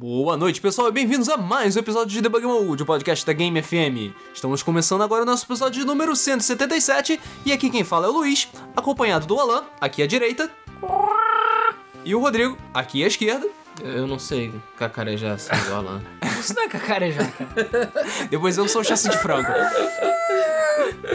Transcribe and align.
Boa 0.00 0.34
noite, 0.34 0.62
pessoal, 0.62 0.88
e 0.88 0.92
bem-vindos 0.92 1.28
a 1.28 1.36
mais 1.36 1.76
um 1.76 1.78
episódio 1.78 2.08
de 2.08 2.22
Debug 2.22 2.46
Mode, 2.46 2.82
o 2.82 2.86
podcast 2.86 3.26
da 3.26 3.34
Game 3.34 3.62
FM. 3.62 4.16
Estamos 4.32 4.62
começando 4.62 5.02
agora 5.02 5.24
o 5.24 5.26
nosso 5.26 5.44
episódio 5.44 5.78
de 5.78 5.86
número 5.86 6.16
177, 6.16 7.20
e 7.44 7.52
aqui 7.52 7.68
quem 7.68 7.84
fala 7.84 8.06
é 8.06 8.08
o 8.08 8.12
Luiz, 8.14 8.48
acompanhado 8.74 9.26
do 9.26 9.38
Alan, 9.38 9.62
aqui 9.78 10.02
à 10.02 10.06
direita, 10.06 10.50
e 12.02 12.14
o 12.14 12.18
Rodrigo, 12.18 12.56
aqui 12.72 13.04
à 13.04 13.08
esquerda. 13.08 13.46
Eu 13.82 14.06
não 14.06 14.18
sei 14.18 14.50
cacarejar 14.78 15.34
assim 15.34 15.54
igual 15.66 15.82
lá. 15.82 16.00
Isso 16.40 16.54
não 16.54 16.62
é 16.62 16.68
cacarejar, 16.68 17.30
cara. 17.32 17.92
Depois 18.30 18.56
eu 18.56 18.66
sou 18.68 18.80
o 18.80 18.84
chassi 18.84 19.10
de 19.10 19.18
frango. 19.18 19.52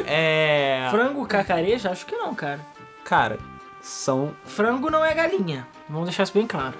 É. 0.06 0.90
Frango 0.92 1.26
cacareja? 1.26 1.90
Acho 1.90 2.06
que 2.06 2.16
não, 2.16 2.36
cara. 2.36 2.64
Cara, 3.04 3.40
são. 3.82 4.36
Frango 4.46 4.92
não 4.92 5.04
é 5.04 5.12
galinha. 5.16 5.68
Vamos 5.90 6.06
deixar 6.06 6.22
isso 6.22 6.34
bem 6.34 6.46
claro. 6.46 6.76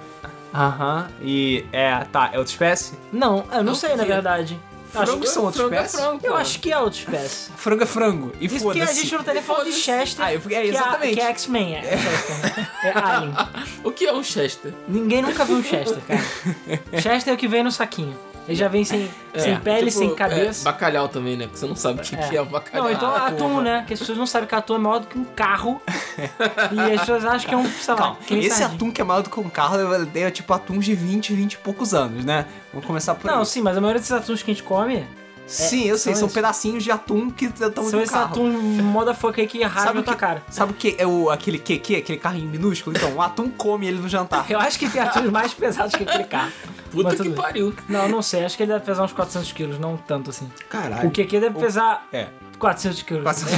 Aham, 0.54 1.08
e. 1.20 1.64
É, 1.72 1.98
tá, 2.10 2.30
é 2.32 2.38
outra 2.38 2.52
espécie? 2.52 2.94
Não, 3.12 3.44
eu 3.52 3.62
não 3.62 3.72
É 3.72 3.74
o 3.74 3.78
sei, 3.78 3.96
na 3.96 4.04
verdade. 4.04 4.58
Acho 4.94 5.04
Frangos 5.06 5.28
que- 5.28 5.34
são 5.34 5.44
outra 5.44 5.58
frango 5.60 5.74
é 5.74 5.78
espécie? 5.84 5.96
frango, 6.02 6.20
Eu 6.26 6.36
acho 6.36 6.60
que 6.60 6.72
é 6.72 6.78
outra 6.78 6.98
espécie. 6.98 7.50
Frango 7.58 7.82
é 7.82 7.86
frango. 7.86 8.32
E 8.40 8.46
Isso 8.46 8.60
porque 8.64 8.80
a 8.80 8.86
gente 8.86 9.14
não 9.14 9.22
tá 9.22 9.34
nem 9.34 9.42
falando 9.42 9.66
de. 9.66 9.72
Chester. 9.72 10.24
Ah, 10.24 10.32
eu- 10.32 10.38
é, 10.38 10.48
que 10.48 10.54
é- 10.54 10.66
exatamente. 10.68 11.14
Que 11.14 11.20
é 11.20 11.24
X-Men, 11.30 11.74
é, 11.76 11.82
Chester, 11.98 12.38
né? 12.56 12.68
É 12.84 12.98
Alien. 12.98 13.34
O 13.84 13.90
que 13.92 14.06
é 14.06 14.12
um 14.12 14.22
Chester? 14.22 14.72
Ninguém 14.88 15.20
nunca 15.20 15.44
viu 15.44 15.56
um 15.56 15.62
Chester, 15.62 15.98
cara. 16.06 16.22
Chester 17.02 17.32
é 17.32 17.34
o 17.34 17.38
que 17.38 17.46
vem 17.48 17.62
no 17.62 17.70
saquinho. 17.70 18.16
Ele 18.48 18.56
já 18.56 18.68
vem 18.68 18.84
sem, 18.84 19.10
sem 19.36 19.58
pele, 19.60 19.86
tipo, 19.90 19.98
sem 19.98 20.14
cabeça. 20.14 20.62
É, 20.68 20.72
bacalhau 20.72 21.08
também, 21.08 21.36
né? 21.36 21.46
Porque 21.46 21.58
você 21.58 21.66
não 21.66 21.74
sabe 21.74 22.00
o 22.00 22.02
que 22.04 22.14
É. 22.14 22.28
que 22.28 22.36
é 22.36 22.40
o 22.40 22.44
bacalhau. 22.46 22.84
Não, 22.86 22.92
então 22.92 23.10
Ah, 23.10 23.26
atum, 23.26 23.36
porra. 23.50 23.62
né? 23.62 23.84
Que 23.86 23.94
as 23.94 23.98
pessoas 23.98 24.16
não 24.16 24.26
sabem 24.26 24.48
que 24.48 24.54
atum 24.54 24.76
é 24.76 24.78
maior 24.78 24.98
do 25.00 25.06
que 25.08 25.18
um 25.18 25.24
carro. 25.24 25.82
e 26.72 26.92
as 26.94 27.00
pessoas 27.00 27.24
acham 27.24 27.48
que 27.48 27.54
é 27.54 27.58
um, 27.58 27.66
sei 27.68 27.94
lá, 27.94 28.00
Calma, 28.00 28.18
esse 28.30 28.48
sardinha. 28.50 28.68
atum 28.76 28.90
que 28.92 29.00
é 29.00 29.04
maior 29.04 29.22
do 29.22 29.30
que 29.30 29.40
um 29.40 29.48
carro 29.50 29.76
é 30.14 30.30
tipo 30.30 30.52
atuns 30.54 30.84
de 30.84 30.94
20, 30.94 31.32
20 31.34 31.54
e 31.54 31.56
poucos 31.58 31.92
anos, 31.92 32.24
né? 32.24 32.46
Vamos 32.72 32.86
começar 32.86 33.14
por 33.14 33.26
Não, 33.30 33.40
aí. 33.40 33.46
sim, 33.46 33.60
mas 33.62 33.76
a 33.76 33.80
maioria 33.80 34.00
desses 34.00 34.12
atuns 34.12 34.42
que 34.42 34.50
a 34.50 34.54
gente 34.54 34.62
come 34.62 35.04
Sim, 35.46 35.84
eu 35.84 35.96
sei, 35.96 36.12
são 36.14 36.26
são 36.26 36.34
pedacinhos 36.34 36.82
de 36.82 36.90
atum 36.90 37.30
que 37.30 37.44
estão 37.46 37.84
são 37.88 37.98
no 37.98 38.02
esse 38.02 38.12
carro. 38.12 38.32
atum 38.32 38.50
motherfucker 38.82 39.42
aí 39.42 39.48
que 39.48 39.62
rasga 39.62 39.80
Sabe 39.82 39.98
a 39.98 40.00
o 40.00 40.04
tua 40.04 40.14
que, 40.14 40.20
cara. 40.20 40.42
sabe 40.50 40.72
o 40.72 40.74
que 40.74 40.94
é 40.98 41.06
o, 41.06 41.30
aquele 41.30 41.58
que, 41.58 41.78
que 41.78 41.96
aquele 41.96 42.18
carrinho 42.18 42.48
minúsculo? 42.50 42.96
Então, 42.96 43.14
o 43.14 43.22
atum 43.22 43.48
come 43.50 43.86
ele 43.86 43.98
no 43.98 44.08
jantar. 44.08 44.44
Eu 44.50 44.58
acho 44.58 44.78
que 44.78 44.88
tem 44.90 45.00
atuns 45.00 45.30
mais 45.30 45.54
pesados 45.54 45.94
que 45.94 46.02
aquele 46.02 46.24
carro. 46.24 46.50
Puta 46.90 47.10
Mas 47.10 47.20
que 47.20 47.30
pariu. 47.30 47.74
Não, 47.88 48.08
não 48.08 48.22
sei. 48.22 48.44
Acho 48.44 48.56
que 48.56 48.62
ele 48.64 48.72
deve 48.72 48.84
pesar 48.84 49.04
uns 49.04 49.12
400 49.12 49.52
quilos, 49.52 49.78
não 49.78 49.96
tanto 49.96 50.30
assim. 50.30 50.50
Caralho. 50.68 51.08
O 51.08 51.10
QQ 51.12 51.40
deve 51.40 51.58
pesar 51.58 52.06
É. 52.12 52.28
400 52.58 53.02
quilos. 53.02 53.22
400. 53.22 53.56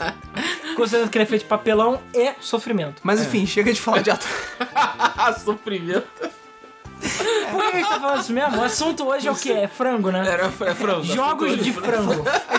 Considerando 0.76 1.10
que 1.10 1.18
ele 1.18 1.22
é 1.24 1.26
feito 1.26 1.42
de 1.42 1.48
papelão 1.48 2.00
e 2.12 2.32
sofrimento. 2.40 3.00
Mas 3.04 3.20
enfim, 3.20 3.46
chega 3.46 3.72
de 3.72 3.80
falar 3.80 4.00
de 4.02 4.10
atum. 4.10 4.26
Sofrimento. 5.44 6.04
Por 7.50 7.60
que 7.62 7.66
a 7.68 7.76
gente 7.76 7.88
tá 7.88 8.00
falando 8.00 8.20
isso 8.20 8.32
mesmo? 8.32 8.58
O 8.58 8.64
assunto 8.64 9.06
hoje 9.06 9.28
é 9.28 9.30
o 9.30 9.36
quê? 9.36 9.52
É 9.52 9.68
frango, 9.68 10.10
né? 10.10 10.26
Era 10.26 10.46
é 10.46 10.74
frango. 10.74 11.04
Jogos 11.04 11.62
de 11.62 11.72
frango. 11.72 12.24
É 12.54 12.58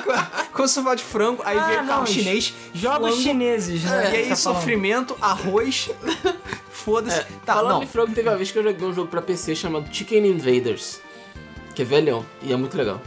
quando 0.54 0.68
você 0.70 0.82
fala 0.82 0.96
de 0.96 1.04
frango, 1.04 1.42
aí 1.46 1.58
Ah, 1.58 1.68
vem 1.68 1.78
não, 1.78 1.88
carro 1.88 2.08
chinês. 2.08 2.54
Jogos 2.74 3.10
flango, 3.10 3.22
chineses, 3.22 3.84
né? 3.84 4.08
E 4.08 4.10
que 4.12 4.16
aí, 4.18 4.30
tá 4.30 4.36
falando. 4.36 4.58
sofrimento, 4.58 5.18
arroz. 5.20 5.90
Foda-se. 6.70 7.20
É, 7.20 7.28
tá, 7.46 7.56
falando 7.56 7.72
não. 7.74 7.80
de 7.82 7.88
frango, 7.88 8.14
teve 8.14 8.30
uma 8.30 8.38
vez 8.38 8.52
que 8.52 8.60
eu 8.60 8.64
joguei 8.64 8.88
um 8.88 8.94
jogo 8.94 9.10
pra 9.10 9.22
PC 9.22 9.56
chamado 9.56 9.88
Chicken 9.92 10.26
Invaders. 10.28 11.02
Que 11.74 11.82
é 11.82 11.86
velhão. 11.86 12.26
E 12.42 12.54
é 12.54 12.56
muito 12.56 12.78
legal. 12.78 13.02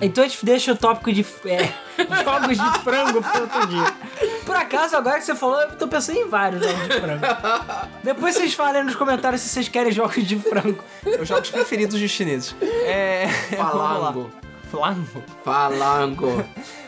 Então 0.00 0.24
a 0.24 0.28
gente 0.28 0.44
deixa 0.44 0.72
o 0.72 0.76
tópico 0.76 1.12
de 1.12 1.24
é, 1.44 1.72
jogos 2.24 2.56
de 2.58 2.78
frango 2.82 3.22
pro 3.22 3.42
outro 3.42 3.66
dia. 3.66 3.94
Por 4.44 4.56
acaso, 4.56 4.96
agora 4.96 5.18
que 5.18 5.24
você 5.24 5.34
falou, 5.34 5.60
eu 5.60 5.76
tô 5.76 5.86
pensando 5.86 6.18
em 6.18 6.28
vários 6.28 6.62
jogos 6.62 6.88
de 6.88 7.00
frango. 7.00 7.26
Depois 8.02 8.34
vocês 8.34 8.54
falem 8.54 8.84
nos 8.84 8.96
comentários 8.96 9.42
se 9.42 9.48
vocês 9.48 9.68
querem 9.68 9.92
jogos 9.92 10.26
de 10.26 10.36
frango. 10.38 10.82
Os 11.20 11.28
jogos 11.28 11.50
preferidos 11.50 12.00
dos 12.00 12.10
chineses. 12.10 12.54
É. 12.60 13.28
Falango. 13.56 14.30
Flango. 14.70 15.24
Falango. 15.44 16.44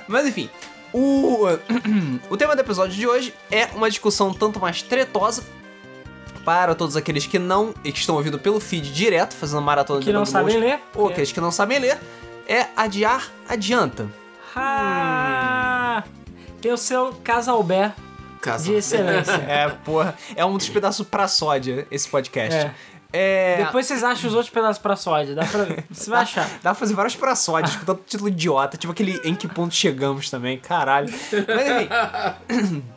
Mas 0.08 0.26
enfim, 0.26 0.48
o, 0.92 1.46
o 2.30 2.36
tema 2.36 2.54
do 2.54 2.60
episódio 2.60 2.94
de 2.94 3.06
hoje 3.06 3.34
é 3.50 3.66
uma 3.74 3.88
discussão 3.90 4.32
tanto 4.32 4.60
mais 4.60 4.82
tretosa 4.82 5.42
para 6.44 6.74
todos 6.74 6.96
aqueles 6.96 7.26
que 7.26 7.38
não 7.38 7.72
que 7.72 7.90
estão 7.90 8.16
ouvindo 8.16 8.38
pelo 8.38 8.58
feed 8.58 8.92
direto, 8.92 9.34
fazendo 9.34 9.62
maratona 9.62 10.00
de 10.00 10.06
Que 10.06 10.12
não 10.12 10.24
Debug 10.24 10.32
sabem 10.32 10.58
ler. 10.58 10.80
ou 10.94 11.08
aqueles 11.08 11.30
que 11.30 11.40
não 11.40 11.50
sabem 11.52 11.78
ler, 11.78 11.98
é 12.48 12.66
adiar 12.76 13.30
adianta. 13.48 14.08
Ah, 14.54 16.02
tem 16.60 16.72
o 16.72 16.76
seu 16.76 17.12
Casalbé 17.24 17.92
Casa. 18.40 18.64
de 18.64 18.74
excelência. 18.74 19.32
É, 19.48 19.68
porra, 19.68 20.14
é 20.36 20.44
um 20.44 20.56
dos 20.56 20.68
pedaços 20.70 21.06
pra 21.06 21.26
sódia 21.28 21.86
esse 21.90 22.08
podcast. 22.08 22.54
É. 22.58 22.74
É. 23.14 23.64
Depois 23.66 23.86
vocês 23.86 24.02
acham 24.02 24.28
os 24.30 24.34
outros 24.34 24.50
pedaços 24.50 24.78
pra 24.80 24.96
sódia. 24.96 25.34
Dá 25.34 25.44
pra 25.44 25.64
ver. 25.64 25.84
Você 25.90 26.08
vai 26.10 26.22
achar. 26.22 26.48
Dá 26.62 26.70
pra 26.70 26.74
fazer 26.74 26.94
vários 26.94 27.14
pra 27.14 27.36
sódias 27.36 27.76
com 27.76 27.84
tanto 27.84 28.02
título 28.06 28.28
idiota, 28.30 28.78
tipo 28.78 28.90
aquele 28.90 29.20
em 29.22 29.34
que 29.34 29.46
ponto 29.46 29.74
chegamos 29.74 30.30
também, 30.30 30.58
caralho. 30.58 31.12
Mas 31.30 31.66
enfim. 32.50 32.82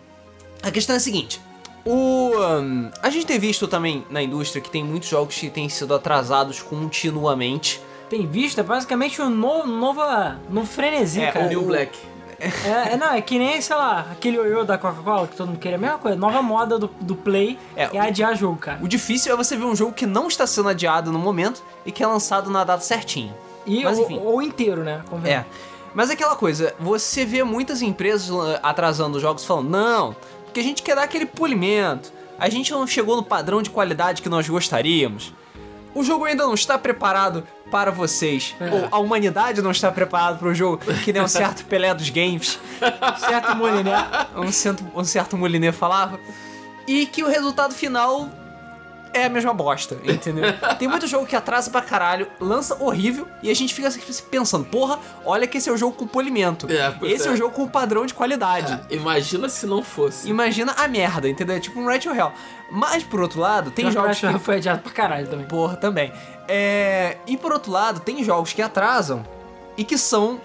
A 0.64 0.72
questão 0.72 0.96
é 0.96 0.98
a 0.98 1.00
seguinte. 1.00 1.40
O, 1.86 2.32
hum, 2.40 2.90
a 3.04 3.10
gente 3.12 3.28
tem 3.28 3.38
visto 3.38 3.68
também 3.68 4.04
na 4.10 4.20
indústria 4.24 4.60
que 4.60 4.72
tem 4.72 4.84
muitos 4.84 5.08
jogos 5.10 5.36
que 5.36 5.48
têm 5.52 5.70
sido 5.70 5.94
atrasados 5.94 6.60
continuamente. 6.60 7.80
Tem 8.10 8.26
visto? 8.26 8.60
É 8.60 8.64
basicamente 8.64 9.22
um 9.22 9.30
no, 9.30 9.66
nova, 9.66 10.38
no 10.50 10.66
frenesi, 10.66 11.22
É, 11.22 11.32
cara. 11.32 11.48
New 11.48 11.64
Black. 11.64 11.98
É, 12.40 12.94
é, 12.94 12.98
não, 12.98 13.14
é 13.14 13.22
que 13.22 13.40
nem, 13.40 13.62
sei 13.62 13.76
lá, 13.76 14.08
aquele 14.12 14.38
ioiô 14.38 14.64
da 14.64 14.78
Coca-Cola 14.78 15.28
que 15.28 15.36
todo 15.36 15.48
mundo 15.48 15.60
queria. 15.60 15.78
A 15.78 15.80
mesma 15.80 15.98
coisa, 15.98 16.18
nova 16.18 16.42
moda 16.42 16.78
do, 16.78 16.88
do 17.00 17.16
Play 17.16 17.58
É, 17.76 17.90
é, 17.94 18.00
adiar 18.00 18.36
jogo, 18.36 18.58
cara. 18.58 18.80
O 18.84 18.88
difícil 18.88 19.34
é 19.34 19.36
você 19.36 19.56
ver 19.56 19.66
um 19.66 19.76
jogo 19.76 19.94
que 19.94 20.06
não 20.06 20.28
está 20.28 20.46
sendo 20.46 20.70
adiado 20.70 21.12
no 21.12 21.20
momento 21.20 21.64
e 21.86 21.92
que 21.92 22.04
é 22.04 22.08
lançado 22.08 22.50
na 22.50 22.64
data 22.64 22.84
certinha. 22.84 23.34
E, 23.66 23.84
Mas, 23.84 23.98
ou, 23.98 24.22
ou 24.26 24.42
inteiro, 24.42 24.84
né? 24.84 25.02
Convenhamos. 25.10 25.48
É. 25.48 25.76
Mas 25.94 26.10
é 26.10 26.14
aquela 26.14 26.36
coisa, 26.36 26.76
você 26.78 27.24
vê 27.26 27.42
muitas 27.42 27.82
empresas 27.82 28.30
atrasando 28.62 29.16
os 29.16 29.22
jogos 29.22 29.46
falando, 29.46 29.70
não, 29.70 30.16
porque 30.44 30.60
a 30.60 30.64
gente 30.64 30.84
quer 30.84 30.94
dar 30.94 31.04
aquele 31.04 31.26
polimento, 31.26 32.12
a 32.38 32.50
gente 32.50 32.70
não 32.74 32.86
chegou 32.86 33.16
no 33.16 33.24
padrão 33.24 33.62
de 33.62 33.70
qualidade 33.70 34.22
que 34.22 34.28
nós 34.28 34.48
gostaríamos. 34.48 35.34
O 35.96 36.04
jogo 36.04 36.26
ainda 36.26 36.44
não 36.44 36.54
está 36.54 36.78
preparado 36.78 37.48
para 37.72 37.90
vocês. 37.90 38.54
É. 38.60 38.70
Ou 38.70 38.88
a 38.92 39.00
humanidade 39.00 39.62
não 39.62 39.72
está 39.72 39.92
preparada 39.92 40.38
para 40.38 40.50
o 40.50 40.54
jogo, 40.54 40.80
que 41.04 41.12
nem 41.14 41.22
um 41.22 41.28
certo 41.30 41.66
Pelé 41.66 41.94
dos 41.94 42.10
games, 42.10 42.60
Certo, 43.18 43.56
Moliné? 43.56 43.96
um 44.36 44.52
certo, 44.52 44.84
um 44.94 45.04
certo 45.04 45.38
Moliné 45.38 45.72
falava. 45.72 46.20
E 46.86 47.06
que 47.06 47.24
o 47.24 47.28
resultado 47.28 47.74
final 47.74 48.30
é 49.16 49.26
a 49.26 49.30
mesma 49.30 49.54
bosta, 49.54 49.98
entendeu? 50.04 50.46
Tem 50.78 50.88
muito 50.88 51.08
jogo 51.08 51.26
que 51.26 51.36
atrasa 51.36 51.72
pra 51.72 51.82
caralho, 51.82 52.28
lança 52.40 52.76
horrível, 52.84 53.28
e 53.42 53.50
a 53.50 53.54
gente 53.54 53.74
fica 53.74 53.90
pensando, 54.30 54.66
porra, 54.66 55.00
olha 55.24 55.48
que 55.48 55.58
esse 55.58 55.70
é 55.70 55.72
o 55.72 55.78
jogo 55.78 55.96
com 55.96 56.06
polimento. 56.06 56.68
É, 56.70 56.96
esse 57.08 57.28
é. 57.28 57.32
é. 57.32 57.34
o 57.34 57.38
jogo 57.38 57.56
com 57.56 57.68
padrão 57.68 58.06
de 58.06 58.14
qualidade. 58.14 58.80
É, 58.90 58.96
imagina 58.96 59.48
se 59.48 59.66
não 59.66 59.82
fosse. 59.82 60.30
Imagina 60.30 60.74
a 60.74 60.88
merda, 60.88 61.30
entendeu? 61.30 61.56
É 61.56 61.60
tipo 61.60 61.80
um 61.80 61.88
Red 61.88 62.00
to 62.00 62.14
Hell. 62.14 62.32
Mas, 62.70 63.04
por 63.04 63.22
outro 63.22 63.40
lado, 63.40 63.72
tem 63.72 63.86
Tem 63.86 63.94
jogos 63.94 64.20
que... 64.20 64.40
foi 64.40 64.58
adiado 64.58 64.82
pra 64.82 64.92
caralho 64.92 65.28
também. 65.28 65.46
Porra, 65.46 65.78
também. 65.78 66.12
É... 66.48 67.18
E 67.26 67.38
por 67.38 67.54
outro 67.54 67.72
lado, 67.72 68.00
tem 68.00 68.24
jogos 68.24 68.54
que 68.54 68.62
atrasam 68.62 69.26
e 69.78 69.84
que 69.84 69.98
são 69.98 70.42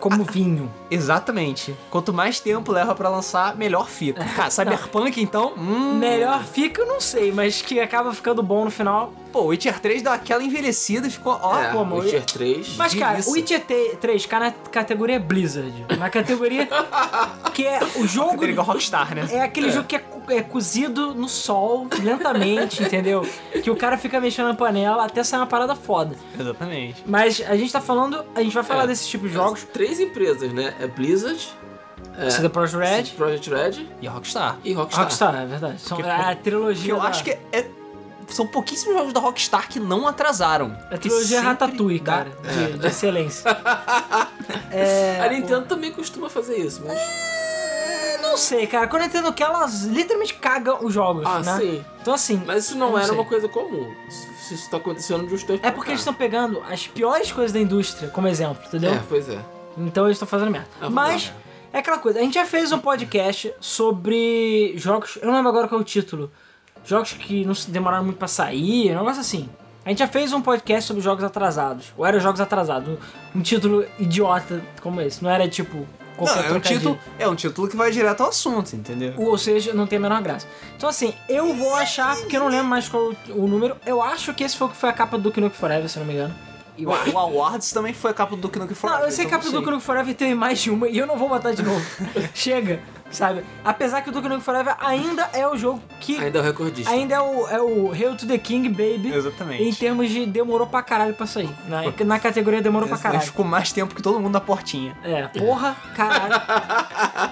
Como 0.00 0.24
vinho. 0.24 0.70
Exatamente. 0.90 1.74
Quanto 1.90 2.12
mais 2.12 2.38
tempo 2.40 2.70
leva 2.72 2.94
pra 2.94 3.08
lançar, 3.08 3.56
melhor 3.56 3.88
fica. 3.88 4.24
Cara, 4.24 4.50
Cyberpunk, 4.50 5.20
então. 5.20 5.52
Hum, 5.56 5.94
Melhor 5.98 6.44
fica, 6.44 6.82
eu 6.82 6.86
não 6.86 7.00
sei, 7.00 7.32
mas 7.32 7.60
que 7.62 7.80
acaba 7.80 8.12
ficando 8.14 8.42
bom 8.42 8.64
no 8.64 8.70
final. 8.70 9.12
Pô, 9.32 9.42
Witcher 9.44 9.78
3 9.78 10.00
deu 10.02 10.12
aquela 10.12 10.42
envelhecida 10.42 11.06
e 11.06 11.10
ficou. 11.10 11.38
Ó, 11.42 11.58
é, 11.60 11.70
pô, 11.72 11.84
mas- 11.84 12.04
Witcher 12.04 12.24
3. 12.24 12.76
Mas, 12.76 12.94
cara, 12.94 13.20
o 13.26 13.32
Witcher 13.32 13.62
3 14.00 14.24
cai 14.26 14.40
na 14.40 14.50
categoria 14.52 15.20
Blizzard. 15.20 15.84
Na 15.98 16.08
categoria 16.08 16.66
que 17.52 17.66
é 17.66 17.80
o 17.96 18.06
jogo. 18.06 18.30
Categoria 18.30 18.62
Rockstar, 18.62 19.14
né? 19.14 19.28
É 19.30 19.42
aquele 19.42 19.70
jogo 19.70 19.86
que 19.86 19.96
é, 19.96 20.02
é 20.30 20.42
cozido 20.42 21.14
no 21.14 21.28
sol, 21.28 21.86
lentamente, 22.02 22.82
entendeu? 22.82 23.26
Que 23.62 23.70
o 23.70 23.76
cara 23.76 23.96
fica 23.98 24.20
mexendo 24.20 24.48
na 24.48 24.54
panela 24.54 25.04
até 25.04 25.22
sair 25.24 25.40
uma 25.40 25.46
parada 25.46 25.74
foda. 25.74 26.16
Exatamente. 26.38 27.02
Mas 27.06 27.42
a 27.46 27.56
gente 27.56 27.72
tá 27.72 27.80
falando, 27.80 28.24
a 28.34 28.42
gente 28.42 28.52
vai 28.54 28.62
falar 28.64 28.84
É. 28.84 28.86
desses 28.88 29.06
tipos 29.06 29.28
de 29.28 29.34
jogos. 29.34 29.64
Três 29.72 29.98
empresas, 30.00 30.52
né? 30.52 30.74
É 30.80 30.86
Blizzard, 30.86 31.48
é, 32.18 32.30
CD 32.30 32.48
Projekt 32.48 32.78
Red, 32.78 33.04
CD 33.04 33.16
Projekt 33.16 33.50
Red 33.50 33.86
E 34.02 34.08
a 34.08 34.10
Rockstar. 34.10 34.58
e 34.64 34.72
Rockstar. 34.72 35.04
Rockstar, 35.04 35.34
é 35.36 35.46
verdade. 35.46 35.80
São 35.80 35.96
Que- 35.98 36.02
a 36.08 36.34
trilogia. 36.36 36.84
Que 36.84 36.90
eu 36.92 36.96
da- 37.00 37.08
acho 37.08 37.24
que 37.24 37.30
é. 37.52 37.66
São 38.28 38.46
pouquíssimos 38.46 38.94
jogos 38.94 39.12
da 39.14 39.20
Rockstar 39.20 39.68
que 39.70 39.80
não 39.80 40.06
atrasaram. 40.06 40.76
A 40.90 40.98
Que 40.98 41.08
trilogia 41.08 41.40
Ratatouille, 41.40 41.98
dá- 41.98 42.12
cara, 42.24 42.30
de, 42.72 42.78
de 42.78 42.86
excelência. 42.86 43.42
é, 44.70 45.18
A 45.20 45.28
Nintendo 45.30 45.62
também 45.66 45.90
costuma 45.92 46.28
fazer 46.28 46.58
isso, 46.58 46.82
mas. 46.86 46.98
Não 48.38 48.44
sei, 48.44 48.66
cara. 48.68 48.86
Quando 48.86 49.02
a 49.02 49.06
Nintendo 49.06 49.32
quer, 49.32 49.44
elas 49.44 49.82
literalmente 49.82 50.34
cagam 50.34 50.78
os 50.84 50.94
jogos, 50.94 51.24
Ah, 51.26 51.40
né? 51.40 51.58
sim. 51.58 51.84
Então 52.00 52.14
assim. 52.14 52.40
Mas 52.46 52.66
isso 52.66 52.78
não, 52.78 52.90
eu 52.92 52.98
era 52.98 53.06
sei. 53.08 53.14
uma 53.16 53.24
coisa 53.24 53.48
comum. 53.48 53.92
Se 54.08 54.54
isso 54.54 54.70
tá 54.70 54.76
acontecendo 54.76 55.26
tempos 55.26 55.60
É 55.62 55.70
porque 55.72 55.90
eles 55.90 56.00
estão 56.00 56.14
pegando 56.14 56.62
as 56.70 56.86
piores 56.86 57.32
coisas 57.32 57.52
da 57.52 57.58
indústria 57.58 58.08
como 58.10 58.28
exemplo, 58.28 58.62
entendeu? 58.64 58.94
É, 58.94 59.02
pois 59.08 59.28
é. 59.28 59.38
Então 59.76 60.04
eles 60.06 60.14
estão 60.14 60.26
fazendo 60.28 60.52
merda. 60.52 60.68
Ah, 60.80 60.88
Mas 60.88 61.32
é 61.72 61.78
aquela 61.78 61.98
coisa. 61.98 62.20
A 62.20 62.22
gente 62.22 62.34
já 62.34 62.44
fez 62.46 62.70
um 62.70 62.78
podcast 62.78 63.52
sobre 63.60 64.72
jogos. 64.76 65.18
Eu 65.20 65.26
não 65.26 65.34
lembro 65.34 65.48
agora 65.48 65.66
qual 65.66 65.80
é 65.80 65.82
o 65.82 65.84
título. 65.84 66.30
Jogos 66.84 67.12
que 67.14 67.44
não 67.44 67.54
se 67.56 67.70
demoraram 67.72 68.04
muito 68.04 68.18
pra 68.18 68.28
sair, 68.28 68.92
um 68.92 68.98
negócio 68.98 69.20
assim. 69.20 69.48
A 69.84 69.88
gente 69.90 69.98
já 69.98 70.06
fez 70.08 70.32
um 70.32 70.40
podcast 70.40 70.86
sobre 70.86 71.02
jogos 71.02 71.24
atrasados. 71.24 71.92
Ou 71.96 72.06
era 72.06 72.20
jogos 72.20 72.40
atrasados. 72.40 72.98
Um 73.34 73.40
título 73.42 73.84
idiota 73.98 74.62
como 74.80 75.00
esse. 75.00 75.22
Não 75.24 75.30
era 75.30 75.48
tipo. 75.48 75.86
Não, 76.24 76.42
é 76.42 76.52
um, 76.52 76.60
título, 76.60 76.98
é 77.18 77.28
um 77.28 77.34
título 77.34 77.68
que 77.68 77.76
vai 77.76 77.90
direto 77.90 78.22
ao 78.22 78.30
assunto, 78.30 78.74
entendeu? 78.74 79.14
Ou 79.16 79.36
seja, 79.38 79.72
não 79.72 79.86
tem 79.86 79.98
a 79.98 80.00
menor 80.00 80.22
graça. 80.22 80.46
Então 80.76 80.88
assim, 80.88 81.14
eu 81.28 81.54
vou 81.54 81.74
achar, 81.74 82.16
porque 82.16 82.36
eu 82.36 82.40
não 82.40 82.48
lembro 82.48 82.66
mais 82.66 82.88
qual 82.88 83.12
o, 83.28 83.46
número, 83.46 83.76
eu 83.86 84.02
acho 84.02 84.32
que 84.34 84.44
esse 84.44 84.56
foi 84.56 84.66
o 84.66 84.70
que 84.70 84.76
foi 84.76 84.88
a 84.88 84.92
capa 84.92 85.16
do 85.16 85.28
Nukem 85.28 85.50
Forever, 85.50 85.88
se 85.88 85.98
não 85.98 86.06
me 86.06 86.14
engano. 86.14 86.34
Acho. 86.86 87.10
O, 87.10 87.14
o 87.14 87.18
Awards 87.18 87.72
também 87.72 87.92
foi 87.92 88.12
a 88.12 88.14
capa 88.14 88.36
do 88.36 88.42
Duke 88.42 88.58
Nukem 88.58 88.74
Forever. 88.74 89.00
Não, 89.00 89.08
eu 89.08 89.12
sei 89.12 89.26
que 89.26 89.34
a 89.34 89.38
então 89.38 89.40
capa 89.40 89.50
do 89.50 89.58
Duke 89.58 89.70
Nukem 89.70 89.84
Forever 89.84 90.14
tem 90.14 90.34
mais 90.34 90.60
de 90.60 90.70
uma 90.70 90.88
e 90.88 90.98
eu 90.98 91.06
não 91.06 91.16
vou 91.16 91.28
botar 91.28 91.52
de 91.52 91.62
novo. 91.62 91.84
Chega, 92.34 92.80
sabe? 93.10 93.44
Apesar 93.64 94.02
que 94.02 94.10
o 94.10 94.12
Duke 94.12 94.28
Nukem 94.28 94.42
Forever 94.42 94.76
ainda 94.80 95.28
é 95.32 95.46
o 95.46 95.56
jogo 95.56 95.82
que... 96.00 96.18
Ainda 96.18 96.38
é 96.38 96.42
o 96.42 96.44
recordista. 96.44 96.90
Ainda 96.90 97.14
é 97.14 97.20
o, 97.20 97.48
é 97.48 97.60
o 97.60 97.92
Hail 97.92 98.16
to 98.16 98.26
the 98.26 98.38
King, 98.38 98.68
baby. 98.68 99.12
Exatamente. 99.12 99.62
Em 99.62 99.72
termos 99.72 100.10
de 100.10 100.26
demorou 100.26 100.66
pra 100.66 100.82
caralho 100.82 101.14
pra 101.14 101.26
sair. 101.26 101.50
Na, 101.66 101.82
na 102.04 102.18
categoria 102.18 102.60
demorou 102.60 102.88
pra 102.88 102.94
Esse 102.94 103.02
caralho. 103.02 103.22
Ficou 103.24 103.44
mais 103.44 103.72
tempo 103.72 103.94
que 103.94 104.02
todo 104.02 104.20
mundo 104.20 104.32
na 104.32 104.40
portinha. 104.40 104.96
É, 105.02 105.26
porra, 105.28 105.76
caralho. 105.94 106.34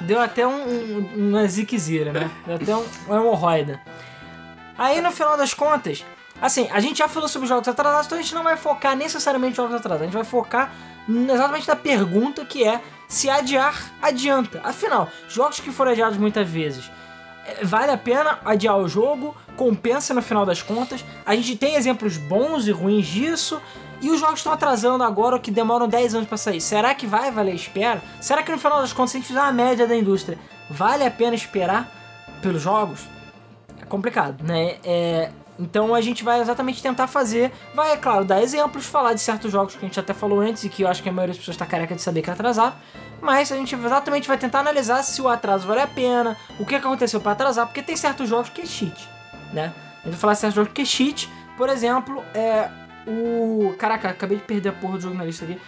Deu 0.02 0.20
até 0.20 0.46
um, 0.46 0.52
um, 0.52 1.28
uma 1.28 1.46
ziquezira, 1.46 2.12
né? 2.12 2.30
Deu 2.46 2.56
até 2.56 2.76
um, 2.76 2.84
uma 3.06 3.16
hemorroida. 3.16 3.80
Aí 4.78 5.00
no 5.00 5.10
final 5.10 5.36
das 5.36 5.54
contas, 5.54 6.04
assim, 6.40 6.68
a 6.70 6.80
gente 6.80 6.98
já 6.98 7.08
falou 7.08 7.28
sobre 7.28 7.48
jogos 7.48 7.66
atrasados, 7.66 8.06
então 8.06 8.18
a 8.18 8.22
gente 8.22 8.34
não 8.34 8.42
vai 8.42 8.56
focar 8.56 8.94
necessariamente 8.96 9.52
em 9.52 9.56
jogos 9.56 9.74
atrasados. 9.74 10.02
A 10.02 10.06
gente 10.06 10.14
vai 10.14 10.24
focar 10.24 10.72
exatamente 11.08 11.68
na 11.68 11.76
pergunta 11.76 12.44
que 12.44 12.64
é 12.64 12.80
se 13.08 13.30
adiar 13.30 13.92
adianta. 14.02 14.60
Afinal, 14.64 15.08
jogos 15.28 15.60
que 15.60 15.70
foram 15.70 15.92
adiados 15.92 16.18
muitas 16.18 16.48
vezes. 16.48 16.90
é, 17.46 17.64
Vale 17.64 17.92
a 17.92 17.98
pena 17.98 18.38
adiar 18.44 18.76
o 18.78 18.88
jogo? 18.88 19.36
Compensa 19.56 20.12
no 20.12 20.20
final 20.22 20.44
das 20.44 20.60
contas? 20.62 21.04
A 21.24 21.34
gente 21.34 21.56
tem 21.56 21.74
exemplos 21.76 22.16
bons 22.16 22.66
e 22.66 22.72
ruins 22.72 23.06
disso. 23.06 23.60
E 24.02 24.10
os 24.10 24.20
jogos 24.20 24.40
estão 24.40 24.52
atrasando 24.52 25.02
agora, 25.02 25.38
que 25.38 25.50
demoram 25.50 25.88
10 25.88 26.16
anos 26.16 26.28
pra 26.28 26.36
sair. 26.36 26.60
Será 26.60 26.94
que 26.94 27.06
vai 27.06 27.30
valer 27.30 27.52
a 27.52 27.54
espera? 27.54 28.02
Será 28.20 28.42
que 28.42 28.52
no 28.52 28.58
final 28.58 28.82
das 28.82 28.92
contas, 28.92 29.12
se 29.12 29.16
a 29.16 29.20
gente 29.20 29.28
fizer 29.28 29.40
uma 29.40 29.52
média 29.52 29.86
da 29.86 29.96
indústria, 29.96 30.38
vale 30.68 31.02
a 31.02 31.10
pena 31.10 31.34
esperar 31.34 31.88
pelos 32.42 32.60
jogos? 32.60 33.00
É 33.80 33.86
complicado, 33.86 34.44
né? 34.44 34.76
É, 34.84 35.30
então 35.58 35.94
a 35.94 36.00
gente 36.00 36.22
vai 36.22 36.40
exatamente 36.40 36.82
tentar 36.82 37.06
fazer, 37.06 37.52
vai, 37.74 37.92
é 37.92 37.96
claro, 37.96 38.24
dar 38.24 38.42
exemplos, 38.42 38.86
falar 38.86 39.14
de 39.14 39.20
certos 39.20 39.50
jogos 39.50 39.74
que 39.74 39.84
a 39.84 39.88
gente 39.88 39.98
até 39.98 40.12
falou 40.12 40.40
antes 40.40 40.64
e 40.64 40.68
que 40.68 40.82
eu 40.82 40.88
acho 40.88 41.02
que 41.02 41.08
a 41.08 41.12
maioria 41.12 41.32
das 41.32 41.38
pessoas 41.38 41.54
está 41.54 41.66
careca 41.66 41.94
de 41.94 42.02
saber 42.02 42.22
que 42.22 42.30
é 42.30 42.32
atrasado. 42.32 42.76
Mas 43.20 43.50
a 43.50 43.56
gente 43.56 43.74
exatamente 43.74 44.28
vai 44.28 44.36
tentar 44.36 44.60
analisar 44.60 45.02
se 45.02 45.20
o 45.22 45.28
atraso 45.28 45.66
vale 45.66 45.80
a 45.80 45.86
pena, 45.86 46.36
o 46.58 46.66
que 46.66 46.74
aconteceu 46.74 47.20
para 47.20 47.32
atrasar, 47.32 47.66
porque 47.66 47.82
tem 47.82 47.96
certos 47.96 48.28
jogos 48.28 48.50
que 48.50 48.62
é 48.62 48.66
cheat, 48.66 49.08
né? 49.52 49.72
A 50.00 50.04
gente 50.04 50.12
vai 50.12 50.20
falar 50.20 50.32
de 50.34 50.40
certos 50.40 50.56
jogos 50.56 50.72
que 50.72 50.82
é 50.82 50.84
cheat, 50.84 51.30
por 51.56 51.68
exemplo, 51.68 52.22
é 52.34 52.68
o. 53.06 53.74
Caraca, 53.78 54.10
acabei 54.10 54.36
de 54.36 54.44
perder 54.44 54.68
a 54.68 54.72
porra 54.72 54.98
do 54.98 55.00
jogo 55.00 55.14
na 55.14 55.24
lista 55.24 55.44
aqui. 55.44 55.58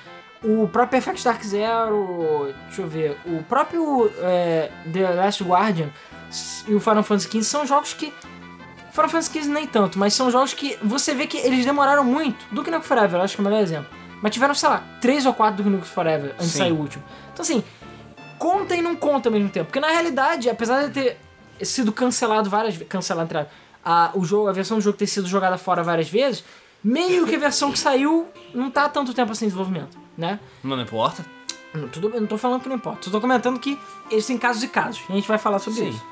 O 0.43 0.69
próprio 0.69 1.02
Perfect 1.02 1.25
Dark 1.25 1.43
Zero, 1.43 2.55
deixa 2.67 2.82
eu 2.82 2.87
ver, 2.87 3.17
o 3.26 3.43
próprio 3.43 4.08
é, 4.20 4.70
The 4.93 5.11
Last 5.11 5.43
Guardian 5.43 5.88
e 6.69 6.75
o 6.75 6.81
Final 6.81 7.02
Fantasy 7.02 7.29
XV 7.29 7.43
são 7.43 7.67
jogos 7.67 7.94
que. 7.94 8.12
Final 8.98 9.08
Fantasy 9.08 9.40
XV 9.40 9.50
nem 9.50 9.66
tanto, 9.66 9.98
mas 9.98 10.14
são 10.14 10.30
jogos 10.30 10.52
que 10.52 10.76
você 10.82 11.14
vê 11.14 11.26
que 11.26 11.38
eles 11.38 11.64
demoraram 11.64 12.04
muito. 12.04 12.44
Do 12.50 12.62
Nukem 12.62 12.80
Forever, 12.80 13.20
acho 13.20 13.36
que 13.36 13.40
é 13.40 13.42
o 13.42 13.44
melhor 13.44 13.62
exemplo. 13.62 13.88
Mas 14.20 14.32
tiveram, 14.32 14.54
sei 14.54 14.68
lá, 14.68 14.82
três 15.00 15.24
ou 15.24 15.32
quatro 15.32 15.62
do 15.62 15.70
Nukem 15.70 15.84
Forever 15.86 16.32
antes 16.34 16.52
de 16.52 16.58
sair 16.58 16.72
o 16.72 16.76
último. 16.76 17.04
Então 17.32 17.42
assim, 17.42 17.62
conta 18.38 18.74
e 18.74 18.82
não 18.82 18.96
conta 18.96 19.28
ao 19.28 19.32
mesmo 19.32 19.48
tempo. 19.48 19.66
Porque 19.66 19.80
na 19.80 19.88
realidade, 19.88 20.50
apesar 20.50 20.88
de 20.88 20.92
ter 20.92 21.20
sido 21.64 21.92
cancelado 21.92 22.50
várias 22.50 22.74
vezes. 22.74 22.88
Cancelado, 22.88 23.26
entre 23.26 23.46
a, 23.84 24.10
o 24.14 24.24
jogo, 24.24 24.48
a 24.48 24.52
versão 24.52 24.78
do 24.78 24.82
jogo 24.82 24.98
ter 24.98 25.06
sido 25.06 25.26
jogada 25.26 25.56
fora 25.56 25.82
várias 25.82 26.08
vezes, 26.08 26.44
meio 26.82 27.26
que 27.26 27.36
a 27.36 27.38
versão 27.38 27.72
que 27.72 27.78
saiu 27.78 28.26
não 28.54 28.70
tá 28.70 28.84
há 28.84 28.88
tanto 28.88 29.14
tempo 29.14 29.32
assim 29.32 29.46
em 29.46 29.48
desenvolvimento, 29.48 29.96
né? 30.16 30.38
Não, 30.62 30.76
não 30.76 30.82
importa. 30.82 31.24
Não, 31.72 31.88
tudo, 31.88 32.10
eu 32.12 32.20
não 32.20 32.26
tô 32.26 32.38
falando 32.38 32.62
que 32.62 32.68
não 32.68 32.76
importa. 32.76 33.04
Só 33.04 33.10
tô 33.10 33.20
comentando 33.20 33.58
que 33.58 33.78
eles 34.10 34.26
têm 34.26 34.38
casos 34.38 34.62
e 34.62 34.68
casos. 34.68 35.02
E 35.08 35.12
a 35.12 35.14
gente 35.14 35.28
vai 35.28 35.38
falar 35.38 35.58
sobre 35.58 35.80
Sim. 35.80 35.88
isso. 35.90 36.04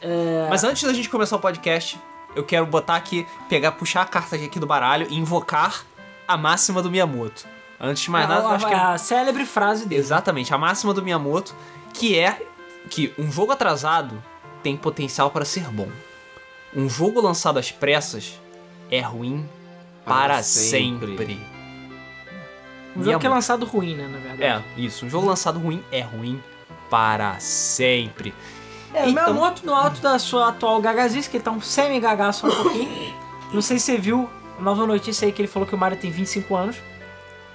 É, 0.00 0.46
Mas 0.50 0.64
antes 0.64 0.82
da 0.82 0.92
gente 0.92 1.08
começar 1.08 1.36
o 1.36 1.38
podcast, 1.38 1.98
eu 2.34 2.44
quero 2.44 2.66
botar 2.66 2.96
aqui, 2.96 3.26
pegar, 3.48 3.72
puxar 3.72 4.02
a 4.02 4.06
carta 4.06 4.36
aqui 4.36 4.58
do 4.58 4.66
baralho 4.66 5.06
e 5.10 5.16
invocar 5.16 5.84
a 6.26 6.36
máxima 6.36 6.82
do 6.82 6.90
Miyamoto. 6.90 7.46
Antes 7.80 8.04
de 8.04 8.10
mais 8.10 8.28
nada, 8.28 8.44
eu 8.44 8.48
a, 8.48 8.54
acho 8.54 8.66
que 8.66 8.72
é 8.72 8.78
a 8.78 8.98
célebre 8.98 9.44
frase 9.44 9.86
dele. 9.86 10.00
Exatamente, 10.00 10.54
a 10.54 10.58
máxima 10.58 10.94
do 10.94 11.02
Miyamoto, 11.02 11.54
que 11.92 12.18
é 12.18 12.40
que 12.90 13.12
um 13.18 13.30
jogo 13.30 13.52
atrasado 13.52 14.22
tem 14.62 14.76
potencial 14.76 15.30
para 15.30 15.44
ser 15.44 15.68
bom. 15.70 15.88
Um 16.74 16.88
jogo 16.88 17.20
lançado 17.20 17.58
às 17.58 17.70
pressas 17.70 18.40
é 18.90 19.00
ruim 19.00 19.48
para, 20.04 20.34
Para 20.34 20.42
sempre. 20.42 21.16
sempre. 21.16 21.54
Um 22.96 23.02
jogo 23.02 23.18
que 23.18 23.26
é 23.26 23.30
lançado 23.30 23.66
ruim, 23.66 23.94
né, 23.94 24.06
na 24.06 24.18
verdade. 24.18 24.42
É, 24.42 24.80
isso. 24.80 25.06
Um 25.06 25.10
jogo 25.10 25.26
lançado 25.26 25.58
ruim 25.58 25.82
é 25.90 26.00
ruim 26.00 26.42
para 26.88 27.38
sempre. 27.40 28.34
É, 28.94 29.04
o 29.04 29.08
Então- 29.10 29.24
Miyamoto 29.24 29.66
no 29.66 29.74
alto 29.74 30.00
da 30.00 30.18
sua 30.18 30.48
atual 30.50 30.80
gagazice, 30.80 31.28
que 31.28 31.36
ele 31.36 31.44
tá 31.44 31.50
um 31.50 31.60
semi-gagá 31.60 32.32
só 32.32 32.46
um 32.46 32.50
pouquinho. 32.50 33.14
Não 33.52 33.60
sei 33.60 33.78
se 33.78 33.86
você 33.86 33.98
viu 33.98 34.30
a 34.58 34.62
nova 34.62 34.86
notícia 34.86 35.26
aí 35.26 35.32
que 35.32 35.42
ele 35.42 35.48
falou 35.48 35.66
que 35.68 35.74
o 35.74 35.78
Mario 35.78 35.98
tem 35.98 36.10
25 36.10 36.54
anos. 36.56 36.76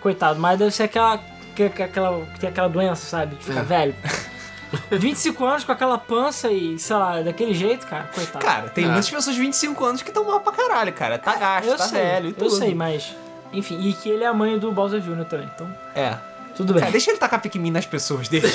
Coitado, 0.01 0.39
mas 0.39 0.57
deve 0.59 0.71
ser 0.71 0.83
aquela 0.83 1.17
que, 1.55 1.69
que- 1.69 1.83
aquela, 1.83 2.25
que 2.27 2.39
tem 2.39 2.49
aquela 2.49 2.69
doença, 2.69 3.05
sabe? 3.05 3.35
De 3.35 3.43
ficar 3.45 3.59
É. 3.61 3.63
velho. 3.63 3.95
25 4.91 5.43
anos 5.45 5.63
com 5.63 5.71
aquela 5.71 5.97
pança 5.97 6.51
e, 6.51 6.77
sei 6.77 6.95
lá, 6.95 7.21
daquele 7.21 7.53
jeito, 7.53 7.87
cara, 7.87 8.09
coitado. 8.13 8.45
Cara, 8.45 8.69
tem 8.69 8.83
É. 8.85 8.87
muitas 8.87 9.09
pessoas 9.09 9.35
de 9.35 9.41
25 9.41 9.83
anos 9.83 10.01
que 10.01 10.09
estão 10.09 10.23
mal 10.25 10.39
pra 10.41 10.53
caralho, 10.53 10.93
cara. 10.93 11.17
Tá 11.17 11.35
gasto, 11.35 11.67
eu 11.67 11.77
tá 11.77 11.87
sei, 11.87 12.01
velho 12.01 12.29
e 12.29 12.33
tudo. 12.33 12.45
eu 12.45 12.51
sei, 12.51 12.75
mas... 12.75 13.15
Enfim, 13.51 13.79
e 13.81 13.93
que 13.93 14.07
ele 14.07 14.23
é 14.23 14.27
a 14.27 14.33
mãe 14.33 14.59
do 14.59 14.71
Bowser 14.71 14.99
Jr. 15.01 15.25
também, 15.25 15.49
então 15.55 15.67
É. 15.95 16.15
tudo 16.59 16.73
bem. 16.73 16.81
Cara, 16.81 16.91
deixa 16.91 17.09
ele 17.11 17.17
tacar 17.17 17.41
Pikmin 17.41 17.71
nas 17.71 17.85
pessoas, 17.85 18.27
deixa. 18.27 18.47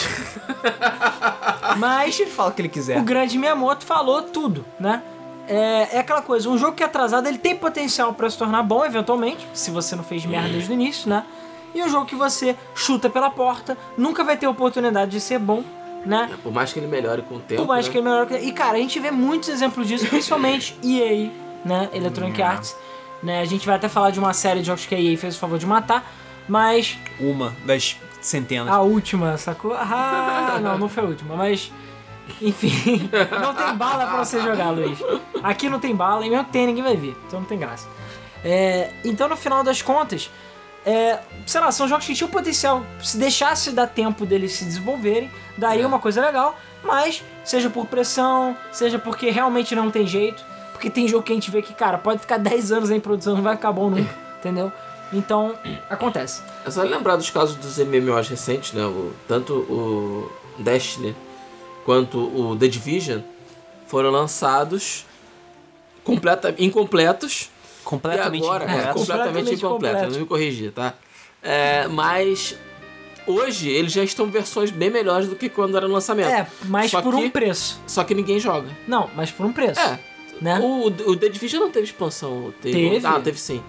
Mas 1.78 2.02
deixa 2.04 2.22
ele 2.24 2.30
falar 2.30 2.50
o 2.50 2.52
que 2.52 2.60
ele 2.60 2.68
quiser. 2.68 2.98
o 2.98 3.02
grande 3.02 3.38
Miyamoto 3.38 3.84
falou 3.84 4.22
tudo, 4.22 4.64
né? 4.78 5.02
É, 5.48 5.96
é 5.96 5.98
aquela 6.00 6.20
coisa, 6.20 6.48
um 6.50 6.56
jogo 6.58 6.76
que 6.76 6.82
é 6.82 6.86
atrasado, 6.86 7.26
ele 7.26 7.38
tem 7.38 7.56
potencial 7.56 8.12
pra 8.12 8.28
se 8.28 8.36
tornar 8.36 8.62
bom, 8.62 8.84
eventualmente, 8.84 9.46
se 9.54 9.70
você 9.70 9.96
não 9.96 10.04
fez 10.04 10.24
merda 10.26 10.48
desde 10.50 10.70
o 10.70 10.74
início, 10.74 11.08
né? 11.08 11.24
E 11.74 11.82
um 11.82 11.88
jogo 11.88 12.04
que 12.06 12.14
você 12.14 12.54
chuta 12.74 13.08
pela 13.08 13.30
porta, 13.30 13.76
nunca 13.96 14.22
vai 14.22 14.36
ter 14.36 14.46
oportunidade 14.46 15.10
de 15.10 15.20
ser 15.20 15.38
bom, 15.38 15.64
né? 16.04 16.30
Por 16.42 16.52
mais 16.52 16.72
que 16.72 16.78
ele 16.78 16.86
melhore 16.86 17.22
com 17.22 17.36
o 17.36 17.40
tempo. 17.40 17.62
Por 17.62 17.68
mais 17.68 17.86
né? 17.86 17.92
que 17.92 17.98
ele 17.98 18.04
melhor 18.08 18.26
que... 18.26 18.36
E 18.36 18.52
cara, 18.52 18.76
a 18.76 18.80
gente 18.80 19.00
vê 19.00 19.10
muitos 19.10 19.48
exemplos 19.48 19.88
disso, 19.88 20.06
principalmente 20.06 20.76
EA, 20.84 21.30
né? 21.64 21.88
Electronic 21.94 22.40
Hum. 22.40 22.44
Arts. 22.44 22.76
Né? 23.22 23.40
A 23.40 23.44
gente 23.46 23.64
vai 23.66 23.76
até 23.76 23.88
falar 23.88 24.10
de 24.10 24.18
uma 24.18 24.34
série 24.34 24.60
de 24.60 24.66
jogos 24.66 24.84
que 24.84 24.94
a 24.94 25.00
EA 25.00 25.16
fez 25.16 25.34
o 25.34 25.38
favor 25.38 25.58
de 25.58 25.66
matar, 25.66 26.04
mas 26.48 26.98
Uma 27.18 27.54
das 27.64 27.96
centenas. 28.20 28.72
a 28.72 28.80
última, 28.80 29.36
sacou? 29.38 29.74
Ah, 29.74 30.58
não, 30.62 30.78
não 30.78 30.88
foi 30.88 31.02
a 31.02 31.06
última, 31.06 31.36
mas. 31.36 31.70
Enfim, 32.40 33.10
não 33.42 33.54
tem 33.54 33.74
bala 33.76 34.06
pra 34.06 34.24
você 34.24 34.40
jogar, 34.40 34.70
Luiz. 34.70 34.98
Aqui 35.42 35.68
não 35.68 35.78
tem 35.78 35.94
bala, 35.94 36.24
e 36.26 36.30
mesmo 36.30 36.44
que 36.46 36.52
tem, 36.52 36.66
ninguém 36.66 36.82
vai 36.82 36.96
ver, 36.96 37.14
então 37.26 37.40
não 37.40 37.46
tem 37.46 37.58
graça. 37.58 37.86
É, 38.42 38.90
então, 39.04 39.28
no 39.28 39.36
final 39.36 39.62
das 39.62 39.82
contas, 39.82 40.30
é, 40.86 41.18
sei 41.46 41.60
lá, 41.60 41.70
são 41.70 41.86
jogos 41.86 42.06
que 42.06 42.14
tinham 42.14 42.30
potencial, 42.30 42.82
se 43.02 43.18
deixasse 43.18 43.70
dar 43.72 43.86
tempo 43.86 44.24
deles 44.24 44.52
se 44.52 44.64
desenvolverem, 44.64 45.30
daria 45.56 45.84
É. 45.84 45.86
uma 45.86 45.98
coisa 45.98 46.20
legal, 46.24 46.58
mas 46.82 47.22
seja 47.44 47.68
por 47.68 47.86
pressão, 47.86 48.56
seja 48.72 48.98
porque 48.98 49.28
realmente 49.30 49.74
não 49.74 49.90
tem 49.90 50.06
jeito, 50.06 50.42
porque 50.72 50.88
tem 50.88 51.06
jogo 51.06 51.22
que 51.24 51.32
a 51.32 51.34
gente 51.34 51.50
vê 51.50 51.60
que, 51.60 51.74
cara, 51.74 51.98
pode 51.98 52.20
ficar 52.20 52.38
10 52.38 52.72
anos 52.72 52.90
em 52.90 53.00
produção, 53.00 53.34
não 53.34 53.42
vai 53.42 53.56
ficar 53.56 53.72
bom 53.72 53.90
nunca, 53.90 54.14
entendeu? 54.40 54.72
Então, 55.14 55.54
acontece. 55.88 56.42
É 56.66 56.70
só 56.70 56.82
lembrar 56.82 57.16
dos 57.16 57.30
casos 57.30 57.56
dos 57.56 57.78
MMOs 57.78 58.28
recentes, 58.28 58.72
né? 58.72 58.84
O, 58.84 59.12
tanto 59.28 59.54
o 59.54 60.30
Destiny 60.58 61.14
quanto 61.84 62.18
o 62.18 62.56
The 62.56 62.66
Division 62.68 63.20
foram 63.86 64.10
lançados 64.10 65.04
completa, 66.02 66.54
incompletos. 66.58 67.50
completamente 67.84 68.42
agora, 68.44 68.64
é, 68.64 68.66
incorreto. 68.68 68.94
completamente 68.94 69.26
Completamente 69.26 69.54
incompletos, 69.54 69.96
incompleto. 70.02 70.12
não 70.12 70.20
me 70.20 70.26
corrigir, 70.26 70.72
tá? 70.72 70.94
É, 71.42 71.86
mas 71.88 72.56
hoje 73.26 73.68
eles 73.68 73.92
já 73.92 74.02
estão 74.02 74.26
versões 74.26 74.70
bem 74.70 74.90
melhores 74.90 75.28
do 75.28 75.36
que 75.36 75.48
quando 75.48 75.76
era 75.76 75.86
o 75.86 75.90
lançamento. 75.90 76.28
É, 76.30 76.46
mas 76.64 76.90
Só 76.90 77.02
por 77.02 77.14
que- 77.14 77.20
um 77.22 77.30
preço. 77.30 77.78
Só 77.86 78.02
que 78.04 78.14
ninguém 78.14 78.38
joga. 78.40 78.68
Não, 78.88 79.10
mas 79.14 79.30
por 79.30 79.44
um 79.46 79.52
preço. 79.52 79.80
É. 79.80 79.98
Né? 80.40 80.58
O, 80.60 80.86
o 80.86 81.16
The 81.16 81.28
Division 81.28 81.62
não 81.62 81.70
teve 81.70 81.86
expansão. 81.86 82.52
Teve. 82.60 83.00
Ah, 83.06 83.20
teve 83.20 83.38
sim. 83.38 83.62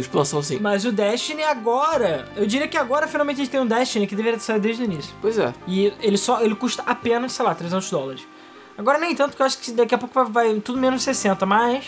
Expansão 0.00 0.42
sim. 0.42 0.58
Mas 0.60 0.84
o 0.84 0.92
Destiny 0.92 1.42
agora, 1.42 2.26
eu 2.36 2.46
diria 2.46 2.66
que 2.68 2.76
agora 2.76 3.06
finalmente 3.06 3.36
a 3.36 3.44
gente 3.44 3.50
tem 3.50 3.60
um 3.60 3.66
Destiny 3.66 4.06
que 4.06 4.14
deveria 4.14 4.38
ter 4.38 4.44
saído 4.44 4.62
desde 4.62 4.82
o 4.82 4.84
início. 4.84 5.14
Pois 5.20 5.38
é. 5.38 5.52
E 5.66 5.92
ele 6.00 6.16
só 6.18 6.40
ele 6.42 6.54
custa 6.54 6.82
apenas, 6.86 7.32
sei 7.32 7.44
lá, 7.44 7.54
300 7.54 7.90
dólares. 7.90 8.26
Agora 8.76 8.98
nem 8.98 9.14
tanto, 9.14 9.30
porque 9.30 9.42
eu 9.42 9.46
acho 9.46 9.58
que 9.58 9.70
daqui 9.72 9.94
a 9.94 9.98
pouco 9.98 10.14
vai, 10.14 10.24
vai 10.52 10.60
tudo 10.60 10.78
menos 10.78 11.02
60, 11.02 11.46
mas 11.46 11.84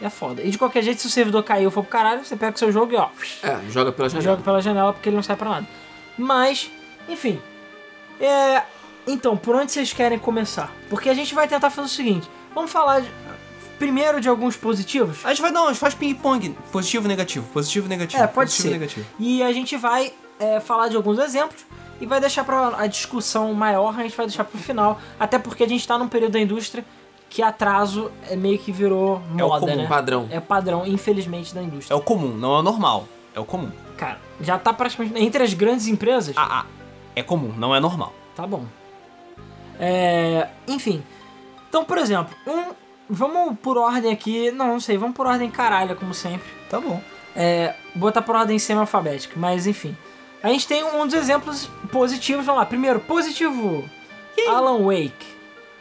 é 0.00 0.08
foda. 0.10 0.42
E 0.42 0.50
de 0.50 0.58
qualquer 0.58 0.82
jeito, 0.82 1.00
se 1.00 1.06
o 1.06 1.10
servidor 1.10 1.42
cair 1.42 1.64
ou 1.64 1.70
for 1.72 1.82
pro 1.82 1.90
caralho, 1.90 2.24
você 2.24 2.36
pega 2.36 2.54
o 2.54 2.58
seu 2.58 2.70
jogo 2.70 2.92
e 2.92 2.96
ó, 2.96 3.08
É, 3.42 3.58
joga 3.70 3.90
pela 3.90 4.08
janela. 4.08 4.24
joga 4.30 4.42
pela 4.42 4.60
janela 4.62 4.92
porque 4.92 5.08
ele 5.08 5.16
não 5.16 5.22
sai 5.22 5.34
pra 5.36 5.50
nada. 5.50 5.66
Mas, 6.16 6.70
enfim. 7.08 7.40
É. 8.20 8.62
Então, 9.06 9.36
por 9.36 9.54
onde 9.56 9.70
vocês 9.72 9.92
querem 9.92 10.18
começar? 10.18 10.72
Porque 10.88 11.08
a 11.10 11.14
gente 11.14 11.34
vai 11.34 11.46
tentar 11.48 11.68
fazer 11.70 11.86
o 11.86 11.90
seguinte: 11.90 12.28
vamos 12.54 12.70
falar 12.70 13.00
de. 13.00 13.10
Primeiro 13.84 14.18
de 14.20 14.28
alguns 14.28 14.56
positivos? 14.56 15.18
A 15.24 15.28
gente 15.28 15.42
vai, 15.42 15.50
não, 15.50 15.64
a 15.66 15.68
gente 15.68 15.78
faz 15.78 15.94
ping-pong. 15.94 16.56
Positivo, 16.72 17.06
negativo. 17.06 17.46
Positivo, 17.52 17.86
negativo. 17.88 18.22
É, 18.22 18.26
pode 18.26 18.50
positivo, 18.50 18.68
ser. 18.68 18.78
negativo. 18.78 19.06
E 19.18 19.42
a 19.42 19.52
gente 19.52 19.76
vai 19.76 20.12
é, 20.40 20.58
falar 20.58 20.88
de 20.88 20.96
alguns 20.96 21.18
exemplos 21.18 21.64
e 22.00 22.06
vai 22.06 22.18
deixar 22.18 22.44
para 22.44 22.76
a 22.78 22.86
discussão 22.86 23.52
maior, 23.52 23.94
a 23.98 24.02
gente 24.02 24.16
vai 24.16 24.26
deixar 24.26 24.44
pro 24.44 24.58
final. 24.58 24.98
Até 25.20 25.38
porque 25.38 25.62
a 25.64 25.68
gente 25.68 25.86
tá 25.86 25.98
num 25.98 26.08
período 26.08 26.32
da 26.32 26.40
indústria 26.40 26.82
que 27.28 27.42
atraso 27.42 28.10
é 28.30 28.36
meio 28.36 28.58
que 28.58 28.72
virou 28.72 29.20
É 29.36 29.44
o 29.44 29.48
moda, 29.48 29.66
comum, 29.66 29.76
né? 29.82 29.86
Padrão. 29.86 30.28
É 30.30 30.40
padrão, 30.40 30.86
infelizmente, 30.86 31.54
da 31.54 31.60
É 31.60 31.64
indústria. 31.64 31.96
o 31.96 32.00
comum, 32.00 32.28
não 32.28 32.56
é 32.56 32.58
o 32.60 32.62
normal. 32.62 33.06
É 33.34 33.40
o 33.40 33.44
comum. 33.44 33.70
Cara, 33.98 34.18
já 34.40 34.58
tá 34.58 34.72
praticamente. 34.72 35.18
Entre 35.22 35.42
as 35.42 35.52
grandes 35.52 35.86
empresas, 35.88 36.34
Ah, 36.38 36.60
ah. 36.62 36.66
É 37.14 37.22
comum, 37.22 37.52
não 37.58 37.74
é 37.74 37.80
normal. 37.80 38.14
tá 38.34 38.46
bom. 38.46 38.64
É. 39.78 40.48
Enfim. 40.66 41.02
Então, 41.68 41.84
por 41.84 41.98
exemplo, 41.98 42.34
um. 42.46 42.72
Vamos 43.08 43.58
por 43.60 43.76
ordem 43.76 44.12
aqui. 44.12 44.50
Não, 44.50 44.68
não 44.68 44.80
sei, 44.80 44.96
vamos 44.96 45.14
por 45.16 45.26
ordem 45.26 45.50
caralha, 45.50 45.94
como 45.94 46.14
sempre. 46.14 46.48
Tá 46.70 46.80
bom. 46.80 47.02
É, 47.36 47.74
botar 47.94 48.22
por 48.22 48.36
ordem 48.36 48.58
semi-alfabética, 48.58 49.34
mas 49.36 49.66
enfim. 49.66 49.96
A 50.42 50.48
gente 50.48 50.66
tem 50.66 50.84
um 50.84 51.06
dos 51.06 51.14
exemplos 51.14 51.68
positivos, 51.90 52.44
vamos 52.44 52.60
lá. 52.60 52.66
Primeiro, 52.66 53.00
positivo. 53.00 53.84
Alan 54.48 54.82
Wake. 54.84 55.26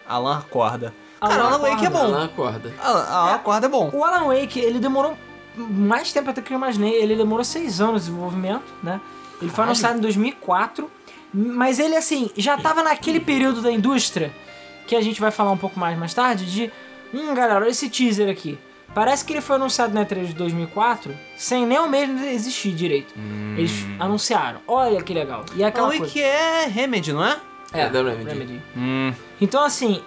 Alan 0.08 0.38
acorda. 0.38 0.94
Alan 1.20 1.36
Cara, 1.36 1.48
Alan 1.48 1.58
Wake 1.60 1.86
é 1.86 1.90
bom. 1.90 2.06
Ela 2.06 2.26
acorda. 2.26 2.74
Alan, 2.82 3.04
Alan 3.04 3.34
acorda 3.36 3.66
é 3.66 3.70
bom. 3.70 3.90
O 3.94 4.04
Alan 4.04 4.28
Wake, 4.28 4.60
ele 4.60 4.80
demorou 4.80 5.18
mais 5.56 6.12
tempo 6.12 6.30
até 6.30 6.42
que 6.42 6.54
eu 6.54 6.58
imaginei. 6.58 6.94
Ele 6.94 7.16
demorou 7.16 7.44
seis 7.44 7.80
anos 7.82 8.04
de 8.04 8.08
desenvolvimento, 8.10 8.64
né? 8.82 9.00
Ele 9.42 9.50
foi 9.50 9.66
Caralho. 9.66 9.70
anunciado 9.72 9.98
em 9.98 10.02
2004. 10.02 10.90
Mas 11.34 11.80
ele, 11.80 11.96
assim, 11.96 12.30
já 12.38 12.58
tava 12.58 12.84
naquele 12.84 13.20
período 13.20 13.62
da 13.62 13.72
indústria, 13.72 14.34
que 14.86 14.96
a 14.96 15.02
gente 15.02 15.20
vai 15.20 15.32
falar 15.32 15.52
um 15.52 15.58
pouco 15.58 15.80
mais 15.80 15.98
mais 15.98 16.14
tarde, 16.14 16.46
de... 16.46 16.72
Hum, 17.14 17.34
galera, 17.34 17.62
olha 17.62 17.70
esse 17.70 17.90
teaser 17.90 18.30
aqui. 18.30 18.58
Parece 18.94 19.26
que 19.26 19.34
ele 19.34 19.42
foi 19.42 19.56
anunciado 19.56 19.94
na 19.94 20.06
E3 20.06 20.28
de 20.28 20.34
2004, 20.34 21.16
sem 21.36 21.66
nem 21.66 21.80
o 21.80 21.88
mesmo 21.88 22.24
existir 22.26 22.72
direito. 22.72 23.14
Eles 23.58 23.72
anunciaram. 24.00 24.60
Olha 24.68 25.02
que 25.02 25.14
legal. 25.14 25.46
E 25.56 25.64
é 25.64 25.68
aquela 25.68 25.88
coisa... 25.88 26.04
Wake 26.04 26.22
é 26.22 26.66
Remedy, 26.68 27.12
não 27.12 27.26
é? 27.26 27.40
É, 27.74 27.90
da 27.90 28.04
Remedy. 28.04 28.62
Hum. 28.78 29.12
Então, 29.42 29.64
assim, 29.64 30.02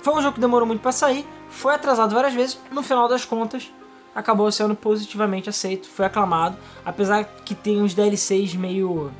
foi 0.00 0.14
um 0.14 0.22
jogo 0.22 0.34
que 0.34 0.40
demorou 0.40 0.66
muito 0.66 0.80
pra 0.80 0.92
sair, 0.92 1.26
foi 1.50 1.74
atrasado 1.74 2.14
várias 2.14 2.32
vezes, 2.32 2.58
no 2.70 2.82
final 2.82 3.08
das 3.08 3.26
contas, 3.26 3.70
acabou 4.14 4.50
sendo 4.50 4.74
positivamente 4.74 5.48
aceito, 5.48 5.88
foi 5.88 6.06
aclamado, 6.06 6.56
apesar 6.84 7.24
que 7.44 7.54
tem 7.54 7.82
uns 7.82 7.92
DLCs 7.92 8.54
meio. 8.54 9.10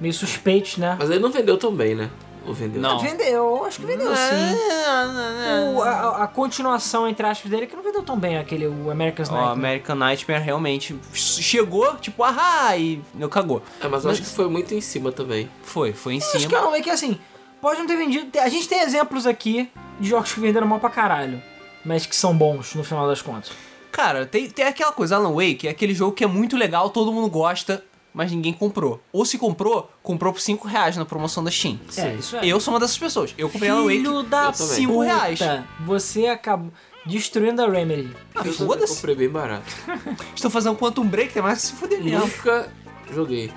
meio 0.00 0.12
suspeitos, 0.12 0.78
né? 0.78 0.96
Mas 0.98 1.10
ele 1.10 1.20
não 1.20 1.30
vendeu 1.30 1.56
tão 1.56 1.72
bem, 1.72 1.94
né? 1.94 2.10
Ou 2.48 2.54
vendeu? 2.54 2.80
Não. 2.80 2.98
Vendeu, 2.98 3.64
acho 3.64 3.78
que 3.80 3.86
vendeu 3.86 4.08
sim. 4.16 4.58
É, 4.86 5.70
O- 5.76 5.82
a, 5.82 6.24
a 6.24 6.26
continuação, 6.26 7.06
entre 7.06 7.26
aspas, 7.26 7.50
dele, 7.50 7.66
que 7.66 7.76
não 7.76 7.82
vendeu 7.82 8.02
tão 8.02 8.18
bem 8.18 8.38
aquele, 8.38 8.66
o 8.66 8.90
American's 8.90 9.28
Nightmare. 9.28 9.52
American 9.58 9.96
Nightmare 9.96 10.42
realmente 10.42 10.98
chegou, 11.12 11.96
tipo, 11.96 12.22
ahá, 12.24 12.76
e 12.76 13.02
não 13.14 13.28
cagou. 13.28 13.62
É, 13.80 13.86
mas 13.88 14.04
eu 14.04 14.10
acho 14.10 14.22
que 14.22 14.28
foi 14.28 14.48
muito 14.48 14.74
em 14.74 14.80
cima 14.80 15.12
também. 15.12 15.48
Foi, 15.62 15.92
foi 15.92 16.14
em 16.14 16.18
Eu 16.18 16.22
Acho 16.26 16.38
cima. 16.40 16.48
que 16.48 16.54
não, 16.54 16.74
é 16.74 16.80
que 16.80 16.90
assim, 16.90 17.18
pode 17.60 17.78
não 17.80 17.86
ter 17.86 17.96
vendido. 17.96 18.38
A 18.40 18.48
gente 18.48 18.68
tem 18.68 18.80
exemplos 18.80 19.26
aqui 19.26 19.70
de 20.00 20.08
jogos 20.08 20.32
que 20.32 20.40
venderam 20.40 20.66
mal 20.66 20.80
pra 20.80 20.90
caralho, 20.90 21.42
mas 21.84 22.06
que 22.06 22.16
são 22.16 22.34
bons 22.36 22.74
no 22.74 22.82
final 22.82 23.06
das 23.06 23.20
contas. 23.20 23.50
Cara, 23.92 24.24
tem, 24.26 24.48
tem 24.48 24.64
aquela 24.66 24.92
coisa, 24.92 25.16
Alan 25.16 25.32
Wake 25.34 25.66
é 25.66 25.70
aquele 25.70 25.92
jogo 25.94 26.12
que 26.12 26.22
é 26.22 26.26
muito 26.26 26.56
legal, 26.56 26.88
todo 26.90 27.12
mundo 27.12 27.28
gosta, 27.28 27.82
mas 28.18 28.32
ninguém 28.32 28.52
comprou. 28.52 29.00
Ou 29.12 29.24
se 29.24 29.38
comprou, 29.38 29.88
comprou 30.02 30.32
por 30.32 30.40
5 30.40 30.66
reais 30.66 30.96
na 30.96 31.04
promoção 31.04 31.44
da 31.44 31.52
Steam. 31.52 31.78
É, 31.96 32.14
isso 32.14 32.36
é. 32.36 32.44
Eu 32.44 32.58
sou 32.58 32.74
uma 32.74 32.80
dessas 32.80 32.98
pessoas. 32.98 33.32
Eu 33.38 33.48
comprei 33.48 33.70
Alan 33.70 33.84
Wake. 33.84 33.98
Filho 33.98 34.22
da 34.24 34.46
Eu 34.46 34.52
também. 34.52 34.74
Cinco 34.74 34.92
puta, 34.94 35.04
reais. 35.04 35.38
Você 35.86 36.26
acabou 36.26 36.72
destruindo 37.06 37.62
a 37.62 37.70
Remedy. 37.70 38.10
Ah, 38.34 38.42
eu 38.44 38.52
foda-se. 38.52 38.96
comprei 38.96 39.14
bem 39.14 39.28
barato. 39.28 39.72
Estou 40.34 40.50
fazendo 40.50 40.74
Quantum 40.76 41.06
Break, 41.06 41.32
tem 41.32 41.40
mais 41.40 41.60
que 41.60 41.66
se 41.68 41.72
fuder 41.74 42.02
mesmo. 42.02 42.18
Nunca 42.18 42.68
joguei. 43.14 43.52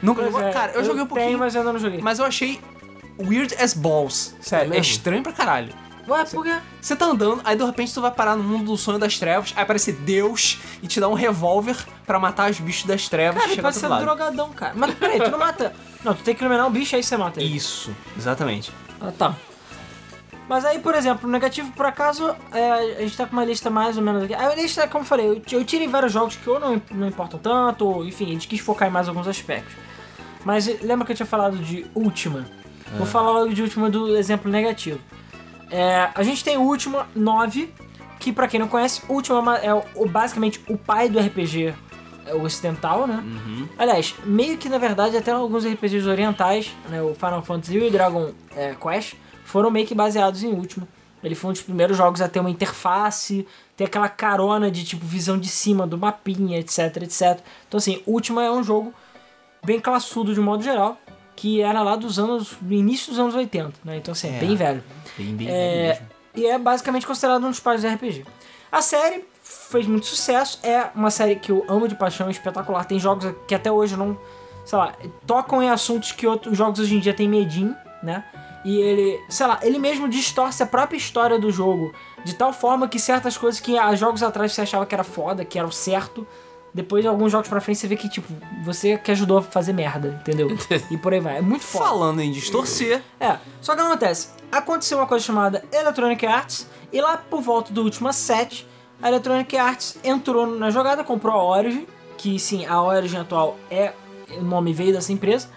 Nunca 0.00 0.22
Pois 0.22 0.32
jogou? 0.32 0.48
é, 0.48 0.52
Cara, 0.52 0.72
eu, 0.74 0.84
joguei 0.84 1.02
um 1.02 1.06
pouquinho, 1.06 1.26
Tenho, 1.30 1.38
mas... 1.40 1.46
mas 1.46 1.54
eu 1.56 1.60
ainda 1.62 1.72
não 1.72 1.80
joguei. 1.80 2.00
eu 2.20 2.24
achei 2.24 2.60
weird 3.18 3.52
as 3.56 3.74
balls. 3.74 4.36
Sério, 4.40 4.66
é, 4.66 4.76
mesmo? 4.76 4.92
estranho 4.92 5.24
pra 5.24 5.32
caralho. 5.32 5.74
Ué, 6.08 6.24
por 6.24 6.44
quê? 6.44 6.58
Você 6.80 6.96
tá 6.96 7.06
andando, 7.06 7.40
aí 7.44 7.56
de 7.56 7.64
repente 7.64 7.94
tu 7.94 8.00
vai 8.00 8.10
parar 8.10 8.34
no 8.36 8.42
mundo 8.42 8.64
do 8.64 8.76
sonho 8.76 8.98
das 8.98 9.18
trevas, 9.18 9.52
aí 9.56 9.62
aparece 9.62 9.92
Deus 9.92 10.58
e 10.82 10.86
te 10.88 10.98
dá 10.98 11.08
um 11.08 11.14
revólver 11.14 11.76
pra 12.04 12.18
matar 12.18 12.50
os 12.50 12.58
bichos 12.58 12.84
das 12.84 13.08
trevas 13.08 13.40
Cara, 13.40 13.52
ele 13.52 13.62
pode 13.62 13.76
ser 13.76 13.86
lado. 13.88 14.02
drogadão, 14.02 14.50
cara. 14.50 14.72
Mas 14.74 14.94
peraí, 14.94 15.20
tu 15.20 15.30
não 15.30 15.38
mata. 15.38 15.72
Não, 16.04 16.14
tu 16.14 16.22
tem 16.22 16.34
que 16.34 16.42
eliminar 16.42 16.66
o 16.66 16.70
bicho, 16.70 16.96
aí 16.96 17.02
você 17.02 17.16
mata 17.16 17.40
ele. 17.40 17.56
Isso, 17.56 17.94
exatamente. 18.16 18.72
Ah, 19.00 19.12
tá. 19.16 19.36
Mas 20.48 20.64
aí, 20.64 20.80
por 20.80 20.94
exemplo, 20.94 21.28
o 21.28 21.32
negativo, 21.32 21.70
por 21.72 21.86
acaso, 21.86 22.34
é, 22.52 22.72
a 22.98 23.00
gente 23.00 23.16
tá 23.16 23.24
com 23.24 23.32
uma 23.32 23.44
lista 23.44 23.70
mais 23.70 23.96
ou 23.96 24.02
menos 24.02 24.24
aqui. 24.24 24.34
A 24.34 24.54
lista, 24.54 24.88
como 24.88 25.02
eu 25.04 25.08
falei, 25.08 25.28
eu, 25.28 25.42
eu 25.52 25.64
tirei 25.64 25.86
vários 25.86 26.12
jogos 26.12 26.34
que 26.36 26.50
ou 26.50 26.58
não, 26.58 26.82
não 26.90 27.06
importam 27.06 27.38
tanto, 27.38 27.86
ou 27.86 28.04
enfim, 28.04 28.26
a 28.26 28.32
gente 28.32 28.48
quis 28.48 28.60
focar 28.60 28.88
em 28.88 28.90
mais 28.90 29.08
alguns 29.08 29.28
aspectos. 29.28 29.72
Mas 30.44 30.66
lembra 30.82 31.06
que 31.06 31.12
eu 31.12 31.16
tinha 31.16 31.26
falado 31.26 31.56
de 31.58 31.86
Ultima? 31.94 32.44
Vou 32.98 33.06
falar 33.06 33.30
logo 33.30 33.54
de 33.54 33.62
Ultima 33.62 33.88
do 33.88 34.16
exemplo 34.16 34.50
negativo. 34.50 34.98
É, 35.72 36.10
a 36.14 36.22
gente 36.22 36.44
tem 36.44 36.56
o 36.58 36.62
Ultima 36.62 37.08
9, 37.16 37.72
que 38.20 38.32
pra 38.32 38.46
quem 38.46 38.60
não 38.60 38.68
conhece, 38.68 39.00
Ultima 39.08 39.58
é 39.58 39.66
é 39.68 39.74
o- 39.74 40.06
basicamente 40.06 40.60
o 40.68 40.76
pai 40.76 41.08
do 41.08 41.18
RPG 41.18 41.74
é, 42.26 42.34
ocidental, 42.34 43.06
né? 43.06 43.24
Aliás, 43.78 44.14
meio 44.24 44.58
que 44.58 44.68
na 44.68 44.78
verdade 44.78 45.16
até 45.16 45.32
alguns 45.32 45.64
RPGs 45.64 46.06
orientais, 46.08 46.70
né, 46.88 47.00
o 47.02 47.14
Final 47.14 47.42
Fantasy 47.42 47.78
e 47.78 47.86
o 47.88 47.90
Dragon 47.90 48.30
é, 48.54 48.74
Quest, 48.74 49.14
foram 49.44 49.70
meio 49.70 49.86
que 49.86 49.94
baseados 49.94 50.42
em 50.44 50.52
Ultima. 50.52 50.86
Ele 51.24 51.34
foi 51.34 51.50
um 51.50 51.52
dos 51.52 51.62
primeiros 51.62 51.96
jogos 51.96 52.20
a 52.20 52.28
ter 52.28 52.40
uma 52.40 52.50
interface, 52.50 53.46
ter 53.76 53.84
aquela 53.84 54.08
carona 54.08 54.70
de 54.70 54.84
tipo 54.84 55.06
visão 55.06 55.38
de 55.38 55.48
cima 55.48 55.86
do 55.86 55.96
mapinha, 55.96 56.58
etc, 56.58 56.96
etc. 57.02 57.40
Então 57.66 57.78
assim, 57.78 58.02
Ultima 58.06 58.44
é 58.44 58.50
um 58.50 58.62
jogo 58.62 58.92
bem 59.64 59.80
classudo 59.80 60.34
de 60.34 60.40
modo 60.40 60.62
geral, 60.62 60.98
que 61.36 61.60
era 61.60 61.80
lá 61.82 61.96
dos 61.96 62.18
anos, 62.18 62.56
do 62.60 62.74
início 62.74 63.10
dos 63.10 63.18
anos 63.20 63.34
80, 63.34 63.72
né? 63.84 63.96
Então 63.96 64.12
assim, 64.12 64.28
é, 64.28 64.36
É. 64.36 64.40
bem 64.40 64.54
velho. 64.56 64.82
Bem, 65.16 65.34
bem, 65.36 65.48
É, 65.50 65.88
mesmo. 65.88 66.06
e 66.34 66.46
é 66.46 66.58
basicamente 66.58 67.06
considerado 67.06 67.44
um 67.44 67.50
dos 67.50 67.60
pais 67.60 67.82
do 67.82 67.88
RPG. 67.88 68.24
A 68.70 68.80
série 68.80 69.24
fez 69.42 69.86
muito 69.86 70.06
sucesso, 70.06 70.58
é 70.62 70.86
uma 70.94 71.10
série 71.10 71.36
que 71.36 71.50
eu 71.52 71.64
amo 71.68 71.86
de 71.88 71.94
paixão, 71.94 72.28
é 72.28 72.30
espetacular. 72.30 72.84
Tem 72.84 72.98
jogos 72.98 73.32
que 73.46 73.54
até 73.54 73.70
hoje 73.70 73.96
não, 73.96 74.18
sei 74.64 74.78
lá, 74.78 74.94
tocam 75.26 75.62
em 75.62 75.68
assuntos 75.68 76.12
que 76.12 76.26
outros 76.26 76.56
jogos 76.56 76.80
hoje 76.80 76.94
em 76.96 77.00
dia 77.00 77.12
têm 77.12 77.28
medinho, 77.28 77.76
né? 78.02 78.24
E 78.64 78.78
ele, 78.80 79.20
sei 79.28 79.46
lá, 79.46 79.58
ele 79.62 79.78
mesmo 79.78 80.08
distorce 80.08 80.62
a 80.62 80.66
própria 80.66 80.96
história 80.96 81.38
do 81.38 81.50
jogo 81.50 81.92
de 82.24 82.34
tal 82.34 82.52
forma 82.52 82.86
que 82.86 82.98
certas 82.98 83.36
coisas 83.36 83.60
que 83.60 83.76
há 83.76 83.92
jogos 83.96 84.22
atrás 84.22 84.52
você 84.52 84.60
achava 84.60 84.86
que 84.86 84.94
era 84.94 85.02
foda, 85.02 85.44
que 85.44 85.58
era 85.58 85.66
o 85.66 85.72
certo, 85.72 86.24
depois 86.72 87.04
alguns 87.04 87.32
jogos 87.32 87.48
pra 87.48 87.60
frente 87.60 87.80
você 87.80 87.88
vê 87.88 87.96
que, 87.96 88.08
tipo, 88.08 88.32
você 88.64 88.96
que 88.96 89.10
ajudou 89.10 89.38
a 89.38 89.42
fazer 89.42 89.72
merda, 89.72 90.16
entendeu? 90.20 90.48
e 90.90 90.96
por 90.96 91.12
aí 91.12 91.18
vai. 91.20 91.38
É 91.38 91.42
muito 91.42 91.64
foda. 91.64 91.84
Falando 91.86 92.20
em 92.22 92.30
distorcer, 92.30 93.02
É, 93.18 93.36
só 93.60 93.74
que 93.74 93.80
acontece, 93.82 94.28
aconteceu 94.52 94.98
uma 94.98 95.06
coisa 95.06 95.24
chamada 95.24 95.64
Electronic 95.72 96.26
Arts, 96.26 96.68
e 96.92 97.00
lá 97.00 97.16
por 97.16 97.40
volta 97.40 97.72
do 97.72 97.82
último 97.82 98.12
7, 98.12 98.68
a 99.00 99.08
Electronic 99.08 99.56
Arts 99.56 99.96
entrou 100.04 100.46
na 100.46 100.70
jogada, 100.70 101.02
comprou 101.02 101.34
a 101.34 101.42
Origin, 101.42 101.86
que 102.18 102.38
sim, 102.38 102.66
a 102.66 102.80
Origin 102.80 103.16
atual 103.16 103.56
é, 103.70 103.94
o 104.38 104.42
nome 104.42 104.74
veio 104.74 104.92
dessa 104.92 105.10
empresa, 105.10 105.48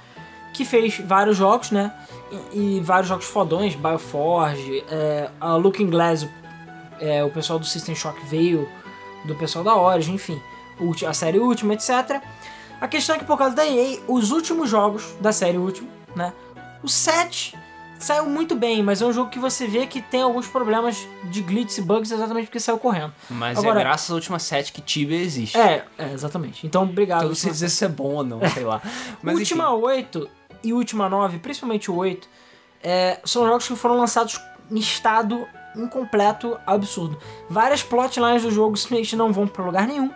que 0.54 0.64
fez 0.64 0.98
vários 1.00 1.36
jogos, 1.36 1.72
né, 1.72 1.94
e, 2.54 2.78
e 2.78 2.80
vários 2.80 3.10
jogos 3.10 3.26
fodões, 3.26 3.76
Bioforge, 3.76 4.84
é, 4.90 5.30
a 5.42 5.56
Looking 5.56 5.90
Glass, 5.90 6.26
é, 7.00 7.22
o 7.22 7.30
pessoal 7.30 7.60
do 7.60 7.66
System 7.66 7.94
Shock 7.94 8.26
veio 8.26 8.68
do 9.26 9.36
pessoal 9.36 9.66
da 9.66 9.76
Origin, 9.76 10.14
enfim, 10.14 10.42
a 11.06 11.14
série 11.14 11.38
Última, 11.38 11.74
etc. 11.74 12.22
A 12.80 12.88
questão 12.88 13.16
é 13.16 13.20
que 13.20 13.26
por 13.26 13.38
causa 13.38 13.56
da 13.56 13.66
EA, 13.66 14.00
os 14.08 14.32
últimos 14.32 14.70
jogos 14.70 15.16
da 15.20 15.34
série 15.34 15.58
Última, 15.58 15.90
né, 16.16 16.34
o 16.82 16.88
7 16.88 17.65
saiu 18.06 18.28
muito 18.28 18.56
bem, 18.56 18.84
mas 18.84 19.02
é 19.02 19.06
um 19.06 19.12
jogo 19.12 19.32
que 19.32 19.40
você 19.40 19.66
vê 19.66 19.88
que 19.88 20.00
tem 20.00 20.22
alguns 20.22 20.48
problemas 20.48 21.08
de 21.24 21.42
glitches 21.42 21.80
e 21.80 21.82
bugs 21.82 22.12
exatamente 22.12 22.46
porque 22.46 22.60
saiu 22.60 22.78
correndo. 22.78 23.12
mas 23.28 23.58
Agora- 23.58 23.80
é 23.80 23.84
graças 23.84 24.12
à 24.12 24.14
última 24.14 24.38
set 24.38 24.72
que 24.72 24.80
Tibia 24.80 25.20
existe. 25.20 25.58
É, 25.58 25.84
é, 25.98 26.14
exatamente. 26.14 26.68
Então, 26.68 26.84
obrigado. 26.84 27.20
Então 27.22 27.30
não 27.30 27.36
sei 27.36 27.50
Última 27.50 27.54
dizer 27.68 27.70
se 27.70 27.84
é 27.84 27.90
bom 27.90 28.14
ou 28.14 28.24
não, 28.24 28.48
sei 28.50 28.64
lá. 28.64 28.80
Mas 29.24 29.40
Última 29.40 29.74
enfim, 29.74 29.84
8 29.84 30.30
e 30.64 30.74
Última 30.74 31.10
9, 31.10 31.40
principalmente 31.40 31.90
o 31.90 31.96
8, 31.96 32.30
é, 32.84 33.20
são 33.26 33.44
jogos 33.48 33.68
que 33.68 33.76
foram 33.76 33.98
lançados 33.98 34.40
em 34.70 34.78
estado 34.78 35.48
incompleto, 35.76 36.60
absurdo. 36.66 37.18
Várias 37.50 37.82
plotlines 37.82 38.44
do 38.44 38.52
jogo 38.52 38.78
simplesmente 38.78 39.16
não 39.16 39.34
vão 39.34 39.48
pra 39.48 39.66
lugar 39.66 39.88
nenhum. 39.88 40.12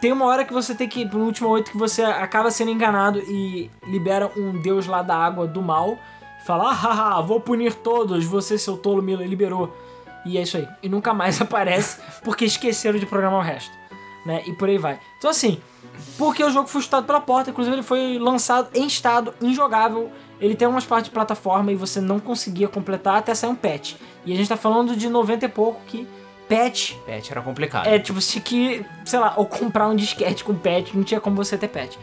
Tem 0.00 0.10
uma 0.10 0.24
hora 0.24 0.44
que 0.44 0.52
você 0.52 0.74
tem 0.74 0.88
que 0.88 1.02
ir 1.02 1.08
pro 1.08 1.20
último 1.20 1.48
8 1.48 1.70
que 1.70 1.78
você 1.78 2.02
acaba 2.02 2.50
sendo 2.50 2.72
enganado 2.72 3.20
e 3.20 3.70
libera 3.86 4.30
um 4.36 4.60
deus 4.60 4.86
lá 4.86 5.00
da 5.02 5.16
água 5.16 5.46
do 5.46 5.62
mal. 5.62 5.96
Fala, 6.48 6.70
ah, 6.70 6.72
haha, 6.72 7.20
vou 7.20 7.38
punir 7.42 7.74
todos, 7.74 8.24
você, 8.24 8.56
seu 8.56 8.74
tolo, 8.74 9.02
me 9.02 9.14
liberou. 9.14 9.70
E 10.24 10.38
é 10.38 10.42
isso 10.42 10.56
aí. 10.56 10.66
E 10.82 10.88
nunca 10.88 11.12
mais 11.12 11.38
aparece 11.42 12.00
porque 12.24 12.46
esqueceram 12.46 12.98
de 12.98 13.04
programar 13.04 13.40
o 13.40 13.42
resto. 13.42 13.70
Né? 14.24 14.42
E 14.46 14.54
por 14.54 14.66
aí 14.66 14.78
vai. 14.78 14.98
Então 15.18 15.28
assim, 15.28 15.60
porque 16.16 16.42
o 16.42 16.50
jogo 16.50 16.66
foi 16.66 16.80
chutado 16.80 17.04
pela 17.04 17.20
porta, 17.20 17.50
inclusive 17.50 17.76
ele 17.76 17.82
foi 17.82 18.18
lançado 18.18 18.70
em 18.74 18.86
estado 18.86 19.34
injogável. 19.42 20.10
Ele 20.40 20.54
tem 20.54 20.66
umas 20.66 20.86
partes 20.86 21.10
de 21.10 21.10
plataforma 21.10 21.70
e 21.70 21.74
você 21.74 22.00
não 22.00 22.18
conseguia 22.18 22.66
completar 22.66 23.16
até 23.16 23.34
sair 23.34 23.50
um 23.50 23.54
patch. 23.54 23.96
E 24.24 24.32
a 24.32 24.36
gente 24.36 24.48
tá 24.48 24.56
falando 24.56 24.96
de 24.96 25.06
90 25.06 25.44
e 25.44 25.48
pouco 25.50 25.82
que 25.86 26.08
patch 26.48 26.94
Patch 27.06 27.30
era 27.30 27.42
complicado. 27.42 27.86
é 27.86 27.98
tipo 27.98 28.22
se 28.22 28.40
que, 28.40 28.86
sei 29.04 29.18
lá, 29.18 29.34
ou 29.36 29.44
comprar 29.44 29.86
um 29.86 29.94
disquete 29.94 30.42
com 30.44 30.54
patch, 30.54 30.94
não 30.94 31.04
tinha 31.04 31.20
como 31.20 31.36
você 31.36 31.58
ter 31.58 31.68
patch. 31.68 31.96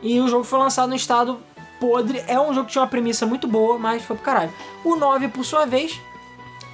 E 0.00 0.18
o 0.18 0.28
jogo 0.28 0.44
foi 0.44 0.58
lançado 0.58 0.88
no 0.88 0.96
estado 0.96 1.38
podre. 1.82 2.22
É 2.28 2.38
um 2.38 2.54
jogo 2.54 2.66
que 2.66 2.72
tinha 2.72 2.82
uma 2.82 2.88
premissa 2.88 3.26
muito 3.26 3.48
boa, 3.48 3.76
mas 3.76 4.04
foi 4.04 4.14
pro 4.14 4.24
caralho. 4.24 4.52
O 4.84 4.94
9, 4.94 5.26
por 5.28 5.44
sua 5.44 5.66
vez, 5.66 6.00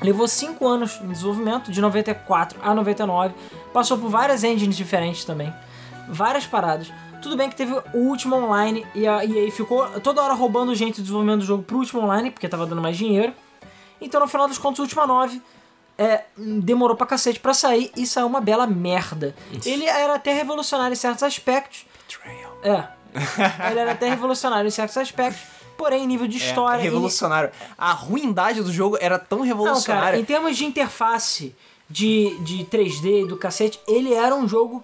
levou 0.03 0.29
5 0.29 0.69
anos 0.69 1.01
em 1.03 1.09
desenvolvimento, 1.09 1.73
de 1.73 1.81
94 1.81 2.61
a 2.63 2.75
99. 2.75 3.35
Passou 3.73 3.97
por 3.97 4.11
várias 4.11 4.45
engines 4.45 4.77
diferentes 4.77 5.25
também. 5.25 5.51
Várias 6.11 6.47
paradas. 6.47 6.93
Tudo 7.23 7.39
bem 7.39 7.49
que 7.49 7.57
teve 7.57 7.73
o 7.95 7.99
último 7.99 8.37
online 8.37 8.87
e 8.95 9.07
a 9.07 9.25
EA 9.25 9.51
ficou 9.51 9.89
toda 10.01 10.23
hora 10.23 10.35
roubando 10.35 10.75
gente 10.75 10.97
do 10.97 11.03
desenvolvimento 11.03 11.41
do 11.41 11.47
jogo 11.47 11.63
pro 11.63 11.79
último 11.79 12.03
online, 12.03 12.31
porque 12.31 12.47
tava 12.47 12.67
dando 12.67 12.83
mais 12.83 12.97
dinheiro. 12.97 13.33
Então, 14.01 14.21
no 14.21 14.29
final 14.29 14.47
dos 14.47 14.59
contos, 14.59 14.79
o 14.79 14.83
último 14.83 15.07
9 15.07 15.41
é, 15.97 16.25
demorou 16.37 16.97
pra 16.97 17.07
cacete 17.07 17.41
pra 17.41 17.55
sair 17.55 17.91
e 17.97 18.07
saiu 18.07 18.27
uma 18.27 18.43
bela 18.43 18.67
merda. 18.67 19.35
Ele 19.65 19.87
era 19.87 20.15
até 20.15 20.35
revolucionário 20.35 20.93
em 20.93 20.97
certos 20.97 21.23
aspectos. 21.23 21.87
Betrayal. 22.07 22.59
É. 22.63 22.98
Ele 23.71 23.81
era 23.81 23.93
até 23.93 24.09
revolucionário 24.09 24.69
em 24.69 24.71
certos 24.71 24.97
aspectos. 24.97 25.41
Porém, 25.77 26.03
em 26.05 26.07
nível 26.09 26.27
de 26.27 26.37
É, 26.43 26.47
história. 26.49 26.81
ele- 26.81 26.89
revolucionário. 26.91 27.51
A 27.77 27.93
ruindade 27.93 28.63
do 28.63 28.73
jogo 28.73 28.99
era 29.01 29.17
tão 29.19 29.39
Não, 29.39 29.47
cara, 29.47 29.57
revolucionária. 29.57 30.19
em 30.19 30.25
termos 30.25 30.57
de 30.57 30.65
interface 30.65 31.55
de, 31.89 32.37
de 32.41 32.65
3D 32.65 33.27
do 33.29 33.37
cacete, 33.37 33.79
ele 33.87 34.13
era 34.13 34.35
um 34.35 34.49
jogo 34.49 34.83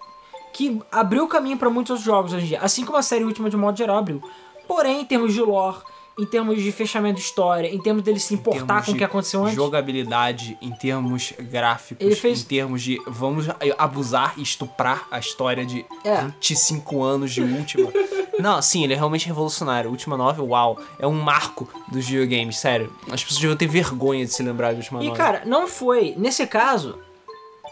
que 0.52 0.80
abriu 0.92 1.24
o 1.24 1.28
caminho 1.28 1.56
pra 1.58 1.68
muitos 1.68 1.90
outros 1.90 2.06
jogos 2.06 2.32
hoje 2.32 2.44
em 2.44 2.48
dia. 2.48 2.60
Assim 2.60 2.84
como 2.84 2.96
a 2.96 3.02
série 3.02 3.24
última, 3.24 3.50
de 3.50 3.56
modo 3.56 3.76
geral, 3.76 3.98
abriu. 3.98 4.22
Porém, 4.68 5.00
em 5.00 5.04
termos 5.04 5.34
de 5.34 5.40
lore, 5.40 5.78
em 6.18 6.24
termos 6.24 6.62
de 6.62 6.70
fechamento 6.70 7.16
de 7.16 7.22
história, 7.22 7.66
em 7.68 7.78
termos 7.80 8.02
dele 8.02 8.20
se 8.20 8.34
importar 8.34 8.84
com 8.84 8.92
o 8.92 8.96
que 8.96 9.02
aconteceu 9.02 9.42
antes. 9.42 9.56
Jogabilidade, 9.56 10.56
em 10.62 10.70
termos 10.70 11.32
gráficos, 11.38 12.06
Ele 12.06 12.14
fez- 12.14 12.42
em 12.42 12.44
termos 12.44 12.82
de 12.82 13.00
vamos 13.06 13.46
abusar 13.76 14.34
e 14.36 14.42
estuprar 14.42 15.06
a 15.10 15.18
história 15.18 15.66
de 15.66 15.84
É. 16.04 16.22
25 16.22 17.02
anos 17.02 17.32
de 17.32 17.42
última. 17.42 17.90
Não, 18.38 18.60
sim, 18.62 18.84
ele 18.84 18.92
é 18.92 18.96
realmente 18.96 19.26
revolucionário. 19.26 19.90
Última 19.90 20.16
novel, 20.16 20.46
uau, 20.48 20.78
é 20.98 21.06
um 21.06 21.20
marco 21.20 21.68
dos 21.90 22.06
videogames, 22.06 22.58
sério. 22.58 22.92
As 23.10 23.22
pessoas 23.22 23.40
deviam 23.40 23.56
ter 23.56 23.66
vergonha 23.66 24.24
de 24.24 24.32
se 24.32 24.42
lembrar 24.42 24.72
de 24.72 24.78
Última 24.80 25.00
E 25.02 25.08
novel. 25.08 25.16
cara, 25.24 25.42
não 25.44 25.66
foi. 25.68 26.14
Nesse 26.16 26.46
caso, 26.46 26.98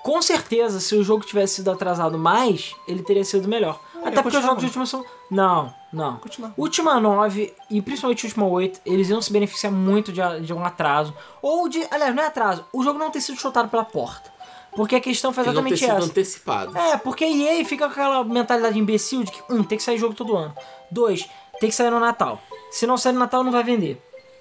com 0.02 0.20
certeza, 0.22 0.80
se 0.80 0.94
o 0.96 1.02
jogo 1.04 1.24
tivesse 1.24 1.56
sido 1.56 1.70
atrasado 1.70 2.18
mais, 2.18 2.74
ele 2.88 3.02
teria 3.02 3.24
sido 3.24 3.46
melhor. 3.48 3.80
Até 4.04 4.20
porque 4.20 4.36
os 4.36 4.42
jogos 4.42 4.58
de 4.60 4.66
última 4.66 4.84
são. 4.86 5.04
Não, 5.32 5.72
não. 5.92 6.16
Continuava. 6.18 6.54
Última 6.58 7.00
9 7.00 7.54
e 7.70 7.80
principalmente 7.80 8.26
Última 8.26 8.46
8, 8.46 8.80
eles 8.84 9.08
iam 9.08 9.22
se 9.22 9.32
beneficiar 9.32 9.72
muito 9.72 10.12
de, 10.12 10.20
de 10.42 10.52
um 10.52 10.64
atraso. 10.64 11.14
Ou 11.40 11.68
de. 11.68 11.82
Aliás, 11.90 12.14
não 12.14 12.22
é 12.22 12.26
atraso, 12.26 12.64
o 12.72 12.82
jogo 12.82 12.98
não 12.98 13.10
ter 13.10 13.20
sido 13.22 13.38
chutado 13.40 13.68
pela 13.68 13.84
porta. 13.84 14.30
Porque 14.76 14.96
a 14.96 15.00
questão 15.00 15.32
foi 15.32 15.42
Ele 15.44 15.52
não 15.52 15.62
ter 15.64 15.72
exatamente 15.72 15.80
sido 15.80 15.96
essa. 15.96 16.06
antecipado. 16.10 16.78
É, 16.78 16.96
porque 16.96 17.24
a 17.24 17.28
EA 17.30 17.64
fica 17.64 17.86
com 17.86 17.92
aquela 17.92 18.24
mentalidade 18.24 18.78
imbecil 18.78 19.22
de 19.22 19.30
que, 19.32 19.42
um, 19.52 19.62
tem 19.62 19.76
que 19.76 19.84
sair 19.84 19.98
jogo 19.98 20.14
todo 20.14 20.34
ano. 20.36 20.54
Dois, 20.90 21.28
tem 21.60 21.68
que 21.68 21.74
sair 21.74 21.90
no 21.90 22.00
Natal. 22.00 22.40
Se 22.70 22.86
não 22.86 22.96
sair 22.96 23.12
no 23.12 23.18
Natal, 23.18 23.44
não 23.44 23.52
vai 23.52 23.62
vender. 23.62 24.00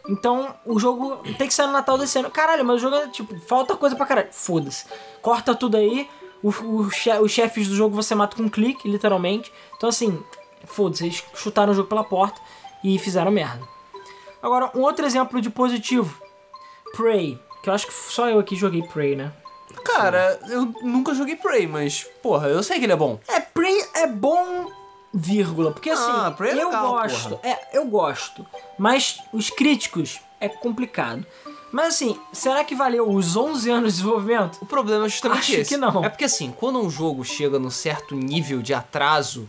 Então, 0.09 0.55
o 0.65 0.79
jogo 0.79 1.17
tem 1.37 1.47
que 1.47 1.53
sair 1.53 1.67
no 1.67 1.73
Natal 1.73 1.97
desse 1.97 2.17
ano. 2.17 2.31
Caralho, 2.31 2.63
mas 2.65 2.77
o 2.77 2.79
jogo 2.79 2.95
é, 2.95 3.07
tipo, 3.09 3.37
falta 3.41 3.75
coisa 3.75 3.95
pra 3.95 4.05
caralho. 4.05 4.29
Foda-se. 4.31 4.85
Corta 5.21 5.53
tudo 5.53 5.75
aí. 5.77 6.09
O, 6.41 6.47
o 6.49 6.89
che- 6.89 7.19
os 7.19 7.29
chefes 7.31 7.67
do 7.67 7.75
jogo 7.75 7.93
você 7.95 8.15
mata 8.15 8.35
com 8.37 8.43
um 8.43 8.49
clique, 8.49 8.89
literalmente. 8.89 9.51
Então, 9.75 9.89
assim, 9.89 10.23
foda-se. 10.73 11.05
Eles 11.05 11.23
chutaram 11.35 11.71
o 11.71 11.75
jogo 11.75 11.87
pela 11.89 12.03
porta 12.03 12.39
e 12.83 12.97
fizeram 12.99 13.31
merda. 13.31 13.61
Agora, 14.41 14.71
um 14.75 14.81
outro 14.81 15.05
exemplo 15.05 15.39
de 15.41 15.49
positivo. 15.49 16.21
Prey. 16.95 17.39
Que 17.63 17.69
eu 17.69 17.73
acho 17.73 17.87
que 17.87 17.93
só 17.93 18.27
eu 18.27 18.39
aqui 18.39 18.55
joguei 18.55 18.81
Prey, 18.83 19.15
né? 19.15 19.31
Cara, 19.85 20.39
eu 20.49 20.65
nunca 20.81 21.13
joguei 21.13 21.35
Prey, 21.35 21.67
mas, 21.67 22.03
porra, 22.21 22.47
eu 22.47 22.61
sei 22.63 22.79
que 22.79 22.85
ele 22.85 22.93
é 22.93 22.95
bom. 22.97 23.19
É, 23.27 23.39
Prey 23.39 23.73
é 23.95 24.07
bom, 24.07 24.69
vírgula. 25.13 25.71
Porque 25.71 25.89
assim, 25.91 26.09
Ah, 26.11 26.31
Prey 26.35 26.51
é 26.51 26.61
eu 26.61 26.67
legal, 26.67 26.91
gosto. 26.91 27.39
É, 27.43 27.77
eu 27.77 27.85
gosto. 27.85 28.45
Mas 28.77 29.21
os 29.31 29.49
críticos 29.49 30.19
é 30.39 30.49
complicado. 30.49 31.25
Mas 31.71 31.93
assim, 31.95 32.19
será 32.33 32.63
que 32.65 32.75
valeu 32.75 33.09
os 33.09 33.37
11 33.37 33.69
anos 33.69 33.93
de 33.93 33.99
desenvolvimento? 33.99 34.57
O 34.61 34.65
problema 34.65 35.05
é 35.05 35.09
justamente 35.09 35.39
Acho 35.39 35.53
esse. 35.61 35.69
que 35.69 35.77
não. 35.77 36.03
É 36.03 36.09
porque 36.09 36.25
assim, 36.25 36.51
quando 36.51 36.79
um 36.81 36.89
jogo 36.89 37.23
chega 37.23 37.57
num 37.57 37.69
certo 37.69 38.13
nível 38.15 38.61
de 38.61 38.73
atraso, 38.73 39.47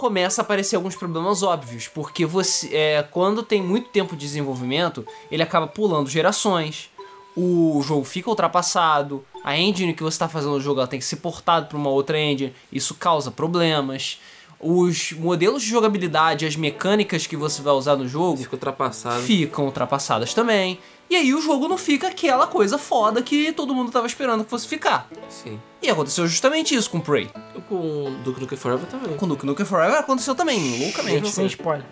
começa 0.00 0.40
a 0.40 0.42
aparecer 0.42 0.76
alguns 0.76 0.96
problemas 0.96 1.42
óbvios, 1.42 1.86
porque 1.86 2.24
você 2.24 2.74
é, 2.74 3.02
quando 3.02 3.42
tem 3.42 3.62
muito 3.62 3.90
tempo 3.90 4.16
de 4.16 4.24
desenvolvimento, 4.24 5.06
ele 5.30 5.42
acaba 5.42 5.66
pulando 5.66 6.08
gerações. 6.08 6.88
O 7.36 7.82
jogo 7.84 8.02
fica 8.04 8.30
ultrapassado, 8.30 9.22
a 9.44 9.58
engine 9.58 9.92
que 9.92 10.02
você 10.02 10.14
está 10.14 10.26
fazendo 10.26 10.52
no 10.52 10.60
jogo 10.60 10.80
ela 10.80 10.88
tem 10.88 10.98
que 10.98 11.04
ser 11.04 11.16
portada 11.16 11.66
para 11.66 11.76
uma 11.76 11.90
outra 11.90 12.18
engine, 12.18 12.54
isso 12.72 12.94
causa 12.94 13.30
problemas. 13.30 14.18
Os 14.58 15.12
modelos 15.12 15.62
de 15.62 15.68
jogabilidade, 15.68 16.46
as 16.46 16.56
mecânicas 16.56 17.26
que 17.26 17.36
você 17.36 17.60
vai 17.60 17.74
usar 17.74 17.96
no 17.96 18.08
jogo 18.08 18.38
Fica 18.38 18.56
ficam 19.20 19.66
ultrapassadas 19.66 20.32
também. 20.32 20.78
E 21.10 21.16
aí 21.16 21.34
o 21.34 21.42
jogo 21.42 21.66
não 21.66 21.76
fica 21.76 22.06
aquela 22.06 22.46
coisa 22.46 22.78
foda 22.78 23.20
que 23.20 23.52
todo 23.52 23.74
mundo 23.74 23.90
tava 23.90 24.06
esperando 24.06 24.44
que 24.44 24.50
fosse 24.50 24.68
ficar. 24.68 25.08
Sim. 25.28 25.60
E 25.82 25.90
aconteceu 25.90 26.24
justamente 26.28 26.72
isso 26.72 26.88
com 26.88 27.00
Prey. 27.00 27.28
Com 27.68 28.16
Duke 28.22 28.40
Nukem 28.40 28.56
Forever 28.56 28.86
também. 28.86 29.16
Com 29.16 29.26
Duke 29.26 29.44
Nukem 29.44 29.66
Forever 29.66 29.98
aconteceu 29.98 30.36
também, 30.36 30.78
loucamente. 30.84 31.28
Sem 31.28 31.46
spoiler. 31.46 31.84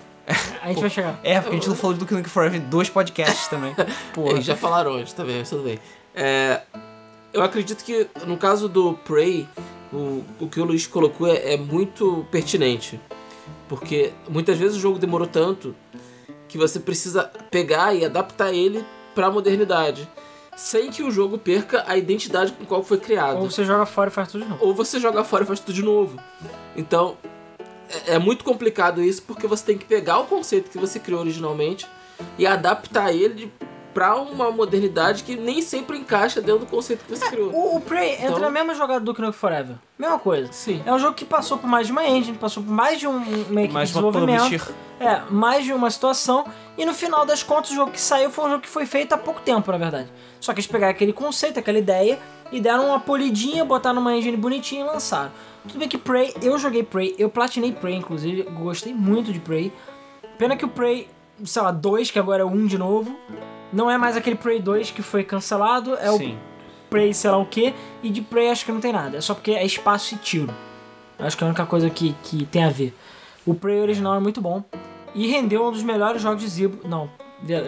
A 0.62 0.68
gente 0.68 0.80
vai 0.80 0.90
chegar. 0.90 1.18
É, 1.24 1.40
porque 1.40 1.56
a 1.56 1.58
gente 1.58 1.68
não 1.68 1.74
falou 1.74 1.94
de 1.94 2.00
Duke 2.00 2.14
Nukem 2.14 2.30
Forever 2.30 2.60
em 2.60 2.64
dois 2.64 2.88
podcasts 2.88 3.48
também. 3.48 3.74
Porra. 4.14 4.34
Eles 4.34 4.44
já 4.44 4.54
falaram 4.54 4.92
antes 4.92 5.12
também, 5.12 5.38
mas 5.40 5.50
tudo 5.50 5.64
bem. 5.64 5.80
É, 6.14 6.62
eu 7.32 7.42
acredito 7.42 7.84
que 7.84 8.06
no 8.24 8.36
caso 8.36 8.68
do 8.68 8.94
Prey, 8.94 9.48
o, 9.92 10.22
o 10.38 10.48
que 10.48 10.60
o 10.60 10.64
Luiz 10.64 10.86
colocou 10.86 11.26
é, 11.26 11.54
é 11.54 11.56
muito 11.56 12.24
pertinente. 12.30 13.00
Porque 13.68 14.12
muitas 14.28 14.56
vezes 14.56 14.76
o 14.76 14.80
jogo 14.80 14.96
demorou 14.96 15.26
tanto 15.26 15.74
que 16.46 16.56
você 16.56 16.78
precisa 16.78 17.24
pegar 17.50 17.94
e 17.94 18.04
adaptar 18.04 18.52
ele 18.52 18.84
pra 19.18 19.32
modernidade. 19.32 20.08
Sem 20.56 20.92
que 20.92 21.02
o 21.02 21.10
jogo 21.10 21.38
perca 21.38 21.82
a 21.88 21.96
identidade 21.96 22.52
com 22.52 22.64
qual 22.64 22.84
foi 22.84 22.98
criado. 22.98 23.38
Ou 23.38 23.50
você 23.50 23.64
joga 23.64 23.84
fora 23.84 24.10
e 24.10 24.12
faz 24.12 24.30
tudo 24.30 24.44
de 24.44 24.48
novo. 24.48 24.64
ou 24.64 24.72
você 24.72 25.00
joga 25.00 25.24
fora 25.24 25.42
e 25.42 25.46
faz 25.46 25.58
tudo 25.58 25.74
de 25.74 25.82
novo. 25.82 26.20
Então, 26.76 27.16
é, 28.06 28.14
é 28.14 28.18
muito 28.20 28.44
complicado 28.44 29.02
isso 29.02 29.22
porque 29.22 29.48
você 29.48 29.64
tem 29.66 29.76
que 29.76 29.84
pegar 29.84 30.20
o 30.20 30.26
conceito 30.26 30.70
que 30.70 30.78
você 30.78 31.00
criou 31.00 31.20
originalmente 31.20 31.84
e 32.38 32.46
adaptar 32.46 33.12
ele 33.12 33.52
pra 33.98 34.14
uma 34.14 34.48
modernidade 34.52 35.24
que 35.24 35.34
nem 35.34 35.60
sempre 35.60 35.98
encaixa 35.98 36.40
dentro 36.40 36.60
do 36.60 36.66
conceito 36.66 37.04
que 37.04 37.16
você 37.16 37.28
criou. 37.28 37.50
O, 37.52 37.76
o 37.76 37.80
Prey 37.80 38.12
entra 38.12 38.26
Então- 38.26 38.38
na 38.38 38.48
mesma 38.48 38.72
jogada 38.76 39.00
do 39.00 39.06
Nukem 39.12 39.32
Forever. 39.32 39.74
Mesma 39.98 40.20
coisa. 40.20 40.52
Sim. 40.52 40.80
É 40.86 40.92
um 40.94 40.98
jogo 41.00 41.14
que 41.14 41.24
passou 41.24 41.58
por 41.58 41.66
mais 41.66 41.88
de 41.88 41.92
uma 41.92 42.06
engine, 42.06 42.38
passou 42.38 42.62
por 42.62 42.70
mais 42.72 43.00
de 43.00 43.08
um, 43.08 43.16
uma 43.16 43.60
equipe 43.62 43.74
Mais 43.74 43.90
de 43.90 43.98
uma 43.98 44.12
desenvolvimento. 44.12 44.72
É, 45.00 45.20
mais 45.28 45.64
de 45.64 45.72
uma 45.72 45.90
situação. 45.90 46.44
E 46.76 46.84
no 46.86 46.94
final 46.94 47.26
das 47.26 47.42
contas, 47.42 47.72
o 47.72 47.74
jogo 47.74 47.90
que 47.90 48.00
saiu 48.00 48.30
foi 48.30 48.44
um 48.44 48.50
jogo 48.50 48.62
que 48.62 48.68
foi 48.68 48.86
feito 48.86 49.12
há 49.14 49.18
pouco 49.18 49.40
tempo, 49.40 49.72
na 49.72 49.78
verdade. 49.78 50.08
Só 50.40 50.52
que 50.52 50.60
eles 50.60 50.70
pegaram 50.70 50.92
aquele 50.92 51.12
conceito, 51.12 51.58
aquela 51.58 51.78
ideia, 51.78 52.20
e 52.52 52.60
deram 52.60 52.86
uma 52.90 53.00
polidinha, 53.00 53.64
botaram 53.64 53.96
numa 53.96 54.14
engine 54.14 54.36
bonitinha 54.36 54.82
e 54.82 54.84
lançaram. 54.84 55.32
Tudo 55.66 55.76
bem 55.80 55.88
que 55.88 55.98
Prey, 55.98 56.32
eu 56.40 56.56
joguei 56.56 56.84
Prey, 56.84 57.16
eu 57.18 57.28
platinei 57.28 57.72
Prey, 57.72 57.96
inclusive, 57.96 58.44
gostei 58.44 58.94
muito 58.94 59.32
de 59.32 59.40
Prey. 59.40 59.72
Pena 60.38 60.56
que 60.56 60.64
o 60.64 60.68
Prey, 60.68 61.08
sei 61.44 61.60
lá, 61.62 61.72
2, 61.72 62.12
que 62.12 62.18
agora 62.20 62.42
é 62.42 62.46
1 62.46 62.66
de 62.66 62.78
novo, 62.78 63.16
não 63.72 63.90
é 63.90 63.96
mais 63.98 64.16
aquele 64.16 64.36
Prey 64.36 64.60
2 64.60 64.90
que 64.90 65.02
foi 65.02 65.24
cancelado, 65.24 65.94
é 65.96 66.10
o 66.10 66.16
Sim. 66.18 66.38
Prey 66.90 67.12
sei 67.12 67.30
lá 67.30 67.36
o 67.38 67.46
que, 67.46 67.74
e 68.02 68.10
de 68.10 68.22
Prey 68.22 68.48
acho 68.50 68.64
que 68.64 68.72
não 68.72 68.80
tem 68.80 68.92
nada, 68.92 69.18
é 69.18 69.20
só 69.20 69.34
porque 69.34 69.52
é 69.52 69.64
espaço 69.64 70.14
e 70.14 70.18
tiro. 70.18 70.52
Acho 71.18 71.36
que 71.36 71.42
é 71.42 71.46
a 71.46 71.48
única 71.48 71.66
coisa 71.66 71.90
que, 71.90 72.14
que 72.22 72.46
tem 72.46 72.64
a 72.64 72.70
ver. 72.70 72.96
O 73.44 73.54
Prey 73.54 73.80
original 73.80 74.14
é 74.14 74.20
muito 74.20 74.40
bom 74.40 74.62
e 75.14 75.26
rendeu 75.26 75.66
um 75.66 75.72
dos 75.72 75.82
melhores 75.82 76.22
jogos 76.22 76.40
de 76.42 76.48
Zibo. 76.48 76.86
Não, 76.88 77.10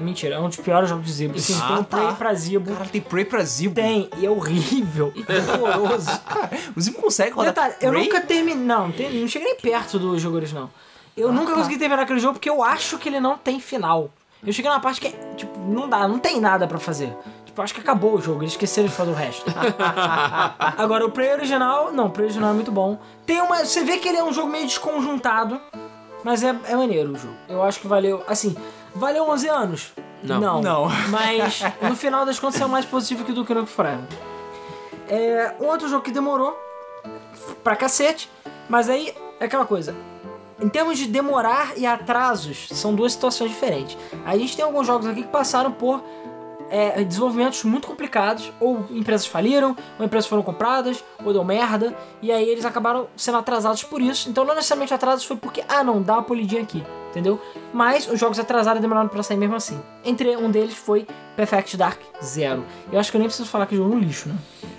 mentira, 0.03 0.37
é 0.37 0.39
um 0.39 0.49
dos 0.49 0.57
piores 0.59 0.89
jogos 0.89 1.05
de 1.07 1.13
Zibo. 1.13 1.39
Sim, 1.39 1.59
Ah, 1.61 1.67
tem 1.69 1.77
um 1.79 1.83
tá. 1.85 1.97
Prey 1.99 2.15
pra 2.17 2.35
Zibo. 2.35 2.71
Caralho, 2.71 2.91
tem 2.91 3.01
Prey 3.01 3.25
pra 3.25 3.43
Zibo. 3.43 3.75
Tem, 3.75 4.09
e 4.19 4.25
é 4.27 4.31
horrível, 4.31 5.13
horroroso. 5.61 6.11
O 6.77 6.81
Zibo 6.81 7.01
consegue 7.03 7.33
rodar 7.33 7.53
Detalhe, 7.53 7.75
eu 7.81 7.93
nunca 7.93 8.21
terminei. 8.21 8.65
Não, 8.65 8.91
tem- 8.93 9.11
não 9.21 9.27
cheguei 9.29 9.49
nem 9.49 9.57
perto 9.61 9.99
do 9.99 10.17
jogo 10.19 10.37
original. 10.37 10.71
Eu 11.17 11.33
nunca 11.33 11.51
tá. 11.51 11.55
consegui 11.57 11.77
terminar 11.79 12.03
aquele 12.05 12.21
jogo 12.21 12.35
porque 12.35 12.49
eu 12.49 12.63
acho 12.63 12.97
que 12.99 13.09
ele 13.09 13.19
não 13.21 13.37
tem 13.37 13.59
final. 13.61 14.11
Eu 14.45 14.53
cheguei 14.53 14.71
numa 14.71 14.81
parte 14.81 15.01
que, 15.01 15.09
é, 15.09 15.35
tipo, 15.37 15.59
não 15.59 15.89
dá, 15.89 16.09
não 16.09 16.19
tem 16.19 16.41
nada 16.41 16.67
pra 16.67 16.79
fazer. 16.79 17.15
Tipo, 17.45 17.61
eu 17.61 17.65
acho 17.65 17.75
que 17.75 17.81
acabou 17.81 18.15
o 18.15 18.21
jogo, 18.21 18.43
eles 18.43 18.53
esqueceram 18.53 18.89
de 18.89 18.95
fazer 18.95 19.11
o 19.11 19.15
resto. 19.15 19.45
Agora, 20.79 21.05
o 21.05 21.11
Prey 21.11 21.33
original, 21.33 21.93
não, 21.93 22.07
o 22.07 22.11
Prey 22.11 22.27
original 22.27 22.51
é 22.51 22.55
muito 22.55 22.73
bom. 22.73 22.99
Tem 23.27 23.41
uma. 23.41 23.65
Você 23.65 23.85
vê 23.85 23.99
que 23.99 24.09
ele 24.09 24.19
é 24.19 24.25
um 24.25 24.33
jogo 24.33 24.49
meio 24.49 24.67
desconjuntado, 24.67 25.61
mas 26.25 26.43
é, 26.43 26.55
é 26.65 26.77
maneiro 26.77 27.13
o 27.13 27.17
jogo. 27.17 27.35
Eu 27.49 27.63
acho 27.63 27.81
que 27.81 27.87
valeu. 27.87 28.23
Assim, 28.27 28.57
valeu 28.95 29.29
11 29.29 29.49
anos? 29.49 29.93
Não. 30.23 30.61
Não. 30.61 30.89
Mas 31.09 31.63
no 31.81 31.97
final 31.97 32.27
das 32.27 32.39
contas 32.39 32.61
é 32.61 32.67
mais 32.67 32.85
positivo 32.85 33.25
que 33.25 33.33
do 33.33 33.43
que 33.43 33.55
no 33.55 33.67
Forever. 33.67 34.05
É, 35.09 35.55
um 35.59 35.67
outro 35.67 35.89
jogo 35.89 36.03
que 36.05 36.11
demorou 36.11 36.55
pra 37.65 37.75
cacete, 37.75 38.31
mas 38.69 38.89
aí 38.89 39.15
é 39.41 39.47
aquela 39.47 39.65
coisa. 39.65 39.95
Em 40.61 40.69
termos 40.69 40.99
de 40.99 41.07
demorar 41.07 41.77
e 41.77 41.87
atrasos, 41.87 42.69
são 42.71 42.95
duas 42.95 43.13
situações 43.13 43.51
diferentes. 43.51 43.97
A 44.25 44.37
gente 44.37 44.55
tem 44.57 44.65
alguns 44.65 44.87
jogos 44.87 45.07
aqui 45.07 45.23
que 45.23 45.29
passaram 45.29 45.73
por 45.73 46.03
é, 46.71 47.03
desenvolvimentos 47.03 47.65
muito 47.65 47.89
complicados, 47.89 48.53
ou 48.61 48.87
empresas 48.91 49.27
faliram, 49.27 49.77
ou 49.99 50.05
empresas 50.05 50.29
foram 50.29 50.43
compradas, 50.43 51.03
ou 51.25 51.33
deu 51.33 51.43
merda, 51.45 51.97
e 52.23 52.31
aí 52.31 52.49
eles 52.49 52.65
acabaram 52.65 53.09
sendo 53.17 53.39
atrasados 53.39 53.83
por 53.83 54.01
isso. 54.01 54.29
Então 54.31 54.45
não 54.45 54.55
necessariamente 54.55 54.95
atrasados 54.95 55.25
foi 55.25 55.37
porque, 55.37 55.65
ah 55.69 55.83
não, 55.83 56.01
dá 56.01 56.15
uma 56.15 56.23
polidinha 56.23 56.63
aqui, 56.63 56.85
entendeu? 57.11 57.41
Mas 57.73 58.07
os 58.09 58.19
jogos 58.21 58.39
atrasados 58.39 58.81
demoraram 58.81 59.09
pra 59.09 59.23
sair 59.23 59.37
mesmo 59.37 59.57
assim. 59.57 59.81
Entre 60.05 60.37
um 60.37 60.51
deles 60.51 60.75
foi 60.75 61.07
Perfect 61.37 61.77
Dark 61.77 62.01
Zero. 62.23 62.65
Eu 62.93 63.01
acho 63.01 63.11
que 63.11 63.17
eu 63.17 63.19
nem 63.19 63.29
preciso 63.29 63.49
falar 63.49 63.67
que 63.67 63.77
jogo 63.77 63.93
é 63.93 63.97
um 63.97 63.99
lixo, 63.99 64.29
né? 64.29 64.37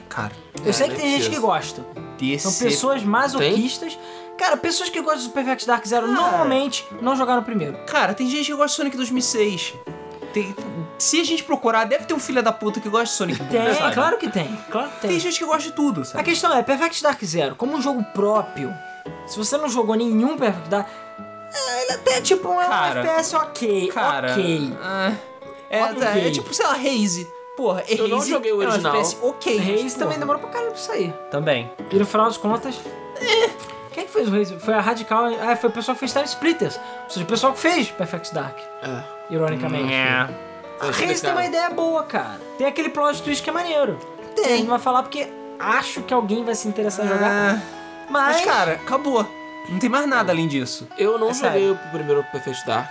Cara, 0.08 0.34
Eu 0.66 0.74
sei 0.74 0.88
nem 0.88 0.96
que 0.96 1.02
tem 1.02 1.12
gente 1.18 1.30
que 1.30 1.40
gosta. 1.40 1.86
desse... 2.18 2.52
São 2.52 2.68
pessoas 2.68 3.04
masoquistas. 3.04 3.98
Cara, 4.38 4.58
pessoas 4.58 4.90
que 4.90 5.00
gostam 5.02 5.26
do 5.26 5.30
Perfect 5.32 5.68
Dark 5.68 5.86
Zero 5.86 6.08
Cara. 6.08 6.20
normalmente 6.20 6.86
não 7.02 7.16
jogaram 7.16 7.42
o 7.42 7.46
primeiro. 7.46 7.78
Cara, 7.86 8.14
tem 8.14 8.28
gente 8.30 8.46
que 8.48 8.52
gosta 8.54 8.68
de 8.70 8.74
Sonic 8.76 8.98
2006. 8.98 9.74
Tem- 10.34 10.56
Se 10.98 11.20
a 11.20 11.24
gente 11.24 11.44
procurar, 11.44 11.86
deve 11.86 12.06
ter 12.06 12.14
um 12.14 12.20
filho 12.20 12.42
da 12.44 12.52
puta 12.54 12.80
que 12.80 12.88
gosta 12.90 13.06
de 13.06 13.12
Sonic. 13.12 13.44
Tem, 13.46 13.74
sabe? 13.76 13.94
claro 13.94 14.18
que 14.18 14.30
tem. 14.30 14.56
Claro 14.70 14.90
que 14.90 15.00
tem. 15.02 15.10
Tem 15.12 15.20
gente 15.20 15.38
que 15.40 15.46
gosta 15.46 15.64
de 15.64 15.72
tudo, 15.74 16.02
A 16.02 16.06
sabe? 16.06 16.24
questão 16.24 16.54
é, 16.56 16.64
Perfect 16.64 17.04
Dark 17.04 17.24
Zero, 17.24 17.56
como 17.56 17.76
um 17.76 17.82
jogo 17.82 18.04
próprio, 18.14 18.74
se 19.28 19.38
você 19.38 19.58
não 19.58 19.68
jogou 19.68 19.96
nenhum 19.96 20.38
Perfect 20.38 20.70
Dark, 20.70 20.88
é, 21.54 21.84
ele 21.84 21.92
até 21.94 22.18
é 22.18 22.22
tipo 22.22 22.50
um 22.50 22.56
Cara. 22.58 23.00
FPS 23.02 23.36
ok, 23.36 23.88
Cara, 23.90 24.32
ok. 24.32 24.74
ah, 24.82 25.12
é, 25.70 25.84
Ok. 25.86 26.28
é 26.28 26.32
tipo, 26.32 26.54
sei 26.54 26.66
lá, 26.66 26.74
Haze. 26.76 27.28
Porra, 27.58 27.84
Eu 27.90 28.08
não 28.08 28.18
Haze 28.20 28.30
joguei 28.30 28.52
o 28.54 28.62
é 28.62 28.66
um 28.66 28.70
original. 28.70 28.94
FPS 28.96 29.18
ok. 29.22 29.60
porra, 29.60 29.90
também 30.00 30.18
demorou 30.20 30.42
pra 30.42 30.50
caralho 30.50 30.72
pra 30.72 30.80
sair. 30.80 31.14
Também. 31.30 31.70
E 31.92 31.96
no 31.98 32.06
final 32.06 32.28
das 32.28 32.38
contas, 32.38 32.76
quem 33.94 34.04
é 34.04 34.06
que 34.08 34.12
fez 34.14 34.28
o 34.28 34.32
Reis? 34.32 34.52
Foi 34.60 34.74
a 34.74 34.80
Radical, 34.82 35.26
ah, 35.42 35.56
foi 35.56 35.70
o 35.70 35.74
pessoal 35.74 35.96
que 35.96 36.00
fez 36.00 36.12
Time 36.14 36.26
Splitters. 36.26 36.78
Ou 37.04 37.10
seja, 37.10 37.24
o 37.26 37.28
pessoal 37.28 37.54
que 37.54 37.60
fez 37.60 37.90
Perfect 37.92 38.34
Dark, 38.34 38.58
É. 38.84 39.04
ironicamente. 39.34 39.94
É. 39.94 40.28
A 40.80 40.92
Reis 40.92 41.22
tem 41.22 41.32
uma 41.32 41.46
ideia 41.46 41.70
boa, 41.70 42.04
cara. 42.04 42.40
Tem 42.58 42.66
aquele 42.68 42.90
plot 42.90 43.22
twist 43.22 43.44
que 43.44 43.50
é 43.50 43.54
maneiro. 43.54 44.00
Tem. 44.36 44.46
A 44.46 44.50
gente 44.50 44.62
não 44.64 44.70
vai 44.72 44.80
falar 44.80 45.04
porque 45.04 45.28
acho 45.60 46.02
que 46.04 46.14
alguém 46.14 46.44
vai 46.44 46.56
se 46.56 46.68
interessar 46.68 47.06
em 47.06 47.10
jogar. 47.10 47.30
Ah, 47.32 47.62
Mas, 48.10 48.38
Mas, 48.38 48.46
cara, 48.46 48.72
acabou. 48.74 49.26
Não 49.70 49.78
tem 49.78 49.90
mais 49.90 50.08
nada 50.08 50.32
além 50.32 50.48
disso. 50.48 50.88
Eu 50.98 51.18
não 51.20 51.30
É 51.30 51.34
joguei 51.34 51.52
sério. 51.52 51.74
o 51.86 51.92
primeiro 51.92 52.24
Perfect 52.32 52.66
Dark. 52.66 52.90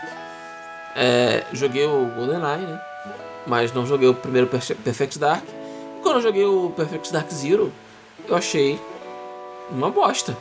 É, 0.94 1.44
joguei 1.52 1.84
o 1.86 2.06
GoldenEye, 2.14 2.58
né? 2.66 2.80
Mas 3.46 3.72
não 3.72 3.84
joguei 3.86 4.08
o 4.08 4.14
primeiro 4.14 4.46
Perfe- 4.46 4.74
Perfect 4.76 5.18
Dark. 5.18 5.42
Quando 6.02 6.16
eu 6.16 6.22
joguei 6.22 6.44
o 6.44 6.70
Perfect 6.76 7.12
Dark 7.12 7.28
Zero, 7.30 7.72
eu 8.28 8.36
achei 8.36 8.80
uma 9.70 9.90
bosta. 9.90 10.36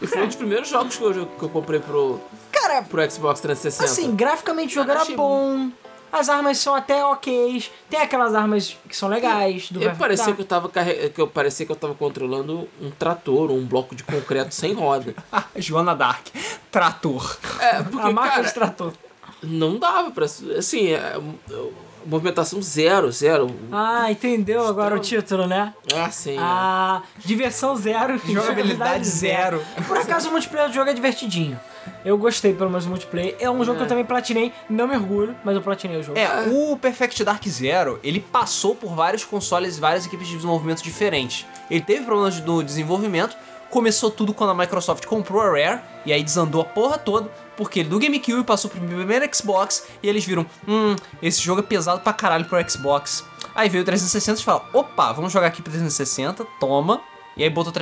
E 0.00 0.06
foi 0.06 0.22
um 0.22 0.26
dos 0.26 0.36
primeiros 0.36 0.68
jogos 0.68 0.96
que 0.96 1.02
eu, 1.02 1.26
que 1.26 1.42
eu 1.42 1.48
comprei 1.48 1.80
pro, 1.80 2.20
cara, 2.52 2.82
pro 2.82 3.10
Xbox 3.10 3.40
360. 3.40 3.84
Assim, 3.84 4.14
graficamente 4.14 4.72
o 4.72 4.74
jogo 4.80 4.90
era 4.90 5.02
Achei- 5.02 5.16
bom. 5.16 5.70
As 6.12 6.28
armas 6.28 6.58
são 6.58 6.74
até 6.74 7.04
ok. 7.04 7.62
Tem 7.90 8.00
aquelas 8.00 8.34
armas 8.34 8.76
que 8.88 8.96
são 8.96 9.08
legais 9.08 9.70
do 9.70 9.82
eu 9.82 9.94
parecia 9.96 10.32
que 10.32 10.40
eu 10.40 10.46
tava 10.46 10.68
carre... 10.68 11.10
que 11.10 11.20
eu 11.20 11.26
parecia 11.26 11.66
que 11.66 11.72
eu 11.72 11.76
tava 11.76 11.94
controlando 11.94 12.68
um 12.80 12.90
trator, 12.90 13.50
um 13.50 13.66
bloco 13.66 13.94
de 13.94 14.04
concreto 14.04 14.54
sem 14.54 14.72
roda. 14.72 15.14
Joana 15.56 15.94
Dark. 15.96 16.28
Trator. 16.70 17.36
É, 17.60 17.82
porque 17.82 18.06
A 18.06 18.12
marca 18.12 18.30
cara, 18.36 18.42
de 18.46 18.54
trator. 18.54 18.92
não 19.42 19.78
dava 19.78 20.10
pra 20.12 20.24
assim, 20.26 20.92
é, 20.92 21.16
movimentação 22.06 22.62
zero, 22.62 23.10
zero. 23.10 23.54
Ah, 23.72 24.10
entendeu 24.10 24.66
agora 24.66 24.94
o 24.94 24.98
título, 24.98 25.46
né? 25.46 25.74
Ah, 25.94 26.10
sim. 26.10 26.36
Ah, 26.38 27.02
diversão 27.18 27.76
zero. 27.76 28.18
Jogabilidade 28.26 29.06
zero. 29.06 29.62
Por 29.86 29.98
acaso 29.98 30.28
o 30.28 30.32
multiplayer 30.32 30.68
do 30.68 30.74
jogo 30.74 30.90
é 30.90 30.94
divertidinho. 30.94 31.58
Eu 32.04 32.16
gostei 32.18 32.52
pelo 32.52 32.70
menos 32.70 32.84
do 32.84 32.90
multiplayer. 32.90 33.36
É 33.38 33.50
um 33.50 33.64
jogo 33.64 33.78
que 33.78 33.84
eu 33.84 33.88
também 33.88 34.04
platinei. 34.04 34.52
Não 34.68 34.86
me 34.88 34.96
orgulho, 34.96 35.36
mas 35.44 35.54
eu 35.54 35.62
platinei 35.62 35.98
o 35.98 36.02
jogo. 36.02 36.18
É, 36.18 36.48
o 36.48 36.76
Perfect 36.76 37.22
Dark 37.24 37.44
Zero, 37.48 37.98
ele 38.02 38.20
passou 38.20 38.74
por 38.74 38.94
vários 38.94 39.24
consoles 39.24 39.76
e 39.76 39.80
várias 39.80 40.06
equipes 40.06 40.26
de 40.28 40.36
desenvolvimento 40.36 40.82
diferentes. 40.82 41.46
Ele 41.70 41.80
teve 41.80 42.04
problemas 42.04 42.40
no 42.40 42.62
desenvolvimento, 42.62 43.36
começou 43.70 44.10
tudo 44.10 44.32
quando 44.34 44.50
a 44.50 44.54
Microsoft 44.54 45.04
comprou 45.06 45.40
a 45.42 45.46
Rare, 45.50 45.80
e 46.04 46.12
aí 46.12 46.22
desandou 46.22 46.60
a 46.62 46.64
porra 46.64 46.98
toda, 46.98 47.30
porque 47.56 47.80
ele 47.80 47.88
do 47.88 47.98
GameCube 47.98 48.44
passou 48.44 48.70
pro 48.70 48.80
primeiro 48.80 49.28
Xbox, 49.34 49.86
e 50.02 50.08
eles 50.08 50.24
viram, 50.24 50.46
hum, 50.66 50.94
esse 51.22 51.40
jogo 51.40 51.60
é 51.60 51.62
pesado 51.64 52.00
pra 52.00 52.12
caralho 52.12 52.44
pro 52.44 52.70
Xbox. 52.70 53.24
Aí 53.54 53.68
veio 53.68 53.82
o 53.82 53.84
360 53.86 54.40
e 54.40 54.44
fala, 54.44 54.68
opa, 54.72 55.12
vamos 55.12 55.32
jogar 55.32 55.46
aqui 55.48 55.62
pro 55.62 55.70
360, 55.72 56.44
toma. 56.60 57.00
E 57.36 57.42
aí 57.42 57.50
botou 57.50 57.72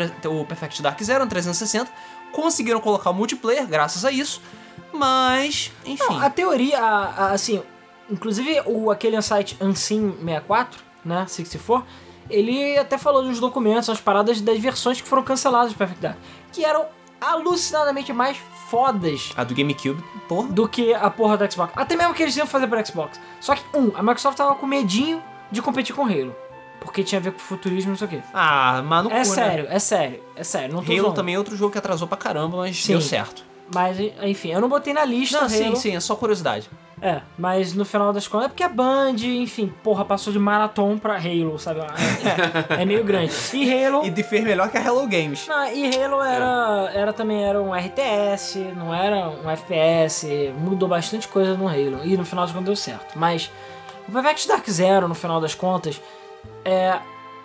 o 0.40 0.44
Perfect 0.44 0.82
Dark 0.82 1.00
Zero 1.02 1.24
no 1.24 1.30
360, 1.30 1.90
conseguiram 2.32 2.80
colocar 2.80 3.10
o 3.10 3.14
multiplayer 3.14 3.66
graças 3.66 4.04
a 4.04 4.10
isso, 4.10 4.40
mas, 4.92 5.70
enfim. 5.84 6.02
Não, 6.08 6.20
a 6.20 6.30
teoria, 6.30 6.80
a- 6.80 7.04
a- 7.26 7.30
assim, 7.32 7.62
inclusive 8.10 8.62
o 8.66 8.90
aquele 8.90 9.20
site 9.22 9.56
Unseen 9.60 10.12
64, 10.12 10.80
né, 11.04 11.24
64, 11.28 11.86
ele 12.30 12.76
até 12.78 12.96
falou 12.98 13.22
nos 13.22 13.40
documentos, 13.40 13.88
as 13.88 14.00
paradas 14.00 14.40
das 14.40 14.58
versões 14.58 15.00
que 15.00 15.08
foram 15.08 15.22
canceladas 15.22 15.72
do 15.72 15.76
Perfect 15.78 16.00
Dark, 16.02 16.16
que 16.52 16.64
eram 16.64 16.86
alucinadamente 17.20 18.12
mais 18.12 18.36
fodas 18.68 19.30
A 19.36 19.44
do 19.44 19.54
GameCube, 19.54 20.02
porra. 20.28 20.48
do 20.48 20.68
que 20.68 20.92
a 20.94 21.10
porra 21.10 21.36
do 21.36 21.50
Xbox. 21.52 21.72
Até 21.76 21.96
mesmo 21.96 22.14
que 22.14 22.22
eles 22.22 22.36
iam 22.36 22.46
fazer 22.46 22.66
para 22.66 22.84
Xbox. 22.84 23.18
Só 23.40 23.54
que, 23.54 23.62
um, 23.76 23.90
a 23.94 24.02
Microsoft 24.02 24.36
tava 24.36 24.54
com 24.54 24.66
medinho 24.66 25.22
de 25.50 25.60
competir 25.62 25.94
com 25.94 26.04
Halo. 26.04 26.34
Porque 26.80 27.02
tinha 27.02 27.18
a 27.18 27.22
ver 27.22 27.32
com 27.32 27.38
futurismo 27.38 27.90
e 27.90 27.92
não 27.92 27.96
sei 27.96 28.06
o 28.06 28.10
quê. 28.10 28.20
Ah, 28.34 28.82
mano, 28.82 29.10
É 29.10 29.24
sério, 29.24 29.66
é 29.70 29.78
sério, 29.78 30.22
é 30.36 30.44
sério. 30.44 30.74
Não 30.74 30.82
tô 30.84 30.90
Halo 30.92 31.00
zoando. 31.02 31.14
também 31.14 31.34
é 31.34 31.38
outro 31.38 31.56
jogo 31.56 31.72
que 31.72 31.78
atrasou 31.78 32.06
pra 32.06 32.16
caramba, 32.18 32.58
mas 32.58 32.76
Sim. 32.82 32.92
deu 32.92 33.00
certo. 33.00 33.42
Mas, 33.74 33.96
enfim, 34.22 34.50
eu 34.50 34.60
não 34.60 34.68
botei 34.68 34.92
na 34.92 35.04
lista 35.04 35.38
Não, 35.38 35.44
Halo. 35.46 35.50
sim, 35.56 35.74
sim, 35.76 35.96
é 35.96 36.00
só 36.00 36.14
curiosidade. 36.14 36.68
É, 37.04 37.20
mas 37.36 37.74
no 37.74 37.84
final 37.84 38.14
das 38.14 38.26
contas 38.26 38.46
é 38.46 38.48
porque 38.48 38.62
a 38.62 38.68
Band, 38.68 39.16
enfim, 39.18 39.70
porra, 39.82 40.06
passou 40.06 40.32
de 40.32 40.38
Marathon 40.38 40.96
pra 40.96 41.16
Halo, 41.16 41.58
sabe? 41.58 41.80
É, 41.80 42.80
é 42.80 42.84
meio 42.86 43.04
grande. 43.04 43.30
E 43.52 43.84
Halo. 43.84 44.06
E 44.06 44.10
de 44.10 44.22
fez 44.22 44.42
melhor 44.42 44.70
que 44.70 44.78
a 44.78 44.82
Hello 44.82 45.06
Games. 45.06 45.46
Não, 45.46 45.66
e 45.66 45.94
Halo 45.94 46.22
era, 46.22 46.90
era 46.94 47.12
também 47.12 47.44
era 47.44 47.60
um 47.60 47.74
RTS, 47.74 48.56
não 48.74 48.94
era 48.94 49.28
um 49.28 49.50
FPS, 49.50 50.26
mudou 50.58 50.88
bastante 50.88 51.28
coisa 51.28 51.54
no 51.54 51.68
Halo. 51.68 52.00
E 52.04 52.16
no 52.16 52.24
final 52.24 52.46
das 52.46 52.54
contas 52.54 52.64
deu 52.64 52.76
certo. 52.76 53.18
Mas 53.18 53.50
o 54.08 54.12
Perfect 54.12 54.48
Dark 54.48 54.66
Zero, 54.70 55.06
no 55.06 55.14
final 55.14 55.42
das 55.42 55.54
contas, 55.54 56.00
é. 56.64 56.98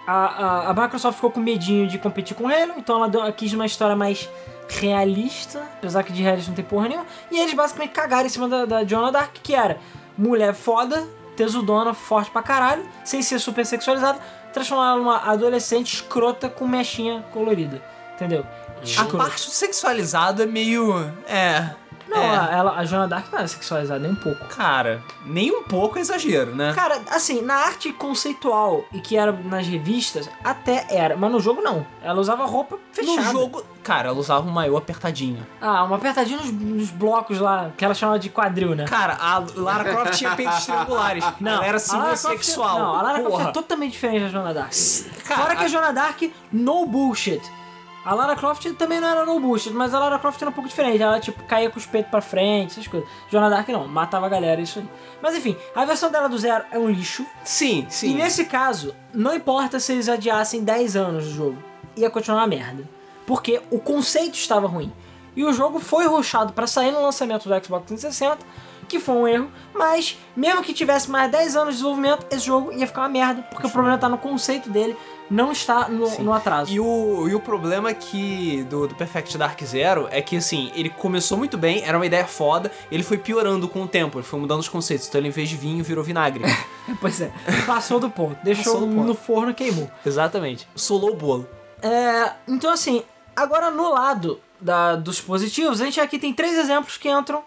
A, 0.07 0.13
a, 0.13 0.69
a 0.69 0.73
Microsoft 0.73 1.17
ficou 1.17 1.29
com 1.29 1.39
medinho 1.39 1.85
de 1.85 1.99
competir 1.99 2.35
com 2.35 2.47
Halo, 2.47 2.73
então 2.77 2.95
ela, 2.95 3.09
deu, 3.09 3.21
ela 3.21 3.31
quis 3.31 3.53
uma 3.53 3.65
história 3.65 3.95
mais 3.95 4.27
realista, 4.69 5.61
apesar 5.77 6.03
que 6.03 6.13
de 6.13 6.21
realista 6.21 6.51
não 6.51 6.55
tem 6.55 6.63
porra 6.63 6.87
nenhuma. 6.87 7.07
E 7.31 7.39
eles 7.39 7.53
basicamente 7.53 7.91
cagaram 7.91 8.27
em 8.27 8.29
cima 8.29 8.47
da, 8.47 8.65
da 8.65 8.85
Joanna 8.85 9.11
Dark, 9.11 9.35
que 9.41 9.55
era 9.55 9.79
mulher 10.17 10.53
foda, 10.53 11.07
tesudona, 11.35 11.93
forte 11.93 12.29
pra 12.29 12.43
caralho, 12.43 12.85
sem 13.03 13.21
ser 13.21 13.39
super 13.39 13.65
sexualizada, 13.65 14.19
transformar 14.53 14.91
ela 14.91 14.97
numa 14.97 15.17
adolescente 15.17 15.95
escrota 15.95 16.49
com 16.49 16.67
mechinha 16.67 17.25
colorida. 17.31 17.81
Entendeu? 18.15 18.45
A 18.79 18.83
Escrota. 18.83 19.17
parte 19.17 19.45
do 19.45 19.51
sexualizado 19.51 20.43
é 20.43 20.45
meio. 20.45 20.93
É. 21.27 21.69
Não, 22.09 22.17
é. 22.17 22.37
a, 22.37 22.49
ela, 22.51 22.75
a 22.75 22.85
Joanna 22.85 23.07
Dark 23.07 23.31
não 23.31 23.39
era 23.39 23.47
sexualizada 23.47 23.99
nem 23.99 24.11
um 24.11 24.15
pouco. 24.15 24.45
Cara, 24.47 25.01
nem 25.25 25.51
um 25.51 25.63
pouco 25.63 25.97
é 25.97 26.01
exagero, 26.01 26.55
né? 26.55 26.73
Cara, 26.73 27.01
assim, 27.11 27.41
na 27.41 27.53
arte 27.53 27.93
conceitual 27.93 28.83
e 28.91 28.99
que 28.99 29.15
era 29.15 29.31
nas 29.31 29.67
revistas, 29.67 30.29
até 30.43 30.87
era, 30.89 31.15
mas 31.15 31.31
no 31.31 31.39
jogo 31.39 31.61
não. 31.61 31.85
Ela 32.01 32.19
usava 32.19 32.45
roupa 32.45 32.79
fechada. 32.91 33.21
No 33.21 33.31
jogo, 33.31 33.63
cara, 33.89 34.09
ela 34.09 34.17
usava 34.19 34.47
um 34.47 34.51
maiô 34.51 34.77
apertadinho. 34.77 35.45
Ah, 35.59 35.83
uma 35.83 35.95
apertadinha 35.95 36.37
nos, 36.37 36.51
nos 36.51 36.91
blocos 36.91 37.39
lá, 37.39 37.71
que 37.75 37.83
ela 37.83 37.93
chamava 37.95 38.19
de 38.19 38.29
quadril, 38.29 38.75
né? 38.75 38.85
Cara, 38.85 39.17
a 39.19 39.43
Lara 39.55 39.83
Croft 39.83 40.15
tinha 40.17 40.35
peitos 40.35 40.63
triangulares. 40.65 41.23
ela 41.43 41.65
era 41.65 41.79
Croft- 41.79 42.17
sexual. 42.17 42.77
Não, 42.79 42.95
a 42.95 43.01
Lara 43.01 43.19
Croft 43.19 43.31
Porra. 43.37 43.49
é 43.49 43.51
totalmente 43.51 43.91
diferente 43.93 44.21
da 44.23 44.27
Joanna 44.29 44.53
Dark. 44.53 44.71
Cara, 45.25 45.41
Fora 45.41 45.55
que 45.55 45.63
a 45.63 45.65
a- 45.65 45.69
Joanna 45.69 45.91
Dark, 45.93 46.21
no 46.51 46.85
bullshit. 46.85 47.41
A 48.05 48.13
Lara 48.13 48.35
Croft 48.35 48.65
também 48.75 48.99
não 48.99 49.07
era 49.07 49.25
no 49.25 49.39
bullshit, 49.39 49.71
mas 49.73 49.93
a 49.93 49.99
Lara 49.99 50.17
Croft 50.19 50.41
era 50.41 50.49
um 50.49 50.53
pouco 50.53 50.69
diferente. 50.69 51.01
Ela, 51.01 51.19
tipo, 51.19 51.43
caía 51.43 51.69
com 51.69 51.77
os 51.77 51.85
peitos 51.85 52.09
pra 52.11 52.21
frente, 52.21 52.71
essas 52.73 52.87
coisas. 52.87 53.07
Joanna 53.29 53.49
Dark 53.49 53.67
não, 53.69 53.87
matava 53.87 54.25
a 54.25 54.29
galera, 54.29 54.61
isso 54.61 54.79
aí. 54.79 54.89
Mas 55.21 55.35
enfim, 55.35 55.55
a 55.75 55.83
versão 55.83 56.09
dela 56.11 56.29
do 56.29 56.37
zero 56.37 56.63
é 56.71 56.77
um 56.79 56.89
lixo. 56.89 57.25
Sim, 57.43 57.85
E 57.89 57.93
sim. 57.93 58.13
nesse 58.15 58.45
caso, 58.45 58.95
não 59.13 59.33
importa 59.33 59.79
se 59.79 59.91
eles 59.93 60.07
adiassem 60.07 60.63
10 60.63 60.95
anos 60.95 61.25
do 61.25 61.31
jogo, 61.33 61.57
ia 61.97 62.09
continuar 62.09 62.41
uma 62.41 62.47
merda. 62.47 62.83
Porque 63.29 63.61
o 63.69 63.77
conceito 63.77 64.33
estava 64.33 64.65
ruim. 64.65 64.91
E 65.35 65.43
o 65.45 65.53
jogo 65.53 65.79
foi 65.79 66.07
rushado 66.07 66.51
para 66.51 66.65
sair 66.65 66.91
no 66.91 66.99
lançamento 66.99 67.47
do 67.47 67.63
Xbox 67.63 67.85
360, 67.85 68.39
que 68.87 68.99
foi 68.99 69.15
um 69.15 69.27
erro, 69.27 69.51
mas 69.71 70.17
mesmo 70.35 70.63
que 70.63 70.73
tivesse 70.73 71.11
mais 71.11 71.31
10 71.31 71.55
anos 71.55 71.67
de 71.67 71.73
desenvolvimento, 71.75 72.25
esse 72.31 72.47
jogo 72.47 72.73
ia 72.73 72.87
ficar 72.87 73.01
uma 73.01 73.09
merda, 73.09 73.43
porque 73.43 73.67
o 73.67 73.69
problema 73.69 73.97
está 73.97 74.09
no 74.09 74.17
conceito 74.17 74.67
dele, 74.71 74.97
não 75.29 75.51
está 75.51 75.87
no, 75.87 76.09
no 76.21 76.33
atraso. 76.33 76.73
E 76.73 76.79
o, 76.79 77.29
e 77.29 77.35
o 77.35 77.39
problema 77.39 77.93
que 77.93 78.63
do, 78.63 78.87
do 78.87 78.95
Perfect 78.95 79.37
Dark 79.37 79.61
Zero 79.63 80.07
é 80.09 80.23
que 80.23 80.35
assim, 80.35 80.71
ele 80.73 80.89
começou 80.89 81.37
muito 81.37 81.55
bem, 81.55 81.83
era 81.83 81.99
uma 81.99 82.07
ideia 82.07 82.25
foda, 82.25 82.71
ele 82.91 83.03
foi 83.03 83.19
piorando 83.19 83.69
com 83.69 83.83
o 83.83 83.87
tempo, 83.87 84.17
ele 84.17 84.25
foi 84.25 84.39
mudando 84.39 84.61
os 84.61 84.67
conceitos. 84.67 85.07
Então 85.07 85.21
ele 85.21 85.27
em 85.27 85.31
vez 85.31 85.47
de 85.47 85.55
vinho 85.55 85.83
virou 85.83 86.03
vinagre. 86.03 86.43
Pois 86.99 87.21
é, 87.21 87.31
passou 87.67 87.99
do 87.99 88.09
ponto, 88.09 88.43
deixou 88.43 88.79
do 88.79 88.87
ponto. 88.87 89.07
no 89.07 89.13
forno 89.13 89.51
e 89.51 89.53
queimou. 89.53 89.87
Exatamente. 90.03 90.67
Solou 90.75 91.11
o 91.11 91.15
bolo. 91.15 91.47
É, 91.83 92.33
então 92.47 92.71
assim, 92.71 93.03
agora 93.41 93.71
no 93.71 93.91
lado 93.91 94.39
da- 94.59 94.95
dos 94.95 95.19
positivos, 95.21 95.81
a 95.81 95.85
gente 95.85 95.99
aqui 95.99 96.19
tem 96.19 96.33
três 96.33 96.57
exemplos 96.57 96.97
que 96.97 97.09
entram, 97.09 97.43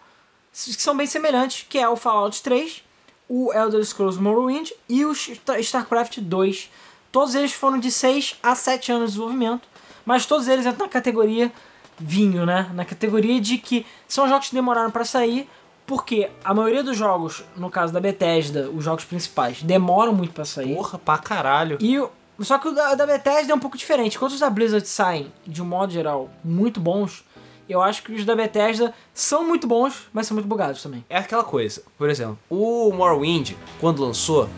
que 0.53 0.83
são 0.83 0.97
bem 0.97 1.07
semelhantes, 1.07 1.67
que 1.69 1.79
é 1.79 1.89
o 1.89 1.97
Fallout 1.97 2.43
3, 2.43 2.83
o 3.29 3.53
Elder 3.53 3.85
Scrolls 3.85 4.21
Morrowind 4.21 4.71
e 4.89 5.05
o 5.05 5.15
Star- 5.15 5.59
StarCraft 5.61 6.19
2. 6.21 6.71
Todos 7.11 7.35
eles 7.35 7.53
foram 7.53 7.79
de 7.79 7.91
6 7.91 8.37
a 8.43 8.55
7 8.55 8.91
anos 8.93 9.11
de 9.11 9.17
desenvolvimento, 9.17 9.69
mas 10.05 10.27
todos 10.27 10.49
eles 10.49 10.65
entram 10.67 10.87
na 10.87 10.93
categoria 10.93 11.53
vinho, 11.99 12.45
né? 12.47 12.71
Na 12.75 12.85
categoria 12.85 13.41
de 13.41 13.59
que 13.59 13.87
são 14.09 14.29
jogos 14.29 14.49
que 14.49 14.55
demoraram 14.55 14.91
pra 14.91 15.05
sair, 15.05 15.49
porque 15.87 16.31
a 16.45 16.55
maioria 16.55 16.83
dos 16.83 16.97
jogos, 16.97 17.45
no 17.57 17.71
caso 17.71 17.93
da 17.93 18.01
Bethesda, 18.01 18.71
os 18.71 18.83
jogos 18.85 19.05
principais, 19.05 19.63
demoram 19.63 20.13
muito 20.13 20.33
pra 20.33 20.45
sair. 20.45 20.75
Porra, 20.75 20.99
pra 20.99 21.19
caralho. 21.19 21.77
E 21.81 21.99
o- 21.99 22.11
só 22.41 22.59
que 22.59 22.69
o 22.69 22.73
da, 22.73 22.95
da 22.95 23.07
Bethesda 23.07 23.53
é 23.53 23.55
um 23.55 23.59
pouco 23.59 23.77
diferente. 23.77 24.19
Quando 24.19 24.33
os 24.33 24.41
da 24.41 24.51
Blizzard 24.51 24.87
saem, 24.87 25.33
de 25.47 25.63
um 25.63 25.67
modo 25.67 25.93
geral, 25.93 26.31
muito 26.43 26.81
bons, 26.81 27.25
eu 27.69 27.81
acho 27.81 28.03
que 28.03 28.13
os 28.13 28.25
da 28.25 28.35
Bethesda 28.35 28.93
são 29.15 29.47
muito 29.47 29.67
bons, 29.67 30.09
mas 30.13 30.27
são 30.27 30.35
muito 30.35 30.49
bugados 30.49 30.83
também. 30.83 31.05
É 31.09 31.19
aquela 31.19 31.45
coisa, 31.45 31.83
por 31.97 32.11
exemplo, 32.11 32.39
o 32.51 32.93
Morrowind, 32.93 33.53
quando 33.81 34.03
lançou, 34.03 34.49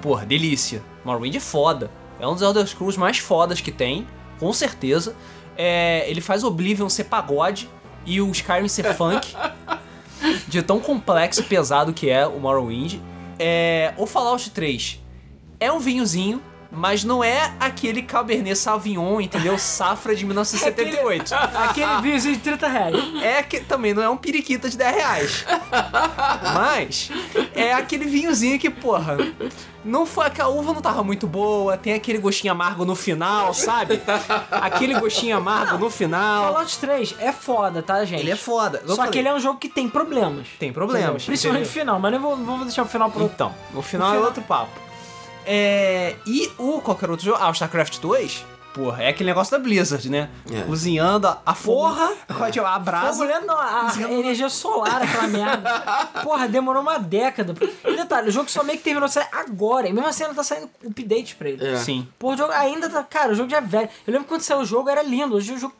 porra, 0.00 0.24
delícia. 0.24 0.82
Morrowind 1.04 1.36
é 1.36 1.40
foda. 1.40 1.90
É 2.18 2.26
um 2.26 2.32
dos 2.32 2.42
Elder 2.42 2.66
Scrolls 2.66 2.98
mais 2.98 3.18
fodas 3.18 3.60
que 3.60 3.70
tem, 3.70 4.06
com 4.38 4.52
certeza. 4.52 5.14
É, 5.56 6.08
ele 6.08 6.20
faz 6.20 6.44
Oblivion 6.44 6.88
ser 6.88 7.04
pagode 7.04 7.68
e 8.04 8.20
o 8.20 8.30
Skyrim 8.30 8.68
ser 8.68 8.92
funk. 8.94 9.34
de 10.48 10.62
tão 10.62 10.80
complexo 10.80 11.40
e 11.40 11.44
pesado 11.44 11.92
que 11.92 12.08
é 12.08 12.26
o 12.26 12.38
Morrowind. 12.40 13.00
É, 13.38 13.92
o 13.98 14.06
Fallout 14.06 14.50
3 14.50 15.00
é 15.60 15.70
um 15.70 15.78
vinhozinho, 15.78 16.42
mas 16.70 17.04
não 17.04 17.22
é 17.22 17.52
aquele 17.60 18.02
Cabernet 18.02 18.56
Sauvignon, 18.56 19.20
entendeu? 19.20 19.56
Safra 19.58 20.14
de 20.14 20.24
1978. 20.24 21.32
Aquele 21.68 22.00
vinhozinho 22.02 22.34
de 22.36 22.40
30 22.42 22.68
reais. 22.68 22.96
É 23.22 23.42
que 23.42 23.60
também 23.60 23.94
não 23.94 24.02
é 24.02 24.08
um 24.08 24.16
periquita 24.16 24.68
de 24.68 24.76
10 24.76 24.94
reais. 24.96 25.44
Mas 26.54 27.10
é 27.54 27.72
aquele 27.72 28.04
vinhozinho 28.04 28.58
que, 28.58 28.68
porra, 28.70 29.16
não 29.84 30.04
foi 30.06 30.28
que 30.30 30.40
a 30.40 30.48
uva 30.48 30.72
não 30.72 30.80
tava 30.80 31.02
muito 31.02 31.26
boa, 31.26 31.76
tem 31.76 31.94
aquele 31.94 32.18
gostinho 32.18 32.52
amargo 32.52 32.84
no 32.84 32.94
final, 32.94 33.52
sabe? 33.54 34.00
Aquele 34.50 34.98
gostinho 34.98 35.36
amargo 35.36 35.78
no 35.78 35.90
final. 35.90 36.52
Fallout 36.52 36.78
3 36.78 37.14
é 37.18 37.32
foda, 37.32 37.82
tá, 37.82 38.04
gente? 38.04 38.20
Ele 38.20 38.30
é 38.30 38.36
foda. 38.36 38.82
Só 38.86 38.96
falei, 38.96 39.12
que 39.12 39.18
ele 39.18 39.28
é 39.28 39.34
um 39.34 39.40
jogo 39.40 39.58
que 39.58 39.68
tem 39.68 39.88
problemas. 39.88 40.46
tem 40.58 40.72
problemas. 40.72 41.24
Principalmente 41.24 41.60
no 41.64 41.66
entendeu? 41.66 41.80
final, 41.82 42.00
mas 42.00 42.12
eu 42.14 42.20
vou, 42.20 42.36
vou 42.36 42.58
deixar 42.64 42.82
o 42.82 42.86
final 42.86 43.10
pro 43.10 43.22
outro. 43.22 43.34
Então, 43.36 43.54
no 43.72 43.82
final 43.82 44.08
No 44.08 44.14
é 44.14 44.16
final- 44.16 44.28
outro 44.28 44.42
papo. 44.42 44.85
É, 45.46 46.16
e 46.26 46.50
o 46.58 46.80
qualquer 46.80 47.10
outro 47.10 47.24
jogo, 47.24 47.38
ah, 47.40 47.48
o 47.48 47.52
StarCraft 47.52 47.98
2, 48.00 48.44
porra, 48.74 49.04
é 49.04 49.08
aquele 49.08 49.30
negócio 49.30 49.52
da 49.56 49.62
Blizzard, 49.62 50.10
né? 50.10 50.28
É. 50.52 50.62
Cozinhando 50.62 51.28
a, 51.28 51.40
a 51.46 51.54
Porra! 51.54 52.12
pode 52.36 52.58
a 52.60 52.78
brasa. 52.78 53.24
Fogo 53.26 53.46
não, 53.46 53.58
a 53.58 53.84
Cozinhando- 53.84 54.14
energia 54.14 54.48
solar, 54.48 55.00
aquela 55.02 55.28
merda. 55.28 55.80
Porra, 56.22 56.46
demorou 56.48 56.82
uma 56.82 56.98
década. 56.98 57.54
E 57.84 57.96
detalhe, 57.96 58.28
o 58.28 58.32
jogo 58.32 58.50
só 58.50 58.62
meio 58.64 58.76
que 58.78 58.84
terminou 58.84 59.08
de 59.08 59.14
sair 59.14 59.28
agora. 59.32 59.88
E 59.88 59.92
mesmo 59.92 60.08
assim 60.08 60.24
ainda 60.24 60.34
tá 60.34 60.42
saindo 60.42 60.68
update 60.86 61.36
pra 61.36 61.48
ele. 61.48 61.64
É. 61.66 61.76
Sim. 61.76 62.06
Porra, 62.18 62.34
o 62.34 62.38
jogo 62.38 62.52
ainda 62.52 62.90
tá. 62.90 63.02
Cara, 63.04 63.32
o 63.32 63.34
jogo 63.34 63.48
já 63.48 63.58
é 63.58 63.60
velho. 63.62 63.88
Eu 64.06 64.12
lembro 64.12 64.24
que 64.24 64.28
quando 64.34 64.42
saiu 64.42 64.60
o 64.60 64.64
jogo 64.66 64.90
era 64.90 65.02
lindo. 65.02 65.36
Hoje 65.36 65.52
o 65.52 65.58
jogo. 65.58 65.74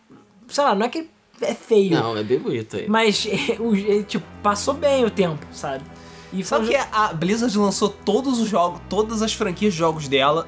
Sei 0.48 0.62
lá, 0.64 0.74
não 0.74 0.86
é 0.86 0.88
que 0.88 1.10
é 1.42 1.54
feio. 1.54 1.90
Não, 2.00 2.16
é 2.16 2.22
bem 2.22 2.38
bonito 2.38 2.76
aí. 2.76 2.88
Mas, 2.88 3.26
o, 3.60 3.74
é, 3.76 4.02
tipo, 4.04 4.24
passou 4.42 4.72
bem 4.72 5.04
o 5.04 5.10
tempo, 5.10 5.44
sabe? 5.52 5.84
E 6.32 6.44
Sabe 6.44 6.66
que 6.68 6.72
jogo- 6.76 6.88
a 6.92 7.12
Blizzard 7.12 7.56
lançou 7.58 7.88
todos 7.88 8.40
os 8.40 8.48
jogos, 8.48 8.80
todas 8.88 9.22
as 9.22 9.32
franquias 9.32 9.72
de 9.72 9.78
jogos 9.78 10.08
dela 10.08 10.46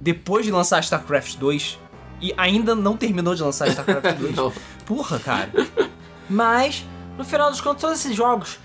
depois 0.00 0.44
de 0.46 0.52
lançar 0.52 0.80
StarCraft 0.80 1.36
2 1.36 1.78
e 2.20 2.32
ainda 2.36 2.74
não 2.74 2.96
terminou 2.96 3.34
de 3.34 3.42
lançar 3.42 3.68
StarCraft 3.68 4.14
2? 4.20 4.36
Não. 4.36 4.52
Porra, 4.86 5.18
cara. 5.18 5.50
Mas, 6.28 6.84
no 7.16 7.24
final 7.24 7.50
dos 7.50 7.60
contos, 7.60 7.80
todos 7.80 7.98
esses 7.98 8.14
jogos, 8.14 8.58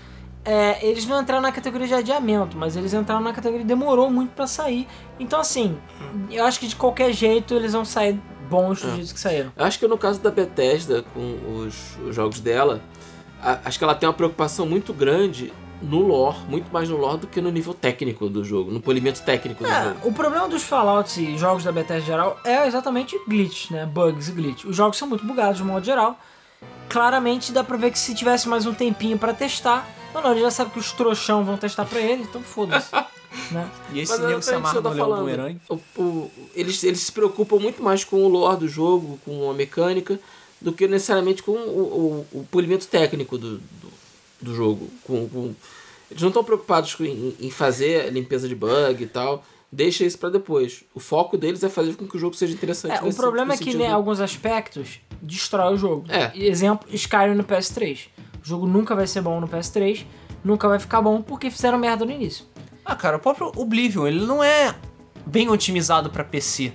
é, 0.44 0.86
eles 0.86 1.06
não 1.06 1.20
entraram 1.22 1.40
na 1.42 1.50
categoria 1.50 1.86
de 1.86 1.94
adiamento, 1.94 2.56
mas 2.58 2.76
eles 2.76 2.92
entraram 2.92 3.22
na 3.22 3.32
categoria 3.32 3.64
demorou 3.64 4.10
muito 4.10 4.32
pra 4.34 4.46
sair. 4.46 4.86
Então, 5.18 5.40
assim, 5.40 5.78
eu 6.30 6.44
acho 6.44 6.60
que 6.60 6.66
de 6.68 6.76
qualquer 6.76 7.10
jeito 7.14 7.54
eles 7.54 7.72
vão 7.72 7.82
sair 7.86 8.20
bons 8.50 8.82
do 8.82 8.94
jeito 8.94 9.14
que 9.14 9.18
saíram. 9.18 9.50
Eu 9.56 9.64
acho 9.64 9.78
que 9.78 9.88
no 9.88 9.96
caso 9.96 10.20
da 10.20 10.30
Bethesda, 10.30 11.02
com 11.14 11.38
os, 11.66 11.96
os 12.06 12.14
jogos 12.14 12.40
dela, 12.40 12.82
a- 13.42 13.60
acho 13.64 13.78
que 13.78 13.84
ela 13.84 13.94
tem 13.94 14.06
uma 14.06 14.14
preocupação 14.14 14.66
muito 14.66 14.92
grande 14.92 15.50
no 15.84 16.00
lore, 16.00 16.38
muito 16.48 16.72
mais 16.72 16.88
no 16.88 16.96
lore 16.96 17.18
do 17.18 17.26
que 17.26 17.40
no 17.40 17.50
nível 17.50 17.74
técnico 17.74 18.28
do 18.28 18.42
jogo, 18.44 18.70
no 18.70 18.80
polimento 18.80 19.22
técnico 19.22 19.62
do 19.62 19.70
É, 19.70 19.84
jogo. 19.84 20.08
o 20.08 20.12
problema 20.12 20.48
dos 20.48 20.62
Fallouts 20.62 21.16
e 21.16 21.36
jogos 21.38 21.62
da 21.64 21.70
Bethesda 21.72 22.04
geral 22.06 22.40
é 22.44 22.66
exatamente 22.66 23.18
glitch, 23.28 23.70
né? 23.70 23.84
Bugs 23.86 24.28
e 24.28 24.32
glitch. 24.32 24.64
Os 24.64 24.74
jogos 24.76 24.96
são 24.96 25.08
muito 25.08 25.24
bugados 25.26 25.58
de 25.58 25.64
modo 25.64 25.84
geral. 25.84 26.18
Claramente 26.88 27.52
dá 27.52 27.62
pra 27.64 27.76
ver 27.76 27.90
que 27.90 27.98
se 27.98 28.14
tivesse 28.14 28.48
mais 28.48 28.66
um 28.66 28.74
tempinho 28.74 29.18
pra 29.18 29.34
testar, 29.34 29.88
não, 30.14 30.22
não, 30.22 30.30
ele 30.32 30.40
já 30.40 30.50
sabe 30.50 30.70
que 30.70 30.78
os 30.78 30.92
trouxão 30.92 31.44
vão 31.44 31.56
testar 31.56 31.84
pra 31.84 32.00
ele, 32.00 32.22
então 32.22 32.40
foda-se. 32.42 32.88
né? 33.50 33.68
E 33.92 34.00
esse 34.00 34.12
é 34.14 34.18
nego 34.26 34.40
se 34.42 34.54
amarra 34.54 34.80
no 34.80 34.90
Leão. 34.90 35.16
Bumerangue. 35.16 35.60
Eles, 36.54 36.82
eles 36.84 37.00
se 37.00 37.12
preocupam 37.12 37.56
muito 37.58 37.82
mais 37.82 38.04
com 38.04 38.22
o 38.24 38.28
lore 38.28 38.58
do 38.60 38.68
jogo, 38.68 39.18
com 39.24 39.50
a 39.50 39.54
mecânica, 39.54 40.20
do 40.60 40.72
que 40.72 40.86
necessariamente 40.86 41.42
com 41.42 41.52
o, 41.52 42.26
o- 42.32 42.38
o 42.40 42.44
polimento 42.50 42.86
técnico 42.86 43.36
do, 43.36 43.60
do, 44.44 44.54
jogo. 44.54 44.88
Com, 45.04 45.28
com- 45.28 45.54
eles 46.10 46.22
não 46.22 46.28
estão 46.28 46.44
preocupados 46.44 46.94
com- 46.94 47.04
em, 47.04 47.34
em 47.40 47.50
fazer 47.50 48.12
limpeza 48.12 48.46
de 48.48 48.54
bug 48.54 49.02
e 49.02 49.06
tal. 49.06 49.44
Deixa 49.72 50.04
isso 50.04 50.16
pra 50.18 50.28
depois. 50.28 50.84
O 50.94 51.00
foco 51.00 51.36
deles 51.36 51.62
é 51.64 51.68
fazer 51.68 51.94
com 51.96 52.06
que 52.06 52.16
o 52.16 52.20
jogo 52.20 52.36
seja 52.36 52.52
interessante. 52.54 52.96
É, 52.96 53.00
o 53.02 53.06
nesse- 53.06 53.16
problema 53.18 53.54
é 53.54 53.56
que, 53.56 53.64
sentido. 53.64 53.80
né, 53.80 53.90
alguns 53.90 54.20
aspectos 54.20 55.00
destrói 55.20 55.74
o 55.74 55.76
jogo. 55.76 56.04
É. 56.08 56.30
Exemplo, 56.36 56.86
Skyrim 56.92 57.34
no 57.34 57.42
PS3. 57.42 58.08
O 58.42 58.46
jogo 58.46 58.66
nunca 58.66 58.94
vai 58.94 59.06
ser 59.06 59.20
bom 59.22 59.40
no 59.40 59.48
PS3, 59.48 60.04
nunca 60.44 60.68
vai 60.68 60.78
ficar 60.78 61.00
bom 61.02 61.20
porque 61.22 61.50
fizeram 61.50 61.78
merda 61.78 62.04
no 62.04 62.12
início. 62.12 62.44
Ah, 62.84 62.94
cara, 62.94 63.16
o 63.16 63.20
próprio 63.20 63.50
Oblivion, 63.56 64.06
ele 64.06 64.24
não 64.24 64.44
é 64.44 64.74
bem 65.26 65.48
otimizado 65.48 66.10
pra 66.10 66.22
PC. 66.22 66.72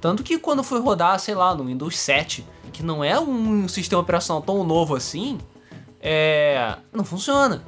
Tanto 0.00 0.22
que 0.24 0.36
quando 0.36 0.64
foi 0.64 0.80
rodar, 0.80 1.18
sei 1.20 1.34
lá, 1.36 1.54
no 1.54 1.64
Windows 1.66 1.96
7, 1.96 2.44
que 2.72 2.82
não 2.82 3.04
é 3.04 3.18
um 3.20 3.68
sistema 3.68 4.02
operacional 4.02 4.42
tão 4.42 4.64
novo 4.64 4.96
assim, 4.96 5.38
é. 6.02 6.76
não 6.92 7.04
funciona. 7.04 7.62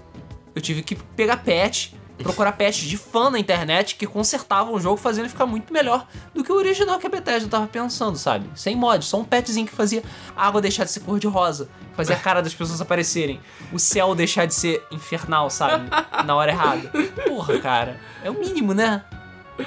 Eu 0.55 0.61
tive 0.61 0.83
que 0.83 0.95
pegar 0.95 1.39
patch, 1.39 1.93
procurar 2.23 2.53
patch 2.53 2.83
de 2.83 2.97
fã 2.97 3.29
na 3.31 3.39
internet 3.39 3.97
que 3.97 4.07
consertavam 4.07 4.75
o 4.75 4.81
jogo, 4.81 4.97
fazendo 4.97 5.23
ele 5.25 5.29
ficar 5.31 5.47
muito 5.47 5.73
melhor 5.73 6.07
do 6.33 6.45
que 6.45 6.53
o 6.53 6.55
original 6.57 6.99
que 6.99 7.07
a 7.07 7.11
Bethesda 7.11 7.49
tava 7.49 7.67
pensando, 7.67 8.17
sabe? 8.17 8.49
Sem 8.55 8.77
mod, 8.77 9.05
só 9.05 9.19
um 9.19 9.25
patchzinho 9.25 9.67
que 9.67 9.73
fazia 9.75 10.03
a 10.37 10.47
água 10.47 10.61
deixar 10.61 10.85
de 10.85 10.91
ser 10.93 11.01
cor 11.01 11.19
de 11.19 11.27
rosa, 11.27 11.69
fazia 11.97 12.15
a 12.15 12.19
cara 12.19 12.41
das 12.41 12.55
pessoas 12.55 12.81
aparecerem, 12.81 13.41
o 13.73 13.79
céu 13.79 14.15
deixar 14.15 14.47
de 14.47 14.55
ser 14.55 14.85
infernal, 14.93 15.51
sabe? 15.51 15.89
Na 16.25 16.37
hora 16.37 16.53
errada. 16.53 16.91
Porra, 17.27 17.59
cara, 17.59 18.01
é 18.23 18.31
o 18.31 18.35
mínimo, 18.35 18.73
né? 18.75 19.03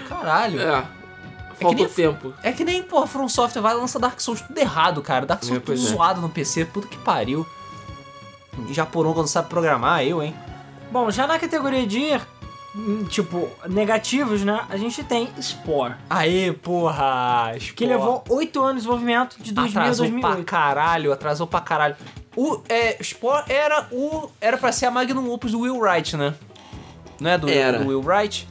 Caralho. 0.08 0.62
É. 0.62 0.82
que 1.58 1.64
Faltou 1.64 1.86
nem- 1.86 1.94
tempo. 1.94 2.34
É 2.44 2.52
que 2.54 2.64
nem, 2.64 2.82
porra, 2.84 3.08
From 3.08 3.28
Software 3.28 3.62
vai 3.62 3.74
lançar 3.74 4.00
Dark 4.00 4.20
Souls 4.22 4.42
tudo 4.42 4.58
errado, 4.58 5.02
cara. 5.02 5.26
Dark 5.26 5.44
Souls 5.44 5.58
É, 5.58 5.60
tudo 5.60 5.74
é. 5.74 5.78
zoado 5.78 6.22
no 6.22 6.30
PC, 6.30 6.64
puta 6.66 6.88
que 6.88 6.98
pariu. 6.98 7.46
Japoronga 8.72 9.20
não 9.20 9.28
sabe 9.28 9.50
programar, 9.50 10.04
eu, 10.04 10.22
hein? 10.22 10.36
Bom, 10.92 11.12
já 11.12 11.28
na 11.28 11.38
categoria 11.38 11.86
de, 11.86 12.20
hum, 12.76 13.06
tipo, 13.10 13.50
negativos, 13.68 14.44
né, 14.44 14.66
a 14.70 14.78
gente 14.78 15.04
tem 15.04 15.30
Spore. 15.42 15.96
Aê, 16.10 16.52
porra! 16.54 17.52
Que 17.76 17.86
levou 17.86 18.24
8 18.30 18.60
anos 18.62 18.74
de 18.76 18.80
desenvolvimento 18.80 19.38
de 19.40 19.54
2000 19.54 19.80
a 19.80 19.84
Atrasou 19.84 20.06
pra 20.06 20.20
2008. 20.20 20.46
caralho, 20.46 21.14
atrasou 21.14 21.48
pra 21.48 21.62
caralho. 21.62 21.96
O 22.36 22.62
é, 22.70 23.02
Spore 23.04 23.52
era 23.52 23.88
o. 23.92 24.30
Era 24.40 24.58
pra 24.58 24.72
ser 24.72 24.86
a 24.86 24.92
Magnum 24.92 25.32
Opus 25.32 25.52
do 25.54 25.62
Will 25.62 25.78
Wright, 25.78 26.16
né? 26.16 26.36
Não 27.20 27.32
é 27.32 27.38
do, 27.38 27.50
Era. 27.50 27.80
do 27.80 27.88
Will 27.88 28.02
Wright? 28.02 28.48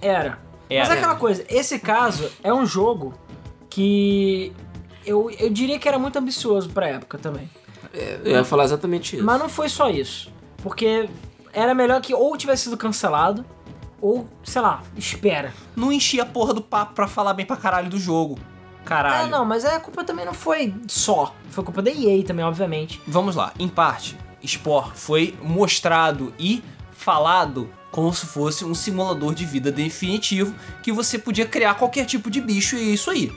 Era. 0.00 0.38
Era. 0.70 0.88
Mas 0.88 0.90
é 0.90 0.92
aquela 0.92 1.16
coisa, 1.16 1.44
esse 1.48 1.78
caso 1.78 2.30
é 2.42 2.52
um 2.52 2.64
jogo 2.64 3.14
que 3.68 4.52
eu, 5.04 5.30
eu 5.38 5.50
diria 5.50 5.78
que 5.78 5.88
era 5.88 5.98
muito 5.98 6.16
ambicioso 6.18 6.70
pra 6.70 6.88
época 6.88 7.18
também. 7.18 7.48
Eu 8.24 8.32
ia 8.32 8.44
falar 8.44 8.64
exatamente 8.64 9.16
isso. 9.16 9.24
Mas 9.24 9.38
não 9.38 9.48
foi 9.48 9.68
só 9.68 9.88
isso. 9.88 10.30
Porque 10.62 11.08
era 11.52 11.74
melhor 11.74 12.00
que 12.00 12.14
ou 12.14 12.36
tivesse 12.36 12.64
sido 12.64 12.76
cancelado, 12.76 13.44
ou, 14.00 14.28
sei 14.44 14.60
lá, 14.60 14.82
espera. 14.96 15.52
Não 15.74 15.90
enchia 15.90 16.22
a 16.22 16.26
porra 16.26 16.52
do 16.52 16.60
papo 16.60 16.94
pra 16.94 17.08
falar 17.08 17.32
bem 17.32 17.46
pra 17.46 17.56
caralho 17.56 17.88
do 17.88 17.98
jogo. 17.98 18.38
Caralho. 18.84 19.26
É, 19.26 19.30
não, 19.30 19.44
mas 19.44 19.64
a 19.64 19.80
culpa 19.80 20.04
também 20.04 20.24
não 20.24 20.34
foi 20.34 20.74
só. 20.86 21.34
Foi 21.50 21.64
culpa 21.64 21.82
da 21.82 21.90
EA 21.90 22.22
também, 22.24 22.44
obviamente. 22.44 23.00
Vamos 23.06 23.34
lá, 23.34 23.52
em 23.58 23.68
parte, 23.68 24.16
Spore 24.46 24.90
foi 24.94 25.36
mostrado 25.42 26.32
e 26.38 26.62
falado 26.92 27.68
como 27.90 28.12
se 28.12 28.26
fosse 28.26 28.64
um 28.64 28.74
simulador 28.74 29.34
de 29.34 29.44
vida 29.44 29.72
definitivo 29.72 30.54
que 30.82 30.92
você 30.92 31.18
podia 31.18 31.46
criar 31.46 31.74
qualquer 31.74 32.04
tipo 32.04 32.30
de 32.30 32.40
bicho 32.40 32.76
e 32.76 32.90
é 32.90 32.92
isso 32.92 33.10
aí. 33.10 33.32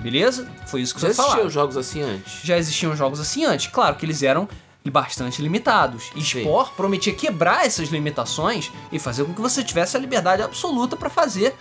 Beleza? 0.00 0.48
Foi 0.66 0.80
isso 0.80 0.94
que 0.94 1.00
Já 1.00 1.08
você 1.08 1.14
falou. 1.14 1.32
existiam 1.32 1.50
jogos 1.50 1.76
assim 1.76 2.02
antes. 2.02 2.40
Já 2.42 2.56
existiam 2.58 2.96
jogos 2.96 3.20
assim 3.20 3.44
antes, 3.44 3.66
claro 3.66 3.96
que 3.96 4.04
eles 4.06 4.22
eram 4.22 4.48
bastante 4.90 5.42
limitados. 5.42 6.10
E 6.16 6.22
Sim. 6.22 6.40
Spore 6.40 6.70
prometia 6.76 7.12
quebrar 7.14 7.66
essas 7.66 7.90
limitações 7.90 8.72
e 8.90 8.98
fazer 8.98 9.24
com 9.24 9.34
que 9.34 9.40
você 9.40 9.62
tivesse 9.62 9.96
a 9.96 10.00
liberdade 10.00 10.42
absoluta 10.42 10.96
pra 10.96 11.10
fazer 11.10 11.54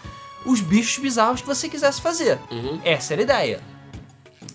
os 0.46 0.62
bichos 0.62 0.98
bizarros 1.04 1.42
que 1.42 1.48
você 1.48 1.68
quisesse 1.68 2.02
fazer. 2.02 2.40
Uhum. 2.50 2.80
Essa 2.84 3.14
era 3.14 3.22
a 3.22 3.24
ideia. 3.24 3.62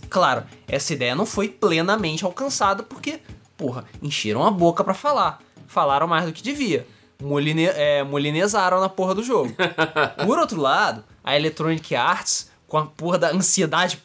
Claro, 0.08 0.44
essa 0.66 0.92
ideia 0.92 1.14
não 1.14 1.26
foi 1.26 1.48
plenamente 1.48 2.24
alcançada 2.24 2.82
porque, 2.82 3.20
porra, 3.56 3.84
encheram 4.02 4.46
a 4.46 4.50
boca 4.50 4.82
pra 4.82 4.94
falar. 4.94 5.40
Falaram 5.66 6.06
mais 6.06 6.24
do 6.24 6.32
que 6.32 6.42
devia. 6.42 6.86
moline, 7.20 7.66
é, 7.66 8.02
molinezaram 8.02 8.80
na 8.80 8.88
porra 8.88 9.14
do 9.14 9.22
jogo. 9.22 9.54
Por 10.24 10.38
outro 10.38 10.60
lado, 10.60 11.04
a 11.22 11.36
Electronic 11.36 11.94
Arts, 11.94 12.50
com 12.68 12.78
a 12.78 12.86
porra 12.86 13.18
da 13.18 13.30
ansiedade 13.30 14.02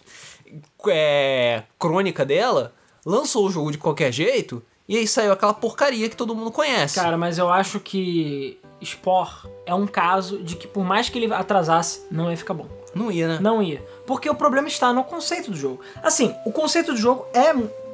é, 0.88 1.64
crônica 1.78 2.26
dela, 2.26 2.74
lançou 3.06 3.46
o 3.46 3.50
jogo 3.52 3.72
de 3.72 3.78
qualquer 3.78 4.12
jeito 4.12 4.64
e 4.88 4.98
aí 4.98 5.08
saiu 5.08 5.32
aquela 5.32 5.54
porcaria 5.54 6.10
que 6.10 6.16
todo 6.16 6.36
mundo 6.36 6.52
conhece. 6.52 6.96
Cara, 6.96 7.18
mas 7.18 7.38
eu 7.38 7.50
acho 7.50 7.80
que 7.80 8.60
Spore 8.84 9.30
é 9.66 9.74
um 9.74 9.86
caso 9.86 10.40
de 10.42 10.56
que 10.56 10.68
por 10.68 10.84
mais 10.84 11.10
que 11.10 11.18
ele 11.20 11.32
atrasasse, 11.34 12.06
não 12.10 12.30
ia 12.32 12.38
ficar 12.38 12.54
bom. 12.54 12.68
Não 12.96 13.12
ia, 13.12 13.28
né? 13.28 13.38
Não 13.40 13.62
ia. 13.62 13.84
Porque 14.08 14.28
o 14.30 14.34
problema 14.34 14.68
está 14.68 14.92
no 14.92 15.04
conceito 15.04 15.52
do 15.52 15.58
jogo. 15.58 15.80
Assim, 16.02 16.34
o 16.46 16.52
conceito 16.52 16.92
do 16.92 16.98
jogo 16.98 17.26
é 17.34 17.54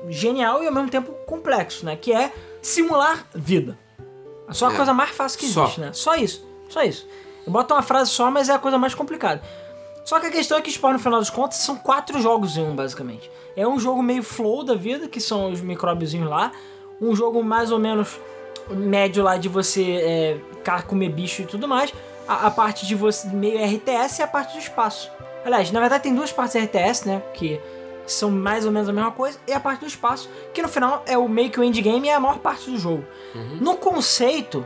genial 0.10 0.64
e 0.64 0.68
ao 0.68 0.74
mesmo 0.74 0.90
tempo 0.90 1.12
complexo, 1.26 1.86
né? 1.86 1.98
Que 1.98 2.14
é 2.14 2.32
simular 2.62 3.26
vida. 3.36 3.78
É 4.48 4.54
só 4.54 4.70
a 4.70 4.74
É. 4.74 4.76
coisa 4.76 4.94
mais 4.94 5.10
fácil 5.10 5.40
que 5.40 5.48
Só. 5.48 5.64
existe, 5.64 5.82
né? 5.82 5.92
Só 5.92 6.16
isso. 6.16 6.46
Só 6.70 6.82
isso. 6.84 7.06
Eu 7.46 7.52
boto 7.52 7.74
uma 7.74 7.82
frase 7.82 8.10
só, 8.12 8.32
mas 8.32 8.48
é 8.48 8.54
a 8.54 8.60
coisa 8.60 8.78
mais 8.78 8.96
complicada. 8.96 9.44
Só 10.06 10.20
que 10.20 10.28
a 10.28 10.32
questão 10.32 10.60
é 10.60 10.62
que 10.62 10.72
Spore, 10.72 10.94
no 10.94 11.00
final 11.00 11.20
das 11.20 11.32
contas, 11.32 11.58
são 11.58 11.76
quatro 11.76 12.22
jogos 12.22 12.56
em 12.56 12.62
um, 12.62 12.76
basicamente. 12.76 13.30
É 13.56 13.68
um 13.68 13.80
jogo 13.80 14.04
meio 14.04 14.22
flow 14.22 14.64
da 14.64 14.76
vida, 14.76 15.08
que 15.08 15.20
são 15.20 15.52
os 15.52 15.60
micróbiozinhos 15.60 16.30
lá. 16.30 16.52
Um 17.02 17.16
jogo 17.16 17.44
mais 17.44 17.72
ou 17.72 17.80
menos 17.80 18.20
médio 18.70 19.24
lá 19.24 19.36
de 19.36 19.50
você 19.50 20.40
é, 20.64 20.82
comer 20.88 21.10
bicho 21.10 21.42
e 21.42 21.46
tudo 21.46 21.68
mais. 21.68 21.92
A, 22.28 22.48
a 22.48 22.52
parte 22.52 22.86
de 22.86 22.94
você 22.94 23.28
meio 23.30 23.58
RTS 23.58 24.20
e 24.20 24.24
a 24.24 24.28
parte 24.28 24.54
do 24.54 24.60
espaço. 24.60 25.12
Aliás, 25.44 25.72
na 25.72 25.80
verdade 25.80 26.04
tem 26.04 26.14
duas 26.14 26.32
partes 26.32 26.56
RTS, 26.56 27.08
né? 27.08 27.24
Que 27.34 27.60
são 28.06 28.30
mais 28.30 28.64
ou 28.64 28.72
menos 28.72 28.88
a 28.88 28.94
mesma 28.94 29.12
coisa. 29.12 29.40
E 29.48 29.54
a 29.54 29.60
parte 29.60 29.80
do 29.80 29.88
espaço, 29.88 30.30
que 30.54 30.62
no 30.62 30.68
final 30.68 31.04
é 31.08 31.18
o 31.18 31.28
meio 31.28 31.50
que 31.50 31.60
o 31.60 31.64
endgame 31.64 32.08
e 32.08 32.12
é 32.12 32.16
a 32.16 32.20
maior 32.20 32.38
parte 32.38 32.70
do 32.70 32.78
jogo. 32.78 33.04
No 33.60 33.76
conceito, 33.76 34.66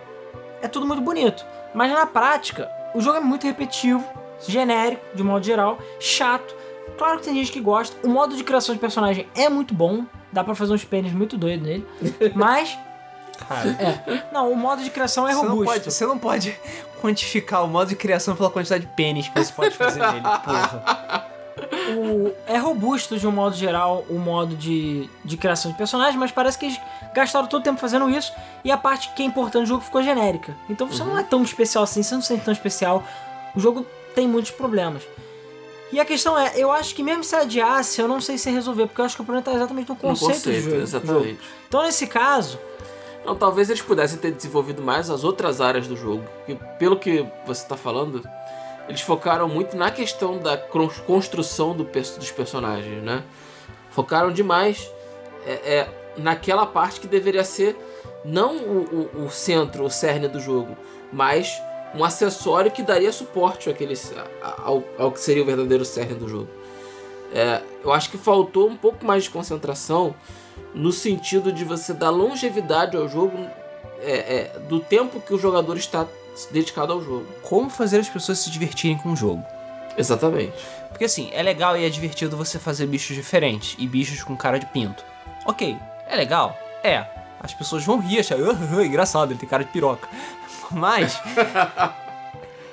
é 0.61 0.67
tudo 0.67 0.85
muito 0.85 1.01
bonito. 1.01 1.45
Mas 1.73 1.91
na 1.91 2.05
prática, 2.05 2.69
o 2.93 2.99
jogo 2.99 3.17
é 3.17 3.21
muito 3.21 3.45
repetitivo, 3.45 4.03
genérico, 4.47 5.01
de 5.15 5.23
modo 5.23 5.45
geral, 5.45 5.77
chato. 5.99 6.53
Claro 6.97 7.19
que 7.19 7.25
tem 7.25 7.35
gente 7.35 7.51
que 7.51 7.59
gosta. 7.61 7.95
O 8.05 8.09
modo 8.09 8.35
de 8.35 8.43
criação 8.43 8.73
de 8.75 8.81
personagem 8.81 9.27
é 9.35 9.47
muito 9.49 9.73
bom. 9.73 10.03
Dá 10.31 10.43
pra 10.43 10.53
fazer 10.53 10.73
uns 10.73 10.83
pênis 10.83 11.11
muito 11.13 11.37
doidos 11.37 11.65
nele. 11.67 11.87
Mas, 12.35 12.77
Cara, 13.47 13.69
é. 13.69 14.23
Não, 14.33 14.51
o 14.51 14.55
modo 14.55 14.83
de 14.83 14.89
criação 14.89 15.27
é 15.27 15.31
você, 15.33 15.41
não 15.41 15.49
robusto. 15.49 15.65
pode, 15.73 15.83
você 15.91 16.05
não 16.05 16.17
pode 16.17 16.59
quantificar 17.01 17.63
o 17.63 17.67
modo 17.67 17.87
de 17.89 17.95
criação 17.95 18.35
pela 18.35 18.49
quantidade 18.49 18.85
de 18.85 18.91
pênis 18.93 19.27
que 19.29 19.39
você 19.43 19.53
pode 19.53 19.75
fazer 19.75 19.99
nele, 20.01 20.21
porra. 20.43 21.25
O- 21.97 22.31
é 22.47 22.57
robusto 22.57 23.17
de 23.17 23.25
um 23.27 23.31
modo 23.31 23.55
geral 23.55 24.05
o 24.09 24.17
modo 24.19 24.55
de, 24.55 25.09
de 25.25 25.37
criação 25.37 25.71
de 25.71 25.77
personagens, 25.77 26.15
mas 26.17 26.31
parece 26.31 26.57
que 26.57 26.65
eles 26.65 26.79
gastaram 27.13 27.47
todo 27.47 27.61
o 27.61 27.63
tempo 27.63 27.79
fazendo 27.79 28.09
isso 28.09 28.33
e 28.63 28.71
a 28.71 28.77
parte 28.77 29.09
que 29.13 29.21
é 29.23 29.25
importante 29.25 29.63
do 29.63 29.67
jogo 29.67 29.83
ficou 29.83 30.01
genérica. 30.03 30.55
Então 30.69 30.87
você 30.87 31.03
não 31.03 31.17
é 31.17 31.23
tão 31.23 31.41
especial 31.43 31.83
assim, 31.83 32.01
você 32.03 32.15
não 32.15 32.21
se 32.21 32.27
sente 32.29 32.43
tão 32.45 32.53
especial. 32.53 33.03
O 33.55 33.59
jogo 33.59 33.85
tem 34.15 34.27
muitos 34.27 34.51
problemas. 34.51 35.03
E 35.91 35.99
a 35.99 36.05
questão 36.05 36.37
é, 36.37 36.53
eu 36.55 36.71
acho 36.71 36.93
que 36.93 37.01
mesmo 37.01 37.23
se 37.23 37.35
adiasse, 37.35 37.99
eu 37.99 38.07
não 38.07 38.21
sei 38.21 38.37
se 38.37 38.49
resolver, 38.51 38.85
porque 38.87 39.01
eu 39.01 39.05
acho 39.05 39.15
que 39.15 39.21
o 39.21 39.25
problema 39.25 39.43
tá 39.43 39.53
exatamente 39.53 39.89
no 39.89 39.95
No 39.95 39.99
conceito, 39.99 40.27
do 40.27 40.33
conceito, 40.33 40.63
jogo. 40.69 40.81
exatamente. 40.81 41.39
Então 41.67 41.81
nesse 41.83 42.05
caso, 42.07 42.59
Não, 43.25 43.35
talvez 43.35 43.69
eles 43.69 43.81
pudessem 43.81 44.17
ter 44.19 44.31
desenvolvido 44.31 44.81
mais 44.81 45.09
as 45.09 45.23
outras 45.23 45.59
áreas 45.59 45.87
do 45.87 45.95
jogo. 45.95 46.23
Que, 46.45 46.55
pelo 46.77 46.95
que 46.97 47.25
você 47.45 47.65
tá 47.67 47.75
falando, 47.75 48.21
eles 48.87 49.01
focaram 49.01 49.47
muito 49.49 49.75
na 49.75 49.89
questão 49.91 50.37
da 50.37 50.57
construção 50.57 51.75
do 51.75 51.83
dos 51.83 52.31
personagens, 52.31 53.03
né? 53.03 53.23
Focaram 53.91 54.31
demais 54.31 54.89
é, 55.45 55.51
é, 55.51 55.89
naquela 56.17 56.65
parte 56.65 56.99
que 56.99 57.07
deveria 57.07 57.43
ser 57.43 57.75
não 58.23 58.55
o, 58.57 59.09
o- 59.15 59.25
o 59.25 59.29
centro, 59.31 59.83
o 59.83 59.89
cerne 59.89 60.27
do 60.27 60.39
jogo, 60.39 60.77
mas 61.11 61.59
um 61.95 62.03
acessório 62.03 62.71
que 62.71 62.83
daria 62.83 63.11
suporte 63.11 63.69
àquele, 63.69 63.95
ao, 64.63 64.83
ao 64.97 65.11
que 65.11 65.19
seria 65.19 65.41
o 65.41 65.45
verdadeiro 65.45 65.83
cerne 65.83 66.15
do 66.15 66.27
jogo. 66.27 66.49
É, 67.33 67.61
eu 67.83 67.91
acho 67.91 68.09
que 68.09 68.17
faltou 68.17 68.67
um 68.67 68.75
pouco 68.75 69.05
mais 69.05 69.23
de 69.23 69.29
concentração 69.29 70.15
no 70.73 70.91
sentido 70.91 71.51
de 71.51 71.63
você 71.63 71.93
dar 71.93 72.09
longevidade 72.09 72.97
ao 72.97 73.07
jogo 73.07 73.37
é, 74.01 74.53
é, 74.55 74.59
do 74.67 74.79
tempo 74.79 75.19
que 75.19 75.33
o 75.33 75.37
jogador 75.37 75.77
está 75.77 76.07
dedicado 76.51 76.93
ao 76.93 77.01
jogo. 77.01 77.25
Como 77.41 77.69
fazer 77.69 77.99
as 77.99 78.09
pessoas 78.09 78.39
se 78.39 78.49
divertirem 78.49 78.97
com 78.97 79.11
o 79.11 79.15
jogo? 79.15 79.43
Exatamente. 79.97 80.53
Porque 80.89 81.05
assim, 81.05 81.29
é 81.33 81.43
legal 81.43 81.77
e 81.77 81.85
é 81.85 81.89
divertido 81.89 82.37
você 82.37 82.57
fazer 82.57 82.85
bichos 82.87 83.15
diferentes 83.15 83.75
e 83.77 83.87
bichos 83.87 84.23
com 84.23 84.35
cara 84.35 84.57
de 84.57 84.65
pinto. 84.67 85.03
Ok, 85.45 85.77
é 86.07 86.15
legal? 86.15 86.57
É. 86.83 87.05
As 87.39 87.53
pessoas 87.53 87.83
vão 87.85 87.99
rir, 87.99 88.19
achar 88.19 88.35
"Ah, 88.35 88.77
ah, 88.77 88.85
engraçado, 88.85 89.31
ele 89.31 89.39
tem 89.39 89.47
cara 89.47 89.63
de 89.63 89.71
piroca. 89.71 90.07
Mas. 90.71 91.19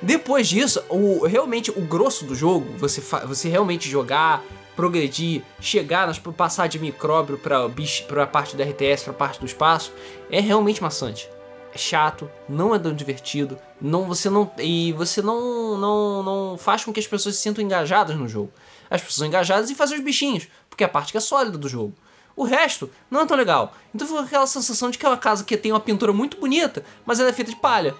Depois 0.02 0.48
disso, 0.48 0.82
o, 0.88 1.26
realmente 1.26 1.70
o 1.70 1.80
grosso 1.80 2.24
do 2.24 2.34
jogo, 2.34 2.66
você, 2.78 3.00
você 3.00 3.48
realmente 3.48 3.88
jogar, 3.88 4.42
progredir, 4.76 5.42
chegar, 5.58 6.06
nas, 6.06 6.18
passar 6.18 6.68
de 6.68 6.78
micróbio 6.78 7.38
pra, 7.38 7.66
bicho, 7.66 8.04
pra 8.04 8.26
parte 8.26 8.54
do 8.54 8.62
RTS, 8.62 9.04
pra 9.04 9.12
parte 9.14 9.40
do 9.40 9.46
espaço, 9.46 9.92
é 10.30 10.38
realmente 10.40 10.82
maçante. 10.82 11.28
É 11.72 11.78
chato, 11.78 12.30
não 12.48 12.74
é 12.74 12.78
tão 12.78 12.94
divertido, 12.94 13.58
não, 13.80 14.06
você 14.06 14.30
não. 14.30 14.50
E 14.58 14.92
você 14.92 15.20
não, 15.20 15.76
não, 15.76 16.22
não 16.22 16.58
faz 16.58 16.84
com 16.84 16.92
que 16.92 17.00
as 17.00 17.06
pessoas 17.06 17.36
se 17.36 17.42
sintam 17.42 17.64
engajadas 17.64 18.16
no 18.16 18.28
jogo. 18.28 18.52
As 18.88 19.00
pessoas 19.00 19.16
são 19.16 19.26
engajadas 19.26 19.70
em 19.70 19.74
fazer 19.74 19.96
os 19.96 20.00
bichinhos, 20.00 20.46
porque 20.70 20.84
é 20.84 20.86
a 20.86 20.90
parte 20.90 21.10
que 21.12 21.18
é 21.18 21.20
sólida 21.20 21.58
do 21.58 21.68
jogo. 21.68 21.94
O 22.36 22.44
resto 22.44 22.90
não 23.10 23.22
é 23.22 23.26
tão 23.26 23.36
legal. 23.36 23.72
Então 23.94 24.06
fica 24.06 24.20
aquela 24.20 24.46
sensação 24.46 24.90
de 24.90 24.98
que 24.98 25.06
é 25.06 25.08
uma 25.08 25.16
casa 25.16 25.42
que 25.42 25.56
tem 25.56 25.72
uma 25.72 25.80
pintura 25.80 26.12
muito 26.12 26.38
bonita, 26.38 26.84
mas 27.04 27.18
ela 27.18 27.30
é 27.30 27.32
feita 27.32 27.50
de 27.50 27.56
palha. 27.56 27.94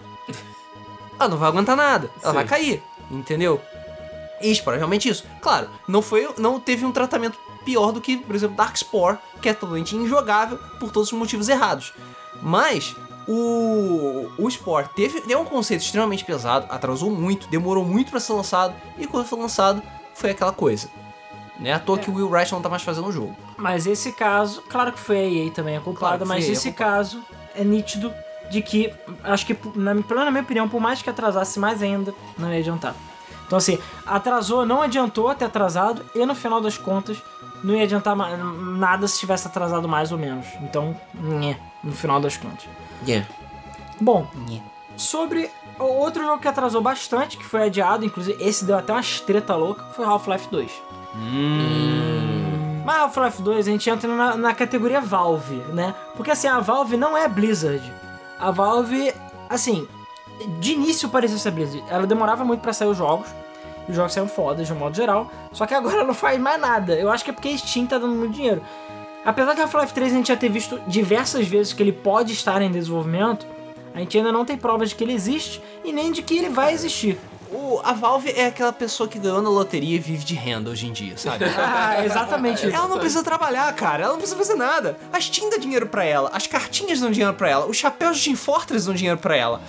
Ela 1.18 1.30
não 1.30 1.38
vai 1.38 1.48
aguentar 1.48 1.74
nada, 1.74 2.10
ela 2.22 2.32
Sim. 2.32 2.34
vai 2.34 2.44
cair, 2.44 2.82
entendeu? 3.10 3.60
E 4.42 4.54
Spore 4.54 4.76
é 4.76 4.78
realmente 4.78 5.08
isso. 5.08 5.24
Claro, 5.40 5.70
não 5.88 6.02
foi, 6.02 6.28
não 6.36 6.60
teve 6.60 6.84
um 6.84 6.92
tratamento 6.92 7.38
pior 7.64 7.90
do 7.90 8.00
que, 8.00 8.18
por 8.18 8.36
exemplo, 8.36 8.54
Darkspore, 8.54 9.18
que 9.40 9.48
é 9.48 9.54
totalmente 9.54 9.96
injogável 9.96 10.58
por 10.78 10.92
todos 10.92 11.10
os 11.10 11.18
motivos 11.18 11.48
errados. 11.48 11.94
Mas 12.42 12.94
o 13.26 14.30
o 14.38 14.50
Spore 14.50 14.88
teve, 14.94 15.22
teve 15.22 15.36
um 15.36 15.44
conceito 15.44 15.80
extremamente 15.80 16.24
pesado, 16.24 16.66
atrasou 16.68 17.10
muito, 17.10 17.48
demorou 17.48 17.84
muito 17.84 18.10
pra 18.10 18.20
ser 18.20 18.34
lançado 18.34 18.74
e 18.98 19.06
quando 19.06 19.26
foi 19.26 19.38
lançado 19.38 19.82
foi 20.14 20.30
aquela 20.30 20.52
coisa. 20.52 20.88
Né? 21.58 21.72
À 21.72 21.78
toa 21.78 21.98
que 21.98 22.10
o 22.10 22.14
Will 22.14 22.28
Wright 22.28 22.52
não 22.52 22.60
tá 22.60 22.68
mais 22.68 22.82
fazendo 22.82 23.08
o 23.08 23.12
jogo. 23.12 23.34
Mas 23.56 23.86
esse 23.86 24.12
caso, 24.12 24.62
claro 24.68 24.92
que 24.92 24.98
foi 24.98 25.16
a 25.16 25.24
EA 25.24 25.50
também 25.50 25.76
a 25.76 25.80
culpada, 25.80 26.24
Claro 26.24 26.28
mas 26.28 26.48
esse 26.48 26.72
caso 26.72 27.22
é 27.54 27.64
nítido 27.64 28.12
de 28.50 28.62
que, 28.62 28.92
acho 29.24 29.46
que, 29.46 29.54
na, 29.74 29.94
pelo 29.94 30.08
menos 30.10 30.24
na 30.24 30.30
minha 30.30 30.42
opinião, 30.42 30.68
por 30.68 30.80
mais 30.80 31.02
que 31.02 31.10
atrasasse 31.10 31.58
mais 31.58 31.82
ainda, 31.82 32.14
não 32.38 32.52
ia 32.52 32.60
adiantar. 32.60 32.94
Então 33.46 33.58
assim, 33.58 33.78
atrasou, 34.04 34.66
não 34.66 34.82
adiantou 34.82 35.34
ter 35.34 35.46
atrasado, 35.46 36.04
e 36.14 36.26
no 36.26 36.34
final 36.34 36.60
das 36.60 36.76
contas, 36.76 37.22
não 37.62 37.74
ia 37.74 37.84
adiantar 37.84 38.14
nada 38.16 39.08
se 39.08 39.18
tivesse 39.18 39.46
atrasado 39.46 39.88
mais 39.88 40.12
ou 40.12 40.18
menos. 40.18 40.46
Então, 40.62 40.94
nhé, 41.14 41.58
no 41.82 41.92
final 41.92 42.20
das 42.20 42.36
contas. 42.36 42.66
Yeah. 43.06 43.26
Bom, 44.00 44.26
Nhé. 44.48 44.60
sobre 44.96 45.50
outro 45.78 46.24
jogo 46.24 46.40
que 46.40 46.48
atrasou 46.48 46.80
bastante, 46.80 47.36
que 47.36 47.44
foi 47.44 47.64
adiado, 47.64 48.04
inclusive 48.04 48.42
esse 48.42 48.64
deu 48.64 48.76
até 48.76 48.92
uma 48.92 49.02
treta 49.26 49.54
louca, 49.54 49.84
foi 49.94 50.04
Half-Life 50.04 50.48
2. 50.50 50.70
Mas 52.84 52.96
Half-Life 52.96 53.42
2 53.42 53.66
a 53.66 53.70
gente 53.70 53.90
entra 53.90 54.08
na, 54.14 54.36
na 54.36 54.54
categoria 54.54 55.00
Valve, 55.00 55.56
né? 55.72 55.94
Porque 56.14 56.30
assim, 56.30 56.46
a 56.46 56.60
Valve 56.60 56.96
não 56.96 57.16
é 57.16 57.28
Blizzard. 57.28 57.82
A 58.38 58.50
Valve, 58.50 59.12
assim, 59.48 59.88
de 60.60 60.72
início 60.72 61.08
parecia 61.08 61.38
ser 61.38 61.50
Blizzard. 61.50 61.84
Ela 61.90 62.06
demorava 62.06 62.44
muito 62.44 62.60
pra 62.60 62.72
sair 62.72 62.88
os 62.88 62.96
jogos. 62.96 63.28
Os 63.88 63.94
jogos 63.94 64.12
saíram 64.12 64.28
fodas 64.28 64.66
de 64.66 64.72
um 64.72 64.76
modo 64.76 64.94
geral. 64.94 65.30
Só 65.52 65.66
que 65.66 65.74
agora 65.74 65.96
ela 65.96 66.04
não 66.08 66.14
faz 66.14 66.38
mais 66.38 66.60
nada. 66.60 66.94
Eu 66.94 67.10
acho 67.10 67.24
que 67.24 67.30
é 67.30 67.32
porque 67.32 67.48
a 67.48 67.58
Steam 67.58 67.86
tá 67.86 67.98
dando 67.98 68.14
muito 68.14 68.34
dinheiro. 68.34 68.62
Apesar 69.24 69.54
de 69.54 69.60
Half-Life 69.62 69.92
3 69.92 70.12
a 70.12 70.16
gente 70.16 70.28
já 70.28 70.36
ter 70.36 70.48
visto 70.48 70.80
diversas 70.86 71.48
vezes 71.48 71.72
que 71.72 71.82
ele 71.82 71.92
pode 71.92 72.32
estar 72.32 72.62
em 72.62 72.70
desenvolvimento, 72.70 73.44
a 73.92 73.98
gente 73.98 74.16
ainda 74.16 74.30
não 74.30 74.44
tem 74.44 74.56
provas 74.56 74.90
de 74.90 74.94
que 74.94 75.02
ele 75.02 75.12
existe 75.12 75.60
e 75.84 75.92
nem 75.92 76.12
de 76.12 76.22
que 76.22 76.38
ele 76.38 76.48
vai 76.48 76.72
existir. 76.72 77.18
O, 77.50 77.80
a 77.84 77.92
Valve 77.92 78.30
é 78.30 78.46
aquela 78.46 78.72
pessoa 78.72 79.08
que 79.08 79.18
ganhou 79.18 79.40
na 79.40 79.48
loteria 79.48 79.96
e 79.96 79.98
vive 79.98 80.24
de 80.24 80.34
renda 80.34 80.70
hoje 80.70 80.86
em 80.86 80.92
dia, 80.92 81.16
sabe? 81.16 81.44
Ah, 81.56 82.04
exatamente. 82.04 82.66
Ela 82.70 82.88
não 82.88 82.98
precisa 82.98 83.22
trabalhar, 83.22 83.72
cara. 83.74 84.02
Ela 84.04 84.12
não 84.12 84.18
precisa 84.18 84.36
fazer 84.36 84.54
nada. 84.54 84.98
A 85.12 85.20
Steam 85.20 85.48
dá 85.50 85.56
dinheiro 85.56 85.86
pra 85.86 86.04
ela. 86.04 86.30
As 86.32 86.46
cartinhas 86.46 87.00
dão 87.00 87.10
dinheiro 87.10 87.34
pra 87.34 87.48
ela. 87.48 87.66
Os 87.66 87.76
chapéus 87.76 88.18
de 88.18 88.24
Team 88.24 88.36
Fortress 88.36 88.86
dão 88.86 88.94
dinheiro 88.94 89.18
pra 89.18 89.36
ela. 89.36 89.60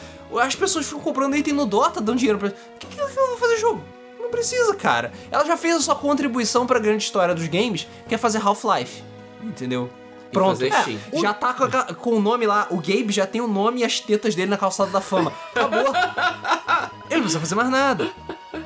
As 0.41 0.55
pessoas 0.55 0.86
ficam 0.86 0.99
comprando 1.01 1.36
item 1.36 1.53
no 1.53 1.65
Dota, 1.65 2.01
dão 2.01 2.15
dinheiro 2.15 2.38
pra 2.38 2.49
ela. 2.49 2.57
Que, 2.80 2.88
que 2.88 2.99
ela 2.99 3.09
vai 3.09 3.38
fazer 3.38 3.57
jogo? 3.57 3.82
Não 4.19 4.30
precisa, 4.30 4.73
cara. 4.75 5.11
Ela 5.32 5.45
já 5.45 5.55
fez 5.55 5.75
a 5.75 5.80
sua 5.80 5.95
contribuição 5.95 6.65
pra 6.65 6.80
grande 6.80 7.03
história 7.03 7.34
dos 7.34 7.47
games, 7.47 7.88
que 8.07 8.15
é 8.15 8.17
fazer 8.17 8.39
Half-Life. 8.39 9.03
Entendeu? 9.41 9.89
E 10.30 10.34
Pronto. 10.34 10.49
fazer 10.49 10.67
É, 10.73 10.82
Steam. 10.82 10.99
já 11.21 11.34
tá 11.34 11.53
com, 11.53 11.63
a- 11.63 11.93
com 11.93 12.09
o 12.11 12.21
nome 12.21 12.45
lá. 12.45 12.67
O 12.69 12.75
Gabe 12.78 13.11
já 13.11 13.25
tem 13.25 13.39
o 13.41 13.47
nome 13.47 13.82
e 13.82 13.84
as 13.86 13.99
tetas 13.99 14.36
dele 14.36 14.49
na 14.51 14.57
calçada 14.57 14.91
da 14.91 15.01
fama. 15.01 15.32
Acabou. 15.55 15.80
Ele 17.09 17.15
não 17.15 17.21
precisa 17.21 17.39
fazer 17.39 17.55
mais 17.55 17.69
nada. 17.69 18.09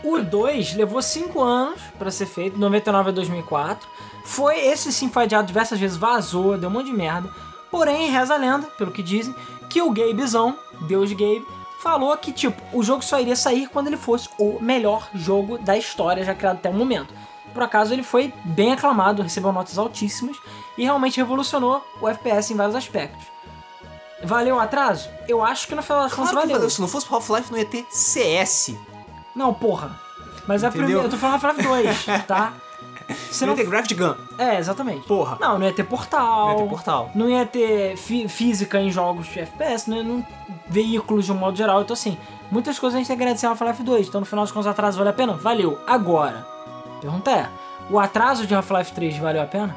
O 0.04 0.20
2 0.20 0.74
levou 0.76 1.02
5 1.02 1.40
anos 1.42 1.80
pra 2.00 2.10
ser 2.10 2.26
feito, 2.26 2.58
99 2.58 3.10
a 3.10 3.12
2004. 3.14 3.88
Foi, 4.26 4.58
esse 4.60 4.92
sim 4.92 5.10
foi 5.10 5.24
adiado 5.24 5.48
diversas 5.48 5.80
vezes, 5.80 5.98
vazou, 5.98 6.58
deu 6.58 6.70
um 6.70 6.74
monte 6.74 6.88
de 6.88 6.94
merda. 6.94 7.30
Porém, 7.70 8.10
reza 8.10 8.34
a 8.34 8.38
lenda, 8.38 8.68
pelo 8.78 8.92
que 8.92 9.02
dizem, 9.04 9.34
que 9.70 9.82
o 9.82 9.92
Gabezão, 9.92 10.58
Deus 10.82 11.12
Gabe, 11.12 11.46
falou 11.82 12.16
que, 12.18 12.32
tipo, 12.32 12.62
o 12.78 12.84
jogo 12.84 13.04
só 13.04 13.20
iria 13.20 13.36
sair 13.36 13.68
quando 13.70 13.88
ele 13.88 13.98
fosse 13.98 14.30
o 14.38 14.60
melhor 14.62 15.08
jogo 15.14 15.58
da 15.58 15.78
história 15.78 16.24
já 16.24 16.34
criado 16.36 16.58
até 16.58 16.70
o 16.70 16.74
momento. 16.74 17.14
Por 17.54 17.64
acaso 17.64 17.94
ele 17.94 18.04
foi 18.04 18.34
bem 18.46 18.72
aclamado, 18.74 19.22
recebeu 19.24 19.52
notas 19.52 19.78
altíssimas 19.78 20.38
e 20.82 20.84
realmente 20.84 21.18
revolucionou 21.18 21.86
o 22.02 22.10
FPS 22.10 22.52
em 22.52 22.56
vários 22.56 22.76
aspectos. 22.76 23.24
Valeu 24.24 24.56
o 24.56 24.60
atraso? 24.60 25.08
Eu 25.28 25.44
acho 25.44 25.68
que 25.68 25.76
no 25.76 25.84
final 25.84 26.02
das 26.02 26.12
contas 26.12 26.32
Claro 26.32 26.48
valeu. 26.48 26.56
valeu. 26.58 26.70
Se 26.72 26.82
não 26.82 26.88
fosse 26.88 27.06
pro 27.06 27.18
Half-Life, 27.18 27.52
não 27.52 27.60
ia 27.60 27.66
ter 27.66 27.86
CS. 27.92 28.76
Não, 29.36 29.54
porra. 29.54 29.92
Mas 30.48 30.64
é 30.64 30.68
Entendeu? 30.70 30.86
primeiro. 30.88 31.08
Eu 31.08 31.10
tô 31.12 31.18
falando 31.18 31.36
Half-Life 31.46 31.68
2, 31.68 32.06
tá? 32.26 32.54
Você 33.30 33.46
Não 33.46 33.54
não 33.54 33.60
ia 33.60 33.64
ter 33.64 33.70
Graft 33.70 33.94
Gun. 33.94 34.16
É, 34.40 34.58
exatamente. 34.58 35.06
Porra. 35.06 35.38
Não, 35.40 35.60
não 35.60 35.68
ia 35.68 35.72
ter 35.74 35.84
portal. 35.84 36.48
Não 36.48 36.52
ia 36.56 36.64
ter 36.64 36.70
portal. 36.70 37.12
Não 37.14 37.30
ia 37.30 37.46
ter 37.46 37.96
física 37.98 38.80
em 38.82 38.90
jogos 38.90 39.28
de 39.28 39.40
FPS, 39.40 39.88
não 39.88 39.98
ia 39.98 40.04
não, 40.04 40.26
veículos 40.68 41.26
de 41.26 41.32
um 41.32 41.36
modo 41.36 41.56
geral. 41.56 41.84
Então, 41.84 41.94
assim, 41.94 42.18
muitas 42.50 42.80
coisas 42.80 42.96
a 42.96 42.98
gente 42.98 43.08
tem 43.08 43.18
que 43.18 43.22
agradecer 43.22 43.46
ao 43.46 43.52
Half-Life 43.52 43.84
2. 43.84 44.08
Então, 44.08 44.22
no 44.22 44.26
final 44.26 44.46
dos 44.46 44.52
contos, 44.52 44.66
o 44.66 44.70
atraso 44.72 44.98
vale 44.98 45.12
a 45.12 45.14
pena? 45.14 45.34
Valeu. 45.34 45.80
Agora, 45.86 46.48
pergunta 47.00 47.30
é: 47.30 47.48
o 47.88 48.00
atraso 48.00 48.48
de 48.48 48.56
Half-Life 48.56 48.94
3 48.94 49.18
valeu 49.20 49.44
a 49.44 49.46
pena? 49.46 49.76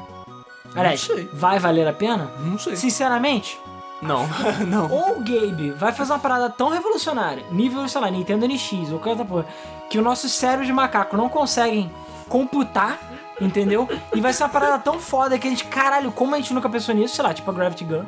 Aliás, 0.75 1.01
sei. 1.01 1.29
vai 1.33 1.57
valer 1.59 1.87
a 1.87 1.93
pena? 1.93 2.29
Não 2.39 2.57
sei. 2.59 2.75
Sinceramente, 2.75 3.57
Não, 4.01 4.25
não. 4.67 4.91
ou 4.91 5.17
o 5.17 5.19
Gabe 5.19 5.71
vai 5.71 5.91
fazer 5.93 6.11
uma 6.13 6.19
parada 6.19 6.49
tão 6.49 6.69
revolucionária, 6.69 7.43
nível, 7.51 7.87
sei 7.87 8.01
lá, 8.01 8.09
Nintendo 8.11 8.45
NX 8.47 8.91
ou 8.91 8.99
coisa 8.99 9.19
da 9.19 9.25
porra, 9.25 9.45
que 9.89 9.97
o 9.97 10.01
nosso 10.01 10.27
cérebro 10.27 10.65
de 10.65 10.73
macaco 10.73 11.15
não 11.15 11.29
conseguem 11.29 11.89
computar, 12.27 12.99
entendeu? 13.39 13.87
E 14.13 14.19
vai 14.19 14.33
ser 14.33 14.43
uma 14.43 14.49
parada 14.49 14.79
tão 14.79 14.99
foda 14.99 15.37
que 15.39 15.47
a 15.47 15.49
gente, 15.49 15.63
caralho, 15.65 16.11
como 16.11 16.33
a 16.35 16.37
gente 16.37 16.53
nunca 16.53 16.67
pensou 16.69 16.93
nisso, 16.93 17.15
sei 17.15 17.23
lá, 17.23 17.33
tipo 17.33 17.49
a 17.49 17.53
Gravity 17.53 17.83
Gun. 17.85 18.03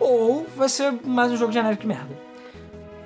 Ou 0.00 0.46
vai 0.56 0.68
ser 0.68 0.92
mais 1.04 1.30
um 1.30 1.36
jogo 1.36 1.52
genérico 1.52 1.82
de 1.82 1.86
merda. 1.88 2.08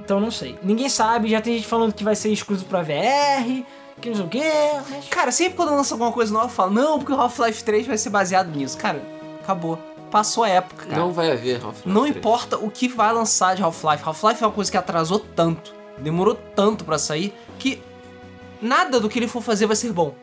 Então 0.00 0.20
não 0.20 0.30
sei. 0.30 0.56
Ninguém 0.62 0.88
sabe, 0.88 1.28
já 1.28 1.40
tem 1.40 1.56
gente 1.56 1.66
falando 1.66 1.92
que 1.92 2.04
vai 2.04 2.14
ser 2.14 2.30
exclusivo 2.30 2.68
pra 2.68 2.80
VR, 2.80 3.64
que 4.00 4.08
não 4.10 4.16
sei 4.16 4.24
o 4.24 4.28
quê. 4.28 4.52
Mas... 4.90 5.08
Cara, 5.08 5.32
sempre 5.32 5.54
quando 5.54 5.70
lança 5.70 5.94
alguma 5.94 6.12
coisa 6.12 6.32
nova, 6.32 6.46
eu 6.46 6.50
falo, 6.50 6.70
não, 6.72 6.98
porque 6.98 7.12
o 7.12 7.20
Half-Life 7.20 7.64
3 7.64 7.86
vai 7.86 7.98
ser 7.98 8.10
baseado 8.10 8.48
nisso. 8.48 8.76
Cara, 8.76 9.02
acabou. 9.42 9.78
Passou 10.10 10.44
a 10.44 10.48
época, 10.48 10.86
cara. 10.86 11.00
Não 11.00 11.12
vai 11.12 11.32
haver 11.32 11.56
Half-Life 11.56 11.88
Não 11.88 12.02
3. 12.02 12.16
importa 12.16 12.56
o 12.58 12.70
que 12.70 12.88
vai 12.88 13.12
lançar 13.12 13.56
de 13.56 13.62
Half-Life. 13.62 14.02
Half-Life 14.04 14.42
é 14.42 14.46
uma 14.46 14.52
coisa 14.52 14.70
que 14.70 14.76
atrasou 14.76 15.18
tanto, 15.18 15.74
demorou 15.98 16.34
tanto 16.54 16.84
pra 16.84 16.98
sair, 16.98 17.34
que 17.58 17.82
nada 18.62 19.00
do 19.00 19.08
que 19.08 19.18
ele 19.18 19.28
for 19.28 19.42
fazer 19.42 19.66
vai 19.66 19.76
ser 19.76 19.92
bom. 19.92 20.14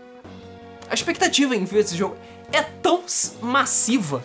A 0.90 0.94
expectativa 0.94 1.56
em 1.56 1.66
ver 1.66 1.80
esse 1.80 1.98
jogo 1.98 2.16
é 2.52 2.62
tão 2.62 3.04
massiva. 3.42 4.24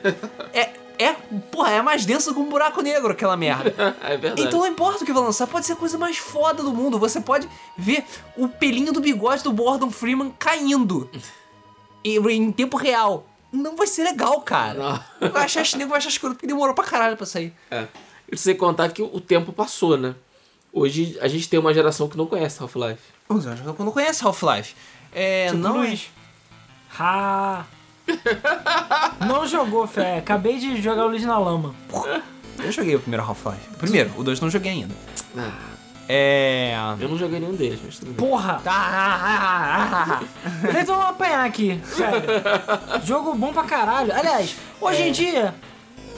é, 0.52 0.70
é, 0.98 1.12
porra, 1.50 1.70
é 1.72 1.82
mais 1.82 2.04
densa 2.04 2.32
que 2.32 2.38
um 2.38 2.48
buraco 2.48 2.80
negro 2.82 3.12
aquela 3.12 3.36
merda. 3.36 3.74
é 4.02 4.16
verdade. 4.16 4.42
Então 4.42 4.60
não 4.60 4.66
importa 4.66 5.02
o 5.02 5.06
que 5.06 5.12
vai 5.12 5.22
lançar, 5.22 5.46
pode 5.46 5.66
ser 5.66 5.72
a 5.74 5.76
coisa 5.76 5.98
mais 5.98 6.18
foda 6.18 6.62
do 6.62 6.72
mundo. 6.72 6.98
Você 6.98 7.20
pode 7.20 7.48
ver 7.76 8.04
o 8.36 8.48
pelinho 8.48 8.92
do 8.92 9.00
bigode 9.00 9.42
do 9.42 9.52
Gordon 9.52 9.90
Freeman 9.90 10.34
caindo 10.38 11.10
em, 12.04 12.16
em 12.18 12.52
tempo 12.52 12.76
real. 12.76 13.26
Não 13.52 13.76
vai 13.76 13.86
ser 13.86 14.04
legal, 14.04 14.40
cara. 14.40 15.04
Vai 15.20 15.44
achar 15.44 15.62
nego 15.76 15.90
vai 15.90 15.98
achar 15.98 16.08
escuro 16.08 16.34
porque 16.34 16.46
demorou 16.46 16.74
pra 16.74 16.84
caralho 16.84 17.16
pra 17.16 17.26
sair. 17.26 17.52
É. 17.70 17.86
E 18.30 18.36
sem 18.36 18.56
contar 18.56 18.88
que 18.90 19.02
o 19.02 19.20
tempo 19.20 19.52
passou, 19.52 19.98
né? 19.98 20.14
Hoje 20.72 21.18
a 21.20 21.28
gente 21.28 21.50
tem 21.50 21.60
uma 21.60 21.74
geração 21.74 22.08
que 22.08 22.16
não 22.16 22.24
conhece 22.26 22.62
Half-Life. 22.62 23.02
Os 23.28 23.46
anos 23.46 23.60
não 23.60 23.74
conhece 23.74 24.24
Half-Life. 24.24 24.74
É, 25.12 25.48
Tipo 25.48 25.58
não 25.58 25.76
Luiz. 25.76 26.08
Ha! 26.98 27.66
não 29.26 29.46
jogou, 29.46 29.86
Fé. 29.86 30.18
Acabei 30.18 30.58
de 30.58 30.80
jogar 30.80 31.04
o 31.06 31.08
Luiz 31.08 31.24
na 31.24 31.38
lama. 31.38 31.74
Eu 32.58 32.70
joguei 32.72 32.94
o 32.96 33.00
primeiro 33.00 33.24
Half-Life. 33.24 33.76
Primeiro, 33.78 34.10
o 34.16 34.22
dois 34.22 34.40
não 34.40 34.50
joguei 34.50 34.72
ainda. 34.72 34.94
Ah, 35.36 35.50
É. 36.08 36.74
eu 37.00 37.08
não 37.08 37.16
joguei 37.16 37.40
nenhum 37.40 37.54
deles, 37.54 37.80
mas 37.84 37.98
tudo 37.98 38.12
bem. 38.12 38.28
Porra! 38.28 38.60
Então 40.68 40.96
vamos 40.96 41.10
apanhar 41.10 41.44
aqui, 41.44 41.80
sério. 41.84 42.22
Jogo 43.04 43.34
bom 43.34 43.52
pra 43.52 43.64
caralho. 43.64 44.12
Aliás, 44.14 44.54
hoje 44.80 45.02
em 45.02 45.12
dia. 45.12 45.54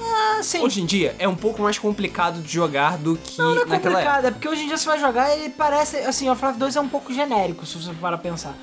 Ah, 0.06 0.42
sim. 0.42 0.60
Hoje 0.60 0.82
em 0.82 0.86
dia 0.86 1.14
é 1.18 1.26
um 1.26 1.34
pouco 1.36 1.62
mais 1.62 1.78
complicado 1.78 2.42
de 2.42 2.52
jogar 2.52 2.98
do 2.98 3.16
que 3.16 3.38
não, 3.38 3.54
não 3.54 3.62
é 3.62 3.64
naquela 3.64 3.74
época. 3.76 3.88
complicado, 3.90 4.24
é 4.26 4.30
porque 4.32 4.48
hoje 4.48 4.62
em 4.64 4.66
dia 4.66 4.76
você 4.76 4.86
vai 4.86 4.98
jogar 5.00 5.30
e 5.30 5.40
ele 5.44 5.48
parece. 5.50 5.96
Assim, 5.98 6.26
o 6.26 6.30
Half-Life 6.30 6.58
2 6.58 6.76
é 6.76 6.80
um 6.80 6.88
pouco 6.88 7.12
genérico, 7.14 7.64
se 7.64 7.78
você 7.78 7.90
parar 7.94 8.18
pra 8.18 8.30
pensar. 8.30 8.54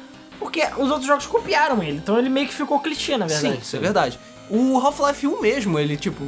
Porque 0.42 0.64
os 0.76 0.90
outros 0.90 1.06
jogos 1.06 1.28
copiaram 1.28 1.84
ele, 1.84 1.98
então 1.98 2.18
ele 2.18 2.28
meio 2.28 2.48
que 2.48 2.54
ficou 2.56 2.80
clichê, 2.80 3.16
na 3.16 3.28
verdade. 3.28 3.54
Sim, 3.54 3.62
isso 3.62 3.76
é 3.76 3.80
verdade. 3.80 4.20
O 4.50 4.76
Half-Life 4.80 5.28
1 5.28 5.40
mesmo, 5.40 5.78
ele, 5.78 5.96
tipo, 5.96 6.28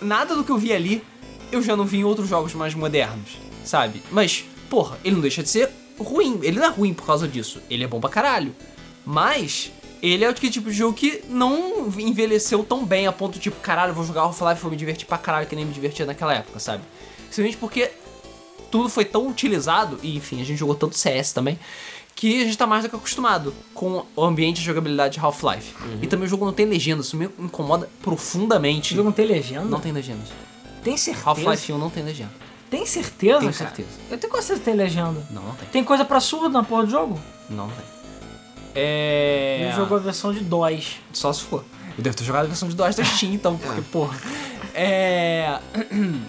nada 0.00 0.36
do 0.36 0.44
que 0.44 0.50
eu 0.50 0.56
vi 0.56 0.72
ali, 0.72 1.04
eu 1.50 1.60
já 1.60 1.76
não 1.76 1.84
vi 1.84 1.98
em 1.98 2.04
outros 2.04 2.28
jogos 2.28 2.54
mais 2.54 2.72
modernos, 2.72 3.36
sabe? 3.64 4.00
Mas, 4.12 4.44
porra, 4.70 4.96
ele 5.02 5.16
não 5.16 5.22
deixa 5.22 5.42
de 5.42 5.48
ser 5.48 5.70
ruim. 5.98 6.38
Ele 6.44 6.60
não 6.60 6.66
é 6.66 6.70
ruim 6.70 6.94
por 6.94 7.04
causa 7.04 7.26
disso. 7.26 7.60
Ele 7.68 7.82
é 7.82 7.88
bom 7.88 7.98
pra 8.00 8.08
caralho. 8.08 8.54
Mas, 9.04 9.72
ele 10.00 10.24
é 10.24 10.30
o 10.30 10.32
tipo 10.32 10.70
de 10.70 10.76
jogo 10.76 10.96
que 10.96 11.24
não 11.28 11.88
envelheceu 11.98 12.62
tão 12.62 12.86
bem 12.86 13.08
a 13.08 13.12
ponto 13.12 13.40
tipo, 13.40 13.60
caralho, 13.60 13.92
vou 13.92 14.04
jogar 14.04 14.20
Half-Life 14.20 14.60
e 14.60 14.62
vou 14.62 14.70
me 14.70 14.76
divertir 14.76 15.04
pra 15.04 15.18
caralho 15.18 15.48
que 15.48 15.56
nem 15.56 15.64
me 15.64 15.74
divertia 15.74 16.06
naquela 16.06 16.32
época, 16.32 16.60
sabe? 16.60 16.84
Simplesmente 17.28 17.56
porque 17.56 17.90
tudo 18.70 18.88
foi 18.88 19.04
tão 19.04 19.26
utilizado, 19.26 19.98
e 20.02 20.16
enfim, 20.16 20.40
a 20.40 20.44
gente 20.44 20.58
jogou 20.58 20.74
tanto 20.74 20.96
CS 20.96 21.32
também, 21.32 21.58
que 22.18 22.42
a 22.42 22.44
gente 22.46 22.58
tá 22.58 22.66
mais 22.66 22.82
do 22.82 22.90
que 22.90 22.96
acostumado 22.96 23.54
com 23.72 24.04
o 24.16 24.24
ambiente 24.24 24.56
de 24.56 24.64
jogabilidade 24.66 25.14
de 25.14 25.20
Half-Life. 25.20 25.72
E 26.02 26.06
também 26.08 26.26
o 26.26 26.28
jogo 26.28 26.44
não 26.44 26.52
tem 26.52 26.66
legenda, 26.66 27.00
isso 27.00 27.16
me 27.16 27.26
incomoda 27.38 27.88
profundamente. 28.02 28.92
O 28.92 28.96
jogo 28.96 29.08
não 29.10 29.12
tem 29.12 29.24
legenda? 29.24 29.64
Não 29.64 29.78
tem 29.78 29.92
legenda. 29.92 30.22
Tem 30.82 30.96
certeza? 30.96 31.28
Half-Life 31.28 31.72
1 31.72 31.78
não 31.78 31.88
tem 31.88 32.02
legenda. 32.02 32.32
Tem 32.68 32.84
certeza, 32.84 33.38
Tenho 33.38 33.52
cara? 33.52 33.70
certeza. 33.70 34.00
Eu 34.10 34.18
tenho 34.18 34.32
certeza 34.32 34.58
que 34.58 34.64
tem 34.64 34.74
legenda. 34.74 35.24
Não, 35.30 35.42
não 35.42 35.54
tem. 35.54 35.68
Tem 35.68 35.84
coisa 35.84 36.04
pra 36.04 36.18
surdo 36.18 36.48
na 36.48 36.64
porra 36.64 36.86
do 36.86 36.90
jogo? 36.90 37.20
Não, 37.48 37.68
não 37.68 37.72
tem. 37.72 37.84
É. 38.74 39.60
Ele 39.62 39.76
jogou 39.76 39.96
a 39.96 40.00
versão 40.00 40.32
de 40.32 40.40
DOS. 40.40 40.96
Só 41.12 41.32
se 41.32 41.42
for. 41.42 41.64
Eu 41.96 42.02
devo 42.02 42.16
ter 42.16 42.24
jogado 42.24 42.46
a 42.46 42.48
versão 42.48 42.68
de 42.68 42.74
DOS 42.74 42.96
da 42.96 43.04
Steam, 43.06 43.32
então, 43.32 43.56
porque, 43.56 43.80
porra. 43.80 44.18
É. 44.74 45.60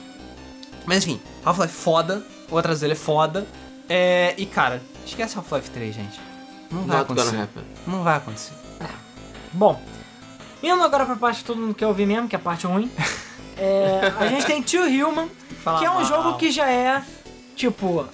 Mas 0.86 1.04
enfim, 1.04 1.20
Half-Life 1.44 1.74
foda, 1.74 2.24
o 2.52 2.58
atraso 2.60 2.80
dele 2.80 2.94
é 2.94 2.96
foda. 2.96 3.48
É. 3.90 4.36
E 4.38 4.46
cara, 4.46 4.84
esquece 5.06 5.38
Half-Life 5.38 5.70
3, 5.72 5.96
gente. 5.96 6.20
Não 6.72 6.84
vai 6.84 6.98
Not 6.98 7.12
acontecer. 7.12 7.50
Não 7.88 8.04
vai 8.04 8.18
acontecer. 8.18 8.54
Bom, 9.52 9.82
indo 10.62 10.84
agora 10.84 11.06
pra 11.06 11.16
parte 11.16 11.40
que 11.40 11.46
todo 11.46 11.60
mundo 11.60 11.74
quer 11.74 11.88
ouvir 11.88 12.06
mesmo, 12.06 12.28
que 12.28 12.36
é 12.36 12.40
a 12.40 12.42
parte 12.42 12.66
ruim. 12.68 12.90
É, 13.62 14.14
a 14.18 14.26
gente 14.28 14.46
tem 14.46 14.64
Two 14.64 14.86
Human, 14.86 15.28
Fala 15.62 15.80
que 15.80 15.86
é 15.86 15.92
um 15.92 15.96
mal. 15.96 16.06
jogo 16.06 16.38
que 16.38 16.50
já 16.50 16.72
é, 16.72 17.04
tipo, 17.58 18.06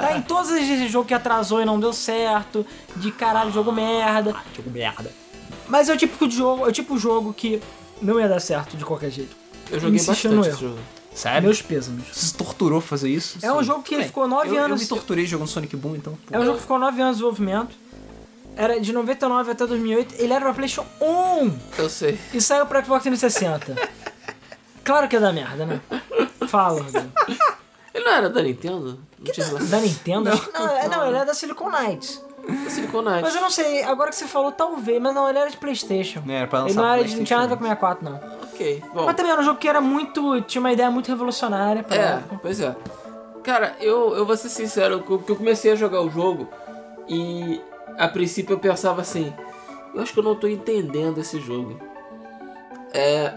tá 0.00 0.16
em 0.16 0.22
todos 0.22 0.52
esses 0.52 0.92
jogos 0.92 1.08
que 1.08 1.14
atrasou 1.14 1.60
e 1.60 1.64
não 1.64 1.80
deu 1.80 1.92
certo, 1.92 2.64
de 2.94 3.10
caralho, 3.10 3.50
jogo 3.50 3.72
merda. 3.72 4.32
Jogo 4.54 4.70
merda. 4.70 5.10
Mas 5.66 5.88
é 5.88 5.94
o 5.94 5.96
tipo 5.96 6.28
de 6.28 6.36
jogo, 6.36 6.64
é 6.66 6.68
o 6.68 6.72
tipo 6.72 6.94
de 6.94 7.02
jogo 7.02 7.34
que 7.34 7.60
não 8.00 8.20
ia 8.20 8.28
dar 8.28 8.38
certo 8.38 8.76
de 8.76 8.84
qualquer 8.84 9.10
jeito. 9.10 9.34
Eu 9.72 9.80
joguei 9.80 9.98
bastante 9.98 10.48
esse 10.48 10.60
jogo. 10.60 10.78
Sério? 11.14 11.42
Meus 11.42 11.60
pêsames. 11.62 12.06
Você 12.12 12.26
se 12.26 12.34
torturou 12.34 12.80
pra 12.80 12.88
fazer 12.88 13.08
isso? 13.10 13.38
É 13.42 13.52
um 13.52 13.62
jogo 13.62 13.82
que 13.82 13.96
bem. 13.96 14.06
ficou 14.06 14.26
nove 14.26 14.48
Eu- 14.48 14.54
Eu 14.56 14.64
anos- 14.64 14.80
me 14.80 14.86
torturei 14.86 15.26
jogando 15.26 15.46
Sonic 15.48 15.76
Boom, 15.76 15.96
então. 15.96 16.14
pô. 16.26 16.34
É 16.34 16.38
um 16.38 16.44
jogo 16.44 16.56
que 16.56 16.62
ficou 16.62 16.78
9 16.78 17.00
anos 17.00 17.16
de 17.16 17.22
desenvolvimento. 17.22 17.76
Era 18.56 18.78
de 18.80 18.92
99 18.92 19.50
até 19.50 19.66
2008. 19.66 20.14
Ele 20.18 20.32
era 20.32 20.44
pra 20.44 20.54
PlayStation 20.54 20.86
1 21.00 21.52
Eu 21.78 21.88
sei. 21.88 22.18
e 22.34 22.40
saiu 22.40 22.66
pra 22.66 22.82
Xbox 22.84 23.02
360. 23.02 23.74
claro 24.84 25.08
que 25.08 25.16
é 25.16 25.20
da 25.20 25.32
merda, 25.32 25.64
né? 25.66 25.80
Fala. 26.48 26.84
Ele 27.94 28.04
não 28.04 28.12
era 28.12 28.28
da 28.30 28.42
Nintendo? 28.42 28.98
Não 29.18 29.32
tinha 29.32 29.46
relação. 29.46 29.68
Da 29.68 29.80
Nintendo? 29.80 30.30
Não, 30.54 30.68
é- 30.68 30.88
não, 30.88 31.06
ele 31.06 31.16
é 31.18 31.24
da 31.24 31.34
Silicon 31.34 31.70
Knights. 31.70 32.22
Da 32.64 32.70
Silicon 32.70 33.02
Knights. 33.02 33.22
Mas 33.22 33.34
eu 33.34 33.40
não 33.40 33.50
sei, 33.50 33.82
agora 33.84 34.10
que 34.10 34.16
você 34.16 34.26
falou, 34.26 34.50
talvez, 34.52 35.00
mas 35.00 35.14
não, 35.14 35.28
ele 35.28 35.38
era 35.38 35.50
de 35.50 35.56
Playstation. 35.56 36.22
Não 36.26 36.34
era 36.34 36.46
pra 36.46 36.60
Ele 36.60 36.68
lançar 36.70 36.80
não, 36.82 36.88
pro 36.90 36.98
era 37.00 37.08
de, 37.08 37.16
não 37.16 37.24
tinha 37.24 37.38
nada 37.38 37.52
a 37.52 37.56
ver 37.56 37.62
com 37.62 37.76
PlayStation. 37.78 38.00
64, 38.02 38.38
não. 38.38 38.41
Ok, 38.52 38.82
bom. 38.94 39.06
Mas 39.06 39.16
também 39.16 39.32
era 39.32 39.40
um 39.40 39.44
jogo 39.44 39.58
que 39.58 39.68
era 39.68 39.80
muito. 39.80 40.40
tinha 40.42 40.60
uma 40.60 40.72
ideia 40.72 40.90
muito 40.90 41.08
revolucionária 41.08 41.82
pra 41.82 41.96
É, 41.96 42.00
época. 42.14 42.38
pois 42.42 42.60
é. 42.60 42.74
Cara, 43.42 43.74
eu, 43.80 44.14
eu 44.14 44.24
vou 44.24 44.36
ser 44.36 44.48
sincero, 44.48 45.02
que 45.02 45.10
eu 45.32 45.36
comecei 45.36 45.72
a 45.72 45.74
jogar 45.74 46.00
o 46.00 46.08
jogo 46.10 46.46
e 47.08 47.60
a 47.98 48.06
princípio 48.06 48.54
eu 48.54 48.58
pensava 48.58 49.00
assim, 49.00 49.32
eu 49.94 50.00
acho 50.00 50.12
que 50.12 50.18
eu 50.20 50.22
não 50.22 50.36
tô 50.36 50.46
entendendo 50.46 51.18
esse 51.18 51.40
jogo. 51.40 51.76
É, 52.94 53.32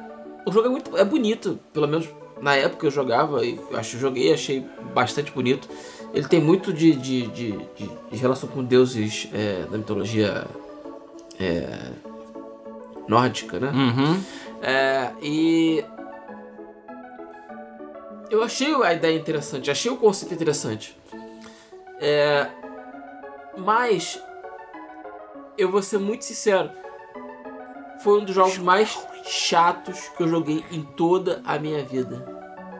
o 0.45 0.51
jogo 0.51 0.67
é 0.67 0.69
muito 0.69 0.95
é 0.97 1.03
bonito, 1.03 1.59
pelo 1.73 1.87
menos 1.87 2.07
na 2.39 2.55
época 2.55 2.81
que 2.81 2.85
eu 2.85 2.91
jogava, 2.91 3.43
e 3.43 3.55
eu 3.71 3.77
acho 3.77 3.91
que 3.91 3.97
joguei, 3.99 4.31
achei 4.33 4.63
bastante 4.93 5.31
bonito. 5.31 5.67
Ele 6.13 6.27
tem 6.27 6.39
muito 6.39 6.71
de, 6.71 6.91
de, 6.93 7.27
de, 7.27 7.51
de- 7.75 7.91
de 8.11 8.17
relação 8.17 8.47
com 8.47 8.63
deuses 8.63 9.27
é, 9.33 9.63
da 9.69 9.77
mitologia 9.77 10.45
é, 11.39 11.89
nórdica, 13.07 13.59
né? 13.59 13.71
Uhum. 13.73 14.21
É, 14.67 15.11
e 15.21 15.85
eu 18.31 18.41
achei 18.41 18.73
a 18.83 18.93
ideia 18.93 19.15
interessante, 19.15 19.69
achei 19.69 19.91
o 19.91 19.97
conceito 19.97 20.33
interessante. 20.33 20.97
É, 22.01 22.47
mas 23.55 24.19
eu 25.55 25.71
vou 25.71 25.83
ser 25.83 25.99
muito 25.99 26.25
sincero, 26.25 26.71
foi 27.99 28.19
um 28.19 28.25
dos 28.25 28.33
jogos 28.33 28.57
mais 28.57 28.97
chatos 29.23 30.09
que 30.17 30.23
eu 30.23 30.27
joguei 30.27 30.65
em 30.71 30.81
toda 30.81 31.43
a 31.45 31.59
minha 31.59 31.83
vida. 31.83 32.25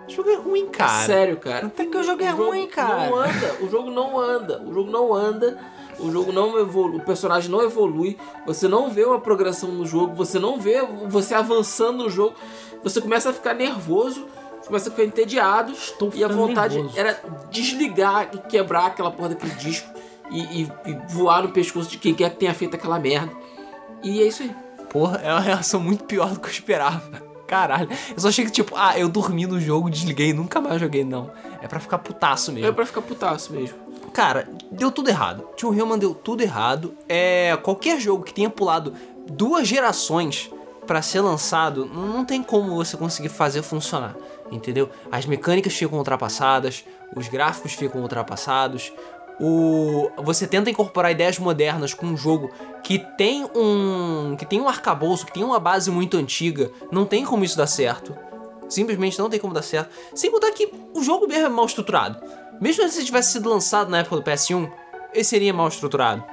O 0.08 0.12
jogo 0.12 0.30
é 0.32 0.36
ruim, 0.36 0.68
cara. 0.68 1.06
Sério, 1.06 1.38
cara. 1.38 1.70
Porque 1.70 1.98
o 1.98 2.04
jogo 2.04 2.24
é 2.24 2.34
O 2.34 2.38
jogo 2.38 2.50
ruim, 2.50 2.68
cara. 2.68 3.10
Não 3.10 3.16
anda, 3.16 3.56
o 3.62 3.70
jogo 3.70 3.92
não 3.92 4.20
anda, 4.20 4.62
o 4.64 4.74
jogo 4.74 4.90
não 4.90 5.14
anda, 5.14 5.60
o 6.00 6.12
jogo 6.12 6.32
não 6.32 6.58
evolui, 6.60 6.98
o 6.98 7.02
personagem 7.02 7.50
não 7.50 7.62
evolui, 7.64 8.18
você 8.46 8.68
não 8.68 8.90
vê 8.90 9.04
uma 9.06 9.20
progressão 9.20 9.70
no 9.72 9.86
jogo, 9.86 10.16
você 10.16 10.38
não 10.40 10.60
vê 10.60 10.82
você 11.08 11.34
avançando 11.34 12.04
no 12.04 12.10
jogo, 12.10 12.36
você 12.84 13.00
começa 13.02 13.30
a 13.30 13.34
ficar 13.34 13.54
nervoso, 13.54 14.26
você 14.60 14.68
começa 14.68 14.90
a 14.90 14.92
ficar 14.92 15.04
entediado 15.06 15.72
Estou 15.74 16.12
e 16.14 16.24
a 16.24 16.28
vontade 16.28 16.76
nervoso. 16.76 17.00
era 17.00 17.20
desligar 17.52 18.30
e 18.34 18.38
quebrar 18.40 18.88
aquela 18.88 19.12
porra 19.12 19.30
daquele 19.30 19.54
disco 19.56 19.88
e, 20.32 20.62
e- 20.64 20.72
e 20.88 20.98
voar 21.10 21.44
no 21.44 21.50
pescoço 21.50 21.90
de 21.90 21.98
quem 21.98 22.14
quer 22.14 22.30
que 22.32 22.38
tenha 22.38 22.54
feito 22.54 22.76
aquela 22.76 23.00
merda. 23.00 23.32
E 24.04 24.22
é 24.22 24.26
isso 24.28 24.44
aí. 24.44 24.56
Porra, 24.90 25.20
é 25.24 25.32
uma 25.32 25.40
reação 25.40 25.80
muito 25.80 26.04
pior 26.06 26.30
do 26.32 26.40
que 26.40 26.48
eu 26.48 26.52
esperava. 26.52 27.02
Caralho. 27.48 27.90
Eu 28.12 28.20
só 28.20 28.30
achei 28.30 28.44
que, 28.46 28.52
tipo, 28.52 28.74
ah, 28.76 28.98
eu 28.98 29.08
dormi 29.08 29.46
no 29.46 29.60
jogo, 29.60 29.90
desliguei 29.90 30.34
nunca 30.34 30.60
mais 30.60 30.82
joguei, 30.82 31.04
não. 31.04 31.30
É 31.62 31.68
pra 31.68 31.80
ficar 31.80 32.00
putaço 32.00 32.52
mesmo. 32.52 32.68
É 32.68 32.72
pra 32.72 32.86
ficar 32.88 33.02
putaço 33.04 33.54
mesmo. 33.54 33.78
Cara, 34.16 34.48
deu 34.72 34.90
tudo 34.94 35.10
errado. 35.10 35.46
Tio 35.58 35.74
Hillman 35.74 36.00
deu 36.00 36.16
tudo 36.16 36.42
errado. 36.42 36.96
É, 37.06 37.58
qualquer 37.62 38.00
jogo 38.00 38.24
que 38.24 38.34
tenha 38.34 38.50
pulado 38.50 38.94
duas 39.30 39.68
gerações 39.68 40.50
pra 40.88 41.02
ser 41.02 41.20
lançado, 41.20 41.86
não 41.86 42.24
tem 42.24 42.42
como 42.42 42.78
você 42.78 42.96
conseguir 42.96 43.28
fazer 43.28 43.62
funcionar, 43.62 44.16
entendeu? 44.50 44.90
As 45.12 45.26
mecânicas 45.26 45.74
ficam 45.74 45.98
ultrapassadas, 45.98 46.86
os 47.14 47.28
gráficos 47.28 47.74
ficam 47.74 48.02
ultrapassados. 48.02 48.94
O 49.38 50.10
você 50.24 50.48
tenta 50.48 50.70
incorporar 50.70 51.12
ideias 51.12 51.38
modernas 51.38 51.94
com 51.94 52.06
um 52.06 52.16
jogo 52.16 52.50
que 52.86 53.00
tem 53.18 53.46
um 53.54 54.38
que 54.38 54.46
tem 54.46 54.62
um 54.62 54.70
arcabouço, 54.70 55.26
que 55.26 55.34
tem 55.34 55.44
uma 55.44 55.60
base 55.60 55.92
muito 55.92 56.16
antiga, 56.16 56.72
não 56.90 57.04
tem 57.04 57.26
como 57.26 57.44
isso 57.44 57.58
dar 57.58 57.68
certo. 57.68 58.16
Simplesmente 58.70 59.20
não 59.20 59.30
tem 59.30 59.40
como 59.40 59.54
dar 59.54 59.62
certo. 59.62 59.90
Sem 60.14 60.32
contar 60.32 60.52
que 60.52 60.72
o 60.94 61.04
jogo 61.04 61.28
mesmo 61.28 61.48
é 61.48 61.50
mal 61.50 61.66
estruturado. 61.66 62.18
Mesmo 62.60 62.88
se 62.90 62.98
ele 62.98 63.06
tivesse 63.06 63.34
sido 63.34 63.50
lançado 63.50 63.90
na 63.90 64.00
época 64.00 64.18
do 64.18 64.24
PS1, 64.24 64.70
ele 65.14 65.24
seria 65.24 65.54
mal 65.54 65.68
estruturado. 65.68 66.24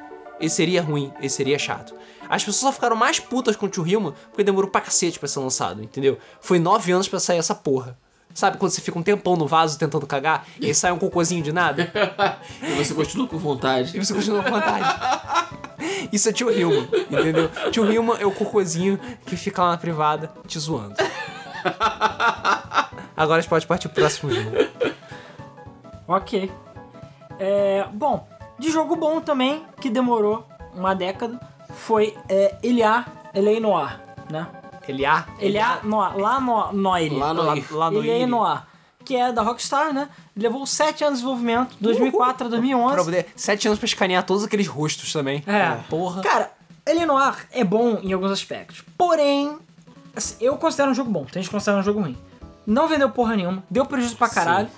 Ele 0.40 0.50
seria 0.50 0.82
ruim, 0.82 1.12
ele 1.18 1.28
seria 1.28 1.58
chato. 1.58 1.94
As 2.28 2.42
pessoas 2.42 2.56
só 2.56 2.72
ficaram 2.72 2.96
mais 2.96 3.20
putas 3.20 3.56
com 3.56 3.66
o 3.66 3.68
Tio 3.68 3.86
Hillman 3.86 4.14
porque 4.30 4.42
demorou 4.42 4.70
pra 4.70 4.80
cacete 4.80 5.18
pra 5.18 5.28
ser 5.28 5.40
lançado, 5.40 5.82
entendeu? 5.82 6.18
Foi 6.40 6.58
nove 6.58 6.90
anos 6.90 7.08
pra 7.08 7.20
sair 7.20 7.38
essa 7.38 7.54
porra. 7.54 7.96
Sabe 8.34 8.56
quando 8.56 8.72
você 8.72 8.80
fica 8.80 8.98
um 8.98 9.02
tempão 9.02 9.36
no 9.36 9.46
vaso 9.46 9.78
tentando 9.78 10.06
cagar 10.06 10.46
e 10.58 10.66
aí 10.66 10.74
sai 10.74 10.90
um 10.90 10.98
cocôzinho 10.98 11.42
de 11.42 11.52
nada? 11.52 11.92
E 12.62 12.82
você 12.82 12.94
continua 12.94 13.28
com 13.28 13.36
vontade. 13.36 13.96
E 13.96 14.04
você 14.04 14.14
continua 14.14 14.42
com 14.42 14.50
vontade. 14.50 16.08
Isso 16.12 16.28
é 16.28 16.32
Tio 16.32 16.50
Hillman, 16.50 16.88
entendeu? 17.10 17.50
Tio 17.70 17.90
Hillman 17.90 18.16
é 18.18 18.26
o 18.26 18.32
cocôzinho 18.32 18.98
que 19.26 19.36
fica 19.36 19.62
lá 19.62 19.70
na 19.72 19.76
privada 19.76 20.32
te 20.46 20.58
zoando. 20.58 20.94
Agora 23.16 23.38
a 23.38 23.40
gente 23.40 23.50
pode 23.50 23.66
partir 23.66 23.88
pro 23.88 24.00
próximo 24.00 24.32
jogo. 24.32 24.50
Ok. 26.06 26.50
É, 27.38 27.86
bom, 27.92 28.26
de 28.58 28.70
jogo 28.70 28.96
bom 28.96 29.20
também, 29.20 29.64
que 29.80 29.88
demorou 29.90 30.46
uma 30.74 30.94
década, 30.94 31.40
foi 31.74 32.16
é, 32.28 32.56
Elia, 32.62 33.04
Elei 33.34 33.58
Noir, 33.60 34.00
né? 34.30 34.46
Eliá? 34.86 35.26
Elia 35.38 35.78
Noir, 35.82 36.16
lá 36.18 36.40
no 36.40 36.72
Noir. 36.72 37.12
Lá 37.12 37.32
no 37.34 37.42
Lá, 37.70 37.90
no 37.90 38.04
é. 38.04 38.26
Noir, 38.26 38.62
que 39.04 39.16
é 39.16 39.32
da 39.32 39.42
Rockstar, 39.42 39.92
né? 39.92 40.08
Levou 40.36 40.66
7 40.66 41.04
anos 41.04 41.18
de 41.20 41.24
desenvolvimento, 41.24 41.76
2004 41.80 42.32
a 42.32 42.34
Pra 42.36 42.48
2011. 42.48 43.04
poder. 43.04 43.26
Sete 43.36 43.66
anos 43.68 43.78
pra 43.78 43.86
escanear 43.86 44.24
todos 44.24 44.44
aqueles 44.44 44.66
rostos 44.66 45.12
também. 45.12 45.42
É. 45.46 45.76
Porra. 45.88 46.22
Cara, 46.22 46.50
Ele 46.86 47.06
Noir 47.06 47.46
é 47.52 47.62
bom 47.64 47.98
em 48.02 48.12
alguns 48.12 48.30
aspectos. 48.32 48.82
Porém, 48.98 49.56
assim, 50.16 50.36
eu 50.40 50.56
considero 50.56 50.90
um 50.90 50.94
jogo 50.94 51.10
bom. 51.10 51.24
Tem 51.24 51.34
gente 51.42 51.48
que 51.48 51.54
considera 51.54 51.78
um 51.78 51.82
jogo 51.82 52.00
ruim. 52.00 52.16
Não 52.66 52.86
vendeu 52.88 53.10
porra 53.10 53.36
nenhuma, 53.36 53.62
deu 53.70 53.84
prejuízo 53.84 54.16
pra 54.16 54.28
caralho. 54.28 54.68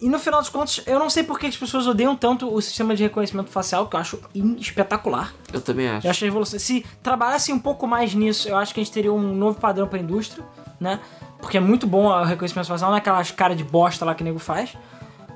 E 0.00 0.08
no 0.08 0.18
final 0.18 0.40
dos 0.40 0.48
contos, 0.48 0.82
eu 0.86 0.98
não 0.98 1.10
sei 1.10 1.22
por 1.22 1.38
que 1.38 1.46
as 1.46 1.56
pessoas 1.56 1.86
odeiam 1.86 2.16
tanto 2.16 2.52
o 2.52 2.60
sistema 2.62 2.96
de 2.96 3.02
reconhecimento 3.02 3.50
facial, 3.50 3.86
que 3.86 3.96
eu 3.96 4.00
acho 4.00 4.18
espetacular. 4.58 5.34
Eu 5.52 5.60
também 5.60 5.88
acho. 5.88 6.06
Eu 6.06 6.10
acho 6.10 6.24
a 6.24 6.26
revolução. 6.26 6.58
Se 6.58 6.86
trabalhasse 7.02 7.52
um 7.52 7.58
pouco 7.58 7.86
mais 7.86 8.14
nisso, 8.14 8.48
eu 8.48 8.56
acho 8.56 8.72
que 8.72 8.80
a 8.80 8.82
gente 8.82 8.92
teria 8.92 9.12
um 9.12 9.34
novo 9.34 9.60
padrão 9.60 9.86
pra 9.86 9.98
indústria, 9.98 10.42
né? 10.80 11.00
Porque 11.38 11.58
é 11.58 11.60
muito 11.60 11.86
bom 11.86 12.06
o 12.06 12.24
reconhecimento 12.24 12.66
facial, 12.68 12.90
não 12.90 12.96
é 12.96 13.00
aquelas 13.00 13.30
caras 13.30 13.56
de 13.56 13.64
bosta 13.64 14.04
lá 14.04 14.14
que 14.14 14.22
o 14.22 14.24
nego 14.24 14.38
faz. 14.38 14.74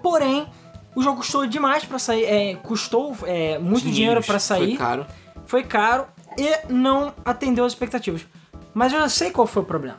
Porém, 0.03 0.47
o 0.95 1.03
jogo 1.03 1.19
custou 1.19 1.47
demais 1.47 1.85
pra 1.85 1.99
sair, 1.99 2.25
é, 2.25 2.55
custou 2.57 3.15
é, 3.25 3.59
muito 3.59 3.81
Dinheiros. 3.83 3.95
dinheiro 3.95 4.23
pra 4.25 4.39
sair 4.39 4.69
Foi 4.69 4.77
caro. 4.77 5.07
foi 5.47 5.63
caro 5.63 6.07
e 6.39 6.73
não 6.73 7.13
atendeu 7.25 7.65
as 7.65 7.73
expectativas. 7.73 8.27
Mas 8.73 8.93
eu 8.93 9.01
já 9.01 9.09
sei 9.09 9.31
qual 9.31 9.47
foi 9.47 9.63
o 9.63 9.67
problema. 9.67 9.97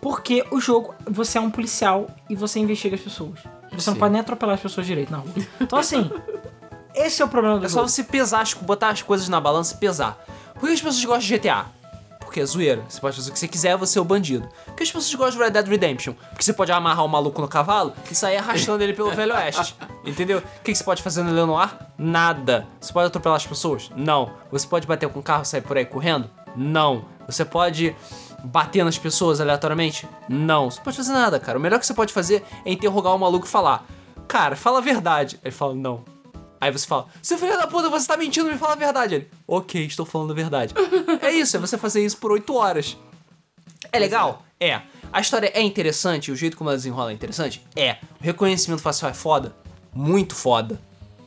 Porque 0.00 0.44
o 0.50 0.60
jogo, 0.60 0.94
você 1.08 1.38
é 1.38 1.40
um 1.40 1.50
policial 1.50 2.08
e 2.28 2.34
você 2.34 2.58
investiga 2.58 2.96
as 2.96 3.00
pessoas. 3.02 3.38
Você 3.74 3.90
não 3.90 3.94
Sim. 3.94 4.00
pode 4.00 4.12
nem 4.12 4.20
atropelar 4.20 4.54
as 4.54 4.60
pessoas 4.60 4.86
direito 4.86 5.10
na 5.10 5.18
rua. 5.18 5.32
Então 5.60 5.78
assim, 5.78 6.10
esse 6.94 7.22
é 7.22 7.24
o 7.24 7.28
problema 7.28 7.58
do 7.58 7.66
É 7.66 7.68
só 7.68 7.76
jogo. 7.76 7.88
você 7.88 8.04
pesar, 8.04 8.44
botar 8.62 8.90
as 8.90 9.02
coisas 9.02 9.28
na 9.28 9.40
balança 9.40 9.74
e 9.74 9.78
pesar. 9.78 10.22
Por 10.54 10.66
que 10.68 10.74
as 10.74 10.80
pessoas 10.82 11.04
gostam 11.04 11.20
de 11.26 11.38
GTA? 11.38 11.66
Porque 12.20 12.40
é 12.40 12.46
zoeira. 12.46 12.82
Você 12.88 12.98
pode 13.00 13.16
fazer 13.16 13.28
o 13.28 13.32
que 13.32 13.38
você 13.38 13.48
quiser, 13.48 13.76
você 13.76 13.98
é 13.98 14.02
o 14.02 14.04
bandido. 14.04 14.48
Por 14.66 14.74
que 14.74 14.82
as 14.82 14.90
pessoas 14.90 15.14
gostam 15.14 15.38
de 15.38 15.44
Red 15.44 15.50
Dead 15.50 15.68
Redemption? 15.68 16.14
Porque 16.30 16.42
você 16.42 16.52
pode 16.54 16.72
amarrar 16.72 17.04
o 17.04 17.08
maluco 17.08 17.40
no 17.40 17.48
cavalo 17.48 17.92
e 18.10 18.14
sair 18.14 18.36
arrastando 18.38 18.82
ele 18.82 18.94
pelo 18.94 19.10
Velho 19.10 19.34
Oeste. 19.34 19.74
Entendeu? 20.04 20.38
O 20.38 20.42
que 20.62 20.72
que 20.72 20.74
você 20.74 20.84
pode 20.84 21.02
fazer 21.02 21.22
no 21.22 21.30
Leonoir? 21.32 21.76
Nada. 21.98 22.66
Você 22.80 22.92
pode 22.92 23.06
atropelar 23.08 23.36
as 23.36 23.46
pessoas? 23.46 23.90
Não. 23.96 24.30
Você 24.50 24.66
pode 24.66 24.86
bater 24.86 25.08
com 25.10 25.20
o 25.20 25.22
carro 25.22 25.42
e 25.42 25.46
sair 25.46 25.60
por 25.60 25.76
aí 25.76 25.84
correndo? 25.84 26.30
Não. 26.56 27.04
Você 27.26 27.44
pode 27.44 27.94
bater 28.44 28.84
nas 28.84 28.98
pessoas 28.98 29.40
aleatoriamente? 29.40 30.08
Não. 30.28 30.70
Você 30.70 30.78
não 30.78 30.84
pode 30.84 30.96
fazer 30.96 31.12
nada, 31.12 31.40
cara. 31.40 31.58
O 31.58 31.60
melhor 31.60 31.78
que 31.78 31.86
você 31.86 31.94
pode 31.94 32.12
fazer 32.12 32.44
é 32.64 32.72
interrogar 32.72 33.14
o 33.14 33.18
maluco 33.18 33.46
e 33.46 33.48
falar: 33.48 33.86
Cara, 34.28 34.56
fala 34.56 34.78
a 34.78 34.82
verdade. 34.82 35.38
Ele 35.42 35.54
fala: 35.54 35.74
Não. 35.74 36.04
Aí 36.62 36.70
você 36.70 36.86
fala, 36.86 37.08
seu 37.20 37.36
filho 37.36 37.56
da 37.56 37.66
puta, 37.66 37.88
você 37.88 38.06
tá 38.06 38.16
mentindo, 38.16 38.48
me 38.48 38.56
fala 38.56 38.74
a 38.74 38.76
verdade. 38.76 39.16
Ele, 39.16 39.28
ok, 39.48 39.84
estou 39.84 40.06
falando 40.06 40.30
a 40.30 40.34
verdade. 40.34 40.72
é 41.20 41.32
isso, 41.32 41.56
é 41.56 41.60
você 41.60 41.76
fazer 41.76 42.04
isso 42.04 42.16
por 42.18 42.30
8 42.30 42.54
horas. 42.54 42.96
É 43.90 43.98
legal? 43.98 44.44
É. 44.60 44.80
A 45.12 45.20
história 45.20 45.50
é 45.52 45.60
interessante, 45.60 46.30
o 46.30 46.36
jeito 46.36 46.56
como 46.56 46.70
ela 46.70 46.76
desenrola 46.76 47.10
é 47.10 47.14
interessante? 47.14 47.66
É. 47.74 47.96
O 48.20 48.22
reconhecimento 48.22 48.80
facial 48.80 49.10
é 49.10 49.14
foda? 49.14 49.56
Muito 49.92 50.36
foda. 50.36 50.80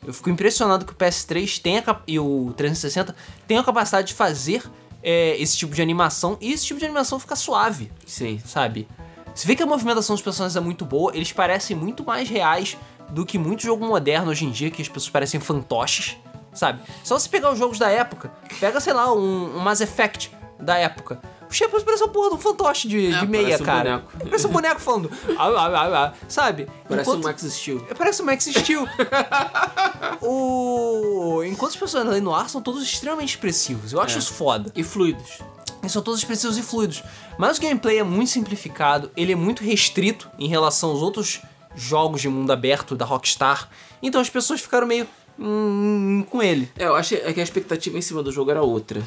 Eu 0.06 0.14
fico 0.14 0.30
impressionado 0.30 0.86
que 0.86 0.92
o 0.92 0.96
PS3 0.96 1.60
tem 1.60 1.82
e 2.06 2.18
o 2.18 2.54
360 2.56 3.14
tem 3.46 3.58
a 3.58 3.62
capacidade 3.62 4.08
de 4.08 4.14
fazer 4.14 4.62
é, 5.06 5.40
esse 5.40 5.56
tipo 5.56 5.72
de 5.72 5.80
animação 5.80 6.36
e 6.40 6.52
esse 6.52 6.66
tipo 6.66 6.80
de 6.80 6.84
animação 6.84 7.20
fica 7.20 7.36
suave 7.36 7.92
Sim. 8.04 8.40
sabe? 8.44 8.88
Você 9.32 9.46
vê 9.46 9.54
que 9.54 9.62
a 9.62 9.66
movimentação 9.66 10.16
dos 10.16 10.22
personagens 10.22 10.56
é 10.56 10.60
muito 10.60 10.84
boa, 10.84 11.14
eles 11.14 11.30
parecem 11.30 11.76
muito 11.76 12.04
mais 12.04 12.28
reais 12.28 12.76
do 13.10 13.24
que 13.24 13.38
muito 13.38 13.62
jogo 13.62 13.86
moderno 13.86 14.30
hoje 14.30 14.44
em 14.44 14.50
dia, 14.50 14.68
que 14.68 14.82
as 14.82 14.88
pessoas 14.88 15.10
parecem 15.10 15.38
fantoches, 15.38 16.16
sabe? 16.52 16.80
Só 17.04 17.16
você 17.16 17.28
pegar 17.28 17.52
os 17.52 17.58
jogos 17.58 17.78
da 17.78 17.88
época, 17.88 18.32
pega, 18.58 18.80
sei 18.80 18.94
lá, 18.94 19.12
um, 19.12 19.56
um 19.56 19.60
Mass 19.60 19.80
Effect 19.80 20.32
da 20.58 20.76
época. 20.76 21.20
O 21.48 21.52
Shepard 21.52 21.84
parece 21.84 22.02
uma 22.02 22.08
porra 22.10 22.30
de 22.30 22.34
um 22.34 22.38
fantoche 22.38 22.88
de, 22.88 23.14
É, 23.14 23.20
de 23.20 23.26
meia, 23.26 23.44
parece 23.44 23.62
um 23.62 23.66
cara. 23.66 23.90
boneco. 23.98 24.12
Parece 24.28 24.46
um 24.46 24.50
boneco 24.50 24.80
falando. 24.80 25.10
"Ah, 25.38 25.46
ah, 25.46 25.66
ah, 25.66 26.04
ah", 26.06 26.12
sabe? 26.28 26.68
Parece 26.88 27.08
Enquanto- 27.08 27.24
um 27.24 27.28
Max 27.28 27.42
Steel. 27.42 27.80
Parece 27.96 28.22
um 28.22 28.24
Max 28.24 28.44
Steel. 28.44 28.86
o... 30.22 31.42
Enquanto 31.44 31.70
os 31.70 31.76
personagens 31.76 32.12
ali 32.16 32.20
no 32.24 32.34
ar 32.34 32.48
são 32.48 32.60
todos 32.60 32.82
extremamente 32.82 33.30
expressivos. 33.30 33.92
Eu 33.92 34.00
acho 34.00 34.16
É. 34.16 34.18
isso 34.18 34.32
foda. 34.34 34.72
E 34.74 34.82
fluidos. 34.82 35.38
Eles 35.82 35.92
são 35.92 36.02
todos 36.02 36.18
expressivos 36.20 36.56
e 36.58 36.62
fluidos. 36.62 37.02
Mas 37.38 37.58
o 37.58 37.60
gameplay 37.60 37.98
é 37.98 38.02
muito 38.02 38.30
simplificado, 38.30 39.10
ele 39.16 39.32
é 39.32 39.36
muito 39.36 39.62
restrito 39.62 40.28
em 40.38 40.48
relação 40.48 40.90
aos 40.90 41.00
outros 41.02 41.40
jogos 41.76 42.20
de 42.22 42.28
mundo 42.28 42.50
aberto 42.50 42.96
da 42.96 43.04
Rockstar. 43.04 43.68
Então 44.02 44.20
as 44.20 44.28
pessoas 44.30 44.60
ficaram 44.60 44.86
meio 44.86 45.06
hum, 45.38 46.24
com 46.30 46.42
ele. 46.42 46.70
É, 46.78 46.86
eu 46.86 46.96
acho 46.96 47.16
que 47.16 47.40
a 47.40 47.42
expectativa 47.42 47.96
em 47.96 48.02
cima 48.02 48.22
do 48.22 48.32
jogo 48.32 48.50
era 48.50 48.62
outra. 48.62 49.02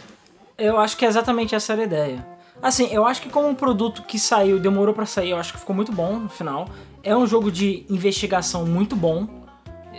Eu 0.60 0.78
acho 0.80 0.98
que 0.98 1.06
é 1.06 1.08
exatamente 1.08 1.56
essa 1.56 1.74
era 1.74 1.82
a 1.82 1.86
ideia. 1.86 2.28
Assim, 2.62 2.88
eu 2.92 3.06
acho 3.06 3.22
que 3.22 3.30
como 3.30 3.48
um 3.48 3.56
produto 3.56 4.04
que 4.04 4.20
saiu, 4.20 4.60
demorou 4.60 4.94
pra 4.94 5.06
sair, 5.06 5.30
eu 5.32 5.38
acho 5.38 5.54
que 5.54 5.60
ficou 5.60 5.76
muito 5.76 5.92
bom 5.92 6.18
no 6.20 6.30
final. 6.30 6.68
É 7.02 7.16
um 7.16 7.26
jogo 7.26 7.50
de 7.52 7.86
investigação 7.90 8.66
muito 8.66 8.96
bom, 8.96 9.26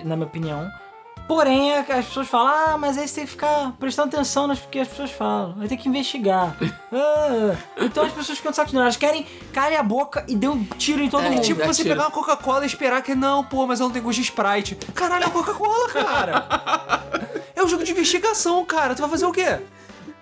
na 0.05 0.15
minha 0.15 0.27
opinião. 0.27 0.71
Porém, 1.27 1.73
é 1.73 1.83
que 1.85 1.93
as 1.93 2.05
pessoas 2.07 2.27
falam, 2.27 2.53
ah, 2.53 2.77
mas 2.77 2.99
aí 2.99 3.07
você 3.07 3.15
tem 3.15 3.25
que 3.25 3.31
ficar 3.31 3.73
prestando 3.79 4.09
atenção 4.15 4.49
nas 4.49 4.59
que 4.61 4.81
as 4.81 4.89
pessoas 4.89 5.13
falam. 5.13 5.55
Vai 5.57 5.69
ter 5.69 5.77
que 5.77 5.89
investigar. 5.89 6.55
Ah, 6.93 7.55
então 7.81 8.05
as 8.05 8.11
pessoas 8.13 8.37
ficam 8.39 8.51
de 8.51 8.57
saco 8.57 8.69
cheio. 8.69 8.83
Elas 8.83 8.97
querem 8.97 9.25
calem 9.53 9.79
a 9.79 9.83
boca 9.83 10.25
e 10.27 10.35
dê 10.35 10.49
um 10.49 10.65
tiro 10.65 11.01
em 11.05 11.09
todo 11.09 11.23
É, 11.23 11.31
mundo. 11.31 11.41
Tipo 11.41 11.65
você 11.65 11.85
tiro. 11.85 11.95
pegar 11.95 12.07
uma 12.07 12.11
Coca-Cola 12.11 12.65
e 12.65 12.67
esperar 12.67 13.01
que 13.01 13.15
não, 13.15 13.45
pô, 13.45 13.65
mas 13.65 13.79
ela 13.79 13.89
não 13.89 13.95
tem 13.95 14.03
gosto 14.03 14.17
de 14.17 14.23
Sprite. 14.25 14.75
Caralho, 14.93 15.23
é 15.23 15.27
uma 15.29 15.33
Coca-Cola, 15.33 15.89
cara. 15.91 16.49
é 17.55 17.63
um 17.63 17.69
jogo 17.69 17.85
de 17.85 17.93
investigação, 17.93 18.65
cara. 18.65 18.97
Tu 18.97 19.01
vai 19.03 19.09
fazer 19.09 19.25
o 19.25 19.31
quê? 19.31 19.61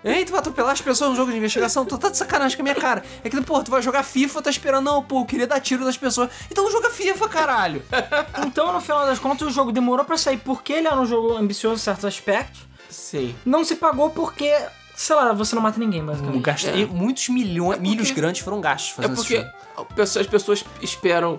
Hein? 0.03 0.23
Tu 0.25 0.31
vai 0.31 0.39
atropelar 0.39 0.71
as 0.71 0.81
pessoas 0.81 1.09
no 1.09 1.15
jogo 1.15 1.29
de 1.31 1.37
investigação? 1.37 1.85
Tu 1.85 1.97
tá 1.97 2.09
de 2.09 2.17
sacanagem 2.17 2.55
com 2.55 2.61
a 2.61 2.63
minha 2.63 2.75
cara. 2.75 3.03
É 3.23 3.29
que, 3.29 3.41
pô, 3.41 3.61
tu 3.61 3.69
vai 3.69 3.81
jogar 3.81 4.01
FIFA, 4.03 4.41
tá 4.41 4.49
esperando, 4.49 4.85
não, 4.85 5.03
pô, 5.03 5.19
eu 5.21 5.25
queria 5.25 5.45
dar 5.45 5.59
tiro 5.59 5.83
nas 5.83 5.97
pessoas. 5.97 6.29
Então 6.49 6.63
não 6.63 6.71
joga 6.71 6.89
FIFA, 6.89 7.27
caralho. 7.27 7.83
Então, 8.47 8.71
no 8.71 8.79
final 8.79 9.05
das 9.05 9.19
contas, 9.19 9.47
o 9.47 9.51
jogo 9.51 9.71
demorou 9.71 10.05
pra 10.05 10.17
sair 10.17 10.37
porque 10.37 10.71
ele 10.73 10.87
era 10.87 10.99
um 10.99 11.05
jogo 11.05 11.35
ambicioso 11.35 11.75
em 11.75 11.83
certos 11.83 12.05
aspectos. 12.05 12.61
Sim. 12.89 13.35
Não 13.45 13.63
se 13.65 13.75
pagou 13.75 14.09
porque 14.09 14.51
sei 14.95 15.15
lá, 15.15 15.31
você 15.33 15.55
não 15.55 15.61
mata 15.61 15.79
ninguém, 15.79 16.03
basicamente. 16.03 16.41
Gasta- 16.41 16.69
É. 16.71 16.79
e 16.79 16.85
muitos 16.85 17.29
milhões, 17.29 17.75
porque- 17.77 17.89
milhos 17.89 18.11
grandes 18.11 18.41
foram 18.41 18.59
gastos 18.59 18.91
É 18.91 18.95
fazendo 18.95 19.13
esse 19.13 19.21
porque 19.21 19.35
jogo. 19.37 20.19
as 20.19 20.27
pessoas 20.27 20.65
esperam 20.81 21.37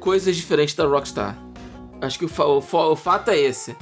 coisas 0.00 0.34
diferentes 0.36 0.74
da 0.74 0.84
Rockstar. 0.86 1.36
Acho 2.00 2.18
que 2.18 2.24
o, 2.24 2.30
o 2.38 2.92
o 2.92 2.96
fato 2.96 3.30
é 3.30 3.38
esse. 3.38 3.76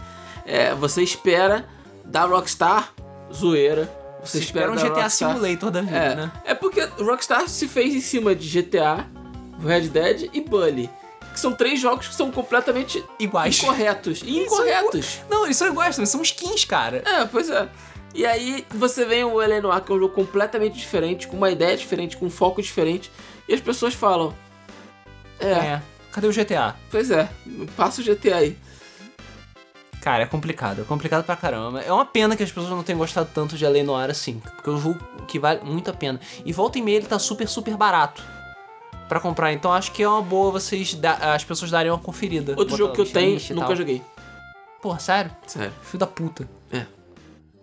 É, 0.45 0.75
você 0.75 1.03
espera 1.03 1.67
da 2.05 2.25
Rockstar 2.25 2.93
zoeira. 3.33 3.89
Você, 4.23 4.39
Você 4.39 4.45
espera 4.45 4.71
um 4.71 4.75
GTA 4.75 4.89
Rockstar- 5.03 5.11
Simulator 5.11 5.71
da 5.71 5.81
vida, 5.81 5.97
É, 5.97 6.15
né? 6.15 6.33
é 6.45 6.55
porque 6.55 6.81
Rockstar 6.99 7.49
se 7.49 7.69
fez 7.69 7.95
em 7.95 8.01
cima 8.01 8.35
de 8.35 8.49
GTA, 8.63 9.07
Red 9.65 9.89
Dead 9.89 10.31
e 10.33 10.41
Bully. 10.41 10.91
Que 11.33 11.39
são 11.41 11.53
três 11.53 11.81
jogos 11.81 12.09
que 12.09 12.15
são 12.15 12.31
completamente 12.33 13.05
Iguais. 13.19 13.63
incorretos. 13.63 14.23
E 14.25 14.39
incorretos. 14.41 15.21
Não, 15.31 15.45
eles 15.45 15.57
são 15.57 15.69
iguais, 15.69 15.95
são 15.95 16.23
skins, 16.23 16.65
cara. 16.65 17.03
É, 17.07 17.25
pois 17.27 17.49
é. 17.49 17.69
E 18.15 18.27
aí 18.27 18.67
você 18.71 19.05
vem 19.05 19.23
o 19.23 19.41
L.A. 19.41 19.61
Noir, 19.61 19.81
que 19.83 19.93
é 19.93 19.95
um 19.95 19.99
jogo 20.01 20.15
completamente 20.15 20.77
diferente, 20.77 21.29
com 21.29 21.37
uma 21.37 21.51
ideia 21.51 21.77
diferente, 21.77 22.17
com 22.17 22.27
um 22.27 22.31
foco 22.31 22.61
diferente. 22.61 23.11
E 23.47 23.55
as 23.55 23.61
pessoas 23.61 23.95
falam... 23.95 24.35
É, 25.39 25.47
É. 25.53 25.83
Cadê 26.11 26.27
o 26.27 26.33
GTA? 26.33 26.75
pois 26.91 27.11
é, 27.13 27.29
passa 27.77 28.01
o 28.01 28.05
GTA 28.05 28.37
aí. 28.37 28.57
Cara, 30.03 30.23
é 30.23 30.27
complicado. 30.27 30.81
É 30.83 30.85
complicado 30.85 31.25
pra 31.25 31.37
caramba. 31.37 31.81
É 31.83 31.93
uma 31.93 32.05
pena 32.05 32.37
que 32.37 32.43
as 32.43 32.51
pessoas 32.51 32.71
não 32.71 32.83
tenham 32.83 32.99
gostado 32.99 33.29
tanto 33.35 33.57
de 33.57 33.67
Além 33.67 33.83
Noir 33.83 34.11
assim. 34.11 34.39
Porque 34.41 34.71
é 34.71 34.73
um 34.73 34.81
jogo 34.81 34.99
que 35.27 35.39
vale 35.39 35.61
muito 35.65 35.91
a 35.91 35.95
pena. 35.95 36.21
E 36.45 36.53
volta 36.53 36.79
e 36.79 36.83
meia 36.83 36.97
ele 36.99 37.07
tá 37.07 37.19
super, 37.19 37.49
super 37.49 37.77
barato 37.77 38.23
pra 39.09 39.19
comprar. 39.21 39.53
Então 39.53 39.73
acho 39.73 39.91
que 39.93 40.03
é 40.03 40.09
uma 40.09 40.23
boa 40.23 40.51
vocês 40.53 40.95
da- 40.95 41.35
as 41.35 41.45
pessoas 41.45 41.71
darem 41.71 41.91
uma 41.91 41.99
conferida. 41.99 42.55
Outro 42.57 42.77
jogo 42.77 42.95
que 42.95 43.01
eu 43.01 43.07
tenho, 43.11 43.41
nunca 43.51 43.75
joguei. 43.75 44.03
Porra, 44.81 44.99
sério? 45.01 45.31
Sério. 45.47 45.73
Filho 45.83 45.99
da 45.99 46.07
puta. 46.07 46.49
É. 46.73 46.87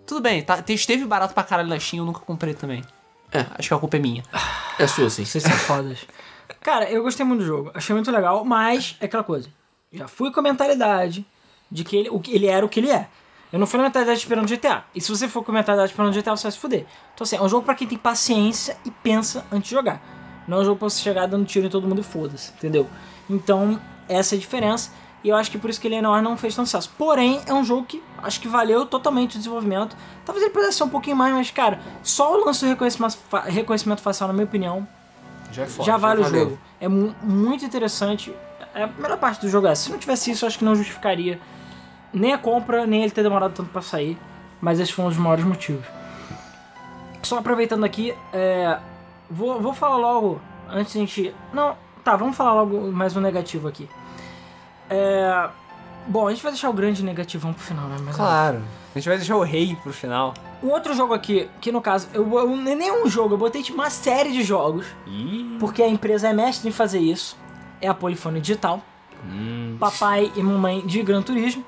Tudo 0.06 0.22
bem, 0.22 0.44
tá, 0.44 0.62
esteve 0.70 1.04
barato 1.06 1.34
pra 1.34 1.44
caralho 1.44 1.70
na 1.70 1.80
Steam, 1.80 2.02
eu 2.02 2.06
nunca 2.06 2.20
comprei 2.20 2.54
também. 2.54 2.84
É. 3.32 3.46
Acho 3.58 3.70
que 3.70 3.74
a 3.74 3.78
culpa 3.80 3.96
é 3.96 4.00
minha. 4.00 4.24
É 4.78 4.86
sua, 4.86 5.10
sim. 5.10 5.26
Vocês 5.26 5.44
são 5.44 5.52
fodas. 5.54 6.06
Cara, 6.62 6.90
eu 6.92 7.02
gostei 7.02 7.26
muito 7.26 7.40
do 7.40 7.46
jogo. 7.46 7.72
Achei 7.74 7.94
muito 7.96 8.12
legal, 8.12 8.44
mas 8.46 8.96
é 9.00 9.06
aquela 9.06 9.24
coisa. 9.24 9.50
Já 9.92 10.08
fui 10.08 10.32
com 10.32 10.40
a 10.42 10.44
mentalidade 10.44 11.26
de 11.72 11.84
que 11.84 11.96
ele, 11.96 12.10
o 12.10 12.22
ele 12.28 12.48
era 12.48 12.66
o 12.66 12.70
que 12.70 12.80
ele 12.80 12.92
é. 12.92 13.08
Eu 13.54 13.60
não 13.60 13.66
fui 13.68 13.78
na 13.78 13.84
mentalidade 13.86 14.20
esperando 14.20 14.48
GTA. 14.48 14.84
E 14.94 15.00
se 15.00 15.10
você 15.10 15.28
for 15.28 15.44
com 15.44 15.52
a 15.52 15.56
mentalidade 15.56 15.92
esperando 15.92 16.14
GTA, 16.14 16.36
você 16.36 16.44
vai 16.44 16.52
se 16.52 16.58
fuder. 16.58 16.86
Então, 17.14 17.24
assim, 17.24 17.38
é 17.38 17.42
um 17.42 17.48
jogo 17.48 17.64
pra 17.66 17.74
quem 17.76 17.88
tem 17.88 17.98
paciência 17.98 18.76
e 18.86 18.92
pensa 18.92 19.46
antes 19.52 19.70
de 19.70 19.76
jogar. 19.76 20.02
Não 20.48 20.58
é 20.58 20.62
um 20.62 20.66
jogo 20.66 20.78
pra 20.80 20.90
você 20.90 21.02
chegar 21.02 21.26
dando 21.28 21.46
tiro 21.46 21.66
em 21.66 21.70
todo 21.70 21.88
mundo 21.88 22.02
e 22.02 22.04
foda-se, 22.04 22.52
entendeu? 22.58 22.88
Então, 23.30 23.80
essa 24.10 24.36
é 24.36 24.38
a 24.38 24.40
diferença. 24.40 24.92
E 25.24 25.30
eu 25.30 25.36
acho 25.36 25.50
que 25.50 25.58
por 25.58 25.70
isso 25.70 25.80
que 25.82 25.88
ele 25.88 26.00
não 26.02 26.38
fez 26.38 26.56
tanto 26.56 26.68
sucesso. 26.68 26.92
Porém, 26.98 27.42
é 27.48 27.54
um 27.54 27.64
jogo 27.64 27.86
que 27.86 28.04
acho 28.22 28.40
que 28.40 28.48
valeu 28.48 28.86
totalmente 28.86 29.36
o 29.36 29.38
desenvolvimento. 29.40 29.96
Talvez 30.26 30.44
ele 30.46 30.54
pudesse 30.54 30.78
ser 30.78 30.84
um 30.84 30.90
pouquinho 30.90 31.16
mais, 31.16 31.34
mas, 31.34 31.50
cara, 31.50 31.80
só 32.04 32.34
o 32.40 32.46
lance 32.46 32.64
do 32.64 32.68
reconhecimento, 32.70 33.18
reconhecimento 33.46 34.02
facial, 34.02 34.28
na 34.28 34.34
minha 34.34 34.46
opinião, 34.46 34.88
Já 35.52 35.64
é 35.64 35.68
já 35.84 35.98
vale 35.98 36.22
o 36.22 36.24
valeu. 36.26 36.40
jogo. 36.44 36.60
É 36.80 36.88
mu- 36.88 37.16
muito 37.24 37.66
interessante. 37.66 38.32
É 38.76 38.84
a 38.84 38.88
primeira 38.88 39.18
parte 39.18 39.42
do 39.42 39.50
jogo 39.50 39.66
é. 39.66 39.74
Se 39.74 39.90
não 39.90 39.98
tivesse 39.98 40.30
isso, 40.30 40.44
eu 40.46 40.48
acho 40.48 40.60
que 40.60 40.66
não 40.66 40.76
justificaria 40.76 41.40
nem 42.16 42.34
a 42.34 42.38
compra, 42.38 42.88
nem 42.88 43.04
ele 43.04 43.12
ter 43.12 43.24
demorado 43.24 43.54
tanto 43.54 43.70
pra 43.70 43.82
sair. 43.82 44.18
Mas 44.62 44.80
esse 44.80 44.94
foi 44.94 45.06
um 45.06 45.10
dos 45.10 45.18
maiores 45.18 45.44
motivos. 45.44 45.86
Só 47.22 47.38
aproveitando 47.38 47.84
aqui, 47.84 48.16
é, 48.32 48.80
vou, 49.30 49.62
vou 49.62 49.74
falar 49.74 49.98
logo, 49.98 50.40
antes 50.70 50.94
de 50.94 51.00
a 51.00 51.02
gente... 51.02 51.36
Não, 51.54 51.76
tá, 52.04 52.16
vamos 52.16 52.38
falar 52.38 52.54
logo 52.54 52.92
mais 52.92 53.16
um 53.16 53.22
negativo 53.22 53.68
aqui. 53.68 53.90
É, 54.90 55.50
bom, 56.08 56.28
a 56.28 56.32
gente 56.32 56.42
vai 56.42 56.52
deixar 56.52 56.70
o 56.70 56.74
grande 56.74 57.04
negativão 57.04 57.54
pro 57.54 57.64
final, 57.64 57.88
né? 57.88 57.98
Mas, 58.04 58.16
Claro. 58.16 58.62
A 58.96 58.98
gente 58.98 59.10
vai 59.10 59.18
deixar 59.18 59.36
o 59.36 59.44
rei 59.44 59.76
pro 59.84 59.92
final. 59.92 60.34
Um 60.64 60.70
outro 60.70 60.94
jogo 60.94 61.14
aqui, 61.14 61.50
que 61.60 61.70
no 61.70 61.82
caso, 61.82 62.08
eu, 62.14 62.32
eu, 62.40 62.56
nem 62.56 62.92
um 62.94 63.10
jogo, 63.10 63.34
eu 63.34 63.38
botei 63.38 63.62
tipo 63.62 63.78
uma 63.78 63.90
série 63.90 64.32
de 64.32 64.42
jogos. 64.42 64.86
Ih. 65.06 65.58
Porque 65.60 65.84
a 65.84 65.88
empresa 65.88 66.30
é 66.30 66.34
mestre 66.34 66.70
em 66.70 66.72
fazer 66.72 67.00
isso. 67.00 67.38
É 67.82 67.90
a 67.90 67.94
Polifone 67.94 68.40
Digital. 68.40 68.82
Hum. 69.26 69.76
Papai 69.80 70.32
e 70.36 70.42
mamãe 70.42 70.80
de 70.86 71.04
Gran 71.04 71.22
Turismo. 71.22 71.66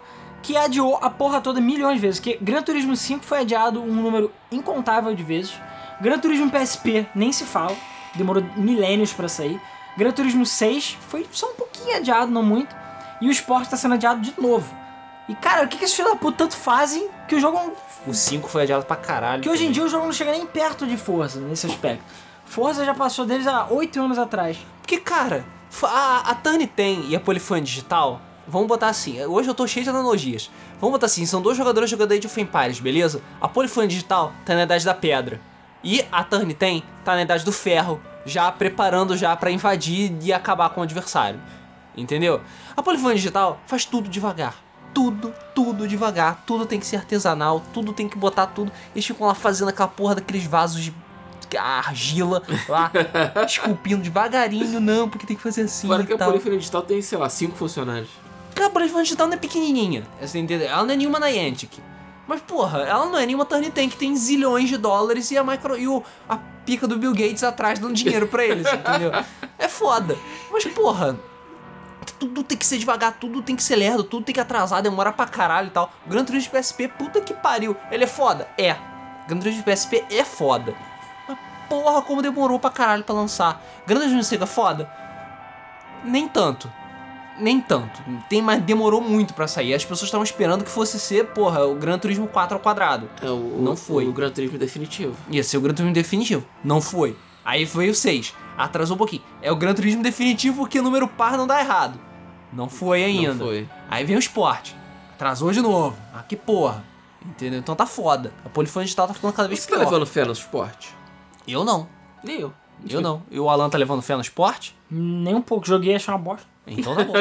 Que 0.47 0.55
adiou 0.55 0.97
a 1.01 1.09
porra 1.09 1.41
toda 1.41 1.59
milhões 1.59 1.95
de 1.95 1.99
vezes. 1.99 2.21
Que 2.21 2.37
Gran 2.39 2.61
Turismo 2.61 2.95
5 2.95 3.21
foi 3.25 3.39
adiado 3.39 3.81
um 3.81 3.93
número 3.93 4.31
incontável 4.49 5.13
de 5.13 5.21
vezes. 5.21 5.53
Gran 5.99 6.17
Turismo 6.19 6.49
PSP 6.49 7.05
nem 7.13 7.33
se 7.33 7.43
fala. 7.43 7.75
Demorou 8.15 8.41
milênios 8.55 9.11
pra 9.11 9.27
sair. 9.27 9.59
Gran 9.97 10.11
Turismo 10.11 10.45
6 10.45 10.99
foi 11.09 11.27
só 11.33 11.51
um 11.51 11.55
pouquinho 11.55 11.97
adiado, 11.97 12.31
não 12.31 12.43
muito. 12.43 12.73
E 13.19 13.27
o 13.27 13.31
Sport 13.31 13.67
tá 13.67 13.75
sendo 13.75 13.95
adiado 13.95 14.21
de 14.21 14.33
novo. 14.39 14.73
E 15.27 15.35
cara, 15.35 15.65
o 15.65 15.67
que, 15.67 15.75
que 15.77 15.83
esses 15.83 15.97
filhos 15.97 16.13
da 16.13 16.17
puta 16.17 16.37
tanto 16.37 16.55
fazem 16.55 17.09
que 17.27 17.35
o 17.35 17.41
jogo 17.41 17.73
O 18.07 18.13
5 18.13 18.47
foi 18.47 18.61
adiado 18.63 18.85
pra 18.85 18.95
caralho. 18.95 19.43
que 19.43 19.49
hoje 19.49 19.65
em 19.65 19.71
dia 19.71 19.83
o 19.83 19.89
jogo 19.89 20.05
não 20.05 20.13
chega 20.13 20.31
nem 20.31 20.45
perto 20.45 20.87
de 20.87 20.95
Forza 20.95 21.41
nesse 21.41 21.65
aspecto. 21.65 22.05
Forza 22.45 22.85
já 22.85 22.93
passou 22.93 23.25
deles 23.25 23.47
há 23.47 23.67
8 23.69 24.01
anos 24.01 24.17
atrás. 24.17 24.57
Porque, 24.79 24.97
cara, 24.97 25.43
a, 25.83 26.31
a 26.31 26.35
Turn 26.35 26.65
10 26.73 27.09
e 27.09 27.17
a 27.17 27.19
Polyphony 27.19 27.63
Digital, 27.63 28.21
vamos 28.47 28.67
botar 28.67 28.87
assim, 28.87 29.23
hoje 29.25 29.49
eu 29.49 29.53
tô 29.53 29.67
cheio 29.67 29.83
de 29.83 29.89
analogias. 29.89 30.49
Vamos 30.79 30.93
botar 30.93 31.07
assim, 31.07 31.25
são 31.25 31.41
dois 31.41 31.57
jogadores 31.57 31.89
jogando 31.89 32.13
Age 32.13 32.27
of 32.27 32.41
Empires, 32.41 32.79
beleza? 32.79 33.21
A 33.41 33.47
Polyphony 33.47 33.87
Digital 33.87 34.33
tá 34.45 34.55
na 34.55 34.63
idade 34.63 34.85
da 34.85 34.93
pedra. 34.93 35.41
E 35.83 36.03
a 36.11 36.23
Turn 36.23 36.53
10 36.53 36.83
tá 37.05 37.15
na 37.15 37.21
idade 37.21 37.45
do 37.45 37.51
ferro, 37.51 38.01
já 38.25 38.51
preparando 38.51 39.15
já 39.15 39.35
pra 39.35 39.51
invadir 39.51 40.15
e 40.21 40.33
acabar 40.33 40.69
com 40.69 40.81
o 40.81 40.83
adversário. 40.83 41.39
Entendeu? 41.95 42.41
A 42.75 42.83
Polyphony 42.83 43.15
Digital 43.15 43.59
faz 43.65 43.85
tudo 43.85 44.09
devagar. 44.09 44.55
Tudo, 44.93 45.33
tudo 45.53 45.87
devagar. 45.87 46.43
Tudo 46.45 46.65
tem 46.65 46.79
que 46.79 46.85
ser 46.85 46.97
artesanal, 46.97 47.61
tudo 47.73 47.93
tem 47.93 48.09
que 48.09 48.17
botar 48.17 48.47
tudo. 48.47 48.71
Eles 48.95 49.05
ficam 49.05 49.27
lá 49.27 49.35
fazendo 49.35 49.69
aquela 49.69 49.87
porra 49.87 50.15
daqueles 50.15 50.45
vasos 50.45 50.81
de 50.81 50.93
argila 51.57 52.43
lá, 52.67 52.91
esculpindo 53.47 54.03
devagarinho, 54.03 54.81
não, 54.81 55.07
porque 55.07 55.25
tem 55.25 55.37
que 55.37 55.41
fazer 55.41 55.61
assim 55.61 55.87
e 55.87 56.05
que 56.05 56.13
a 56.13 56.17
tal. 56.17 56.31
Polifone 56.31 56.57
Digital 56.57 56.81
tem, 56.81 57.01
sei 57.01 57.17
lá, 57.17 57.29
cinco 57.29 57.55
funcionários. 57.55 58.09
A 58.64 58.70
Polyphony 58.70 59.03
Digital 59.03 59.28
não 59.28 59.36
é 59.36 59.38
pequenininha, 59.38 60.03
você 60.20 60.39
entendeu? 60.39 60.68
Ela 60.68 60.84
não 60.84 60.93
é 60.93 60.97
nenhuma 60.97 61.20
Niantic. 61.20 61.80
Mas, 62.28 62.41
porra, 62.41 62.80
ela 62.80 63.05
não 63.05 63.18
é 63.18 63.26
nenhuma 63.26 63.45
Turn 63.45 63.70
10 63.70 63.91
que 63.91 63.97
tem 63.97 64.16
zilhões 64.16 64.68
de 64.68 64.78
dólares 64.78 65.32
e 65.32 65.38
a 65.38 65.43
micro 65.43 65.78
e 65.78 65.88
o, 65.88 66.03
a 66.28 66.36
pica 66.66 66.86
do 66.86 66.97
Bill 66.97 67.14
Gates 67.14 67.41
atrás 67.41 67.80
dando 67.80 67.93
dinheiro 67.93 68.28
pra 68.28 68.43
eles, 68.43 68.68
entendeu? 68.72 69.12
É 69.60 69.68
foda. 69.68 70.16
Mas, 70.51 70.66
porra, 70.66 71.18
tudo 72.20 72.43
tem 72.43 72.55
que 72.55 72.66
ser 72.66 72.78
devagar, 72.78 73.14
tudo 73.14 73.41
tem 73.41 73.55
que 73.55 73.64
ser 73.64 73.76
lerdo, 73.76 74.03
tudo 74.03 74.24
tem 74.24 74.36
que 74.36 74.39
atrasar, 74.39 74.84
demora 74.84 75.12
pra 75.12 75.26
caralho 75.26 75.68
e 75.68 75.72
tal. 75.72 75.91
O 76.05 76.10
Gran 76.10 76.24
Turismo 76.24 76.51
PSP, 76.51 76.88
puta 76.89 77.20
que 77.22 77.34
pariu. 77.34 77.76
Ele 77.89 78.03
é 78.03 78.08
foda? 78.08 78.47
É. 78.55 78.74
O 78.74 79.30
Gran 79.30 79.39
Turismo 79.39 79.64
PSP 79.64 80.05
é 80.12 80.24
foda. 80.24 80.76
Mas, 81.28 81.38
porra, 81.68 82.01
como 82.03 82.22
demorou 82.22 82.60
pra 82.60 82.70
caralho 82.70 83.03
pra 83.03 83.16
lançar. 83.16 83.62
Gran 83.88 83.99
Turismo 83.99 84.24
Sega 84.24 84.43
é 84.43 84.47
foda? 84.47 84.91
Nem 86.03 86.28
tanto. 86.28 86.72
Nem 87.39 87.61
tanto. 87.61 88.01
Tem, 88.29 88.41
mas 88.41 88.61
demorou 88.63 88.99
muito 89.01 89.33
pra 89.33 89.47
sair. 89.47 89.73
As 89.73 89.83
pessoas 89.83 90.03
estavam 90.07 90.23
esperando 90.23 90.63
que 90.63 90.69
fosse 90.71 90.99
ser, 90.99 91.27
porra, 91.27 91.65
o 91.65 91.75
Gran 91.75 91.99
Turismo 91.99 92.27
4 92.27 92.55
ao 92.55 92.59
quadrado. 92.59 93.09
É 93.21 93.29
o, 93.29 93.57
Não 93.61 93.73
o- 93.73 93.77
foi. 93.77 94.07
O 94.07 94.11
Gran 94.13 94.31
Turismo 94.31 94.57
definitivo. 94.57 95.15
Ia 95.29 95.43
ser 95.43 95.57
o 95.57 95.61
Gran 95.61 95.73
Turismo 95.73 95.93
definitivo. 95.93 96.45
Não 96.63 96.81
foi. 96.81 97.15
Aí 97.45 97.63
veio 97.65 97.91
o 97.91 97.95
6. 97.95 98.33
Atrasou 98.57 98.95
um 98.95 98.97
pouquinho. 98.97 99.21
É 99.41 99.51
o 99.51 99.55
Gran 99.55 99.73
Turismo 99.73 100.01
definitivo 100.01 100.57
porque 100.57 100.81
número 100.81 101.07
par 101.07 101.38
não 101.38 101.45
dá 101.45 101.59
errado. 101.59 101.99
Não 102.51 102.67
foi 102.67 103.03
ainda. 103.03 103.33
Não 103.35 103.45
foi. 103.45 103.69
Aí 103.89 104.03
vem 104.03 104.15
o 104.15 104.19
esporte. 104.19 104.75
Atrasou 105.13 105.51
de 105.51 105.61
novo. 105.61 105.95
Ah, 106.13 106.23
que 106.23 106.35
porra. 106.35 106.83
Entendeu? 107.25 107.59
Então 107.59 107.75
tá 107.75 107.85
foda. 107.85 108.33
A 108.45 108.49
polifone 108.49 108.85
digital 108.85 109.07
tá 109.07 109.13
ficando 109.13 109.33
cada 109.33 109.47
vez 109.47 109.59
Você 109.59 109.69
tá 109.69 109.75
pior. 109.77 109.85
levando 109.85 110.05
fé 110.05 110.25
no 110.25 110.31
esporte? 110.31 110.95
Eu 111.47 111.63
não. 111.63 111.88
Nem 112.23 112.39
eu. 112.41 112.53
Eu 112.89 113.01
não. 113.01 113.21
E 113.29 113.39
o 113.39 113.49
Alan 113.49 113.69
tá 113.69 113.77
levando 113.77 114.01
fé 114.01 114.15
no 114.15 114.21
esporte? 114.21 114.75
Nem 114.89 115.35
um 115.35 115.41
pouco. 115.41 115.67
Joguei 115.67 115.93
e 115.93 115.95
achei 115.95 116.11
uma 116.13 116.17
bosta. 116.19 116.45
Então 116.68 116.95
tá 116.95 117.03
bom. 117.03 117.13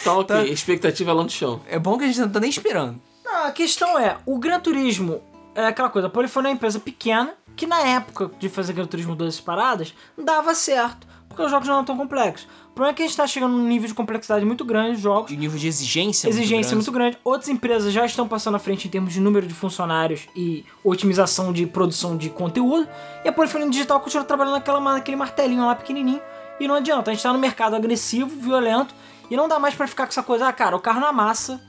Então, 0.00 0.18
ok. 0.20 0.52
Expectativa 0.52 1.12
lá 1.12 1.22
no 1.22 1.30
chão. 1.30 1.60
é 1.68 1.78
bom 1.78 1.96
que 1.98 2.04
a 2.04 2.06
gente 2.06 2.20
não 2.20 2.28
tá 2.30 2.40
nem 2.40 2.50
esperando. 2.50 3.00
Não, 3.24 3.46
a 3.46 3.52
questão 3.52 3.98
é, 3.98 4.16
o 4.26 4.38
Gran 4.38 4.60
Turismo 4.60 5.20
é 5.54 5.66
aquela 5.66 5.88
coisa, 5.88 6.08
a 6.08 6.10
Polifone 6.10 6.46
é 6.46 6.50
uma 6.50 6.54
empresa 6.54 6.78
pequena 6.78 7.34
que 7.56 7.66
na 7.66 7.80
época 7.80 8.30
de 8.38 8.48
fazer 8.48 8.72
Gran 8.72 8.86
Turismo 8.86 9.14
2 9.14 9.40
paradas 9.40 9.94
dava 10.18 10.54
certo, 10.54 11.06
porque 11.28 11.42
os 11.42 11.50
jogos 11.50 11.66
não 11.68 11.74
eram 11.76 11.84
tão 11.84 11.96
complexos. 11.96 12.48
O 12.70 12.74
problema 12.74 12.92
é 12.92 12.96
que 12.96 13.02
a 13.04 13.06
gente 13.06 13.16
tá 13.16 13.24
chegando 13.26 13.52
num 13.56 13.68
nível 13.68 13.86
de 13.86 13.94
complexidade 13.94 14.44
muito 14.44 14.64
grande 14.64 14.96
de 14.96 15.02
jogos, 15.02 15.30
De 15.30 15.36
nível 15.36 15.56
de 15.56 15.68
exigência. 15.68 16.28
exigência 16.28 16.74
muito 16.74 16.86
muito 16.90 16.92
grande. 16.92 17.18
Outras 17.22 17.48
empresas 17.48 17.92
já 17.92 18.04
estão 18.04 18.26
passando 18.26 18.56
à 18.56 18.58
frente 18.58 18.88
em 18.88 18.90
termos 18.90 19.12
de 19.12 19.20
número 19.20 19.46
de 19.46 19.54
funcionários 19.54 20.22
e 20.34 20.64
otimização 20.82 21.52
de 21.52 21.66
produção 21.66 22.16
de 22.16 22.28
conteúdo. 22.30 22.88
E 23.24 23.28
a 23.28 23.32
Polifone 23.32 23.70
Digital 23.70 24.00
continua 24.00 24.24
trabalhando 24.24 24.54
naquela, 24.54 24.80
naquele 24.80 25.16
martelinho 25.16 25.64
lá 25.64 25.76
pequenininho. 25.76 26.20
E 26.60 26.68
não 26.68 26.74
adianta, 26.76 27.10
a 27.10 27.14
gente 27.14 27.22
tá 27.22 27.32
no 27.32 27.38
mercado 27.38 27.74
agressivo, 27.76 28.28
violento, 28.40 28.94
e 29.30 29.36
não 29.36 29.48
dá 29.48 29.58
mais 29.58 29.74
pra 29.74 29.86
ficar 29.86 30.04
com 30.06 30.10
essa 30.10 30.22
coisa, 30.22 30.48
ah, 30.48 30.52
cara, 30.52 30.76
o 30.76 30.80
carro 30.80 31.00
na 31.00 31.12
massa. 31.12 31.60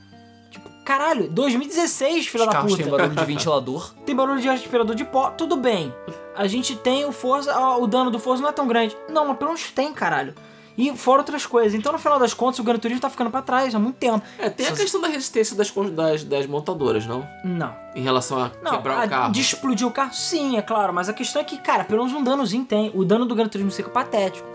Tipo, 0.50 0.68
caralho, 0.84 1.28
2016, 1.30 2.26
filha 2.28 2.44
Os 2.46 2.50
da 2.52 2.60
puta. 2.62 2.76
têm 2.76 2.86
barulho 2.90 3.14
de 3.14 3.24
ventilador. 3.24 3.92
Tem 4.06 4.14
barulho 4.14 4.40
de 4.40 4.48
aspirador 4.48 4.94
de 4.94 5.04
pó, 5.04 5.30
tudo 5.30 5.56
bem. 5.56 5.92
A 6.36 6.46
gente 6.46 6.76
tem 6.76 7.04
o 7.04 7.12
Forza, 7.12 7.58
ó, 7.58 7.80
o 7.80 7.86
dano 7.86 8.10
do 8.10 8.18
Forza 8.18 8.42
não 8.42 8.50
é 8.50 8.52
tão 8.52 8.66
grande. 8.68 8.96
Não, 9.08 9.26
mas 9.26 9.36
pelo 9.38 9.50
menos 9.52 9.70
tem, 9.70 9.92
caralho. 9.92 10.34
E 10.78 10.94
fora 10.94 11.22
outras 11.22 11.46
coisas. 11.46 11.72
Então, 11.72 11.90
no 11.90 11.98
final 11.98 12.18
das 12.18 12.34
contas, 12.34 12.58
o 12.58 12.62
Gran 12.62 12.78
Turismo 12.78 13.00
tá 13.00 13.08
ficando 13.08 13.30
pra 13.30 13.40
trás 13.40 13.74
há 13.74 13.78
muito 13.78 13.96
tempo. 13.96 14.22
É, 14.38 14.50
tem 14.50 14.66
a 14.66 14.72
questão 14.72 15.00
da 15.00 15.08
resistência 15.08 15.56
das, 15.56 15.72
das, 15.90 16.22
das 16.24 16.46
montadoras, 16.46 17.06
não? 17.06 17.26
Não. 17.42 17.74
Em 17.94 18.02
relação 18.02 18.38
a 18.38 18.50
Não, 18.62 18.72
quebrar 18.72 19.00
a- 19.00 19.06
o 19.06 19.08
carro. 19.08 19.32
de 19.32 19.40
explodir 19.40 19.86
o 19.86 19.90
carro, 19.90 20.12
sim, 20.12 20.58
é 20.58 20.62
claro. 20.62 20.92
Mas 20.92 21.08
a 21.08 21.14
questão 21.14 21.40
é 21.40 21.44
que, 21.46 21.56
cara, 21.56 21.82
pelo 21.84 22.04
menos 22.04 22.12
um 22.20 22.22
danozinho 22.22 22.66
tem. 22.66 22.90
O 22.94 23.02
dano 23.06 23.24
do 23.24 23.34
Gran 23.34 23.48
Turismo 23.48 23.70
5 23.70 23.88
é 23.88 23.92
patético. 23.92 24.46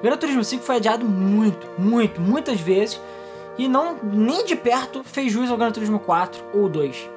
O 0.00 0.02
Gran 0.02 0.16
Turismo 0.16 0.42
5 0.42 0.64
foi 0.64 0.76
adiado 0.76 1.04
muito, 1.04 1.68
muito, 1.78 2.20
muitas 2.20 2.60
vezes. 2.60 3.00
E 3.58 3.68
não, 3.68 3.96
nem 4.02 4.44
de 4.44 4.56
perto, 4.56 5.04
fez 5.04 5.30
jus 5.30 5.50
ao 5.50 5.56
Gran 5.56 5.70
Turismo 5.70 5.98
4 6.00 6.42
ou 6.54 6.68
2. 6.68 7.08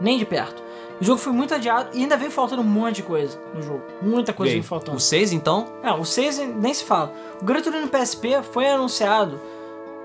Nem 0.00 0.18
de 0.18 0.26
perto. 0.26 0.62
O 1.00 1.04
jogo 1.04 1.18
foi 1.18 1.32
muito 1.32 1.54
adiado 1.54 1.90
e 1.94 2.00
ainda 2.00 2.16
veio 2.16 2.30
faltando 2.30 2.62
um 2.62 2.64
monte 2.64 2.96
de 2.96 3.02
coisa 3.04 3.40
no 3.54 3.62
jogo. 3.62 3.82
Muita 4.00 4.32
coisa 4.32 4.52
veio 4.52 4.64
faltando. 4.64 4.96
O 4.96 5.00
6, 5.00 5.32
então? 5.32 5.72
Não, 5.82 6.00
o 6.00 6.04
6 6.04 6.38
nem 6.56 6.74
se 6.74 6.84
fala. 6.84 7.12
O 7.40 7.44
Gran 7.44 7.60
Turismo 7.60 7.88
PSP 7.88 8.42
foi 8.52 8.68
anunciado, 8.68 9.40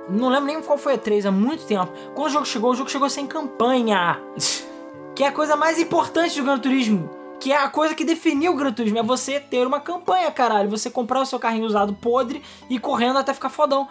não 0.10 0.30
lembro 0.30 0.46
nem 0.46 0.62
qual 0.62 0.78
foi 0.78 0.94
a 0.94 0.98
3, 0.98 1.26
há 1.26 1.32
muito 1.32 1.66
tempo. 1.66 1.92
Quando 2.16 2.28
o 2.28 2.34
jogo 2.34 2.46
chegou, 2.46 2.72
o 2.72 2.76
jogo 2.76 2.90
chegou 2.90 3.10
sem 3.10 3.28
campanha. 3.28 4.22
que 5.14 5.24
é 5.24 5.28
a 5.28 5.32
coisa 5.32 5.56
mais 5.56 5.80
importante 5.80 6.38
do 6.40 6.46
Gran 6.46 6.60
Turismo. 6.60 7.10
Que 7.40 7.52
é 7.52 7.58
a 7.58 7.70
coisa 7.70 7.94
que 7.94 8.04
definiu 8.04 8.54
o 8.54 8.56
Gran 8.56 8.72
Turismo. 8.74 8.98
É 9.00 9.04
você 9.04 9.40
ter 9.40 9.66
uma 9.66 9.80
campanha, 9.80 10.30
caralho. 10.32 10.70
Você 10.70 10.90
comprar 10.90 11.22
o 11.22 11.26
seu 11.26 11.40
carrinho 11.40 11.66
usado 11.66 11.94
podre 11.94 12.42
e 12.70 12.80
correndo 12.80 13.20
até 13.20 13.34
ficar 13.34 13.50
fodão. 13.50 13.88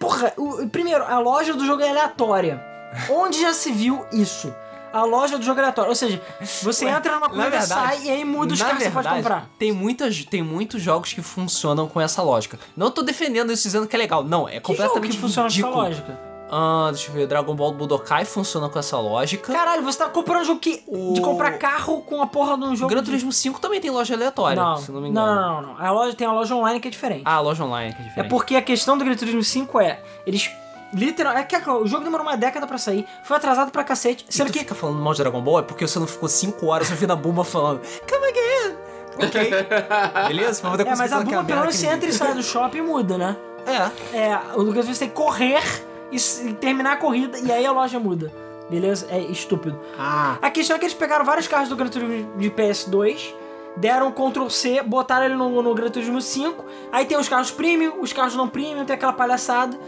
Porra, 0.00 0.32
o- 0.36 0.66
primeiro, 0.68 1.04
a 1.04 1.18
loja 1.18 1.54
do 1.54 1.64
jogo 1.64 1.82
é 1.82 1.88
aleatória. 1.90 2.62
Onde 3.10 3.40
já 3.40 3.52
se 3.52 3.70
viu 3.72 4.04
isso? 4.12 4.52
A 4.92 5.02
loja 5.04 5.36
do 5.36 5.44
jogo 5.44 5.58
é 5.58 5.62
aleatória. 5.64 5.88
Ou 5.88 5.94
seja, 5.94 6.22
você 6.62 6.86
entra 6.88 7.14
numa 7.14 7.28
corrida, 7.28 7.60
sai 7.62 8.02
e 8.04 8.10
aí 8.10 8.24
muda 8.24 8.54
os 8.54 8.62
carros 8.62 8.78
que 8.78 8.84
você 8.84 8.90
pode 8.90 9.08
verdade, 9.08 9.22
comprar. 9.22 9.48
Tem, 9.58 9.72
muitas, 9.72 10.24
tem 10.24 10.40
muitos 10.42 10.80
jogos 10.80 11.12
que 11.12 11.20
funcionam 11.20 11.88
com 11.88 12.00
essa 12.00 12.22
lógica. 12.22 12.58
Não 12.76 12.90
tô 12.92 13.02
defendendo 13.02 13.52
isso 13.52 13.64
dizendo 13.64 13.86
que 13.88 13.96
é 13.96 13.98
legal. 13.98 14.22
Não, 14.22 14.48
é 14.48 14.60
Que 14.60 14.72
jogo 14.72 14.88
completamente 14.88 15.12
que 15.16 15.18
funciona 15.20 15.48
com 15.48 15.54
essa 15.58 15.68
lógica? 15.68 16.33
Ah, 16.50 16.88
deixa 16.92 17.10
eu 17.10 17.14
ver. 17.14 17.26
Dragon 17.26 17.54
Ball 17.54 17.72
Budokai 17.72 18.24
funciona 18.24 18.68
com 18.68 18.78
essa 18.78 18.98
lógica. 18.98 19.52
Caralho, 19.52 19.82
você 19.82 19.98
tá 19.98 20.08
comprando 20.08 20.42
um 20.42 20.44
jogo 20.44 20.60
que, 20.60 20.76
de 20.78 21.20
O- 21.20 21.22
comprar 21.22 21.52
carro 21.58 22.02
com 22.02 22.22
a 22.22 22.26
porra 22.26 22.56
de 22.56 22.64
um 22.64 22.76
jogo. 22.76 22.90
Gran 22.90 23.00
de- 23.00 23.06
Turismo 23.06 23.32
5 23.32 23.58
também 23.60 23.80
tem 23.80 23.90
loja 23.90 24.14
aleatória, 24.14 24.62
Não, 24.62 24.76
se 24.76 24.92
não 24.92 25.00
me 25.00 25.10
não, 25.10 25.22
engano. 25.22 25.40
não, 25.40 25.62
não, 25.62 25.74
não. 25.74 25.84
A 25.86 25.90
loja 25.90 26.14
tem 26.14 26.26
a 26.26 26.32
loja 26.32 26.54
online 26.54 26.78
que 26.80 26.88
é 26.88 26.90
diferente. 26.90 27.22
Ah, 27.24 27.36
a 27.36 27.40
loja 27.40 27.64
online 27.64 27.92
que 27.94 28.00
é 28.00 28.04
é 28.04 28.08
diferente. 28.08 28.30
porque 28.30 28.56
a 28.56 28.62
questão 28.62 28.96
do 28.98 29.04
Gran 29.04 29.14
Turismo 29.16 29.42
5 29.42 29.80
é, 29.80 30.00
eles 30.26 30.50
literal, 30.92 31.32
é 31.36 31.42
que 31.42 31.56
o 31.68 31.86
jogo 31.86 32.04
demorou 32.04 32.24
uma 32.24 32.36
década 32.36 32.66
pra 32.68 32.78
sair, 32.78 33.04
foi 33.24 33.36
atrasado 33.36 33.72
pra 33.72 33.82
cacete, 33.82 34.24
Se 34.28 34.36
sendo 34.38 34.46
tu 34.48 34.52
que 34.52 34.60
fica 34.60 34.74
falando 34.76 35.00
mal 35.00 35.12
de 35.12 35.18
Dragon 35.22 35.40
Ball 35.42 35.58
é 35.58 35.62
porque 35.62 35.88
você 35.88 35.98
não 35.98 36.06
ficou 36.06 36.28
5 36.28 36.66
horas 36.66 36.88
ouvindo 36.90 37.12
a 37.12 37.16
Buma 37.16 37.42
falando 37.42 37.80
Come 38.08 38.28
again! 38.28 38.76
Ok. 39.26 39.50
Beleza? 40.28 40.60
Pra 40.60 40.70
poder 40.70 40.86
é, 40.86 40.94
mas 40.96 41.12
a 41.12 41.20
Buma 41.20 41.42
pelo 41.44 41.60
menos 41.60 41.74
você 41.76 41.86
entra 41.88 42.08
e 42.08 42.12
sai 42.14 42.34
do 42.34 42.42
shopping 42.44 42.78
e 42.78 42.82
muda, 42.82 43.18
né? 43.18 43.36
É. 43.66 44.16
É, 44.16 44.40
o 44.54 44.62
Gran 44.64 44.82
Turismo 44.82 44.96
tem 44.98 45.08
que 45.08 45.14
correr 45.14 45.62
e, 46.10 46.16
e 46.16 46.54
terminar 46.54 46.92
a 46.92 46.96
corrida 46.96 47.38
e 47.38 47.50
aí 47.50 47.64
a 47.64 47.72
loja 47.72 47.98
muda. 47.98 48.32
Beleza? 48.68 49.06
É 49.10 49.18
estúpido. 49.18 49.78
Ah. 49.98 50.38
A 50.40 50.50
questão 50.50 50.76
é 50.76 50.78
que 50.78 50.86
eles 50.86 50.94
pegaram 50.94 51.24
vários 51.24 51.46
carros 51.46 51.68
do 51.68 51.76
Gran 51.76 51.88
Turismo 51.88 52.36
de 52.38 52.50
PS2, 52.50 53.34
deram 53.76 54.10
Ctrl 54.10 54.48
C, 54.48 54.82
botaram 54.82 55.26
ele 55.26 55.34
no, 55.34 55.62
no 55.62 55.74
Gran 55.74 55.90
Turismo 55.90 56.20
5, 56.20 56.64
aí 56.90 57.04
tem 57.04 57.18
os 57.18 57.28
carros 57.28 57.50
premium, 57.50 58.00
os 58.00 58.12
carros 58.12 58.34
não 58.34 58.48
premium, 58.48 58.84
tem 58.84 58.94
aquela 58.94 59.12
palhaçada. 59.12 59.78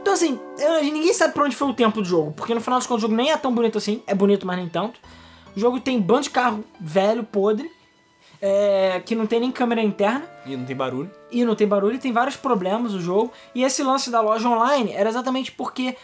Então 0.00 0.14
assim, 0.14 0.40
ninguém 0.82 1.12
sabe 1.12 1.34
pra 1.34 1.44
onde 1.44 1.54
foi 1.54 1.68
o 1.68 1.74
tempo 1.74 2.00
do 2.00 2.04
jogo, 2.04 2.32
porque 2.32 2.54
no 2.54 2.60
final 2.60 2.78
dos 2.78 2.86
contos 2.86 3.04
o 3.04 3.06
jogo 3.06 3.14
nem 3.14 3.30
é 3.30 3.36
tão 3.36 3.54
bonito 3.54 3.78
assim, 3.78 4.02
é 4.06 4.14
bonito, 4.14 4.46
mas 4.46 4.56
nem 4.56 4.68
tanto. 4.68 4.98
O 5.54 5.60
jogo 5.60 5.78
tem 5.78 6.00
bando 6.00 6.22
de 6.22 6.30
carro 6.30 6.64
velho, 6.80 7.22
podre, 7.22 7.70
é, 8.44 9.00
que 9.06 9.14
não 9.14 9.24
tem 9.26 9.38
nem 9.38 9.52
câmera 9.52 9.80
interna 9.80 10.28
E 10.44 10.56
não 10.56 10.64
tem 10.64 10.74
barulho. 10.74 11.10
e 11.30 11.44
não 11.44 11.54
tem 11.54 11.66
barulho, 11.68 11.96
tem 11.98 12.12
vários 12.12 12.36
problemas 12.36 12.92
o 12.92 13.00
jogo. 13.00 13.32
E 13.54 13.62
esse 13.62 13.82
lance 13.84 14.10
da 14.10 14.20
loja 14.20 14.48
online 14.48 14.90
era 14.92 15.08
exatamente 15.08 15.52
porque 15.52 15.96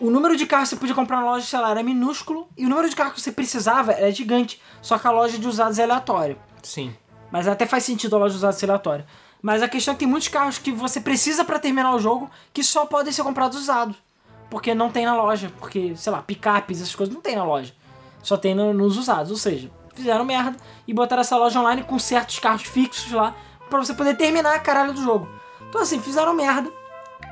o 0.00 0.08
número 0.08 0.36
de 0.36 0.46
carros 0.46 0.68
que 0.68 0.76
você 0.76 0.80
podia 0.80 0.94
comprar 0.94 1.20
na 1.20 1.30
loja, 1.32 1.44
sei 1.44 1.58
lá, 1.58 1.70
era 1.72 1.82
minúsculo, 1.82 2.48
e 2.56 2.64
o 2.64 2.68
número 2.68 2.88
de 2.88 2.94
carros 2.96 3.14
que 3.14 3.20
você 3.20 3.32
precisava 3.32 3.92
era 3.92 4.10
gigante. 4.12 4.62
Só 4.80 4.96
que 4.98 5.06
a 5.06 5.10
loja 5.10 5.36
de 5.36 5.46
usados 5.48 5.78
é 5.78 5.82
aleatória. 5.82 6.36
Sim. 6.62 6.94
Mas 7.30 7.46
até 7.48 7.66
faz 7.66 7.82
sentido 7.84 8.14
a 8.16 8.20
loja 8.20 8.32
de 8.32 8.38
usados 8.38 8.58
ser 8.58 8.66
aleatória. 8.66 9.04
Mas 9.42 9.62
a 9.62 9.68
questão 9.68 9.92
é 9.92 9.94
que 9.94 10.00
tem 10.00 10.08
muitos 10.08 10.28
carros 10.28 10.58
que 10.58 10.70
você 10.72 11.00
precisa 11.00 11.44
pra 11.44 11.58
terminar 11.58 11.94
o 11.94 11.98
jogo 11.98 12.30
que 12.52 12.62
só 12.62 12.86
podem 12.86 13.12
ser 13.12 13.22
comprados 13.22 13.58
usados. 13.58 13.96
Porque 14.50 14.74
não 14.74 14.90
tem 14.90 15.04
na 15.04 15.14
loja. 15.14 15.52
Porque, 15.60 15.94
sei 15.96 16.10
lá, 16.12 16.22
picapes, 16.22 16.80
essas 16.80 16.94
coisas 16.94 17.14
não 17.14 17.20
tem 17.20 17.36
na 17.36 17.44
loja. 17.44 17.72
Só 18.22 18.36
tem 18.36 18.54
no- 18.54 18.72
nos 18.72 18.96
usados. 18.96 19.30
Ou 19.30 19.36
seja, 19.36 19.70
fizeram 19.98 20.24
merda 20.24 20.56
e 20.86 20.94
botaram 20.94 21.20
essa 21.20 21.36
loja 21.36 21.60
online 21.60 21.82
com 21.82 21.98
certos 21.98 22.38
carros 22.38 22.62
fixos 22.62 23.12
lá 23.12 23.34
pra 23.68 23.78
você 23.78 23.92
poder 23.94 24.16
terminar 24.16 24.54
a 24.54 24.58
caralho 24.58 24.92
do 24.92 25.02
jogo. 25.02 25.28
Então 25.68 25.80
assim, 25.82 26.00
fizeram 26.00 26.32
merda. 26.34 26.70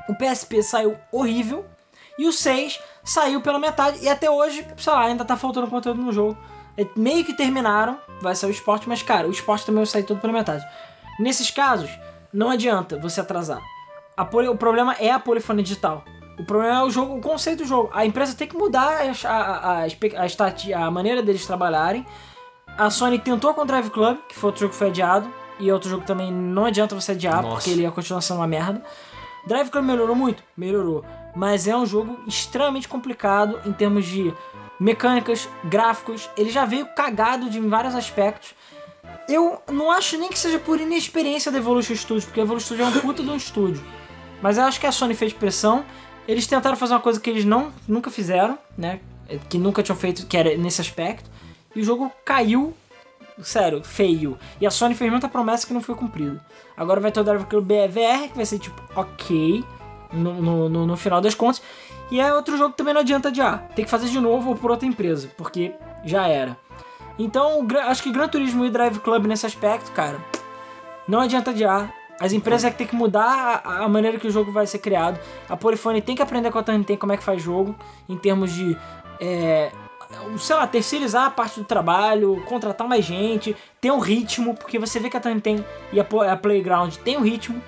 O 0.09 0.15
PSP 0.15 0.61
saiu 0.63 0.97
horrível. 1.11 1.65
E 2.19 2.25
o 2.27 2.31
6 2.31 2.79
saiu 3.03 3.41
pela 3.41 3.59
metade. 3.59 3.99
E 4.03 4.09
até 4.09 4.29
hoje, 4.29 4.65
sei 4.77 4.93
lá, 4.93 5.01
ainda 5.05 5.23
tá 5.25 5.35
faltando 5.37 5.67
conteúdo 5.67 6.01
no 6.01 6.11
jogo. 6.11 6.37
É, 6.77 6.85
meio 6.95 7.23
que 7.25 7.33
terminaram, 7.33 7.99
vai 8.21 8.35
sair 8.35 8.49
o 8.49 8.51
esporte, 8.51 8.87
mas 8.87 9.01
cara, 9.03 9.27
o 9.27 9.31
esporte 9.31 9.65
também 9.65 9.79
vai 9.83 9.85
sair 9.85 10.03
todo 10.03 10.19
pela 10.19 10.33
metade. 10.33 10.63
Nesses 11.19 11.49
casos, 11.51 11.89
não 12.33 12.49
adianta 12.49 12.97
você 12.99 13.21
atrasar. 13.21 13.61
Poli- 14.31 14.47
o 14.47 14.55
problema 14.55 14.95
é 14.99 15.11
a 15.11 15.19
polifonia 15.19 15.63
digital. 15.63 16.03
O 16.39 16.43
problema 16.45 16.79
é 16.79 16.83
o 16.83 16.89
jogo, 16.89 17.15
o 17.17 17.21
conceito 17.21 17.59
do 17.63 17.65
jogo. 17.67 17.89
A 17.93 18.05
empresa 18.05 18.35
tem 18.35 18.47
que 18.47 18.55
mudar 18.55 18.99
a, 19.01 19.27
a, 19.27 19.81
a, 19.81 19.85
a, 19.85 20.85
a 20.85 20.91
maneira 20.91 21.21
deles 21.23 21.45
trabalharem. 21.45 22.05
A 22.77 22.89
Sony 22.89 23.17
tentou 23.17 23.53
com 23.53 23.61
o 23.61 23.65
Drive 23.65 23.89
Club, 23.89 24.17
que 24.29 24.35
foi 24.35 24.49
outro 24.49 24.61
jogo 24.61 24.73
que 24.73 24.77
foi 24.77 24.87
adiado. 24.89 25.27
E 25.59 25.71
outro 25.71 25.89
jogo 25.89 26.05
também 26.05 26.31
não 26.31 26.65
adianta 26.65 26.93
você 26.93 27.13
adiar, 27.13 27.41
Nossa. 27.41 27.55
porque 27.55 27.71
ele 27.71 27.81
ia 27.81 27.91
continuar 27.91 28.21
sendo 28.21 28.37
uma 28.37 28.47
merda. 28.47 28.83
Drive 29.47 29.69
Club 29.69 29.85
melhorou 29.85 30.15
muito? 30.15 30.43
Melhorou. 30.55 31.03
Mas 31.35 31.67
é 31.67 31.75
um 31.75 31.85
jogo 31.85 32.19
extremamente 32.27 32.87
complicado 32.87 33.59
em 33.65 33.73
termos 33.73 34.05
de 34.05 34.31
mecânicas, 34.79 35.49
gráficos. 35.63 36.29
Ele 36.37 36.51
já 36.51 36.65
veio 36.65 36.85
cagado 36.85 37.49
de 37.49 37.59
vários 37.59 37.95
aspectos. 37.95 38.53
Eu 39.27 39.61
não 39.71 39.91
acho 39.91 40.17
nem 40.17 40.29
que 40.29 40.37
seja 40.37 40.59
por 40.59 40.79
inexperiência 40.79 41.51
da 41.51 41.57
Evolution 41.57 41.95
Studios, 41.95 42.25
porque 42.25 42.39
a 42.39 42.43
Evolution 42.43 42.75
Studios 42.75 42.95
é 42.95 42.97
um 42.97 43.01
puta 43.01 43.23
de 43.23 43.29
um 43.29 43.35
estúdio. 43.35 43.83
Mas 44.41 44.57
eu 44.57 44.65
acho 44.65 44.79
que 44.79 44.85
a 44.85 44.91
Sony 44.91 45.15
fez 45.15 45.33
pressão. 45.33 45.83
Eles 46.27 46.45
tentaram 46.45 46.77
fazer 46.77 46.93
uma 46.93 46.99
coisa 46.99 47.19
que 47.19 47.29
eles 47.29 47.45
não, 47.45 47.71
nunca 47.87 48.11
fizeram, 48.11 48.59
né? 48.77 48.99
Que 49.49 49.57
nunca 49.57 49.81
tinham 49.81 49.97
feito, 49.97 50.27
que 50.27 50.37
era 50.37 50.55
nesse 50.55 50.81
aspecto. 50.81 51.29
E 51.77 51.81
o 51.81 51.83
jogo 51.83 52.11
caiu, 52.25 52.73
sério, 53.41 53.83
feio. 53.83 54.37
E 54.59 54.65
a 54.65 54.71
Sony 54.71 54.95
fez 54.95 55.11
muita 55.11 55.29
promessa 55.29 55.67
que 55.67 55.73
não 55.73 55.81
foi 55.81 55.93
cumprida. 55.95 56.43
Agora 56.75 56.99
vai 56.99 57.11
ter 57.11 57.19
o 57.19 57.23
Drive 57.23 57.45
Club 57.45 57.65
BVR, 57.65 58.29
que 58.29 58.35
vai 58.35 58.45
ser 58.45 58.57
tipo, 58.59 58.81
ok, 58.95 59.63
no, 60.11 60.67
no, 60.69 60.87
no- 60.87 60.97
final 60.97 61.21
das 61.21 61.35
contas. 61.35 61.61
E 62.09 62.19
é 62.19 62.33
outro 62.33 62.57
jogo 62.57 62.71
que 62.71 62.77
também 62.77 62.93
não 62.93 63.01
adianta 63.01 63.27
adiar. 63.27 63.67
Tem 63.75 63.85
que 63.85 63.91
fazer 63.91 64.07
de 64.09 64.19
novo 64.19 64.49
ou 64.49 64.55
por 64.55 64.71
outra 64.71 64.87
empresa, 64.87 65.29
porque 65.37 65.73
já 66.03 66.27
era. 66.27 66.57
Então, 67.19 67.65
acho 67.87 68.01
que 68.01 68.11
Gran 68.11 68.27
Turismo 68.27 68.65
e 68.65 68.69
Drive 68.69 68.99
Club 68.99 69.25
nesse 69.25 69.45
aspecto, 69.45 69.91
cara, 69.91 70.19
não 71.07 71.19
adianta 71.19 71.51
adiar. 71.51 71.93
As 72.19 72.33
empresas 72.33 72.63
é 72.65 72.71
que 72.71 72.77
tem 72.79 72.87
que 72.87 72.95
mudar 72.95 73.61
a, 73.63 73.83
a 73.83 73.87
maneira 73.87 74.17
que 74.17 74.27
o 74.27 74.31
jogo 74.31 74.51
vai 74.51 74.65
ser 74.65 74.79
criado. 74.79 75.19
A 75.47 75.55
Polyphony 75.55 76.01
tem 76.01 76.15
que 76.15 76.21
aprender 76.23 76.49
com 76.51 76.57
a 76.57 76.63
Turnitin 76.63 76.95
como 76.95 77.11
é 77.13 77.17
que 77.17 77.23
faz 77.23 77.39
jogo, 77.41 77.75
em 78.09 78.17
termos 78.17 78.51
de, 78.51 78.75
é, 79.19 79.71
sei 80.37 80.55
lá, 80.55 80.67
terceirizar 80.67 81.25
a 81.25 81.29
parte 81.29 81.59
do 81.59 81.65
trabalho, 81.65 82.43
contratar 82.45 82.87
mais 82.87 83.03
gente, 83.03 83.55
ter 83.81 83.91
um 83.91 83.99
ritmo, 83.99 84.55
porque 84.55 84.79
você 84.79 84.99
vê 84.99 85.09
que 85.09 85.17
a 85.17 85.19
Turnitin 85.19 85.63
e 85.91 85.99
a, 85.99 86.37
Playground 86.37 86.95
tem 86.97 87.17
um 87.17 87.21
ritmo. 87.21 87.61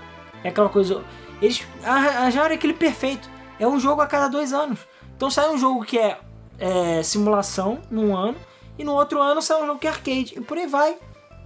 É 0.43 0.49
aquela 0.49 0.69
coisa. 0.69 1.03
Eles 1.41 1.65
arranjaram 1.83 2.53
aquele 2.53 2.73
perfeito. 2.73 3.29
É 3.59 3.67
um 3.67 3.79
jogo 3.79 4.01
a 4.01 4.07
cada 4.07 4.27
dois 4.27 4.53
anos. 4.53 4.79
Então 5.15 5.29
sai 5.29 5.49
um 5.49 5.57
jogo 5.57 5.83
que 5.83 5.97
é, 5.97 6.17
é, 6.57 7.03
simulação 7.03 7.79
num 7.91 8.15
ano, 8.15 8.37
e 8.77 8.83
no 8.83 8.93
outro 8.93 9.21
ano 9.21 9.41
sai 9.41 9.61
um 9.61 9.65
jogo 9.65 9.79
que 9.79 9.87
é 9.87 9.89
arcade, 9.89 10.33
e 10.37 10.41
por 10.41 10.57
aí 10.57 10.67
vai. 10.67 10.97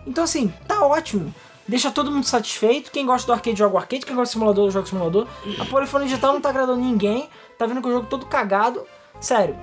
Então 0.05 0.23
assim, 0.23 0.53
tá 0.67 0.85
ótimo. 0.85 1.33
Deixa 1.67 1.89
todo 1.89 2.11
mundo 2.11 2.25
satisfeito. 2.25 2.91
Quem 2.91 3.05
gosta 3.05 3.25
do 3.25 3.33
arcade 3.33 3.57
joga 3.57 3.75
o 3.75 3.77
arcade, 3.77 4.05
quem 4.05 4.15
gosta 4.15 4.31
do 4.31 4.33
simulador 4.33 4.69
joga 4.69 4.85
o 4.85 4.89
simulador. 4.89 5.27
A 5.59 5.65
Polyphony 5.65 6.05
Digital 6.05 6.33
não 6.33 6.41
tá 6.41 6.49
agradando 6.49 6.81
ninguém. 6.81 7.29
Tá 7.57 7.65
vendo 7.65 7.81
que 7.81 7.87
o 7.87 7.91
jogo 7.91 8.07
todo 8.07 8.25
cagado. 8.25 8.85
Sério, 9.21 9.55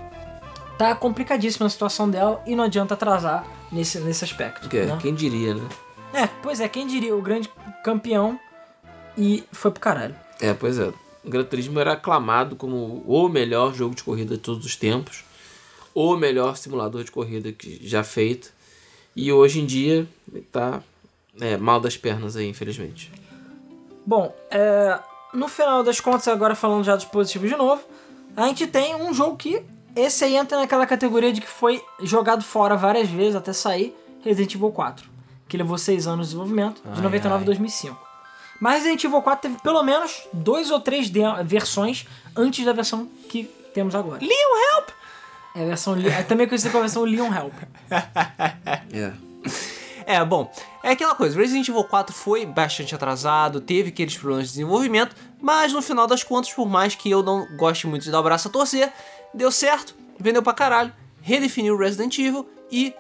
tá 0.81 0.95
complicadíssima 0.95 1.67
a 1.67 1.69
situação 1.69 2.09
dela 2.09 2.43
e 2.47 2.57
não 2.57 2.65
adianta 2.65 2.95
atrasar 2.95 3.47
nesse, 3.71 4.01
nesse 4.01 4.25
aspecto. 4.25 4.67
Que- 4.67 4.85
né? 4.87 4.99
Quem 4.99 5.15
diria, 5.15 5.55
né? 5.55 5.69
É, 6.15 6.27
pois 6.43 6.59
é, 6.59 6.69
quem 6.71 6.87
diria, 6.87 7.15
o 7.15 7.21
grande 7.21 7.51
campeão 7.85 8.41
e 9.17 9.45
foi 9.53 9.71
pro 9.71 9.79
caralho. 9.79 10.17
É, 10.41 10.55
pois 10.55 10.79
é. 10.79 10.91
O 11.23 11.29
Gran 11.29 11.45
Turismo 11.45 11.79
era 11.79 11.93
aclamado 11.93 12.57
como 12.57 13.05
o 13.07 13.29
melhor 13.29 13.75
jogo 13.75 13.95
de 13.95 14.03
corrida 14.03 14.37
de 14.37 14.41
todos 14.41 14.65
os 14.65 14.75
tempos, 14.75 15.23
o 15.95 16.17
melhor 16.17 16.57
simulador 16.57 17.05
de 17.05 17.11
corrida 17.11 17.53
que 17.53 17.79
já 17.87 18.03
feito. 18.03 18.51
E 19.15 19.31
hoje 19.31 19.61
em 19.61 19.67
dia 19.67 20.09
tá 20.51 20.83
é, 21.39 21.59
mal 21.59 21.79
das 21.79 21.99
pernas 21.99 22.37
aí, 22.37 22.49
infelizmente. 22.49 23.13
Bom, 24.07 24.35
é, 24.51 24.99
no 25.35 25.47
final 25.47 25.83
das 25.83 26.01
contas, 26.01 26.27
agora 26.27 26.55
falando 26.55 26.85
já 26.85 26.97
dos 26.97 27.05
positivos 27.05 27.51
de 27.51 27.57
novo, 27.57 27.83
a 28.35 28.47
gente 28.47 28.67
tem 28.67 28.95
um 28.95 29.13
jogo 29.13 29.37
que 29.37 29.63
esse 29.97 30.25
aí 30.25 30.37
entra 30.37 30.59
naquela 30.59 30.87
categoria 30.87 31.33
de 31.33 31.41
que 31.41 31.49
foi 31.49 31.83
jogado 32.03 32.43
fora 32.43 32.77
várias 32.77 33.09
vezes 33.09 33.35
até 33.35 33.53
sair, 33.53 33.95
Resident 34.23 34.55
Evil 34.55 34.71
4, 34.71 35.09
que 35.49 35.57
levou 35.57 35.79
6 35.79 36.07
anos 36.07 36.27
de 36.27 36.33
desenvolvimento, 36.33 36.83
de 36.83 36.89
Ai, 36.97 37.03
99 37.03 37.35
a 37.35 37.39
ai. 37.39 37.45
2005. 37.45 38.11
Mas 38.61 38.75
Resident 38.75 39.05
Evil 39.05 39.23
4 39.23 39.43
teve 39.49 39.63
pelo 39.63 39.83
menos 39.83 40.23
dois 40.33 40.71
ou 40.71 40.81
três 40.81 41.11
versões 41.45 42.07
antes 42.37 42.65
da 42.65 42.73
versão 42.73 43.09
que 43.29 43.45
temos 43.73 43.95
agora. 43.95 44.19
Leon 44.21 44.77
Help! 44.77 44.89
É 45.55 45.63
a 45.63 45.67
versão 45.67 45.97
é 45.97 46.23
também 46.23 46.47
conhecida 46.47 46.71
como 46.71 46.85
a 46.85 46.87
versão 46.87 47.03
Leon 47.05 47.33
Help. 47.33 47.55
É. 48.93 49.13
É, 50.11 50.25
bom, 50.25 50.51
é 50.83 50.91
aquela 50.91 51.15
coisa, 51.15 51.39
Resident 51.39 51.69
Evil 51.69 51.85
4 51.85 52.13
foi 52.13 52.45
bastante 52.45 52.93
atrasado, 52.93 53.61
teve 53.61 53.91
aqueles 53.91 54.17
problemas 54.19 54.47
de 54.49 54.55
desenvolvimento, 54.55 55.15
mas 55.41 55.73
no 55.73 55.81
final 55.81 56.05
das 56.05 56.25
contas, 56.25 56.53
por 56.53 56.69
mais 56.69 56.97
que 56.97 57.09
eu 57.09 57.23
não 57.23 57.47
goste 57.57 57.87
muito 57.87 58.03
de 58.03 58.11
dar 58.11 58.19
o 58.19 58.23
braço 58.25 58.49
a 58.49 58.51
torcer, 58.51 58.93
deu 59.33 59.53
certo, 59.53 59.95
vendeu 60.19 60.43
pra 60.43 60.53
caralho, 60.53 60.93
redefiniu 61.23 61.77
Resident 61.77 62.19
Evil 62.19 62.45
e 62.73 62.93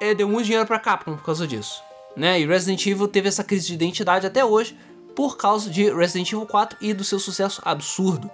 é, 0.00 0.14
deu 0.14 0.26
muito 0.26 0.46
dinheiro 0.46 0.66
pra 0.66 0.78
Capcom 0.78 1.16
por 1.16 1.22
causa 1.22 1.46
disso. 1.46 1.82
Né? 2.16 2.40
E 2.40 2.46
Resident 2.46 2.86
Evil 2.86 3.08
teve 3.08 3.28
essa 3.28 3.44
crise 3.44 3.66
de 3.66 3.74
identidade 3.74 4.26
até 4.26 4.42
hoje 4.42 4.74
por 5.14 5.36
causa 5.36 5.68
de 5.68 5.92
Resident 5.92 6.32
Evil 6.32 6.46
4 6.46 6.78
e 6.80 6.94
do 6.94 7.04
seu 7.04 7.18
sucesso 7.18 7.60
absurdo. 7.62 8.30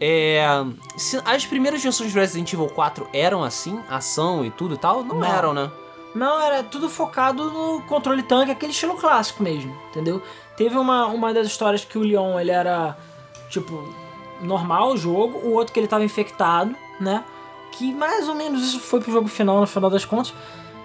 É, 0.00 0.46
as 1.24 1.44
primeiras 1.46 1.82
versões 1.82 2.12
de 2.12 2.18
Resident 2.18 2.52
Evil 2.52 2.68
4 2.68 3.08
eram 3.12 3.42
assim, 3.42 3.76
ação 3.88 4.44
e 4.44 4.52
tudo 4.52 4.76
e 4.76 4.78
tal? 4.78 5.02
Não, 5.02 5.18
Não. 5.18 5.26
eram, 5.26 5.52
né? 5.52 5.68
Não, 6.14 6.40
era 6.40 6.62
tudo 6.62 6.88
focado 6.88 7.50
no 7.50 7.80
controle 7.82 8.22
tanque, 8.22 8.52
aquele 8.52 8.72
estilo 8.72 8.94
clássico 8.94 9.42
mesmo, 9.42 9.76
entendeu? 9.90 10.22
Teve 10.56 10.78
uma, 10.78 11.06
uma 11.06 11.34
das 11.34 11.46
histórias 11.48 11.84
que 11.84 11.98
o 11.98 12.02
Leon, 12.02 12.38
ele 12.38 12.52
era, 12.52 12.96
tipo, 13.50 13.92
normal 14.40 14.92
o 14.92 14.96
jogo, 14.96 15.38
o 15.38 15.52
outro 15.54 15.72
que 15.72 15.80
ele 15.80 15.88
tava 15.88 16.04
infectado, 16.04 16.74
né? 17.00 17.24
Que 17.72 17.92
mais 17.92 18.28
ou 18.28 18.34
menos 18.36 18.62
isso 18.62 18.78
foi 18.78 19.00
pro 19.00 19.10
jogo 19.10 19.26
final, 19.26 19.60
no 19.60 19.66
final 19.66 19.90
das 19.90 20.04
contas. 20.04 20.32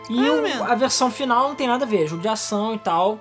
E 0.09 0.27
ou 0.27 0.41
o- 0.41 0.63
a 0.63 0.73
versão 0.73 1.11
final 1.11 1.49
não 1.49 1.55
tem 1.55 1.67
nada 1.67 1.86
a 1.86 1.88
ver, 1.88 2.07
jogo 2.07 2.21
de 2.23 2.27
ação 2.27 2.73
e 2.73 2.80
tal. 2.80 3.19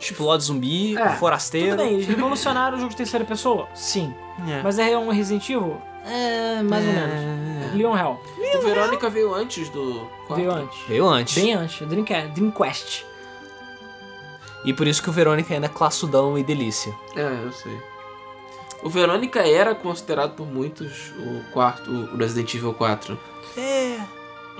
Explode 0.00 0.42
zumbi, 0.44 0.96
É, 0.98 1.10
forasteiro. 1.10 1.70
Tudo 1.70 1.84
bem, 1.84 1.94
eles 1.94 2.06
revolucionaram 2.06 2.76
o 2.76 2.80
jogo 2.80 2.90
de 2.90 2.96
terceira 2.96 3.24
pessoa? 3.24 3.68
Sim. 3.74 4.12
É. 4.48 4.60
Mas 4.62 4.78
é 4.78 4.98
um 4.98 5.08
Resident 5.10 5.48
Evil? 5.48 5.80
É, 6.06 6.62
mais 6.62 6.86
ou 6.86 6.92
menos. 6.92 7.74
Leon 7.74 7.96
Hell. 7.96 8.20
O 8.58 8.62
Verônica 8.62 9.10
veio 9.10 9.34
antes 9.34 9.68
do. 9.68 10.08
Veio 10.34 10.50
antes. 10.50 10.78
Veio 10.86 11.06
antes. 11.06 11.34
Bem 11.34 11.54
antes, 11.54 11.86
Dreamcast. 11.86 12.28
Dreamquest. 12.28 13.04
E 14.64 14.72
por 14.72 14.86
isso 14.86 15.02
que 15.02 15.10
o 15.10 15.12
Verônica 15.12 15.52
ainda 15.52 15.66
é 15.66 15.68
classudão 15.68 16.38
e 16.38 16.42
delícia. 16.42 16.94
É, 17.14 17.44
eu 17.44 17.52
sei. 17.52 17.76
O 18.82 18.88
Verônica 18.88 19.40
era 19.40 19.74
considerado 19.74 20.34
por 20.34 20.46
muitos 20.46 21.12
o 21.18 21.42
quarto, 21.52 21.90
o 21.90 22.16
Resident 22.16 22.54
Evil 22.54 22.74
4. 22.74 23.18
É. 23.56 23.98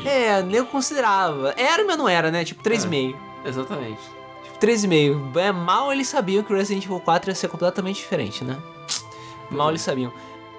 É, 0.05 0.45
eu 0.53 0.67
considerava. 0.67 1.55
Era, 1.57 1.85
mas 1.85 1.97
não 1.97 2.09
era, 2.09 2.31
né? 2.31 2.45
Tipo, 2.45 2.63
3,5. 2.63 3.17
Exatamente. 3.45 4.01
Tipo, 4.45 4.59
3,5. 4.59 5.37
É, 5.37 5.53
mal 5.53 5.93
eles 5.93 6.09
sabiam 6.09 6.43
que 6.43 6.53
o 6.53 6.57
Resident 6.57 6.85
Evil 6.85 7.01
4 7.01 7.31
ia 7.31 7.35
ser 7.35 7.49
completamente 7.49 7.97
diferente, 7.97 8.45
né? 8.45 8.57
Mal 9.51 9.71
eles 9.71 9.83
sabiam. 9.83 10.13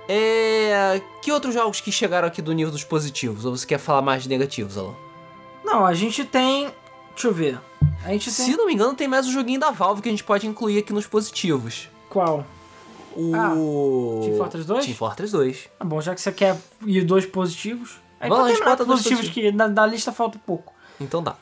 É. 0.08 1.01
Que 1.22 1.32
outros 1.32 1.53
jogos 1.53 1.82
que 1.82 1.91
chegaram 1.91 2.28
aqui 2.28 2.41
do 2.41 2.53
nível 2.53 2.72
dos 2.72 2.84
positivos? 2.84 3.45
Ou 3.45 3.55
você 3.55 3.66
quer 3.66 3.78
falar 3.78 4.01
mais 4.01 4.24
de 4.24 4.30
negativos, 4.30 4.78
Alan? 4.78 4.95
Não, 5.64 5.86
a 5.86 5.93
gente 5.93 6.24
tem. 6.24 6.72
Deixa 7.14 7.28
eu 7.28 7.34
ver. 7.34 7.60
A 8.05 8.10
gente 8.10 8.26
tem. 8.34 8.45
Se 8.45 8.55
não 8.55 8.68
me 8.68 8.74
engano, 8.74 8.93
tem 8.93 9.08
mais 9.08 9.28
um 9.28 9.32
joguinho 9.32 9.60
da 9.60 9.72
Valve 9.72 10.01
que 10.01 10.08
a 10.08 10.12
gente 10.12 10.24
pode 10.24 10.47
incluir 10.47 10.80
aqui 10.80 10.93
nos 10.93 11.08
positivos. 11.08 11.89
Qual? 12.10 12.45
O. 13.16 13.34
Ah, 13.36 13.53
Team 14.24 14.38
Fortress 14.38 14.68
2? 14.68 14.86
Team 14.86 14.95
Fortress 14.95 15.32
2. 15.34 15.70
Tá 15.80 15.86
bom, 15.86 15.99
já 15.99 16.16
que 16.16 16.22
você 16.22 16.32
quer 16.32 16.58
ir 16.86 17.03
dois 17.03 17.26
positivos. 17.26 17.99
Aí 18.20 18.30
Vamos 18.30 18.60
a 18.62 18.78
com 18.78 18.86
dois 18.86 19.01
positivos 19.01 19.30
que 19.30 19.51
na, 19.51 19.68
da 19.68 19.86
lista 19.86 20.12
falta 20.12 20.39
pouco. 20.45 20.74
Então 20.99 21.22
dá. 21.22 21.36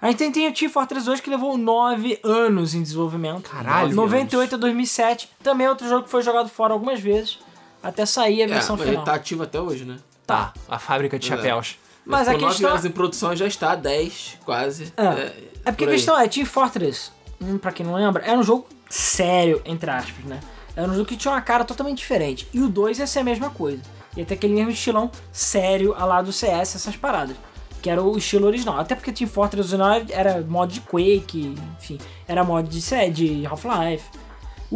A 0.00 0.08
gente 0.08 0.18
tem, 0.18 0.30
tem 0.30 0.48
o 0.48 0.52
Team 0.52 0.70
Fortress 0.70 1.06
2 1.06 1.20
que 1.20 1.30
levou 1.30 1.56
9 1.56 2.20
anos 2.22 2.74
em 2.74 2.82
desenvolvimento. 2.82 3.48
Caralho, 3.48 3.94
98 3.94 4.54
a 4.54 4.58
2007. 4.58 5.30
Também 5.42 5.66
é 5.66 5.70
outro 5.70 5.88
jogo 5.88 6.04
que 6.04 6.10
foi 6.10 6.22
jogado 6.22 6.48
fora 6.50 6.74
algumas 6.74 7.00
vezes. 7.00 7.38
Até 7.84 8.06
sair 8.06 8.42
a 8.42 8.44
É, 8.46 8.48
versão 8.48 8.76
mas 8.76 8.86
final. 8.86 9.02
ele 9.02 9.04
tá 9.06 9.14
ativo 9.14 9.42
até 9.42 9.60
hoje, 9.60 9.84
né? 9.84 9.96
Tá, 10.26 10.52
a 10.68 10.78
fábrica 10.78 11.18
de 11.18 11.30
É. 11.30 11.36
chapéus. 11.36 11.76
Mas 12.04 12.26
a 12.28 12.34
questão- 12.34 12.70
anos 12.70 12.84
em 12.84 12.90
produção 12.90 13.36
já 13.36 13.46
está 13.46 13.74
10, 13.74 14.38
quase. 14.44 14.92
É. 14.96 15.32
É 15.66 15.70
porque 15.72 15.84
por 15.84 15.90
a 15.90 15.94
questão 15.94 16.18
é, 16.18 16.26
Team 16.28 16.44
Fortress, 16.46 17.10
hum, 17.40 17.56
pra 17.58 17.72
quem 17.72 17.84
não 17.86 17.94
lembra, 17.94 18.22
era 18.24 18.38
um 18.38 18.42
jogo 18.42 18.66
sério, 18.90 19.62
entre 19.64 19.90
aspas, 19.90 20.24
né? 20.24 20.40
Era 20.76 20.88
um 20.88 20.92
jogo 20.94 21.06
que 21.06 21.16
tinha 21.16 21.32
uma 21.32 21.40
cara 21.40 21.64
totalmente 21.64 21.98
diferente. 21.98 22.48
E 22.52 22.60
o 22.60 22.68
2 22.68 22.98
ia 22.98 23.06
ser 23.06 23.20
a 23.20 23.24
mesma 23.24 23.48
coisa. 23.50 23.80
Ia 24.16 24.24
ter 24.24 24.34
aquele 24.34 24.54
mesmo 24.54 24.70
estilão 24.70 25.10
sério, 25.32 25.94
a 25.96 26.04
lá 26.04 26.20
do 26.22 26.32
CS, 26.32 26.76
essas 26.76 26.96
paradas. 26.96 27.36
Que 27.80 27.88
era 27.90 28.02
o 28.02 28.16
estilo 28.16 28.46
original. 28.46 28.78
Até 28.80 28.94
porque 28.94 29.12
Team 29.12 29.28
Fortress 29.28 29.72
original 29.74 30.02
era 30.10 30.40
mod 30.42 30.72
de 30.74 30.80
Quake, 30.80 31.54
enfim, 31.80 31.98
era 32.26 32.42
mod 32.44 32.68
de, 32.68 33.10
de 33.10 33.46
Half-Life. 33.46 34.04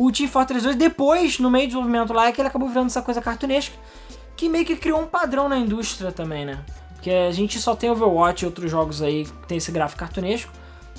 O 0.00 0.12
Team 0.12 0.28
Fortress 0.28 0.62
2, 0.62 0.76
depois, 0.76 1.40
no 1.40 1.50
meio 1.50 1.64
do 1.64 1.70
desenvolvimento 1.70 2.12
lá, 2.12 2.28
é 2.28 2.32
que 2.32 2.40
ele 2.40 2.46
acabou 2.46 2.68
virando 2.68 2.86
essa 2.86 3.02
coisa 3.02 3.20
cartunesca, 3.20 3.74
que 4.36 4.48
meio 4.48 4.64
que 4.64 4.76
criou 4.76 5.00
um 5.00 5.08
padrão 5.08 5.48
na 5.48 5.58
indústria 5.58 6.12
também, 6.12 6.44
né? 6.44 6.64
Porque 6.94 7.10
a 7.10 7.32
gente 7.32 7.58
só 7.58 7.74
tem 7.74 7.90
Overwatch 7.90 8.44
e 8.44 8.46
outros 8.46 8.70
jogos 8.70 9.02
aí 9.02 9.24
que 9.24 9.46
tem 9.48 9.58
esse 9.58 9.72
gráfico 9.72 9.98
cartunesco 9.98 10.52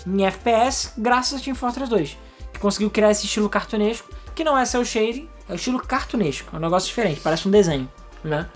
em 0.06 0.26
FPS, 0.26 0.91
graças 0.97 1.39
a 1.39 1.41
Team 1.41 1.56
Fortress 1.56 1.89
2, 1.89 2.18
que 2.52 2.60
conseguiu 2.60 2.89
criar 2.89 3.10
esse 3.12 3.26
estilo 3.26 3.47
cartunesco, 3.47 4.10
que 4.36 4.43
não 4.43 4.58
é 4.58 4.66
cel 4.66 4.84
shading, 4.84 5.30
é 5.47 5.54
o 5.54 5.56
estilo 5.56 5.80
cartunesco, 5.80 6.54
é 6.54 6.58
um 6.58 6.62
negócio 6.62 6.89
diferente, 6.89 7.22
parece 7.22 7.47
um 7.47 7.52
desenho, 7.52 7.89
né? 8.22 8.50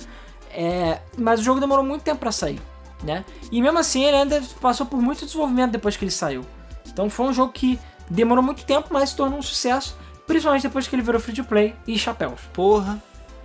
É, 0.52 1.00
mas 1.18 1.40
o 1.40 1.44
jogo 1.44 1.62
demorou 1.62 1.86
muito 1.86 2.02
tempo 2.02 2.18
pra 2.18 2.34
sair, 2.34 2.62
né? 3.02 3.24
E 3.50 3.62
mesmo 3.62 3.80
assim 3.80 4.04
ele 4.04 4.18
ainda 4.18 4.44
passou 4.60 4.86
por 4.86 5.02
muito 5.02 5.26
desenvolvimento 5.26 5.72
depois 5.72 5.96
que 5.96 6.04
ele 6.04 6.12
saiu. 6.12 6.46
Então 6.86 7.10
foi 7.10 7.28
um 7.28 7.34
jogo 7.34 7.54
que 7.54 7.80
demorou 8.10 8.44
muito 8.44 8.66
tempo, 8.66 8.90
mas 8.92 9.12
se 9.12 9.16
tornou 9.16 9.40
um 9.40 9.42
sucesso, 9.42 10.03
principalmente 10.28 10.64
depois 10.64 10.88
que 10.88 10.96
ele 10.96 11.02
virou 11.02 11.20
free 11.20 11.34
to 11.36 11.44
play 11.44 11.76
e 11.88 11.98
chapéus, 11.98 12.40
Porra. 12.54 13.02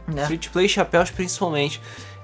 né? 0.07 0.27
Free 0.27 0.39
to 0.39 0.51
play 0.51 0.69
chapéus 0.69 1.11
principalmente. 1.11 1.81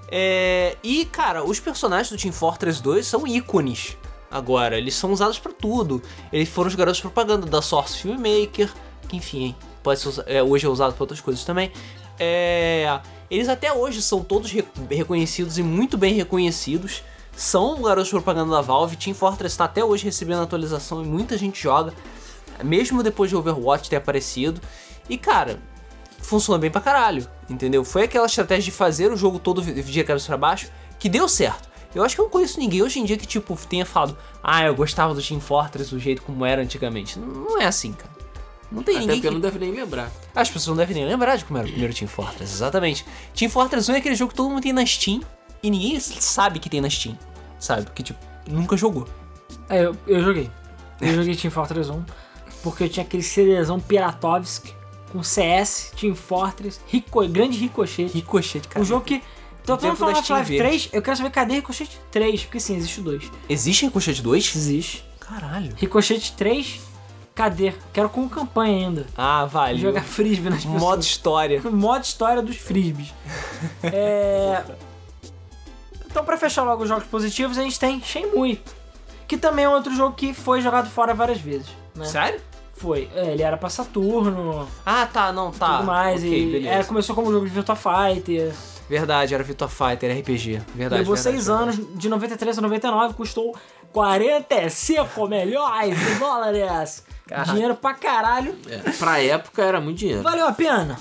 É, 0.09 0.77
E, 0.83 1.05
cara, 1.07 1.43
os 1.45 1.59
personagens 1.59 2.11
do 2.11 2.17
Team 2.17 2.33
Fortress 2.33 2.83
2 2.83 3.07
são 3.07 3.27
ícones 3.27 3.97
agora. 4.31 4.77
Eles 4.79 4.95
são 4.95 5.13
usados 5.13 5.39
pra 5.39 5.53
tudo. 5.53 6.03
Eles 6.33 6.49
foram 6.49 6.69
os 6.69 6.75
garotos 6.75 6.97
de 6.97 7.03
propaganda 7.03 7.47
da 7.47 7.61
Source 7.63 7.99
Filmmaker, 7.99 8.71
que 9.09 9.17
enfim, 9.17 9.55
pode 9.83 10.01
ser, 10.01 10.23
é, 10.27 10.43
hoje 10.43 10.67
é 10.67 10.69
usado 10.69 10.93
pra 10.95 11.03
outras 11.03 11.21
coisas 11.21 11.45
também. 11.45 11.73
É, 12.19 13.01
Eles 13.31 13.49
até 13.49 13.73
hoje 13.73 14.01
são 14.03 14.23
todos 14.23 14.51
re- 14.53 14.65
reconhecidos 14.91 15.59
e 15.59 15.63
muito 15.63 15.97
bem 15.99 16.15
reconhecidos. 16.15 17.03
São 17.37 17.83
garotos 17.83 18.05
de 18.07 18.11
propaganda 18.13 18.53
da 18.55 18.61
Valve. 18.61 18.97
Team 18.97 19.15
Fortress 19.15 19.55
está 19.55 19.65
até 19.65 19.85
hoje 19.85 20.05
recebendo 20.05 20.43
atualização 20.43 21.03
e 21.03 21.07
muita 21.07 21.37
gente 21.37 21.61
joga. 21.61 21.93
Mesmo 22.63 23.03
depois 23.03 23.31
de 23.31 23.37
Overwatch 23.37 23.91
ter 23.91 23.97
aparecido. 23.97 24.61
E 25.09 25.19
cara, 25.19 25.59
funciona 26.21 26.59
bem 26.59 26.71
pra 26.71 26.81
caralho, 26.81 27.29
entendeu? 27.49 27.85
Foi 27.85 28.05
aquela 28.05 28.27
estratégia 28.27 28.65
de 28.65 28.71
fazer 28.71 29.13
o 29.13 29.17
jogo 29.17 29.39
todo 29.39 29.63
de 29.63 30.05
cabeça 30.05 30.27
pra 30.27 30.37
baixo 30.37 30.71
que 30.99 31.09
deu 31.09 31.29
certo. 31.29 31.69
Eu 31.95 32.03
acho 32.03 32.15
que 32.15 32.21
eu 32.21 32.25
não 32.25 32.31
conheço 32.31 32.59
ninguém 32.59 32.83
hoje 32.83 32.99
em 32.99 33.05
dia 33.05 33.17
que, 33.17 33.27
tipo, 33.27 33.57
tenha 33.69 33.87
falado 33.87 34.19
Ah, 34.43 34.65
eu 34.65 34.75
gostava 34.75 35.15
do 35.15 35.23
Team 35.23 35.41
Fortress 35.41 35.91
do 35.91 35.99
jeito 35.99 36.23
como 36.23 36.45
era 36.45 36.61
antigamente. 36.61 37.19
Não, 37.19 37.29
não 37.29 37.61
é 37.61 37.67
assim, 37.67 37.93
cara. 37.93 38.13
Não 38.73 38.83
tem 38.83 38.97
Até 38.97 39.01
ninguém 39.03 39.17
porque 39.17 39.29
que... 39.29 39.35
não 39.35 39.41
deve 39.41 39.59
nem 39.61 39.71
lembrar. 39.71 40.11
As 40.35 40.49
pessoas 40.49 40.77
não 40.77 40.77
devem 40.77 40.97
nem 40.97 41.07
lembrar 41.07 41.37
de 41.37 41.45
como 41.45 41.59
era 41.59 41.69
o 41.69 41.71
primeiro 41.71 41.95
Team 41.95 42.09
Fortress, 42.09 42.53
exatamente. 42.53 43.07
Team 43.33 43.49
Fortress 43.49 43.89
1 43.89 43.95
é 43.95 43.99
aquele 43.99 44.17
jogo 44.17 44.31
que 44.31 44.37
todo 44.37 44.51
mundo 44.51 44.63
tem 44.63 44.73
na 44.73 44.85
Steam 44.85 45.21
e 45.63 45.71
ninguém 45.71 46.01
sabe 46.01 46.59
que 46.59 46.69
tem 46.69 46.81
na 46.81 46.91
Steam, 46.91 47.17
sabe? 47.61 47.85
Porque, 47.85 48.03
tipo, 48.03 48.19
nunca 48.49 48.77
jogou. 48.77 49.07
É, 49.69 49.85
eu, 49.85 49.97
eu 50.09 50.21
joguei. 50.23 50.51
Eu 51.01 51.15
joguei 51.15 51.37
Team 51.37 51.53
Fortress 51.53 51.91
1, 51.91 52.05
porque 52.65 52.85
eu 52.85 52.89
tinha 52.89 53.05
aquele 53.05 53.23
CDzão 53.23 53.79
Piratovsk 53.79 54.73
com 55.13 55.23
CS, 55.23 55.93
Team 56.01 56.15
Fortress, 56.15 56.81
Rico, 56.89 57.25
grande 57.29 57.59
Ricochete. 57.59 58.15
Ricochete, 58.15 58.67
cara. 58.67 58.83
Um 58.83 58.85
jogo 58.85 59.05
que. 59.05 59.23
Falando 59.65 59.99
da 60.15 60.23
Steam 60.23 60.39
Half-Life 60.39 60.59
verde. 60.59 60.89
3, 60.89 60.89
eu 60.93 61.03
quero 61.03 61.17
saber 61.17 61.31
cadê 61.31 61.55
Ricochete 61.55 62.01
3, 62.11 62.43
porque 62.45 62.61
sim, 62.61 62.77
existe 62.77 63.01
o 63.01 63.05
2. 63.05 63.31
Existe 63.49 63.87
Ricochete 63.87 64.23
2? 64.23 64.57
Existe. 64.57 65.05
Caralho. 65.21 65.73
Ricochete 65.77 66.33
3, 66.33 66.81
cadê? 67.35 67.73
Quero 67.93 68.09
com 68.09 68.29
campanha 68.29 68.89
ainda. 68.89 69.07
Ah, 69.17 69.45
vale. 69.47 69.79
Jogar 69.79 70.03
frisbee 70.03 70.51
nas 70.51 70.65
pessoas. 70.65 70.83
Modo 70.83 71.03
história. 71.03 71.63
Modo 71.71 72.03
história 72.03 72.43
dos 72.43 72.57
frisbees. 72.57 73.15
é... 73.85 74.65
Então, 76.11 76.25
pra 76.25 76.37
fechar 76.37 76.63
logo 76.63 76.83
os 76.83 76.89
jogos 76.89 77.07
positivos, 77.07 77.57
a 77.57 77.63
gente 77.63 77.79
tem 77.79 78.03
Shenmue. 78.03 78.61
Que 79.27 79.39
também 79.39 79.65
é 79.65 79.69
outro 79.69 79.95
jogo 79.95 80.15
que 80.15 80.35
foi 80.35 80.61
jogado 80.61 80.91
fora 80.91 81.15
várias 81.15 81.41
vezes. 81.41 81.69
Né? 81.95 82.05
Sério? 82.05 82.41
Foi. 82.75 83.09
É, 83.15 83.33
ele 83.33 83.43
era 83.43 83.57
pra 83.57 83.69
Saturno, 83.69 84.69
Ah, 84.85 85.07
tá, 85.07 85.33
não, 85.33 85.51
tá. 85.53 85.77
tudo 85.79 85.87
mais. 85.87 86.21
Ok, 86.23 86.43
e 86.43 86.53
beleza. 86.53 86.69
era, 86.69 86.85
começou 86.85 87.15
como 87.15 87.31
jogo 87.33 87.47
de 87.47 87.53
Virtua 87.53 87.77
Fighter. 87.77 88.53
Verdade, 88.89 89.35
era 89.35 89.43
Virtua 89.43 89.69
Fighter, 89.69 90.11
RPG. 90.19 90.61
Verdade, 90.75 91.01
levou 91.01 91.15
verdade, 91.15 91.21
seis 91.23 91.47
verdade. 91.47 91.63
anos, 91.81 91.99
de 91.99 92.09
93 92.09 92.59
a 92.59 92.61
99, 92.61 93.15
custou 93.15 93.55
45 93.93 95.27
milhões 95.29 95.99
de 95.99 96.15
dólares. 96.17 97.05
Caralho. 97.27 97.53
Dinheiro 97.53 97.75
pra 97.75 97.95
caralho. 97.95 98.55
É, 98.69 98.91
pra 98.93 99.23
época 99.23 99.63
era 99.63 99.81
muito 99.81 99.99
dinheiro. 99.99 100.23
Valeu 100.23 100.47
a 100.47 100.53
pena? 100.53 100.99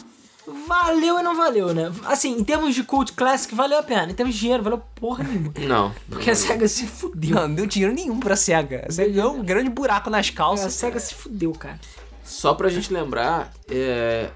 Valeu 0.67 1.19
e 1.19 1.23
não 1.23 1.35
valeu, 1.37 1.73
né? 1.73 1.91
Assim, 2.05 2.37
em 2.37 2.43
termos 2.43 2.75
de 2.75 2.83
Cult 2.83 3.13
Classic, 3.13 3.55
valeu 3.55 3.79
a 3.79 3.83
pena. 3.83 4.11
Em 4.11 4.13
termos 4.15 4.35
de 4.35 4.41
dinheiro, 4.41 4.61
valeu 4.63 4.81
porra 4.95 5.23
nenhuma. 5.23 5.53
Não. 5.65 5.93
Porque 6.09 6.29
a 6.31 6.35
SEGA 6.35 6.67
se 6.67 6.85
fudeu. 6.85 7.35
Não, 7.35 7.47
não 7.47 7.55
deu 7.55 7.65
dinheiro 7.65 7.93
nenhum 7.95 8.19
pra 8.19 8.35
SEGA. 8.35 8.85
A 8.87 8.91
SEGA 8.91 9.11
ganhou 9.13 9.35
um 9.35 9.43
grande 9.43 9.69
buraco 9.69 10.09
nas 10.09 10.27
A 10.29 10.33
calças. 10.33 10.73
SEGA 10.73 10.99
se 10.99 11.13
fudeu, 11.13 11.51
cara. 11.53 11.79
Só 12.25 12.53
pra 12.53 12.67
gente 12.69 12.91
lembrar, 12.91 13.53
é, 13.69 14.29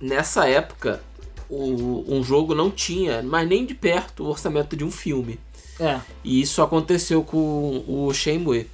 nessa 0.00 0.48
época, 0.48 1.00
o- 1.48 2.04
um 2.08 2.22
jogo 2.24 2.52
não 2.54 2.68
tinha, 2.70 3.22
mas 3.22 3.48
nem 3.48 3.64
de 3.64 3.74
perto, 3.74 4.24
o 4.24 4.28
orçamento 4.30 4.76
de 4.76 4.84
um 4.84 4.90
filme. 4.90 5.38
É. 5.78 6.00
E 6.24 6.40
isso 6.40 6.62
aconteceu 6.62 7.22
com 7.22 7.84
o 7.86 8.12
Shenmue. 8.12 8.68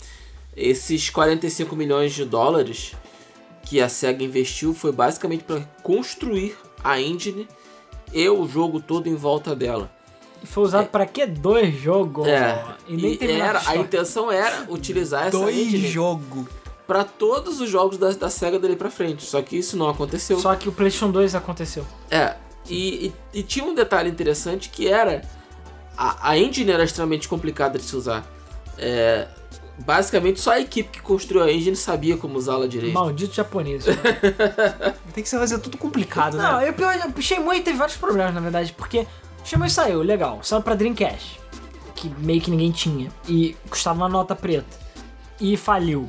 Esses 0.57 1.11
45 1.11 1.77
milhões 1.77 2.13
de 2.15 2.25
dólares 2.25 2.93
que 3.65 3.81
a 3.81 3.89
SEGA 3.89 4.25
investiu 4.25 4.75
foi 4.75 4.93
basicamente 4.93 5.45
para 5.45 5.61
construir 5.83 6.57
a 6.83 7.01
engine 7.01 7.49
e 8.13 8.29
o 8.29 8.47
jogo 8.49 8.81
todo 8.81 9.07
em 9.09 9.15
volta 9.15 9.55
dela. 9.55 9.91
E 10.43 10.47
foi 10.47 10.65
usado 10.65 10.89
pra 10.89 11.05
quê? 11.07 11.27
Dois 11.27 11.75
jogos. 11.81 12.27
É, 12.27 12.65
E 12.89 12.97
nem 12.97 13.13
e 13.13 13.17
terminou 13.17 13.47
era, 13.47 13.63
a 13.67 13.77
intenção 13.77 14.33
era 14.33 14.67
utilizar 14.71 15.27
essa 15.27 15.39
Dois 15.39 15.55
engine 15.57 15.87
jogo. 15.89 16.49
para 16.87 17.05
todos 17.05 17.61
os 17.61 17.69
jogos 17.69 17.99
da, 17.99 18.11
da 18.13 18.31
SEGA 18.31 18.59
dali 18.59 18.75
pra 18.75 18.91
frente. 18.91 19.23
Só 19.25 19.41
que 19.43 19.57
isso 19.59 19.77
não 19.77 19.89
aconteceu. 19.89 20.39
Só 20.41 20.55
que 20.57 20.69
o 20.69 20.73
PlayStation 20.73 21.11
2 21.11 21.35
aconteceu. 21.35 21.87
É, 22.11 22.35
e, 22.69 23.07
e- 23.35 23.41
e 23.41 23.43
tinha 23.43 23.65
um 23.65 23.75
detalhe 23.75 24.09
interessante 24.09 24.71
que 24.71 24.89
era 24.89 25.23
a, 25.97 26.31
a 26.31 26.39
engine 26.39 26.71
era 26.73 26.85
extremamente 26.85 27.29
complicada 27.29 27.79
de 27.79 27.85
se 27.85 27.95
usar. 27.95 28.25
É, 28.79 29.29
basicamente, 29.85 30.41
só 30.41 30.53
a 30.53 30.61
equipe 30.61 30.91
que 30.91 31.01
construiu 31.01 31.45
a 31.45 31.53
engine 31.53 31.77
sabia 31.77 32.17
como 32.17 32.37
usá-la 32.37 32.67
direito. 32.67 32.95
Maldito 32.95 33.35
japonês. 33.35 33.85
Tem 35.15 35.23
que 35.23 35.29
ser 35.29 35.39
fazer 35.39 35.59
tudo 35.59 35.77
complicado, 35.77 36.37
Não, 36.37 36.59
né? 36.59 36.69
eu, 36.69 36.73
pior, 36.73 36.95
o 37.17 37.23
Shenmue 37.23 37.61
teve 37.61 37.79
vários 37.79 37.97
problemas, 37.97 38.35
na 38.35 38.41
verdade, 38.41 38.73
porque 38.73 39.07
Shenmue 39.45 39.71
saiu, 39.71 40.03
legal, 40.03 40.41
saiu 40.43 40.63
pra 40.63 40.75
Dreamcast, 40.75 41.41
que 41.95 42.09
meio 42.19 42.41
que 42.41 42.51
ninguém 42.51 42.71
tinha, 42.71 43.11
e 43.29 43.57
custava 43.69 43.99
uma 43.99 44.09
nota 44.09 44.35
preta, 44.35 44.79
e 45.41 45.57
faliu. 45.57 46.09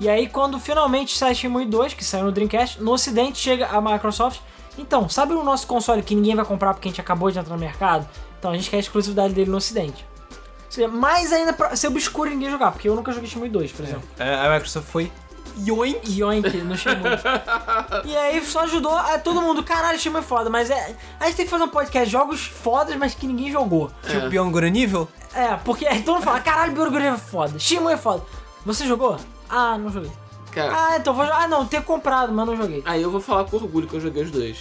E 0.00 0.08
aí, 0.08 0.28
quando 0.28 0.58
finalmente 0.58 1.16
sai 1.16 1.34
Shenmue 1.34 1.66
2, 1.66 1.94
que 1.94 2.04
saiu 2.04 2.24
no 2.24 2.32
Dreamcast, 2.32 2.82
no 2.82 2.92
ocidente 2.92 3.38
chega 3.38 3.66
a 3.68 3.80
Microsoft, 3.80 4.40
então, 4.76 5.08
sabe 5.08 5.34
o 5.34 5.44
nosso 5.44 5.66
console 5.66 6.02
que 6.02 6.14
ninguém 6.14 6.34
vai 6.34 6.44
comprar 6.44 6.74
porque 6.74 6.88
a 6.88 6.90
gente 6.90 7.00
acabou 7.00 7.30
de 7.30 7.38
entrar 7.38 7.54
no 7.54 7.60
mercado? 7.60 8.08
Então 8.38 8.50
a 8.50 8.56
gente 8.56 8.68
quer 8.68 8.76
a 8.76 8.80
exclusividade 8.80 9.32
dele 9.32 9.50
no 9.50 9.56
ocidente. 9.56 10.04
Seja, 10.74 10.88
mais 10.88 11.32
ainda 11.32 11.52
pra 11.52 11.76
ser 11.76 11.86
obscuro 11.86 12.28
e 12.28 12.34
ninguém 12.34 12.50
jogar, 12.50 12.72
porque 12.72 12.88
eu 12.88 12.96
nunca 12.96 13.12
joguei 13.12 13.28
Shenmue 13.30 13.48
2, 13.48 13.70
por 13.70 13.84
exemplo. 13.84 14.02
É, 14.18 14.34
A 14.34 14.52
Microsoft 14.52 14.88
foi 14.88 15.12
yoink. 15.64 16.20
Yoink 16.20 16.56
no 16.62 16.76
Shenmue. 16.76 17.10
e 18.04 18.16
aí 18.16 18.44
só 18.44 18.60
ajudou 18.64 18.92
a 18.92 19.16
todo 19.20 19.40
mundo, 19.40 19.62
caralho, 19.62 19.96
Shenmue 20.00 20.18
é 20.18 20.22
foda, 20.22 20.50
mas 20.50 20.70
é. 20.70 20.96
A 21.20 21.26
gente 21.26 21.36
tem 21.36 21.44
que 21.44 21.50
fazer 21.52 21.62
um 21.62 21.68
podcast, 21.68 22.10
jogos 22.10 22.46
fodas, 22.46 22.96
mas 22.96 23.14
que 23.14 23.24
ninguém 23.24 23.52
jogou. 23.52 23.88
Tipo 24.04 24.28
Beyond 24.28 24.50
Good 24.50 24.66
and 24.66 24.76
Evil. 24.82 25.08
É, 25.32 25.54
porque 25.64 25.86
aí 25.86 26.02
todo 26.02 26.16
mundo 26.16 26.24
fala, 26.24 26.40
caralho, 26.40 26.72
Biorgulho 26.72 27.04
é 27.04 27.16
foda, 27.16 27.56
Shenmue 27.56 27.92
é 27.92 27.96
foda. 27.96 28.24
Você 28.66 28.84
jogou? 28.84 29.16
Ah, 29.48 29.78
não 29.78 29.90
joguei. 29.90 30.10
Cara, 30.50 30.72
Ah, 30.76 30.96
então 30.96 31.14
vou 31.14 31.24
jogar. 31.24 31.42
Ah, 31.42 31.46
não, 31.46 31.64
ter 31.66 31.84
comprado, 31.84 32.32
mas 32.32 32.46
não 32.46 32.56
joguei. 32.56 32.82
aí 32.84 33.00
eu 33.00 33.12
vou 33.12 33.20
falar 33.20 33.44
com 33.44 33.56
orgulho 33.56 33.86
que 33.86 33.94
eu 33.94 34.00
joguei 34.00 34.24
os 34.24 34.32
dois. 34.32 34.58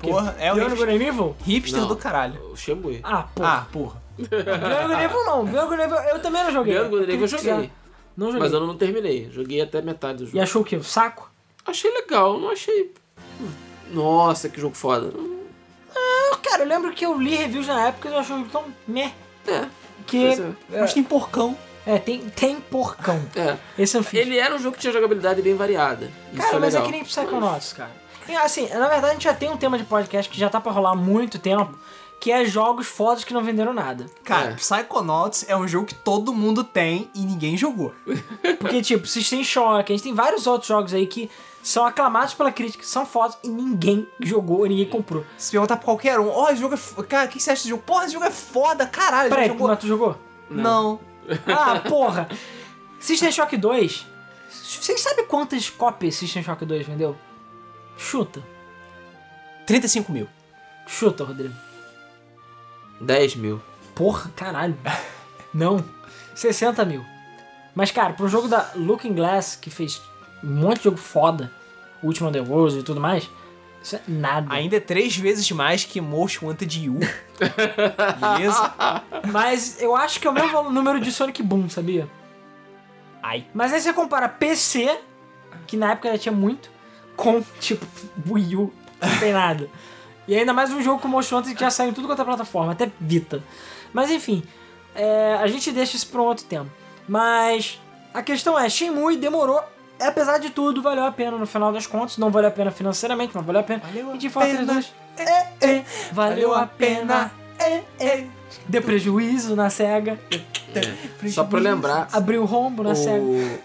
Porra, 0.00 0.34
é 0.40 0.52
o 0.52 0.56
and 0.56 0.94
Evil? 0.94 1.36
hipster 1.44 1.80
Não. 1.80 1.88
do 1.88 1.96
caralho. 1.96 2.40
O 2.52 2.56
Shenmue. 2.56 3.00
Ah, 3.04 3.24
porra. 3.34 3.48
Ah, 3.48 3.66
porra. 3.70 4.07
Beyond 4.18 4.88
Good 4.88 5.04
Evil 5.04 5.24
não, 5.24 5.44
Beyond 5.44 5.68
Good 5.68 5.82
Evil 5.82 5.96
eu 5.96 6.18
também 6.20 6.44
não 6.44 6.52
joguei. 6.52 6.74
Beyond 6.74 6.90
Good 6.90 7.02
Evil 7.04 7.20
eu 7.20 7.28
joguei. 7.28 7.70
Não 8.16 8.26
joguei. 8.26 8.40
Mas 8.40 8.52
eu 8.52 8.66
não 8.66 8.76
terminei. 8.76 9.30
Joguei 9.30 9.60
até 9.60 9.80
metade 9.80 10.18
do 10.18 10.26
jogo. 10.26 10.36
E 10.36 10.40
achou 10.40 10.62
o 10.62 10.64
quê? 10.64 10.76
O 10.76 10.82
saco? 10.84 11.30
Achei 11.64 11.92
legal, 11.92 12.38
não 12.38 12.50
achei. 12.50 12.92
Nossa, 13.92 14.48
que 14.48 14.60
jogo 14.60 14.74
foda. 14.74 15.12
Cara, 16.42 16.62
eu 16.62 16.68
lembro 16.68 16.92
que 16.92 17.04
eu 17.04 17.20
li 17.20 17.34
reviews 17.34 17.66
na 17.66 17.88
época 17.88 18.08
e 18.08 18.12
eu 18.12 18.18
achei 18.18 18.34
o 18.34 18.38
jogo 18.38 18.50
tão 18.50 18.64
meh. 18.86 19.12
É, 19.46 19.66
Que. 20.06 20.26
É. 20.72 20.80
Mas 20.80 20.94
tem 20.94 21.02
porcão. 21.02 21.56
É, 21.86 21.98
tem, 21.98 22.20
tem 22.30 22.60
porcão. 22.60 23.20
é. 23.36 23.56
Esse 23.78 23.96
é 23.96 24.00
um 24.00 24.02
filme. 24.02 24.26
Ele 24.26 24.38
era 24.38 24.54
um 24.54 24.58
jogo 24.58 24.74
que 24.74 24.80
tinha 24.80 24.92
jogabilidade 24.92 25.40
bem 25.40 25.54
variada. 25.54 26.10
Cara, 26.36 26.56
é 26.56 26.58
mas 26.58 26.74
legal. 26.74 26.82
é 26.82 26.86
que 26.86 26.92
nem 26.92 27.04
Psychonauts, 27.04 27.72
cara. 27.72 27.90
E, 28.28 28.34
assim, 28.36 28.68
na 28.68 28.88
verdade 28.88 29.06
a 29.06 29.12
gente 29.12 29.24
já 29.24 29.32
tem 29.34 29.48
um 29.50 29.56
tema 29.56 29.78
de 29.78 29.84
podcast 29.84 30.30
que 30.30 30.38
já 30.38 30.50
tá 30.50 30.60
pra 30.60 30.70
rolar 30.70 30.90
há 30.90 30.96
muito 30.96 31.38
tempo, 31.38 31.78
que 32.20 32.32
é 32.32 32.44
jogos 32.44 32.86
fodas 32.86 33.22
que 33.24 33.32
não 33.32 33.42
venderam 33.44 33.72
nada. 33.72 34.06
Cara, 34.24 34.50
É. 34.50 34.54
Psychonauts 34.54 35.44
é 35.48 35.56
um 35.56 35.66
jogo 35.68 35.86
que 35.86 35.94
todo 35.94 36.32
mundo 36.34 36.64
tem 36.64 37.10
e 37.14 37.20
ninguém 37.20 37.56
jogou. 37.56 37.94
Porque, 38.58 38.82
tipo, 38.82 39.06
System 39.06 39.44
Shock, 39.44 39.92
a 39.92 39.94
gente 39.96 40.02
tem 40.02 40.14
vários 40.14 40.46
outros 40.46 40.68
jogos 40.68 40.92
aí 40.92 41.06
que 41.06 41.30
são 41.62 41.84
aclamados 41.84 42.34
pela 42.34 42.50
crítica, 42.50 42.82
são 42.84 43.04
fodas 43.04 43.36
e 43.42 43.48
ninguém 43.48 44.08
jogou, 44.20 44.64
ninguém 44.66 44.86
comprou. 44.88 45.24
Se 45.36 45.50
perguntar 45.50 45.76
pra 45.76 45.84
qualquer 45.84 46.18
um, 46.18 46.28
ó, 46.28 46.50
esse 46.50 46.60
jogo 46.60 46.74
é. 46.74 46.76
f- 46.78 47.02
Cara, 47.04 47.26
o 47.26 47.28
que 47.28 47.40
você 47.40 47.50
acha 47.50 47.58
desse 47.60 47.68
jogo? 47.68 47.82
Porra, 47.82 48.04
esse 48.04 48.12
jogo 48.14 48.24
é 48.24 48.30
foda, 48.30 48.86
caralho. 48.86 49.28
Peraí, 49.28 49.48
jogou? 49.48 49.68
mas 49.68 49.78
tu 49.78 49.86
jogou? 49.86 50.16
Não. 50.50 50.98
Ah, 51.46 51.80
porra! 51.86 52.26
System 52.98 53.30
Shock 53.30 53.54
2. 53.56 54.06
Vocês 54.50 54.98
sabem 55.00 55.26
quantas 55.26 55.68
cópias 55.68 56.14
System 56.14 56.42
Shock 56.42 56.64
2 56.64 56.86
vendeu? 56.86 57.14
Chuta. 57.98 58.42
35 59.66 60.10
mil. 60.10 60.26
Chuta, 60.86 61.24
Rodrigo. 61.24 61.54
10 63.00 63.36
mil. 63.36 63.60
Porra, 63.94 64.30
caralho. 64.36 64.76
Não. 65.52 65.84
60 66.34 66.84
mil. 66.84 67.04
Mas, 67.74 67.90
cara, 67.90 68.12
pro 68.12 68.28
jogo 68.28 68.48
da 68.48 68.70
Looking 68.74 69.14
Glass, 69.14 69.56
que 69.56 69.70
fez 69.70 70.00
um 70.42 70.48
monte 70.48 70.78
de 70.78 70.84
jogo 70.84 70.96
foda, 70.96 71.52
o 72.02 72.06
último 72.06 72.30
The 72.30 72.40
World 72.40 72.78
e 72.78 72.82
tudo 72.82 73.00
mais, 73.00 73.28
isso 73.82 73.96
é 73.96 74.00
nada. 74.06 74.52
Ainda 74.52 74.76
é 74.76 74.80
três 74.80 75.16
vezes 75.16 75.50
mais 75.50 75.84
que 75.84 76.00
Most 76.00 76.44
Wanted 76.44 76.90
U. 76.90 76.98
Beleza? 78.20 78.74
Mas 79.30 79.80
eu 79.80 79.94
acho 79.94 80.20
que 80.20 80.26
é 80.26 80.30
o 80.30 80.34
mesmo 80.34 80.70
número 80.70 81.00
de 81.00 81.12
Sonic 81.12 81.42
Boom, 81.42 81.68
sabia? 81.68 82.08
Ai. 83.22 83.46
Mas 83.54 83.72
aí 83.72 83.80
você 83.80 83.92
compara 83.92 84.28
PC, 84.28 84.98
que 85.66 85.76
na 85.76 85.92
época 85.92 86.12
já 86.12 86.18
tinha 86.18 86.34
muito, 86.34 86.70
com, 87.16 87.42
tipo, 87.60 87.86
Wii 88.28 88.56
U, 88.56 88.72
não 89.00 89.18
tem 89.18 89.32
nada. 89.32 89.68
E 90.28 90.36
ainda 90.36 90.52
mais 90.52 90.70
um 90.70 90.82
jogo 90.82 91.00
como 91.00 91.18
o 91.18 91.20
Wanted 91.20 91.54
que 91.54 91.60
já 91.60 91.70
saiu 91.70 91.88
em 91.88 91.92
tudo 91.94 92.06
quanto 92.06 92.20
é 92.20 92.24
plataforma, 92.24 92.72
até 92.72 92.90
Vita. 93.00 93.42
Mas 93.94 94.10
enfim, 94.10 94.42
é, 94.94 95.38
a 95.40 95.46
gente 95.46 95.72
deixa 95.72 95.96
isso 95.96 96.06
pra 96.08 96.20
um 96.20 96.26
outro 96.26 96.44
tempo. 96.44 96.70
Mas 97.08 97.80
a 98.12 98.22
questão 98.22 98.58
é, 98.58 98.68
Shenmue 98.68 99.16
demorou, 99.16 99.58
e 99.98 100.02
apesar 100.02 100.36
de 100.36 100.50
tudo, 100.50 100.82
valeu 100.82 101.06
a 101.06 101.10
pena 101.10 101.38
no 101.38 101.46
final 101.46 101.72
das 101.72 101.86
contas. 101.86 102.18
Não 102.18 102.30
valeu 102.30 102.48
a 102.48 102.52
pena 102.52 102.70
financeiramente, 102.70 103.32
mas 103.34 103.42
valeu 103.42 103.60
a 103.62 103.64
pena. 103.64 103.80
Valeu 103.86 104.10
a 104.10 104.14
e 104.16 104.18
de 104.18 104.28
Fortress 104.28 104.58
pena. 104.58 104.72
2, 104.74 104.94
é, 105.16 105.66
é, 105.66 105.84
valeu 106.12 106.54
a 106.54 106.66
pena. 106.66 107.32
É, 107.58 107.82
é. 107.98 108.26
Deu 108.68 108.82
prejuízo 108.82 109.56
na 109.56 109.70
SEGA, 109.70 110.18
Só 111.30 111.42
pra 111.42 111.58
lembrar, 111.58 112.06
abriu 112.12 112.44
rombo 112.44 112.82
na 112.82 112.94
SEGA. 112.94 113.18
o, 113.18 113.58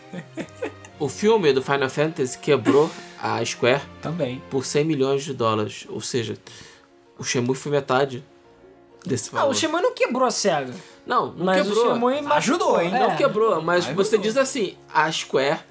o 0.98 1.10
filme 1.10 1.52
do 1.52 1.62
Final 1.62 1.90
Fantasy 1.90 2.38
quebrou 2.38 2.90
a 3.26 3.44
Square 3.46 3.82
Também. 4.02 4.44
por 4.52 4.66
100 4.66 4.84
milhões 4.84 5.24
de 5.24 5.34
dólares. 5.34 5.88
Ou 5.90 6.02
seja, 6.02 6.38
o 7.18 7.24
Shenmue 7.24 7.56
foi 7.56 7.72
metade 7.72 8.22
desse 9.06 9.30
Ah, 9.32 9.40
valor. 9.40 9.52
o 9.52 9.56
Shenmue 9.56 9.82
não 9.82 9.94
quebrou 9.94 10.26
a 10.28 10.32
SEGA. 10.32 10.74
Não, 11.08 11.28
não 11.34 11.46
Mas 11.46 11.66
quebrou. 11.66 11.86
o 11.86 11.94
Shenmue 11.94 12.32
Ajudou, 12.34 12.82
hein? 12.82 12.94
é. 12.94 13.00
Não 13.00 13.16
quebrou, 13.16 13.62
mas 13.62 13.86
Ajudou. 13.86 14.04
você 14.04 14.18
diz 14.18 14.36
assim, 14.36 14.76
a 14.94 15.10
Square, 15.10 15.62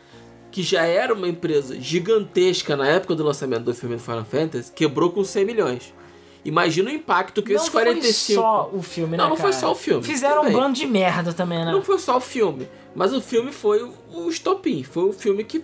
que 0.51 0.63
já 0.63 0.85
era 0.87 1.13
uma 1.13 1.29
empresa 1.29 1.79
gigantesca 1.79 2.75
na 2.75 2.87
época 2.89 3.15
do 3.15 3.23
lançamento 3.23 3.65
do 3.65 3.75
filme 3.75 3.97
do 3.97 4.03
Final 4.03 4.25
Fantasy, 4.25 4.73
quebrou 4.73 5.11
com 5.11 5.23
100 5.23 5.45
milhões. 5.45 5.95
Imagina 6.45 6.91
o 6.91 6.93
impacto 6.93 7.43
que 7.43 7.51
não 7.53 7.57
esses 7.61 7.69
45... 7.69 8.27
foi 8.27 8.35
só 8.35 8.71
o 8.73 8.83
filme, 8.83 9.11
né, 9.17 9.23
Não, 9.23 9.31
não 9.31 9.37
foi 9.37 9.53
só 9.53 9.71
o 9.71 9.75
filme. 9.75 10.03
Fizeram 10.03 10.41
um 10.41 10.45
Também. 10.45 10.57
bando 10.59 10.75
de 10.75 10.87
merda 10.87 11.33
também, 11.33 11.65
né? 11.65 11.71
Não 11.71 11.83
foi 11.83 11.99
só 11.99 12.17
o 12.17 12.21
filme, 12.21 12.67
mas 12.97 13.13
o 13.13 13.21
filme 13.21 13.53
foi 13.53 13.83
o, 13.83 13.93
o 14.11 14.29
estopim. 14.29 14.83
Foi 14.83 15.05
o 15.05 15.13
filme 15.13 15.45
que... 15.45 15.63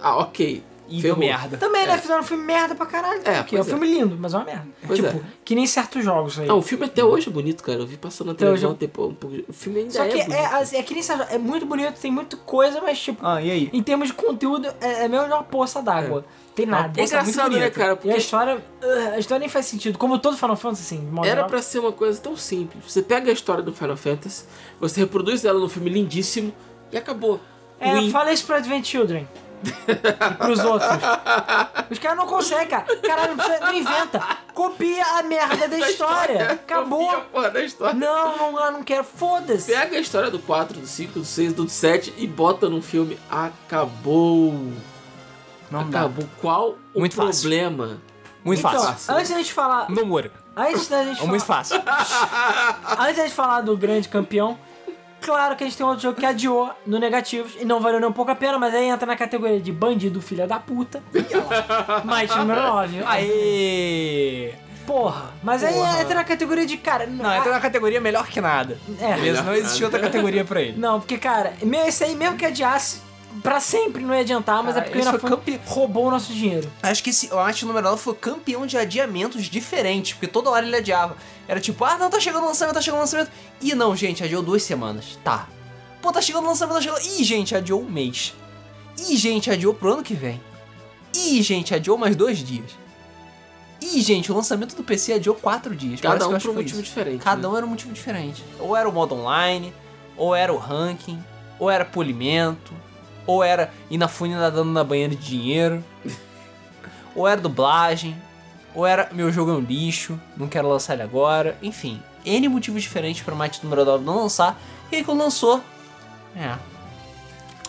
Ah, 0.00 0.18
ok. 0.18 0.62
E 0.88 1.00
ferrou. 1.00 1.18
deu 1.18 1.28
merda. 1.28 1.56
Também, 1.56 1.86
né? 1.86 1.94
É. 1.94 1.98
Fizeram 1.98 2.20
um 2.20 2.24
filme 2.24 2.44
merda 2.44 2.74
pra 2.74 2.86
caralho. 2.86 3.20
É, 3.24 3.36
porque 3.42 3.56
é 3.56 3.58
um 3.58 3.62
é. 3.62 3.64
filme 3.64 3.86
lindo, 3.86 4.16
mas 4.18 4.34
é 4.34 4.36
uma 4.36 4.44
merda. 4.44 4.66
Pois 4.86 4.98
tipo, 4.98 5.16
é. 5.16 5.20
que 5.44 5.54
nem 5.54 5.66
certos 5.66 6.04
jogos 6.04 6.38
aí. 6.38 6.46
Não, 6.46 6.58
o 6.58 6.62
filme 6.62 6.84
até 6.84 7.02
hoje 7.04 7.28
é 7.28 7.32
bonito, 7.32 7.62
cara. 7.62 7.78
Eu 7.80 7.86
vi 7.86 7.96
passando 7.96 8.28
na 8.28 8.32
Até 8.32 8.40
televisão 8.44 8.70
hoje 8.70 8.78
tem 8.78 8.88
pô, 8.88 9.06
um 9.08 9.14
pouco... 9.14 9.36
O 9.48 9.52
filme 9.52 9.80
ainda 9.80 9.92
Só 9.92 10.04
é 10.04 10.08
que 10.08 10.22
bonito. 10.22 10.32
é, 10.32 10.46
assim, 10.46 10.76
é 10.76 10.82
que 10.82 10.94
nem 10.94 11.02
certos- 11.02 11.30
é 11.32 11.38
muito 11.38 11.66
bonito, 11.66 12.00
tem 12.00 12.10
muita 12.10 12.36
coisa, 12.36 12.80
mas 12.80 12.98
tipo, 12.98 13.24
Ah, 13.26 13.42
e 13.42 13.50
aí? 13.50 13.70
em 13.72 13.82
termos 13.82 14.08
de 14.08 14.14
conteúdo, 14.14 14.68
é, 14.80 15.04
é 15.04 15.08
meio 15.08 15.24
uma 15.26 15.42
poça 15.42 15.82
d'água. 15.82 16.24
Tem 16.54 16.64
nada. 16.64 16.84
É 16.84 17.00
muito 17.00 17.00
engraçado, 17.10 17.50
né, 17.58 17.68
cara? 17.68 17.88
E 17.90 17.92
a 17.92 17.96
Porque 17.96 18.16
história. 18.16 18.64
A 19.12 19.18
história 19.18 19.40
nem 19.40 19.48
faz 19.48 19.66
sentido. 19.66 19.98
Como 19.98 20.18
todo 20.18 20.38
Final 20.38 20.56
Fantasy, 20.56 20.94
assim, 20.94 21.08
Era 21.18 21.24
geral. 21.28 21.46
pra 21.48 21.60
ser 21.60 21.80
uma 21.80 21.92
coisa 21.92 22.18
tão 22.18 22.34
simples. 22.34 22.82
Você 22.90 23.02
pega 23.02 23.28
a 23.30 23.32
história 23.34 23.62
do 23.62 23.74
Final 23.74 23.96
Fantasy, 23.96 24.44
você 24.80 25.00
reproduz 25.00 25.44
ela 25.44 25.60
num 25.60 25.68
filme 25.68 25.90
lindíssimo 25.90 26.54
e 26.90 26.96
acabou. 26.96 27.38
É, 27.78 27.92
Win. 27.96 28.10
fala 28.10 28.32
isso 28.32 28.46
pro 28.46 28.54
Advent 28.56 28.86
Children. 28.86 29.28
E 29.64 29.94
pros 30.36 30.58
outros. 30.60 30.90
Os 31.90 31.98
caras 31.98 32.16
não 32.18 32.26
conseguem, 32.26 32.68
cara. 32.68 32.84
Caralho, 32.98 33.36
não, 33.36 33.44
precisa- 33.44 33.60
não 33.66 33.74
inventa. 33.74 34.20
Copia 34.54 35.04
a 35.18 35.22
merda 35.22 35.68
da 35.68 35.78
história. 35.88 36.52
Acabou. 36.52 37.00
Copia 37.06 37.18
a 37.18 37.20
porra 37.22 37.50
da 37.50 37.60
história. 37.62 37.94
Não, 37.94 38.36
não, 38.52 38.64
eu 38.64 38.72
não 38.72 38.82
quero. 38.82 39.04
Foda-se. 39.04 39.72
Pega 39.72 39.96
a 39.96 40.00
história 40.00 40.30
do 40.30 40.38
4, 40.38 40.80
do 40.80 40.86
5, 40.86 41.18
do 41.20 41.24
6, 41.24 41.52
do 41.52 41.68
7 41.68 42.14
e 42.16 42.26
bota 42.26 42.68
num 42.68 42.82
filme. 42.82 43.18
Acabou. 43.30 44.52
Não 45.70 45.88
dá. 45.90 46.00
Acabou. 46.00 46.28
Qual 46.40 46.76
o 46.94 46.98
Muito 47.00 47.14
fácil. 47.16 47.42
problema? 47.42 47.98
Muito 48.44 48.60
então, 48.60 48.70
fácil. 48.80 49.14
antes 49.14 49.30
da 49.30 49.36
gente 49.38 49.52
falar. 49.52 49.90
Nomura. 49.90 50.30
Antes 50.56 50.88
da 50.88 51.04
gente 51.04 51.20
É 51.22 51.26
muito 51.26 51.44
falar, 51.44 51.64
fácil. 51.64 51.82
antes 53.02 53.16
da 53.16 53.22
gente 53.24 53.34
falar 53.34 53.60
do 53.62 53.76
grande 53.76 54.08
campeão, 54.08 54.56
Claro 55.26 55.56
que 55.56 55.64
a 55.64 55.66
gente 55.66 55.76
tem 55.76 55.84
outro 55.84 56.00
jogo 56.00 56.20
que 56.20 56.24
adiou 56.24 56.70
no 56.86 57.00
negativos 57.00 57.54
e 57.58 57.64
não 57.64 57.80
valeu 57.80 57.98
nem 57.98 58.08
um 58.08 58.12
pouco 58.12 58.30
a 58.30 58.34
pena, 58.36 58.56
mas 58.60 58.72
aí 58.72 58.88
entra 58.88 59.04
na 59.06 59.16
categoria 59.16 59.58
de 59.60 59.72
bandido 59.72 60.22
filha 60.22 60.46
da 60.46 60.60
puta. 60.60 61.02
Might 62.04 62.32
número 62.38 62.62
9. 62.62 63.02
Aê! 63.04 64.54
Porra. 64.86 65.32
Mas 65.42 65.64
aí 65.64 65.74
Porra. 65.74 66.00
entra 66.00 66.14
na 66.14 66.22
categoria 66.24 66.64
de, 66.64 66.76
cara. 66.76 67.08
Não, 67.08 67.34
entra 67.34 67.50
na 67.50 67.58
categoria 67.58 68.00
melhor 68.00 68.28
que 68.28 68.40
nada. 68.40 68.78
É. 69.00 69.14
Beleza? 69.14 69.42
Não 69.42 69.52
existia 69.52 69.84
outra 69.86 69.98
categoria 70.00 70.44
pra 70.44 70.62
ele. 70.62 70.78
Não, 70.78 71.00
porque, 71.00 71.18
cara, 71.18 71.54
esse 71.88 72.04
aí 72.04 72.14
mesmo 72.14 72.36
que 72.36 72.46
adiasse, 72.46 73.00
pra 73.42 73.58
sempre 73.58 74.04
não 74.04 74.14
ia 74.14 74.20
adiantar, 74.20 74.62
mas 74.62 74.74
Cara, 74.74 74.86
é 74.86 74.88
porque 74.88 75.02
Inafune 75.02 75.20
foi 75.20 75.30
campe- 75.30 75.60
roubou 75.66 76.06
o 76.06 76.10
nosso 76.12 76.32
dinheiro. 76.32 76.70
Acho 76.80 77.02
que 77.02 77.10
esse, 77.10 77.28
eu 77.30 77.40
acho 77.40 77.58
que 77.58 77.64
o 77.64 77.68
número 77.68 77.88
9 77.88 78.00
foi 78.00 78.14
campeão 78.14 78.64
de 78.64 78.78
adiamentos 78.78 79.46
diferentes, 79.46 80.12
porque 80.12 80.28
toda 80.28 80.50
hora 80.50 80.64
ele 80.64 80.76
adiava. 80.76 81.16
Era 81.48 81.60
tipo, 81.60 81.84
ah, 81.84 81.96
não, 81.96 82.10
tá 82.10 82.18
chegando 82.18 82.44
o 82.44 82.46
lançamento, 82.46 82.74
tá 82.74 82.80
chegando 82.80 82.98
o 82.98 83.02
lançamento. 83.02 83.30
Ih, 83.60 83.74
não, 83.74 83.94
gente, 83.94 84.24
adiou 84.24 84.42
duas 84.42 84.62
semanas. 84.62 85.18
Tá. 85.22 85.48
Pô, 86.02 86.12
tá 86.12 86.20
chegando 86.20 86.44
o 86.44 86.48
lançamento, 86.48 86.76
tá 86.76 86.82
chegando. 86.82 87.00
Ih, 87.00 87.24
gente, 87.24 87.54
adiou 87.54 87.80
um 87.80 87.88
mês. 87.88 88.34
Ih, 88.98 89.16
gente, 89.16 89.50
adiou 89.50 89.72
pro 89.74 89.92
ano 89.92 90.02
que 90.02 90.14
vem. 90.14 90.40
Ih, 91.14 91.42
gente, 91.42 91.74
adiou 91.74 91.96
mais 91.96 92.16
dois 92.16 92.38
dias. 92.38 92.72
Ih, 93.80 94.00
gente, 94.00 94.32
o 94.32 94.34
lançamento 94.34 94.74
do 94.74 94.82
PC 94.82 95.14
adiou 95.14 95.34
quatro 95.34 95.74
dias. 95.74 96.00
Parece 96.00 96.18
Cada 96.18 96.32
eu 96.32 96.36
um 96.36 96.40
por 96.40 96.50
um 96.50 96.54
motivo 96.54 96.80
isso. 96.80 96.82
diferente. 96.82 97.22
Cada 97.22 97.42
né? 97.42 97.48
um 97.48 97.56
era 97.56 97.66
um 97.66 97.68
motivo 97.68 97.92
diferente. 97.92 98.42
Ou 98.58 98.76
era 98.76 98.88
o 98.88 98.92
modo 98.92 99.14
online, 99.14 99.72
ou 100.16 100.34
era 100.34 100.52
o 100.52 100.56
ranking, 100.56 101.22
ou 101.58 101.70
era 101.70 101.84
polimento, 101.84 102.72
ou 103.26 103.42
era 103.42 103.72
Inafune 103.90 104.34
nadando 104.34 104.70
na 104.70 104.82
banheira 104.82 105.14
de 105.14 105.22
dinheiro, 105.22 105.84
ou 107.14 107.26
era 107.28 107.40
dublagem, 107.40 108.16
ou 108.76 108.86
era 108.86 109.08
meu 109.10 109.32
jogo 109.32 109.50
é 109.50 109.54
um 109.54 109.60
lixo, 109.60 110.20
não 110.36 110.46
quero 110.46 110.68
lançar 110.68 110.92
ele 110.92 111.02
agora. 111.02 111.56
Enfim, 111.62 112.00
N 112.24 112.46
motivos 112.48 112.82
diferentes 112.82 113.22
para 113.22 113.34
o 113.34 113.38
Might 113.38 113.58
número 113.64 113.84
9 113.84 114.04
não 114.04 114.16
lançar. 114.22 114.60
E 114.92 114.96
aí 114.96 115.04
quando 115.04 115.20
lançou, 115.20 115.62
é. 116.36 116.54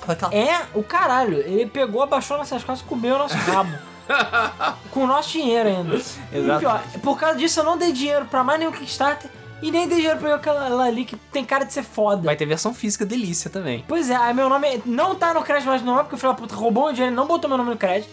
Aquela... 0.05 0.33
É 0.35 0.65
o 0.73 0.83
caralho. 0.83 1.37
Ele 1.37 1.65
pegou, 1.65 2.03
abaixou 2.03 2.37
nossas 2.37 2.63
costas 2.63 2.85
e 2.85 2.89
comeu 2.89 3.15
o 3.15 3.17
nosso 3.17 3.35
rabo. 3.35 3.71
Com 4.91 5.03
o 5.03 5.07
nosso 5.07 5.31
dinheiro 5.31 5.69
ainda. 5.69 5.95
E 5.95 6.37
Exatamente. 6.37 6.59
pior, 6.59 6.83
por 7.01 7.17
causa 7.17 7.37
disso 7.37 7.59
eu 7.61 7.63
não 7.63 7.77
dei 7.77 7.91
dinheiro 7.91 8.25
pra 8.25 8.43
mais 8.43 8.59
nenhum 8.59 8.71
Kickstarter 8.71 9.29
e 9.61 9.71
nem 9.71 9.87
dei 9.87 9.97
dinheiro 9.97 10.19
pra 10.19 10.35
aquela 10.35 10.83
ali 10.83 11.05
que 11.05 11.15
tem 11.15 11.43
cara 11.43 11.65
de 11.65 11.73
ser 11.73 11.83
foda. 11.83 12.21
Vai 12.21 12.35
ter 12.35 12.45
versão 12.45 12.73
física 12.73 13.05
delícia 13.05 13.49
também. 13.49 13.83
Pois 13.87 14.09
é, 14.09 14.15
aí 14.15 14.33
meu 14.33 14.49
nome 14.49 14.81
não 14.85 15.15
tá 15.15 15.33
no 15.33 15.41
crédito 15.41 15.67
mais 15.67 15.81
normal, 15.81 16.03
porque 16.03 16.15
o 16.15 16.17
filho 16.17 16.33
da 16.33 16.37
puta 16.37 16.55
roubou 16.55 16.87
o 16.87 16.91
dinheiro 16.91 17.13
e 17.13 17.15
não 17.15 17.27
botou 17.27 17.49
meu 17.49 17.57
nome 17.57 17.71
no 17.71 17.77
crédito. 17.77 18.11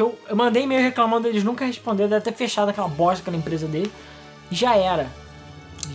Que 0.00 0.02
eu, 0.02 0.18
eu 0.30 0.34
mandei 0.34 0.62
e-mail 0.62 0.80
reclamando, 0.80 1.28
eles 1.28 1.44
nunca 1.44 1.66
responderam, 1.66 2.08
deve 2.08 2.24
ter 2.24 2.32
fechado 2.32 2.70
aquela 2.70 2.88
bosta, 2.88 3.20
aquela 3.20 3.36
empresa 3.36 3.66
dele. 3.66 3.92
Já 4.50 4.74
era. 4.74 5.10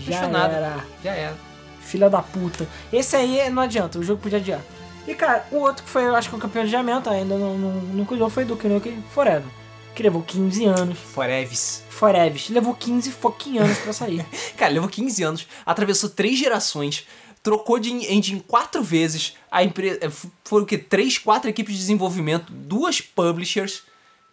Já 0.05 0.17
Fechou 0.17 0.29
nada. 0.29 0.53
era. 0.53 0.85
Já 1.03 1.11
era. 1.11 1.35
Filha 1.81 2.07
da 2.07 2.21
puta. 2.21 2.67
Esse 2.93 3.15
aí 3.15 3.49
não 3.49 3.63
adianta, 3.63 3.97
o 3.97 4.03
jogo 4.03 4.21
podia 4.21 4.37
adiar. 4.37 4.61
E 5.07 5.15
cara, 5.15 5.47
o 5.51 5.55
outro 5.55 5.83
que 5.83 5.89
foi, 5.89 6.05
eu 6.05 6.15
acho 6.15 6.29
que 6.29 6.35
o 6.35 6.37
campeão 6.37 6.63
de 6.63 6.75
adiamento 6.75 7.09
ainda 7.09 7.35
não, 7.35 7.57
não, 7.57 7.71
não 7.81 8.05
cuidou 8.05 8.29
foi 8.29 8.45
do 8.45 8.55
Nukem 8.55 9.03
Forever. 9.11 9.49
Que 9.95 10.03
levou 10.03 10.21
15 10.21 10.65
anos. 10.65 10.99
Foreves. 10.99 11.83
Forever. 11.89 12.39
Levou 12.51 12.75
15 12.75 13.11
fucking 13.11 13.57
anos 13.57 13.79
pra 13.79 13.91
sair. 13.91 14.23
Cara, 14.55 14.71
levou 14.71 14.87
15 14.87 15.23
anos, 15.23 15.47
atravessou 15.65 16.11
três 16.11 16.37
gerações, 16.37 17.07
trocou 17.41 17.79
de 17.79 17.89
engine 17.91 18.43
quatro 18.47 18.83
vezes, 18.83 19.33
a 19.49 19.63
empresa. 19.63 19.99
Foram 20.43 20.63
o 20.63 20.67
quê? 20.67 20.77
Três, 20.77 21.17
quatro 21.17 21.49
equipes 21.49 21.73
de 21.73 21.79
desenvolvimento, 21.79 22.53
duas 22.53 23.01
publishers. 23.01 23.81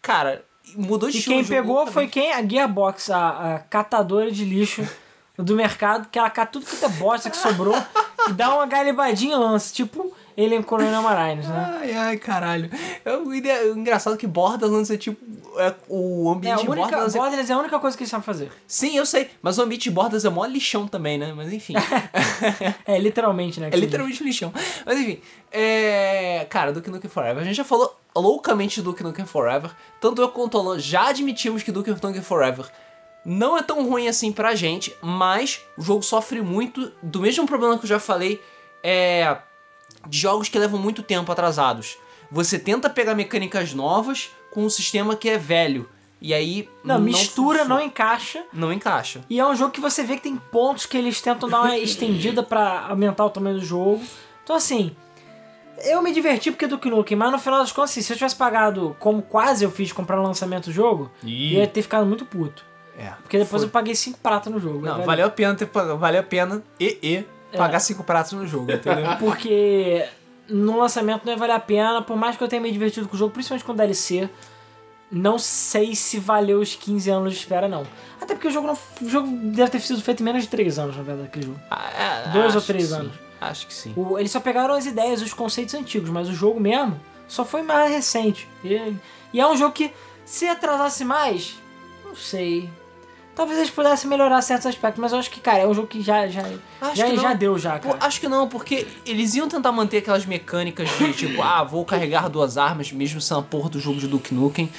Cara, 0.02 0.44
mudou 0.74 1.08
de 1.08 1.18
E 1.18 1.22
quem 1.22 1.44
pegou 1.44 1.86
foi 1.86 2.08
quem? 2.08 2.32
A 2.32 2.46
Gearbox, 2.46 3.08
a, 3.10 3.54
a 3.54 3.58
catadora 3.60 4.30
de 4.32 4.44
lixo 4.44 4.86
do 5.38 5.54
mercado, 5.54 6.08
que 6.10 6.18
ela 6.18 6.28
cata 6.28 6.52
tudo 6.52 6.66
que 6.66 6.84
é 6.84 6.88
bosta 6.88 7.30
que 7.30 7.36
sobrou 7.36 7.74
e 8.28 8.32
dá 8.32 8.52
uma 8.54 8.66
galibadinha 8.66 9.36
e 9.36 9.38
lança. 9.38 9.72
Tipo, 9.72 10.12
ele 10.36 10.54
em 10.54 10.62
Coronel 10.62 11.02
Marines, 11.02 11.46
né? 11.48 11.78
Ai, 11.80 11.92
ai, 11.92 12.16
caralho. 12.16 12.70
É 13.04 13.16
o, 13.16 13.34
ide- 13.34 13.50
o 13.70 13.76
engraçado 13.78 14.14
é 14.14 14.16
que 14.16 14.26
Borderlands 14.26 14.90
é 14.90 14.96
tipo. 14.96 15.18
É, 15.58 15.74
o 15.88 16.30
É, 16.30 16.36
ambiente 16.36 16.52
a 16.54 16.62
de 16.62 16.68
única, 16.70 16.82
Borderlands. 16.82 17.14
É... 17.14 17.18
Borderlands 17.18 17.50
é 17.50 17.52
a 17.54 17.58
única 17.58 17.78
coisa 17.78 17.96
que 17.96 18.02
eles 18.02 18.10
sabem 18.10 18.24
fazer. 18.24 18.50
Sim, 18.66 18.96
eu 18.96 19.04
sei. 19.06 19.30
Mas 19.42 19.58
o 19.58 19.62
ambiente 19.62 19.82
de 19.84 19.90
Borderlands 19.90 20.24
é 20.24 20.30
mó 20.30 20.44
lixão 20.46 20.86
também, 20.88 21.18
né? 21.18 21.32
Mas 21.36 21.52
enfim. 21.52 21.74
É, 22.86 22.98
literalmente, 22.98 23.60
né? 23.60 23.68
É 23.72 23.76
literalmente 23.76 24.22
um 24.22 24.26
lixão. 24.26 24.52
Mas 24.84 24.98
enfim, 24.98 25.20
é. 25.50 26.46
Cara, 26.50 26.72
Duke 26.72 26.90
Nukem 26.90 27.10
Forever. 27.10 27.42
A 27.42 27.44
gente 27.46 27.56
já 27.56 27.64
falou 27.64 27.98
loucamente 28.14 28.76
de 28.76 28.82
Duke 28.82 29.02
Nukem 29.02 29.24
Forever. 29.26 29.70
Tanto 30.00 30.20
eu 30.20 30.28
quanto 30.28 30.58
o 30.58 30.78
já 30.78 31.08
admitimos 31.08 31.62
que 31.62 31.70
Duke 31.72 31.90
Nukem 31.90 32.22
Forever 32.22 32.66
não 33.24 33.56
é 33.56 33.62
tão 33.62 33.88
ruim 33.88 34.08
assim 34.08 34.32
pra 34.32 34.54
gente, 34.56 34.92
mas 35.00 35.60
o 35.78 35.82
jogo 35.82 36.02
sofre 36.02 36.42
muito 36.42 36.90
do 37.02 37.20
mesmo 37.20 37.46
problema 37.46 37.78
que 37.78 37.84
eu 37.84 37.88
já 37.88 38.00
falei, 38.00 38.40
é. 38.82 39.36
De 40.08 40.18
jogos 40.18 40.48
que 40.48 40.58
levam 40.58 40.78
muito 40.78 41.02
tempo 41.02 41.30
atrasados. 41.30 41.96
Você 42.30 42.58
tenta 42.58 42.88
pegar 42.88 43.14
mecânicas 43.14 43.74
novas 43.74 44.30
com 44.50 44.64
um 44.64 44.70
sistema 44.70 45.14
que 45.16 45.28
é 45.28 45.38
velho. 45.38 45.88
E 46.20 46.32
aí. 46.32 46.68
Não, 46.84 47.00
mistura, 47.00 47.60
funciona. 47.60 47.80
não 47.80 47.84
encaixa. 47.84 48.44
Não 48.52 48.72
encaixa. 48.72 49.22
E 49.28 49.40
é 49.40 49.46
um 49.46 49.56
jogo 49.56 49.72
que 49.72 49.80
você 49.80 50.04
vê 50.04 50.16
que 50.16 50.22
tem 50.22 50.36
pontos 50.36 50.86
que 50.86 50.96
eles 50.96 51.20
tentam 51.20 51.48
dar 51.48 51.62
uma 51.62 51.76
estendida 51.76 52.42
pra 52.42 52.86
aumentar 52.88 53.24
o 53.24 53.30
tamanho 53.30 53.58
do 53.58 53.64
jogo. 53.64 54.02
Então, 54.44 54.54
assim, 54.56 54.94
eu 55.84 56.00
me 56.00 56.12
diverti 56.12 56.50
porque 56.50 56.66
do 56.66 56.78
Nukem, 56.78 57.16
mas 57.16 57.32
no 57.32 57.38
final 57.38 57.60
das 57.60 57.72
contas, 57.72 57.90
assim, 57.90 58.02
se 58.02 58.12
eu 58.12 58.16
tivesse 58.16 58.36
pagado 58.36 58.96
como 58.98 59.22
quase 59.22 59.64
eu 59.64 59.70
fiz 59.70 59.92
comprar 59.92 60.16
no 60.16 60.22
lançamento 60.22 60.66
do 60.66 60.72
jogo, 60.72 61.10
ia 61.24 61.66
ter 61.66 61.82
ficado 61.82 62.06
muito 62.06 62.24
puto. 62.24 62.64
É. 62.96 63.10
Porque 63.22 63.38
depois 63.38 63.62
Foi. 63.62 63.68
eu 63.68 63.72
paguei 63.72 63.94
5 63.94 64.18
prata 64.18 64.50
no 64.50 64.60
jogo. 64.60 64.84
Não, 64.84 64.98
né, 64.98 65.04
valeu 65.04 65.26
a 65.26 65.30
pena 65.30 65.54
ter 65.54 65.66
valeu 65.66 66.20
a 66.20 66.24
pena 66.24 66.62
e, 66.78 66.98
e 67.02 67.16
É. 67.16 67.24
pagar 67.56 67.80
cinco 67.80 68.02
pratos 68.04 68.32
no 68.32 68.46
jogo, 68.46 68.70
entendeu? 68.72 69.16
Porque 69.20 70.04
no 70.48 70.78
lançamento 70.78 71.24
não 71.24 71.32
ia 71.32 71.38
valer 71.38 71.52
a 71.54 71.60
pena, 71.60 72.02
por 72.02 72.16
mais 72.16 72.36
que 72.36 72.42
eu 72.44 72.48
tenha 72.48 72.60
me 72.62 72.70
divertido 72.72 73.08
com 73.08 73.14
o 73.14 73.18
jogo, 73.18 73.32
principalmente 73.32 73.64
com 73.64 73.72
o 73.72 73.74
DLC. 73.74 74.28
Não 75.10 75.38
sei 75.38 75.94
se 75.94 76.18
valeu 76.18 76.60
os 76.60 76.74
15 76.74 77.10
anos 77.10 77.32
de 77.34 77.38
espera, 77.40 77.68
não. 77.68 77.86
Até 78.20 78.34
porque 78.34 78.48
o 78.48 78.50
jogo, 78.50 78.66
não, 78.66 78.78
o 79.02 79.08
jogo 79.10 79.28
deve 79.50 79.70
ter 79.70 79.80
sido 79.80 80.00
feito 80.00 80.20
em 80.20 80.24
menos 80.24 80.44
de 80.44 80.48
3 80.48 80.78
anos, 80.78 80.96
na 80.96 81.02
verdade, 81.02 81.28
aquele 81.28 81.46
jogo. 81.46 81.60
Ah, 81.70 81.90
é, 81.90 82.28
Dois 82.30 82.54
ou 82.54 82.62
três 82.62 82.88
sim. 82.88 82.94
anos. 82.94 83.12
Acho 83.38 83.66
que 83.66 83.74
sim. 83.74 83.92
O- 83.94 84.18
eles 84.18 84.30
só 84.30 84.40
pegaram 84.40 84.72
as 84.74 84.86
ideias, 84.86 85.20
os 85.20 85.34
conceitos 85.34 85.74
antigos, 85.74 86.08
mas 86.08 86.28
o 86.30 86.32
jogo 86.34 86.58
mesmo 86.58 86.98
só 87.28 87.44
foi 87.44 87.60
mais 87.62 87.90
recente. 87.90 88.48
E, 88.64 88.96
e 89.34 89.40
é 89.40 89.46
um 89.46 89.54
jogo 89.56 89.72
que, 89.74 89.92
se 90.24 90.46
atrasasse 90.48 91.04
mais, 91.04 91.56
não 92.04 92.16
sei. 92.16 92.70
Talvez 93.34 93.58
eles 93.58 93.70
pudessem 93.70 94.10
melhorar 94.10 94.42
certos 94.42 94.66
aspectos, 94.66 95.00
mas 95.00 95.10
eu 95.12 95.18
acho 95.18 95.30
que, 95.30 95.40
cara, 95.40 95.60
é 95.60 95.66
um 95.66 95.72
jogo 95.72 95.88
que 95.88 96.02
já, 96.02 96.26
já, 96.28 96.42
Acho 96.80 96.96
já, 96.96 97.14
já 97.16 97.32
deu, 97.32 97.58
já, 97.58 97.78
Pô, 97.78 97.88
cara. 97.94 98.04
acho 98.06 98.20
que 98.20 98.28
não, 98.28 98.46
porque 98.46 98.86
eles 99.06 99.34
iam 99.34 99.48
tentar 99.48 99.72
manter 99.72 99.98
aquelas 99.98 100.26
mecânicas 100.26 100.86
de 100.98 101.12
tipo, 101.16 101.40
ah, 101.42 101.64
vou 101.64 101.82
carregar 101.84 102.28
duas 102.28 102.58
armas, 102.58 102.92
mesmo 102.92 103.20
sendo 103.22 103.40
a 103.40 103.42
porra 103.42 103.70
do 103.70 103.80
jogo 103.80 103.98
de 103.98 104.06
Duke 104.06 104.34
Nukem. 104.34 104.70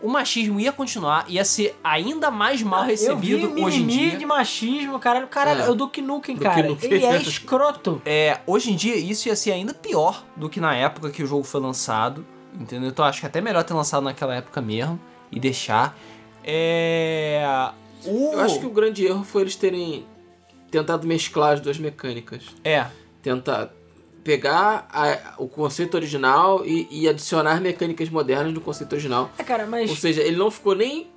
O 0.00 0.08
machismo 0.08 0.58
ia 0.60 0.70
continuar, 0.72 1.24
ia 1.28 1.44
ser 1.44 1.76
ainda 1.82 2.30
mais 2.30 2.62
mal 2.62 2.84
recebido 2.84 3.46
eu 3.48 3.54
vi 3.56 3.62
hoje 3.64 3.82
em 3.82 3.86
dia. 3.88 4.16
de 4.16 4.24
machismo, 4.24 4.96
caralho. 4.98 5.26
Caralho, 5.26 5.62
É. 5.62 5.66
é 5.66 5.70
o 5.70 5.74
Duke 5.74 6.00
Nukem, 6.00 6.36
Duke 6.36 6.46
cara. 6.48 6.68
Nukem. 6.68 6.90
Ele 6.90 7.04
é 7.04 7.16
escroto. 7.20 8.00
É, 8.06 8.38
hoje 8.46 8.72
em 8.72 8.76
dia 8.76 8.94
isso 8.96 9.26
ia 9.28 9.34
ser 9.36 9.50
ainda 9.52 9.74
pior 9.74 10.24
do 10.36 10.48
que 10.48 10.60
na 10.60 10.72
época 10.74 11.10
que 11.10 11.20
o 11.22 11.26
jogo 11.26 11.42
foi 11.42 11.60
lançado, 11.60 12.24
entendeu? 12.58 12.88
Então 12.88 13.04
acho 13.04 13.18
que 13.20 13.26
é 13.26 13.28
até 13.28 13.40
melhor 13.40 13.64
ter 13.64 13.74
lançado 13.74 14.04
naquela 14.04 14.34
época 14.36 14.62
mesmo 14.62 14.98
e 15.32 15.38
deixar. 15.40 15.98
É. 16.44 17.44
O... 18.08 18.32
Eu 18.32 18.40
acho 18.40 18.58
que 18.60 18.66
o 18.66 18.70
grande 18.70 19.04
erro 19.06 19.24
foi 19.24 19.42
eles 19.42 19.56
terem 19.56 20.04
tentado 20.70 21.06
mesclar 21.06 21.54
as 21.54 21.60
duas 21.60 21.78
mecânicas. 21.78 22.42
É, 22.64 22.86
Tentar 23.22 23.70
pegar 24.24 24.86
a- 24.92 25.34
o 25.38 25.48
conceito 25.48 25.94
original 25.94 26.64
e, 26.66 26.86
e 26.90 27.08
adicionar 27.08 27.60
mecânicas 27.60 28.10
modernas 28.10 28.52
no 28.52 28.60
conceito 28.60 28.92
original. 28.92 29.30
É, 29.38 29.42
cara, 29.42 29.66
mas... 29.66 29.88
Ou 29.90 29.96
seja, 29.96 30.20
ele 30.22 30.36
não 30.36 30.50
ficou 30.50 30.74
nem 30.74 31.08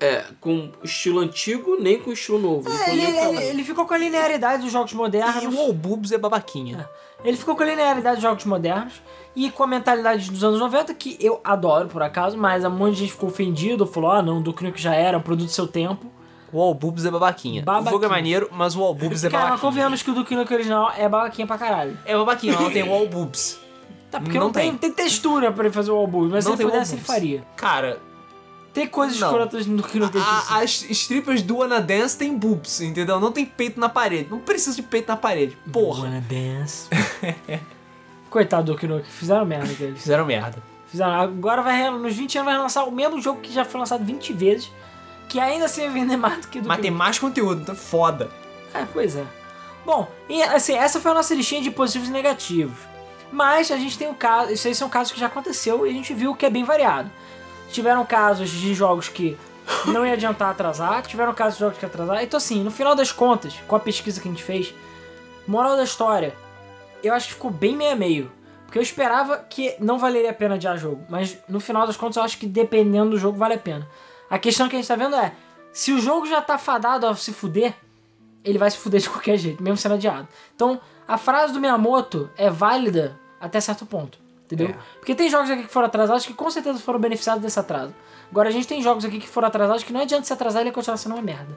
é, 0.00 0.24
com 0.40 0.70
estilo 0.82 1.20
antigo, 1.20 1.76
nem 1.80 1.98
com 2.00 2.12
estilo 2.12 2.38
novo. 2.38 2.68
Ele, 2.68 3.02
É, 3.02 3.06
ficou 3.06 3.24
ele, 3.28 3.36
ele- 3.38 3.44
ele 3.50 3.64
ficou 3.64 3.86
com 3.86 3.94
a 3.94 3.98
linearidade 3.98 4.62
dos 4.62 4.70
jogos 4.72 4.92
modernos. 4.92 5.42
e 5.42 5.46
o 5.48 5.58
All 5.58 5.72
Boobs 5.72 6.12
é 6.12 6.18
babaquinha. 6.18 6.88
Ele 7.24 7.36
ficou 7.36 7.56
com 7.56 7.62
a 7.62 7.66
linearidade 7.66 8.16
dos 8.16 8.22
jogos 8.22 8.44
modernos 8.44 9.02
e 9.34 9.50
com 9.50 9.62
a 9.64 9.66
mentalidade 9.66 10.30
dos 10.30 10.44
anos 10.44 10.60
90, 10.60 10.92
que 10.94 11.16
eu 11.20 11.40
adoro 11.42 11.88
por 11.88 12.02
acaso, 12.02 12.36
mas 12.36 12.64
um 12.64 12.70
monte 12.70 12.94
de 12.94 13.00
gente 13.00 13.12
ficou 13.12 13.28
ofendido, 13.30 13.86
falou: 13.86 14.10
ah, 14.10 14.22
não, 14.22 14.42
Duke 14.42 14.62
Nukem 14.62 14.80
já 14.82 14.94
era, 14.94 15.16
um 15.18 15.22
produto 15.22 15.46
do 15.46 15.52
seu 15.52 15.66
tempo. 15.66 16.06
O 16.54 16.62
All 16.62 16.72
Boobs 16.72 17.04
é 17.04 17.10
babaquinha. 17.10 17.62
O 17.62 17.64
Babaquinha. 17.64 17.90
jogo 17.90 18.04
é 18.04 18.08
maneiro, 18.08 18.48
mas 18.52 18.76
o 18.76 18.82
All 18.82 18.94
Boobs 18.94 19.24
é 19.24 19.28
Cara, 19.30 19.42
babaquinha. 19.44 19.60
convenhamos 19.60 20.02
que 20.02 20.10
o 20.10 20.14
Duke 20.14 20.36
Nukem 20.36 20.56
original 20.56 20.92
é 20.96 21.08
babaquinha 21.08 21.46
pra 21.46 21.58
caralho. 21.58 21.98
É 22.06 22.16
babaquinha, 22.16 22.52
mas 22.52 22.62
não 22.62 22.70
tem 22.70 22.82
o 22.88 22.92
All 22.94 23.08
Boobs. 23.08 23.58
Tá, 24.10 24.20
porque 24.20 24.38
Não 24.38 24.46
não, 24.46 24.52
tem. 24.52 24.70
tem. 24.70 24.78
tem 24.78 24.92
textura 24.92 25.50
pra 25.50 25.64
ele 25.64 25.74
fazer 25.74 25.90
o 25.90 25.96
All 25.96 26.06
mas 26.06 26.44
Não 26.44 26.52
se 26.52 26.56
tem 26.58 26.64
ele 26.64 26.64
o 26.66 26.70
pudesse, 26.70 26.94
ele 26.94 27.02
faria. 27.02 27.44
Cara, 27.56 27.98
Tem 28.72 28.86
coisas 28.88 29.18
Não. 29.20 29.28
escrotas 29.28 29.66
no 29.66 29.76
Duke 29.78 29.98
Nukem. 30.00 30.20
a- 30.20 30.58
as 30.60 30.82
strippers 30.90 31.42
do 31.42 31.58
Wanna 31.58 31.80
Dance 31.80 32.16
tem 32.18 32.36
boobs, 32.36 32.80
entendeu? 32.80 33.18
Não 33.20 33.30
tem 33.32 33.44
peito 33.44 33.78
na 33.78 33.88
parede. 33.88 34.28
Não 34.30 34.38
precisa 34.40 34.74
de 34.76 34.82
peito 34.82 35.08
na 35.08 35.16
parede. 35.16 35.56
Porra. 35.72 36.04
Wanna 36.04 36.20
dance. 36.28 36.88
Coitado 38.30 38.74
do 38.74 38.86
Nukem, 38.88 39.04
fizeram 39.10 39.44
merda 39.44 39.72
com 39.74 39.84
eles. 39.84 40.00
Fizeram 40.00 40.24
merda. 40.26 40.58
Fizeram, 40.88 41.12
agora 41.12 41.62
vai, 41.62 41.88
nos 41.90 42.14
20 42.14 42.38
anos 42.38 42.52
vai 42.52 42.60
lançar 42.60 42.84
o 42.84 42.90
mesmo 42.90 43.20
jogo 43.20 43.40
que 43.40 43.52
já 43.52 43.64
foi 43.64 43.78
lançado 43.80 44.04
20 44.04 44.32
vezes, 44.32 44.70
que 45.28 45.40
ainda 45.40 45.66
assim 45.66 45.82
vai 45.82 45.90
vender 45.90 46.16
mais 46.16 46.40
do 46.40 46.48
que 46.48 46.60
do 46.60 46.68
Mas 46.68 46.80
tem 46.80 46.90
mais 46.90 47.18
conteúdo, 47.18 47.62
então 47.62 47.74
foda. 47.74 48.30
É, 48.72 48.84
pois 48.92 49.16
é. 49.16 49.24
Bom, 49.84 50.08
e, 50.28 50.42
assim, 50.42 50.74
essa 50.74 51.00
foi 51.00 51.10
a 51.10 51.14
nossa 51.14 51.34
listinha 51.34 51.60
de 51.60 51.70
positivos 51.70 52.08
e 52.08 52.12
negativos. 52.12 52.76
Mas 53.30 53.70
a 53.70 53.76
gente 53.76 53.98
tem 53.98 54.08
um 54.08 54.14
caso, 54.14 54.52
isso 54.52 54.66
aí 54.66 54.74
são 54.74 54.88
casos 54.88 55.12
que 55.12 55.20
já 55.20 55.26
aconteceu 55.26 55.86
e 55.86 55.90
a 55.90 55.92
gente 55.92 56.14
viu 56.14 56.34
que 56.34 56.46
é 56.46 56.50
bem 56.50 56.64
variado. 56.64 57.10
Tiveram 57.70 58.04
casos 58.04 58.48
de 58.48 58.72
jogos 58.74 59.08
que 59.08 59.36
não 59.86 60.06
ia 60.06 60.12
adiantar 60.12 60.50
atrasar, 60.50 61.02
tiveram 61.02 61.34
casos 61.34 61.54
de 61.54 61.60
jogos 61.60 61.78
que 61.78 61.84
atrasar. 61.84 62.22
Então 62.22 62.38
assim, 62.38 62.62
no 62.62 62.70
final 62.70 62.94
das 62.94 63.10
contas, 63.10 63.54
com 63.66 63.74
a 63.74 63.80
pesquisa 63.80 64.20
que 64.20 64.28
a 64.28 64.30
gente 64.30 64.44
fez, 64.44 64.72
moral 65.46 65.76
da 65.76 65.84
história, 65.84 66.34
eu 67.02 67.12
acho 67.12 67.28
que 67.28 67.34
ficou 67.34 67.50
bem 67.50 67.76
meio 67.76 67.92
a 67.92 67.96
meio. 67.96 68.32
Porque 68.64 68.78
eu 68.78 68.82
esperava 68.82 69.38
que 69.38 69.74
não 69.78 69.98
valeria 69.98 70.30
a 70.30 70.34
pena 70.34 70.54
adiar 70.54 70.76
jogo, 70.78 71.04
mas 71.08 71.36
no 71.48 71.60
final 71.60 71.86
das 71.86 71.96
contas 71.96 72.16
eu 72.16 72.22
acho 72.22 72.38
que 72.38 72.46
dependendo 72.46 73.10
do 73.10 73.18
jogo 73.18 73.36
vale 73.36 73.54
a 73.54 73.58
pena. 73.58 73.86
A 74.34 74.38
questão 74.38 74.68
que 74.68 74.74
a 74.74 74.78
gente 74.80 74.88
tá 74.88 74.96
vendo 74.96 75.14
é, 75.14 75.32
se 75.72 75.92
o 75.92 76.00
jogo 76.00 76.26
já 76.26 76.42
tá 76.42 76.58
fadado 76.58 77.06
a 77.06 77.14
se 77.14 77.32
fuder, 77.32 77.72
ele 78.42 78.58
vai 78.58 78.68
se 78.68 78.76
fuder 78.76 79.00
de 79.00 79.06
qualquer 79.08 79.36
jeito, 79.36 79.62
mesmo 79.62 79.76
sendo 79.76 79.94
adiado. 79.94 80.26
Então, 80.56 80.80
a 81.06 81.16
frase 81.16 81.52
do 81.52 81.60
Miyamoto 81.60 82.28
é 82.36 82.50
válida 82.50 83.16
até 83.40 83.60
certo 83.60 83.86
ponto, 83.86 84.18
entendeu? 84.44 84.70
É. 84.70 84.76
Porque 84.98 85.14
tem 85.14 85.30
jogos 85.30 85.48
aqui 85.50 85.62
que 85.62 85.68
foram 85.68 85.86
atrasados 85.86 86.26
que 86.26 86.34
com 86.34 86.50
certeza 86.50 86.80
foram 86.80 86.98
beneficiados 86.98 87.40
desse 87.44 87.60
atraso. 87.60 87.94
Agora, 88.28 88.48
a 88.48 88.52
gente 88.52 88.66
tem 88.66 88.82
jogos 88.82 89.04
aqui 89.04 89.20
que 89.20 89.28
foram 89.28 89.46
atrasados 89.46 89.84
que 89.84 89.92
não 89.92 90.00
adianta 90.00 90.24
se 90.26 90.32
atrasar, 90.32 90.62
ele 90.62 90.72
continuar 90.72 90.96
sendo 90.96 91.14
uma 91.14 91.22
merda. 91.22 91.56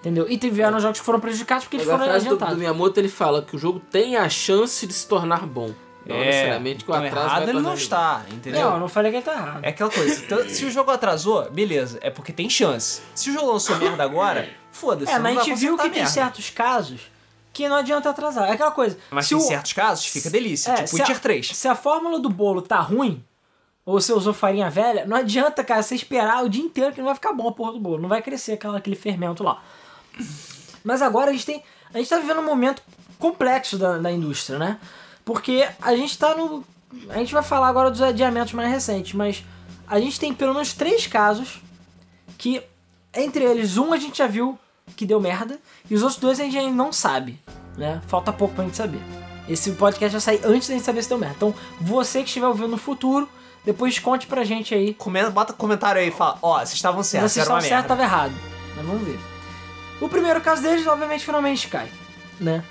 Entendeu? 0.00 0.26
E 0.28 0.36
tiveram 0.36 0.80
jogos 0.80 0.98
que 0.98 1.06
foram 1.06 1.20
prejudicados 1.20 1.64
porque 1.64 1.76
eles 1.76 1.86
Mas 1.86 1.94
a 1.94 1.98
foram 1.98 2.10
frase 2.10 2.24
do, 2.24 2.34
adiantados. 2.34 2.56
do 2.56 2.58
Miyamoto 2.58 2.98
ele 2.98 3.08
fala 3.08 3.40
que 3.40 3.54
o 3.54 3.58
jogo 3.58 3.78
tem 3.78 4.16
a 4.16 4.28
chance 4.28 4.84
de 4.84 4.92
se 4.92 5.06
tornar 5.06 5.46
bom. 5.46 5.72
Não 6.06 6.18
necessariamente 6.18 6.84
que 6.84 6.90
o 6.90 6.94
então 6.94 7.06
atraso 7.06 7.26
errado 7.26 7.48
ele 7.48 7.60
não 7.60 7.74
está, 7.74 8.22
entendeu? 8.30 8.60
Não, 8.62 8.74
eu 8.74 8.80
não 8.80 8.88
falei 8.88 9.10
que 9.10 9.16
ele 9.18 9.24
tá 9.24 9.32
errado. 9.32 9.60
É 9.64 9.68
aquela 9.70 9.90
coisa, 9.90 10.22
então, 10.24 10.44
se 10.48 10.64
o 10.64 10.70
jogo 10.70 10.90
atrasou, 10.90 11.50
beleza, 11.50 11.98
é 12.02 12.10
porque 12.10 12.32
tem 12.32 12.48
chance. 12.50 13.00
Se 13.14 13.30
o 13.30 13.32
jogo 13.32 13.52
lançou 13.52 13.76
merda 13.76 14.02
agora, 14.02 14.48
foda-se. 14.70 15.10
É, 15.10 15.14
não 15.16 15.22
mas 15.22 15.38
a 15.38 15.42
gente 15.44 15.54
viu 15.58 15.76
que 15.78 15.88
tem 15.90 16.06
certos 16.06 16.50
casos 16.50 17.00
que 17.52 17.68
não 17.68 17.76
adianta 17.76 18.10
atrasar. 18.10 18.48
É 18.48 18.52
aquela 18.52 18.70
coisa. 18.72 18.98
Mas 19.10 19.26
se 19.26 19.34
em 19.34 19.36
o- 19.38 19.40
certos 19.40 19.72
casos 19.72 20.06
fica 20.06 20.28
delícia, 20.28 20.72
É, 20.72 20.82
tipo 20.82 20.96
Witcher 20.96 21.16
a, 21.16 21.20
3. 21.20 21.46
Se 21.56 21.68
a 21.68 21.74
fórmula 21.74 22.18
do 22.18 22.28
bolo 22.28 22.60
tá 22.60 22.80
ruim, 22.80 23.24
ou 23.86 24.00
você 24.00 24.12
usou 24.12 24.32
farinha 24.34 24.68
velha, 24.68 25.06
não 25.06 25.16
adianta, 25.16 25.62
cara, 25.62 25.82
você 25.82 25.94
esperar 25.94 26.42
o 26.44 26.48
dia 26.48 26.64
inteiro 26.64 26.92
que 26.92 26.98
não 26.98 27.06
vai 27.06 27.14
ficar 27.14 27.32
bom 27.32 27.48
a 27.48 27.52
porra 27.52 27.72
do 27.72 27.78
bolo. 27.80 28.02
Não 28.02 28.08
vai 28.08 28.20
crescer 28.22 28.52
aquela, 28.54 28.76
aquele 28.78 28.96
fermento 28.96 29.42
lá. 29.44 29.62
Mas 30.82 31.00
agora 31.00 31.30
a 31.30 31.32
gente 31.32 31.46
tem. 31.46 31.62
A 31.92 31.98
gente 31.98 32.08
tá 32.10 32.18
vivendo 32.18 32.40
um 32.40 32.44
momento 32.44 32.82
complexo 33.18 33.78
da, 33.78 33.98
da 33.98 34.10
indústria, 34.10 34.58
né? 34.58 34.78
Porque 35.24 35.66
a 35.80 35.96
gente 35.96 36.18
tá 36.18 36.34
no. 36.34 36.64
A 37.08 37.18
gente 37.18 37.32
vai 37.32 37.42
falar 37.42 37.68
agora 37.68 37.90
dos 37.90 38.02
adiamentos 38.02 38.52
mais 38.52 38.70
recentes, 38.70 39.14
mas 39.14 39.44
a 39.86 39.98
gente 39.98 40.18
tem 40.20 40.32
pelo 40.32 40.52
menos 40.54 40.72
três 40.72 41.06
casos 41.06 41.60
que, 42.38 42.62
entre 43.12 43.44
eles, 43.44 43.76
um 43.76 43.92
a 43.92 43.98
gente 43.98 44.18
já 44.18 44.26
viu 44.26 44.58
que 44.96 45.06
deu 45.06 45.20
merda, 45.20 45.58
e 45.90 45.94
os 45.94 46.02
outros 46.02 46.20
dois 46.20 46.38
a 46.38 46.44
gente 46.44 46.58
ainda 46.58 46.74
não 46.74 46.92
sabe, 46.92 47.40
né? 47.76 48.00
Falta 48.06 48.32
pouco 48.32 48.54
pra 48.54 48.64
gente 48.64 48.76
saber. 48.76 49.00
Esse 49.48 49.72
podcast 49.72 50.12
vai 50.12 50.20
sair 50.20 50.40
antes 50.44 50.68
da 50.68 50.74
gente 50.74 50.84
saber 50.84 51.02
se 51.02 51.08
deu 51.08 51.18
merda. 51.18 51.34
Então, 51.36 51.54
você 51.80 52.20
que 52.20 52.28
estiver 52.28 52.46
ouvindo 52.46 52.68
no 52.68 52.76
futuro, 52.76 53.28
depois 53.64 53.98
conte 53.98 54.26
pra 54.26 54.44
gente 54.44 54.74
aí 54.74 54.94
Comenta, 54.94 55.30
bota 55.30 55.52
comentário 55.52 56.00
aí 56.00 56.08
e 56.08 56.10
fala, 56.10 56.38
ó, 56.42 56.58
vocês 56.58 56.74
estavam 56.74 57.02
certos, 57.02 57.32
vocês 57.32 57.44
estavam 57.44 57.60
certo, 57.60 57.72
merda. 57.72 57.84
estava 57.94 58.02
errado. 58.02 58.34
Mas 58.76 58.86
vamos 58.86 59.02
ver. 59.02 59.18
O 60.00 60.08
primeiro 60.08 60.40
caso 60.40 60.62
deles, 60.62 60.86
obviamente, 60.86 61.24
foi 61.24 61.34
No 61.34 62.03
Né? 62.40 62.64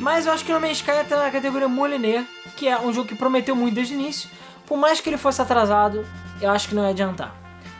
Mas 0.00 0.26
eu 0.26 0.32
acho 0.32 0.44
que 0.44 0.52
No 0.52 0.60
Man's 0.60 0.78
Sky 0.78 0.90
entra 0.90 1.16
na 1.16 1.30
categoria 1.30 1.68
Moliné, 1.68 2.26
que 2.56 2.66
é 2.68 2.78
um 2.78 2.92
jogo 2.92 3.08
que 3.08 3.14
prometeu 3.14 3.54
muito 3.54 3.74
desde 3.74 3.94
o 3.94 4.00
início. 4.00 4.28
Por 4.66 4.76
mais 4.76 5.00
que 5.00 5.08
ele 5.08 5.16
fosse 5.16 5.40
atrasado, 5.40 6.04
eu 6.40 6.50
acho 6.50 6.68
que 6.68 6.74
não 6.74 6.82
ia 6.82 6.90
adiantar. 6.90 7.34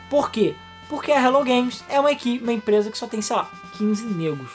Por 0.09 0.31
quê? 0.31 0.55
Porque 0.89 1.11
a 1.11 1.21
Hello 1.21 1.43
Games 1.45 1.83
é 1.89 1.99
uma 1.99 2.13
equipe, 2.13 2.43
uma 2.43 2.53
empresa 2.53 2.91
que 2.91 2.99
só 2.99 3.07
tem, 3.07 3.21
sei 3.21 3.35
lá, 3.35 3.51
15 3.79 4.05
negros. 4.07 4.51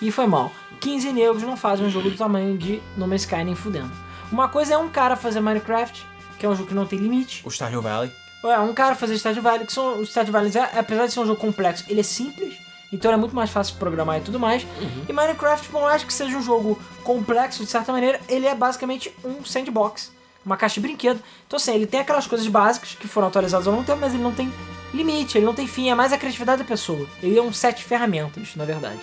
E 0.00 0.10
foi 0.10 0.26
mal. 0.26 0.52
15 0.80 1.12
negros 1.12 1.42
não 1.42 1.56
fazem 1.56 1.86
um 1.86 1.90
jogo 1.90 2.10
do 2.10 2.16
tamanho 2.16 2.56
de 2.56 2.82
No 2.96 3.06
Man's 3.06 3.22
Sky 3.22 3.44
nem 3.44 3.54
fudendo. 3.54 3.90
Uma 4.30 4.48
coisa 4.48 4.74
é 4.74 4.78
um 4.78 4.88
cara 4.88 5.16
fazer 5.16 5.40
Minecraft, 5.40 6.06
que 6.38 6.46
é 6.46 6.48
um 6.48 6.56
jogo 6.56 6.68
que 6.68 6.74
não 6.74 6.86
tem 6.86 6.98
limite. 6.98 7.42
O 7.44 7.50
Stardew 7.50 7.82
Valley. 7.82 8.10
É, 8.44 8.58
um 8.58 8.74
cara 8.74 8.94
fazer 8.94 9.16
Stardew 9.18 9.42
Valley, 9.42 9.66
que 9.66 9.72
são, 9.72 10.00
o 10.00 10.06
Stardew 10.06 10.32
Valley, 10.32 10.50
apesar 10.76 11.06
de 11.06 11.12
ser 11.12 11.20
um 11.20 11.26
jogo 11.26 11.40
complexo, 11.40 11.84
ele 11.88 12.00
é 12.00 12.02
simples, 12.02 12.56
então 12.92 13.10
é 13.10 13.16
muito 13.16 13.34
mais 13.34 13.50
fácil 13.50 13.74
de 13.74 13.78
programar 13.78 14.18
e 14.18 14.20
tudo 14.20 14.38
mais. 14.38 14.66
E 15.08 15.12
Minecraft, 15.12 15.68
por 15.68 15.82
mais 15.82 16.04
que 16.04 16.12
seja 16.12 16.36
um 16.36 16.42
jogo 16.42 16.78
complexo 17.02 17.64
de 17.64 17.70
certa 17.70 17.90
maneira, 17.92 18.20
ele 18.28 18.46
é 18.46 18.54
basicamente 18.54 19.14
um 19.24 19.44
sandbox, 19.44 20.12
uma 20.44 20.56
caixa 20.56 20.74
de 20.74 20.80
brinquedo. 20.80 21.22
Então 21.46 21.56
assim, 21.56 21.74
ele 21.74 21.86
tem 21.86 22.00
aquelas 22.00 22.26
coisas 22.26 22.46
básicas 22.46 22.94
que 22.94 23.08
foram 23.08 23.28
atualizadas 23.28 23.66
ao 23.66 23.72
longo 23.72 23.84
do 23.84 23.86
tempo, 23.86 24.00
mas 24.00 24.12
ele 24.12 24.22
não 24.22 24.32
tem 24.32 24.52
limite, 24.92 25.38
ele 25.38 25.46
não 25.46 25.54
tem 25.54 25.66
fim, 25.66 25.88
é 25.88 25.94
mais 25.94 26.12
a 26.12 26.18
criatividade 26.18 26.62
da 26.62 26.68
pessoa. 26.68 27.08
Ele 27.22 27.38
é 27.38 27.42
um 27.42 27.52
set 27.52 27.78
de 27.78 27.84
ferramentas, 27.84 28.54
na 28.56 28.64
verdade. 28.64 29.00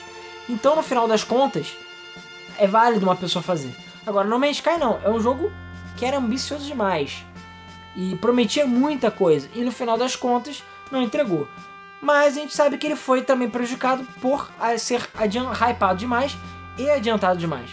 Então, 0.48 0.76
no 0.76 0.84
final 0.84 1.08
das 1.08 1.24
contas, 1.24 1.76
é 2.58 2.68
válido 2.68 3.06
uma 3.06 3.16
pessoa 3.16 3.42
fazer. 3.42 3.76
Agora, 4.06 4.28
No 4.28 4.40
Man's 4.40 4.58
Sky 4.58 4.78
não, 4.80 5.00
é 5.04 5.10
um 5.10 5.20
jogo 5.20 5.52
que 5.96 6.06
era 6.06 6.18
ambicioso 6.18 6.66
demais 6.66 7.24
e 7.96 8.16
prometia 8.16 8.66
muita 8.66 9.12
coisa 9.12 9.50
e 9.54 9.62
no 9.62 9.72
final 9.72 9.98
das 9.98 10.16
contas 10.16 10.64
não 10.92 11.02
entregou. 11.02 11.48
Mas 12.02 12.38
a 12.38 12.40
gente 12.40 12.56
sabe 12.56 12.78
que 12.78 12.88
ele 12.88 12.96
foi 12.96 13.22
também 13.22 13.50
prejudicado 13.50 14.06
por 14.22 14.50
ah, 14.60 14.78
ser 14.78 15.02
hypado 15.22 16.00
demais 16.00 16.38
e 16.78 16.90
adiantado 16.90 17.38
demais. 17.38 17.70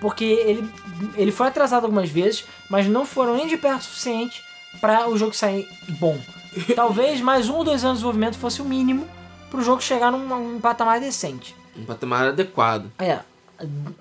Porque 0.00 0.24
ele, 0.24 0.70
ele 1.14 1.32
foi 1.32 1.48
atrasado 1.48 1.84
algumas 1.84 2.10
vezes, 2.10 2.44
mas 2.68 2.86
não 2.86 3.04
foram 3.04 3.36
nem 3.36 3.46
de 3.46 3.56
perto 3.56 3.80
o 3.80 3.84
suficiente 3.84 4.42
para 4.80 5.08
o 5.08 5.16
jogo 5.16 5.34
sair 5.34 5.68
bom. 5.98 6.18
Talvez 6.74 7.20
mais 7.20 7.48
um 7.48 7.54
ou 7.56 7.64
dois 7.64 7.84
anos 7.84 7.98
de 7.98 8.02
desenvolvimento 8.02 8.38
fosse 8.38 8.60
o 8.60 8.64
mínimo 8.64 9.06
para 9.50 9.60
o 9.60 9.62
jogo 9.62 9.82
chegar 9.82 10.10
num, 10.12 10.26
num 10.26 10.60
patamar 10.60 11.00
decente. 11.00 11.54
Um 11.76 11.84
patamar 11.84 12.28
adequado. 12.28 12.90
É. 12.98 13.20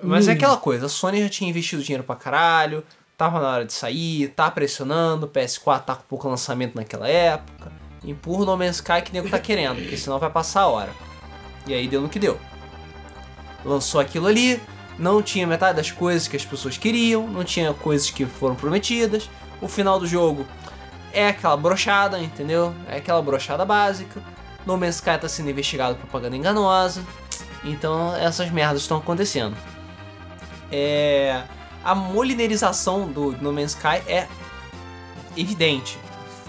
Mas 0.01 0.27
é 0.27 0.33
aquela 0.33 0.55
coisa, 0.57 0.85
a 0.85 0.89
Sony 0.89 1.21
já 1.21 1.29
tinha 1.29 1.49
investido 1.49 1.83
dinheiro 1.83 2.03
pra 2.03 2.15
caralho, 2.15 2.83
tava 3.17 3.41
na 3.41 3.49
hora 3.49 3.65
de 3.65 3.73
sair, 3.73 4.29
tá 4.29 4.49
pressionando, 4.49 5.25
o 5.25 5.29
PS4 5.29 5.83
tá 5.83 5.95
com 5.95 6.03
pouco 6.03 6.29
lançamento 6.29 6.75
naquela 6.75 7.09
época. 7.09 7.78
Empurra 8.03 8.43
o 8.43 8.45
No 8.45 8.57
Man's 8.57 8.77
Sky 8.77 9.01
que 9.03 9.11
o 9.11 9.13
nego 9.13 9.29
tá 9.29 9.39
querendo, 9.39 9.77
porque 9.77 9.97
senão 9.97 10.19
vai 10.19 10.29
passar 10.29 10.61
a 10.61 10.67
hora. 10.67 10.91
E 11.67 11.73
aí 11.73 11.87
deu 11.87 12.01
no 12.01 12.09
que 12.09 12.19
deu. 12.19 12.39
Lançou 13.63 13.99
aquilo 13.99 14.27
ali, 14.27 14.61
não 14.97 15.21
tinha 15.21 15.45
metade 15.45 15.77
das 15.77 15.91
coisas 15.91 16.27
que 16.27 16.35
as 16.35 16.45
pessoas 16.45 16.77
queriam, 16.77 17.27
não 17.27 17.43
tinha 17.43 17.73
coisas 17.73 18.09
que 18.09 18.25
foram 18.25 18.55
prometidas. 18.55 19.29
O 19.61 19.67
final 19.67 19.99
do 19.99 20.07
jogo 20.07 20.45
é 21.11 21.27
aquela 21.27 21.57
brochada, 21.57 22.19
entendeu? 22.19 22.73
É 22.87 22.97
aquela 22.97 23.21
brochada 23.21 23.65
básica. 23.65 24.21
No 24.65 24.77
Man's 24.77 24.95
Sky 24.95 25.17
tá 25.19 25.27
sendo 25.27 25.49
investigado 25.49 25.95
por 25.95 26.01
propaganda 26.01 26.35
enganosa. 26.35 27.03
Então 27.63 28.15
essas 28.15 28.49
merdas 28.49 28.81
estão 28.81 28.97
acontecendo. 28.97 29.55
É, 30.71 31.43
a 31.83 31.95
molinerização 31.95 33.07
do 33.07 33.31
No 33.41 33.51
Man's 33.51 33.71
Sky 33.71 34.01
é 34.07 34.27
evidente. 35.35 35.97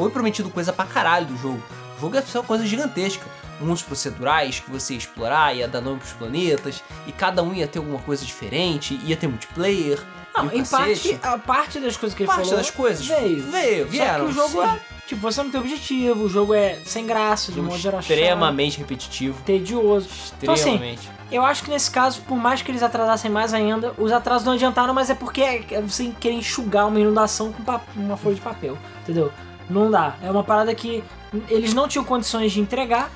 Foi 0.00 0.10
prometido 0.10 0.48
coisa 0.48 0.72
pra 0.72 0.86
caralho 0.86 1.26
do 1.26 1.36
jogo. 1.36 1.62
O 1.98 2.00
jogo 2.00 2.16
é 2.16 2.22
uma 2.34 2.42
coisa 2.42 2.66
gigantesca. 2.66 3.26
Mundos 3.60 3.82
procedurais 3.82 4.58
que 4.58 4.70
você 4.70 4.94
ia 4.94 4.98
explorar, 4.98 5.54
ia 5.54 5.68
dar 5.68 5.82
nome 5.82 5.98
pros 5.98 6.14
planetas, 6.14 6.82
e 7.06 7.12
cada 7.12 7.42
um 7.42 7.52
ia 7.52 7.68
ter 7.68 7.80
alguma 7.80 7.98
coisa 7.98 8.24
diferente, 8.24 8.98
ia 9.04 9.14
ter 9.14 9.26
multiplayer. 9.26 10.00
Não, 10.34 10.46
em 10.46 10.60
cacete. 10.60 11.18
parte, 11.18 11.20
a 11.22 11.38
parte 11.38 11.80
das 11.80 11.98
coisas 11.98 12.16
que 12.16 12.22
ele 12.22 12.28
Parte 12.28 12.44
falou 12.44 12.56
das 12.56 12.70
coisas 12.70 13.04
veio. 13.06 13.42
veio, 13.42 13.84
Só 13.84 13.90
vieram. 13.90 14.24
que 14.24 14.30
o 14.30 14.34
jogo 14.34 14.62
sim. 14.62 14.68
é, 14.68 14.80
tipo, 15.06 15.20
você 15.20 15.42
não 15.42 15.50
tem 15.50 15.60
objetivo, 15.60 16.24
o 16.24 16.28
jogo 16.30 16.54
é 16.54 16.78
sem 16.86 17.04
graça, 17.04 17.52
de 17.52 17.60
um 17.60 17.64
modo 17.64 17.76
geral, 17.76 18.00
extremamente 18.00 18.78
repetitivo. 18.78 19.42
tedioso. 19.44 20.08
Então 20.38 20.54
assim, 20.54 20.70
Extremamente. 20.76 21.10
eu 21.30 21.44
acho 21.44 21.62
que 21.64 21.70
nesse 21.70 21.90
caso, 21.90 22.22
por 22.22 22.38
mais 22.38 22.62
que 22.62 22.70
eles 22.70 22.82
atrasassem 22.82 23.30
mais 23.30 23.52
ainda, 23.52 23.92
os 23.98 24.10
atrasos 24.12 24.46
não 24.46 24.54
adiantaram, 24.54 24.94
mas 24.94 25.10
é 25.10 25.14
porque 25.14 25.42
é 25.42 25.82
você 25.82 26.10
querer 26.18 26.36
enxugar 26.36 26.86
uma 26.88 26.98
inundação 26.98 27.52
com 27.52 27.62
uma 27.96 28.16
folha 28.16 28.36
de 28.36 28.40
papel, 28.40 28.78
entendeu? 29.02 29.30
Não 29.70 29.90
dá. 29.90 30.16
É 30.22 30.30
uma 30.30 30.44
parada 30.44 30.74
que 30.74 31.02
eles 31.48 31.72
não 31.72 31.86
tinham 31.88 32.04
condições 32.04 32.52
de 32.52 32.60
entregar, 32.60 33.08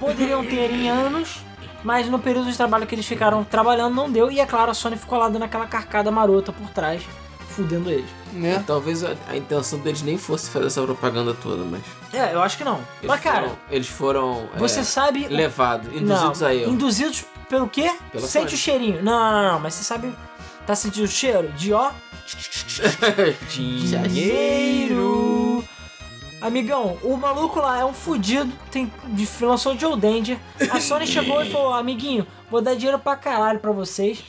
poderiam 0.00 0.44
ter 0.44 0.70
em 0.70 0.88
anos, 0.88 1.40
mas 1.82 2.08
no 2.08 2.18
período 2.18 2.50
de 2.50 2.56
trabalho 2.56 2.86
que 2.86 2.94
eles 2.94 3.06
ficaram 3.06 3.42
trabalhando 3.44 3.94
não 3.94 4.10
deu, 4.10 4.30
e 4.30 4.40
é 4.40 4.46
claro, 4.46 4.70
a 4.70 4.74
Sony 4.74 4.96
ficou 4.96 5.18
lá 5.18 5.28
dando 5.28 5.42
aquela 5.44 5.66
carcada 5.66 6.10
marota 6.10 6.52
por 6.52 6.68
trás, 6.70 7.02
fudendo 7.48 7.90
eles. 7.90 8.08
né? 8.32 8.62
Talvez 8.66 9.02
a, 9.02 9.14
a 9.28 9.36
intenção 9.36 9.78
deles 9.80 10.02
nem 10.02 10.16
fosse 10.18 10.48
fazer 10.50 10.66
essa 10.66 10.82
propaganda 10.82 11.34
toda, 11.34 11.64
mas. 11.64 11.80
É, 12.12 12.34
eu 12.34 12.42
acho 12.42 12.56
que 12.58 12.64
não. 12.64 12.76
Eles 12.76 13.08
mas 13.08 13.20
cara, 13.20 13.40
foram, 13.48 13.58
eles 13.70 13.88
foram 13.88 14.48
é, 14.54 14.58
você 14.58 14.84
sabe. 14.84 15.26
o- 15.26 15.32
levados, 15.32 15.88
induzidos 15.94 16.40
não, 16.40 16.48
a 16.48 16.54
erro. 16.54 16.72
Induzidos 16.72 17.24
pelo 17.48 17.66
quê? 17.68 17.90
Pela 18.12 18.26
Sente 18.26 18.50
Sony. 18.50 18.54
o 18.54 18.58
cheirinho. 18.58 19.02
Não, 19.02 19.12
não, 19.18 19.32
não, 19.42 19.52
não, 19.54 19.60
mas 19.60 19.74
você 19.74 19.82
sabe. 19.84 20.12
Tá 20.66 20.74
sentindo 20.74 21.04
o 21.04 21.08
cheiro? 21.08 21.48
De 21.52 21.72
ó. 21.72 21.90
Dinheiro. 23.48 25.45
Amigão, 26.46 26.96
o 27.02 27.16
maluco 27.16 27.58
lá 27.58 27.80
é 27.80 27.84
um 27.84 27.92
fudido, 27.92 28.52
tem, 28.70 28.92
de, 29.06 29.28
lançou 29.40 29.74
o 29.74 29.78
Joe 29.78 29.98
Danger. 29.98 30.38
A 30.70 30.80
Sony 30.80 31.04
chegou 31.08 31.42
e 31.42 31.50
falou: 31.50 31.72
Amiguinho, 31.72 32.24
vou 32.48 32.62
dar 32.62 32.76
dinheiro 32.76 33.00
pra 33.00 33.16
caralho 33.16 33.58
pra 33.58 33.72
vocês, 33.72 34.22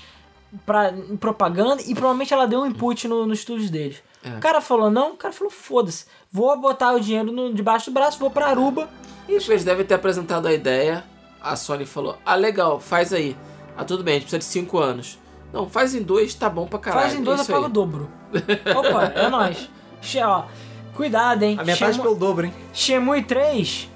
pra 0.65 0.91
propaganda, 1.19 1.83
e 1.83 1.93
provavelmente 1.93 2.33
ela 2.33 2.47
deu 2.47 2.61
um 2.61 2.65
input 2.65 3.07
no, 3.07 3.27
no 3.27 3.33
estúdios 3.33 3.69
deles. 3.69 4.01
É. 4.23 4.29
O 4.29 4.39
cara 4.39 4.59
falou: 4.61 4.89
Não, 4.89 5.11
o 5.13 5.15
cara 5.15 5.31
falou: 5.31 5.51
Foda-se, 5.51 6.05
vou 6.31 6.59
botar 6.59 6.93
o 6.93 6.99
dinheiro 6.99 7.31
no, 7.31 7.53
debaixo 7.53 7.91
do 7.91 7.93
braço, 7.93 8.17
vou 8.17 8.31
pra 8.31 8.47
Aruba. 8.47 8.89
Acho 9.29 9.45
que 9.45 9.51
eles 9.51 9.63
devem 9.63 9.85
ter 9.85 9.93
apresentado 9.93 10.47
a 10.47 10.53
ideia. 10.53 11.03
A 11.39 11.55
Sony 11.55 11.85
falou: 11.85 12.17
Ah, 12.25 12.33
legal, 12.33 12.79
faz 12.79 13.13
aí. 13.13 13.37
Ah, 13.77 13.85
tudo 13.85 14.03
bem, 14.03 14.15
a 14.15 14.19
gente 14.19 14.23
precisa 14.23 14.39
de 14.39 14.45
5 14.45 14.77
anos. 14.79 15.19
Não, 15.53 15.69
faz 15.69 15.93
em 15.93 16.01
dois, 16.01 16.33
tá 16.33 16.49
bom 16.49 16.65
pra 16.65 16.79
caralho. 16.79 17.03
Faz 17.03 17.13
em 17.13 17.23
dois, 17.23 17.39
é 17.39 17.43
eu 17.43 17.55
pago 17.55 17.67
o 17.67 17.69
dobro. 17.69 18.09
Opa, 18.75 19.03
é 19.15 19.29
nóis. 19.29 19.69
Ó, 20.25 20.45
cuidado, 20.97 21.43
hein? 21.43 21.55
A 21.59 21.63
metade 21.63 21.93
Shemu- 21.93 22.03
pelo 22.03 22.15
dobro, 22.15 22.45
hein? 22.47 22.53
Shemui 22.73 23.23
3, 23.23 23.89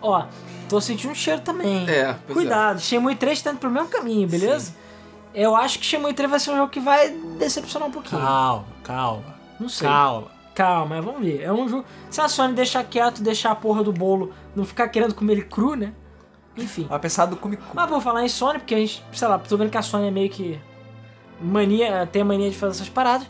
ó, 0.00 0.26
tô 0.68 0.80
sentindo 0.80 1.10
um 1.10 1.14
cheiro 1.14 1.40
também. 1.40 1.88
É, 1.88 2.14
pois 2.26 2.38
Cuidado, 2.38 2.80
Shemui 2.80 3.16
3 3.16 3.42
tá 3.42 3.50
indo 3.50 3.58
pro 3.58 3.70
mesmo 3.70 3.88
caminho, 3.88 4.28
beleza? 4.28 4.74
Eu 5.34 5.56
acho 5.56 5.78
que 5.78 5.84
Shemui 5.84 6.14
3 6.14 6.30
vai 6.30 6.38
ser 6.40 6.50
um 6.52 6.56
jogo 6.56 6.70
que 6.70 6.80
vai 6.80 7.10
decepcionar 7.38 7.88
um 7.88 7.92
pouquinho. 7.92 8.20
Calma, 8.20 8.64
calma. 8.84 9.34
Não 9.58 9.68
sei. 9.68 9.86
Calma. 9.88 10.28
Calma, 10.54 10.96
mas 10.96 11.04
vamos 11.04 11.20
ver. 11.20 11.42
É 11.42 11.52
um 11.52 11.68
jogo. 11.68 11.84
Se 12.08 12.18
a 12.20 12.28
Sony 12.28 12.54
deixar 12.54 12.82
quieto, 12.84 13.22
deixar 13.22 13.50
a 13.50 13.54
porra 13.54 13.84
do 13.84 13.92
bolo, 13.92 14.32
não 14.54 14.64
ficar 14.64 14.88
querendo 14.88 15.14
comer 15.14 15.32
ele 15.34 15.42
cru, 15.42 15.74
né? 15.74 15.92
Enfim. 16.56 16.86
Vai 16.88 16.98
pensar 16.98 17.26
do 17.26 17.36
Comic 17.36 17.62
Mas 17.74 17.90
vou 17.90 18.00
falar 18.00 18.24
em 18.24 18.28
Sony, 18.30 18.58
porque 18.58 18.74
a 18.74 18.78
gente, 18.78 19.04
sei 19.12 19.28
lá, 19.28 19.38
tô 19.38 19.54
vendo 19.58 19.68
que 19.70 19.76
a 19.76 19.82
Sony 19.82 20.08
é 20.08 20.10
meio 20.10 20.30
que. 20.30 20.58
mania, 21.38 22.08
tem 22.10 22.22
a 22.22 22.24
mania 22.24 22.50
de 22.50 22.56
fazer 22.56 22.72
essas 22.76 22.88
paradas. 22.88 23.26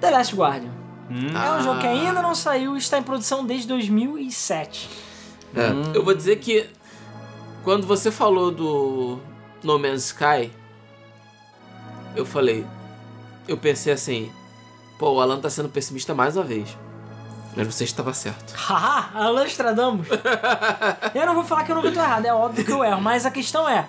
The 0.00 0.10
Last 0.10 0.34
Guardian. 0.34 0.72
Hum. 1.10 1.36
É 1.36 1.52
um 1.58 1.62
jogo 1.62 1.80
que 1.80 1.86
ainda 1.86 2.22
não 2.22 2.34
saiu 2.34 2.74
e 2.74 2.78
está 2.78 2.98
em 2.98 3.02
produção 3.02 3.44
desde 3.44 3.68
2007. 3.68 4.88
É, 5.54 5.70
Hum. 5.70 5.92
Eu 5.94 6.04
vou 6.04 6.14
dizer 6.14 6.36
que 6.36 6.68
quando 7.62 7.86
você 7.86 8.10
falou 8.10 8.50
do 8.50 9.18
No 9.62 9.78
Man's 9.78 10.06
Sky, 10.06 10.50
eu 12.16 12.26
falei, 12.26 12.66
eu 13.46 13.56
pensei 13.56 13.92
assim, 13.92 14.32
pô, 14.98 15.10
o 15.12 15.20
Alan 15.20 15.40
tá 15.40 15.48
sendo 15.48 15.68
pessimista 15.68 16.14
mais 16.14 16.36
uma 16.36 16.44
vez. 16.44 16.76
Mas 17.56 17.66
você 17.72 17.84
estava 17.84 18.12
certo. 18.12 18.52
Haha, 18.58 19.10
Alan 19.26 19.46
Stradamus. 19.46 20.08
eu 21.14 21.26
não 21.26 21.34
vou 21.34 21.44
falar 21.44 21.64
que 21.64 21.70
eu 21.70 21.76
nunca 21.76 21.92
tô 21.92 22.00
errado, 22.00 22.26
é 22.26 22.34
óbvio 22.34 22.64
que 22.64 22.72
eu 22.72 22.84
erro, 22.84 23.00
mas 23.00 23.24
a 23.24 23.30
questão 23.30 23.68
é. 23.68 23.86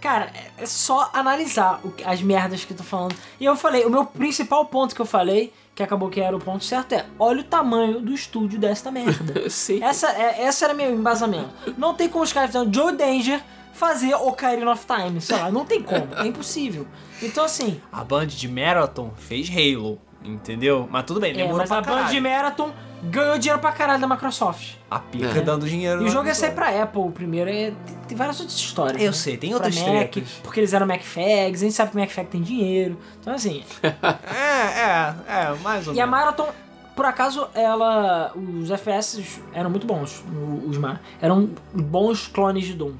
Cara, 0.00 0.30
é 0.56 0.64
só 0.64 1.10
analisar 1.12 1.80
o 1.84 1.92
as 2.04 2.22
merdas 2.22 2.64
que 2.64 2.72
eu 2.72 2.76
tô 2.76 2.84
falando. 2.84 3.16
E 3.40 3.44
eu 3.44 3.56
falei, 3.56 3.84
o 3.84 3.90
meu 3.90 4.04
principal 4.04 4.64
ponto 4.66 4.94
que 4.94 5.00
eu 5.00 5.06
falei, 5.06 5.52
que 5.74 5.82
acabou 5.82 6.08
que 6.08 6.20
era 6.20 6.36
o 6.36 6.38
ponto 6.40 6.64
certo, 6.64 6.92
é: 6.92 7.04
olha 7.18 7.40
o 7.40 7.44
tamanho 7.44 8.00
do 8.00 8.12
estúdio 8.12 8.58
desta 8.58 8.90
merda. 8.90 9.48
Sim. 9.50 9.82
Essa, 9.82 10.08
é, 10.10 10.42
essa 10.44 10.66
era 10.66 10.74
meu 10.74 10.92
embasamento. 10.92 11.50
Não 11.76 11.94
tem 11.94 12.08
como 12.08 12.22
os 12.24 12.32
caras 12.32 12.50
fizeram 12.50 12.72
Joe 12.72 12.92
Danger 12.96 13.42
fazer 13.72 14.14
Ocarina 14.14 14.70
of 14.72 14.84
Time, 14.86 15.20
sei 15.20 15.36
lá, 15.36 15.52
não 15.52 15.64
tem 15.64 15.80
como, 15.80 16.08
é 16.16 16.26
impossível. 16.26 16.84
Então 17.22 17.44
assim, 17.44 17.80
A 17.92 18.02
Band 18.02 18.26
de 18.26 18.48
Marathon 18.48 19.12
fez 19.16 19.48
Halo, 19.48 20.00
entendeu? 20.24 20.88
Mas 20.90 21.04
tudo 21.04 21.20
bem, 21.20 21.30
é, 21.30 21.34
demorou 21.34 21.58
mas 21.58 21.68
pra 21.68 21.78
a 21.78 21.82
Band 21.82 21.94
caralho. 21.94 22.22
Marathon 22.22 22.72
ganhou 23.02 23.38
dinheiro 23.38 23.60
pra 23.60 23.72
caralho 23.72 24.00
da 24.00 24.06
Microsoft. 24.08 24.74
A 24.90 24.98
pica 24.98 25.38
É. 25.38 25.40
dando 25.40 25.68
dinheiro. 25.68 26.02
E 26.02 26.06
o 26.06 26.08
jogo 26.08 26.26
ia 26.26 26.34
sair 26.34 26.50
pessoa. 26.50 26.70
pra 26.70 26.82
Apple, 26.82 27.00
o 27.02 27.10
primeiro. 27.10 27.48
É, 27.50 27.70
tem, 27.70 27.96
tem 28.08 28.16
várias 28.16 28.40
outras 28.40 28.58
histórias. 28.58 29.00
Eu 29.00 29.08
né? 29.08 29.12
sei, 29.12 29.36
tem 29.36 29.54
outras 29.54 29.76
Mac, 29.76 29.86
tretas. 29.86 30.40
porque 30.42 30.60
eles 30.60 30.72
eram 30.72 30.86
MacFags, 30.86 31.62
a 31.62 31.64
gente 31.66 31.72
sabe 31.74 31.90
que 31.90 31.96
o 31.96 32.00
MacFag 32.00 32.28
tem 32.28 32.42
dinheiro. 32.42 32.98
Então 33.20 33.34
assim. 33.34 33.62
É, 33.82 34.80
é, 34.80 35.14
é, 35.28 35.54
mais 35.62 35.86
ou 35.86 35.94
e 35.94 36.00
a 36.00 36.06
menos. 36.06 36.18
Marathon, 36.20 36.48
por 36.96 37.04
acaso, 37.06 37.48
ela. 37.54 38.32
Os 38.34 38.70
FPS 38.70 39.40
eram 39.52 39.70
muito 39.70 39.86
bons. 39.86 40.24
Os 40.66 40.76
Mar. 40.78 41.00
Eram 41.20 41.50
bons 41.72 42.26
clones 42.26 42.64
de 42.64 42.74
Doom. 42.74 42.92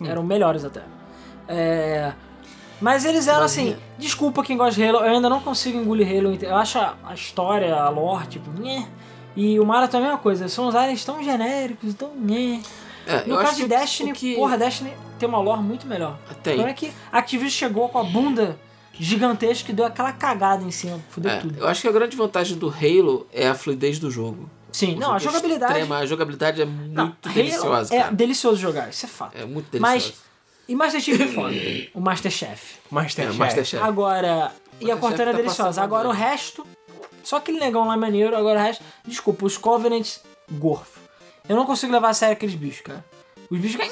Hum. 0.00 0.06
Eram 0.06 0.22
melhores 0.22 0.64
até. 0.64 0.82
É. 1.48 2.12
Mas 2.80 3.04
eles 3.04 3.28
eram 3.28 3.40
Mas 3.42 3.52
assim, 3.52 3.72
é- 3.72 3.76
desculpa 3.98 4.42
quem 4.42 4.56
gosta 4.56 4.74
de 4.74 4.86
Halo, 4.86 4.98
eu 4.98 5.14
ainda 5.14 5.28
não 5.28 5.40
consigo 5.40 5.78
engolir 5.78 6.08
Halo. 6.08 6.36
Eu 6.40 6.56
acho 6.56 6.78
a, 6.78 6.94
a 7.04 7.14
história, 7.14 7.74
a 7.74 7.88
lore, 7.88 8.26
tipo, 8.26 8.50
nhé. 8.60 8.86
E 9.36 9.58
o 9.58 9.66
Marathon 9.66 9.96
é 9.98 10.00
a 10.00 10.02
mesma 10.04 10.18
coisa, 10.18 10.48
são 10.48 10.68
os 10.68 10.74
aliens 10.74 11.04
tão 11.04 11.22
genéricos, 11.22 11.94
tão 11.94 12.14
nhé. 12.16 12.60
É, 13.06 13.24
No 13.26 13.36
caso 13.38 13.56
de 13.56 13.62
que 13.62 13.68
Destiny, 13.68 14.12
o 14.12 14.14
que... 14.14 14.34
porra, 14.36 14.56
Destiny 14.56 14.92
tem 15.18 15.28
uma 15.28 15.38
lore 15.40 15.60
muito 15.62 15.86
melhor. 15.86 16.18
Tem. 16.42 16.56
Como 16.56 16.68
é 16.68 16.72
que 16.72 16.92
a 17.12 17.18
Activision 17.18 17.50
chegou 17.50 17.88
com 17.88 17.98
a 17.98 18.04
bunda 18.04 18.58
gigantesca 18.92 19.70
e 19.72 19.74
deu 19.74 19.84
aquela 19.84 20.12
cagada 20.12 20.62
em 20.64 20.70
cima, 20.70 21.00
fudeu 21.10 21.30
É, 21.32 21.38
tudo. 21.38 21.58
eu 21.58 21.66
acho 21.66 21.82
que 21.82 21.88
a 21.88 21.92
grande 21.92 22.16
vantagem 22.16 22.56
do 22.56 22.68
Halo 22.68 23.26
é 23.32 23.48
a 23.48 23.54
fluidez 23.54 23.98
do 23.98 24.10
jogo. 24.10 24.48
Sim, 24.72 24.94
O 24.94 25.00
não, 25.00 25.12
a 25.12 25.18
jogo 25.18 25.30
é 25.30 25.38
jogabilidade. 25.38 25.72
extrema, 25.72 25.98
a 25.98 26.06
jogabilidade 26.06 26.62
é 26.62 26.64
Não, 26.64 27.04
muito 27.06 27.26
Halo 27.28 27.34
deliciosa, 27.34 27.94
É 27.94 27.98
cara. 28.00 28.12
delicioso 28.12 28.56
jogar, 28.56 28.88
isso 28.90 29.04
é 29.04 29.08
fato. 29.08 29.36
É 29.36 29.44
muito 29.44 29.70
deliciosa. 29.70 29.94
Mas. 29.94 30.24
E 30.66 30.74
Master 30.74 31.00
Chief 31.00 31.20
é 31.20 31.26
foda. 31.28 31.54
o 31.94 32.00
Masterchef. 32.00 32.76
É, 32.76 32.94
Masterchef. 32.94 33.38
Masterchef. 33.38 33.82
Agora. 33.84 34.50
E 34.80 34.90
a 34.90 34.94
Masterchef 34.94 35.00
Cortana 35.00 35.30
é 35.30 35.32
tá 35.32 35.36
deliciosa. 35.36 35.68
passando 35.68 35.84
Agora 35.84 36.08
o 36.08 36.12
resto. 36.12 36.66
Só 37.24 37.36
aquele 37.36 37.58
negão 37.58 37.88
lá 37.88 37.96
maneiro, 37.96 38.36
agora 38.36 38.60
o 38.60 38.62
resto. 38.62 38.84
Desculpa, 39.06 39.46
os 39.46 39.56
Covenants, 39.56 40.20
gorfo. 40.52 41.00
Eu 41.48 41.56
não 41.56 41.66
consigo 41.66 41.92
levar 41.92 42.10
a 42.10 42.14
sério 42.14 42.34
aqueles 42.34 42.54
bichos, 42.54 42.82
cara. 42.82 43.04
Os 43.50 43.58
bichos 43.58 43.80
ficam. 43.80 43.88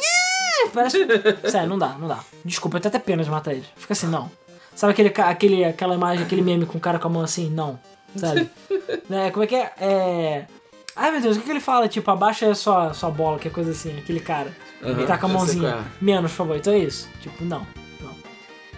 Parece. 0.73 0.99
Sério, 1.51 1.69
não 1.69 1.79
dá, 1.79 1.89
não 1.99 2.07
dá. 2.09 2.21
Desculpa, 2.45 2.77
eu 2.77 2.81
tenho 2.81 2.95
até 2.95 2.99
pena 2.99 3.25
de 3.25 3.31
matar 3.31 3.53
eles. 3.53 3.67
Fica 3.77 3.93
assim, 3.93 4.07
não. 4.07 4.31
Sabe 4.75 4.93
aquele, 4.93 5.13
aquele, 5.17 5.65
aquela 5.65 5.95
imagem, 5.95 6.25
aquele 6.25 6.41
meme 6.41 6.65
com 6.65 6.79
o 6.79 6.81
cara 6.81 6.99
com 6.99 7.09
a 7.09 7.11
mão 7.11 7.23
assim? 7.23 7.51
Não. 7.51 7.79
Sabe? 8.17 8.49
né, 9.09 9.31
como 9.31 9.45
é 9.45 9.47
que 9.47 9.57
é? 9.57 9.73
É. 9.79 10.47
Ai 10.95 11.11
meu 11.11 11.21
Deus, 11.21 11.37
o 11.37 11.41
que, 11.41 11.47
que 11.47 11.51
ele 11.51 11.61
fala? 11.61 11.89
Tipo, 11.89 12.11
abaixa 12.11 12.51
a 12.51 12.55
sua, 12.55 12.93
sua 12.95 13.11
bola, 13.11 13.39
que 13.39 13.49
é 13.49 13.51
coisa 13.51 13.71
assim, 13.71 13.99
aquele 13.99 14.21
cara. 14.21 14.55
Aham, 14.83 14.93
Ele 14.93 15.07
tá 15.07 15.19
com 15.19 15.27
a 15.27 15.29
mãozinha. 15.29 15.69
é. 15.69 16.05
Menos, 16.05 16.31
por 16.33 16.37
favor. 16.39 16.57
Então 16.57 16.73
é 16.73 16.79
isso. 16.79 17.09
Tipo, 17.21 17.45
não. 17.45 17.67
Não. 18.01 18.15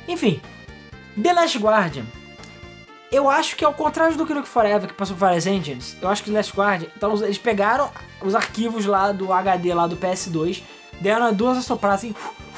Enfim. 0.09 0.40
The 1.20 1.32
Last 1.32 1.59
Guardian. 1.59 2.05
Eu 3.14 3.30
acho 3.30 3.54
que 3.54 3.64
ao 3.64 3.72
contrário 3.72 4.16
do 4.16 4.26
Nuke 4.26 4.48
Forever, 4.48 4.88
que 4.88 4.94
passou 4.94 5.14
por 5.14 5.20
várias 5.20 5.46
engines, 5.46 5.96
eu 6.02 6.08
acho 6.08 6.20
que 6.24 6.32
Last 6.32 6.52
Guardian, 6.52 6.88
então 6.96 7.14
eles 7.22 7.38
pegaram 7.38 7.88
os 8.20 8.34
arquivos 8.34 8.86
lá 8.86 9.12
do 9.12 9.32
HD, 9.32 9.72
lá 9.72 9.86
do 9.86 9.96
PS2, 9.96 10.64
deram 11.00 11.32
duas 11.32 11.56
assopradas 11.56 12.00
assim, 12.00 12.14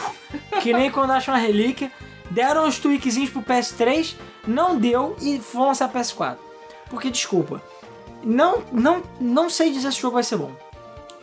que 0.62 0.72
nem 0.72 0.90
quando 0.90 1.10
acham 1.10 1.34
uma 1.34 1.40
relíquia, 1.40 1.92
deram 2.30 2.64
uns 2.66 2.78
tweakzinhos 2.78 3.28
pro 3.28 3.42
PS3, 3.42 4.16
não 4.48 4.78
deu 4.78 5.14
e 5.20 5.36
vão 5.36 5.66
lançar 5.66 5.92
PS4. 5.92 6.38
Porque, 6.88 7.10
desculpa, 7.10 7.60
não, 8.24 8.62
não, 8.72 9.02
não 9.20 9.50
sei 9.50 9.70
dizer 9.70 9.92
se 9.92 9.98
o 9.98 10.00
jogo 10.00 10.14
vai 10.14 10.22
ser 10.22 10.38
bom. 10.38 10.52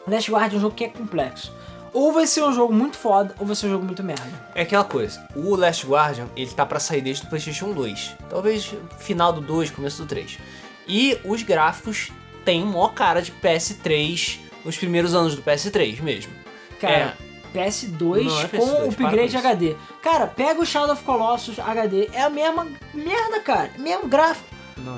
Last 0.08 0.30
Guardian 0.30 0.58
é 0.58 0.60
um 0.60 0.62
jogo 0.62 0.76
que 0.76 0.84
é 0.84 0.90
complexo. 0.90 1.52
Ou 1.94 2.12
vai 2.12 2.26
ser 2.26 2.44
um 2.44 2.52
jogo 2.52 2.74
muito 2.74 2.98
foda, 2.98 3.36
ou 3.40 3.46
vai 3.46 3.56
ser 3.56 3.68
um 3.68 3.70
jogo 3.70 3.86
muito 3.86 4.04
merda. 4.04 4.24
É 4.56 4.64
aquela 4.64 4.84
coisa, 4.84 5.24
o 5.36 5.56
Last 5.56 5.86
Guardian, 5.86 6.28
ele 6.36 6.50
tá 6.52 6.66
pra 6.66 6.80
sair 6.80 7.02
desde 7.02 7.26
o 7.26 7.30
PlayStation 7.30 7.72
2. 7.72 8.16
Talvez 8.30 8.74
final 8.98 9.32
do 9.32 9.42
2, 9.42 9.70
começo 9.70 10.02
do 10.02 10.08
3. 10.08 10.40
E 10.88 11.18
os 11.24 11.44
gráficos 11.44 12.12
têm 12.44 12.66
maior 12.66 12.94
cara 12.94 13.22
de 13.22 13.32
PS3, 13.32 14.40
os 14.66 14.76
primeiros 14.76 15.14
anos 15.14 15.36
do 15.36 15.44
PS3 15.44 16.02
mesmo. 16.02 16.34
Cara, 16.80 17.16
PS2 17.54 18.24
Não, 18.24 18.42
é 18.42 18.48
com 18.48 18.58
PS2, 18.58 18.76
para 18.76 18.86
upgrade 18.86 19.18
com 19.18 19.26
isso. 19.26 19.38
HD. 19.38 19.76
Cara, 20.02 20.28
pega 20.28 20.60
o 20.60 20.66
Shadow 20.66 20.94
of 20.94 21.04
Colossus 21.04 21.60
HD, 21.60 22.10
é 22.12 22.24
a 22.24 22.30
mesma 22.30 22.68
merda, 22.94 23.40
cara. 23.40 23.72
Mesmo 23.78 24.08
gráfico. 24.08 24.50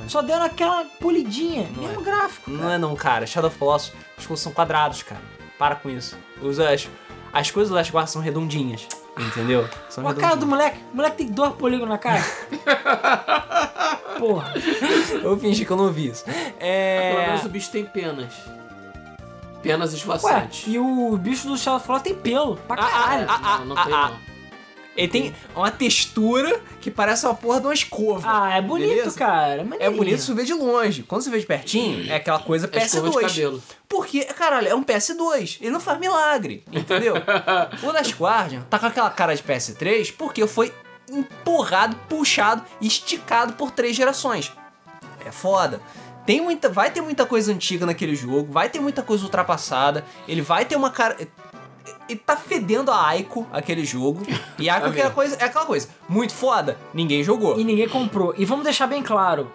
É. 0.05 0.09
Só 0.09 0.21
deram 0.21 0.43
aquela 0.43 0.85
polidinha. 0.99 1.69
Não 1.75 1.83
mesmo 1.83 2.01
é. 2.01 2.03
gráfico. 2.03 2.49
Não 2.49 2.71
é 2.71 2.77
não, 2.77 2.95
cara. 2.95 3.27
Shadow 3.27 3.49
of 3.49 3.59
Colossus, 3.59 3.91
coisas 4.25 4.39
são 4.39 4.53
quadrados, 4.53 5.03
cara. 5.03 5.21
Para 5.59 5.75
com 5.75 5.89
isso. 5.89 6.17
Os, 6.41 6.59
as, 6.59 6.87
as 7.33 7.51
coisas 7.51 7.69
do 7.69 7.75
Last 7.75 7.91
Guardian 7.91 8.11
são 8.11 8.21
redondinhas, 8.21 8.87
entendeu? 9.17 9.67
São 9.89 10.03
Olha 10.03 10.17
a 10.17 10.19
cara 10.19 10.35
do 10.35 10.45
moleque. 10.45 10.79
O 10.93 10.95
moleque 10.97 11.17
tem 11.17 11.27
dois 11.27 11.53
polígonos 11.53 11.89
na 11.89 11.97
cara. 11.97 12.23
Porra. 14.19 14.53
Eu 15.23 15.37
fingi 15.39 15.65
que 15.65 15.71
eu 15.71 15.77
não 15.77 15.91
vi 15.91 16.07
isso. 16.09 16.23
Pelo 16.25 16.35
É... 16.59 17.27
menos 17.27 17.45
o 17.45 17.49
bicho 17.49 17.69
tem 17.71 17.85
penas. 17.85 18.33
Penas 19.61 19.91
Ué, 19.91 19.97
esvoaçantes. 19.97 20.63
e 20.67 20.77
o 20.77 21.17
bicho 21.17 21.47
do 21.47 21.57
Shadow 21.57 21.79
Colossus 21.79 22.03
tem 22.03 22.15
pelo. 22.15 22.55
Pra 22.55 22.75
Ah, 22.75 22.87
caralho. 22.87 23.25
ah, 23.27 23.39
ah, 23.43 23.57
não, 23.59 23.65
não 23.65 23.77
ah, 23.77 23.83
tem 23.85 23.93
ah. 23.93 24.09
não. 24.09 24.24
Ele 24.95 25.07
tem 25.07 25.35
uma 25.55 25.69
textura 25.71 26.61
que 26.79 26.89
parece 26.89 27.25
uma 27.25 27.35
porra 27.35 27.59
de 27.59 27.67
uma 27.67 27.73
escova. 27.73 28.25
Ah, 28.25 28.57
é 28.57 28.61
bonito, 28.61 28.89
beleza? 28.89 29.17
cara. 29.17 29.61
É 29.61 29.63
maneirinho. 29.63 29.97
bonito 29.97 30.21
se 30.21 30.33
vê 30.33 30.43
de 30.43 30.53
longe. 30.53 31.03
Quando 31.03 31.21
você 31.21 31.29
vê 31.29 31.39
de 31.39 31.45
pertinho, 31.45 32.09
é 32.09 32.15
aquela 32.15 32.39
coisa 32.39 32.69
É 32.71 32.83
escova 32.83 33.09
de 33.09 33.17
PS2. 33.17 33.21
cabelo. 33.27 33.63
Porque, 33.89 34.23
caralho, 34.25 34.67
é 34.67 34.75
um 34.75 34.83
PS2. 34.83 35.57
Ele 35.61 35.71
não 35.71 35.79
faz 35.79 35.99
milagre, 35.99 36.63
entendeu? 36.71 37.15
o 37.83 37.91
Last 37.91 38.13
Guardian 38.15 38.61
tá 38.69 38.79
com 38.79 38.85
aquela 38.85 39.09
cara 39.09 39.35
de 39.35 39.43
PS3 39.43 40.13
porque 40.17 40.47
foi 40.47 40.73
empurrado, 41.11 41.95
puxado 42.09 42.63
e 42.79 42.87
esticado 42.87 43.53
por 43.53 43.71
três 43.71 43.95
gerações. 43.95 44.51
É 45.25 45.31
foda. 45.31 45.81
Tem 46.25 46.41
muita, 46.41 46.69
vai 46.69 46.89
ter 46.89 47.01
muita 47.01 47.23
coisa 47.25 47.51
antiga 47.53 47.85
naquele 47.85 48.15
jogo, 48.15 48.51
vai 48.51 48.67
ter 48.67 48.79
muita 48.79 49.03
coisa 49.03 49.23
ultrapassada, 49.23 50.03
ele 50.27 50.41
vai 50.41 50.65
ter 50.65 50.75
uma 50.75 50.89
cara. 50.89 51.15
Ele 52.09 52.19
tá 52.19 52.35
fedendo 52.35 52.91
a 52.91 53.07
Aiko, 53.07 53.47
aquele 53.51 53.85
jogo. 53.85 54.21
E 54.57 54.69
a 54.69 54.75
Aiko 54.75 54.97
é 54.97 55.03
Tá 55.03 55.09
coisa, 55.09 55.35
é 55.39 55.43
aquela 55.45 55.65
coisa. 55.65 55.89
Muito 56.07 56.33
foda, 56.33 56.77
ninguém 56.93 57.23
jogou. 57.23 57.59
E 57.59 57.63
ninguém 57.63 57.87
comprou. 57.89 58.33
E 58.37 58.45
vamos 58.45 58.63
deixar 58.63 58.87
bem 58.87 59.01
claro: 59.03 59.51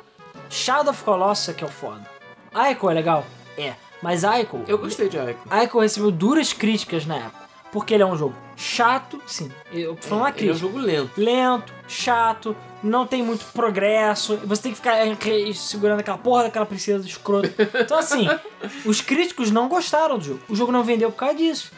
Shadow 0.48 0.92
of 0.92 1.02
Colossus 1.02 1.54
que 1.54 1.64
é 1.64 1.66
o 1.66 1.70
foda. 1.70 2.08
Aiko 2.54 2.90
é 2.90 2.94
legal? 2.94 3.24
É. 3.56 3.74
Mas 4.02 4.24
Aiko. 4.24 4.62
Eu 4.66 4.78
gostei 4.78 5.08
de 5.08 5.16
Ico. 5.18 5.46
Aiko 5.50 5.80
recebeu 5.80 6.10
duras 6.10 6.52
críticas 6.52 7.04
na 7.06 7.16
época. 7.16 7.40
Porque 7.70 7.94
ele 7.94 8.02
é 8.02 8.06
um 8.06 8.16
jogo 8.16 8.34
chato, 8.56 9.20
sim. 9.26 9.48
Eu 9.72 9.94
tô 9.94 10.08
falando 10.08 10.24
uma 10.24 10.28
Ele 10.30 10.48
é 10.48 10.52
um 10.52 10.56
crítica. 10.56 10.58
jogo 10.58 10.78
lento. 10.78 11.10
Lento, 11.16 11.72
chato, 11.86 12.56
não 12.82 13.06
tem 13.06 13.22
muito 13.22 13.44
progresso. 13.52 14.36
Você 14.44 14.62
tem 14.62 14.72
que 14.72 14.78
ficar 14.78 15.06
eh, 15.06 15.16
segurando 15.54 16.00
aquela 16.00 16.18
porra 16.18 16.44
daquela 16.44 16.66
princesa 16.66 17.06
escrota. 17.06 17.52
Então, 17.80 17.96
assim, 17.96 18.26
os 18.84 19.00
críticos 19.00 19.52
não 19.52 19.68
gostaram 19.68 20.18
do 20.18 20.24
jogo. 20.24 20.40
O 20.48 20.56
jogo 20.56 20.72
não 20.72 20.82
vendeu 20.82 21.12
por 21.12 21.18
causa 21.18 21.36
disso. 21.36 21.70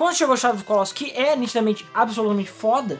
Quando 0.00 0.16
chegou 0.16 0.34
Shadow 0.34 0.54
of 0.56 0.64
the 0.64 0.66
Colossus, 0.66 0.94
que 0.94 1.10
é 1.10 1.36
nitidamente 1.36 1.86
absolutamente 1.92 2.50
foda, 2.50 2.98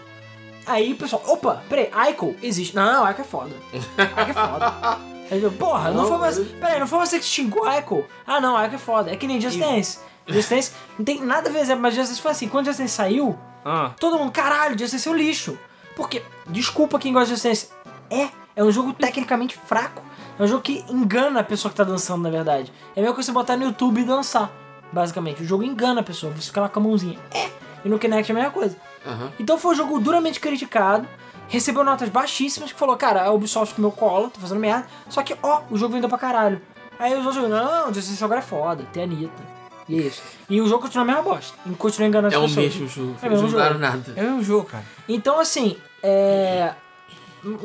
Aí 0.67 0.93
o 0.93 0.97
pessoal, 0.97 1.23
opa, 1.27 1.65
peraí, 1.67 1.91
Ico 2.11 2.37
existe. 2.43 2.77
Não, 2.77 3.11
Ico 3.11 3.23
é 3.23 3.25
foda. 3.25 3.57
Ico 3.73 4.31
é 4.31 4.35
foda. 4.35 4.99
Aí 5.33 5.43
eu, 5.43 5.51
porra, 5.51 5.91
não, 5.91 6.03
Não, 6.03 6.07
foi 6.07 6.19
você. 6.19 6.45
Peraí, 6.61 6.79
não 6.79 6.87
foi 6.87 6.99
você 6.99 7.19
que 7.19 7.25
xingou 7.25 7.67
Ico? 7.73 8.05
Ah, 8.27 8.39
não, 8.39 8.63
Ico 8.63 8.75
é 8.75 8.79
foda. 8.79 9.11
É 9.11 9.17
que 9.17 9.27
nem 9.27 9.41
Just 9.41 9.59
Dance. 9.59 9.99
Just 10.29 10.51
Dance 10.51 10.73
não 10.99 11.05
tem 11.07 11.25
nada 11.25 11.49
a 11.49 11.53
ver, 11.53 11.75
mas 11.75 11.95
Just 11.95 12.11
Dance 12.11 12.21
foi 12.21 12.33
assim. 12.33 12.49
Quando 12.49 12.67
Just 12.67 12.79
Dance 12.79 12.93
saiu, 12.93 13.35
Ah, 13.65 13.93
todo 13.99 14.19
mundo, 14.19 14.31
caralho, 14.31 14.79
Just 14.79 14.93
Dance 14.93 15.09
é 15.09 15.11
um 15.11 15.17
lixo. 15.17 15.59
Porque, 15.97 16.23
desculpa 16.49 16.99
quem 16.99 17.15
gosta 17.15 17.29
de 17.29 17.41
Just 17.41 17.45
Dance, 17.45 17.69
é, 18.11 18.29
é 18.55 18.63
um 18.63 18.71
jogo 18.71 18.93
tecnicamente 18.93 19.57
fraco. 19.57 20.03
É 20.39 20.43
um 20.43 20.47
jogo 20.47 20.61
que 20.63 20.85
engana 20.91 21.41
a 21.41 21.45
pessoa 21.45 21.71
que 21.71 21.77
tá 21.79 21.85
dançando, 21.85 22.23
na 22.23 22.31
verdade. 22.31 22.71
É 22.95 23.01
coisa 23.01 23.15
que 23.15 23.25
você 23.25 23.33
botar 23.33 23.57
no 23.57 23.65
YouTube 23.65 24.03
e 24.03 24.05
dançar, 24.05 24.53
basicamente. 24.93 25.43
O 25.43 25.47
jogo 25.47 25.63
engana 25.63 26.01
a 26.01 26.05
pessoa, 26.05 26.33
você 26.33 26.47
fica 26.49 26.61
lá 26.61 26.69
com 26.69 26.81
a 26.81 26.83
mãozinha. 26.83 27.19
É, 27.33 27.49
e 27.85 27.89
no 27.89 27.99
Kinect 27.99 28.31
é 28.31 28.35
a 28.35 28.39
mesma 28.39 28.51
coisa. 28.51 28.77
Aham. 29.07 29.31
Então 29.39 29.59
foi 29.59 29.73
um 29.73 29.77
jogo 29.77 29.99
duramente 30.01 30.39
criticado, 30.41 31.09
recebeu 31.49 31.83
notas 31.85 32.09
baixíssimas, 32.09 32.73
que 32.73 32.79
falou, 32.79 32.97
cara, 32.97 33.23
a 33.25 33.31
Ubisoft 33.33 33.75
comeu 33.75 33.91
cola, 33.93 34.29
tá 34.31 34.39
fazendo 34.41 34.61
merda. 34.61 34.87
Só 35.09 35.23
que, 35.23 35.37
ó, 35.43 35.63
o 35.71 35.77
jogo 35.77 35.95
vendeu 35.95 36.09
pra 36.09 36.19
caralho. 36.19 36.61
Aí 36.99 37.15
os 37.19 37.25
outros, 37.25 37.49
não, 37.49 37.93
Just 37.95 38.09
Dance 38.09 38.23
agora 38.25 38.41
é 38.41 38.43
foda, 38.43 38.85
tem 38.93 39.03
a 39.03 39.07
Anitta. 39.07 39.61
E 39.89 39.95
é 39.99 40.03
isso. 40.03 40.23
E 40.49 40.61
o 40.61 40.67
jogo 40.69 40.83
continua 40.83 41.03
a 41.03 41.07
mesma 41.07 41.23
bosta. 41.23 41.57
E 41.67 41.71
continua 41.71 42.07
enganando 42.09 42.35
É 42.35 42.37
as 42.37 42.45
o 42.45 42.47
pessoas. 42.55 42.67
mesmo 42.77 42.87
jogo. 42.89 43.17
É 43.23 43.25
o 43.25 43.29
Eles 43.31 43.41
mesmo 43.43 43.59
jogo. 43.59 43.79
nada. 43.79 44.13
é 44.15 44.21
o 44.21 44.25
mesmo 44.27 44.43
jogo, 44.45 44.65
cara. 44.67 44.85
Então, 45.09 45.41
assim, 45.41 45.77
é. 46.03 46.75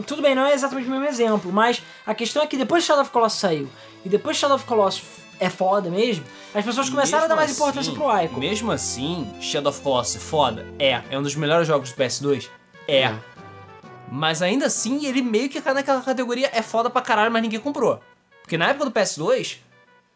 Tudo 0.08 0.22
bem, 0.22 0.34
não 0.34 0.46
é 0.46 0.54
exatamente 0.54 0.88
o 0.88 0.92
mesmo 0.92 1.06
exemplo, 1.06 1.52
mas 1.52 1.84
a 2.08 2.16
questão 2.16 2.42
é 2.42 2.48
que 2.48 2.56
depois 2.56 2.82
que 2.84 2.88
Shadow 2.88 3.02
of 3.04 3.12
Colossus 3.12 3.40
saiu 3.42 3.68
e 4.06 4.10
depois 4.10 4.38
que 4.38 4.40
Shadow 4.42 4.56
of 4.56 4.66
Colossus 4.66 5.04
é 5.40 5.50
foda 5.50 5.90
mesmo, 5.90 6.24
as 6.54 6.64
pessoas 6.66 6.90
começaram 6.90 7.26
a 7.26 7.28
dar 7.28 7.36
mais 7.36 7.50
Mesmo 7.50 7.64
importância 7.64 7.92
assim- 7.92 8.00
pro 8.02 8.22
Ico. 8.24 8.40
Mesmo 8.40 8.72
assim, 8.72 9.28
Shadow 9.42 9.70
of 9.72 9.82
Colossus 9.82 10.16
é 10.16 10.20
foda? 10.20 10.66
É. 10.80 11.02
É 11.10 11.18
um 11.20 11.22
dos 11.22 11.36
melhores 11.36 11.68
jogos 11.68 11.92
do 11.92 11.96
PS2? 11.96 12.50
É. 12.88 13.14
Mas 14.12 14.42
ainda 14.42 14.68
assim, 14.68 15.06
ele 15.06 15.22
meio 15.22 15.50
que 15.50 15.60
cai 15.62 15.74
naquela 15.74 16.02
categoria 16.02 16.50
é 16.54 16.62
foda 16.62 16.90
pra 16.90 17.02
caralho, 17.02 17.32
mas 17.32 17.42
ninguém 17.42 17.60
comprou. 17.60 18.00
Porque 18.42 18.58
na 18.58 18.70
época 18.70 18.86
do 18.86 18.92
PS2, 18.92 19.58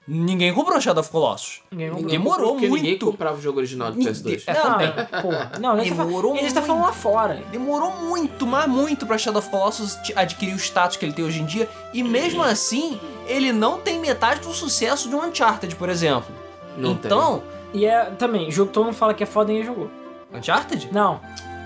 ninguém 0.09 0.53
comprou 0.53 0.79
Shadow 0.81 1.01
of 1.01 1.09
Colossus. 1.11 1.61
Ninguém 1.71 1.89
comprou. 1.91 2.09
Demorou 2.09 2.51
Porque 2.53 2.67
ninguém 2.67 2.89
muito. 2.91 3.05
comprava 3.05 3.37
o 3.37 3.41
jogo 3.41 3.59
original 3.59 3.91
do 3.91 3.97
Ninguém- 3.97 4.13
PS2. 4.13 4.43
É, 4.47 4.53
não, 4.53 4.61
também. 4.63 4.91
porra. 5.21 5.51
Não, 5.59 5.77
tá, 5.77 5.83
falando, 5.85 6.05
Demorou 6.07 6.35
ele 6.35 6.51
tá 6.51 6.61
falando 6.61 6.81
lá 6.83 6.91
fora. 6.93 7.43
Demorou 7.51 7.91
muito, 7.97 8.47
mas 8.47 8.67
muito 8.67 9.05
pra 9.05 9.17
Shadow 9.17 9.39
of 9.39 9.49
Colossus 9.49 9.97
adquirir 10.15 10.53
o 10.53 10.57
status 10.59 10.97
que 10.97 11.05
ele 11.05 11.13
tem 11.13 11.23
hoje 11.25 11.39
em 11.41 11.45
dia. 11.45 11.69
E 11.93 12.01
mesmo 12.03 12.41
assim, 12.41 12.99
ele 13.27 13.51
não 13.53 13.79
tem 13.79 13.99
metade 13.99 14.39
do 14.41 14.53
sucesso 14.53 15.07
de 15.09 15.15
um 15.15 15.23
Uncharted, 15.23 15.75
por 15.75 15.89
exemplo. 15.89 16.33
Não 16.77 16.95
tem. 16.95 17.09
então, 17.11 17.43
E 17.73 17.85
é 17.85 18.05
também, 18.17 18.49
jogo 18.49 18.69
que 18.69 18.73
todo 18.73 18.85
mundo 18.85 18.95
fala 18.95 19.13
que 19.13 19.21
é 19.23 19.27
foda 19.27 19.51
e 19.51 19.53
ninguém 19.55 19.67
jogou. 19.67 19.89
Uncharted? 20.33 20.89
Não. 20.91 21.21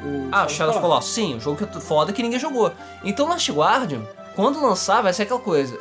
O 0.06 0.28
Ah, 0.34 0.45
o 0.45 0.49
Shadow 0.49 0.74
of 0.74 0.82
Colossus, 0.82 1.14
sim, 1.14 1.36
um 1.36 1.40
jogo 1.40 1.56
que 1.57 1.64
é 1.78 1.80
foda 1.80 2.11
que 2.11 2.22
ninguém 2.22 2.38
jogou. 2.40 2.72
Então 3.06 3.28
Last 3.30 3.49
Guardian, 3.52 4.02
quando 4.36 4.61
lançar, 4.61 5.02
vai 5.02 5.14
ser 5.14 5.24
aquela 5.24 5.40
coisa. 5.40 5.80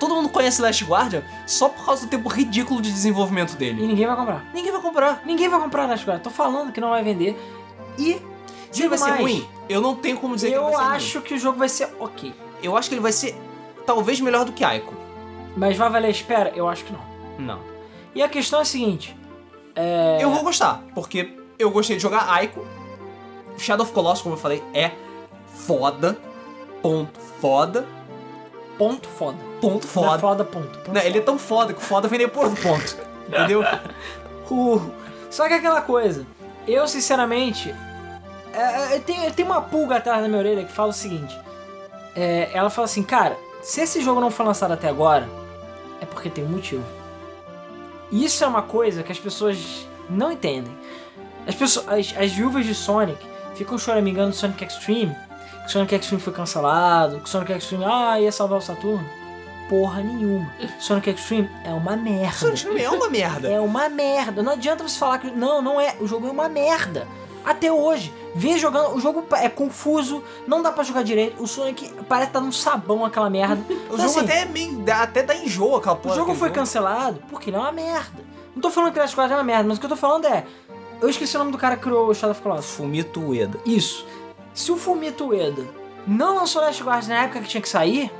Todo 0.00 0.14
mundo 0.14 0.28
conhece 0.30 0.62
Last 0.62 0.82
Guardian 0.84 1.22
só 1.46 1.68
por 1.68 1.84
causa 1.84 2.06
do 2.06 2.08
tempo 2.10 2.28
ridículo 2.28 2.80
de 2.80 2.90
desenvolvimento 2.90 3.52
E 3.52 3.56
dele. 3.56 3.86
ninguém 3.86 4.06
vai 4.06 4.16
comprar. 4.16 4.44
Ninguém 4.54 4.72
vai 4.72 4.80
comprar. 4.80 5.22
Ninguém 5.26 5.48
vai 5.48 5.60
comprar 5.60 5.86
Last 5.86 6.06
Guardian. 6.06 6.22
Tô 6.22 6.30
falando 6.30 6.72
que 6.72 6.80
não 6.80 6.90
vai 6.90 7.02
vender. 7.02 7.38
E. 7.98 8.20
Se 8.72 8.82
ele 8.82 8.88
vai 8.90 8.98
ser 8.98 9.08
mais, 9.10 9.20
ruim, 9.20 9.48
eu 9.68 9.80
não 9.80 9.94
tenho 9.94 10.18
como 10.18 10.34
dizer 10.34 10.48
que 10.50 10.54
Eu 10.56 10.64
vai 10.64 10.72
ser 10.72 10.80
acho 10.96 11.20
que 11.22 11.34
o 11.34 11.38
jogo 11.38 11.58
vai 11.58 11.68
ser 11.68 11.88
ok. 11.98 12.30
ruim. 12.30 12.34
Eu 12.62 12.76
acho 12.76 12.88
que 12.88 12.94
ele 12.94 13.02
vai 13.02 13.12
ser 13.12 13.34
talvez 13.86 14.20
melhor 14.20 14.44
do 14.44 14.52
que 14.52 14.64
Ico. 14.64 14.94
Mas 15.56 15.76
vai 15.76 15.88
valer 15.90 16.08
a 16.08 16.10
espera? 16.10 16.52
Eu 16.54 16.68
acho 16.68 16.84
que 16.84 16.92
não. 16.92 17.00
Não. 17.38 17.60
E 18.14 18.22
a 18.22 18.28
questão 18.28 18.58
é 18.58 18.62
a 18.62 18.64
seguinte. 18.64 19.16
É. 19.74 20.18
Eu 20.20 20.30
vou 20.30 20.42
gostar, 20.42 20.82
porque 20.94 21.36
eu 21.58 21.70
gostei 21.70 21.96
de 21.96 22.02
jogar 22.02 22.42
Ico. 22.44 22.66
Shadow 23.58 23.84
of 23.84 23.92
Colossus, 23.92 24.22
como 24.22 24.34
eu 24.34 24.38
falei, 24.38 24.62
é 24.74 24.92
foda. 25.46 26.18
Ponto 26.82 27.18
foda. 27.40 27.86
Ponto 28.76 29.08
foda. 29.08 29.38
Ponto 29.60 29.86
é 29.86 29.90
foda. 29.90 30.18
foda, 30.18 30.44
ponto. 30.44 30.78
ponto 30.78 30.92
Não, 30.92 31.00
ele 31.00 31.18
é 31.18 31.20
tão 31.20 31.38
foda 31.38 31.72
que 31.72 31.80
o 31.80 31.82
foda 31.82 32.08
vem 32.08 32.18
depois 32.18 32.50
do 32.50 32.56
ponto. 32.60 32.96
Entendeu? 33.28 33.62
Uh, 34.50 34.80
só 35.28 35.46
que 35.46 35.52
é 35.52 35.56
aquela 35.58 35.82
coisa, 35.82 36.26
eu 36.66 36.88
sinceramente. 36.88 37.74
É, 38.54 38.96
é, 38.96 38.98
tem, 38.98 39.30
tem 39.30 39.44
uma 39.44 39.60
pulga 39.60 39.96
atrás 39.96 40.22
da 40.22 40.26
minha 40.26 40.40
orelha 40.40 40.64
que 40.64 40.72
fala 40.72 40.88
o 40.88 40.92
seguinte: 40.94 41.38
é, 42.16 42.48
ela 42.54 42.70
fala 42.70 42.86
assim, 42.86 43.02
cara, 43.02 43.36
se 43.62 43.82
esse 43.82 44.00
jogo 44.00 44.20
não 44.20 44.30
foi 44.30 44.46
lançado 44.46 44.72
até 44.72 44.88
agora, 44.88 45.28
é 46.00 46.06
porque 46.06 46.30
tem 46.30 46.44
um 46.44 46.48
motivo. 46.48 46.84
Isso 48.10 48.42
é 48.42 48.46
uma 48.46 48.62
coisa 48.62 49.02
que 49.02 49.12
as 49.12 49.18
pessoas 49.18 49.86
não 50.08 50.32
entendem. 50.32 50.72
As, 51.46 51.54
pessoas, 51.54 51.86
as, 51.88 52.14
as 52.16 52.32
viúvas 52.32 52.64
de 52.64 52.74
Sonic 52.74 53.18
ficam 53.54 53.76
choramingando 53.76 54.30
do 54.30 54.36
Sonic 54.36 54.64
Extreme, 54.64 55.14
que 55.64 55.70
Sonic 55.70 55.94
Extreme 55.94 56.22
foi 56.22 56.32
cancelado, 56.32 57.20
que 57.20 57.28
Sonic 57.28 57.52
Extreme 57.52 57.84
ah, 57.84 58.18
ia 58.18 58.32
salvar 58.32 58.58
o 58.58 58.62
Saturno. 58.62 59.06
Porra 59.68 60.02
nenhuma. 60.02 60.50
Sonic 60.78 61.10
Extreme 61.10 61.50
é 61.64 61.72
uma 61.72 61.96
merda. 61.96 62.32
Sonic 62.38 62.56
Extreme 62.56 62.82
é 62.82 62.90
uma 62.90 63.08
merda. 63.10 63.48
É 63.48 63.60
uma 63.60 63.88
merda. 63.88 64.42
Não 64.42 64.52
adianta 64.52 64.86
você 64.86 64.98
falar 64.98 65.18
que. 65.18 65.30
Não, 65.30 65.60
não 65.60 65.80
é. 65.80 65.96
O 66.00 66.06
jogo 66.06 66.26
é 66.26 66.30
uma 66.30 66.48
merda. 66.48 67.06
Até 67.44 67.70
hoje. 67.72 68.12
Vê 68.34 68.56
jogando. 68.58 68.94
O 68.96 69.00
jogo 69.00 69.24
é 69.32 69.48
confuso. 69.48 70.22
Não 70.46 70.62
dá 70.62 70.72
pra 70.72 70.82
jogar 70.84 71.02
direito. 71.02 71.42
O 71.42 71.46
Sonic 71.46 71.92
parece 72.08 72.30
estar 72.30 72.40
num 72.40 72.52
sabão 72.52 73.04
aquela 73.04 73.28
merda. 73.28 73.60
O 73.68 73.94
Então, 73.94 73.96
jogo 73.98 74.10
assim, 74.10 74.20
até, 74.20 74.42
é 74.42 74.44
meio, 74.46 74.84
até 74.90 75.22
dá 75.22 75.34
enjoo 75.34 75.76
aquela 75.76 75.94
O 75.94 75.98
porra. 75.98 76.14
jogo 76.14 76.26
daquele 76.28 76.38
foi 76.40 76.50
cancelado 76.50 77.22
porque 77.30 77.50
ele 77.50 77.56
é 77.56 77.60
uma 77.60 77.72
merda. 77.72 78.22
Não 78.54 78.62
tô 78.62 78.70
falando 78.70 78.92
que 78.92 78.98
Last 78.98 79.14
Guardian 79.16 79.36
é 79.36 79.38
uma 79.38 79.44
merda, 79.44 79.68
mas 79.68 79.76
o 79.76 79.80
que 79.80 79.86
eu 79.86 79.90
tô 79.90 79.96
falando 79.96 80.26
é. 80.26 80.44
Eu 81.00 81.08
esqueci 81.08 81.36
o 81.36 81.38
nome 81.38 81.52
do 81.52 81.58
cara 81.58 81.76
que 81.76 81.82
criou 81.82 82.08
o 82.08 82.14
Shadow 82.14 82.32
of 82.32 82.42
Colossus. 82.42 82.72
Fumito 82.74 83.20
Ueda. 83.20 83.58
Isso. 83.64 84.04
Se 84.52 84.72
o 84.72 84.76
Fumito 84.76 85.28
Ueda 85.28 85.64
não 86.06 86.34
lançou 86.34 86.60
Last 86.60 86.82
Guardian 86.82 87.14
na 87.14 87.22
época 87.24 87.40
que 87.40 87.48
tinha 87.48 87.60
que 87.60 87.68
sair, 87.68 88.10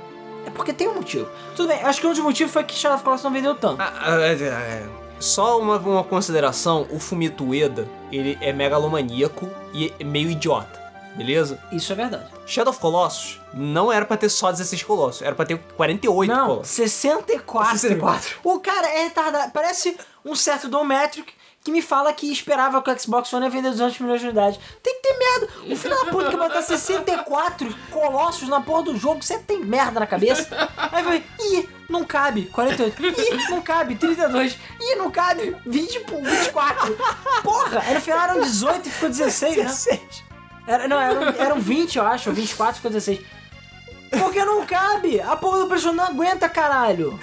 é 0.49 0.51
porque 0.51 0.73
tem 0.73 0.89
um 0.89 0.95
motivo. 0.95 1.29
Tudo 1.55 1.69
bem, 1.69 1.81
acho 1.83 2.01
que 2.01 2.07
um 2.07 2.11
dos 2.11 2.19
motivos 2.21 2.53
foi 2.53 2.65
que 2.65 2.75
Shadow 2.75 2.97
of 2.97 3.05
Colossus 3.05 3.25
não 3.25 3.33
vendeu 3.33 3.55
tanto. 3.55 3.81
Ah, 3.81 3.93
ah, 4.01 4.21
é, 4.21 4.33
é, 4.33 4.87
Só 5.21 5.59
uma, 5.61 5.77
uma 5.79 6.05
consideração, 6.05 6.87
o 6.91 6.99
Fumito 6.99 7.45
Ueda, 7.45 7.89
ele 8.11 8.37
é 8.41 8.53
megalomaníaco 8.53 9.49
e 9.73 9.93
é 9.99 10.05
meio 10.05 10.31
idiota, 10.31 10.81
beleza? 11.17 11.59
Isso 11.71 11.93
é 11.93 11.95
verdade. 11.97 12.25
Shadow 12.47 12.71
of 12.73 12.81
Colossus 12.81 13.41
não 13.53 13.93
era 13.93 14.05
pra 14.07 14.17
ter 14.17 14.29
só 14.29 14.51
16 14.51 14.83
colossos, 14.83 15.23
era 15.23 15.35
pra 15.35 15.45
ter 15.45 15.59
48 15.77 16.33
Não, 16.33 16.47
colossos. 16.47 16.69
64. 16.69 17.73
64. 17.79 18.37
O 18.43 18.59
cara 18.61 18.89
é 18.89 19.05
retardado. 19.05 19.53
Parece 19.53 19.97
um 20.25 20.35
certo 20.35 20.69
Don 20.69 20.85
Metric 20.85 21.33
que 21.69 21.73
me 21.73 21.83
fala 21.83 22.15
que 22.15 22.33
esperava 22.33 22.81
que 22.81 22.91
o 22.91 22.99
Xbox 22.99 23.31
One 23.31 23.45
ia 23.45 23.51
vender 23.51 23.69
200 23.69 24.01
milhões 24.01 24.21
de 24.23 24.27
unidades. 24.27 24.59
Tem 24.83 24.95
que 24.95 25.03
ter 25.03 25.19
merda. 25.19 25.49
O 25.71 25.77
filho 25.77 25.95
da 25.95 26.11
puta 26.11 26.31
que 26.31 26.37
botar 26.37 26.63
64 26.63 27.75
colossos 27.91 28.49
na 28.49 28.59
porra 28.59 28.85
do 28.85 28.97
jogo, 28.97 29.23
você 29.23 29.39
tem 29.39 29.63
merda 29.63 30.01
na 30.01 30.07
cabeça. 30.07 30.49
Aí 30.91 31.05
vai, 31.05 31.25
ih, 31.39 31.69
não 31.91 32.05
cabe. 32.05 32.47
48. 32.47 33.03
Ih, 33.03 33.51
não 33.51 33.61
cabe. 33.61 33.97
32. 33.97 34.59
Ih, 34.81 34.95
não 34.95 35.11
cabe. 35.11 35.55
20, 35.67 36.01
pô, 36.01 36.17
24. 36.23 36.97
Porra, 37.45 37.83
aí 37.87 37.95
no 37.95 38.01
final 38.01 38.21
eram 38.21 38.41
18 38.41 38.89
e 38.89 38.91
ficou 38.91 39.09
16, 39.11 39.57
né? 39.59 39.65
16. 39.65 40.25
Era, 40.67 40.89
não, 40.89 40.99
eram, 40.99 41.23
eram 41.39 41.61
20, 41.61 41.97
eu 41.97 42.07
acho, 42.07 42.31
ou 42.31 42.35
24, 42.35 42.77
ficou 42.77 42.91
16. 42.91 43.21
Porque 44.19 44.43
não 44.43 44.65
cabe! 44.65 45.21
A 45.21 45.37
porra 45.37 45.59
do 45.59 45.67
PlayStation 45.67 45.95
não 45.95 46.05
aguenta, 46.05 46.49
caralho! 46.49 47.19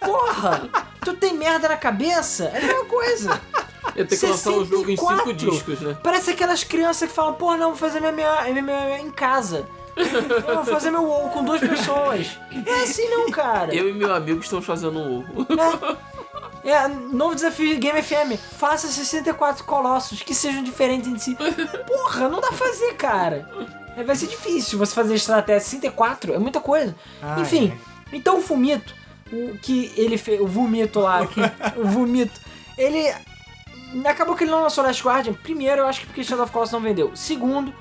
Porra! 0.00 0.68
Tu 1.04 1.14
tem 1.14 1.34
merda 1.34 1.68
na 1.68 1.76
cabeça? 1.76 2.44
É 2.44 2.58
a 2.58 2.60
mesma 2.66 2.84
coisa. 2.84 3.40
Ia 3.96 4.04
ter 4.04 4.16
que 4.16 4.26
lançar 4.26 4.50
o 4.52 4.64
jogo 4.64 4.90
em 4.90 4.96
5 4.96 5.08
64. 5.08 5.32
discos, 5.34 5.80
né? 5.80 5.96
Parece 6.02 6.30
aquelas 6.30 6.62
crianças 6.64 7.08
que 7.08 7.14
falam, 7.14 7.34
porra, 7.34 7.56
não, 7.56 7.68
vou 7.68 7.76
fazer 7.76 8.00
minha, 8.00 8.12
minha 8.62 9.00
em 9.00 9.10
casa. 9.10 9.66
Eu 10.46 10.56
vou 10.56 10.64
fazer 10.64 10.90
meu 10.90 11.02
WoW 11.02 11.30
com 11.30 11.44
duas 11.44 11.60
pessoas. 11.60 12.38
É 12.64 12.82
assim 12.82 13.08
não, 13.08 13.30
cara. 13.30 13.74
Eu 13.74 13.88
e 13.88 13.92
meu 13.92 14.14
amigo 14.14 14.40
estamos 14.40 14.64
fazendo 14.64 14.98
um 14.98 15.18
ovo. 15.20 15.46
É, 16.64 16.70
é, 16.70 16.88
novo 16.88 17.34
desafio 17.34 17.78
Game 17.78 18.00
FM. 18.00 18.38
Faça 18.58 18.86
64 18.86 19.64
colossos 19.64 20.22
que 20.22 20.34
sejam 20.34 20.62
diferentes 20.62 21.08
entre 21.08 21.20
si. 21.22 21.36
Porra, 21.86 22.28
não 22.28 22.40
dá 22.40 22.48
pra 22.48 22.56
fazer, 22.56 22.94
cara. 22.94 23.48
É, 23.96 24.04
Vai 24.04 24.14
ser 24.14 24.28
difícil 24.28 24.78
você 24.78 24.94
fazer 24.94 25.14
estratégia 25.14 25.60
64, 25.60 26.34
é 26.34 26.38
muita 26.38 26.60
coisa. 26.60 26.94
Ai, 27.20 27.40
Enfim, 27.42 27.72
ai. 27.72 27.78
então 28.12 28.38
o 28.38 28.42
Fumito, 28.42 28.94
o 29.32 29.58
que 29.58 29.92
ele 29.96 30.16
fez, 30.16 30.40
o 30.40 30.46
Vomito 30.46 31.00
lá, 31.00 31.26
que, 31.26 31.40
o 31.78 31.84
Vomito, 31.86 32.40
ele 32.76 33.12
acabou 34.04 34.34
que 34.36 34.44
ele 34.44 34.50
não 34.50 34.62
lançou 34.62 34.84
Last 34.84 35.02
Guardian. 35.02 35.34
Primeiro, 35.34 35.82
eu 35.82 35.86
acho 35.86 36.00
que 36.00 36.06
porque 36.06 36.24
Shadow 36.24 36.44
of 36.44 36.52
Colossus 36.52 36.72
não 36.72 36.80
vendeu. 36.80 37.14
Segundo, 37.14 37.72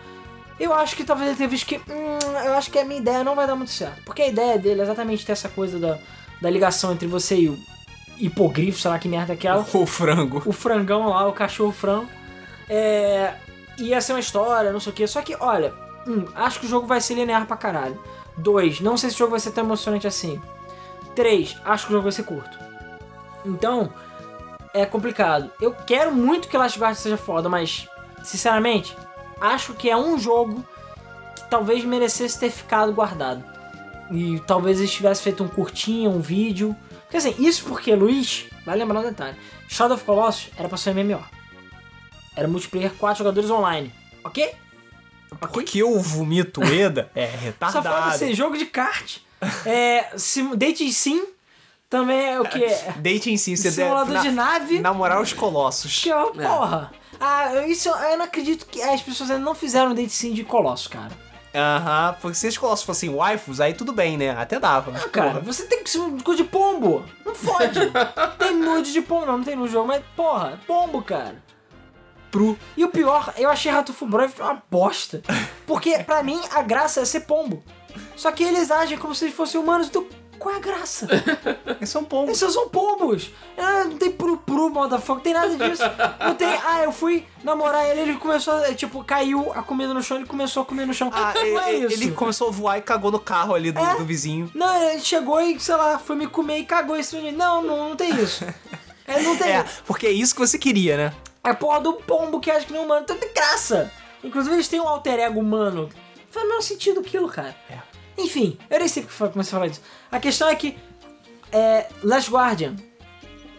eu 0.60 0.74
acho 0.74 0.96
que 0.96 1.04
talvez 1.04 1.30
ele 1.30 1.38
tenha 1.38 1.50
visto 1.50 1.66
que, 1.66 1.78
hum, 1.78 2.18
eu 2.46 2.54
acho 2.54 2.72
que 2.72 2.80
a 2.80 2.86
minha 2.86 3.00
ideia 3.00 3.24
não 3.24 3.36
vai 3.36 3.46
dar 3.48 3.56
muito 3.56 3.72
certo. 3.72 4.02
Porque 4.04 4.22
a 4.22 4.28
ideia 4.28 4.58
dele 4.58 4.82
é 4.82 4.84
exatamente 4.84 5.26
ter 5.26 5.34
essa 5.34 5.50
coisa 5.50 5.78
da, 5.80 5.98
da 6.42 6.50
ligação 6.50 6.94
entre 6.94 7.08
você 7.08 7.36
e 7.36 7.50
o 7.50 7.58
hipogrifo, 8.18 8.80
sei 8.80 8.90
lá 8.90 8.98
que 8.98 9.08
merda 9.08 9.34
é 9.34 9.36
aquela 9.36 9.66
O 9.74 9.86
frango. 9.86 10.42
o 10.46 10.52
frangão 10.52 11.10
lá, 11.10 11.28
o 11.28 11.34
cachorro 11.34 11.72
frango. 11.72 12.10
É. 12.70 13.34
Ia 13.78 14.02
ser 14.02 14.14
uma 14.14 14.20
história, 14.20 14.72
não 14.72 14.80
sei 14.80 14.92
o 14.92 14.96
que. 14.96 15.06
Só 15.06 15.22
que, 15.22 15.36
olha, 15.40 15.72
um, 16.08 16.26
acho 16.34 16.60
que 16.60 16.66
o 16.66 16.70
jogo 16.70 16.88
vai 16.88 17.00
ser 17.00 17.14
linear 17.14 17.46
pra 17.46 17.56
caralho. 17.56 18.02
Dois, 18.36 18.80
não 18.80 18.98
sei 18.98 19.10
se 19.12 19.16
o 19.16 19.20
jogo 19.20 19.32
vai 19.32 19.40
ser 19.40 19.52
tão 19.52 19.64
emocionante 19.64 20.08
assim. 20.08 20.42
Três, 21.18 21.58
acho 21.66 21.88
que 21.88 21.92
o 21.92 21.94
jogo 21.94 22.04
vai 22.04 22.12
ser 22.12 22.22
curto. 22.22 22.60
Então, 23.44 23.92
é 24.72 24.86
complicado. 24.86 25.52
Eu 25.60 25.74
quero 25.74 26.14
muito 26.14 26.48
que 26.48 26.56
Last 26.56 26.78
Guard 26.78 26.96
seja 26.96 27.18
foda, 27.18 27.50
mas, 27.50 27.90
sinceramente, 28.24 28.96
acho 29.42 29.74
que 29.74 29.90
é 29.90 29.98
um 29.98 30.20
jogo 30.20 30.64
que 31.36 31.50
talvez 31.50 31.84
merecesse 31.84 32.40
ter 32.40 32.52
ficado 32.52 32.94
guardado. 32.94 33.44
E 34.12 34.40
talvez 34.42 34.78
eles 34.78 34.92
tivessem 34.92 35.24
feito 35.24 35.44
um 35.44 35.48
curtinho, 35.48 36.12
um 36.12 36.22
vídeo. 36.22 36.76
Porque 37.06 37.18
assim, 37.18 37.34
isso 37.40 37.66
porque, 37.66 37.96
Luiz, 37.96 38.46
vai 38.64 38.78
lembrar 38.78 39.00
um 39.00 39.04
detalhe: 39.04 39.36
Shadow 39.68 39.96
of 39.96 40.06
Colossus 40.06 40.52
era 40.56 40.70
pra 40.70 40.78
ser 40.78 40.94
MMO. 40.94 41.24
Era 42.36 42.48
multiplayer 42.48 42.94
4 42.94 43.18
jogadores 43.18 43.50
online. 43.50 43.92
Ok? 44.24 44.54
Porque 45.52 45.82
o 45.82 46.00
vomito 46.00 46.64
Eda 46.64 47.10
é 47.16 47.26
Só 47.26 47.38
retardado. 47.38 47.90
falta 47.90 48.18
ser 48.20 48.36
jogo 48.36 48.56
de 48.56 48.68
kart. 48.68 49.18
É. 49.66 50.10
sim- 50.18 50.56
Dating 50.56 50.92
Sim 50.92 51.26
também 51.90 52.30
é 52.32 52.40
o 52.40 52.44
que? 52.44 52.66
Date 53.00 53.32
em 53.32 53.38
si, 53.38 53.56
você 53.56 53.72
Simulador 53.72 54.14
deve 54.14 54.30
de 54.30 54.36
nave. 54.36 54.80
namorar 54.80 55.22
os 55.22 55.32
colossos. 55.34 56.02
Que 56.04 56.10
é 56.12 56.16
uma 56.16 56.32
porra. 56.32 56.92
Ah, 57.20 57.66
isso 57.68 57.90
eu 57.90 58.18
não 58.18 58.26
acredito 58.26 58.66
que 58.66 58.82
as 58.82 59.02
pessoas 59.02 59.32
ainda 59.32 59.44
não 59.44 59.56
fizeram 59.56 59.92
um 59.92 59.96
date 59.96 60.12
sim 60.12 60.34
de 60.34 60.44
Colossus, 60.44 60.88
cara. 60.88 61.12
Aham, 61.56 62.16
porque 62.22 62.36
se 62.38 62.48
os 62.48 62.58
colossos 62.58 62.86
fossem 62.86 63.10
waifus, 63.16 63.60
aí 63.60 63.74
tudo 63.74 63.92
bem, 63.92 64.18
né? 64.18 64.30
Até 64.32 64.60
dava. 64.60 64.92
mas, 64.92 65.06
Cara, 65.06 65.30
porra. 65.32 65.40
você 65.42 65.66
tem 65.66 65.82
que 65.84 65.90
ser 65.90 65.98
um 66.00 66.16
de 66.18 66.44
pombo. 66.44 67.04
Não 67.26 67.34
fode. 67.34 67.80
tem 68.38 68.54
nude 68.56 68.92
de 68.94 69.02
pombo, 69.02 69.26
não, 69.26 69.38
não 69.38 69.44
tem 69.44 69.56
no 69.56 69.68
jogo, 69.68 69.88
mas 69.88 70.04
porra, 70.16 70.60
pombo, 70.68 71.02
cara. 71.02 71.42
Pro. 72.30 72.60
E 72.76 72.84
o 72.84 72.90
pior, 72.90 73.34
eu 73.38 73.50
achei 73.50 73.72
Rato 73.72 73.94
Fubrov 73.94 74.32
uma 74.40 74.62
bosta. 74.70 75.24
Porque 75.66 75.98
pra 76.04 76.22
mim 76.22 76.40
a 76.54 76.62
graça 76.62 77.00
é 77.02 77.06
ser 77.06 77.22
pombo. 77.22 77.64
Só 78.16 78.32
que 78.32 78.44
eles 78.44 78.72
agem 78.72 78.98
como 78.98 79.14
se 79.16 79.26
eles 79.26 79.36
fossem 79.36 79.60
humanos, 79.60 79.88
então 79.88 80.06
qual 80.38 80.54
é 80.54 80.58
a 80.58 80.62
graça? 80.62 81.08
Eles 81.78 81.90
são 81.90 82.04
pombos. 82.04 82.30
Esses 82.42 82.54
são 82.54 82.70
pombos. 82.70 83.32
Ah, 83.58 83.86
não 83.86 83.98
tem 83.98 84.12
pru-pru, 84.12 84.70
motherfucker, 84.70 85.16
não 85.16 85.22
tem 85.22 85.34
nada 85.34 85.70
disso. 85.70 85.84
Não 86.20 86.36
tem, 86.36 86.48
ah, 86.64 86.84
eu 86.84 86.92
fui 86.92 87.26
namorar 87.44 87.86
ele, 87.86 88.02
ele 88.02 88.14
começou, 88.16 88.54
a, 88.54 88.74
tipo, 88.74 89.04
caiu 89.04 89.52
a 89.54 89.64
comida 89.64 89.94
no 89.94 90.02
chão, 90.02 90.18
ele 90.18 90.26
começou 90.28 90.64
a 90.64 90.66
comer 90.66 90.86
no 90.86 90.94
chão. 90.94 91.10
Ah, 91.12 91.34
não 91.44 91.60
é 91.62 91.74
ele, 91.74 91.86
isso. 91.88 92.04
ele 92.04 92.12
começou 92.12 92.50
a 92.50 92.52
voar 92.52 92.78
e 92.78 92.82
cagou 92.82 93.12
no 93.12 93.20
carro 93.20 93.56
ali 93.56 93.72
do, 93.72 93.80
É? 93.80 93.96
do 93.96 94.06
vizinho. 94.06 94.50
Não, 94.54 94.76
ele 94.90 95.02
chegou 95.02 95.42
e, 95.42 95.60
sei 95.60 95.76
lá, 95.76 95.98
foi 95.98 96.16
me 96.16 96.28
comer 96.28 96.60
e 96.60 96.66
cagou 96.66 96.96
menino. 97.14 97.38
Não, 97.38 97.62
não, 97.62 97.90
não 97.90 97.96
tem 97.96 98.14
isso. 98.16 98.46
É, 99.06 99.22
não 99.22 99.36
tem. 99.36 99.52
É, 99.52 99.66
porque 99.86 100.06
é 100.06 100.12
isso 100.12 100.36
que 100.36 100.40
você 100.42 100.58
queria, 100.58 100.98
né? 100.98 101.14
É 101.44 101.54
porra 101.54 101.80
do 101.80 101.94
pombo 101.94 102.40
que 102.40 102.52
acha 102.52 102.66
que 102.66 102.74
não 102.74 102.82
é 102.82 102.86
humano. 102.86 103.02
Então 103.02 103.18
tem 103.18 103.34
graça. 103.34 103.92
Inclusive 104.24 104.56
eles 104.56 104.68
têm 104.68 104.82
um 104.82 104.88
alter 104.88 105.20
ego 105.20 105.40
humano. 105.40 105.90
Faz 106.30 106.46
o 106.46 106.50
menor 106.50 106.62
sentido 106.62 107.00
aquilo, 107.00 107.28
cara. 107.30 107.56
É. 107.70 107.87
Enfim, 108.18 108.58
eu 108.70 108.80
nem 108.80 108.88
sei 108.88 109.04
porque 109.04 109.32
comecei 109.32 109.52
a 109.52 109.60
falar 109.60 109.68
disso. 109.68 109.82
A 110.12 110.20
questão 110.20 110.48
é 110.50 110.56
que 110.56 110.78
é, 111.52 111.88
Last 112.04 112.32
Guardian, 112.32 112.76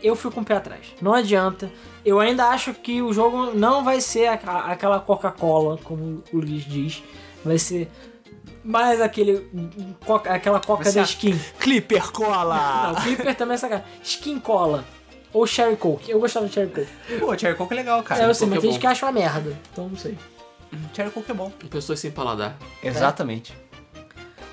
eu 0.02 0.14
fui 0.16 0.30
com 0.30 0.40
o 0.40 0.44
pé 0.44 0.56
atrás. 0.56 0.86
Não 1.00 1.14
adianta. 1.14 1.70
Eu 2.04 2.20
ainda 2.20 2.46
acho 2.46 2.72
que 2.74 3.02
o 3.02 3.12
jogo 3.12 3.52
não 3.54 3.84
vai 3.84 4.00
ser 4.00 4.26
a- 4.28 4.66
aquela 4.72 5.00
Coca-Cola, 5.00 5.78
como 5.84 6.22
o 6.32 6.38
Luiz 6.38 6.64
diz. 6.64 7.02
Vai 7.44 7.58
ser 7.58 7.88
mais 8.64 9.00
aquele 9.00 9.48
coca- 10.04 10.32
aquela 10.32 10.60
Coca 10.60 10.90
da 10.92 11.02
skin. 11.02 11.38
Clipper 11.60 12.10
cola! 12.12 12.92
Não, 12.92 12.94
Clipper 13.02 13.34
também 13.36 13.54
é 13.54 13.58
sacanagem. 13.58 13.90
Skin 14.02 14.38
Cola. 14.40 14.84
Ou 15.32 15.46
Cherry 15.46 15.76
Coke. 15.76 16.10
Eu 16.10 16.18
gostava 16.20 16.46
de 16.46 16.54
Cherry 16.54 16.70
Coke. 16.70 17.18
Pô, 17.20 17.36
Cherry 17.38 17.54
Coke 17.56 17.72
é 17.74 17.76
legal, 17.76 18.02
cara. 18.02 18.22
é, 18.22 18.28
eu 18.28 18.34
sei, 18.34 18.46
mas 18.48 18.58
é 18.58 18.60
tem 18.62 18.70
gente 18.72 18.80
que 18.80 18.86
acha 18.86 19.04
uma 19.06 19.12
merda. 19.12 19.56
Então 19.72 19.88
não 19.88 19.96
sei. 19.96 20.16
Cherry 20.94 21.10
Coke 21.10 21.30
é 21.30 21.34
bom. 21.34 21.50
Pessoas 21.70 22.00
sem 22.00 22.10
paladar. 22.10 22.56
Exatamente. 22.82 23.54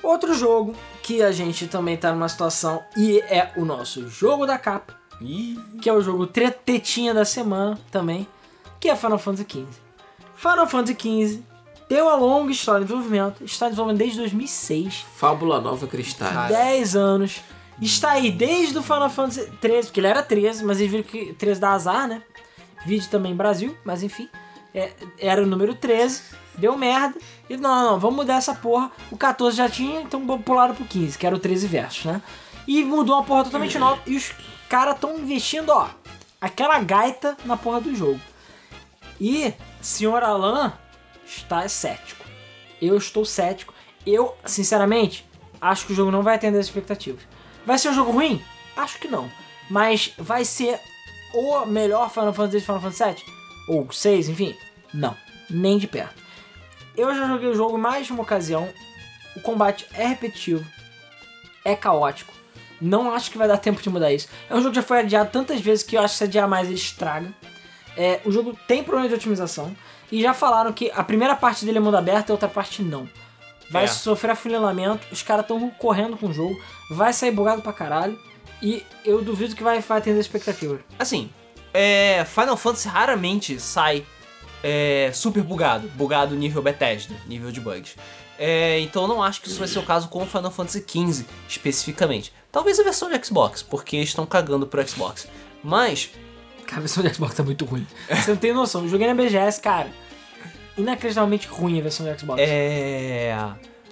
Outro 0.06 0.36
jogo 0.36 0.76
que 1.02 1.24
a 1.24 1.32
gente 1.32 1.66
também 1.68 1.98
tá 1.98 2.12
numa 2.12 2.30
situação 2.30 2.84
e 2.96 3.20
é 3.22 3.52
o 3.58 3.66
nosso 3.66 4.08
jogo 4.08 4.46
da 4.46 4.56
capa, 4.56 4.94
Ih, 5.20 5.60
que 5.82 5.90
é 5.90 5.94
o 5.94 6.00
jogo 6.00 6.28
tretetinha 6.28 7.12
da 7.12 7.26
semana 7.26 7.80
também, 7.90 8.28
que 8.80 8.88
é 8.88 8.96
Final 8.96 9.18
Fantasy 9.18 9.48
XV. 9.50 9.66
Final 10.36 10.68
Fantasy 10.68 10.94
XV 10.94 11.44
tem 11.90 12.04
uma 12.04 12.14
longa 12.16 12.52
história 12.52 12.82
de 12.82 12.86
desenvolvimento, 12.86 13.44
está 13.44 13.66
em 13.66 13.70
desenvolvimento 13.70 14.00
desde 14.00 14.20
2006, 14.20 15.06
Fábula 15.16 15.60
Nova 15.60 15.88
Cristal. 15.88 16.32
Cara. 16.32 16.54
10 16.54 16.96
anos. 16.96 17.42
Está 17.82 18.12
aí 18.12 18.30
desde 18.32 18.78
o 18.78 18.84
Final 18.84 19.10
Fantasy 19.10 19.50
13, 19.60 19.88
porque 19.88 20.00
ele 20.00 20.08
era 20.08 20.22
13, 20.22 20.64
mas 20.64 20.80
eles 20.80 20.92
viram 20.92 21.04
que 21.04 21.34
13 21.34 21.60
dá 21.60 21.72
azar, 21.72 22.08
né? 22.08 22.22
Vídeo 22.86 23.10
também 23.10 23.32
em 23.32 23.36
Brasil, 23.36 23.76
mas 23.84 24.04
enfim. 24.04 24.30
É, 24.76 24.92
era 25.18 25.42
o 25.42 25.46
número 25.46 25.74
13, 25.74 26.22
deu 26.58 26.78
merda. 26.78 27.18
E 27.50 27.56
não, 27.56 27.74
não, 27.74 27.92
não, 27.92 28.00
vamos 28.00 28.18
mudar 28.18 28.36
essa 28.36 28.54
porra. 28.54 28.92
O 29.10 29.18
14 29.18 29.56
já 29.56 29.70
tinha, 29.70 30.02
então 30.02 30.26
pularam 30.40 30.76
pro 30.76 30.84
15, 30.84 31.18
que 31.18 31.26
era 31.26 31.34
o 31.34 31.40
13 31.40 31.66
versos, 31.66 32.04
né? 32.04 32.22
E 32.68 32.84
mudou 32.84 33.16
uma 33.16 33.24
porra 33.24 33.46
totalmente 33.46 33.80
nova. 33.80 34.02
E 34.06 34.18
os 34.18 34.34
caras 34.68 34.96
estão 34.96 35.18
investindo, 35.18 35.70
ó, 35.70 35.88
aquela 36.42 36.78
gaita 36.80 37.38
na 37.46 37.56
porra 37.56 37.80
do 37.80 37.96
jogo. 37.96 38.20
E 39.20 39.54
senhor 39.82 40.22
Alan 40.24 40.74
está 41.26 41.68
cético. 41.70 42.26
Eu 42.82 42.98
estou 42.98 43.24
cético. 43.24 43.74
Eu, 44.06 44.36
sinceramente, 44.46 45.26
acho 45.62 45.88
que 45.88 45.94
o 45.94 45.96
jogo 45.96 46.12
não 46.12 46.22
vai 46.22 46.36
atender 46.36 46.60
as 46.60 46.66
expectativas. 46.66 47.24
Vai 47.66 47.78
ser 47.78 47.90
um 47.90 47.94
jogo 47.94 48.12
ruim? 48.12 48.44
Acho 48.76 49.00
que 49.00 49.08
não. 49.08 49.32
Mas 49.70 50.14
vai 50.18 50.44
ser 50.44 50.80
o 51.34 51.66
melhor 51.66 52.10
Final 52.12 52.34
Fantasy 52.34 52.52
desde 52.52 52.66
Final 52.66 52.82
Fantasy 52.82 53.04
VII? 53.04 53.35
Ou 53.68 53.92
6, 53.92 54.30
enfim? 54.30 54.56
Não. 54.94 55.16
Nem 55.50 55.78
de 55.78 55.88
perto. 55.88 56.24
Eu 56.96 57.14
já 57.14 57.28
joguei 57.28 57.50
o 57.50 57.56
jogo 57.56 57.78
mais 57.78 58.06
de 58.08 58.14
uma 58.14 58.24
ocasião. 58.24 58.68
O 59.36 59.42
combate 59.42 59.86
é 59.94 60.08
repetitivo. 60.08 60.66
É 61.64 61.76
caótico. 61.76 62.34
Não 62.82 63.12
acho 63.14 63.32
que 63.32 63.38
vai 63.38 63.48
dar 63.48 63.58
tempo 63.58 63.82
de 63.82 63.90
mudar 63.90 64.12
isso. 64.14 64.28
É 64.50 64.54
um 64.54 64.58
jogo 64.58 64.70
que 64.70 64.76
já 64.76 64.84
foi 64.84 65.00
adiado 65.00 65.30
tantas 65.32 65.60
vezes 65.62 65.84
que 65.84 65.96
eu 65.98 66.02
acho 66.02 66.14
que 66.14 66.18
se 66.20 66.24
adiar 66.26 66.48
mais 66.48 66.68
ele 66.68 66.76
estraga. 66.76 67.34
É, 67.98 68.20
o 68.26 68.32
jogo 68.32 68.58
tem 68.68 68.84
problema 68.84 69.08
de 69.10 69.16
otimização. 69.16 69.76
E 70.12 70.22
já 70.22 70.34
falaram 70.34 70.72
que 70.72 70.92
a 70.94 71.04
primeira 71.04 71.36
parte 71.36 71.66
dele 71.66 71.78
é 71.78 71.82
mundo 71.82 71.98
aberto 71.98 72.30
e 72.30 72.32
a 72.32 72.36
outra 72.36 72.48
parte 72.50 72.82
não. 72.84 73.10
Vai 73.72 73.86
É. 73.86 73.88
sofrer 73.88 74.32
afunilamento, 74.32 75.08
os 75.12 75.24
caras 75.24 75.44
estão 75.44 75.70
correndo 75.72 76.16
com 76.18 76.28
o 76.28 76.34
jogo, 76.34 76.56
vai 76.92 77.12
sair 77.12 77.32
bugado 77.32 77.62
pra 77.62 77.74
caralho. 77.74 78.18
E 78.62 78.84
eu 79.04 79.24
duvido 79.24 79.56
que 79.56 79.64
vai, 79.64 79.80
vai 79.80 79.98
atender 79.98 80.20
as 80.20 80.26
expectativas. 80.26 80.80
Assim, 81.00 81.30
é, 81.76 82.26
Final 82.26 82.58
Fantasy 82.58 82.88
raramente 82.88 83.60
sai 83.60 84.06
é, 84.64 85.12
super 85.14 85.44
bugado. 85.44 85.88
Bugado 85.90 86.36
nível 86.36 86.62
Bethesda, 86.62 87.16
nível 87.28 87.52
de 87.52 87.60
bugs. 87.60 87.96
É, 88.38 88.80
então 88.80 89.04
eu 89.04 89.08
não 89.08 89.24
acho 89.24 89.42
que 89.42 89.48
isso 89.48 89.60
vai 89.60 89.68
ser 89.68 89.80
o 89.80 89.84
caso 89.84 90.10
com 90.10 90.24
o 90.24 90.26
Final 90.26 90.52
Fantasy 90.52 90.84
XV 90.86 91.26
especificamente. 91.48 92.34
Talvez 92.52 92.80
a 92.80 92.84
versão 92.84 93.10
de 93.10 93.26
Xbox, 93.26 93.62
porque 93.62 93.96
eles 93.98 94.10
estão 94.10 94.26
cagando 94.26 94.66
pro 94.68 94.86
Xbox. 94.88 95.28
Mas, 95.64 96.10
Cara, 96.66 96.78
a 96.78 96.80
versão 96.80 97.04
de 97.04 97.14
Xbox 97.14 97.36
tá 97.36 97.44
muito 97.44 97.64
ruim. 97.66 97.86
Você 98.10 98.32
não 98.32 98.38
tem 98.38 98.54
noção. 98.54 98.84
Eu 98.84 98.90
joguei 98.90 99.08
na 99.08 99.14
BGS, 99.14 99.62
cara. 99.62 99.90
Inacreditavelmente 100.78 101.48
ruim 101.48 101.80
a 101.80 101.84
versão 101.84 102.06
do 102.06 102.20
Xbox. 102.20 102.42
é. 102.42 103.38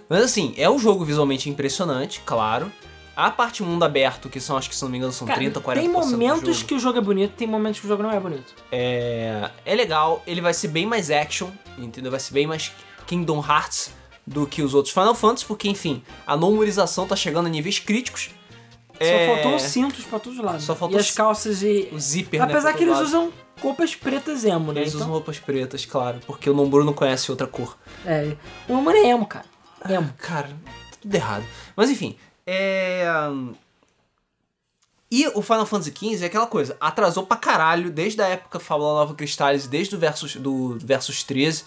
Mas 0.10 0.24
assim, 0.24 0.54
é 0.58 0.70
um 0.70 0.78
jogo 0.78 1.06
visualmente 1.06 1.50
impressionante, 1.50 2.22
claro. 2.26 2.72
A 3.16 3.30
parte 3.30 3.62
mundo 3.62 3.84
aberto, 3.84 4.28
que 4.28 4.40
são, 4.40 4.58
acho 4.58 4.68
que 4.70 4.76
se 4.76 4.82
não 4.84 4.90
me 4.90 4.98
engano, 4.98 5.14
são 5.14 5.28
Cara, 5.28 5.40
30, 5.40 5.62
40% 5.62 5.74
tem 5.76 5.88
momentos 5.90 6.64
que 6.64 6.74
o 6.74 6.80
jogo 6.80 6.98
é 6.98 7.02
bonito, 7.02 7.34
tem 7.36 7.48
momentos 7.48 7.80
que 7.80 7.86
o 7.86 7.90
jogo 7.90 8.02
não 8.02 8.12
é 8.12 8.20
bonito. 8.20 8.56
É, 8.72 9.52
é 9.66 9.76
legal, 9.76 10.24
ele 10.26 10.42
vai 10.42 10.54
ser 10.54 10.70
bem 10.70 10.86
mais 10.88 11.12
action, 11.12 11.50
entendeu? 11.78 12.10
Vai 12.10 12.20
ser 12.20 12.34
bem 12.34 12.48
mais 12.48 12.72
Kingdom 13.06 13.44
Hearts 13.48 13.92
do 14.26 14.48
que 14.48 14.64
os 14.64 14.74
outros 14.74 14.94
Final 14.94 15.14
Fantasy, 15.14 15.46
porque 15.46 15.70
enfim, 15.70 16.02
a 16.26 16.36
numerização 16.36 17.06
tá 17.06 17.16
chegando 17.16 17.46
a 17.46 17.50
níveis 17.50 17.78
críticos. 17.78 18.32
Só 18.94 19.06
É, 19.06 19.28
faltou 19.28 19.56
os 19.56 19.62
cintos 19.64 20.06
pra 20.06 20.18
todos 20.20 20.40
os 20.40 20.46
lados. 20.46 20.64
Só 20.64 20.76
faltou 20.76 20.98
e 20.98 21.02
as 21.02 21.12
calças 21.12 21.62
e. 21.62 21.90
o 21.92 22.00
zíper, 22.00 22.40
né, 22.40 22.46
Apesar 22.46 22.70
pra 22.70 22.78
que 22.78 22.84
eles 22.84 22.96
lado. 22.96 23.06
usam 23.06 23.34
roupas 23.62 23.96
pretas 23.96 24.46
emo, 24.46 24.72
né? 24.72 24.82
Eles 24.82 24.90
Então, 24.94 25.02
usam 25.02 25.12
roupas 25.12 25.40
pretas, 25.40 25.86
claro, 25.86 26.20
porque 26.26 26.50
o 26.50 26.54
Nomburo 26.54 26.84
não 26.86 26.94
conhece 26.94 27.30
outra 27.30 27.46
cor. 27.48 27.78
É. 28.06 28.36
O 28.68 28.74
humano 28.74 28.98
é 28.98 29.10
emo, 29.10 29.26
cara. 29.26 29.46
Emo. 29.90 30.14
Cara, 30.18 30.48
tá 30.48 30.98
tudo 31.02 31.14
errado. 31.14 31.44
Mas 31.76 31.90
enfim, 31.90 32.16
é. 32.46 33.06
E 35.12 35.28
o 35.28 35.44
Final 35.44 35.68
Fantasy 35.68 35.92
XV 35.92 36.24
é 36.24 36.26
aquela 36.26 36.48
coisa, 36.48 36.76
atrasou 36.82 37.24
pra 37.24 37.38
caralho 37.38 37.92
desde 37.92 38.20
a 38.20 38.28
época 38.28 38.60
Fábula 38.60 38.94
Nova 38.94 39.14
Cristales, 39.14 39.68
desde 39.68 39.96
o 39.96 40.00
Versus, 40.00 40.38
do 40.38 40.76
Versus 40.80 41.24
13. 41.24 41.66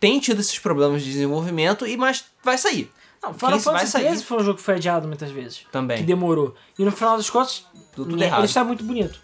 Tem 0.00 0.18
tido 0.18 0.40
esses 0.40 0.58
problemas 0.58 1.04
de 1.04 1.12
desenvolvimento, 1.12 1.86
e 1.86 1.96
mas 1.96 2.24
vai 2.42 2.58
sair. 2.58 2.90
Não, 3.22 3.32
Final 3.32 3.52
15 3.52 3.64
vai 3.64 3.86
Fantasy. 3.86 4.04
13 4.04 4.24
foi 4.24 4.36
um 4.38 4.44
jogo 4.44 4.56
que 4.56 4.64
foi 4.64 4.74
adiado 4.74 5.06
muitas 5.06 5.30
vezes. 5.30 5.60
Também. 5.70 5.98
Que 5.98 6.02
demorou. 6.02 6.56
E 6.76 6.84
no 6.84 6.90
final 6.90 7.16
dos 7.16 7.30
contos, 7.30 7.64
Deu 7.94 8.04
tudo 8.04 8.16
né, 8.16 8.26
errado. 8.26 8.40
ele 8.40 8.46
está 8.46 8.64
muito 8.64 8.82
bonito. 8.82 9.20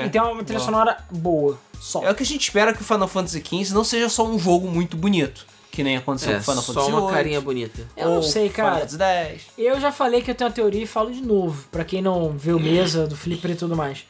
É. 0.00 0.06
E 0.06 0.08
tem 0.08 0.22
uma 0.22 0.42
trilha 0.42 0.60
sonora 0.60 1.04
boa. 1.10 1.58
Só. 1.78 2.02
É 2.02 2.10
o 2.10 2.14
que 2.14 2.22
a 2.22 2.26
gente 2.26 2.40
espera 2.40 2.72
que 2.72 2.80
o 2.80 2.84
Final 2.84 3.06
Fantasy 3.06 3.42
XV 3.44 3.74
não 3.74 3.84
seja 3.84 4.08
só 4.08 4.26
um 4.26 4.38
jogo 4.38 4.66
muito 4.66 4.96
bonito, 4.96 5.46
que 5.74 5.82
nem 5.82 5.96
aconteceu 5.96 6.32
É, 6.32 6.34
com 6.36 6.40
o 6.40 6.44
Final 6.44 6.62
só 6.62 6.72
Fantasy 6.72 6.90
uma 6.92 7.00
VIII, 7.00 7.10
carinha 7.12 7.40
bonita. 7.40 7.88
Eu 7.96 8.08
não 8.10 8.16
ou 8.16 8.22
sei, 8.22 8.48
Final 8.48 8.70
cara. 8.70 9.36
Eu 9.58 9.80
já 9.80 9.90
falei 9.90 10.22
que 10.22 10.30
eu 10.30 10.34
tenho 10.34 10.48
uma 10.48 10.54
teoria 10.54 10.82
e 10.82 10.86
falo 10.86 11.10
de 11.10 11.20
novo, 11.20 11.66
pra 11.70 11.84
quem 11.84 12.00
não 12.00 12.30
viu 12.30 12.60
mesa 12.60 13.06
do 13.06 13.16
Flipper 13.16 13.50
e 13.50 13.54
tudo 13.56 13.76
mais. 13.76 14.06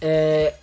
É, 0.00 0.54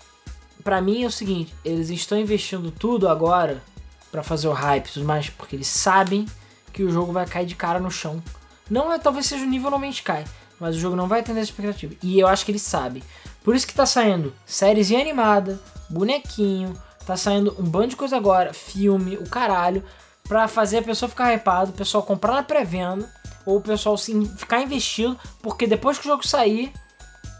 para 0.64 0.82
mim 0.82 1.04
é 1.04 1.08
o 1.08 1.12
seguinte, 1.12 1.54
eles 1.64 1.90
estão 1.90 2.20
investindo 2.20 2.72
tudo 2.72 3.08
agora 3.08 3.64
pra 4.12 4.22
fazer 4.22 4.48
o 4.48 4.52
hype 4.52 4.88
e 4.88 4.92
tudo 4.92 5.06
mais, 5.06 5.30
porque 5.30 5.56
eles 5.56 5.68
sabem 5.68 6.26
que 6.74 6.84
o 6.84 6.92
jogo 6.92 7.14
vai 7.14 7.26
cair 7.26 7.46
de 7.46 7.56
cara 7.56 7.80
no 7.80 7.90
chão. 7.90 8.22
Não 8.70 8.92
é, 8.92 9.00
talvez 9.00 9.26
seja 9.28 9.44
o 9.46 9.48
nível 9.48 9.70
normalmente 9.70 10.04
cai, 10.04 10.26
mas 10.60 10.76
o 10.76 10.80
jogo 10.80 10.96
não 10.96 11.08
vai 11.08 11.22
atender 11.22 11.40
a 11.40 11.44
expectativa. 11.44 11.94
E 12.04 12.20
eu 12.20 12.28
acho 12.28 12.44
que 12.44 12.52
eles 12.52 12.64
sabem. 12.64 13.02
Por 13.44 13.56
isso 13.56 13.66
que 13.66 13.74
tá 13.74 13.86
saindo 13.86 14.34
sériezinha 14.46 15.00
animada, 15.00 15.58
bonequinho, 15.90 16.74
tá 17.06 17.16
saindo 17.16 17.56
um 17.58 17.64
bando 17.64 17.88
de 17.88 17.96
coisa 17.96 18.18
agora, 18.18 18.54
filme, 18.54 19.16
o 19.16 19.30
caralho, 19.30 19.84
pra 20.28 20.48
fazer 20.48 20.78
a 20.80 20.82
pessoa 20.82 21.10
ficar 21.10 21.34
hypado, 21.34 21.72
o 21.72 21.74
pessoal 21.74 22.04
comprar 22.04 22.34
na 22.34 22.44
pré-venda, 22.44 23.10
ou 23.46 23.58
o 23.58 23.62
pessoal 23.62 23.98
sim, 23.98 24.26
ficar 24.38 24.62
investido, 24.62 25.18
porque 25.42 25.66
depois 25.68 25.98
que 25.98 26.06
o 26.08 26.12
jogo 26.12 26.28
sair, 26.28 26.72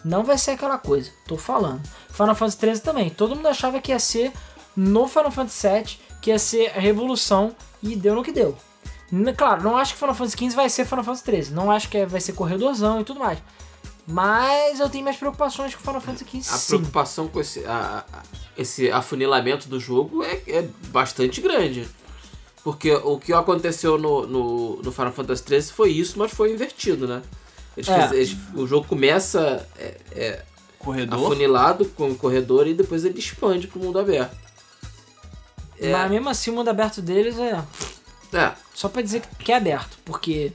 não 0.06 0.24
vai 0.24 0.38
ser 0.38 0.52
aquela 0.52 0.78
coisa. 0.78 1.12
Tô 1.28 1.38
falando. 1.38 1.82
Final 2.12 2.34
Fantasy 2.36 2.58
13 2.58 2.82
também. 2.82 3.10
Todo 3.10 3.36
mundo 3.36 3.48
achava 3.48 3.80
que 3.82 3.92
ia 3.92 4.00
ser 4.00 4.32
no 4.76 5.08
Final 5.08 5.32
Fantasy 5.32 5.68
VII, 5.68 6.00
que 6.22 6.30
ia 6.30 6.40
ser 6.40 6.68
a 6.76 6.80
revolução, 6.80 7.54
e 7.84 7.96
deu 7.96 8.16
no 8.16 8.24
que 8.24 8.32
deu. 8.32 8.58
Claro, 9.38 9.64
não 9.64 9.78
acho 9.78 9.94
que 9.94 10.00
Final 10.00 10.16
Fantasy 10.16 10.38
XV 10.38 10.50
vai 10.56 10.70
ser 10.70 10.86
Final 10.86 11.04
Fantasy 11.04 11.24
13. 11.24 11.54
Não 11.54 11.70
acho 11.72 11.90
que 11.90 12.06
vai 12.06 12.20
ser 12.22 12.34
corredorzão 12.34 13.00
e 13.02 13.04
tudo 13.04 13.20
mais. 13.20 13.40
Mas 14.06 14.80
eu 14.80 14.90
tenho 14.90 15.04
minhas 15.04 15.18
preocupações 15.18 15.76
com 15.76 15.82
Final 15.82 16.00
Fantasy 16.02 16.26
XV. 16.26 16.38
A 16.54 16.58
sim. 16.58 16.68
preocupação 16.78 17.28
com 17.28 17.42
esse, 17.42 17.66
a- 17.66 18.06
a- 18.12 18.22
esse 18.58 18.90
afunilamento 18.90 19.68
do 19.68 19.80
jogo 19.80 20.24
é, 20.24 20.42
é 20.48 20.62
bastante 20.88 21.42
grande. 21.42 21.88
Porque 22.68 22.92
o 22.92 23.18
que 23.18 23.32
aconteceu 23.32 23.98
no, 23.98 24.28
no, 24.28 24.82
no 24.84 24.92
Final 24.92 25.14
Fantasy 25.14 25.42
XIII 25.48 25.62
foi 25.72 25.90
isso, 25.92 26.20
mas 26.20 26.34
foi 26.34 26.52
invertido, 26.52 27.08
né? 27.08 27.22
Eles 27.78 27.88
É. 27.88 28.02
fiz- 28.02 28.12
eles- 28.12 28.38
o 28.56 28.68
jogo 28.68 28.86
começa 28.86 29.66
é, 29.80 29.96
é, 30.12 30.44
Corredor. 30.78 31.18
afunilado 31.18 31.86
com 31.86 32.10
o 32.12 32.16
corredor 32.18 32.68
e 32.68 32.74
depois 32.74 33.06
ele 33.06 33.20
expande 33.20 33.68
pro 33.68 33.80
mundo 33.80 33.98
aberto. 33.98 34.36
É. 35.80 35.94
Mas 35.94 36.12
mesmo 36.12 36.28
assim, 36.28 36.52
o 36.52 36.56
mundo 36.56 36.68
aberto 36.70 37.02
deles 37.02 37.40
é. 37.40 37.64
É, 38.34 38.52
Só 38.74 38.90
pra 38.90 39.02
dizer 39.02 39.22
que- 39.40 39.50
é 39.50 39.56
aberto. 39.56 39.98
Porque 40.04 40.52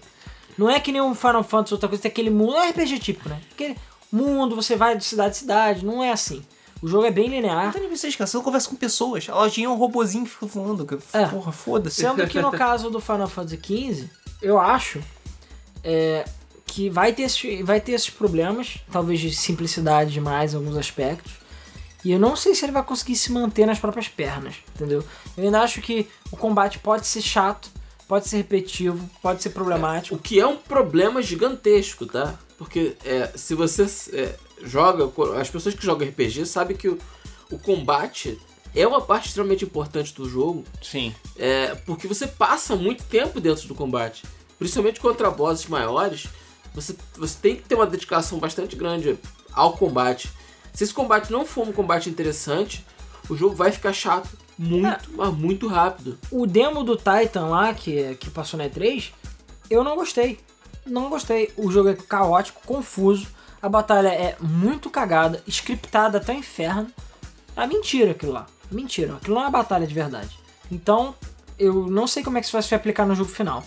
não 0.58 0.68
é 0.68 0.78
que 0.78 0.92
nem 0.92 1.00
um 1.00 1.14
Final 1.14 1.42
Fantasy 1.42 1.72
outra 1.72 1.88
coisa, 1.88 2.02
tem 2.02 2.10
aquele 2.12 2.28
mundo. 2.28 2.56
É 2.56 2.68
RPG 2.68 2.98
típico, 2.98 3.30
né? 3.30 3.40
Aquele 3.52 3.74
mundo, 4.12 4.54
você 4.54 4.76
vai 4.76 4.98
de 4.98 5.04
cidade 5.06 5.34
em 5.34 5.38
cidade. 5.38 5.82
Não 5.82 6.04
é 6.04 6.12
assim. 6.12 6.42
O 6.82 6.88
jogo 6.88 7.06
é 7.06 7.10
bem 7.10 7.28
Não 7.28 7.36
linear. 7.36 7.72
tem 7.72 7.80
nem 7.82 7.90
vocês, 7.96 8.16
cara. 8.16 8.26
Você 8.26 8.36
não 8.36 8.42
conversa 8.44 8.68
com 8.68 8.74
pessoas. 8.76 9.28
A 9.28 9.34
lojinha 9.36 9.66
é 9.68 9.70
um 9.70 9.76
robozinho 9.76 10.24
que 10.24 10.30
fica 10.32 10.46
voando. 10.46 11.00
É. 11.12 11.26
Porra, 11.26 11.52
foda-se. 11.52 12.00
Sendo 12.00 12.26
que 12.26 12.40
no 12.42 12.50
caso 12.52 12.90
do 12.90 12.98
Final 13.00 13.28
Fantasy 13.28 13.56
XV, 13.56 14.10
eu 14.42 14.58
acho 14.58 15.00
é, 15.84 16.24
que 16.66 16.90
vai 16.90 17.12
ter, 17.12 17.22
esse- 17.22 17.62
vai 17.62 17.80
ter 17.80 17.92
esses 17.92 18.10
problemas, 18.10 18.78
talvez 18.90 19.20
de 19.20 19.32
simplicidade 19.34 20.10
demais 20.12 20.52
em 20.52 20.56
alguns 20.56 20.76
aspectos. 20.76 21.32
E 22.04 22.10
eu 22.10 22.18
não 22.18 22.34
sei 22.34 22.52
se 22.54 22.64
ele 22.64 22.72
vai 22.72 22.82
conseguir 22.82 23.14
se 23.14 23.30
manter 23.30 23.64
nas 23.64 23.78
próprias 23.78 24.08
pernas, 24.08 24.56
entendeu? 24.74 25.04
Eu 25.36 25.44
ainda 25.44 25.60
acho 25.60 25.80
que 25.80 26.08
o 26.32 26.36
combate 26.36 26.80
pode 26.80 27.06
ser 27.06 27.22
chato, 27.22 27.70
pode 28.08 28.26
ser 28.28 28.38
repetitivo, 28.38 29.08
pode 29.22 29.40
ser 29.40 29.50
problemático. 29.50 30.16
O 30.16 30.18
que 30.18 30.40
é 30.40 30.46
um 30.46 30.56
problema 30.56 31.22
gigantesco, 31.22 32.04
tá? 32.06 32.34
Porque 32.58 32.96
é, 33.04 33.30
se 33.36 33.54
você 33.54 33.86
é, 34.12 34.34
joga. 34.64 35.10
As 35.40 35.50
pessoas 35.50 35.74
que 35.74 35.84
jogam 35.84 36.08
RPG 36.08 36.46
sabem 36.46 36.76
que 36.76 36.88
o, 36.88 36.98
o 37.50 37.58
combate 37.58 38.38
é 38.74 38.86
uma 38.86 39.00
parte 39.00 39.28
extremamente 39.28 39.64
importante 39.64 40.14
do 40.14 40.28
jogo. 40.28 40.64
Sim. 40.80 41.14
É, 41.36 41.74
porque 41.86 42.06
você 42.06 42.26
passa 42.26 42.74
muito 42.74 43.04
tempo 43.04 43.40
dentro 43.40 43.68
do 43.68 43.74
combate. 43.74 44.24
Principalmente 44.58 45.00
contra 45.00 45.30
bosses 45.30 45.66
maiores, 45.66 46.28
você, 46.74 46.96
você 47.16 47.36
tem 47.40 47.56
que 47.56 47.62
ter 47.62 47.74
uma 47.74 47.86
dedicação 47.86 48.38
bastante 48.38 48.76
grande 48.76 49.18
ao 49.52 49.74
combate. 49.74 50.30
Se 50.72 50.84
esse 50.84 50.94
combate 50.94 51.30
não 51.30 51.44
for 51.44 51.68
um 51.68 51.72
combate 51.72 52.08
interessante, 52.08 52.84
o 53.28 53.36
jogo 53.36 53.54
vai 53.54 53.70
ficar 53.70 53.92
chato 53.92 54.28
muito, 54.58 55.10
mas 55.14 55.34
muito 55.34 55.66
rápido. 55.66 56.18
O 56.30 56.46
demo 56.46 56.82
do 56.82 56.96
Titan 56.96 57.46
lá, 57.46 57.74
que, 57.74 58.14
que 58.16 58.30
passou 58.30 58.58
na 58.58 58.68
E3, 58.68 59.10
eu 59.68 59.84
não 59.84 59.96
gostei. 59.96 60.38
Não 60.86 61.08
gostei. 61.08 61.52
O 61.56 61.70
jogo 61.70 61.90
é 61.90 61.94
caótico, 61.94 62.60
confuso. 62.66 63.26
A 63.62 63.68
batalha 63.68 64.08
é 64.08 64.36
muito 64.40 64.90
cagada, 64.90 65.42
scriptada 65.46 66.18
até 66.18 66.32
o 66.32 66.36
inferno. 66.36 66.88
É 67.56 67.66
mentira 67.66 68.10
aquilo 68.10 68.32
lá. 68.32 68.46
Mentira. 68.70 69.14
Aquilo 69.14 69.36
não 69.36 69.42
é 69.42 69.44
uma 69.46 69.50
batalha 69.50 69.86
de 69.86 69.94
verdade. 69.94 70.36
Então, 70.70 71.14
eu 71.58 71.86
não 71.86 72.06
sei 72.06 72.22
como 72.24 72.38
é 72.38 72.40
que 72.40 72.46
isso 72.46 72.52
vai 72.54 72.62
se 72.62 72.74
aplicar 72.74 73.06
no 73.06 73.14
jogo 73.14 73.30
final. 73.30 73.62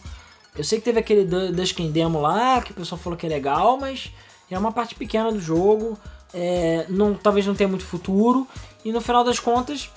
Eu 0.58 0.64
sei 0.64 0.80
que 0.80 0.86
teve 0.86 1.00
aquele 1.00 1.24
Du- 1.24 1.52
Duskin 1.54 1.92
Demo 1.92 2.20
lá, 2.20 2.62
que 2.62 2.72
o 2.72 2.76
pessoal 2.76 3.00
falou 3.00 3.18
que 3.18 3.26
é 3.26 3.30
legal, 3.30 3.78
mas 3.78 4.12
é 4.50 4.58
uma 4.58 4.72
parte 4.72 4.96
pequena 4.96 5.32
do 5.32 5.40
jogo. 5.40 5.98
é, 6.34 6.86
não, 6.90 7.14
talvez 7.14 7.46
não 7.46 7.56
tenha 7.56 7.68
muito 7.70 7.86
futuro. 7.86 8.46
E 8.84 8.92
no 8.92 9.00
final 9.00 9.24
das 9.24 9.40
contas, 9.40 9.90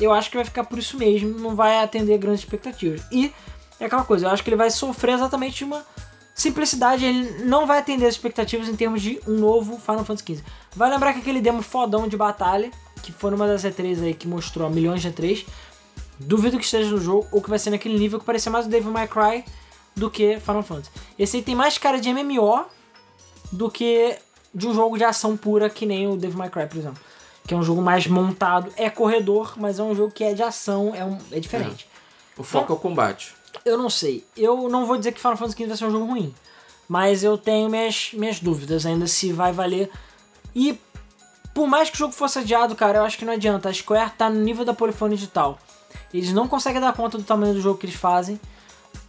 eu 0.00 0.12
acho 0.12 0.28
que 0.30 0.36
vai 0.36 0.44
ficar 0.44 0.64
por 0.64 0.78
isso 0.78 0.96
mesmo, 0.98 1.38
não 1.38 1.54
vai 1.54 1.78
atender 1.82 2.18
grandes 2.18 2.40
expectativas. 2.40 3.02
E 3.12 3.32
é 3.78 3.84
aquela 3.84 4.02
coisa, 4.04 4.26
eu 4.26 4.30
acho 4.30 4.42
que 4.42 4.48
ele 4.50 4.56
vai 4.56 4.70
sofrer 4.70 5.14
exatamente 5.14 5.62
uma 5.62 5.84
simplicidade, 6.38 7.04
ele 7.04 7.44
não 7.44 7.66
vai 7.66 7.80
atender 7.80 8.06
as 8.06 8.14
expectativas 8.14 8.68
em 8.68 8.76
termos 8.76 9.02
de 9.02 9.20
um 9.26 9.34
novo 9.34 9.76
Final 9.80 10.04
Fantasy 10.04 10.36
XV. 10.36 10.44
Vai 10.74 10.88
lembrar 10.88 11.12
que 11.12 11.18
aquele 11.18 11.40
demo 11.40 11.62
fodão 11.62 12.06
de 12.06 12.16
batalha, 12.16 12.70
que 13.02 13.10
foi 13.10 13.32
numa 13.32 13.46
das 13.46 13.64
E3 13.64 14.04
aí 14.04 14.14
que 14.14 14.28
mostrou 14.28 14.70
milhões 14.70 15.02
de 15.02 15.10
E3, 15.10 15.44
duvido 16.20 16.56
que 16.56 16.64
esteja 16.64 16.90
no 16.90 17.00
jogo, 17.00 17.26
ou 17.32 17.42
que 17.42 17.50
vai 17.50 17.58
ser 17.58 17.70
naquele 17.70 17.98
nível 17.98 18.20
que 18.20 18.24
parecia 18.24 18.52
mais 18.52 18.66
o 18.66 18.68
Devil 18.68 18.92
May 18.92 19.08
Cry 19.08 19.44
do 19.96 20.08
que 20.08 20.38
Final 20.38 20.62
Fantasy. 20.62 20.90
Esse 21.18 21.38
aí 21.38 21.42
tem 21.42 21.56
mais 21.56 21.76
cara 21.76 22.00
de 22.00 22.12
MMO 22.12 22.66
do 23.50 23.68
que 23.68 24.16
de 24.54 24.68
um 24.68 24.72
jogo 24.72 24.96
de 24.96 25.02
ação 25.02 25.36
pura 25.36 25.68
que 25.68 25.84
nem 25.84 26.06
o 26.06 26.16
Devil 26.16 26.38
May 26.38 26.50
Cry, 26.50 26.68
por 26.68 26.78
exemplo. 26.78 27.02
Que 27.48 27.52
é 27.52 27.56
um 27.56 27.64
jogo 27.64 27.82
mais 27.82 28.06
montado, 28.06 28.72
é 28.76 28.88
corredor, 28.88 29.54
mas 29.56 29.80
é 29.80 29.82
um 29.82 29.94
jogo 29.94 30.12
que 30.12 30.22
é 30.22 30.34
de 30.34 30.42
ação, 30.44 30.94
é, 30.94 31.04
um, 31.04 31.18
é 31.32 31.40
diferente. 31.40 31.88
O 32.36 32.44
foco 32.44 32.72
é 32.72 32.76
o 32.76 32.78
combate. 32.78 33.34
Eu 33.68 33.78
não 33.78 33.90
sei. 33.90 34.24
Eu 34.36 34.68
não 34.68 34.86
vou 34.86 34.96
dizer 34.96 35.12
que 35.12 35.20
Final 35.20 35.36
Fantasy 35.36 35.56
XV 35.56 35.66
vai 35.68 35.76
ser 35.76 35.84
um 35.86 35.90
jogo 35.90 36.04
ruim. 36.06 36.34
Mas 36.88 37.22
eu 37.22 37.36
tenho 37.36 37.68
minhas, 37.68 38.10
minhas 38.14 38.40
dúvidas 38.40 38.86
ainda 38.86 39.06
se 39.06 39.32
vai 39.32 39.52
valer. 39.52 39.90
E 40.54 40.78
por 41.54 41.66
mais 41.66 41.90
que 41.90 41.96
o 41.96 41.98
jogo 41.98 42.12
fosse 42.14 42.38
adiado, 42.38 42.74
cara, 42.74 42.98
eu 42.98 43.04
acho 43.04 43.18
que 43.18 43.24
não 43.24 43.32
adianta. 43.34 43.68
A 43.68 43.72
Square 43.72 44.12
tá 44.16 44.30
no 44.30 44.40
nível 44.40 44.64
da 44.64 44.72
Polyphony 44.72 45.14
Digital. 45.16 45.58
Eles 46.12 46.32
não 46.32 46.48
conseguem 46.48 46.80
dar 46.80 46.92
conta 46.94 47.18
do 47.18 47.24
tamanho 47.24 47.52
do 47.54 47.60
jogo 47.60 47.78
que 47.78 47.86
eles 47.86 47.96
fazem. 47.96 48.40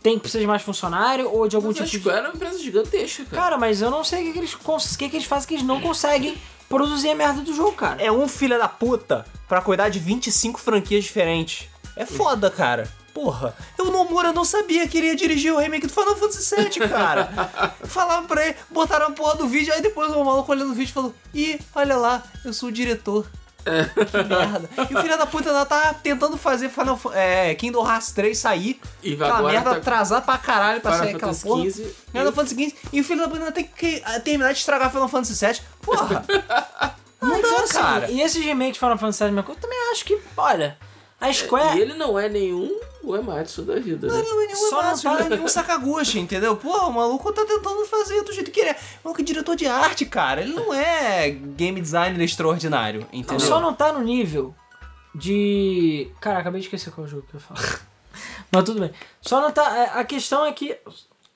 Tem 0.04 0.16
que 0.16 0.22
precisar 0.22 0.42
de 0.42 0.48
mais 0.48 0.62
funcionário 0.62 1.30
ou 1.34 1.48
de 1.48 1.56
algum 1.56 1.68
Mas 1.70 1.78
a 1.82 1.86
tipo 1.86 1.98
de. 1.98 2.00
Square 2.04 2.18
é 2.26 2.30
uma 2.30 2.36
empresa 2.36 2.60
gigantesca, 2.60 3.26
cara. 3.26 3.42
Cara, 3.42 3.58
mas 3.58 3.82
eu 3.82 3.90
não 3.92 4.04
sei 4.04 4.22
o 4.22 4.26
que, 4.28 4.34
que 4.34 4.40
eles, 4.40 4.56
cons- 4.56 4.94
o 4.94 4.98
que, 4.98 5.10
que 5.10 5.16
eles 5.18 5.28
fazem 5.28 5.48
que 5.48 5.54
eles 5.56 5.66
não 5.66 5.80
conseguem 5.82 6.38
produzir 6.68 7.10
a 7.10 7.16
merda 7.16 7.42
do 7.42 7.54
jogo, 7.54 7.74
cara. 7.74 8.02
É 8.02 8.12
um 8.12 8.28
filho 8.28 8.58
da 8.58 8.68
puta 8.68 9.26
pra 9.48 9.62
cuidar 9.62 9.90
de 9.90 10.00
25 10.00 10.60
franquias 10.60 11.04
diferentes. 11.04 11.68
É 11.96 12.06
foda, 12.06 12.50
cara. 12.50 12.90
Porra, 13.14 13.56
eu 13.78 13.86
no 13.86 13.92
Nomura 13.92 14.32
não 14.32 14.46
sabia 14.46 14.88
que 14.88 14.98
ele 14.98 15.08
ia 15.08 15.16
dirigir 15.16 15.54
o 15.54 15.58
remake 15.58 15.88
do 15.88 15.94
Final 15.94 16.16
Fantasy 16.16 16.56
VII, 16.56 16.88
cara. 16.90 17.30
Falaram 17.86 18.26
pra 18.26 18.46
ele, 18.46 18.56
botaram 18.70 19.08
a 19.08 19.12
porra 19.12 19.36
do 19.36 19.48
vídeo, 19.48 19.74
aí 19.74 19.82
depois 19.82 20.12
o 20.14 20.24
maluco 20.24 20.52
olhando 20.52 20.72
o 20.72 20.76
vídeo 20.76 20.94
falou: 20.94 21.14
Ih, 21.34 21.60
olha 21.76 21.98
lá, 21.98 22.24
eu 22.46 22.54
sou 22.54 22.70
o 22.70 22.72
diretor. 22.72 23.26
Que 23.66 24.24
merda. 24.24 24.70
E 24.90 24.96
o 24.96 25.02
filho 25.02 25.18
da 25.18 25.26
puta 25.28 25.52
lá 25.52 25.66
tá 25.66 25.94
tentando 25.94 26.38
fazer 26.38 26.70
Final, 26.70 27.00
é, 27.14 27.54
Kingdom 27.56 27.86
Hearts 27.88 28.12
3 28.14 28.36
sair. 28.38 28.80
E 29.04 29.16
vai 29.16 29.30
aquela 29.30 29.52
merda 29.52 29.70
tá- 29.72 29.78
atrasar 29.78 30.22
pra 30.24 30.38
caralho 30.38 30.82
pra 30.82 30.94
Final 30.94 31.06
sair 31.06 31.16
aquela 31.16 31.34
Fantasy 31.34 31.48
porra. 31.48 31.70
XV. 31.70 31.96
Final 32.12 32.32
Fantasy 32.34 32.56
XV. 32.56 32.76
E 32.94 33.02
o 33.02 33.04
filho 33.04 33.20
da 33.22 33.28
puta 33.28 33.40
ainda 33.40 33.52
tem 33.52 33.66
que 33.66 34.02
eh, 34.06 34.20
terminar 34.22 34.54
de 34.54 34.60
estragar 34.60 34.90
Final 34.92 35.08
Fantasy 35.10 35.46
VII. 35.46 35.62
Porra. 35.82 36.26
Não 37.22 37.30
Mas, 37.32 37.42
dá, 37.42 37.64
assim, 37.64 37.74
cara. 37.74 38.10
E 38.10 38.22
esses 38.22 38.44
remakes 38.44 38.74
de 38.76 38.80
Final 38.80 38.98
Fantasy 38.98 39.24
VII, 39.26 39.38
eu 39.38 39.44
também 39.56 39.78
acho 39.92 40.06
que, 40.06 40.18
olha, 40.38 40.78
a 41.20 41.32
Square. 41.34 41.78
E 41.78 41.82
ele 41.82 41.94
não 41.94 42.18
é 42.18 42.30
nenhum 42.30 42.80
Uematsu 43.04 43.64
da 43.64 43.76
vida, 43.80 44.08
né? 44.08 44.14
Não 44.14 44.42
é 44.42 44.46
nenhum 44.48 44.56
Só 44.70 44.84
não 44.84 44.98
tá- 44.98 45.14
não 45.14 45.20
é 45.20 45.30
nenhum 45.30 45.48
Sakaguchi, 45.48 46.20
entendeu? 46.20 46.56
Pô, 46.58 46.70
o 46.88 46.92
maluco 46.94 47.32
tá 47.34 47.46
tentando 47.46 47.86
fazer 47.86 48.24
do 48.24 48.32
jeito 48.34 48.52
que 48.52 48.60
ele 48.60 48.70
é. 48.70 48.74
O 48.74 49.06
maluco 49.06 49.22
é 49.22 49.24
diretor 49.24 49.56
de 49.56 49.66
arte, 49.68 50.06
cara. 50.06 50.42
Ele 50.42 50.54
não 50.54 50.74
é 50.74 51.30
game 51.30 51.80
designer 51.82 52.22
extraordinário, 52.24 53.08
entendeu? 53.12 53.40
Só 53.46 53.60
não 53.60 53.74
tá 53.74 53.92
no 53.92 54.02
nível 54.02 54.54
de. 55.16 56.12
Cara, 56.20 56.40
acabei 56.40 56.62
de 56.62 56.68
esquecer 56.68 56.92
qual 56.92 57.08
jogo 57.08 57.26
que 57.30 57.36
eu 57.36 57.40
falo. 57.40 57.60
Mas 58.52 58.64
tudo 58.64 58.80
bem. 58.80 58.92
Só 59.22 59.40
não 59.42 59.52
tá. 59.52 59.76
é, 59.78 60.00
A 60.00 60.04
questão 60.04 60.46
é 60.46 60.52
que 60.52 60.78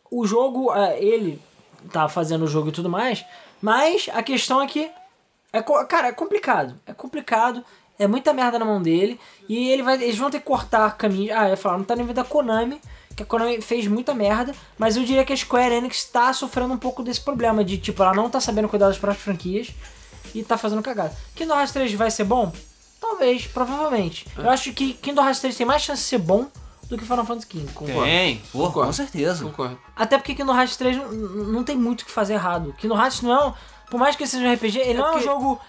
o 0.10 0.26
jogo, 0.26 0.74
é, 0.74 1.02
ele 1.04 1.42
tá 1.92 2.08
fazendo 2.08 2.44
o 2.46 2.48
jogo 2.48 2.70
e 2.70 2.72
tudo 2.72 2.90
mais, 2.90 3.26
mas 3.62 4.10
a 4.14 4.22
questão 4.24 4.62
é 4.62 4.68
que. 4.68 4.90
É, 5.52 5.62
cara, 5.88 6.08
é 6.08 6.12
complicado. 6.12 6.80
É 6.86 6.94
complicado. 6.94 7.64
É 7.98 8.08
muita 8.08 8.34
merda 8.34 8.58
na 8.60 8.66
mão 8.66 8.82
dele. 8.82 9.20
E 9.48 9.70
ele 9.70 9.84
vai, 9.84 9.96
eles 10.02 10.18
vão 10.18 10.30
ter 10.30 10.40
que 10.40 10.46
cortar 10.46 10.98
caminho. 10.98 11.36
Ah, 11.38 11.46
eu 11.46 11.52
ia 11.52 11.58
falar, 11.58 11.78
não 11.78 11.86
tá 11.86 11.96
no 11.96 12.02
nível 12.02 12.16
da 12.16 12.24
Konami. 12.24 12.82
Que 13.16 13.24
a 13.24 13.26
Konami 13.26 13.62
fez 13.62 13.88
muita 13.88 14.14
merda. 14.14 14.54
Mas 14.78 14.98
eu 14.98 15.04
diria 15.04 15.24
que 15.24 15.34
a 15.34 15.38
Square 15.38 15.76
Enix 15.76 16.04
tá 16.06 16.34
sofrendo 16.34 16.74
um 16.74 16.78
pouco 16.78 17.04
desse 17.04 17.22
problema. 17.22 17.64
De 17.64 17.78
tipo, 17.78 18.02
ela 18.02 18.14
não 18.14 18.30
tá 18.30 18.40
sabendo 18.40 18.68
cuidar 18.68 18.88
das 18.88 18.98
próprias 18.98 19.24
franquias. 19.24 19.70
E 20.34 20.44
tá 20.44 20.58
fazendo 20.58 20.82
cagada. 20.82 21.16
Kingdom 21.36 21.54
Hearts 21.56 21.74
3 21.74 21.94
vai 21.94 22.10
ser 22.10 22.24
bom? 22.24 22.52
Talvez, 23.00 23.46
provavelmente. 23.46 24.26
Eu 24.36 24.50
acho 24.50 24.74
que 24.74 24.94
Kingdom 24.94 25.24
Hearts 25.24 25.42
3 25.42 25.56
tem 25.56 25.66
mais 25.66 25.82
chance 25.84 26.02
de 26.02 26.08
ser 26.08 26.18
bom 26.18 26.48
do 26.90 26.98
que 26.98 27.06
Final 27.06 27.26
Fantasy 27.26 27.48
XV. 27.52 27.86
Tem, 28.04 28.38
pô, 28.52 28.60
Concordo. 28.66 28.88
com 28.88 28.94
certeza. 28.94 29.44
Concordo. 29.46 29.78
Até 29.96 30.18
porque 30.18 30.34
Kingdom 30.34 30.56
Hearts 30.58 30.78
3 30.78 30.98
não, 30.98 31.12
não 31.12 31.64
tem 31.64 31.76
muito 31.78 32.02
o 32.02 32.06
que 32.06 32.12
fazer 32.12 32.34
errado. 32.34 32.74
Kingdom 32.80 32.98
Hearts 32.98 33.22
não 33.22 33.32
é 33.34 33.46
um, 33.48 33.54
Por 33.92 34.00
mais 34.00 34.16
que 34.16 34.24
ele 34.24 34.30
seja 34.30 34.48
um 34.48 34.54
RPG, 34.54 34.80
ele 34.80 35.00
não 35.00 35.14
é 35.14 35.18
um 35.18 35.22
jogo 35.22 35.60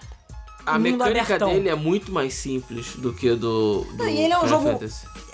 A 0.65 0.73
mundo 0.79 0.97
mecânica 0.97 1.21
abertão. 1.35 1.49
dele 1.53 1.69
é 1.69 1.75
muito 1.75 2.11
mais 2.11 2.33
simples 2.33 2.95
do 2.95 3.13
que 3.13 3.29
do, 3.35 3.85
do 3.91 3.97
Não, 3.97 4.07
e 4.07 4.17
ele 4.17 4.33
é 4.33 4.37
um 4.37 4.41
Final 4.41 4.61
jogo-. 4.61 4.85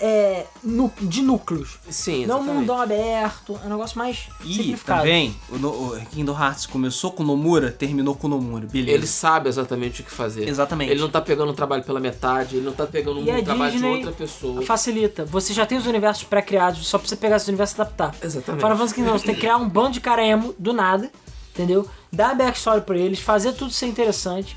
É, 0.04 0.46
nu- 0.64 0.92
de 1.00 1.22
núcleos. 1.22 1.78
Sim, 1.88 2.26
Não 2.26 2.38
um 2.38 2.38
exatamente. 2.40 2.60
mundão 2.60 2.80
aberto, 2.80 3.58
é 3.62 3.66
um 3.66 3.70
negócio 3.70 3.96
mais 3.96 4.28
E 4.44 4.54
simplificado. 4.54 5.00
também, 5.00 5.36
o, 5.48 5.58
no- 5.58 5.68
o 5.94 6.06
Kingdom 6.06 6.32
Hearts 6.36 6.66
começou 6.66 7.12
com 7.12 7.22
Nomura, 7.22 7.70
terminou 7.70 8.16
com 8.16 8.26
Nomura, 8.26 8.66
beleza. 8.66 8.98
Ele 8.98 9.06
sabe 9.06 9.48
exatamente 9.48 10.00
o 10.00 10.04
que 10.04 10.10
fazer. 10.10 10.48
Exatamente. 10.48 10.90
Ele 10.90 11.00
não 11.00 11.08
tá 11.08 11.20
pegando 11.20 11.52
um 11.52 11.54
trabalho 11.54 11.84
pela 11.84 12.00
metade, 12.00 12.56
ele 12.56 12.64
não 12.66 12.72
tá 12.72 12.84
pegando 12.84 13.20
um 13.20 13.24
E 13.24 13.30
a 13.30 13.42
trabalho 13.42 13.70
de 13.70 13.76
Disney 13.78 13.94
outra 13.96 14.12
pessoa. 14.12 14.62
Facilita. 14.62 15.24
Você 15.24 15.52
já 15.54 15.64
tem 15.64 15.78
os 15.78 15.86
universos 15.86 16.24
pré-criados, 16.24 16.84
só 16.86 16.98
pra 16.98 17.06
você 17.08 17.14
pegar 17.14 17.36
esses 17.36 17.46
universos 17.48 17.78
e 17.78 17.80
adaptar. 17.80 18.12
Exatamente. 18.22 18.60
Final 18.60 18.76
Fantasy 18.76 18.94
XV, 19.00 19.04
você 19.12 19.24
tem 19.26 19.34
que 19.36 19.40
criar 19.40 19.56
um 19.56 19.68
bando 19.68 19.90
de 19.92 20.00
cara 20.00 20.26
emo 20.26 20.52
do 20.58 20.72
nada, 20.72 21.08
entendeu? 21.54 21.88
Dar 22.12 22.34
backstory 22.34 22.80
pra 22.80 22.98
eles, 22.98 23.20
fazer 23.20 23.52
tudo 23.52 23.70
ser 23.70 23.86
interessante. 23.86 24.56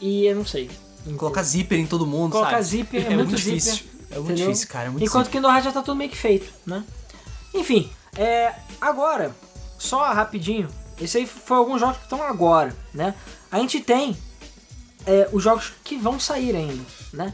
E 0.00 0.26
eu 0.26 0.36
não 0.36 0.46
sei. 0.46 0.70
Colocar 1.16 1.42
zíper 1.42 1.78
em 1.78 1.86
todo 1.86 2.06
mundo, 2.06 2.32
Colocar 2.32 2.50
sabe? 2.52 2.64
zíper 2.64 3.06
é 3.06 3.16
muito 3.16 3.36
zíper, 3.36 3.54
difícil. 3.54 3.86
É 4.10 4.14
muito 4.14 4.32
entendeu? 4.32 4.46
difícil, 4.48 4.68
cara. 4.68 4.86
É 4.86 4.90
muito 4.90 5.04
Enquanto 5.04 5.26
zíper. 5.26 5.32
que 5.32 5.38
Kingdom 5.38 5.48
Hearts 5.48 5.64
já 5.64 5.72
tá 5.72 5.82
tudo 5.82 5.96
meio 5.96 6.10
que 6.10 6.16
feito, 6.16 6.52
né? 6.66 6.84
Enfim, 7.54 7.90
é, 8.16 8.52
agora, 8.80 9.34
só 9.78 10.12
rapidinho, 10.12 10.68
esse 11.00 11.18
aí 11.18 11.26
foi 11.26 11.56
alguns 11.56 11.80
jogos 11.80 11.96
que 11.96 12.04
estão 12.04 12.22
agora, 12.22 12.76
né? 12.92 13.14
A 13.50 13.58
gente 13.58 13.80
tem 13.80 14.16
é, 15.06 15.28
os 15.32 15.42
jogos 15.42 15.72
que 15.82 15.96
vão 15.96 16.20
sair 16.20 16.54
ainda, 16.54 16.84
né? 17.12 17.32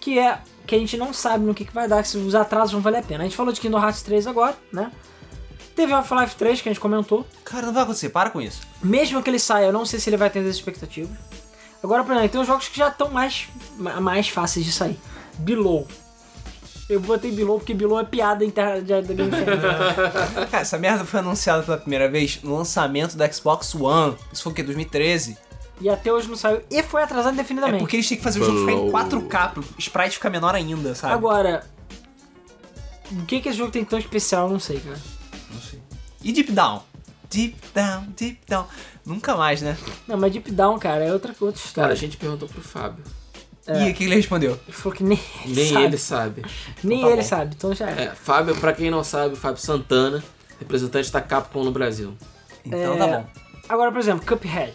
Que 0.00 0.18
é 0.18 0.40
que 0.66 0.74
a 0.74 0.78
gente 0.78 0.96
não 0.96 1.12
sabe 1.12 1.44
no 1.44 1.54
que, 1.54 1.64
que 1.64 1.74
vai 1.74 1.88
dar, 1.88 2.04
se 2.04 2.16
os 2.16 2.34
atrasos 2.34 2.72
vão 2.72 2.80
valer 2.80 2.98
a 2.98 3.02
pena. 3.02 3.24
A 3.24 3.26
gente 3.26 3.36
falou 3.36 3.52
de 3.52 3.60
Kingdom 3.60 3.82
Hearts 3.82 4.02
3 4.02 4.26
agora, 4.26 4.56
né? 4.72 4.90
Teve 5.74 5.92
Half-Life 5.92 6.36
3 6.36 6.60
que 6.60 6.68
a 6.68 6.72
gente 6.72 6.80
comentou. 6.80 7.26
Cara, 7.44 7.66
não 7.66 7.72
vai 7.72 7.82
acontecer, 7.82 8.10
para 8.10 8.30
com 8.30 8.40
isso. 8.40 8.60
Mesmo 8.82 9.22
que 9.22 9.30
ele 9.30 9.38
saia, 9.38 9.66
eu 9.66 9.72
não 9.72 9.84
sei 9.84 9.98
se 9.98 10.08
ele 10.08 10.16
vai 10.16 10.28
atender 10.28 10.48
as 10.48 10.56
expectativas. 10.56 11.16
Agora, 11.82 12.04
por 12.04 12.12
exemplo, 12.12 12.28
tem 12.30 12.40
os 12.40 12.46
jogos 12.46 12.68
que 12.68 12.78
já 12.78 12.88
estão 12.88 13.10
mais, 13.10 13.48
ma- 13.76 14.00
mais 14.00 14.28
fáceis 14.28 14.64
de 14.64 14.72
sair. 14.72 14.98
Below. 15.38 15.86
Eu 16.88 17.00
botei 17.00 17.32
Below 17.32 17.58
porque 17.58 17.74
Below 17.74 17.98
é 18.00 18.04
piada 18.04 18.44
interna 18.44 18.80
da 18.82 19.00
da 19.00 19.14
Game. 19.14 19.30
Cara, 20.50 20.62
essa 20.62 20.78
merda 20.78 21.04
foi 21.04 21.20
anunciada 21.20 21.62
pela 21.62 21.78
primeira 21.78 22.08
vez 22.08 22.40
no 22.42 22.56
lançamento 22.56 23.16
da 23.16 23.30
Xbox 23.32 23.74
One. 23.74 24.16
Isso 24.32 24.42
foi 24.42 24.52
o 24.52 24.54
quê? 24.54 24.62
2013? 24.62 25.36
e 25.80 25.88
até 25.88 26.12
hoje 26.12 26.28
não 26.28 26.36
saiu. 26.36 26.62
E 26.70 26.80
foi 26.84 27.02
atrasado 27.02 27.30
É 27.32 27.34
indefinidamente. 27.34 27.80
porque 27.80 27.96
eles 27.96 28.08
têm 28.08 28.16
que 28.18 28.22
fazer 28.22 28.40
o 28.40 28.44
jogo 28.44 28.60
ficar 28.60 28.72
em 28.72 28.76
Blow. 28.90 28.92
4K, 28.92 29.52
pro 29.52 29.64
sprite 29.78 30.14
ficar 30.14 30.30
menor 30.30 30.54
ainda, 30.54 30.94
sabe? 30.94 31.14
Agora, 31.14 31.66
o 33.10 33.24
que, 33.26 33.40
que 33.40 33.48
esse 33.48 33.58
jogo 33.58 33.72
tem 33.72 33.84
tão 33.84 33.98
especial, 33.98 34.46
eu 34.46 34.52
não 34.52 34.60
sei, 34.60 34.78
cara. 34.78 34.98
Não 35.52 35.60
sei. 35.60 35.80
E 36.22 36.32
Deep 36.32 36.52
Down? 36.52 36.82
Deep 37.28 37.56
Down, 37.74 38.04
Deep 38.16 38.38
Down. 38.46 38.66
Nunca 39.04 39.34
mais, 39.36 39.60
né? 39.62 39.76
Não, 40.06 40.16
mas 40.16 40.32
Deep 40.32 40.50
Down, 40.52 40.78
cara, 40.78 41.04
é 41.04 41.12
outra, 41.12 41.34
outra 41.40 41.60
história. 41.60 41.88
Cara, 41.88 41.92
a 41.92 41.96
gente 41.96 42.16
perguntou 42.16 42.48
pro 42.48 42.60
Fábio. 42.62 43.04
E 43.68 43.90
o 43.90 43.94
que 43.94 44.04
ele 44.04 44.16
respondeu? 44.16 44.58
Ele 44.66 44.72
falou 44.76 44.96
que 44.96 45.04
nem 45.04 45.20
ele 45.44 45.54
Nem 45.54 45.72
sabe. 45.72 45.84
ele 45.84 45.98
sabe. 45.98 46.42
Nem 46.82 46.98
Então 46.98 47.08
tá 47.10 47.14
ele 47.14 47.22
bom. 47.22 47.28
sabe, 47.28 47.54
então 47.56 47.74
já 47.74 47.90
é. 47.90 48.04
É, 48.04 48.10
Fábio, 48.14 48.56
pra 48.56 48.72
quem 48.72 48.90
não 48.90 49.04
sabe, 49.04 49.36
Fábio 49.36 49.60
Santana, 49.62 50.22
representante 50.58 51.10
da 51.12 51.20
Capcom 51.20 51.62
no 51.62 51.70
Brasil. 51.70 52.16
Então 52.64 52.94
É, 52.94 52.96
tá 52.98 53.06
bom. 53.06 53.26
Agora, 53.68 53.90
por 53.92 54.00
exemplo, 54.00 54.26
Cuphead. 54.26 54.74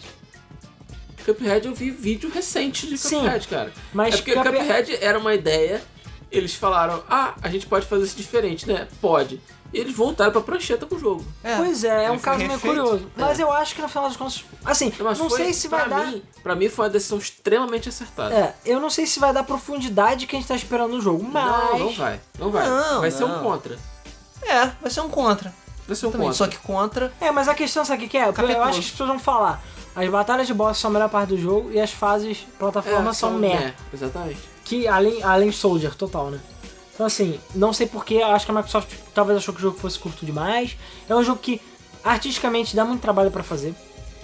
Cuphead 1.24 1.66
eu 1.66 1.74
vi 1.74 1.90
vídeo 1.90 2.30
recente 2.30 2.86
de 2.86 2.96
Sim, 2.96 3.20
Cuphead, 3.20 3.48
cara. 3.48 3.72
mas 3.92 4.14
é 4.14 4.16
porque 4.18 4.32
Cuphead- 4.34 4.56
Cuphead 4.58 4.98
era 5.02 5.18
uma 5.18 5.34
ideia, 5.34 5.82
eles 6.30 6.54
falaram, 6.54 7.02
ah, 7.10 7.34
a 7.42 7.48
gente 7.50 7.66
pode 7.66 7.86
fazer 7.86 8.04
isso 8.04 8.16
diferente, 8.16 8.66
né? 8.66 8.88
Pode. 9.00 9.40
E 9.72 9.78
eles 9.78 9.94
voltaram 9.94 10.32
pra 10.32 10.40
prancheta 10.40 10.86
com 10.86 10.94
o 10.94 10.98
jogo. 10.98 11.24
É, 11.44 11.56
pois 11.56 11.84
é, 11.84 12.04
é 12.04 12.04
ele 12.06 12.12
um 12.16 12.18
caso 12.18 12.38
meio 12.38 12.58
curioso. 12.58 13.06
Mas 13.14 13.38
eu 13.38 13.52
acho 13.52 13.74
que 13.74 13.82
no 13.82 13.88
final 13.88 14.04
das 14.08 14.16
contas. 14.16 14.42
Assim, 14.64 14.90
Mas 15.00 15.18
não 15.18 15.28
foi- 15.28 15.38
sei 15.40 15.52
se 15.52 15.68
vai 15.68 15.84
pra 15.86 15.98
dar. 15.98 16.06
Mim, 16.06 16.22
pra 16.42 16.54
mim 16.54 16.68
foi 16.70 16.86
uma 16.86 16.90
decisão 16.90 17.18
extremamente 17.18 17.88
acertada. 17.88 18.34
É, 18.34 18.54
eu 18.64 18.80
não 18.80 18.88
sei 18.88 19.04
se 19.06 19.20
vai 19.20 19.32
dar 19.32 19.42
profundidade 19.42 20.26
que 20.26 20.34
a 20.34 20.38
gente 20.38 20.48
tá 20.48 20.56
esperando 20.56 20.92
no 20.94 21.00
jogo, 21.02 21.22
mas. 21.22 21.44
Não, 21.44 21.78
não 21.80 21.92
vai. 21.94 22.20
Não 22.38 22.50
vai. 22.50 22.66
Não, 22.66 23.00
vai 23.02 23.10
ser 23.10 23.24
um 23.24 23.28
não. 23.28 23.42
contra. 23.42 23.78
É, 24.42 24.66
vai 24.80 24.90
ser 24.90 25.00
um 25.02 25.08
contra. 25.10 25.52
Vai 25.86 25.96
ser 25.96 26.06
um 26.06 26.10
Também. 26.10 26.26
contra. 26.28 26.38
Só 26.44 26.46
que 26.50 26.56
contra. 26.58 27.12
É, 27.20 27.30
mas 27.30 27.46
a 27.48 27.54
questão 27.54 27.84
sabe 27.84 27.98
o 27.98 28.02
que 28.04 28.10
que 28.12 28.16
é? 28.18 28.28
Eu 28.28 28.32
Capetudo. 28.32 28.62
acho 28.62 28.72
que 28.80 28.84
as 28.86 28.90
pessoas 28.90 29.08
vão 29.10 29.18
falar. 29.18 29.62
As 29.94 30.08
batalhas 30.08 30.46
de 30.46 30.54
boss 30.54 30.78
são 30.78 30.90
a 30.90 30.92
melhor 30.94 31.08
parte 31.10 31.30
do 31.30 31.38
jogo 31.38 31.70
e 31.72 31.80
as 31.80 31.90
fases 31.90 32.46
plataforma 32.58 33.10
É, 33.10 33.12
são 33.14 33.30
são- 33.30 33.38
meh. 33.38 33.52
é, 33.54 33.74
exatamente. 33.92 34.38
Que 34.64 34.86
além, 34.86 35.22
além 35.22 35.50
Soldier, 35.50 35.94
total, 35.94 36.30
né? 36.30 36.38
Então 36.98 37.06
assim, 37.06 37.38
não 37.54 37.72
sei 37.72 37.86
porquê, 37.86 38.22
acho 38.22 38.44
que 38.44 38.50
a 38.50 38.54
Microsoft 38.54 38.92
talvez 39.14 39.38
achou 39.38 39.54
que 39.54 39.60
o 39.60 39.62
jogo 39.62 39.78
fosse 39.78 39.96
curto 39.96 40.26
demais. 40.26 40.76
É 41.08 41.14
um 41.14 41.22
jogo 41.22 41.38
que 41.38 41.60
artisticamente 42.02 42.74
dá 42.74 42.84
muito 42.84 43.00
trabalho 43.00 43.30
pra 43.30 43.44
fazer. 43.44 43.72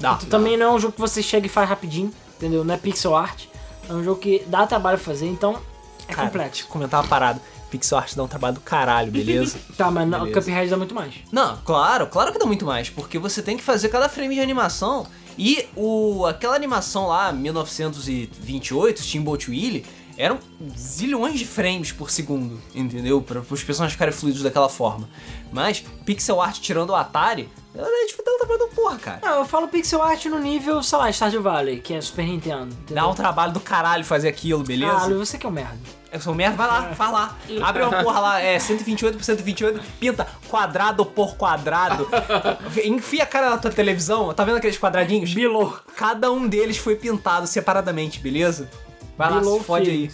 Dá. 0.01 0.15
Então, 0.15 0.29
também 0.29 0.57
não 0.57 0.67
é 0.67 0.71
um 0.73 0.79
jogo 0.81 0.95
que 0.95 1.01
você 1.01 1.23
chega 1.23 1.47
e 1.47 1.49
faz 1.49 1.69
rapidinho, 1.69 2.13
entendeu? 2.37 2.65
Não 2.65 2.75
é 2.75 2.77
pixel 2.77 3.15
art. 3.15 3.45
É 3.89 3.93
um 3.93 4.03
jogo 4.03 4.21
que 4.21 4.43
dá 4.49 4.67
trabalho 4.67 4.99
pra 4.99 5.07
fazer, 5.07 5.27
então 5.27 5.61
é 6.09 6.15
Cara, 6.15 6.27
complexo. 6.27 6.67
Comentar 6.67 7.01
uma 7.01 7.09
parada. 7.09 7.41
Pixel 7.71 7.99
Art 7.99 8.15
dá 8.15 8.23
um 8.23 8.29
trabalho 8.29 8.55
do 8.55 8.61
caralho, 8.61 9.11
beleza? 9.11 9.59
Tá, 9.77 9.91
mas 9.91 10.09
Beleza. 10.09 10.33
Cuphead 10.33 10.71
dá 10.71 10.77
muito 10.77 10.95
mais. 10.95 11.15
Não, 11.33 11.59
claro, 11.65 12.07
claro 12.07 12.33
que 12.33 12.39
dá 12.39 12.47
muito 12.47 12.65
mais, 12.65 12.89
porque 12.89 13.19
você 13.19 13.43
tem 13.43 13.57
que 13.57 13.63
fazer 13.63 13.89
cada 13.89 14.09
frame 14.09 14.35
de 14.35 14.41
animação 14.41 15.07
e 15.37 15.67
o 15.75 16.25
aquela 16.27 16.55
animação 16.55 17.09
lá, 17.09 17.33
1928, 17.33 19.03
Steamboat 19.03 19.51
Willie, 19.51 19.85
eram 20.16 20.39
zilhões 20.77 21.39
de 21.39 21.47
frames 21.47 21.93
por 21.93 22.11
segundo, 22.11 22.61
entendeu? 22.74 23.20
Para 23.20 23.41
os 23.41 23.65
personagens 23.65 23.93
ficarem 23.93 24.12
fluidos 24.12 24.43
daquela 24.43 24.69
forma. 24.69 25.09
Mas 25.53 25.85
pixel 26.05 26.41
art 26.41 26.59
tirando 26.61 26.91
o 26.91 26.95
Atari, 26.95 27.49
é 27.77 28.07
tipo, 28.07 28.23
dá 28.24 28.31
um 28.32 28.39
trabalho 28.39 28.59
do 28.61 28.69
porra, 28.69 28.99
cara. 28.99 29.20
Não, 29.23 29.39
eu 29.39 29.45
falo 29.45 29.66
pixel 29.66 30.01
art 30.01 30.24
no 30.27 30.39
nível, 30.39 30.82
sei 30.82 30.99
lá, 30.99 31.11
Stardew 31.11 31.43
Valley, 31.43 31.81
que 31.81 31.95
é 31.95 32.01
Super 32.01 32.24
Nintendo. 32.24 32.66
Entendeu? 32.66 32.95
Dá 32.95 33.09
um 33.09 33.15
trabalho 33.15 33.53
do 33.53 33.61
caralho 33.61 34.05
fazer 34.05 34.28
aquilo, 34.28 34.62
beleza? 34.62 35.07
Lu, 35.07 35.19
você 35.19 35.36
que 35.36 35.45
é 35.45 35.49
um 35.49 35.53
merda. 35.53 35.78
Eu 36.12 36.20
sou 36.20 36.32
um 36.32 36.36
merda, 36.36 36.57
vai 36.57 36.69
lá, 36.69 36.81
vai 36.93 37.11
lá. 37.11 37.36
Abre 37.61 37.82
uma 37.82 38.01
porra 38.05 38.20
lá, 38.20 38.41
é 38.41 38.57
128 38.57 39.19
por 39.19 39.24
128, 39.24 39.82
pinta 39.99 40.24
quadrado 40.49 41.05
por 41.05 41.36
quadrado. 41.36 42.09
Enfia 42.85 43.24
a 43.24 43.27
cara 43.27 43.51
na 43.51 43.59
tua 43.59 43.73
televisão, 43.73 44.32
tá 44.32 44.45
vendo 44.45 44.59
aqueles 44.59 44.78
quadradinhos? 44.78 45.35
Below. 45.35 45.77
Cada 45.97 46.31
um 46.31 46.47
deles 46.47 46.77
foi 46.77 46.95
pintado 46.95 47.49
separadamente, 47.49 48.20
beleza? 48.20 48.70
Vai 49.16 49.31
lá, 49.31 49.39
Below 49.41 49.59
se 49.61 49.65
fode 49.65 49.91
aí. 49.91 50.11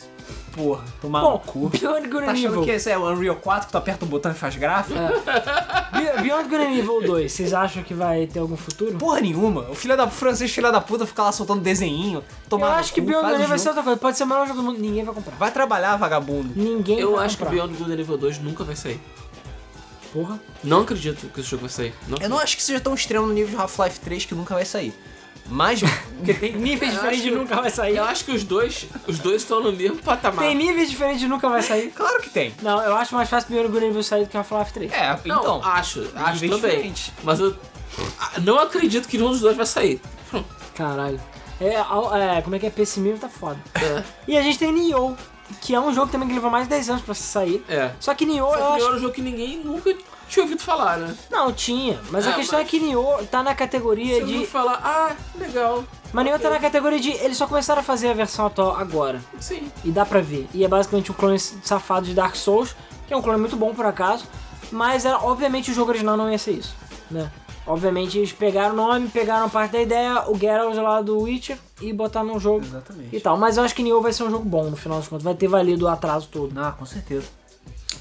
Porra, 0.53 0.85
tomar 1.01 1.21
Bom, 1.21 1.33
no 1.35 1.39
cu. 1.39 1.69
Beyond 1.69 2.09
Good 2.09 2.25
Tá 2.27 2.33
achando 2.33 2.47
Evil. 2.49 2.63
que 2.65 2.71
esse 2.73 2.91
é 2.91 2.99
o 2.99 3.09
Unreal 3.09 3.37
4 3.37 3.67
que 3.67 3.73
tu 3.73 3.79
aperta 3.79 4.05
um 4.05 4.09
botão 4.09 4.33
e 4.33 4.35
faz 4.35 4.57
gráfico? 4.57 4.99
Be- 4.99 6.23
Beyond 6.23 6.49
Good 6.49 6.57
and 6.65 6.73
Evil 6.77 7.01
2, 7.03 7.31
vocês 7.33 7.55
acham 7.55 7.83
que 7.85 7.95
vai 7.95 8.27
ter 8.27 8.41
algum 8.41 8.57
futuro? 8.57 8.97
Porra 8.99 9.21
nenhuma. 9.21 9.71
O 9.71 9.75
filho 9.75 9.97
da 9.97 10.07
o 10.07 10.11
francês, 10.11 10.51
filho 10.51 10.71
da 10.73 10.81
puta, 10.81 11.07
fica 11.07 11.23
lá 11.23 11.31
soltando 11.33 11.61
desenho. 11.61 12.19
eu 12.19 12.25
Tomar 12.49 12.71
no 12.71 12.75
acho 12.75 12.93
que 12.93 13.01
cu, 13.01 13.07
Beyond 13.07 13.23
faz 13.23 13.33
Good 13.37 13.43
and 13.43 13.45
o 13.45 13.47
Evil 13.47 13.49
vai 13.49 13.59
ser 13.59 13.65
jogo. 13.65 13.71
outra 13.79 13.83
coisa. 13.85 14.01
Pode 14.01 14.17
ser 14.17 14.25
o 14.25 14.27
melhor 14.27 14.47
jogo 14.49 14.61
do 14.61 14.65
mundo, 14.65 14.79
ninguém 14.81 15.05
vai 15.05 15.15
comprar. 15.15 15.37
Vai 15.37 15.51
trabalhar, 15.53 15.97
vagabundo. 15.97 16.53
Ninguém 16.57 16.99
Eu 16.99 17.15
vai 17.17 17.27
acho 17.27 17.39
que. 17.39 17.45
Beyond 17.45 17.75
Good 17.75 17.93
and 17.93 18.01
Evil 18.01 18.19
2 18.19 18.39
nunca 18.41 18.65
vai 18.65 18.75
sair. 18.77 19.01
Porra. 20.13 20.41
Não 20.65 20.81
acredito 20.83 21.29
que 21.29 21.41
esse 21.41 21.49
jogo 21.49 21.61
vai 21.63 21.71
sair. 21.71 21.95
Não 22.09 22.19
Eu 22.19 22.29
não 22.29 22.39
acho 22.41 22.57
que 22.57 22.63
seja 22.63 22.81
tão 22.81 22.93
extremo 22.95 23.27
no 23.27 23.33
nível 23.33 23.51
de 23.51 23.57
Half-Life 23.57 24.01
3 24.01 24.25
que 24.25 24.35
nunca 24.35 24.55
vai 24.55 24.65
sair. 24.65 24.93
Mas. 25.49 25.81
Porque 25.81 26.35
tem 26.35 26.53
níveis 26.53 26.93
diferentes 26.93 27.23
que- 27.25 27.31
nunca 27.31 27.61
vai 27.61 27.71
sair. 27.71 27.97
Eu 27.97 28.05
acho 28.05 28.25
que 28.25 28.33
os 28.33 28.45
dois, 28.45 28.87
os 29.07 29.19
dois 29.19 29.43
estão 29.43 29.61
no 29.63 29.73
mesmo 29.73 29.97
patamar. 29.99 30.45
Tem 30.45 30.55
níveis 30.55 30.89
diferentes 30.91 31.29
nunca 31.29 31.49
vai 31.49 31.63
sair. 31.63 31.89
claro 31.91 32.21
que 32.21 32.31
tem. 32.31 32.55
Não, 32.63 32.81
eu 32.83 32.95
acho 32.97 33.15
mais 33.15 33.29
fácil 33.29 33.51
Good 33.69 33.85
and 33.85 33.89
Evil 33.89 34.03
sair 34.03 34.25
do 34.25 34.31
que 34.31 34.37
Half-Life 34.37 34.73
3. 34.73 34.93
É, 34.93 35.19
Não, 35.27 35.39
então. 35.41 35.65
acho, 35.65 36.01
acho 36.15 36.41
também. 36.41 36.51
diferentes. 36.51 37.13
Mas 37.25 37.41
eu 37.41 37.57
ah, 38.21 38.33
não 38.41 38.59
acredito 38.61 39.09
que 39.09 39.17
nenhum 39.19 39.31
dos 39.31 39.41
dois 39.41 39.57
vai 39.57 39.67
sair. 39.67 40.01
Caralho. 40.75 41.21
É, 41.61 41.75
é, 41.75 42.43
como 42.43 42.57
é 42.57 42.59
que 42.59 42.67
é? 42.67 42.71
Pessimismo 42.71 43.19
tá 43.19 43.29
foda. 43.29 43.59
É, 43.75 44.03
E 44.29 44.39
a 44.39 44.43
gente 44.43 44.59
tem 44.59 44.73
Nioh, 44.73 45.15
que 45.61 45.75
é 45.75 45.81
um 45.81 45.93
jogo 45.93 46.11
também 46.11 46.29
que 46.29 46.35
levou 46.35 46.51
mais 46.51 46.65
de 46.65 46.71
10 46.71 46.91
anos 46.91 47.03
pra 47.03 47.15
sair. 47.15 47.63
é. 47.69 47.91
Só 48.01 48.15
que 48.15 48.25
Nioh, 48.25 48.47
Só 48.51 48.55
eu 48.55 48.67
que 48.69 48.77
acho... 48.77 48.87
era 48.87 48.97
um 48.97 48.99
jogo 48.99 49.13
que 49.15 49.21
ninguém 49.23 49.59
nunca 49.63 49.95
tinha 50.31 50.45
ouvido 50.45 50.63
falar, 50.63 50.97
né? 50.99 51.15
Não, 51.31 51.53
tinha. 51.53 51.99
Mas 52.11 52.27
a 52.27 52.31
É, 52.31 52.35
questão 52.35 52.59
mas- 52.59 52.67
é 52.67 52.71
que 52.71 52.79
Nioh 52.81 53.25
tá 53.31 53.43
na 53.43 53.55
categoria 53.55 54.15
Você 54.21 54.25
de... 54.25 54.33
ouviu 54.35 54.47
falar, 54.49 54.81
ah, 54.85 55.17
legal. 55.39 55.85
Mas 56.13 56.25
Nioh 56.25 56.39
tá 56.39 56.49
na 56.51 56.59
categoria 56.59 56.99
de... 57.01 57.11
Eles 57.11 57.37
só 57.37 57.47
começaram 57.47 57.81
a 57.81 57.85
fazer 57.85 58.09
a 58.09 58.15
versão 58.15 58.47
atual 58.47 58.77
agora. 58.77 59.21
Sim. 59.41 59.71
E 59.85 59.91
dá 59.91 60.07
pra 60.07 60.21
ver. 60.21 60.49
E 60.55 60.65
é 60.65 60.69
basicamente 60.69 61.11
um 61.11 61.15
clone 61.15 61.39
safado 61.39 62.07
de 62.07 62.15
Dark 62.15 62.35
Souls, 62.37 62.75
que 63.07 63.13
é 63.13 63.17
um 63.17 63.23
clone 63.23 63.39
muito 63.41 63.57
bom 63.57 63.75
por 63.75 63.85
acaso. 63.85 64.25
Mas 64.73 65.05
era, 65.05 65.19
obviamente 65.19 65.71
o 65.71 65.75
jogo 65.75 65.91
original 65.91 66.17
não 66.17 66.31
ia 66.31 66.39
ser 66.39 66.53
isso, 66.53 66.75
né? 67.11 67.31
Obviamente 67.67 68.17
eles 68.19 68.33
pegaram 68.33 68.73
o 68.73 68.77
nome, 68.77 69.09
pegaram 69.09 69.49
parte 69.49 69.73
da 69.73 69.83
ideia, 69.83 70.25
o 70.29 70.37
Geralt 70.39 70.75
lá 70.77 71.01
do 71.03 71.21
Witcher 71.21 71.59
e 71.81 71.93
botaram 71.93 72.27
no 72.29 72.41
jogo 72.41 72.65
Exatamente. 72.65 73.15
e 73.15 73.21
tal. 73.21 73.37
Mas 73.37 73.57
eu 73.57 73.63
acho 73.65 73.75
que 73.75 73.83
Nioh 73.83 74.01
vai 74.01 74.13
ser 74.13 74.23
um 74.25 74.31
jogo 74.31 74.45
bom 74.45 74.65
no 74.71 74.77
final 74.77 74.99
das 74.99 75.07
contas, 75.09 75.23
vai 75.25 75.35
ter 75.35 75.47
valido 75.49 75.85
o 75.85 75.89
atraso 75.89 76.29
todo. 76.31 76.53
Ah, 76.59 76.73
com 76.73 76.87
certeza. 76.87 77.27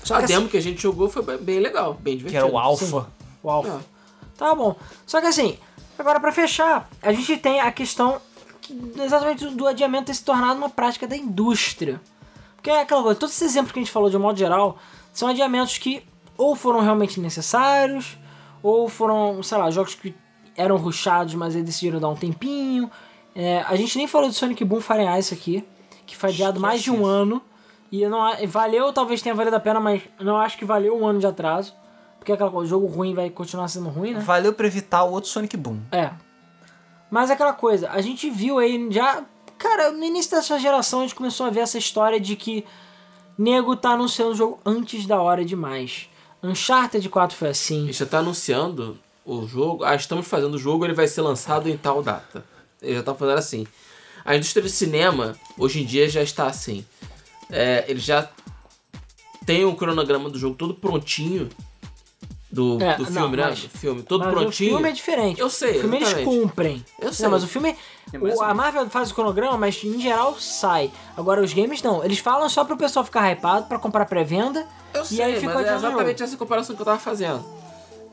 Só 0.09 0.15
a 0.15 0.21
que 0.21 0.27
demo 0.27 0.47
que 0.49 0.57
a 0.57 0.61
gente 0.61 0.81
jogou 0.81 1.09
foi 1.09 1.23
bem- 1.37 1.59
legal, 1.59 1.93
bem 1.95 2.13
Que 2.17 2.25
divertido. 2.25 2.45
era 2.45 2.53
o 2.53 2.57
Alpha. 2.59 3.07
O 3.41 3.49
Alpha. 3.49 3.79
É. 3.81 4.37
Tá 4.37 4.53
bom. 4.55 4.75
Só 5.05 5.19
que 5.21 5.27
assim, 5.27 5.57
agora 5.97 6.19
pra 6.19 6.31
fechar, 6.31 6.89
a 7.01 7.11
gente 7.13 7.37
tem 7.37 7.59
a 7.61 7.71
questão 7.71 8.19
que- 8.61 8.77
exatamente 9.01 9.45
do- 9.47 9.67
adiamento 9.67 10.05
ter 10.05 10.13
se 10.13 10.23
tornado 10.23 10.57
uma 10.57 10.69
prática 10.69 11.07
da 11.07 11.15
indústria. 11.15 11.99
Porque 12.55 12.69
é 12.69 12.81
aquela 12.81 13.01
coisa, 13.03 13.19
todos 13.19 13.33
esses 13.35 13.49
exemplos 13.51 13.71
que 13.71 13.79
a 13.79 13.81
gente 13.81 13.91
falou 13.91 14.09
de 14.09 14.17
um 14.17 14.19
modo 14.19 14.37
geral 14.37 14.77
são 15.13 15.27
adiamentos 15.29 15.77
que 15.77 16.03
ou 16.37 16.55
foram 16.55 16.79
realmente 16.81 17.19
necessários, 17.19 18.17
ou 18.63 18.87
foram, 18.89 19.41
sei 19.43 19.57
lá, 19.57 19.69
jogos 19.71 19.95
que 19.95 20.13
eram 20.55 20.77
rushados, 20.77 21.33
mas 21.35 21.53
eles 21.55 21.65
decidiram 21.67 21.99
dar 21.99 22.09
um 22.09 22.15
tempinho. 22.15 22.89
É, 23.35 23.61
a 23.67 23.75
gente 23.75 23.97
nem 23.97 24.07
falou 24.07 24.27
do 24.27 24.33
Sonic 24.33 24.63
Boom 24.65 24.81
Fire 24.81 25.05
Ice 25.19 25.33
aqui, 25.33 25.63
que 26.05 26.15
foi 26.17 26.29
adiado 26.29 26.59
mais 26.59 26.81
de 26.81 26.91
um 26.91 27.05
ano. 27.05 27.41
E 27.91 28.01
eu 28.01 28.09
não, 28.09 28.19
valeu, 28.47 28.93
talvez 28.93 29.21
tenha 29.21 29.33
valido 29.33 29.55
a 29.55 29.59
pena, 29.59 29.79
mas 29.79 30.03
não 30.19 30.37
acho 30.37 30.57
que 30.57 30.65
valeu 30.65 30.97
um 30.97 31.05
ano 31.07 31.19
de 31.19 31.27
atraso. 31.27 31.73
Porque 32.19 32.31
aquela 32.31 32.51
coisa, 32.51 32.67
o 32.67 32.69
jogo 32.69 32.85
ruim 32.85 33.13
vai 33.13 33.29
continuar 33.29 33.67
sendo 33.67 33.89
ruim, 33.89 34.13
né? 34.13 34.19
Valeu 34.19 34.53
pra 34.53 34.67
evitar 34.67 35.03
o 35.03 35.11
outro 35.11 35.29
Sonic 35.29 35.55
Boom. 35.55 35.79
É. 35.91 36.11
Mas 37.09 37.31
aquela 37.31 37.53
coisa, 37.53 37.89
a 37.89 38.01
gente 38.01 38.29
viu 38.29 38.59
aí 38.59 38.87
já. 38.91 39.23
Cara, 39.57 39.91
no 39.91 40.03
início 40.03 40.31
dessa 40.31 40.59
geração 40.59 40.99
a 40.99 41.01
gente 41.03 41.15
começou 41.15 41.45
a 41.45 41.49
ver 41.49 41.61
essa 41.61 41.77
história 41.77 42.19
de 42.19 42.35
que 42.35 42.65
nego 43.37 43.75
tá 43.75 43.91
anunciando 43.91 44.31
o 44.31 44.35
jogo 44.35 44.59
antes 44.65 45.05
da 45.05 45.19
hora 45.21 45.43
demais. 45.43 46.09
Uncharted 46.43 47.07
4 47.09 47.35
foi 47.35 47.49
assim. 47.49 47.83
Ele 47.83 47.93
já 47.93 48.05
tá 48.05 48.19
anunciando 48.19 48.97
o 49.25 49.47
jogo. 49.47 49.83
Ah, 49.83 49.95
estamos 49.95 50.27
fazendo 50.27 50.53
o 50.55 50.57
jogo, 50.57 50.85
ele 50.85 50.93
vai 50.93 51.07
ser 51.07 51.21
lançado 51.21 51.69
em 51.69 51.77
tal 51.77 52.03
data. 52.03 52.43
Ele 52.81 52.95
já 52.95 53.03
tá 53.03 53.13
fazendo 53.13 53.37
assim. 53.37 53.65
A 54.23 54.35
indústria 54.35 54.61
do 54.61 54.69
cinema, 54.69 55.35
hoje 55.57 55.81
em 55.81 55.85
dia, 55.85 56.07
já 56.07 56.21
está 56.21 56.47
assim. 56.47 56.85
É, 57.51 57.85
ele 57.87 57.99
já 57.99 58.27
tem 59.45 59.65
um 59.65 59.75
cronograma 59.75 60.29
do 60.29 60.37
jogo 60.37 60.55
todo 60.55 60.73
prontinho. 60.73 61.49
Do, 62.51 62.81
É, 62.81 62.95
do 62.97 63.03
não, 63.03 63.11
filme, 63.21 63.37
né? 63.37 63.45
mas- 63.49 63.59
Do 63.61 63.69
filme, 63.69 64.01
todo 64.01 64.21
mas 64.25 64.33
prontinho. 64.33 64.71
o 64.71 64.73
filme 64.77 64.89
é 64.89 64.91
diferente. 64.91 65.39
Eu 65.39 65.49
sei, 65.51 65.77
O 65.77 65.81
filme 65.81 65.97
eles 65.97 66.07
exatamente. 66.09 66.39
cumprem. 66.41 66.85
Eu 66.99 67.13
sei. 67.13 67.23
Não, 67.25 67.31
mas 67.31 67.43
o 67.43 67.47
filme. 67.47 67.75
mais 68.11 68.35
o- 68.35 68.41
a 68.41 68.53
Marvel 68.55 68.89
faz 68.89 69.11
o 69.11 69.13
cronograma, 69.13 69.55
mas 69.55 69.83
em 69.83 70.01
geral 70.01 70.35
sai. 70.39 70.89
Agora 71.15 71.43
os 71.43 71.53
games 71.53 71.83
não. 71.83 72.03
Eles 72.03 72.17
falam 72.17 72.49
só 72.49 72.65
pro 72.65 72.75
pessoal 72.75 73.05
ficar 73.05 73.29
hypado 73.31 73.67
pra 73.67 73.77
comprar 73.77 74.05
pré-venda. 74.07 74.65
Eu 74.95 75.03
e 75.03 75.05
sei, 75.05 75.21
aí 75.21 75.35
fica 75.39 75.53
mas 75.53 75.67
é 75.67 75.73
o 75.73 75.75
exatamente 75.75 76.23
essa 76.23 76.37
comparação 76.37 76.75
que 76.75 76.81
eu 76.81 76.85
tava 76.85 76.97
fazendo. 76.97 77.45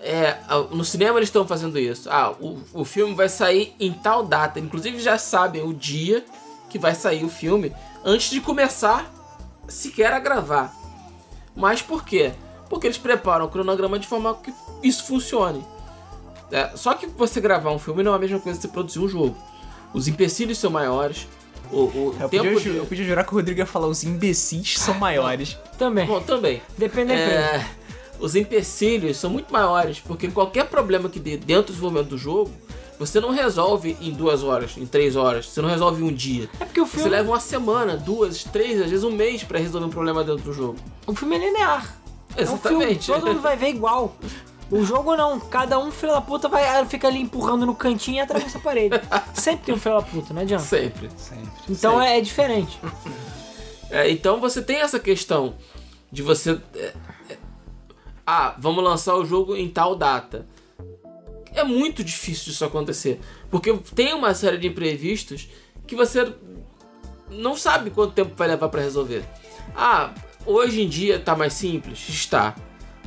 É, 0.01 0.37
no 0.71 0.85
cinema 0.85 1.19
eles 1.19 1.31
estão 1.31 1.47
fazendo 1.49 1.79
isso. 1.79 2.11
Ah, 2.11 2.33
o, 2.39 2.61
o 2.75 2.85
filme 2.85 3.15
vai 3.15 3.31
sair 3.31 3.75
em 3.81 3.91
tal 3.91 4.23
data. 4.23 4.61
Inclusive 4.61 5.01
já 5.01 5.17
sabem 5.17 5.63
o 5.63 5.73
dia 5.73 6.23
que 6.69 6.79
vai 6.79 6.95
sair 6.95 7.25
o 7.25 7.31
filme 7.31 7.73
antes 8.05 8.29
de 8.29 8.43
começar 8.43 9.11
sequer 9.69 10.13
a 10.13 10.19
gravar. 10.19 10.75
Mas 11.55 11.83
por 11.83 12.05
quê? 12.05 12.33
Porque 12.69 12.87
eles 12.87 12.99
preparam 12.99 13.47
o 13.47 13.49
cronograma 13.49 13.99
de 13.99 14.07
forma 14.07 14.35
que 14.35 14.53
isso 14.83 15.05
funcione. 15.05 15.65
É, 16.51 16.71
só 16.77 16.95
que 16.95 17.07
você 17.07 17.41
gravar 17.41 17.73
um 17.73 17.79
filme 17.79 18.03
não 18.03 18.13
é 18.13 18.17
a 18.17 18.19
mesma 18.19 18.39
coisa 18.39 18.59
que 18.59 18.67
você 18.67 18.73
produzir 18.73 18.99
um 18.99 19.09
jogo. 19.09 19.37
Os 19.93 20.07
empecilhos 20.07 20.59
são 20.59 20.71
maiores. 20.71 21.27
O, 21.73 21.79
o 21.85 22.17
Eu 22.21 22.29
tempo 22.29 22.53
podia, 22.53 22.73
de... 22.73 22.79
eu 22.79 22.87
podia 22.87 23.05
jurar 23.05 23.25
que 23.25 23.33
o 23.33 23.35
Rodrigo 23.35 23.59
ia 23.59 23.67
falar 23.67 23.89
os 23.89 24.05
imbecis 24.05 24.79
são 24.79 24.95
maiores. 24.95 25.59
Também. 25.77 26.07
Bom, 26.07 26.21
também. 26.21 26.63
Depende 26.79 27.09
da. 27.09 27.15
É, 27.15 27.67
os 28.21 28.37
empecilhos 28.37 29.17
são 29.17 29.31
muito 29.31 29.53
maiores, 29.53 29.99
porque 29.99 30.29
qualquer 30.29 30.67
problema 30.67 31.09
que 31.09 31.19
dê 31.19 31.37
dentro 31.37 31.65
do 31.65 31.73
desenvolvimento 31.73 32.09
do 32.11 32.19
jogo, 32.19 32.53
você 32.99 33.21
não 33.21 33.31
resolve 33.31 33.97
em 34.01 34.13
duas 34.13 34.43
horas, 34.43 34.77
em 34.77 34.87
três 34.87 35.17
horas, 35.17 35.49
você 35.49 35.61
não 35.61 35.69
resolve 35.69 36.03
em 36.03 36.09
um 36.09 36.13
dia. 36.13 36.49
É 36.59 36.65
porque 36.65 36.81
o 36.81 36.87
Você 36.87 36.97
filme, 36.97 37.11
leva 37.11 37.31
uma 37.31 37.41
semana, 37.41 37.97
duas, 37.97 38.45
três, 38.45 38.81
às 38.81 38.91
vezes 38.91 39.05
um 39.05 39.11
mês 39.11 39.45
pra 39.45 39.59
resolver 39.59 39.87
um 39.87 39.91
problema 39.91 40.25
dentro 40.25 40.43
do 40.45 40.53
jogo. 40.53 40.77
o 41.07 41.15
filme 41.15 41.37
é 41.37 41.39
linear. 41.39 41.97
É 42.37 42.43
um 42.43 42.59
filme, 42.59 42.85
Exatamente. 42.85 43.07
todo 43.07 43.27
mundo 43.27 43.41
vai 43.41 43.57
ver 43.57 43.69
igual. 43.69 44.17
O 44.71 44.85
jogo 44.85 45.15
não, 45.15 45.39
cada 45.39 45.79
um 45.79 45.93
filho 45.93 46.13
da 46.13 46.21
puta 46.21 46.49
vai 46.49 46.85
fica 46.87 47.07
ali 47.07 47.21
empurrando 47.21 47.65
no 47.65 47.75
cantinho 47.75 48.17
e 48.17 48.21
atravessa 48.21 48.59
a 48.59 48.61
parede. 48.61 49.01
Sempre 49.33 49.67
tem 49.67 49.75
um 49.75 49.79
filho 49.79 49.97
da 49.97 50.03
puta, 50.03 50.35
não 50.35 50.43
adianta. 50.43 50.65
Sempre. 50.65 51.09
Sempre. 51.17 51.51
Então 51.69 52.01
é, 52.03 52.19
é 52.19 52.21
diferente. 52.21 52.79
É, 53.91 54.11
então 54.11 54.41
você 54.41 54.61
tem 54.61 54.81
essa 54.81 54.99
questão 54.99 55.55
de 56.11 56.23
você. 56.23 56.61
é, 56.75 56.93
é, 57.31 57.37
ah, 58.27 58.57
vamos 58.59 58.83
lançar 58.83 59.15
o 59.15 59.25
jogo 59.25 59.55
em 59.55 59.69
tal 59.69 59.95
data. 59.95 60.47
É 61.57 61.65
muito 61.65 62.05
difícil 62.05 62.53
isso 62.53 62.65
acontecer. 62.65 63.19
Porque 63.51 63.73
tem 63.95 64.13
uma 64.13 64.35
série 64.35 64.59
de 64.59 64.69
imprevistos 64.69 65.49
que 65.87 65.97
você 65.97 66.33
não 67.31 67.57
sabe 67.57 67.91
quanto 67.91 68.13
tempo 68.13 68.33
vai 68.37 68.47
levar 68.47 68.69
para 68.69 68.83
resolver. 68.83 69.25
Ah, 69.75 70.13
hoje 70.45 70.83
em 70.83 70.89
dia 70.89 71.19
tá 71.19 71.35
mais 71.35 71.55
simples? 71.55 72.09
Está. 72.11 72.55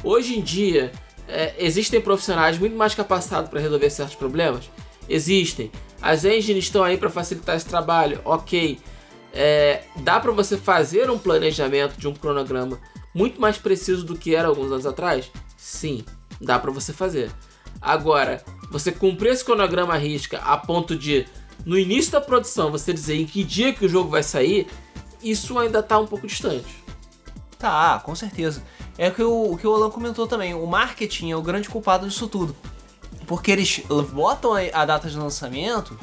Hoje 0.03 0.38
em 0.38 0.41
dia 0.41 0.91
é, 1.27 1.53
existem 1.59 2.01
profissionais 2.01 2.57
muito 2.57 2.76
mais 2.76 2.95
capacitados 2.95 3.51
para 3.51 3.59
resolver 3.59 3.89
certos 3.91 4.15
problemas? 4.15 4.69
Existem. 5.07 5.71
As 6.01 6.26
engines 6.26 6.65
estão 6.65 6.84
aí 6.84 6.97
para 6.97 7.09
facilitar 7.09 7.55
esse 7.55 7.67
trabalho, 7.67 8.19
ok. 8.26 8.80
É, 9.31 9.84
dá 9.97 10.19
para 10.19 10.31
você 10.31 10.57
fazer 10.57 11.09
um 11.11 11.19
planejamento 11.19 11.97
de 11.97 12.07
um 12.07 12.13
cronograma 12.15 12.80
muito 13.13 13.39
mais 13.39 13.59
preciso 13.59 14.03
do 14.03 14.17
que 14.17 14.34
era 14.34 14.47
alguns 14.47 14.71
anos 14.71 14.88
atrás? 14.88 15.31
Sim, 15.55 16.03
dá 16.41 16.57
para 16.57 16.71
você 16.71 16.91
fazer. 16.91 17.30
Agora, 17.81 18.43
você 18.69 18.91
cumprir 18.91 19.31
esse 19.31 19.43
cronograma 19.43 19.97
risca 19.97 20.38
a 20.39 20.57
ponto 20.57 20.95
de, 20.95 21.26
no 21.65 21.77
início 21.77 22.11
da 22.11 22.22
produção, 22.22 22.72
você 22.72 22.93
dizer 22.93 23.15
em 23.15 23.26
que 23.26 23.43
dia 23.43 23.73
que 23.73 23.85
o 23.85 23.89
jogo 23.89 24.10
vai 24.10 24.23
sair, 24.23 24.68
isso 25.22 25.57
ainda 25.57 25.81
tá 25.81 25.99
um 25.99 26.07
pouco 26.07 26.27
distante. 26.27 26.84
Tá, 27.57 28.01
com 28.03 28.15
certeza. 28.15 28.64
É 28.97 29.10
o 29.10 29.14
que 29.14 29.23
o, 29.23 29.51
o 29.51 29.57
que 29.57 29.68
o 29.68 29.73
Alan 29.73 29.89
comentou 29.89 30.27
também. 30.27 30.53
O 30.53 30.65
marketing 30.65 31.31
é 31.31 31.35
o 31.35 31.41
grande 31.41 31.69
culpado 31.69 32.07
disso 32.07 32.27
tudo. 32.27 32.56
Porque 33.27 33.51
eles 33.51 33.81
botam 34.11 34.53
a, 34.53 34.60
a 34.73 34.85
data 34.85 35.10
de 35.10 35.18
lançamento 35.18 35.97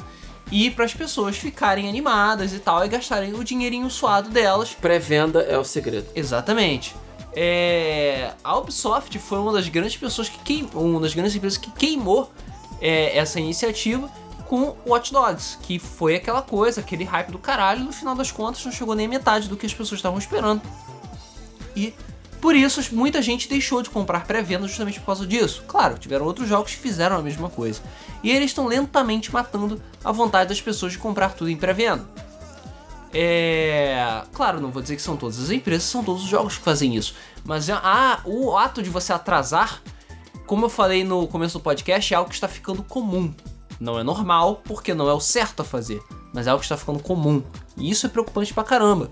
e 0.51 0.71
para 0.71 0.85
as 0.85 0.93
pessoas 0.93 1.35
ficarem 1.37 1.89
animadas 1.89 2.53
e 2.53 2.59
tal 2.59 2.85
e 2.85 2.87
gastarem 2.87 3.33
o 3.33 3.43
dinheirinho 3.43 3.89
suado 3.89 4.29
delas. 4.29 4.73
Pré-venda 4.73 5.41
é 5.41 5.57
o 5.57 5.63
segredo. 5.63 6.07
Exatamente. 6.15 6.95
É, 7.35 8.16
a 8.47 8.57
Ubisoft 8.57 9.19
foi 9.19 9.39
uma 9.39 9.51
das 9.51 9.67
grandes 9.67 9.97
pessoas 9.97 10.29
que 10.29 10.39
queimou, 10.39 10.85
uma 10.85 11.01
das 11.01 11.13
grandes 11.13 11.35
empresas 11.35 11.57
que 11.57 11.69
queimou 11.69 12.31
é, 12.79 13.17
essa 13.17 13.41
iniciativa 13.41 14.09
com 14.47 14.73
Watch 14.85 15.11
Dogs, 15.11 15.57
que 15.61 15.77
foi 15.77 16.15
aquela 16.15 16.41
coisa, 16.41 16.79
aquele 16.79 17.03
hype 17.03 17.29
do 17.29 17.37
caralho, 17.37 17.83
no 17.83 17.91
final 17.91 18.15
das 18.15 18.31
contas 18.31 18.63
não 18.63 18.71
chegou 18.71 18.95
nem 18.95 19.05
a 19.05 19.09
metade 19.09 19.49
do 19.49 19.57
que 19.57 19.65
as 19.65 19.73
pessoas 19.73 19.99
estavam 19.99 20.17
esperando. 20.17 20.61
E 21.75 21.93
por 22.39 22.55
isso 22.55 22.81
muita 22.95 23.21
gente 23.21 23.49
deixou 23.49 23.81
de 23.81 23.89
comprar 23.89 24.25
pré-venda 24.25 24.65
justamente 24.65 25.01
por 25.01 25.07
causa 25.07 25.27
disso. 25.27 25.65
Claro, 25.67 25.97
tiveram 25.97 26.25
outros 26.25 26.47
jogos 26.47 26.73
que 26.73 26.79
fizeram 26.79 27.17
a 27.17 27.21
mesma 27.21 27.49
coisa. 27.49 27.81
E 28.23 28.31
eles 28.31 28.51
estão 28.51 28.65
lentamente 28.65 29.29
matando 29.29 29.81
a 30.01 30.11
vontade 30.13 30.47
das 30.47 30.61
pessoas 30.61 30.93
de 30.93 30.99
comprar 30.99 31.33
tudo 31.33 31.49
em 31.49 31.57
pré-venda. 31.57 32.07
É. 33.13 34.23
Claro, 34.33 34.59
não 34.59 34.71
vou 34.71 34.81
dizer 34.81 34.95
que 34.95 35.01
são 35.01 35.17
todas 35.17 35.39
as 35.41 35.49
empresas, 35.49 35.83
são 35.83 36.03
todos 36.03 36.23
os 36.23 36.29
jogos 36.29 36.57
que 36.57 36.63
fazem 36.63 36.95
isso. 36.95 37.15
Mas 37.43 37.69
é- 37.69 37.73
a, 37.73 38.19
o 38.25 38.55
ato 38.57 38.81
de 38.83 38.89
você 38.89 39.13
atrasar, 39.13 39.81
como 40.45 40.65
eu 40.65 40.69
falei 40.69 41.03
no 41.03 41.27
começo 41.27 41.57
do 41.57 41.63
podcast, 41.63 42.13
é 42.13 42.17
algo 42.17 42.29
que 42.29 42.35
está 42.35 42.47
ficando 42.47 42.83
comum. 42.83 43.33
Não 43.79 43.99
é 43.99 44.03
normal, 44.03 44.61
porque 44.65 44.93
não 44.93 45.07
é 45.09 45.13
o 45.13 45.19
certo 45.19 45.61
a 45.61 45.65
fazer, 45.65 46.01
mas 46.33 46.47
é 46.47 46.49
algo 46.49 46.59
que 46.59 46.65
está 46.65 46.77
ficando 46.77 46.99
comum. 46.99 47.43
E 47.75 47.89
isso 47.89 48.05
é 48.05 48.09
preocupante 48.09 48.53
pra 48.53 48.63
caramba. 48.63 49.11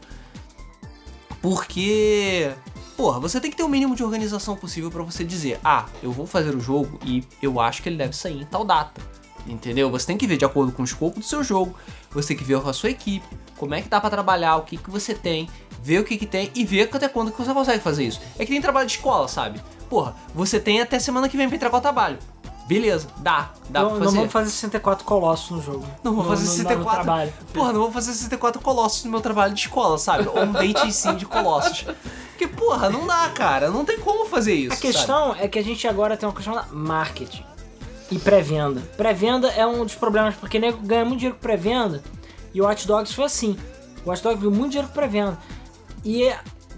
Porque. 1.41 2.51
Porra, 2.97 3.19
você 3.19 3.41
tem 3.41 3.51
que 3.51 3.57
ter 3.57 3.63
o 3.63 3.69
mínimo 3.69 3.95
de 3.95 4.03
organização 4.03 4.55
possível 4.55 4.89
pra 4.89 5.03
você 5.03 5.23
dizer: 5.23 5.59
ah, 5.63 5.85
eu 6.01 6.11
vou 6.11 6.25
fazer 6.25 6.55
o 6.55 6.59
jogo 6.59 6.99
e 7.05 7.23
eu 7.41 7.59
acho 7.59 7.83
que 7.83 7.89
ele 7.89 7.97
deve 7.97 8.15
sair 8.15 8.41
em 8.41 8.45
tal 8.45 8.63
data. 8.65 9.01
Entendeu? 9.47 9.89
Você 9.91 10.07
tem 10.07 10.17
que 10.17 10.25
ver 10.27 10.37
de 10.37 10.45
acordo 10.45 10.71
com 10.71 10.81
o 10.81 10.85
escopo 10.85 11.19
do 11.19 11.25
seu 11.25 11.43
jogo, 11.43 11.75
você 12.11 12.29
tem 12.29 12.37
que 12.37 12.43
ver 12.43 12.59
com 12.61 12.69
a 12.69 12.73
sua 12.73 12.89
equipe, 12.89 13.25
como 13.57 13.73
é 13.75 13.81
que 13.81 13.87
dá 13.89 14.01
pra 14.01 14.09
trabalhar, 14.09 14.55
o 14.57 14.61
que, 14.63 14.75
que 14.77 14.89
você 14.89 15.13
tem, 15.13 15.47
ver 15.83 15.99
o 15.99 16.03
que, 16.03 16.17
que 16.17 16.25
tem 16.25 16.51
e 16.55 16.65
ver 16.65 16.89
até 16.91 17.07
quando 17.07 17.31
que 17.31 17.37
você 17.37 17.53
consegue 17.53 17.83
fazer 17.83 18.05
isso. 18.05 18.19
É 18.39 18.45
que 18.45 18.51
tem 18.51 18.61
trabalho 18.61 18.87
de 18.87 18.93
escola, 18.93 19.27
sabe? 19.27 19.61
Porra, 19.89 20.15
você 20.33 20.59
tem 20.59 20.81
até 20.81 20.97
semana 20.97 21.29
que 21.29 21.37
vem 21.37 21.47
pra 21.47 21.55
entregar 21.57 21.77
o 21.77 21.81
trabalho. 21.81 22.17
Beleza, 22.67 23.07
dá, 23.17 23.51
dá 23.69 23.81
não, 23.83 23.89
pra 23.89 23.97
não 23.99 24.05
fazer. 24.05 24.17
vamos 24.17 24.31
fazer 24.33 24.49
64 24.49 25.05
colossos 25.05 25.51
no 25.51 25.61
jogo. 25.61 25.85
Não 26.03 26.15
vou 26.15 26.25
fazer 26.25 26.45
no- 26.45 26.49
no 26.49 26.55
64. 26.55 27.03
trabalho. 27.03 27.33
Porra, 27.53 27.71
não 27.71 27.81
vou 27.81 27.91
fazer 27.91 28.11
64 28.13 28.59
colossos 28.59 29.03
no 29.03 29.11
meu 29.11 29.21
trabalho 29.21 29.53
de 29.53 29.59
escola, 29.61 29.99
sabe? 29.99 30.27
Ou 30.27 30.41
um 30.41 30.51
date 30.51 30.91
sim 30.91 31.13
de 31.15 31.27
colossos. 31.27 31.85
Porque, 32.29 32.47
porra, 32.47 32.89
não 32.89 33.05
dá, 33.05 33.29
cara. 33.29 33.69
Não 33.69 33.85
tem 33.85 33.99
como 33.99 34.25
fazer 34.25 34.55
isso. 34.55 34.73
A 34.73 34.77
questão 34.77 35.35
é 35.35 35.47
que 35.47 35.59
a 35.59 35.63
gente 35.63 35.87
agora 35.87 36.17
tem 36.17 36.27
uma 36.27 36.33
questão 36.33 36.55
da 36.55 36.63
marketing 36.71 37.45
e 38.11 38.19
pré-venda. 38.19 38.81
Pré-venda 38.97 39.49
é 39.49 39.65
um 39.65 39.83
dos 39.83 39.95
problemas, 39.95 40.35
porque 40.35 40.59
nego 40.59 40.79
ganha 40.79 41.05
muito 41.05 41.19
dinheiro 41.19 41.35
com 41.35 41.41
pré-venda 41.41 42.03
e 42.53 42.61
o 42.61 42.65
Watch 42.65 42.87
Dogs 42.87 43.13
foi 43.13 43.25
assim. 43.25 43.57
O 44.05 44.09
Watch 44.09 44.23
Dogs 44.23 44.39
viu 44.39 44.51
muito 44.51 44.71
dinheiro 44.71 44.87
com 44.87 44.93
pré-venda. 44.93 45.37
E 46.03 46.31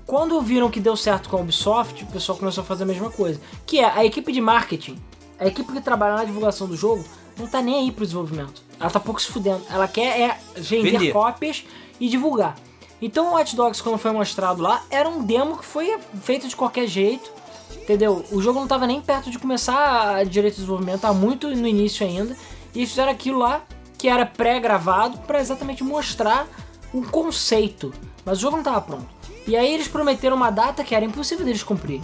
quando 0.06 0.40
viram 0.42 0.70
que 0.70 0.80
deu 0.80 0.96
certo 0.96 1.30
com 1.30 1.38
a 1.38 1.42
Ubisoft, 1.42 2.04
o 2.04 2.08
pessoal 2.08 2.38
começou 2.38 2.62
a 2.62 2.66
fazer 2.66 2.84
a 2.84 2.88
mesma 2.88 3.12
coisa. 3.12 3.40
Que 3.66 3.80
é 3.80 3.86
a 3.86 4.06
equipe 4.06 4.32
de 4.32 4.40
marketing, 4.40 4.98
a 5.40 5.48
equipe 5.48 5.72
que 5.72 5.82
trabalha 5.82 6.16
na 6.16 6.24
divulgação 6.24 6.68
do 6.68 6.76
jogo, 6.76 7.04
não 7.38 7.46
tá 7.46 7.62
nem 7.62 7.76
aí 7.76 7.92
pro 7.92 8.06
desenvolvimento. 8.06 8.64
Ela 8.80 8.90
tá 8.90 9.00
pouco 9.00 9.22
se 9.22 9.28
fudendo. 9.28 9.62
Ela 9.70 9.88
quer 9.88 10.20
é 10.20 10.38
vender 10.56 10.92
Vender. 10.92 11.12
cópias 11.12 11.66
e 12.00 12.08
divulgar. 12.08 12.56
Então 13.02 13.30
o 13.30 13.34
Watch 13.34 13.56
Dogs, 13.56 13.84
quando 13.84 13.98
foi 13.98 14.12
mostrado 14.12 14.62
lá, 14.62 14.84
era 14.90 15.08
um 15.08 15.24
demo 15.24 15.58
que 15.58 15.66
foi 15.66 15.98
feito 16.22 16.48
de 16.48 16.56
qualquer 16.56 16.88
jeito. 16.88 17.32
Entendeu? 17.76 18.26
O 18.32 18.42
jogo 18.42 18.60
não 18.60 18.68
tava 18.68 18.86
nem 18.86 19.02
perto 19.02 19.30
de 19.32 19.40
começar 19.40 20.16
a 20.18 20.24
direito 20.24 20.56
de 20.56 20.62
desenvolvimento, 20.62 21.02
tá 21.02 21.14
muito 21.14 21.48
no 21.48 21.68
início 21.68 22.06
ainda. 22.06 22.36
E 22.76 22.80
eles 22.80 22.90
fizeram 22.90 23.12
aquilo 23.12 23.40
lá, 23.40 23.62
que 23.98 24.08
era 24.10 24.26
pré-gravado, 24.26 25.18
pra 25.20 25.40
exatamente 25.40 25.84
mostrar 25.84 26.48
um 26.94 27.02
conceito. 27.04 27.94
Mas 28.26 28.38
o 28.40 28.42
jogo 28.42 28.58
não 28.58 28.64
tava 28.64 28.82
pronto. 28.82 29.08
E 29.48 29.56
aí 29.56 29.74
eles 29.74 29.88
prometeram 29.88 30.36
uma 30.36 30.50
data 30.52 30.84
que 30.84 30.94
era 30.94 31.06
impossível 31.06 31.46
deles 31.46 31.64
cumprir. 31.64 32.02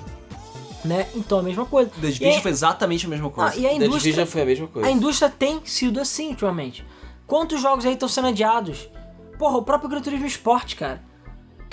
Né? 0.85 1.07
Então 1.15 1.40
a 1.40 1.44
mesma 1.44 1.65
coisa. 1.65 1.90
The 1.91 2.07
Division 2.07 2.31
aí- 2.34 2.41
foi 2.41 2.52
exatamente 2.52 3.06
a 3.06 3.10
mesma 3.10 3.30
coisa. 3.30 3.53
Ah, 3.53 3.57
e 3.57 3.65
a 3.68 3.73
indústria, 3.73 4.26
foi 4.26 4.41
a 4.41 4.45
mesma 4.45 4.68
coisa. 4.68 4.88
a 4.88 4.91
indústria 4.91 5.30
tem 5.30 5.61
sido 5.65 5.99
assim 5.99 6.30
ultimamente. 6.30 6.85
Quantos 7.26 7.61
jogos 7.61 7.85
aí 7.85 7.94
estão 7.94 8.10
sendo 8.10 8.27
adiados? 8.27 8.90
Porra, 9.40 9.57
o 9.57 9.64
próprio 9.64 9.90
Gran 9.90 10.02
Turismo 10.02 10.26
Sport, 10.27 10.76
cara. 10.76 11.02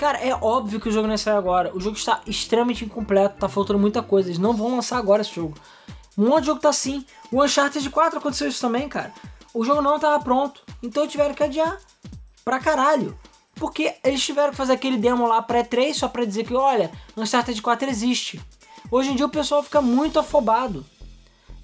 Cara, 0.01 0.17
é 0.17 0.33
óbvio 0.33 0.79
que 0.79 0.89
o 0.89 0.91
jogo 0.91 1.07
não 1.07 1.15
sai 1.15 1.35
agora. 1.35 1.71
O 1.77 1.79
jogo 1.79 1.95
está 1.95 2.21
extremamente 2.25 2.83
incompleto, 2.83 3.37
tá 3.37 3.47
faltando 3.47 3.77
muita 3.77 4.01
coisa. 4.01 4.29
Eles 4.29 4.39
não 4.39 4.51
vão 4.51 4.77
lançar 4.77 4.97
agora 4.97 5.21
esse 5.21 5.35
jogo. 5.35 5.55
Um 6.17 6.27
monte 6.27 6.39
de 6.39 6.47
jogo 6.47 6.59
tá 6.59 6.69
assim. 6.69 7.05
O 7.31 7.43
Uncharted 7.43 7.87
4 7.87 8.17
aconteceu 8.17 8.47
isso 8.47 8.59
também, 8.59 8.89
cara. 8.89 9.13
O 9.53 9.63
jogo 9.63 9.79
não 9.79 9.99
tava 9.99 10.19
pronto, 10.23 10.63
então 10.81 11.07
tiveram 11.07 11.35
que 11.35 11.43
adiar. 11.43 11.77
Pra 12.43 12.57
caralho. 12.59 13.15
Porque 13.53 13.93
eles 14.03 14.25
tiveram 14.25 14.49
que 14.49 14.55
fazer 14.55 14.73
aquele 14.73 14.97
demo 14.97 15.27
lá 15.27 15.39
pré-3 15.39 15.93
só 15.93 16.07
pra 16.07 16.25
dizer 16.25 16.45
que, 16.45 16.55
olha, 16.55 16.89
Uncharted 17.15 17.61
4 17.61 17.87
existe. 17.87 18.41
Hoje 18.89 19.11
em 19.11 19.15
dia 19.15 19.27
o 19.27 19.29
pessoal 19.29 19.61
fica 19.61 19.83
muito 19.83 20.17
afobado. 20.17 20.83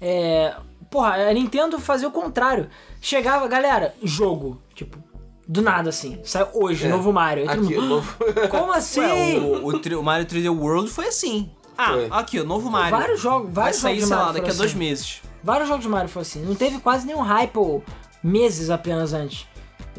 É. 0.00 0.54
Porra, 0.88 1.28
a 1.28 1.32
Nintendo 1.32 1.76
fazia 1.80 2.06
o 2.06 2.12
contrário. 2.12 2.70
Chegava, 3.00 3.48
galera, 3.48 3.96
jogo. 4.00 4.62
Do 5.48 5.62
nada 5.62 5.88
assim. 5.88 6.20
Saiu 6.24 6.48
hoje, 6.52 6.86
É, 6.86 6.88
novo 6.90 7.10
Mario. 7.12 7.50
Aqui, 7.50 7.60
mundo, 7.60 7.78
o 7.78 7.86
novo. 7.86 8.16
Como 8.50 8.70
assim? 8.74 9.00
Ué, 9.00 9.38
o, 9.38 9.66
o, 9.66 9.98
o 10.00 10.02
Mario 10.02 10.26
3D 10.26 10.54
World 10.54 10.90
foi 10.90 11.06
assim. 11.08 11.50
Ah, 11.76 11.92
Foi. 11.92 12.08
aqui, 12.10 12.38
o 12.40 12.44
novo 12.44 12.70
Mario. 12.70 12.90
Vários 12.98 13.20
jogos, 13.20 13.46
Vai 13.46 13.64
vários 13.66 13.80
sair, 13.80 14.00
jogos 14.00 14.02
de 14.02 14.08
sei 14.08 14.16
lá, 14.16 14.22
Mario 14.24 14.34
daqui 14.34 14.44
a 14.50 14.52
foram 14.52 14.58
dois 14.58 14.70
assim. 14.70 14.78
meses. 14.78 15.22
Vários 15.42 15.68
jogos 15.68 15.82
de 15.84 15.88
Mario 15.88 16.08
foi 16.10 16.22
assim. 16.22 16.42
Não 16.44 16.54
teve 16.54 16.78
quase 16.80 17.06
nenhum 17.06 17.20
hype 17.22 17.56
ou 17.56 17.82
meses 18.22 18.68
apenas 18.68 19.12
antes. 19.14 19.46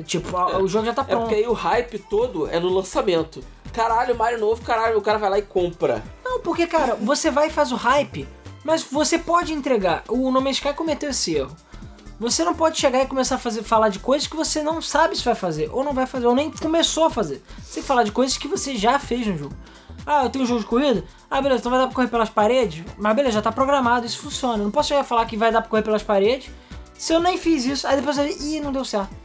Tipo, 0.05 0.37
a- 0.37 0.59
o 0.59 0.67
jogo 0.67 0.85
já 0.85 0.93
tá 0.93 1.01
É 1.01 1.05
pronto. 1.05 1.21
porque 1.23 1.35
aí 1.35 1.47
o 1.47 1.53
hype 1.53 1.97
todo 1.99 2.47
é 2.47 2.59
no 2.59 2.69
lançamento. 2.69 3.41
Caralho, 3.73 4.15
Mario 4.15 4.39
novo, 4.39 4.61
caralho, 4.61 4.97
o 4.97 5.01
cara 5.01 5.17
vai 5.17 5.29
lá 5.29 5.39
e 5.39 5.41
compra. 5.41 6.03
Não, 6.23 6.39
porque, 6.41 6.67
cara, 6.67 6.95
você 6.95 7.31
vai 7.31 7.47
e 7.47 7.51
faz 7.51 7.71
o 7.71 7.75
hype, 7.75 8.27
mas 8.63 8.83
você 8.83 9.17
pode 9.17 9.51
entregar. 9.53 10.03
O 10.07 10.29
No 10.31 10.41
Man's 10.41 10.57
Sky 10.57 10.73
cometeu 10.73 11.09
esse 11.09 11.35
erro. 11.35 11.55
Você 12.19 12.43
não 12.43 12.53
pode 12.53 12.77
chegar 12.77 13.01
e 13.01 13.07
começar 13.07 13.35
a 13.35 13.37
fazer, 13.37 13.63
falar 13.63 13.87
de 13.87 13.99
coisas 13.99 14.27
que 14.27 14.35
você 14.35 14.61
não 14.61 14.81
sabe 14.81 15.15
se 15.15 15.23
vai 15.23 15.35
fazer, 15.35 15.69
ou 15.71 15.85
não 15.85 15.93
vai 15.93 16.05
fazer, 16.05 16.27
ou 16.27 16.35
nem 16.35 16.51
começou 16.51 17.05
a 17.05 17.09
fazer. 17.09 17.41
Você 17.57 17.75
tem 17.75 17.83
que 17.83 17.87
falar 17.87 18.03
de 18.03 18.11
coisas 18.11 18.37
que 18.37 18.47
você 18.47 18.75
já 18.75 18.99
fez 18.99 19.25
no 19.25 19.37
jogo. 19.37 19.55
Ah, 20.05 20.23
eu 20.25 20.29
tenho 20.29 20.43
um 20.43 20.47
jogo 20.47 20.59
de 20.59 20.65
corrida? 20.65 21.05
Ah, 21.31 21.41
beleza, 21.41 21.61
então 21.61 21.69
vai 21.69 21.79
dar 21.79 21.87
pra 21.87 21.95
correr 21.95 22.07
pelas 22.07 22.29
paredes? 22.29 22.83
Mas 22.97 23.15
beleza, 23.15 23.35
já 23.35 23.41
tá 23.41 23.51
programado, 23.51 24.05
isso 24.05 24.19
funciona. 24.19 24.57
Eu 24.57 24.65
não 24.65 24.71
posso 24.71 24.89
chegar 24.89 25.01
e 25.01 25.07
falar 25.07 25.25
que 25.25 25.37
vai 25.37 25.51
dar 25.51 25.61
pra 25.61 25.69
correr 25.69 25.83
pelas 25.83 26.03
paredes 26.03 26.49
se 26.93 27.13
eu 27.13 27.21
nem 27.21 27.37
fiz 27.37 27.65
isso. 27.65 27.87
Aí 27.87 27.95
depois 27.95 28.17
eu 28.17 28.27
ih, 28.27 28.59
não 28.59 28.73
deu 28.73 28.83
certo. 28.83 29.15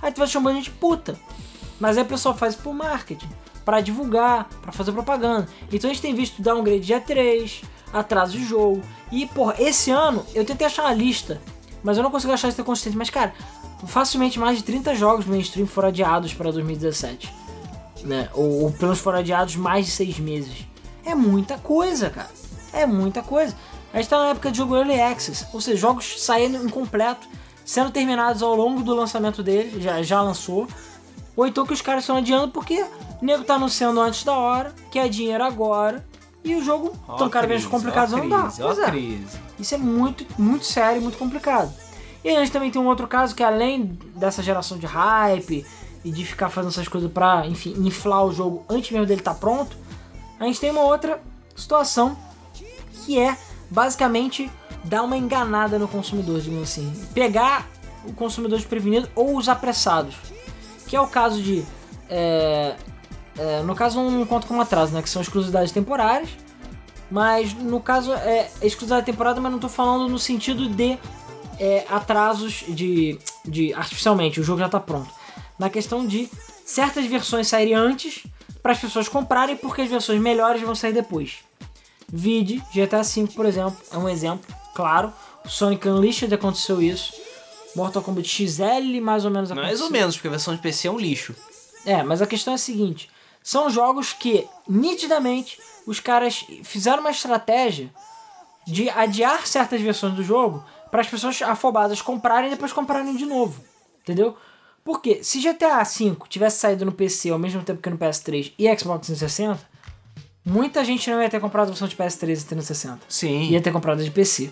Aí 0.00 0.12
tu 0.12 0.18
vai 0.18 0.28
chamando 0.28 0.60
de 0.60 0.70
puta. 0.70 1.18
Mas 1.80 1.98
aí 1.98 2.04
o 2.04 2.06
pessoal 2.06 2.36
faz 2.36 2.54
por 2.54 2.72
marketing, 2.72 3.28
pra 3.64 3.80
divulgar, 3.80 4.48
pra 4.62 4.70
fazer 4.70 4.92
propaganda. 4.92 5.48
Então 5.72 5.90
a 5.90 5.92
gente 5.92 6.02
tem 6.02 6.14
visto 6.14 6.40
downgrade 6.40 6.80
de 6.80 6.94
E3, 6.94 7.64
atraso 7.92 8.38
de 8.38 8.44
jogo. 8.44 8.80
E, 9.10 9.26
porra, 9.26 9.56
esse 9.58 9.90
ano 9.90 10.24
eu 10.34 10.44
tentei 10.44 10.66
achar 10.66 10.84
uma 10.84 10.92
lista, 10.94 11.40
mas 11.84 11.98
eu 11.98 12.02
não 12.02 12.10
consigo 12.10 12.32
achar 12.32 12.48
a 12.48 12.50
lista 12.50 12.64
consistente. 12.64 12.96
Mas, 12.96 13.10
cara, 13.10 13.34
facilmente 13.86 14.38
mais 14.38 14.56
de 14.56 14.64
30 14.64 14.94
jogos 14.94 15.26
mainstream 15.26 15.66
foram 15.66 15.88
adiados 15.88 16.32
para 16.32 16.50
2017. 16.50 17.32
Né? 18.04 18.28
Ou, 18.32 18.64
ou 18.64 18.72
pelo 18.72 18.88
menos 18.88 18.98
foram 18.98 19.18
adiados 19.18 19.54
mais 19.54 19.84
de 19.84 19.92
6 19.92 20.18
meses. 20.18 20.66
É 21.04 21.14
muita 21.14 21.58
coisa, 21.58 22.08
cara. 22.08 22.30
É 22.72 22.86
muita 22.86 23.22
coisa. 23.22 23.54
A 23.92 23.98
gente 23.98 24.08
tá 24.08 24.18
na 24.18 24.30
época 24.30 24.50
de 24.50 24.58
jogo 24.58 24.74
Early 24.74 25.00
Access, 25.00 25.46
ou 25.52 25.60
seja, 25.60 25.76
jogos 25.76 26.20
saindo 26.20 26.66
incompleto, 26.66 27.28
sendo 27.64 27.90
terminados 27.90 28.42
ao 28.42 28.56
longo 28.56 28.82
do 28.82 28.94
lançamento 28.94 29.42
dele, 29.42 29.80
já, 29.80 30.02
já 30.02 30.20
lançou. 30.20 30.66
Ou 31.36 31.46
então 31.46 31.66
que 31.66 31.72
os 31.72 31.82
caras 31.82 32.02
estão 32.02 32.16
adiando 32.16 32.50
porque 32.50 32.84
o 33.22 33.24
nego 33.24 33.44
tá 33.44 33.54
anunciando 33.54 34.00
antes 34.00 34.24
da 34.24 34.32
hora, 34.32 34.74
que 34.90 34.98
é 34.98 35.06
dinheiro 35.06 35.44
agora, 35.44 36.04
e 36.42 36.54
o 36.56 36.64
jogo 36.64 36.92
a 37.08 37.28
cada 37.28 37.46
vez 37.46 37.64
a 37.64 38.16
não 38.16 38.28
dá. 38.28 38.52
Pois 38.56 38.78
é. 38.78 38.90
crise. 38.90 39.43
Isso 39.58 39.74
é 39.74 39.78
muito, 39.78 40.26
muito 40.38 40.64
sério 40.64 41.00
e 41.00 41.02
muito 41.02 41.18
complicado. 41.18 41.72
E 42.24 42.30
a 42.30 42.40
gente 42.40 42.52
também 42.52 42.70
tem 42.70 42.80
um 42.80 42.86
outro 42.86 43.06
caso 43.06 43.34
que 43.34 43.42
além 43.42 43.98
dessa 44.16 44.42
geração 44.42 44.78
de 44.78 44.86
hype 44.86 45.64
e 46.04 46.10
de 46.10 46.24
ficar 46.24 46.48
fazendo 46.48 46.70
essas 46.70 46.88
coisas 46.88 47.10
pra, 47.10 47.46
enfim, 47.46 47.74
inflar 47.78 48.24
o 48.24 48.32
jogo 48.32 48.64
antes 48.68 48.90
mesmo 48.90 49.06
dele 49.06 49.20
estar 49.20 49.34
pronto, 49.34 49.76
a 50.40 50.44
gente 50.44 50.58
tem 50.58 50.70
uma 50.70 50.82
outra 50.82 51.20
situação 51.54 52.16
que 53.04 53.18
é 53.18 53.36
basicamente 53.70 54.50
dar 54.84 55.02
uma 55.02 55.16
enganada 55.16 55.78
no 55.78 55.88
consumidor, 55.88 56.40
digamos 56.40 56.70
assim. 56.70 56.92
Pegar 57.12 57.68
o 58.06 58.12
consumidor 58.12 58.58
desprevenido 58.58 59.08
ou 59.14 59.36
os 59.36 59.48
apressados. 59.48 60.16
Que 60.86 60.96
é 60.96 61.00
o 61.00 61.06
caso 61.06 61.42
de. 61.42 61.64
é, 62.08 62.76
é, 63.36 63.62
no 63.62 63.74
caso 63.74 64.00
não 64.00 64.24
conta 64.26 64.46
como 64.46 64.60
atraso, 64.60 64.92
né? 64.92 65.02
Que 65.02 65.08
são 65.08 65.22
exclusividades 65.22 65.72
temporárias. 65.72 66.30
Mas 67.10 67.52
no 67.54 67.80
caso 67.80 68.12
é 68.12 68.50
exclusividade 68.62 69.06
temporária, 69.06 69.40
mas 69.40 69.52
não 69.52 69.58
tô 69.58 69.68
falando 69.68 70.08
no 70.08 70.18
sentido 70.18 70.68
de 70.68 70.98
é, 71.58 71.84
atrasos 71.88 72.64
de, 72.68 73.18
de. 73.44 73.72
artificialmente, 73.74 74.40
o 74.40 74.44
jogo 74.44 74.60
já 74.60 74.68
tá 74.68 74.80
pronto. 74.80 75.10
Na 75.58 75.70
questão 75.70 76.06
de 76.06 76.28
certas 76.64 77.06
versões 77.06 77.46
saírem 77.46 77.74
antes 77.74 78.24
para 78.62 78.72
as 78.72 78.78
pessoas 78.78 79.08
comprarem, 79.08 79.56
porque 79.56 79.82
as 79.82 79.88
versões 79.88 80.20
melhores 80.20 80.62
vão 80.62 80.74
sair 80.74 80.92
depois. 80.92 81.38
Vide, 82.08 82.62
GTA 82.72 83.02
V, 83.02 83.28
por 83.34 83.46
exemplo, 83.46 83.76
é 83.92 83.98
um 83.98 84.08
exemplo, 84.08 84.54
claro. 84.74 85.12
Sonic 85.46 85.86
Unleashed 85.86 86.32
aconteceu 86.32 86.80
isso. 86.80 87.12
Mortal 87.76 88.02
Kombat 88.02 88.28
XL 88.28 89.00
mais 89.02 89.24
ou 89.24 89.30
menos 89.30 89.50
aconteceu. 89.50 89.78
Mais 89.78 89.80
ou 89.80 89.90
menos, 89.90 90.16
porque 90.16 90.28
a 90.28 90.30
versão 90.30 90.54
de 90.54 90.62
PC 90.62 90.88
é 90.88 90.90
um 90.90 90.98
lixo. 90.98 91.34
É, 91.84 92.02
mas 92.02 92.22
a 92.22 92.26
questão 92.26 92.52
é 92.52 92.54
a 92.54 92.58
seguinte: 92.58 93.10
são 93.42 93.68
jogos 93.68 94.12
que, 94.12 94.46
nitidamente, 94.68 95.58
os 95.86 96.00
caras 96.00 96.44
fizeram 96.62 97.00
uma 97.00 97.10
estratégia 97.10 97.90
de 98.66 98.88
adiar 98.90 99.46
certas 99.46 99.80
versões 99.80 100.14
do 100.14 100.22
jogo 100.22 100.64
para 100.90 101.00
as 101.00 101.08
pessoas 101.08 101.42
afobadas 101.42 102.00
comprarem 102.00 102.48
e 102.48 102.54
depois 102.54 102.72
comprarem 102.72 103.16
de 103.16 103.26
novo. 103.26 103.62
Entendeu? 104.02 104.36
Porque 104.84 105.24
se 105.24 105.40
GTA 105.40 105.82
V 105.82 106.16
tivesse 106.28 106.58
saído 106.58 106.84
no 106.84 106.92
PC 106.92 107.30
ao 107.30 107.38
mesmo 107.38 107.62
tempo 107.62 107.80
que 107.80 107.90
no 107.90 107.96
PS3 107.96 108.52
e 108.58 108.78
Xbox 108.78 109.06
360, 109.06 109.58
muita 110.44 110.84
gente 110.84 111.10
não 111.10 111.22
ia 111.22 111.30
ter 111.30 111.40
comprado 111.40 111.68
a 111.68 111.70
versão 111.70 111.88
de 111.88 111.96
PS3 111.96 112.42
e 112.42 112.44
360 112.44 113.00
Sim. 113.08 113.48
ia 113.48 113.60
ter 113.62 113.72
comprado 113.72 114.00
a 114.00 114.04
de 114.04 114.10
PC. 114.10 114.50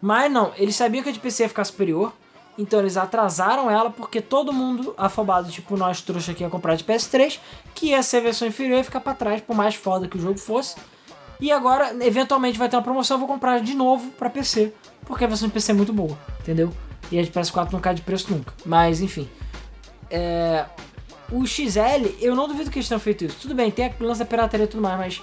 Mas 0.00 0.30
não, 0.30 0.52
eles 0.56 0.76
sabiam 0.76 1.02
que 1.02 1.10
a 1.10 1.12
de 1.12 1.18
PC 1.18 1.42
ia 1.42 1.48
ficar 1.48 1.64
superior, 1.64 2.12
então 2.58 2.80
eles 2.80 2.96
atrasaram 2.96 3.70
ela 3.70 3.90
porque 3.90 4.20
todo 4.20 4.52
mundo 4.52 4.94
afobado, 4.96 5.50
tipo 5.50 5.76
nós 5.76 6.00
trouxa 6.00 6.34
que 6.34 6.42
ia 6.42 6.50
comprar 6.50 6.74
de 6.74 6.84
PS3, 6.84 7.38
que 7.74 7.86
ia 7.86 8.02
ser 8.02 8.18
a 8.18 8.20
versão 8.20 8.46
inferior 8.48 8.80
e 8.80 8.84
ficar 8.84 9.00
pra 9.00 9.14
trás, 9.14 9.40
por 9.40 9.56
mais 9.56 9.74
foda 9.74 10.08
que 10.08 10.16
o 10.16 10.20
jogo 10.20 10.38
fosse. 10.38 10.76
E 11.40 11.50
agora, 11.50 11.96
eventualmente, 12.04 12.58
vai 12.58 12.68
ter 12.68 12.76
uma 12.76 12.82
promoção, 12.82 13.14
eu 13.14 13.18
vou 13.18 13.28
comprar 13.28 13.60
de 13.60 13.74
novo 13.74 14.10
pra 14.10 14.28
PC, 14.28 14.74
porque 15.06 15.24
a 15.24 15.26
versão 15.26 15.48
de 15.48 15.54
PC 15.54 15.72
é 15.72 15.74
muito 15.74 15.92
boa, 15.92 16.18
entendeu? 16.40 16.70
E 17.10 17.18
a 17.18 17.22
de 17.22 17.30
PS4 17.30 17.72
não 17.72 17.80
cai 17.80 17.94
de 17.94 18.02
preço 18.02 18.30
nunca. 18.30 18.52
Mas, 18.64 19.00
enfim. 19.00 19.28
É... 20.10 20.66
O 21.32 21.46
XL, 21.46 22.08
eu 22.20 22.34
não 22.34 22.46
duvido 22.46 22.70
que 22.70 22.78
eles 22.78 22.88
tenham 22.88 23.00
feito 23.00 23.24
isso. 23.24 23.36
Tudo 23.40 23.54
bem, 23.54 23.70
tem 23.70 23.86
a 23.86 23.92
lance 24.00 24.18
da 24.18 24.26
pirataria 24.26 24.64
e 24.64 24.68
tudo 24.68 24.82
mais, 24.82 24.98
mas 24.98 25.22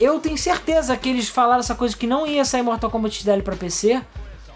eu 0.00 0.18
tenho 0.18 0.38
certeza 0.38 0.96
que 0.96 1.08
eles 1.08 1.28
falaram 1.28 1.60
essa 1.60 1.74
coisa 1.74 1.96
que 1.96 2.06
não 2.06 2.26
ia 2.26 2.44
sair 2.44 2.62
Mortal 2.62 2.90
Kombat 2.90 3.22
XL 3.22 3.42
pra 3.42 3.54
PC, 3.54 4.02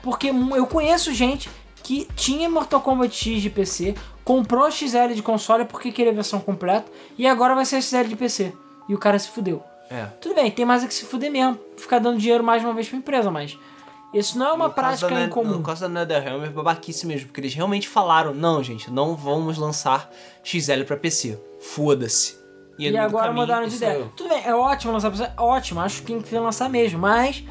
porque 0.03 0.29
eu 0.29 0.67
conheço 0.67 1.13
gente 1.13 1.49
que 1.83 2.07
tinha 2.15 2.49
Mortal 2.49 2.81
Kombat 2.81 3.15
X 3.15 3.43
de 3.43 3.51
PC, 3.51 3.95
comprou 4.25 4.71
XL 4.71 5.13
de 5.15 5.23
console 5.23 5.65
porque 5.65 5.91
queria 5.91 6.13
a 6.13 6.15
versão 6.15 6.41
completa, 6.41 6.91
e 7.19 7.27
agora 7.27 7.55
vai 7.55 7.65
ser 7.65 7.83
XL 7.83 8.05
de 8.05 8.17
PC. 8.17 8.53
E 8.89 8.95
o 8.95 8.99
cara 8.99 9.19
se 9.19 9.29
fudeu. 9.29 9.63
É. 9.91 10.07
Tudo 10.21 10.35
bem, 10.35 10.51
tem 10.51 10.65
mais 10.65 10.83
é 10.83 10.87
que 10.87 10.95
se 10.95 11.05
fuder 11.05 11.31
mesmo, 11.31 11.59
ficar 11.77 11.99
dando 11.99 12.19
dinheiro 12.19 12.43
mais 12.43 12.65
uma 12.65 12.73
vez 12.73 12.89
pra 12.89 12.97
empresa, 12.97 13.31
mas 13.31 13.59
isso 14.15 14.39
não 14.39 14.47
é 14.47 14.53
uma 14.53 14.69
No 14.69 14.75
prática 14.75 15.09
da 15.09 15.25
incomum. 15.25 15.53
No 15.53 15.63
caso 15.63 15.83
da 15.83 15.89
NetherRealm 15.89 16.45
é 16.45 16.49
babaquice 16.49 17.07
mesmo, 17.07 17.27
porque 17.27 17.41
eles 17.41 17.55
realmente 17.55 17.89
falaram, 17.89 18.33
não, 18.33 18.63
gente, 18.63 18.91
não 18.91 19.15
vamos 19.15 19.59
lançar 19.59 20.11
XL 20.43 20.85
pra 20.87 20.97
PC. 20.97 21.39
Foda-se. 21.61 22.41
E 22.79 22.91
no 22.91 22.99
agora 23.01 23.27
caminho, 23.27 23.43
mudaram 23.43 23.69
de 23.69 23.77
ideia. 23.77 24.05
aí. 24.05 24.11
Tudo 24.17 24.31
bem, 24.31 24.43
é 24.45 24.55
ótimo 24.55 24.93
lançar 24.93 25.11
pra 25.11 25.19
você, 25.19 25.25
é 25.25 25.41
ótimo, 25.41 25.81
acho 25.81 26.01
que 26.01 26.07
tem 26.07 26.23
que 26.23 26.35
lançar 26.35 26.71
mesmo, 26.71 26.99
mas 26.99 27.45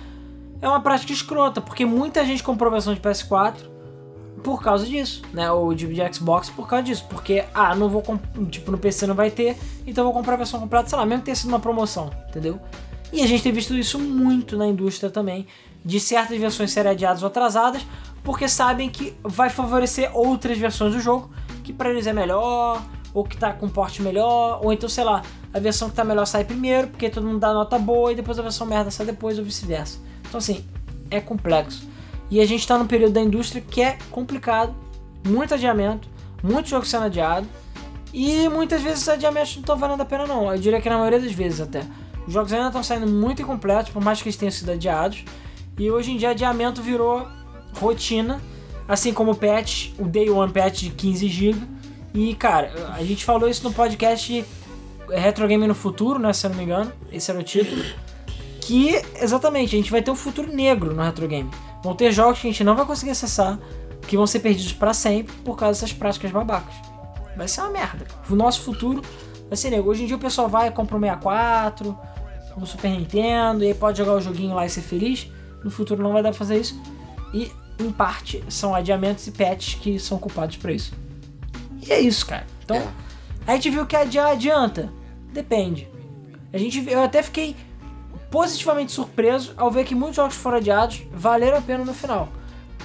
é 0.61 0.67
uma 0.67 0.81
prática 0.81 1.13
escrota, 1.13 1.61
porque 1.61 1.85
muita 1.85 2.25
gente 2.25 2.41
comprou 2.41 2.71
versão 2.71 2.93
de 2.93 2.99
PS4 2.99 3.70
por 4.43 4.61
causa 4.61 4.85
disso, 4.85 5.21
né? 5.33 5.51
Ou 5.51 5.73
de, 5.73 5.87
de 5.87 6.13
Xbox 6.13 6.49
por 6.49 6.67
causa 6.67 6.83
disso, 6.83 7.05
porque, 7.09 7.43
ah, 7.53 7.75
não 7.75 7.89
vou, 7.89 8.03
tipo, 8.49 8.71
no 8.71 8.77
PC 8.77 9.07
não 9.07 9.15
vai 9.15 9.31
ter, 9.31 9.57
então 9.85 10.03
vou 10.03 10.13
comprar 10.13 10.33
a 10.33 10.37
versão 10.37 10.59
completa, 10.59 10.89
sei 10.89 10.97
lá, 10.97 11.05
mesmo 11.05 11.21
que 11.21 11.25
tenha 11.25 11.35
sido 11.35 11.49
uma 11.49 11.59
promoção, 11.59 12.09
entendeu? 12.29 12.59
E 13.13 13.21
a 13.21 13.27
gente 13.27 13.43
tem 13.43 13.51
visto 13.51 13.75
isso 13.75 13.99
muito 13.99 14.57
na 14.57 14.67
indústria 14.67 15.09
também, 15.09 15.45
de 15.83 15.99
certas 15.99 16.37
versões 16.37 16.71
serem 16.71 16.91
adiadas 16.91 17.23
ou 17.23 17.27
atrasadas, 17.27 17.85
porque 18.23 18.47
sabem 18.47 18.89
que 18.89 19.13
vai 19.23 19.49
favorecer 19.49 20.15
outras 20.15 20.57
versões 20.57 20.93
do 20.93 20.99
jogo, 20.99 21.29
que 21.63 21.73
pra 21.73 21.89
eles 21.89 22.07
é 22.07 22.13
melhor, 22.13 22.81
ou 23.13 23.23
que 23.23 23.35
tá 23.35 23.51
com 23.51 23.67
porte 23.67 24.01
melhor, 24.01 24.61
ou 24.63 24.71
então, 24.71 24.87
sei 24.87 25.03
lá, 25.03 25.21
a 25.53 25.59
versão 25.59 25.89
que 25.89 25.95
tá 25.95 26.03
melhor 26.03 26.25
sai 26.25 26.45
primeiro, 26.45 26.87
porque 26.87 27.09
todo 27.09 27.27
mundo 27.27 27.39
dá 27.39 27.53
nota 27.53 27.77
boa, 27.77 28.11
e 28.11 28.15
depois 28.15 28.39
a 28.39 28.41
versão 28.41 28.65
merda 28.65 28.89
sai 28.89 29.05
depois, 29.05 29.37
ou 29.37 29.43
vice-versa. 29.43 29.99
Então, 30.27 30.37
assim, 30.37 30.65
é 31.09 31.19
complexo. 31.19 31.90
E 32.31 32.39
a 32.39 32.45
gente 32.47 32.65
tá 32.65 32.77
num 32.77 32.87
período 32.87 33.11
da 33.11 33.21
indústria 33.21 33.61
que 33.61 33.81
é 33.81 33.97
complicado, 34.09 34.73
muito 35.27 35.53
adiamento, 35.53 36.07
muito 36.41 36.69
jogo 36.69 36.85
sendo 36.85 37.05
adiado, 37.05 37.45
e 38.13 38.47
muitas 38.49 38.81
vezes 38.81 39.01
os 39.01 39.09
adiamentos 39.09 39.53
não 39.55 39.61
estão 39.61 39.77
valendo 39.77 40.01
a 40.01 40.05
pena 40.05 40.25
não. 40.25 40.51
Eu 40.51 40.57
diria 40.57 40.81
que 40.81 40.89
na 40.89 40.97
maioria 40.97 41.19
das 41.19 41.31
vezes 41.31 41.61
até. 41.61 41.83
Os 42.25 42.33
jogos 42.33 42.53
ainda 42.53 42.67
estão 42.67 42.83
saindo 42.83 43.07
muito 43.07 43.41
incompletos, 43.41 43.91
por 43.91 44.01
mais 44.01 44.21
que 44.21 44.29
eles 44.29 44.37
tenham 44.37 44.51
sido 44.51 44.71
adiados. 44.71 45.23
E 45.77 45.91
hoje 45.91 46.11
em 46.11 46.17
dia 46.17 46.29
adiamento 46.29 46.81
virou 46.81 47.27
rotina. 47.77 48.41
Assim 48.87 49.13
como 49.13 49.31
o 49.31 49.35
patch, 49.35 49.91
o 49.97 50.05
Day 50.05 50.29
One 50.29 50.51
patch 50.51 50.81
de 50.81 50.89
15 50.89 51.27
GB. 51.27 51.61
E, 52.13 52.35
cara, 52.35 52.71
a 52.93 53.03
gente 53.03 53.23
falou 53.23 53.49
isso 53.49 53.63
no 53.63 53.73
podcast 53.73 54.43
Retro 55.09 55.47
Game 55.47 55.65
no 55.65 55.73
Futuro, 55.75 56.19
né? 56.19 56.33
Se 56.33 56.45
eu 56.45 56.49
não 56.49 56.57
me 56.57 56.63
engano. 56.63 56.91
Esse 57.11 57.31
era 57.31 57.39
o 57.39 57.43
título. 57.43 57.81
Que, 58.59 59.01
exatamente, 59.19 59.75
a 59.75 59.77
gente 59.77 59.89
vai 59.89 60.01
ter 60.01 60.11
um 60.11 60.15
futuro 60.15 60.53
negro 60.53 60.93
no 60.93 61.01
Retro 61.01 61.27
Game. 61.27 61.49
Vão 61.83 61.95
ter 61.95 62.11
jogos 62.11 62.39
que 62.39 62.47
a 62.47 62.51
gente 62.51 62.63
não 62.63 62.75
vai 62.75 62.85
conseguir 62.85 63.11
acessar, 63.11 63.57
que 64.07 64.15
vão 64.15 64.27
ser 64.27 64.39
perdidos 64.39 64.73
para 64.73 64.93
sempre 64.93 65.33
por 65.37 65.55
causa 65.57 65.79
dessas 65.79 65.93
práticas 65.95 66.31
babacas. 66.31 66.73
Vai 67.35 67.47
ser 67.47 67.61
uma 67.61 67.71
merda. 67.71 68.05
O 68.29 68.35
nosso 68.35 68.61
futuro 68.61 69.01
vai 69.47 69.57
ser 69.57 69.69
negro. 69.69 69.89
Hoje 69.89 70.03
em 70.03 70.05
dia 70.07 70.15
o 70.15 70.19
pessoal 70.19 70.47
vai 70.47 70.67
e 70.67 70.71
compra 70.71 70.95
um 70.97 70.99
64, 70.99 71.97
um 72.57 72.65
Super 72.65 72.89
Nintendo, 72.91 73.63
e 73.63 73.67
aí 73.67 73.73
pode 73.73 73.97
jogar 73.97 74.13
o 74.13 74.21
joguinho 74.21 74.53
lá 74.55 74.65
e 74.65 74.69
ser 74.69 74.81
feliz. 74.81 75.27
No 75.63 75.71
futuro 75.71 76.03
não 76.03 76.11
vai 76.13 76.21
dar 76.21 76.29
pra 76.29 76.37
fazer 76.37 76.59
isso. 76.59 76.79
E, 77.33 77.51
em 77.79 77.91
parte, 77.91 78.43
são 78.49 78.75
adiamentos 78.75 79.25
e 79.27 79.31
patches 79.31 79.75
que 79.75 79.97
são 79.99 80.17
culpados 80.19 80.57
por 80.57 80.69
isso. 80.69 80.93
E 81.87 81.91
é 81.91 81.99
isso, 81.99 82.25
cara. 82.25 82.45
Então, 82.63 82.77
É. 82.77 82.87
a 83.47 83.53
gente 83.55 83.69
viu 83.69 83.85
que 83.85 83.95
adiar 83.95 84.31
adianta. 84.31 84.91
Depende. 85.31 85.87
A 86.51 86.57
gente, 86.57 86.85
eu 86.89 87.01
até 87.01 87.23
fiquei 87.23 87.55
positivamente 88.31 88.93
surpreso 88.93 89.53
ao 89.57 89.69
ver 89.69 89.83
que 89.83 89.93
muitos 89.93 90.15
jogos 90.15 90.35
foram 90.35 90.57
adiados 90.57 91.03
valeram 91.11 91.57
a 91.57 91.61
pena 91.61 91.83
no 91.83 91.93
final. 91.93 92.29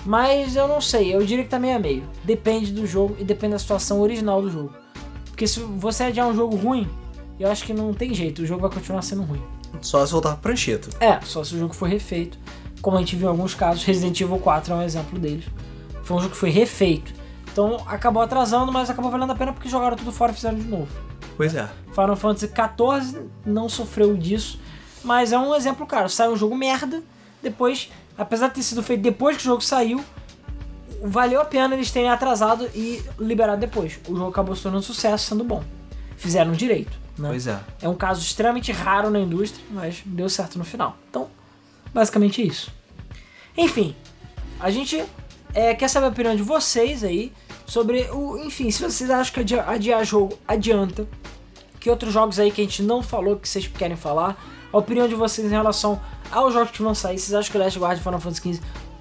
Mas 0.04 0.54
eu 0.54 0.68
não 0.68 0.80
sei, 0.80 1.14
eu 1.14 1.24
diria 1.24 1.44
que 1.44 1.50
tá 1.50 1.58
meio 1.58 1.76
a 1.76 1.78
meio. 1.78 2.02
Depende 2.22 2.72
do 2.72 2.86
jogo 2.86 3.16
e 3.18 3.24
depende 3.24 3.52
da 3.52 3.58
situação 3.58 4.00
original 4.00 4.42
do 4.42 4.50
jogo. 4.50 4.72
Porque 5.26 5.46
se 5.46 5.60
você 5.60 6.04
adiar 6.04 6.28
um 6.28 6.34
jogo 6.34 6.56
ruim, 6.56 6.88
eu 7.38 7.50
acho 7.50 7.64
que 7.64 7.72
não 7.72 7.94
tem 7.94 8.12
jeito, 8.12 8.42
o 8.42 8.46
jogo 8.46 8.62
vai 8.62 8.70
continuar 8.70 9.02
sendo 9.02 9.22
ruim. 9.22 9.42
Só 9.80 10.04
se 10.04 10.12
voltar 10.12 10.30
pra 10.30 10.38
prancheta. 10.38 10.88
É, 11.00 11.20
só 11.22 11.44
se 11.44 11.54
o 11.54 11.58
jogo 11.58 11.74
for 11.74 11.88
refeito. 11.88 12.38
Como 12.80 12.96
a 12.96 13.00
gente 13.00 13.16
viu 13.16 13.26
em 13.26 13.30
alguns 13.30 13.54
casos, 13.54 13.82
Resident 13.84 14.20
Evil 14.20 14.38
4 14.38 14.72
é 14.72 14.76
um 14.76 14.82
exemplo 14.82 15.18
deles. 15.18 15.44
Foi 16.02 16.16
um 16.16 16.20
jogo 16.20 16.32
que 16.32 16.38
foi 16.38 16.50
refeito. 16.50 17.12
Então 17.52 17.82
acabou 17.86 18.22
atrasando, 18.22 18.70
mas 18.72 18.90
acabou 18.90 19.10
valendo 19.10 19.32
a 19.32 19.34
pena 19.34 19.52
porque 19.52 19.68
jogaram 19.68 19.96
tudo 19.96 20.12
fora 20.12 20.32
e 20.32 20.34
fizeram 20.34 20.58
de 20.58 20.66
novo. 20.66 20.88
Pois 21.36 21.54
é. 21.54 21.68
Final 21.92 22.16
Fantasy 22.16 22.46
XIV 22.46 23.26
não 23.44 23.68
sofreu 23.68 24.16
disso, 24.16 24.58
mas 25.06 25.32
é 25.32 25.38
um 25.38 25.54
exemplo, 25.54 25.86
cara. 25.86 26.08
Sai 26.08 26.28
um 26.28 26.36
jogo 26.36 26.56
merda, 26.56 27.02
depois, 27.40 27.88
apesar 28.18 28.48
de 28.48 28.54
ter 28.54 28.62
sido 28.62 28.82
feito 28.82 29.02
depois 29.02 29.36
que 29.36 29.42
o 29.44 29.46
jogo 29.46 29.62
saiu, 29.62 30.04
valeu 31.02 31.40
a 31.40 31.44
pena 31.44 31.74
eles 31.74 31.92
terem 31.92 32.10
atrasado 32.10 32.68
e 32.74 33.00
liberado 33.18 33.60
depois. 33.60 34.00
O 34.08 34.16
jogo 34.16 34.30
acabou 34.30 34.56
se 34.56 34.62
tornando 34.62 34.82
sucesso, 34.82 35.28
sendo 35.28 35.44
bom. 35.44 35.62
Fizeram 36.16 36.52
direito, 36.52 36.98
né? 37.16 37.28
Pois 37.28 37.46
é. 37.46 37.60
É 37.80 37.88
um 37.88 37.94
caso 37.94 38.20
extremamente 38.20 38.72
raro 38.72 39.08
na 39.08 39.20
indústria, 39.20 39.64
mas 39.70 40.02
deu 40.04 40.28
certo 40.28 40.58
no 40.58 40.64
final. 40.64 40.96
Então, 41.08 41.28
basicamente 41.94 42.42
é 42.42 42.46
isso. 42.46 42.72
Enfim, 43.56 43.94
a 44.58 44.70
gente 44.70 45.04
é, 45.54 45.72
quer 45.72 45.88
saber 45.88 46.06
a 46.06 46.08
opinião 46.08 46.34
de 46.34 46.42
vocês 46.42 47.04
aí 47.04 47.32
sobre 47.64 48.10
o. 48.10 48.38
Enfim, 48.38 48.72
se 48.72 48.82
vocês 48.82 49.08
acham 49.08 49.32
que 49.32 49.40
adiar, 49.40 49.68
adiar 49.68 50.04
jogo 50.04 50.36
adianta, 50.48 51.06
que 51.78 51.88
outros 51.88 52.12
jogos 52.12 52.40
aí 52.40 52.50
que 52.50 52.60
a 52.60 52.64
gente 52.64 52.82
não 52.82 53.02
falou 53.02 53.36
que 53.36 53.48
vocês 53.48 53.68
querem 53.68 53.96
falar, 53.96 54.36
a 54.76 54.80
opinião 54.80 55.08
de 55.08 55.14
vocês 55.14 55.46
em 55.46 55.50
relação 55.50 56.00
aos 56.30 56.52
jogos 56.54 56.70
que 56.70 56.82
vão 56.82 56.94
sair, 56.94 57.18
vocês 57.18 57.34
acham 57.34 57.50
que 57.50 57.58
o 57.58 57.60
Last 57.60 57.78
Guard 57.78 57.98
e 57.98 58.02
Final 58.02 58.20
Fantasy 58.20 58.40
XV 58.54 58.60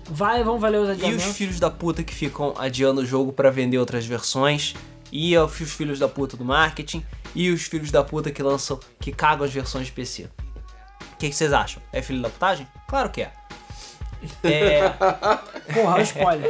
vai, 0.09 0.43
vão 0.43 0.57
valer 0.59 0.79
os 0.79 0.89
E 0.89 0.91
adiamentos? 0.91 1.25
os 1.27 1.35
filhos 1.37 1.59
da 1.59 1.69
puta 1.69 2.03
que 2.03 2.13
ficam 2.13 2.53
adiando 2.57 3.01
o 3.01 3.05
jogo 3.05 3.31
pra 3.33 3.49
vender 3.49 3.77
outras 3.77 4.05
versões. 4.05 4.73
E 5.11 5.37
os 5.37 5.51
filhos 5.73 5.99
da 5.99 6.07
puta 6.09 6.35
do 6.35 6.43
marketing. 6.43 7.05
E 7.33 7.49
os 7.49 7.63
filhos 7.63 7.91
da 7.91 8.03
puta 8.03 8.31
que 8.31 8.41
lançam, 8.43 8.79
que 8.99 9.11
cagam 9.11 9.45
as 9.45 9.53
versões 9.53 9.85
de 9.87 9.91
PC. 9.91 10.23
O 10.23 11.17
que, 11.17 11.29
que 11.29 11.35
vocês 11.35 11.53
acham? 11.53 11.81
É 11.93 12.01
filho 12.01 12.21
da 12.21 12.29
putagem? 12.29 12.67
Claro 12.87 13.09
que 13.09 13.21
é. 13.21 13.31
É. 14.43 14.89
Porra, 14.89 15.93
olha 15.93 15.99
o 15.99 16.01
spoiler. 16.01 16.49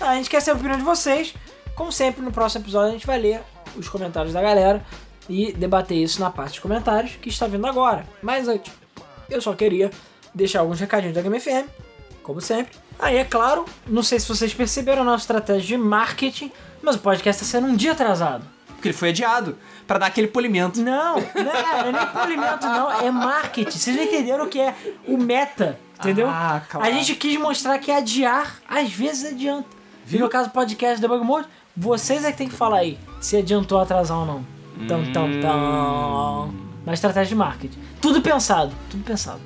Ah, 0.00 0.10
a 0.10 0.14
gente 0.16 0.28
quer 0.28 0.40
saber 0.40 0.56
a 0.56 0.60
opinião 0.60 0.78
de 0.78 0.84
vocês. 0.84 1.34
Como 1.74 1.92
sempre, 1.92 2.20
no 2.22 2.32
próximo 2.32 2.64
episódio 2.64 2.88
a 2.88 2.92
gente 2.92 3.06
vai 3.06 3.18
ler 3.18 3.42
os 3.76 3.88
comentários 3.88 4.32
da 4.34 4.42
galera 4.42 4.84
e 5.30 5.52
debater 5.52 5.96
isso 5.96 6.20
na 6.20 6.28
parte 6.28 6.54
de 6.54 6.60
comentários 6.60 7.12
que 7.22 7.28
está 7.28 7.46
vindo 7.46 7.64
agora. 7.66 8.04
Mas 8.20 8.48
antes, 8.48 8.72
eu 9.30 9.40
só 9.40 9.54
queria 9.54 9.90
deixar 10.34 10.60
alguns 10.60 10.80
recadinhos 10.80 11.14
da 11.14 11.22
Game 11.22 11.38
FM, 11.38 11.68
como 12.22 12.40
sempre. 12.40 12.76
Aí, 12.98 13.16
é 13.16 13.24
claro, 13.24 13.64
não 13.86 14.02
sei 14.02 14.18
se 14.18 14.28
vocês 14.28 14.52
perceberam 14.52 15.02
a 15.02 15.04
nossa 15.04 15.22
estratégia 15.22 15.78
de 15.78 15.78
marketing, 15.78 16.50
mas 16.82 16.96
o 16.96 16.98
podcast 16.98 17.42
está 17.42 17.58
sendo 17.58 17.70
um 17.70 17.76
dia 17.76 17.92
atrasado. 17.92 18.44
Porque 18.66 18.88
ele 18.88 18.96
foi 18.96 19.10
adiado. 19.10 19.56
Pra 19.86 19.98
dar 19.98 20.06
aquele 20.06 20.28
polimento. 20.28 20.80
Não, 20.80 21.16
não 21.16 21.20
é, 21.20 21.24
não 21.34 21.88
é 21.88 21.92
nem 21.92 22.06
polimento, 22.06 22.66
não. 22.66 22.90
É 23.00 23.10
marketing. 23.10 23.78
Vocês 23.78 23.96
não 23.96 24.02
entenderam 24.02 24.44
o 24.44 24.48
que 24.48 24.60
é 24.60 24.74
o 25.06 25.18
meta, 25.18 25.78
entendeu? 25.98 26.28
Ah, 26.28 26.62
claro. 26.68 26.86
A 26.86 26.90
gente 26.90 27.14
quis 27.14 27.38
mostrar 27.38 27.78
que 27.78 27.90
adiar, 27.90 28.60
às 28.68 28.90
vezes 28.90 29.32
adianta. 29.32 29.68
Viu? 30.04 30.20
No 30.20 30.28
caso 30.28 30.48
do 30.48 30.52
podcast 30.52 31.00
Debug 31.00 31.24
Mode, 31.24 31.46
vocês 31.76 32.24
é 32.24 32.32
que 32.32 32.38
tem 32.38 32.48
que 32.48 32.54
falar 32.54 32.78
aí 32.78 32.98
se 33.20 33.36
adiantou 33.36 33.78
atrasar 33.78 34.18
ou 34.18 34.26
não. 34.26 34.59
Tam, 34.88 35.04
tam, 35.12 35.40
tam. 35.40 36.54
Na 36.84 36.92
estratégia 36.94 37.28
de 37.30 37.34
marketing. 37.34 37.78
Tudo 38.00 38.20
pensado, 38.22 38.72
tudo 38.90 39.04
pensado. 39.04 39.40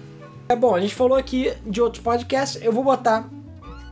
É 0.49 0.55
bom, 0.55 0.75
a 0.75 0.81
gente 0.81 0.95
falou 0.95 1.17
aqui 1.17 1.53
de 1.67 1.81
outros 1.81 2.03
podcasts. 2.03 2.63
Eu 2.63 2.73
vou 2.73 2.85
botar 2.85 3.29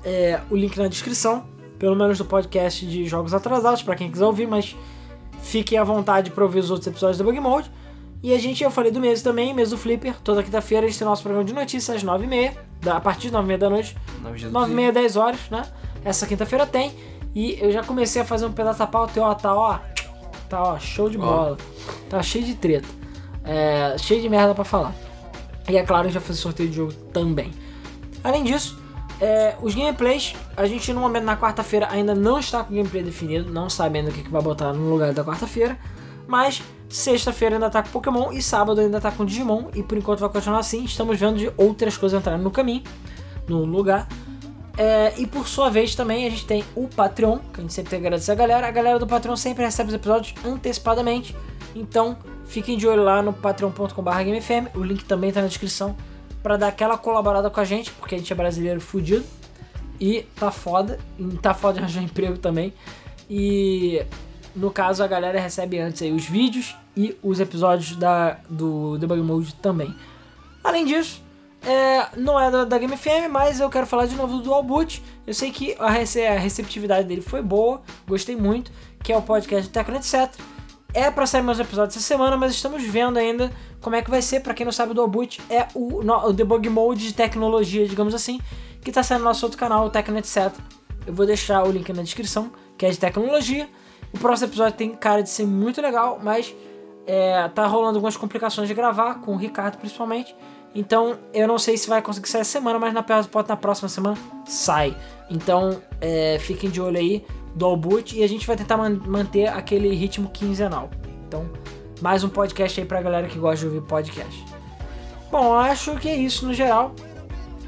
é, 0.04 0.40
o 0.50 0.56
link 0.56 0.76
na 0.78 0.86
descrição, 0.88 1.44
pelo 1.78 1.96
menos 1.96 2.18
do 2.18 2.24
podcast 2.24 2.86
de 2.86 3.06
jogos 3.06 3.34
atrasados, 3.34 3.82
pra 3.82 3.94
quem 3.96 4.10
quiser 4.10 4.24
ouvir, 4.26 4.46
mas 4.46 4.76
fiquem 5.42 5.78
à 5.78 5.84
vontade 5.84 6.30
pra 6.30 6.44
ouvir 6.44 6.60
os 6.60 6.70
outros 6.70 6.86
episódios 6.86 7.18
do 7.18 7.24
Bug 7.24 7.40
Mode. 7.40 7.70
E 8.22 8.32
a 8.32 8.38
gente, 8.38 8.62
eu 8.62 8.70
falei 8.70 8.92
do 8.92 9.00
mês 9.00 9.20
também, 9.20 9.52
mês 9.52 9.70
do 9.70 9.76
Flipper. 9.76 10.14
Toda 10.22 10.42
quinta-feira 10.44 10.86
a 10.86 10.88
gente 10.88 10.98
tem 10.98 11.06
nosso 11.08 11.22
programa 11.22 11.44
de 11.44 11.52
notícias 11.52 11.96
às 11.96 12.04
9h30, 12.04 12.52
da- 12.80 12.96
a 12.96 13.00
partir 13.00 13.28
de 13.30 13.32
9h30 13.36 13.58
da 13.58 13.68
noite. 13.70 13.96
Na 14.22 14.30
medida 14.30 14.48
do 14.50 14.54
9h30, 14.58 14.92
10 14.92 15.16
horas, 15.16 15.40
né? 15.50 15.62
Essa 16.04 16.24
quinta-feira 16.26 16.64
tem. 16.64 16.92
E 17.34 17.58
eu 17.60 17.72
já 17.72 17.82
comecei 17.82 18.22
a 18.22 18.24
fazer 18.24 18.46
um 18.46 18.52
pedaço 18.52 18.78
da 18.78 18.86
pauta 18.86 19.18
e 19.18 19.22
ó, 19.22 19.34
tá 19.34 19.52
ó. 19.54 19.78
Tá 20.52 20.62
ó, 20.62 20.78
show 20.78 21.08
de 21.08 21.16
bola. 21.16 21.56
Tá 22.10 22.22
cheio 22.22 22.44
de 22.44 22.54
treta. 22.54 22.86
É, 23.42 23.96
cheio 23.96 24.20
de 24.20 24.28
merda 24.28 24.54
pra 24.54 24.64
falar. 24.64 24.94
E 25.66 25.78
é 25.78 25.82
claro, 25.82 26.10
vai 26.10 26.20
fazer 26.20 26.38
sorteio 26.38 26.68
de 26.68 26.76
jogo 26.76 26.92
também. 27.10 27.50
Além 28.22 28.44
disso, 28.44 28.78
é, 29.18 29.56
os 29.62 29.74
gameplays, 29.74 30.34
a 30.54 30.66
gente 30.66 30.92
no 30.92 31.00
momento 31.00 31.24
na 31.24 31.38
quarta-feira 31.38 31.88
ainda 31.90 32.14
não 32.14 32.38
está 32.38 32.62
com 32.62 32.74
o 32.74 32.76
gameplay 32.76 33.02
definido, 33.02 33.50
não 33.50 33.70
sabendo 33.70 34.10
o 34.10 34.12
que, 34.12 34.24
que 34.24 34.30
vai 34.30 34.42
botar 34.42 34.74
no 34.74 34.90
lugar 34.90 35.14
da 35.14 35.24
quarta-feira. 35.24 35.78
Mas 36.28 36.62
sexta-feira 36.86 37.56
ainda 37.56 37.70
tá 37.70 37.82
com 37.82 37.88
Pokémon 37.88 38.30
e 38.30 38.42
sábado 38.42 38.78
ainda 38.78 39.00
tá 39.00 39.10
com 39.10 39.24
Digimon. 39.24 39.70
E 39.74 39.82
por 39.82 39.96
enquanto 39.96 40.18
vai 40.18 40.28
continuar 40.28 40.58
assim. 40.58 40.84
Estamos 40.84 41.18
vendo 41.18 41.38
de 41.38 41.50
outras 41.56 41.96
coisas 41.96 42.20
entrarem 42.20 42.42
no 42.42 42.50
caminho, 42.50 42.82
no 43.48 43.64
lugar. 43.64 44.06
É, 44.76 45.12
e 45.18 45.26
por 45.26 45.46
sua 45.46 45.68
vez 45.68 45.94
também 45.94 46.26
a 46.26 46.30
gente 46.30 46.46
tem 46.46 46.64
o 46.74 46.88
Patreon, 46.88 47.38
que 47.52 47.60
a 47.60 47.62
gente 47.62 47.72
sempre 47.72 47.90
tem 47.90 48.00
que 48.00 48.06
agradecer 48.06 48.32
a 48.32 48.34
galera. 48.34 48.66
A 48.66 48.70
galera 48.70 48.98
do 48.98 49.06
Patreon 49.06 49.36
sempre 49.36 49.64
recebe 49.64 49.88
os 49.88 49.94
episódios 49.94 50.34
antecipadamente. 50.44 51.36
Então 51.74 52.16
fiquem 52.46 52.76
de 52.76 52.86
olho 52.86 53.02
lá 53.02 53.22
no 53.22 53.32
patreon.com.br 53.32 54.10
GameFM. 54.10 54.74
O 54.74 54.82
link 54.82 55.04
também 55.04 55.30
tá 55.30 55.40
na 55.42 55.48
descrição 55.48 55.96
para 56.42 56.56
dar 56.56 56.68
aquela 56.68 56.96
colaborada 56.98 57.48
com 57.50 57.60
a 57.60 57.64
gente, 57.64 57.90
porque 57.92 58.14
a 58.14 58.18
gente 58.18 58.32
é 58.32 58.36
brasileiro 58.36 58.80
fudido. 58.80 59.24
E 60.00 60.22
tá 60.36 60.50
foda. 60.50 60.98
E 61.18 61.24
tá 61.36 61.54
foda 61.54 61.74
de 61.74 61.80
arranjar 61.80 62.02
emprego 62.04 62.38
também. 62.38 62.72
E 63.28 64.04
no 64.54 64.70
caso 64.70 65.02
a 65.02 65.06
galera 65.06 65.40
recebe 65.40 65.78
antes 65.78 66.02
aí 66.02 66.12
os 66.12 66.24
vídeos 66.24 66.76
e 66.96 67.16
os 67.22 67.40
episódios 67.40 67.96
da, 67.96 68.38
do 68.48 68.98
Debug 68.98 69.22
Mode 69.22 69.54
também. 69.54 69.94
Além 70.62 70.84
disso, 70.84 71.21
é, 71.64 72.06
não 72.16 72.38
é 72.40 72.50
da, 72.50 72.64
da 72.64 72.78
Game 72.78 72.96
FM, 72.96 73.28
mas 73.30 73.60
eu 73.60 73.68
quero 73.70 73.86
falar 73.86 74.06
de 74.06 74.14
novo 74.16 74.36
do 74.38 74.42
Dual 74.42 74.62
Boot. 74.62 75.02
Eu 75.26 75.34
sei 75.34 75.50
que 75.50 75.76
a, 75.78 75.90
rece- 75.90 76.26
a 76.26 76.38
receptividade 76.38 77.06
dele 77.06 77.20
foi 77.20 77.40
boa, 77.42 77.80
gostei 78.06 78.36
muito, 78.36 78.70
que 79.02 79.12
é 79.12 79.16
o 79.16 79.22
podcast 79.22 79.70
Tecno 79.70 79.96
Etc. 79.96 80.30
É 80.94 81.10
pra 81.10 81.24
sair 81.26 81.42
mais 81.42 81.58
episódios 81.58 81.96
essa 81.96 82.04
semana, 82.06 82.36
mas 82.36 82.52
estamos 82.52 82.82
vendo 82.82 83.18
ainda 83.18 83.50
como 83.80 83.96
é 83.96 84.02
que 84.02 84.10
vai 84.10 84.20
ser. 84.20 84.40
Pra 84.40 84.52
quem 84.54 84.64
não 84.64 84.72
sabe, 84.72 84.90
o 84.92 84.94
Dual 84.94 85.08
Boot 85.08 85.40
é 85.48 85.66
o, 85.74 86.02
no- 86.02 86.26
o 86.28 86.32
debug 86.32 86.68
mode 86.68 87.06
de 87.08 87.14
tecnologia, 87.14 87.86
digamos 87.88 88.14
assim, 88.14 88.40
que 88.82 88.90
tá 88.92 89.02
saindo 89.02 89.20
no 89.20 89.26
nosso 89.28 89.46
outro 89.46 89.58
canal, 89.58 89.86
o 89.86 89.90
Tecno 89.90 90.18
Etc. 90.18 90.52
Eu 91.06 91.14
vou 91.14 91.24
deixar 91.26 91.62
o 91.64 91.70
link 91.70 91.90
na 91.92 92.02
descrição, 92.02 92.50
que 92.76 92.84
é 92.84 92.90
de 92.90 92.98
tecnologia. 92.98 93.68
O 94.12 94.18
próximo 94.18 94.48
episódio 94.48 94.76
tem 94.76 94.90
cara 94.94 95.22
de 95.22 95.30
ser 95.30 95.46
muito 95.46 95.80
legal, 95.80 96.20
mas 96.22 96.54
é, 97.06 97.48
tá 97.54 97.66
rolando 97.66 97.96
algumas 97.96 98.16
complicações 98.16 98.68
de 98.68 98.74
gravar, 98.74 99.20
com 99.20 99.32
o 99.32 99.36
Ricardo 99.36 99.78
principalmente. 99.78 100.36
Então 100.74 101.18
eu 101.34 101.46
não 101.46 101.58
sei 101.58 101.76
se 101.76 101.88
vai 101.88 102.00
conseguir 102.00 102.28
sair 102.28 102.40
essa 102.42 102.52
semana, 102.52 102.78
mas 102.78 102.94
na 102.94 103.02
pior 103.02 103.24
pode 103.26 103.48
na 103.48 103.56
próxima 103.56 103.88
semana 103.88 104.16
sai. 104.46 104.96
Então 105.30 105.80
é, 106.00 106.38
fiquem 106.40 106.70
de 106.70 106.80
olho 106.80 106.98
aí 106.98 107.24
do 107.54 107.66
All 107.66 107.76
Boot 107.76 108.16
e 108.18 108.22
a 108.22 108.28
gente 108.28 108.46
vai 108.46 108.56
tentar 108.56 108.76
man- 108.78 109.00
manter 109.06 109.46
aquele 109.48 109.94
ritmo 109.94 110.30
quinzenal. 110.30 110.90
Então, 111.28 111.48
mais 112.00 112.24
um 112.24 112.28
podcast 112.28 112.80
aí 112.80 112.86
pra 112.86 113.02
galera 113.02 113.28
que 113.28 113.38
gosta 113.38 113.58
de 113.58 113.66
ouvir 113.66 113.86
podcast. 113.86 114.44
Bom, 115.30 115.54
acho 115.54 115.94
que 115.96 116.08
é 116.08 116.16
isso 116.16 116.46
no 116.46 116.54
geral. 116.54 116.94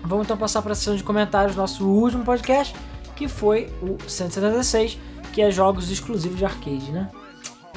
Vamos 0.03 0.25
então 0.27 0.37
passar 0.37 0.61
para 0.63 0.73
a 0.73 0.75
sessão 0.75 0.97
de 0.97 1.03
comentários 1.03 1.57
nosso 1.57 1.87
último 1.87 2.25
podcast, 2.25 2.75
que 3.17 3.27
foi 3.29 3.73
o 3.83 3.97
176, 4.09 4.99
que 5.33 5.41
é 5.41 5.51
jogos 5.51 5.91
exclusivos 5.91 6.37
de 6.39 6.45
arcade, 6.45 6.93
né? 6.93 7.11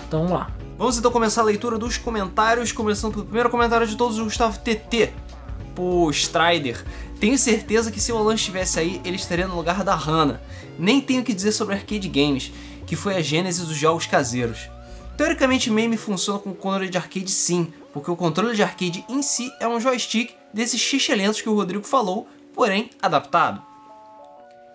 Então 0.07 0.21
vamos 0.21 0.39
lá. 0.39 0.51
Vamos 0.77 0.97
então 0.97 1.11
começar 1.11 1.41
a 1.41 1.45
leitura 1.45 1.77
dos 1.77 1.97
comentários, 1.97 2.71
começando 2.71 3.13
pelo 3.13 3.25
primeiro 3.25 3.49
comentário 3.49 3.85
de 3.85 3.95
todos, 3.95 4.17
o 4.19 4.23
Gustavo 4.23 4.57
TT. 4.59 5.11
tipo 5.77 6.09
Strider. 6.11 6.83
Tenho 7.19 7.37
certeza 7.37 7.91
que 7.91 7.99
se 7.99 8.11
o 8.11 8.17
Alan 8.17 8.35
estivesse 8.35 8.79
aí, 8.79 9.01
ele 9.03 9.15
estaria 9.15 9.47
no 9.47 9.55
lugar 9.55 9.83
da 9.83 9.95
Hannah. 9.95 10.41
Nem 10.77 11.01
tenho 11.01 11.21
o 11.21 11.23
que 11.23 11.33
dizer 11.33 11.51
sobre 11.51 11.75
arcade 11.75 12.07
games, 12.07 12.51
que 12.85 12.95
foi 12.95 13.15
a 13.15 13.21
gênese 13.21 13.65
dos 13.65 13.75
jogos 13.75 14.05
caseiros. 14.05 14.69
Teoricamente, 15.17 15.71
meme 15.71 15.97
funciona 15.97 16.39
com 16.39 16.53
controle 16.53 16.89
de 16.89 16.97
arcade 16.97 17.31
sim, 17.31 17.73
porque 17.91 18.11
o 18.11 18.15
controle 18.15 18.55
de 18.55 18.61
arcade 18.61 19.03
em 19.09 19.21
si 19.21 19.51
é 19.59 19.67
um 19.67 19.79
joystick 19.79 20.31
desses 20.53 20.79
xixelentos 20.79 21.41
que 21.41 21.49
o 21.49 21.55
Rodrigo 21.55 21.83
falou, 21.83 22.27
porém 22.53 22.91
adaptado. 23.01 23.61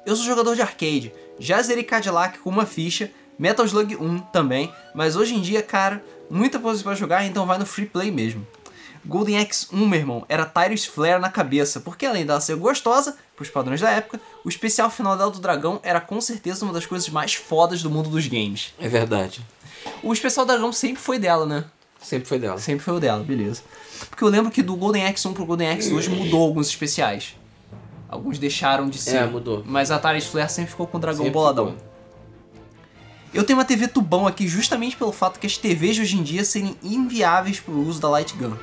Eu 0.04 0.16
sou 0.16 0.26
jogador 0.26 0.56
de 0.56 0.62
arcade, 0.62 1.12
já 1.38 1.62
zerei 1.62 1.84
Cadillac 1.84 2.40
com 2.40 2.50
uma 2.50 2.66
ficha, 2.66 3.12
Metal 3.38 3.64
Slug 3.64 3.96
1 3.96 4.18
também, 4.32 4.72
mas 4.94 5.16
hoje 5.16 5.34
em 5.34 5.40
dia, 5.40 5.62
cara, 5.62 6.02
muita 6.30 6.58
coisa 6.58 6.82
pra 6.82 6.94
jogar, 6.94 7.24
então 7.24 7.46
vai 7.46 7.58
no 7.58 7.66
free 7.66 7.86
play 7.86 8.10
mesmo. 8.10 8.46
Golden 9.04 9.38
Axe 9.40 9.66
1, 9.72 9.86
meu 9.86 9.98
irmão, 9.98 10.24
era 10.28 10.44
Tyrus 10.46 10.84
Flare 10.84 11.20
na 11.20 11.28
cabeça, 11.28 11.80
porque 11.80 12.06
além 12.06 12.24
dela 12.24 12.40
ser 12.40 12.54
gostosa, 12.54 13.16
pros 13.34 13.50
padrões 13.50 13.80
da 13.80 13.90
época, 13.90 14.20
o 14.44 14.48
especial 14.48 14.88
final 14.90 15.16
dela 15.16 15.30
do 15.30 15.40
dragão 15.40 15.80
era 15.82 16.00
com 16.00 16.20
certeza 16.20 16.64
uma 16.64 16.72
das 16.72 16.86
coisas 16.86 17.08
mais 17.08 17.34
fodas 17.34 17.82
do 17.82 17.90
mundo 17.90 18.08
dos 18.08 18.28
games. 18.28 18.72
É 18.78 18.88
verdade. 18.88 19.44
O 20.02 20.12
especial 20.12 20.46
do 20.46 20.52
dragão 20.52 20.72
sempre 20.72 21.02
foi 21.02 21.18
dela, 21.18 21.44
né? 21.44 21.64
Sempre 22.00 22.28
foi 22.28 22.38
dela. 22.38 22.58
Sempre 22.58 22.84
foi 22.84 22.94
o 22.94 23.00
dela, 23.00 23.24
beleza. 23.24 23.62
Porque 24.08 24.22
eu 24.22 24.28
lembro 24.28 24.52
que 24.52 24.62
do 24.62 24.76
Golden 24.76 25.06
Axe 25.06 25.26
1 25.26 25.32
pro 25.34 25.46
Golden 25.46 25.70
Axe 25.70 25.90
2 25.90 26.06
mudou 26.08 26.42
alguns 26.42 26.68
especiais. 26.68 27.36
Alguns 28.08 28.38
deixaram 28.38 28.88
de 28.88 28.98
ser. 28.98 29.16
É, 29.16 29.26
mudou. 29.26 29.64
Mas 29.66 29.90
a 29.90 29.98
Tyrus 29.98 30.26
Flare 30.26 30.50
sempre 30.50 30.70
ficou 30.70 30.86
com 30.86 30.98
o 30.98 31.00
dragão 31.00 31.24
Sempre 31.24 31.32
boladão. 31.32 31.72
ficou. 31.72 31.91
Eu 33.34 33.44
tenho 33.44 33.58
uma 33.58 33.64
TV 33.64 33.88
tubão 33.88 34.26
aqui 34.26 34.46
justamente 34.46 34.96
pelo 34.96 35.10
fato 35.10 35.40
que 35.40 35.46
as 35.46 35.56
TVs 35.56 35.96
de 35.96 36.02
hoje 36.02 36.18
em 36.18 36.22
dia 36.22 36.44
serem 36.44 36.76
inviáveis 36.82 37.58
pro 37.58 37.72
uso 37.72 38.00
da 38.00 38.08
Light 38.08 38.34
Gun. 38.36 38.54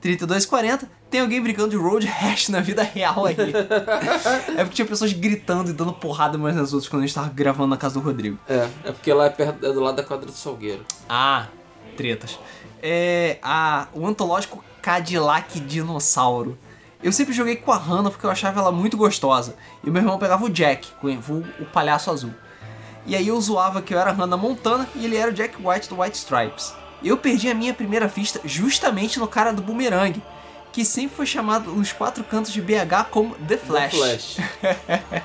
3240, 0.00 0.90
tem 1.10 1.20
alguém 1.20 1.40
brincando 1.42 1.70
de 1.70 1.76
Road 1.76 2.06
Rash 2.06 2.48
na 2.48 2.60
vida 2.60 2.82
real 2.82 3.26
aí. 3.26 3.36
é 4.56 4.62
porque 4.62 4.76
tinha 4.76 4.86
pessoas 4.86 5.12
gritando 5.12 5.70
e 5.70 5.72
dando 5.72 5.92
porrada 5.92 6.36
umas 6.36 6.54
nas 6.54 6.72
outras 6.72 6.88
quando 6.88 7.02
a 7.02 7.06
gente 7.06 7.14
tava 7.14 7.30
gravando 7.30 7.68
na 7.68 7.76
casa 7.76 7.94
do 7.94 8.00
Rodrigo. 8.00 8.38
É, 8.48 8.68
é 8.84 8.92
porque 8.92 9.12
lá 9.12 9.26
é, 9.26 9.30
perto, 9.30 9.64
é 9.64 9.72
do 9.72 9.80
lado 9.80 9.96
da 9.96 10.02
quadra 10.02 10.26
do 10.26 10.32
Salgueiro. 10.32 10.84
Ah, 11.08 11.48
tretas. 11.96 12.38
É 12.82 13.38
a, 13.42 13.88
o 13.92 14.06
antológico 14.06 14.62
Cadillac 14.82 15.60
Dinossauro. 15.60 16.58
Eu 17.02 17.12
sempre 17.12 17.32
joguei 17.32 17.56
com 17.56 17.72
a 17.72 17.78
Hannah 17.78 18.10
porque 18.10 18.26
eu 18.26 18.30
achava 18.30 18.60
ela 18.60 18.72
muito 18.72 18.96
gostosa. 18.96 19.56
E 19.82 19.90
meu 19.90 20.02
irmão 20.02 20.18
pegava 20.18 20.44
o 20.44 20.50
Jack, 20.50 20.92
com 21.00 21.08
o, 21.08 21.62
o 21.62 21.66
palhaço 21.66 22.10
azul. 22.10 22.32
E 23.06 23.16
aí 23.16 23.28
eu 23.28 23.40
zoava 23.40 23.82
que 23.82 23.94
eu 23.94 23.98
era 23.98 24.12
Hannah 24.12 24.36
Montana 24.36 24.88
e 24.94 25.04
ele 25.04 25.16
era 25.16 25.30
o 25.30 25.34
Jack 25.34 25.56
White 25.62 25.88
do 25.88 26.00
White 26.00 26.18
Stripes. 26.18 26.72
Eu 27.02 27.16
perdi 27.16 27.48
a 27.48 27.54
minha 27.54 27.72
primeira 27.72 28.06
vista 28.06 28.40
justamente 28.44 29.18
no 29.18 29.26
cara 29.26 29.52
do 29.52 29.62
Boomerang, 29.62 30.22
que 30.72 30.84
sempre 30.84 31.16
foi 31.16 31.26
chamado 31.26 31.72
nos 31.72 31.92
quatro 31.92 32.22
cantos 32.22 32.52
de 32.52 32.60
BH 32.60 33.08
como 33.10 33.34
The 33.36 33.56
Flash. 33.56 33.90
The 33.92 34.74
Flash. 34.74 35.24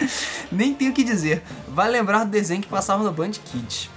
Nem 0.50 0.72
tenho 0.74 0.92
o 0.92 0.94
que 0.94 1.04
dizer. 1.04 1.42
Vai 1.68 1.90
lembrar 1.90 2.24
do 2.24 2.30
desenho 2.30 2.62
que 2.62 2.68
passava 2.68 3.02
no 3.04 3.12
Band 3.12 3.32
Kids. 3.32 3.90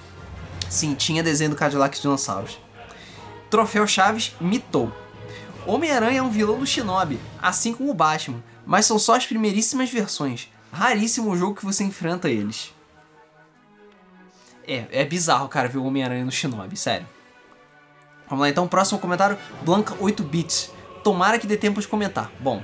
Sim, 0.70 0.96
tinha 0.96 1.24
desenho 1.24 1.52
do 1.52 1.56
Cadillac 1.56 2.00
Dinossauros. 2.02 2.58
Troféu 3.50 3.86
Chaves 3.88 4.34
mitou. 4.42 4.92
Homem-Aranha 5.66 6.20
é 6.20 6.22
um 6.22 6.30
vilão 6.30 6.60
do 6.60 6.66
Shinobi, 6.66 7.20
assim 7.42 7.74
como 7.74 7.92
o 7.92 7.94
Batman, 7.94 8.44
mas 8.66 8.86
são 8.86 9.00
só 9.00 9.16
as 9.16 9.26
primeiríssimas 9.26 9.90
versões. 9.90 10.50
Raríssimo 10.72 11.30
o 11.30 11.38
jogo 11.38 11.56
que 11.56 11.66
você 11.66 11.84
enfrenta 11.84 12.28
eles. 12.30 12.74
É, 14.68 14.86
é 14.92 15.06
bizarro, 15.06 15.48
cara, 15.48 15.68
ver 15.68 15.78
o 15.78 15.86
Homem-Aranha 15.86 16.26
no 16.26 16.32
Shinobi, 16.32 16.78
sério. 16.78 17.08
Vamos 18.28 18.44
lá, 18.44 18.50
então, 18.50 18.68
próximo 18.68 19.00
comentário, 19.00 19.38
Blanca 19.64 19.96
8 20.00 20.24
bits. 20.24 20.72
Tomara 21.04 21.38
que 21.38 21.46
dê 21.46 21.58
tempo 21.58 21.82
de 21.82 21.88
comentar. 21.88 22.32
Bom, 22.40 22.64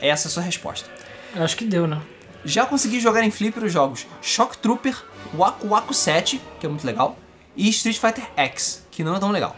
essa 0.00 0.26
é 0.26 0.28
a 0.28 0.32
sua 0.32 0.42
resposta. 0.42 0.90
Eu 1.34 1.44
acho 1.44 1.56
que 1.56 1.64
deu, 1.64 1.86
né? 1.86 2.00
Já 2.44 2.66
consegui 2.66 3.00
jogar 3.00 3.22
em 3.22 3.30
Flipper 3.30 3.64
os 3.64 3.72
jogos 3.72 4.06
Shock 4.22 4.58
Trooper, 4.58 4.96
Waku 5.34 5.68
Waku 5.68 5.94
7, 5.94 6.40
que 6.58 6.66
é 6.66 6.68
muito 6.68 6.86
legal, 6.86 7.16
e 7.56 7.68
Street 7.68 7.98
Fighter 7.98 8.24
X, 8.36 8.86
que 8.90 9.04
não 9.04 9.14
é 9.14 9.20
tão 9.20 9.30
legal. 9.30 9.56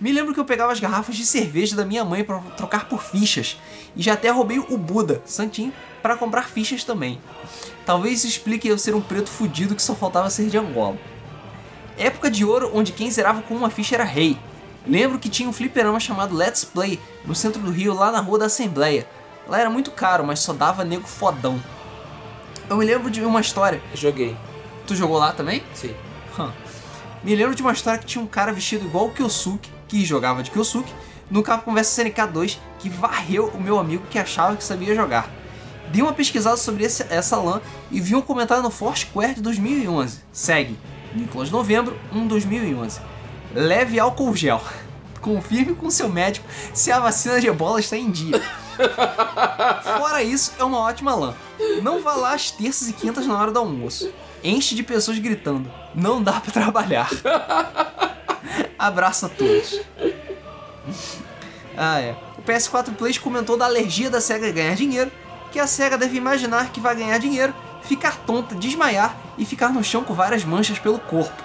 Me 0.00 0.12
lembro 0.12 0.34
que 0.34 0.40
eu 0.40 0.44
pegava 0.44 0.72
as 0.72 0.80
garrafas 0.80 1.16
de 1.16 1.24
cerveja 1.24 1.76
da 1.76 1.84
minha 1.84 2.04
mãe 2.04 2.24
para 2.24 2.38
trocar 2.56 2.88
por 2.88 3.02
fichas, 3.02 3.56
e 3.94 4.02
já 4.02 4.14
até 4.14 4.30
roubei 4.30 4.58
o 4.58 4.76
Buda, 4.76 5.22
Santinho, 5.24 5.72
para 6.02 6.16
comprar 6.16 6.48
fichas 6.48 6.82
também. 6.84 7.20
Talvez 7.86 8.18
isso 8.18 8.26
explique 8.26 8.66
eu 8.66 8.76
ser 8.76 8.94
um 8.94 9.00
preto 9.00 9.30
fudido 9.30 9.74
que 9.74 9.82
só 9.82 9.94
faltava 9.94 10.28
ser 10.30 10.48
de 10.48 10.58
Angola. 10.58 10.98
Época 11.96 12.30
de 12.30 12.44
ouro 12.44 12.70
onde 12.74 12.92
quem 12.92 13.10
zerava 13.10 13.42
com 13.42 13.54
uma 13.54 13.70
ficha 13.70 13.94
era 13.94 14.04
rei. 14.04 14.36
Lembro 14.86 15.18
que 15.18 15.28
tinha 15.28 15.48
um 15.48 15.52
fliperama 15.52 16.00
chamado 16.00 16.34
Let's 16.34 16.64
Play 16.64 17.00
no 17.24 17.34
centro 17.34 17.62
do 17.62 17.70
Rio, 17.70 17.94
lá 17.94 18.10
na 18.10 18.20
rua 18.20 18.40
da 18.40 18.46
Assembleia. 18.46 19.06
Lá 19.46 19.60
era 19.60 19.70
muito 19.70 19.90
caro, 19.90 20.24
mas 20.24 20.40
só 20.40 20.52
dava 20.52 20.84
nego 20.84 21.06
fodão. 21.06 21.62
Eu 22.68 22.76
me 22.76 22.84
lembro 22.84 23.10
de 23.10 23.22
uma 23.22 23.40
história. 23.40 23.80
Joguei. 23.94 24.36
Tu 24.86 24.96
jogou 24.96 25.18
lá 25.18 25.32
também? 25.32 25.62
Sim. 25.72 25.94
Hum. 26.38 26.50
Me 27.22 27.34
lembro 27.34 27.54
de 27.54 27.62
uma 27.62 27.72
história 27.72 27.98
que 27.98 28.06
tinha 28.06 28.22
um 28.22 28.26
cara 28.26 28.52
vestido 28.52 28.84
igual 28.84 29.06
o 29.06 29.10
Kyosuke, 29.10 29.70
que 29.94 30.04
jogava 30.04 30.42
de 30.42 30.50
Kyosuke, 30.50 30.92
no 31.30 31.40
Capcom 31.40 31.72
vs 31.72 31.86
SNK 31.86 32.26
2, 32.32 32.60
que 32.80 32.88
varreu 32.88 33.46
o 33.54 33.60
meu 33.60 33.78
amigo 33.78 34.04
que 34.10 34.18
achava 34.18 34.56
que 34.56 34.64
sabia 34.64 34.92
jogar. 34.92 35.30
Dei 35.92 36.02
uma 36.02 36.12
pesquisada 36.12 36.56
sobre 36.56 36.82
esse, 36.82 37.04
essa 37.08 37.36
LAN 37.36 37.60
e 37.92 38.00
vi 38.00 38.16
um 38.16 38.20
comentário 38.20 38.60
no 38.60 38.72
Foursquare 38.72 39.34
de 39.34 39.40
2011. 39.40 40.18
Segue. 40.32 40.76
Nicolas 41.14 41.48
Novembro, 41.48 41.96
1 42.12 42.26
2011. 42.26 43.00
Leve 43.54 44.00
álcool 44.00 44.34
gel. 44.34 44.60
Confirme 45.22 45.76
com 45.76 45.88
seu 45.88 46.08
médico 46.08 46.44
se 46.74 46.90
a 46.90 46.98
vacina 46.98 47.40
de 47.40 47.46
ebola 47.46 47.78
está 47.78 47.96
em 47.96 48.10
dia. 48.10 48.42
Fora 49.96 50.24
isso, 50.24 50.54
é 50.58 50.64
uma 50.64 50.80
ótima 50.80 51.14
LAN. 51.14 51.34
Não 51.82 52.02
vá 52.02 52.14
lá 52.14 52.34
às 52.34 52.50
terças 52.50 52.88
e 52.88 52.92
quintas 52.92 53.28
na 53.28 53.38
hora 53.38 53.52
do 53.52 53.60
almoço. 53.60 54.10
Enche 54.42 54.74
de 54.74 54.82
pessoas 54.82 55.20
gritando. 55.20 55.70
Não 55.94 56.20
dá 56.20 56.40
pra 56.40 56.50
trabalhar. 56.50 57.08
Abraço 58.78 59.26
a 59.26 59.28
todos. 59.28 59.80
Ah, 61.76 62.00
é. 62.00 62.16
O 62.38 62.42
PS4 62.42 62.94
Play 62.94 63.18
comentou 63.18 63.56
da 63.56 63.64
alergia 63.64 64.10
da 64.10 64.20
SEGA 64.20 64.52
ganhar 64.52 64.74
dinheiro, 64.74 65.10
que 65.50 65.58
a 65.58 65.66
SEGA 65.66 65.96
deve 65.96 66.16
imaginar 66.16 66.70
que 66.70 66.80
vai 66.80 66.94
ganhar 66.94 67.18
dinheiro, 67.18 67.54
ficar 67.82 68.16
tonta, 68.24 68.54
desmaiar 68.54 69.16
e 69.38 69.44
ficar 69.44 69.70
no 69.72 69.82
chão 69.82 70.04
com 70.04 70.14
várias 70.14 70.44
manchas 70.44 70.78
pelo 70.78 70.98
corpo. 70.98 71.42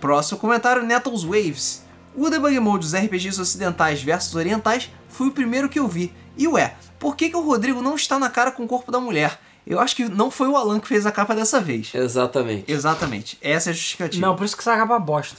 Próximo 0.00 0.38
comentário, 0.38 0.82
Nettles 0.82 1.24
Waves. 1.24 1.84
O 2.16 2.28
Debug 2.28 2.58
Mode 2.58 2.86
dos 2.86 2.94
RPGs 2.94 3.40
ocidentais 3.40 4.02
versus 4.02 4.34
orientais 4.34 4.90
foi 5.08 5.28
o 5.28 5.32
primeiro 5.32 5.68
que 5.68 5.78
eu 5.78 5.86
vi. 5.86 6.12
E 6.36 6.48
ué, 6.48 6.74
por 6.98 7.14
que, 7.14 7.28
que 7.30 7.36
o 7.36 7.42
Rodrigo 7.42 7.82
não 7.82 7.94
está 7.94 8.18
na 8.18 8.30
cara 8.30 8.50
com 8.50 8.64
o 8.64 8.66
corpo 8.66 8.90
da 8.90 8.98
mulher? 8.98 9.38
Eu 9.66 9.78
acho 9.78 9.94
que 9.94 10.08
não 10.08 10.30
foi 10.30 10.48
o 10.48 10.56
Alan 10.56 10.80
que 10.80 10.88
fez 10.88 11.06
a 11.06 11.12
capa 11.12 11.34
dessa 11.34 11.60
vez. 11.60 11.94
Exatamente. 11.94 12.70
Exatamente, 12.70 13.38
essa 13.40 13.70
é 13.70 13.72
a 13.72 13.74
justificativa. 13.74 14.26
Não, 14.26 14.36
por 14.36 14.44
isso 14.44 14.56
que 14.56 14.62
essa 14.62 14.76
capa 14.76 14.98
bosta. 14.98 15.38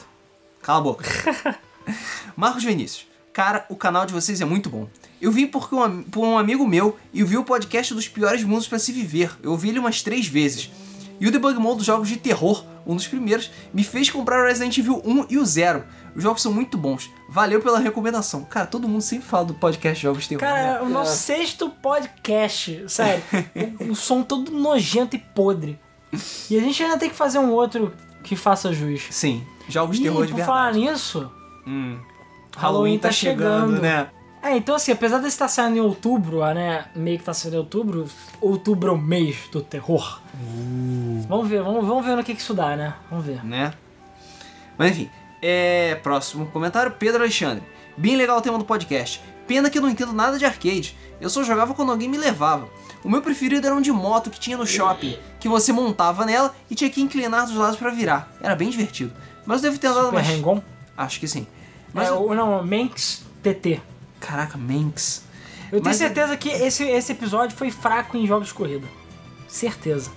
Cala 0.61 0.79
a 0.79 0.81
boca. 0.81 1.05
Marcos 2.35 2.63
Vinícius. 2.63 3.07
Cara, 3.33 3.65
o 3.69 3.75
canal 3.75 4.05
de 4.05 4.13
vocês 4.13 4.41
é 4.41 4.45
muito 4.45 4.69
bom. 4.69 4.87
Eu 5.21 5.31
vim 5.31 5.47
porque 5.47 5.73
um, 5.73 6.03
por 6.03 6.25
um 6.25 6.37
amigo 6.37 6.67
meu 6.67 6.97
e 7.13 7.23
vi 7.23 7.37
o 7.37 7.43
podcast 7.43 7.93
dos 7.93 8.07
piores 8.07 8.43
mundos 8.43 8.67
para 8.67 8.77
se 8.79 8.91
viver. 8.91 9.31
Eu 9.41 9.51
ouvi 9.51 9.69
ele 9.69 9.79
umas 9.79 10.01
três 10.01 10.27
vezes. 10.27 10.69
E 11.19 11.27
o 11.27 11.31
Debug 11.31 11.57
Mode 11.59 11.77
dos 11.77 11.85
jogos 11.85 12.09
de 12.09 12.17
terror, 12.17 12.65
um 12.85 12.95
dos 12.95 13.07
primeiros, 13.07 13.51
me 13.73 13.83
fez 13.83 14.09
comprar 14.09 14.41
o 14.41 14.45
Resident 14.47 14.77
Evil 14.77 15.01
1 15.05 15.25
e 15.29 15.37
o 15.37 15.45
0. 15.45 15.83
Os 16.15 16.23
jogos 16.23 16.41
são 16.41 16.51
muito 16.53 16.77
bons. 16.77 17.09
Valeu 17.29 17.61
pela 17.61 17.79
recomendação. 17.79 18.43
Cara, 18.43 18.65
todo 18.67 18.87
mundo 18.87 19.01
sempre 19.01 19.25
fala 19.27 19.45
do 19.45 19.53
podcast 19.53 19.97
de 19.97 20.03
jogos 20.03 20.23
de 20.23 20.29
terror. 20.29 20.43
né? 20.43 20.49
Cara, 20.73 20.83
o 20.83 20.89
nosso 20.89 21.15
sexto 21.17 21.69
podcast, 21.69 22.83
sério, 22.87 23.23
o, 23.79 23.91
o 23.91 23.95
som 23.95 24.21
todo 24.23 24.51
nojento 24.51 25.15
e 25.15 25.19
podre. 25.19 25.79
E 26.49 26.57
a 26.57 26.61
gente 26.61 26.83
ainda 26.83 26.97
tem 26.97 27.09
que 27.09 27.15
fazer 27.15 27.39
um 27.39 27.51
outro 27.51 27.93
que 28.23 28.35
faça 28.35 28.73
jus. 28.73 29.03
Sim, 29.09 29.43
jogos 29.69 29.95
de 29.97 30.03
E 30.03 30.05
terror 30.05 30.25
de 30.25 30.31
por 30.33 30.37
verdade. 30.37 30.57
falar 30.57 30.73
nisso, 30.73 31.31
Hum. 31.65 31.97
Halloween 32.57 32.97
tá 32.99 33.11
chegando. 33.11 33.81
né? 33.81 34.09
É, 34.41 34.57
então 34.57 34.75
assim, 34.75 34.91
apesar 34.91 35.17
desse 35.17 35.29
estar 35.29 35.47
saindo 35.47 35.77
em 35.77 35.81
outubro, 35.81 36.43
ah, 36.43 36.53
né, 36.53 36.85
meio 36.95 37.19
que 37.19 37.23
tá 37.23 37.33
saindo 37.33 37.55
em 37.55 37.59
outubro, 37.59 38.09
outubro 38.39 38.89
é 38.89 38.93
o 38.93 38.97
mês 38.97 39.37
do 39.51 39.61
terror. 39.61 40.21
Uh. 40.35 41.25
Vamos 41.27 41.47
ver, 41.47 41.61
vamos, 41.61 41.85
vamos 41.85 42.05
ver 42.05 42.15
no 42.15 42.23
que 42.23 42.33
que 42.33 42.41
isso 42.41 42.53
dá, 42.53 42.75
né? 42.75 42.93
Vamos 43.09 43.25
ver. 43.25 43.43
né? 43.45 43.73
Mas 44.77 44.91
enfim, 44.91 45.09
é... 45.41 45.95
próximo 46.01 46.47
comentário, 46.47 46.91
Pedro 46.91 47.21
Alexandre. 47.21 47.63
Bem 47.97 48.15
legal 48.15 48.37
o 48.37 48.41
tema 48.41 48.57
do 48.57 48.65
podcast. 48.65 49.21
Pena 49.47 49.69
que 49.69 49.77
eu 49.77 49.81
não 49.81 49.89
entendo 49.89 50.13
nada 50.13 50.37
de 50.37 50.45
arcade. 50.45 50.95
Eu 51.19 51.29
só 51.29 51.43
jogava 51.43 51.73
quando 51.73 51.91
alguém 51.91 52.07
me 52.07 52.17
levava. 52.17 52.67
O 53.03 53.09
meu 53.09 53.21
preferido 53.21 53.65
era 53.65 53.75
um 53.75 53.81
de 53.81 53.91
moto 53.91 54.29
que 54.29 54.39
tinha 54.39 54.57
no 54.57 54.65
shopping, 54.65 55.17
que 55.39 55.49
você 55.49 55.73
montava 55.73 56.25
nela 56.25 56.53
e 56.69 56.75
tinha 56.75 56.89
que 56.89 57.01
inclinar 57.01 57.45
dos 57.45 57.55
lados 57.55 57.75
pra 57.75 57.89
virar. 57.89 58.31
Era 58.41 58.55
bem 58.55 58.69
divertido. 58.69 59.11
Mas 59.45 59.63
eu 59.63 59.69
devo 59.69 59.79
ter 59.79 59.87
andado 59.87 60.05
Super 60.05 60.15
mais. 60.15 60.29
Hang-On? 60.29 60.61
Acho 60.97 61.19
que 61.19 61.27
sim. 61.27 61.47
Mas 61.93 62.07
É, 62.07 62.11
ou 62.11 62.33
não, 62.33 62.63
Manx 62.63 63.23
TT. 63.41 63.81
Caraca, 64.21 64.57
Manx. 64.57 65.23
Eu 65.65 65.79
tenho 65.81 65.83
Mas- 65.85 65.97
certeza 65.97 66.37
que 66.37 66.47
esse, 66.49 66.83
esse 66.83 67.11
episódio 67.11 67.55
foi 67.57 67.69
fraco 67.71 68.15
em 68.15 68.25
jogos 68.25 68.47
de 68.49 68.53
corrida. 68.53 68.87
Certeza. 69.47 70.11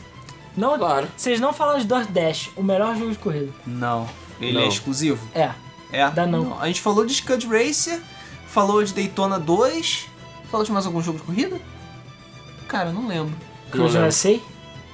Não, 0.56 0.78
Claro. 0.78 1.08
Vocês 1.16 1.40
não 1.40 1.52
falaram 1.52 1.80
de 1.80 1.86
DoorDash, 1.86 2.50
o 2.56 2.62
melhor 2.62 2.96
jogo 2.96 3.10
de 3.10 3.18
corrida. 3.18 3.52
Não, 3.66 4.08
ele 4.40 4.52
Não. 4.52 4.60
é 4.62 4.68
exclusivo. 4.68 5.26
É. 5.34 5.50
É. 5.92 6.08
Dá 6.10 6.26
não. 6.26 6.60
A 6.60 6.66
gente 6.68 6.80
falou 6.80 7.04
de 7.06 7.14
Scud 7.14 7.46
Racer, 7.46 8.00
falou 8.46 8.82
de 8.84 8.92
Daytona 8.92 9.38
2. 9.38 10.06
Falou 10.50 10.64
de 10.64 10.70
mais 10.72 10.86
algum 10.86 11.02
jogo 11.02 11.18
de 11.18 11.24
corrida? 11.24 11.60
Cara, 12.68 12.90
eu 12.90 12.92
não 12.92 13.06
lembro. 13.08 13.34
Cruise 13.70 13.94
lembro. 13.94 14.08
USA? 14.08 14.40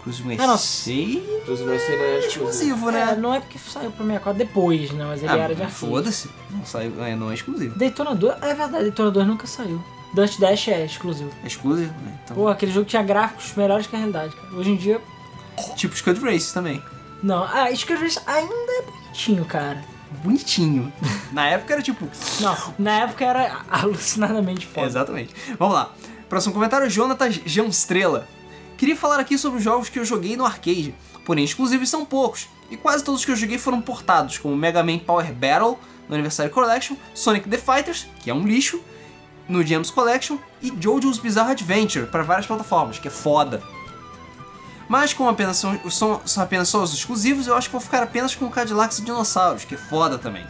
Cruise 0.03 0.23
Ah, 0.39 0.47
vai 0.47 1.79
ser 1.79 1.97
né, 1.99 2.05
é 2.05 2.27
exclusivo, 2.27 2.89
É, 2.91 2.93
né? 2.93 3.17
não 3.17 3.35
é 3.35 3.41
porque 3.41 3.59
saiu 3.59 3.91
pro 3.91 4.05
64 4.05 4.39
depois, 4.39 4.91
né? 4.93 5.05
Mas 5.05 5.23
ele 5.23 5.33
Ah, 5.33 5.37
era 5.37 5.55
de 5.55 5.63
arcade. 5.63 5.73
Foda-se. 5.79 6.31
Não, 6.51 6.65
saiu, 6.65 7.05
é, 7.05 7.15
não 7.15 7.31
é 7.31 7.35
exclusivo. 7.35 7.79
Daytona 7.79 8.15
2, 8.15 8.35
é 8.43 8.55
verdade, 8.55 8.85
Daytona 8.85 9.11
2 9.11 9.27
nunca 9.27 9.47
saiu. 9.47 9.83
Dust 10.15 10.41
Dash 10.41 10.69
é 10.69 10.85
exclusivo. 10.85 11.31
É 11.45 11.47
exclusivo, 11.47 11.93
né? 12.05 12.19
Então, 12.25 12.37
Pô, 12.37 12.49
aquele 12.49 12.73
jogo 12.73 12.87
tinha 12.87 13.03
gráficos 13.03 13.55
melhores 13.55 13.87
que 13.87 13.95
a 13.95 13.99
realidade, 13.99 14.35
cara. 14.35 14.55
Hoje 14.55 14.71
em 14.71 14.77
dia, 14.77 15.01
tipo 15.77 15.95
Scud 15.97 16.19
Race 16.21 16.53
também. 16.53 16.83
não. 17.23 17.45
Ah, 17.45 17.69
Scud 17.77 18.01
Race 18.01 18.19
ainda 18.27 18.53
é 18.55 18.83
bonitinho, 18.83 19.45
cara. 19.45 19.85
Bonitinho. 20.25 20.93
Na 21.33 21.47
época 21.49 21.75
era 21.75 21.83
tipo. 21.83 22.09
Não, 22.41 22.57
na 22.79 23.03
época 23.03 23.25
era 23.25 23.61
alucinadamente 23.71 24.67
foda. 24.67 24.87
Exatamente. 24.87 25.33
Vamos 25.59 25.75
lá. 25.75 25.93
Próximo 26.29 26.53
comentário, 26.55 26.89
Jonathan 26.91 27.31
Janstrela. 27.47 28.27
Queria 28.81 28.97
falar 28.97 29.21
aqui 29.21 29.37
sobre 29.37 29.59
os 29.59 29.63
jogos 29.63 29.91
que 29.91 29.99
eu 29.99 30.07
joguei 30.07 30.39
no 30.39 30.47
arcade, 30.47 30.95
porém 31.27 31.45
exclusivos 31.45 31.91
são 31.91 32.03
poucos, 32.03 32.49
e 32.71 32.79
quase 32.79 33.05
todos 33.05 33.23
que 33.23 33.31
eu 33.31 33.37
joguei 33.37 33.59
foram 33.59 33.79
portados, 33.79 34.39
como 34.39 34.57
Mega 34.57 34.83
Man 34.83 35.01
Power 35.01 35.31
Battle 35.35 35.79
no 36.09 36.15
Anniversary 36.15 36.49
Collection, 36.49 36.97
Sonic 37.13 37.47
the 37.47 37.59
Fighters, 37.59 38.07
que 38.21 38.31
é 38.31 38.35
um 38.35 38.47
lixo, 38.47 38.83
no 39.47 39.63
Gems 39.63 39.91
Collection, 39.91 40.39
e 40.63 40.71
JoJo's 40.71 41.19
Bizarre 41.19 41.51
Adventure 41.51 42.07
para 42.07 42.23
várias 42.23 42.47
plataformas, 42.47 42.99
que 42.99 43.09
é 43.09 43.11
foda. 43.11 43.63
Mas 44.89 45.13
como 45.13 45.29
apenas 45.29 45.59
são, 45.59 45.79
são, 45.91 46.23
são 46.25 46.43
apenas 46.43 46.71
só 46.71 46.83
os 46.83 46.95
exclusivos, 46.95 47.49
eu 47.49 47.55
acho 47.55 47.69
que 47.69 47.73
vou 47.73 47.83
ficar 47.83 48.03
apenas 48.03 48.35
com 48.35 48.49
Cadillacs 48.49 48.99
e 49.01 49.03
Dinossauros, 49.03 49.67
que 49.67 49.75
é 49.75 49.79
foda 49.79 50.17
também. 50.17 50.47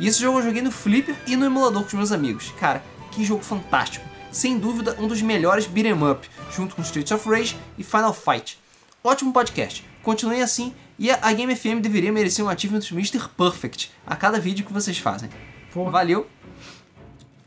E 0.00 0.08
esse 0.08 0.22
jogo 0.22 0.38
eu 0.38 0.44
joguei 0.44 0.62
no 0.62 0.72
Flipper 0.72 1.16
e 1.26 1.36
no 1.36 1.44
emulador 1.44 1.82
com 1.82 1.88
os 1.88 1.92
meus 1.92 2.12
amigos. 2.12 2.50
Cara, 2.58 2.82
que 3.10 3.22
jogo 3.22 3.44
fantástico. 3.44 4.13
Sem 4.34 4.58
dúvida, 4.58 4.96
um 4.98 5.06
dos 5.06 5.22
melhores 5.22 5.64
beat'em 5.64 5.92
up, 6.10 6.28
junto 6.50 6.74
com 6.74 6.82
Streets 6.82 7.12
of 7.12 7.30
Rage 7.30 7.56
e 7.78 7.84
Final 7.84 8.12
Fight. 8.12 8.58
Ótimo 9.02 9.32
podcast. 9.32 9.86
Continuem 10.02 10.42
assim 10.42 10.74
e 10.98 11.08
a 11.08 11.32
Game 11.32 11.54
FM 11.54 11.80
deveria 11.80 12.10
merecer 12.10 12.44
um 12.44 12.48
achievement 12.48 12.82
Mr. 12.90 13.28
Perfect 13.28 13.92
a 14.04 14.16
cada 14.16 14.40
vídeo 14.40 14.66
que 14.66 14.72
vocês 14.72 14.98
fazem. 14.98 15.30
Valeu. 15.72 16.26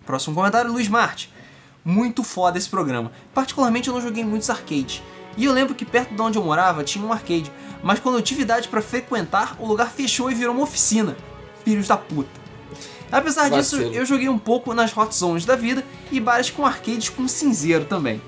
Próximo 0.05 0.33
comentário, 0.33 0.71
Luiz 0.71 0.87
Marte. 0.87 1.29
Muito 1.83 2.23
foda 2.23 2.57
esse 2.57 2.69
programa. 2.69 3.11
Particularmente 3.33 3.89
eu 3.89 3.93
não 3.93 4.01
joguei 4.01 4.23
muitos 4.23 4.49
arcades. 4.49 5.03
E 5.35 5.43
eu 5.43 5.51
lembro 5.51 5.75
que 5.75 5.83
perto 5.83 6.15
de 6.15 6.21
onde 6.21 6.37
eu 6.37 6.43
morava 6.43 6.85
tinha 6.85 7.05
um 7.05 7.11
arcade, 7.11 7.51
mas 7.83 7.99
quando 7.99 8.15
eu 8.15 8.21
tive 8.21 8.43
idade 8.43 8.69
pra 8.69 8.81
frequentar, 8.81 9.57
o 9.59 9.67
lugar 9.67 9.91
fechou 9.91 10.31
e 10.31 10.35
virou 10.35 10.53
uma 10.53 10.63
oficina. 10.63 11.17
Filhos 11.65 11.89
da 11.89 11.97
puta. 11.97 12.46
Apesar 13.11 13.49
disso, 13.49 13.77
Vacilo. 13.77 13.95
eu 13.95 14.05
joguei 14.05 14.27
um 14.29 14.37
pouco 14.37 14.73
nas 14.73 14.95
hot 14.95 15.15
zones 15.15 15.45
da 15.45 15.55
vida 15.55 15.83
e 16.11 16.19
bares 16.19 16.49
com 16.49 16.65
arcades 16.65 17.09
com 17.09 17.27
cinzeiro 17.27 17.85
também. 17.85 18.21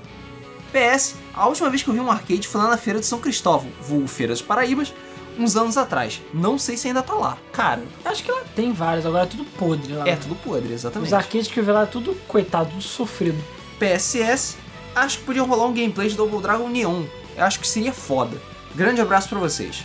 PS, 0.72 1.16
a 1.34 1.46
última 1.48 1.68
vez 1.68 1.82
que 1.82 1.88
eu 1.90 1.94
vi 1.94 2.00
um 2.00 2.10
arcade 2.10 2.46
foi 2.46 2.60
lá 2.60 2.68
na 2.68 2.76
Feira 2.76 3.00
de 3.00 3.06
São 3.06 3.18
Cristóvão, 3.18 3.70
vulgo 3.82 4.06
Feira 4.06 4.32
dos 4.32 4.40
Paraíbas, 4.42 4.94
uns 5.38 5.56
anos 5.56 5.76
atrás. 5.76 6.20
Não 6.32 6.58
sei 6.58 6.76
se 6.76 6.86
ainda 6.88 7.02
tá 7.02 7.12
lá. 7.14 7.36
Cara, 7.52 7.82
Acho 8.04 8.22
que 8.22 8.30
lá 8.30 8.42
tem 8.54 8.72
vários, 8.72 9.04
agora 9.04 9.24
é 9.24 9.26
tudo 9.26 9.44
podre 9.44 9.92
lá. 9.92 10.08
é 10.08 10.14
tudo 10.16 10.34
podre, 10.36 10.72
exatamente. 10.72 11.08
Os 11.08 11.12
arcades 11.12 11.48
que 11.48 11.58
eu 11.58 11.64
vi 11.64 11.72
lá, 11.72 11.86
tudo 11.86 12.14
coitado, 12.28 12.70
tudo 12.70 12.82
sofrido. 12.82 13.42
PSS, 13.78 14.56
acho 14.94 15.18
que 15.18 15.24
podia 15.24 15.42
rolar 15.42 15.66
um 15.66 15.74
gameplay 15.74 16.08
de 16.08 16.14
Double 16.16 16.40
Dragon 16.40 16.68
Neon. 16.68 17.02
Eu 17.36 17.44
acho 17.44 17.58
que 17.60 17.66
seria 17.66 17.92
foda. 17.92 18.40
Grande 18.74 19.00
abraço 19.00 19.28
pra 19.28 19.38
vocês. 19.38 19.84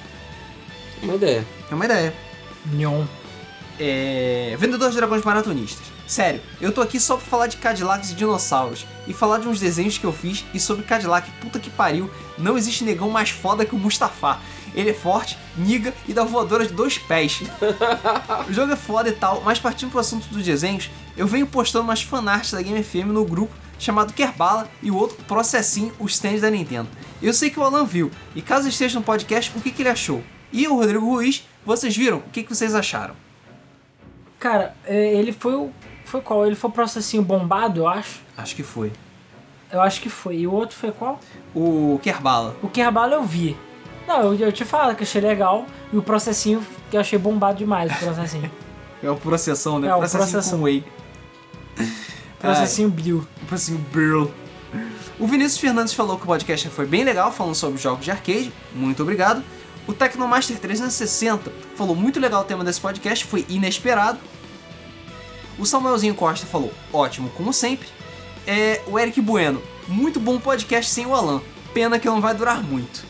Uma 1.01 1.15
ideia. 1.15 1.45
É 1.71 1.73
uma 1.75 1.85
ideia. 1.85 2.13
Neon. 2.67 3.05
É... 3.79 4.55
Vendedor 4.59 4.89
de 4.89 4.97
Dragões 4.97 5.23
Maratonistas. 5.23 5.85
Sério, 6.07 6.41
eu 6.61 6.71
tô 6.71 6.81
aqui 6.81 6.99
só 6.99 7.17
pra 7.17 7.25
falar 7.25 7.47
de 7.47 7.57
Cadillacs 7.57 8.11
e 8.11 8.15
dinossauros. 8.15 8.85
E 9.07 9.13
falar 9.13 9.39
de 9.39 9.47
uns 9.47 9.59
desenhos 9.59 9.97
que 9.97 10.05
eu 10.05 10.13
fiz 10.13 10.45
e 10.53 10.59
sobre 10.59 10.85
Cadillac. 10.85 11.29
Puta 11.41 11.59
que 11.59 11.69
pariu, 11.69 12.09
não 12.37 12.57
existe 12.57 12.83
negão 12.83 13.09
mais 13.09 13.29
foda 13.29 13.65
que 13.65 13.75
o 13.75 13.79
Mustafa. 13.79 14.39
Ele 14.73 14.89
é 14.89 14.93
forte, 14.93 15.37
niga 15.57 15.93
e 16.07 16.13
dá 16.13 16.23
voadora 16.23 16.67
de 16.67 16.73
dois 16.73 16.97
pés. 16.97 17.41
o 18.47 18.53
jogo 18.53 18.73
é 18.73 18.75
foda 18.75 19.09
e 19.09 19.13
tal, 19.13 19.41
mas 19.43 19.57
partindo 19.57 19.89
pro 19.89 19.99
assunto 19.99 20.27
dos 20.27 20.43
desenhos, 20.43 20.91
eu 21.15 21.25
venho 21.25 21.47
postando 21.47 21.85
umas 21.85 22.01
fanarts 22.01 22.51
da 22.51 22.61
Game 22.61 22.83
FM 22.83 23.07
no 23.07 23.23
grupo 23.23 23.53
chamado 23.79 24.13
Kerbala 24.13 24.69
e 24.81 24.91
o 24.91 24.95
outro 24.95 25.17
Processinho, 25.25 25.93
o 25.99 26.05
stand 26.05 26.39
da 26.39 26.49
Nintendo. 26.49 26.89
Eu 27.21 27.33
sei 27.33 27.49
que 27.49 27.59
o 27.59 27.63
Alan 27.63 27.85
viu, 27.85 28.11
e 28.35 28.41
caso 28.41 28.67
esteja 28.67 28.99
no 28.99 29.05
podcast, 29.05 29.51
o 29.55 29.61
que, 29.61 29.71
que 29.71 29.81
ele 29.81 29.89
achou? 29.89 30.23
E 30.51 30.67
o 30.67 30.75
Rodrigo 30.75 31.05
Ruiz, 31.05 31.47
vocês 31.65 31.95
viram? 31.95 32.17
O 32.17 32.29
que, 32.31 32.43
que 32.43 32.53
vocês 32.53 32.75
acharam? 32.75 33.15
Cara, 34.45 34.75
é, 34.85 35.15
ele 35.15 35.31
foi 35.31 35.55
o. 35.55 35.71
Foi 36.03 36.21
qual? 36.21 36.45
Ele 36.45 36.55
foi 36.55 36.69
o 36.69 36.73
processinho 36.73 37.23
bombado, 37.23 37.79
eu 37.79 37.87
acho. 37.87 38.21
Acho 38.37 38.55
que 38.55 38.61
foi. 38.61 38.91
Eu 39.71 39.81
acho 39.81 39.99
que 39.99 40.07
foi. 40.07 40.35
E 40.35 40.45
o 40.45 40.53
outro 40.53 40.77
foi 40.77 40.91
qual? 40.91 41.19
O 41.55 41.99
Kerbala. 42.03 42.55
O 42.61 42.69
Kerbala 42.69 43.15
eu 43.15 43.23
vi. 43.23 43.57
Não, 44.07 44.21
eu, 44.21 44.35
eu 44.35 44.51
te 44.51 44.63
falo 44.63 44.93
que 44.93 45.01
achei 45.01 45.19
legal. 45.19 45.65
E 45.91 45.97
o 45.97 46.03
processinho 46.03 46.63
que 46.91 46.95
eu 46.95 47.01
achei 47.01 47.17
bombado 47.17 47.57
demais, 47.57 47.91
o 47.91 47.97
processinho. 47.97 48.51
É 49.03 49.09
o 49.09 49.15
processão, 49.15 49.77
né? 49.77 49.87
É, 49.87 49.95
o 49.95 49.97
processinho 49.99 50.31
processão. 50.31 50.59
com 50.59 50.65
whey. 50.65 50.83
processinho 52.39 52.89
Bill. 52.89 53.27
Processinho 53.47 53.79
Burl. 53.91 54.31
O 55.19 55.27
Vinícius 55.27 55.59
Fernandes 55.59 55.93
falou 55.93 56.17
que 56.17 56.23
o 56.23 56.27
podcast 56.27 56.69
foi 56.69 56.85
bem 56.85 57.03
legal, 57.03 57.31
falando 57.31 57.55
sobre 57.55 57.79
jogos 57.79 58.05
de 58.05 58.11
arcade. 58.11 58.53
Muito 58.73 59.01
obrigado. 59.01 59.43
O 59.87 59.93
Tecnomaster 59.93 60.57
360 60.59 61.51
falou 61.75 61.95
muito 61.95 62.19
legal 62.19 62.41
o 62.41 62.45
tema 62.45 62.63
desse 62.63 62.81
podcast, 62.81 63.25
foi 63.25 63.45
inesperado. 63.47 64.19
O 65.59 65.65
Samuelzinho 65.65 66.15
Costa 66.15 66.45
falou, 66.45 66.73
ótimo 66.91 67.29
como 67.31 67.53
sempre. 67.53 67.87
É, 68.47 68.81
o 68.87 68.97
Eric 68.99 69.21
Bueno, 69.21 69.61
muito 69.87 70.19
bom 70.19 70.39
podcast 70.39 70.91
sem 70.91 71.05
o 71.05 71.13
Alan. 71.13 71.41
Pena 71.73 71.99
que 71.99 72.07
não 72.07 72.19
vai 72.19 72.33
durar 72.33 72.61
muito. 72.63 73.03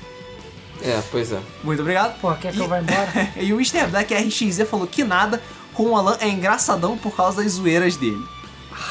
É, 0.82 1.02
pois 1.10 1.32
é. 1.32 1.40
Muito 1.64 1.80
obrigado. 1.82 2.20
Pô, 2.20 2.34
quer 2.36 2.52
que 2.52 2.60
eu 2.60 2.66
E- 2.66 2.68
vá 2.68 2.80
embora? 2.80 3.32
e 3.38 3.54
o 3.54 3.56
Mr. 3.56 3.88
Black 3.88 4.14
RXZ 4.14 4.68
falou 4.70 4.86
que 4.86 5.04
nada, 5.04 5.42
com 5.74 5.84
o 5.92 5.96
Alan 5.96 6.18
é 6.20 6.28
engraçadão 6.28 6.98
por 6.98 7.16
causa 7.16 7.42
das 7.42 7.54
zoeiras 7.54 7.96
dele. 7.96 8.22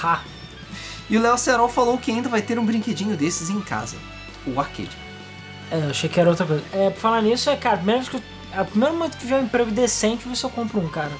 Ha. 0.02 0.22
E 1.10 1.18
o 1.18 1.20
Léo 1.20 1.36
Serol 1.36 1.68
falou 1.68 1.98
que 1.98 2.10
ainda 2.10 2.28
vai 2.30 2.40
ter 2.40 2.58
um 2.58 2.64
brinquedinho 2.64 3.14
desses 3.16 3.50
em 3.50 3.60
casa. 3.60 3.96
O 4.46 4.58
arcade. 4.58 4.96
É, 5.74 5.86
eu 5.86 5.90
achei 5.90 6.08
que 6.08 6.20
era 6.20 6.30
outra 6.30 6.46
coisa. 6.46 6.62
É, 6.72 6.90
por 6.90 7.00
falar 7.00 7.20
nisso, 7.22 7.50
é, 7.50 7.56
cara, 7.56 7.78
primeiro 7.78 8.04
que 8.04 8.16
eu, 8.16 8.22
a 8.56 8.64
primeiro 8.64 8.94
momento 8.94 9.12
que 9.14 9.18
tiver 9.18 9.40
um 9.40 9.42
emprego 9.42 9.70
decente, 9.72 10.24
eu 10.42 10.50
compro 10.50 10.80
um, 10.80 10.88
cara. 10.88 11.10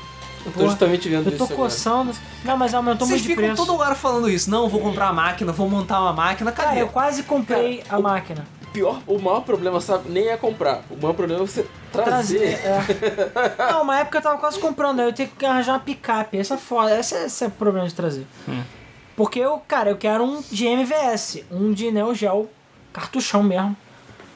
Eu 0.47 0.53
tô 0.53 0.59
Porra, 0.59 0.67
justamente 0.67 1.09
vendo 1.09 1.31
Eu 1.31 1.37
tô 1.39 1.45
isso 1.45 1.53
agora. 1.55 1.69
coçando. 1.71 2.13
Não, 2.45 2.57
mas 2.57 2.75
aumentou 2.75 3.07
Vocês 3.07 3.21
muito 3.21 3.23
de 3.23 3.29
ficam 3.35 3.55
preço. 3.55 3.67
toda 3.67 3.83
hora 3.83 3.95
falando 3.95 4.29
isso. 4.31 4.51
Não, 4.51 4.69
vou 4.69 4.81
comprar 4.81 5.07
uma 5.07 5.23
máquina, 5.25 5.53
vou 5.53 5.69
montar 5.69 6.01
uma 6.01 6.13
máquina. 6.13 6.53
Cara, 6.53 6.69
Cadê? 6.69 6.83
eu 6.83 6.89
quase 6.89 7.23
comprei 7.25 7.83
a 7.89 7.99
máquina. 7.99 8.47
Pior, 8.73 9.01
o 9.07 9.19
maior 9.19 9.41
problema, 9.41 9.81
sabe, 9.81 10.11
nem 10.11 10.29
é 10.29 10.37
comprar. 10.37 10.83
O 10.91 10.97
maior 10.97 11.15
problema 11.15 11.43
é 11.43 11.47
você 11.47 11.67
trazer. 11.93 12.61
é. 12.63 12.81
Não, 13.73 13.83
uma 13.83 14.01
época 14.01 14.19
eu 14.19 14.23
tava 14.23 14.37
quase 14.39 14.59
comprando, 14.59 15.01
aí 15.01 15.07
eu 15.07 15.13
tenho 15.13 15.31
que 15.31 15.47
arranjar 15.47 15.73
uma 15.75 15.81
picape. 15.81 16.37
Essa 16.39 16.55
é 16.55 16.59
foda, 16.59 16.99
esse 16.99 17.15
é, 17.15 17.25
esse 17.27 17.45
é 17.45 17.47
o 17.47 17.51
problema 17.51 17.89
de 17.89 17.95
trazer. 17.95 18.27
Hum. 18.49 18.63
Porque 19.17 19.39
eu, 19.39 19.63
cara, 19.67 19.91
eu 19.91 19.97
quero 19.97 20.25
um 20.25 20.43
de 20.51 20.67
MVS, 20.67 21.45
um 21.53 21.73
de 21.73 21.91
Neo 21.93 22.15
Geo, 22.15 22.51
cartuchão 22.93 23.43
mesmo. 23.45 23.77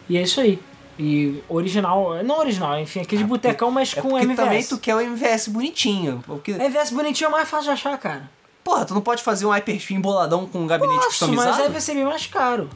E 0.08 0.16
é 0.16 0.22
isso 0.22 0.40
aí. 0.40 0.58
E 0.98 1.42
original, 1.48 2.22
não 2.24 2.38
original, 2.40 2.78
enfim, 2.80 3.00
aquele 3.00 3.22
de 3.22 3.28
botecão, 3.28 3.70
mas 3.70 3.96
É 3.96 4.00
com 4.00 4.18
MVS. 4.18 4.36
também 4.36 4.64
tu 4.64 4.78
quer 4.78 4.96
o 4.96 5.00
MVS 5.00 5.48
bonitinho. 5.48 6.22
Porque, 6.26 6.50
MVS 6.52 6.90
bonitinho 6.90 7.28
é 7.28 7.30
mais 7.30 7.48
fácil 7.48 7.66
de 7.66 7.70
achar, 7.70 7.96
cara. 7.98 8.28
porra, 8.64 8.84
tu 8.84 8.94
não 8.94 9.00
pode 9.00 9.22
fazer 9.22 9.46
um 9.46 9.50
Hyperspin 9.50 10.00
boladão 10.00 10.44
com 10.46 10.58
um 10.58 10.66
gabinete 10.66 10.96
Posso, 10.96 11.08
customizado? 11.10 11.50
mas 11.52 11.60
aí 11.60 11.68
vai 11.70 11.80
ser 11.80 11.94
bem 11.94 12.04
mais 12.04 12.26
caro. 12.26 12.68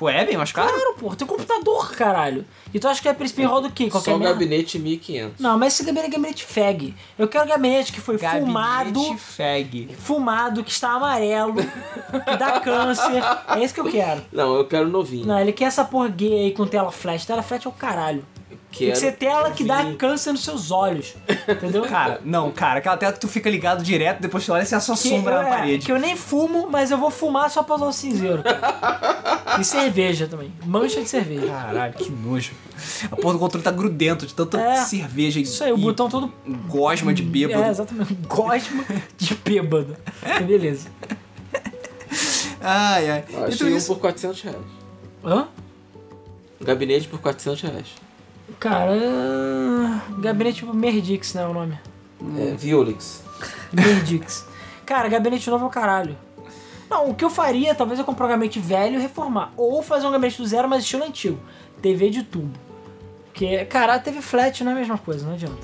Pô, 0.00 0.08
é 0.08 0.24
bem 0.24 0.34
mais 0.34 0.50
caro? 0.50 0.70
Claro, 0.72 0.94
porra, 0.94 1.14
tem 1.14 1.26
um 1.26 1.28
computador, 1.28 1.90
caralho. 1.94 2.46
E 2.72 2.80
tu 2.80 2.88
acha 2.88 3.02
que 3.02 3.06
é 3.06 3.10
Hyperspin 3.10 3.44
roda 3.44 3.68
o 3.68 3.70
quê? 3.70 3.90
Qualquer 3.90 4.12
Só 4.12 4.16
um 4.16 4.18
merda? 4.18 4.32
gabinete 4.32 4.78
1500. 4.78 5.38
Não, 5.38 5.58
mas 5.58 5.74
esse 5.74 5.84
gabinete 5.84 6.06
é 6.06 6.10
gabinete 6.12 6.42
FEG. 6.46 6.94
Eu 7.18 7.28
quero 7.28 7.44
um 7.44 7.48
gabinete 7.48 7.92
que 7.92 8.00
foi 8.00 8.16
Gabinete 8.16 8.46
fumado, 8.46 9.18
fag. 9.18 9.94
fumado, 9.98 10.64
que 10.64 10.70
está 10.70 10.92
amarelo, 10.92 11.56
que 11.56 12.36
dá 12.38 12.60
câncer. 12.64 13.22
É 13.54 13.62
isso 13.62 13.74
que 13.74 13.80
eu 13.80 13.90
quero. 13.90 14.22
Não, 14.32 14.54
eu 14.54 14.64
quero 14.64 14.88
novinho. 14.88 15.26
Não, 15.26 15.38
ele 15.38 15.52
quer 15.52 15.66
essa 15.66 15.84
porra 15.84 16.08
gay 16.08 16.44
aí 16.46 16.52
com 16.52 16.66
tela 16.66 16.90
flash. 16.90 17.26
Tela 17.26 17.42
flash 17.42 17.66
é 17.66 17.68
o 17.68 17.72
caralho. 17.72 18.24
Tem 18.70 18.78
que 18.78 18.86
Quero 18.86 19.00
ser 19.00 19.12
tela 19.16 19.50
que 19.50 19.64
dá 19.64 19.92
câncer 19.98 20.30
nos 20.32 20.44
seus 20.44 20.70
olhos. 20.70 21.14
Entendeu? 21.48 21.82
Cara, 21.90 22.20
não, 22.24 22.52
cara, 22.52 22.78
aquela 22.78 22.96
tela 22.96 23.12
que 23.12 23.18
tu 23.20 23.26
fica 23.26 23.50
ligado 23.50 23.82
direto, 23.82 24.20
depois 24.20 24.46
tu 24.46 24.52
olha 24.52 24.64
se 24.64 24.72
é 24.74 24.76
a 24.76 24.80
sua 24.80 24.96
Que 24.96 25.08
sombra 25.08 25.34
eu- 25.34 25.42
na 25.42 25.48
é, 25.48 25.50
parede. 25.50 25.86
Que 25.86 25.90
eu 25.92 25.98
nem 25.98 26.16
fumo, 26.16 26.68
mas 26.70 26.90
eu 26.92 26.96
vou 26.96 27.10
fumar 27.10 27.50
só 27.50 27.62
pra 27.64 27.74
usar 27.74 27.86
o 27.86 27.92
cinzeiro. 27.92 28.42
e 29.60 29.64
cerveja 29.64 30.28
também. 30.28 30.52
Mancha 30.64 31.02
de 31.02 31.08
cerveja. 31.08 31.46
Caralho, 31.48 31.94
que 31.94 32.08
nojo. 32.10 32.52
A 33.10 33.16
porra 33.16 33.32
do 33.34 33.38
controle 33.40 33.64
tá 33.64 33.72
grudento 33.72 34.24
de 34.24 34.32
tanta 34.34 34.60
É. 34.60 34.76
cerveja 34.84 35.40
e, 35.40 35.42
Isso 35.42 35.62
aí, 35.64 35.72
o 35.72 35.76
botão 35.76 36.08
todo. 36.08 36.32
gosma 36.68 37.12
de 37.12 37.22
bêbado. 37.24 37.62
É, 37.64 37.68
exatamente. 37.70 38.14
Gosma 38.28 38.84
de 39.18 39.34
bêbado. 39.34 39.96
Beleza. 40.46 40.88
Ai, 42.60 43.10
ai. 43.10 43.24
Eu 43.28 43.34
Então 43.34 43.44
achei 43.46 43.66
um 43.72 43.76
isso. 43.76 43.94
por 43.94 44.00
400 44.00 44.40
reais. 44.42 44.58
Hã? 45.24 45.48
Gabinete 46.60 47.08
por 47.08 47.18
400 47.20 47.60
reais. 47.62 47.86
Cara, 48.58 50.02
gabinete 50.18 50.58
tipo 50.58 50.74
Merdix, 50.74 51.34
né? 51.34 51.46
O 51.46 51.52
nome. 51.54 51.78
É, 52.38 52.54
Violix. 52.56 53.22
Merdix. 53.72 54.46
Cara, 54.84 55.08
gabinete 55.08 55.48
novo 55.48 55.64
é 55.64 55.68
o 55.68 55.70
caralho. 55.70 56.16
Não, 56.90 57.10
o 57.10 57.14
que 57.14 57.24
eu 57.24 57.30
faria, 57.30 57.74
talvez 57.74 57.98
eu 57.98 58.04
comprar 58.04 58.26
um 58.26 58.30
gabinete 58.30 58.58
velho 58.58 58.98
e 58.98 59.02
reformar. 59.02 59.52
Ou 59.56 59.82
fazer 59.82 60.06
um 60.06 60.10
gabinete 60.10 60.38
do 60.38 60.46
zero, 60.46 60.68
mas 60.68 60.82
estilo 60.82 61.04
antigo. 61.04 61.38
TV 61.80 62.10
de 62.10 62.24
tubo. 62.24 62.50
Porque, 63.26 63.64
cara, 63.66 63.98
TV 63.98 64.20
flat 64.20 64.64
não 64.64 64.72
é 64.72 64.74
a 64.74 64.78
mesma 64.78 64.98
coisa, 64.98 65.24
não 65.24 65.34
adianta. 65.34 65.56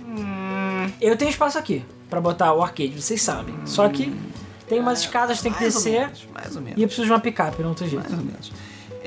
Hum. 0.00 0.90
Eu 1.00 1.16
tenho 1.16 1.30
espaço 1.30 1.58
aqui 1.58 1.84
pra 2.08 2.20
botar 2.20 2.54
o 2.54 2.62
arcade, 2.62 3.00
vocês 3.00 3.20
sabem. 3.20 3.54
Só 3.66 3.88
que 3.88 4.12
tem 4.66 4.80
umas 4.80 5.00
escadas, 5.00 5.42
tem 5.42 5.52
que 5.52 5.60
Mais 5.60 5.76
ou 5.76 5.82
descer. 5.82 6.00
menos, 6.00 6.28
mais 6.32 6.56
ou 6.56 6.62
menos. 6.62 6.78
E 6.78 6.82
eu 6.82 6.88
preciso 6.88 7.06
de 7.06 7.12
uma 7.12 7.20
picape, 7.20 7.62
não 7.62 7.74
tem 7.74 7.88
jeito. 7.88 8.08
Mais 8.08 8.18
ou 8.18 8.24
menos. 8.24 8.52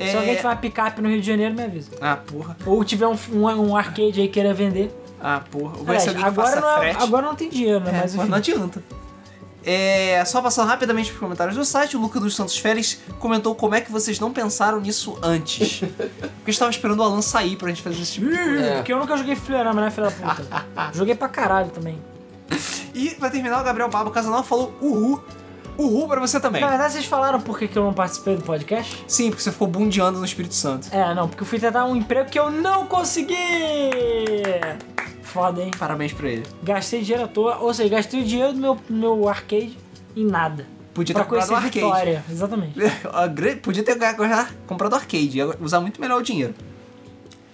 Se 0.04 0.14
É... 0.14 0.16
alguém 0.18 0.36
tiver 0.36 0.48
uma 0.48 0.56
picape 0.56 1.00
no 1.02 1.08
Rio 1.08 1.20
de 1.20 1.26
Janeiro, 1.26 1.54
me 1.54 1.62
avisa. 1.62 1.90
Ah, 2.00 2.16
porra. 2.16 2.56
Ou 2.66 2.82
tiver 2.84 3.06
um, 3.06 3.16
um, 3.32 3.44
um 3.46 3.76
arcade 3.76 4.20
aí 4.20 4.28
queira 4.28 4.54
vender. 4.54 4.90
Ah, 5.20 5.42
porra. 5.50 5.74
Vai 5.84 5.96
Aliás, 5.96 6.02
ser 6.04 6.08
alguém 6.10 6.22
que 6.24 6.28
agora, 6.30 6.48
faça 6.48 6.60
não 6.60 6.82
é- 6.82 6.90
agora 6.92 7.26
não 7.26 7.34
tem 7.34 7.48
dinheiro, 7.50 7.80
né? 7.80 7.90
É, 8.04 8.16
mas 8.16 8.28
não 8.28 8.36
adianta. 8.38 8.82
É, 9.62 10.24
só 10.24 10.40
passando 10.40 10.68
rapidamente 10.68 11.10
pros 11.10 11.20
comentários 11.20 11.54
do 11.54 11.64
site, 11.66 11.94
o 11.94 12.00
Luca 12.00 12.18
dos 12.18 12.34
Santos 12.34 12.56
Félix 12.56 12.98
comentou 13.18 13.54
como 13.54 13.74
é 13.74 13.80
que 13.82 13.92
vocês 13.92 14.18
não 14.18 14.32
pensaram 14.32 14.80
nisso 14.80 15.18
antes. 15.22 15.80
Porque 16.40 16.50
estava 16.50 16.70
esperando 16.70 17.00
o 17.00 17.02
Alan 17.02 17.20
sair 17.20 17.56
pra 17.56 17.68
gente 17.68 17.82
fazer 17.82 18.00
esse 18.00 18.12
tipo 18.12 18.30
de 18.30 18.36
coisa. 18.38 18.64
É. 18.64 18.74
Porque 18.76 18.90
eu 18.92 18.98
nunca 18.98 19.14
joguei 19.18 19.36
fliperama, 19.36 19.82
né, 19.82 19.90
filha 19.90 20.08
da 20.08 20.12
puta? 20.34 20.66
joguei 20.96 21.14
pra 21.14 21.28
caralho 21.28 21.68
também. 21.68 21.98
E 22.94 23.10
pra 23.10 23.28
terminar, 23.28 23.60
o 23.60 23.64
Gabriel 23.64 23.90
Babo 23.90 24.10
Casanal 24.10 24.42
falou 24.42 24.72
uhul. 24.80 25.22
Uhul 25.80 26.06
pra 26.06 26.20
você 26.20 26.38
também. 26.38 26.60
Na 26.60 26.68
verdade, 26.68 26.92
vocês 26.92 27.06
falaram 27.06 27.40
por 27.40 27.58
que 27.58 27.66
que 27.66 27.78
eu 27.78 27.84
não 27.84 27.94
participei 27.94 28.36
do 28.36 28.42
podcast? 28.42 29.02
Sim, 29.08 29.30
porque 29.30 29.42
você 29.42 29.50
ficou 29.50 29.66
bundeando 29.66 30.18
no 30.18 30.24
Espírito 30.24 30.54
Santo. 30.54 30.88
É, 30.92 31.14
não, 31.14 31.26
porque 31.26 31.42
eu 31.42 31.46
fui 31.46 31.58
tentar 31.58 31.86
um 31.86 31.96
emprego 31.96 32.28
que 32.28 32.38
eu 32.38 32.50
não 32.50 32.86
consegui! 32.86 33.34
Foda, 35.22 35.62
hein? 35.62 35.70
Parabéns 35.78 36.12
pra 36.12 36.28
ele. 36.28 36.42
Gastei 36.62 37.00
dinheiro 37.02 37.24
à 37.24 37.28
toa, 37.28 37.56
ou 37.58 37.72
seja, 37.72 37.88
gastei 37.88 38.20
o 38.20 38.24
dinheiro 38.24 38.52
do 38.52 38.58
meu, 38.58 38.78
meu 38.90 39.28
arcade 39.28 39.78
em 40.14 40.26
nada. 40.26 40.66
Podia 40.92 41.14
ter 41.14 41.24
comprado 41.24 41.50
um 41.50 41.56
arcade. 41.56 41.78
Vitória, 41.78 42.24
exatamente. 42.28 42.78
Podia 43.62 43.82
ter 43.82 43.96
comprado 44.66 44.94
arcade, 44.94 45.38
ia 45.38 45.56
usar 45.60 45.80
muito 45.80 46.00
melhor 46.00 46.20
o 46.20 46.22
dinheiro. 46.22 46.54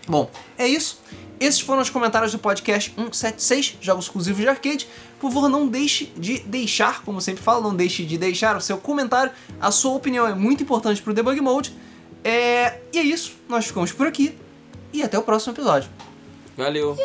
Bom, 0.09 0.29
é 0.59 0.67
isso. 0.67 1.01
Esses 1.39 1.61
foram 1.61 1.83
os 1.83 1.91
comentários 1.91 2.33
do 2.33 2.39
podcast 2.39 2.93
176, 2.95 3.79
jogos 3.81 4.07
exclusivos 4.07 4.41
de 4.41 4.49
arcade. 4.49 4.89
Por 5.21 5.31
favor, 5.31 5.49
não 5.49 5.67
deixe 5.67 6.07
de 6.17 6.39
deixar, 6.41 7.03
como 7.03 7.19
eu 7.19 7.23
sempre 7.23 7.43
falo, 7.43 7.63
não 7.63 7.75
deixe 7.75 8.05
de 8.05 8.17
deixar 8.17 8.57
o 8.57 8.61
seu 8.61 8.79
comentário. 8.79 9.33
A 9.61 9.71
sua 9.71 9.93
opinião 9.93 10.27
é 10.27 10.35
muito 10.35 10.63
importante 10.63 11.03
pro 11.03 11.13
Debug 11.13 11.41
Mode. 11.41 11.75
É... 12.25 12.81
E 12.93 12.99
é 12.99 13.03
isso, 13.03 13.35
nós 13.49 13.67
ficamos 13.67 13.93
por 13.93 14.07
aqui 14.07 14.37
e 14.93 15.03
até 15.03 15.19
o 15.19 15.23
próximo 15.23 15.53
episódio. 15.53 15.91
Valeu. 16.57 16.97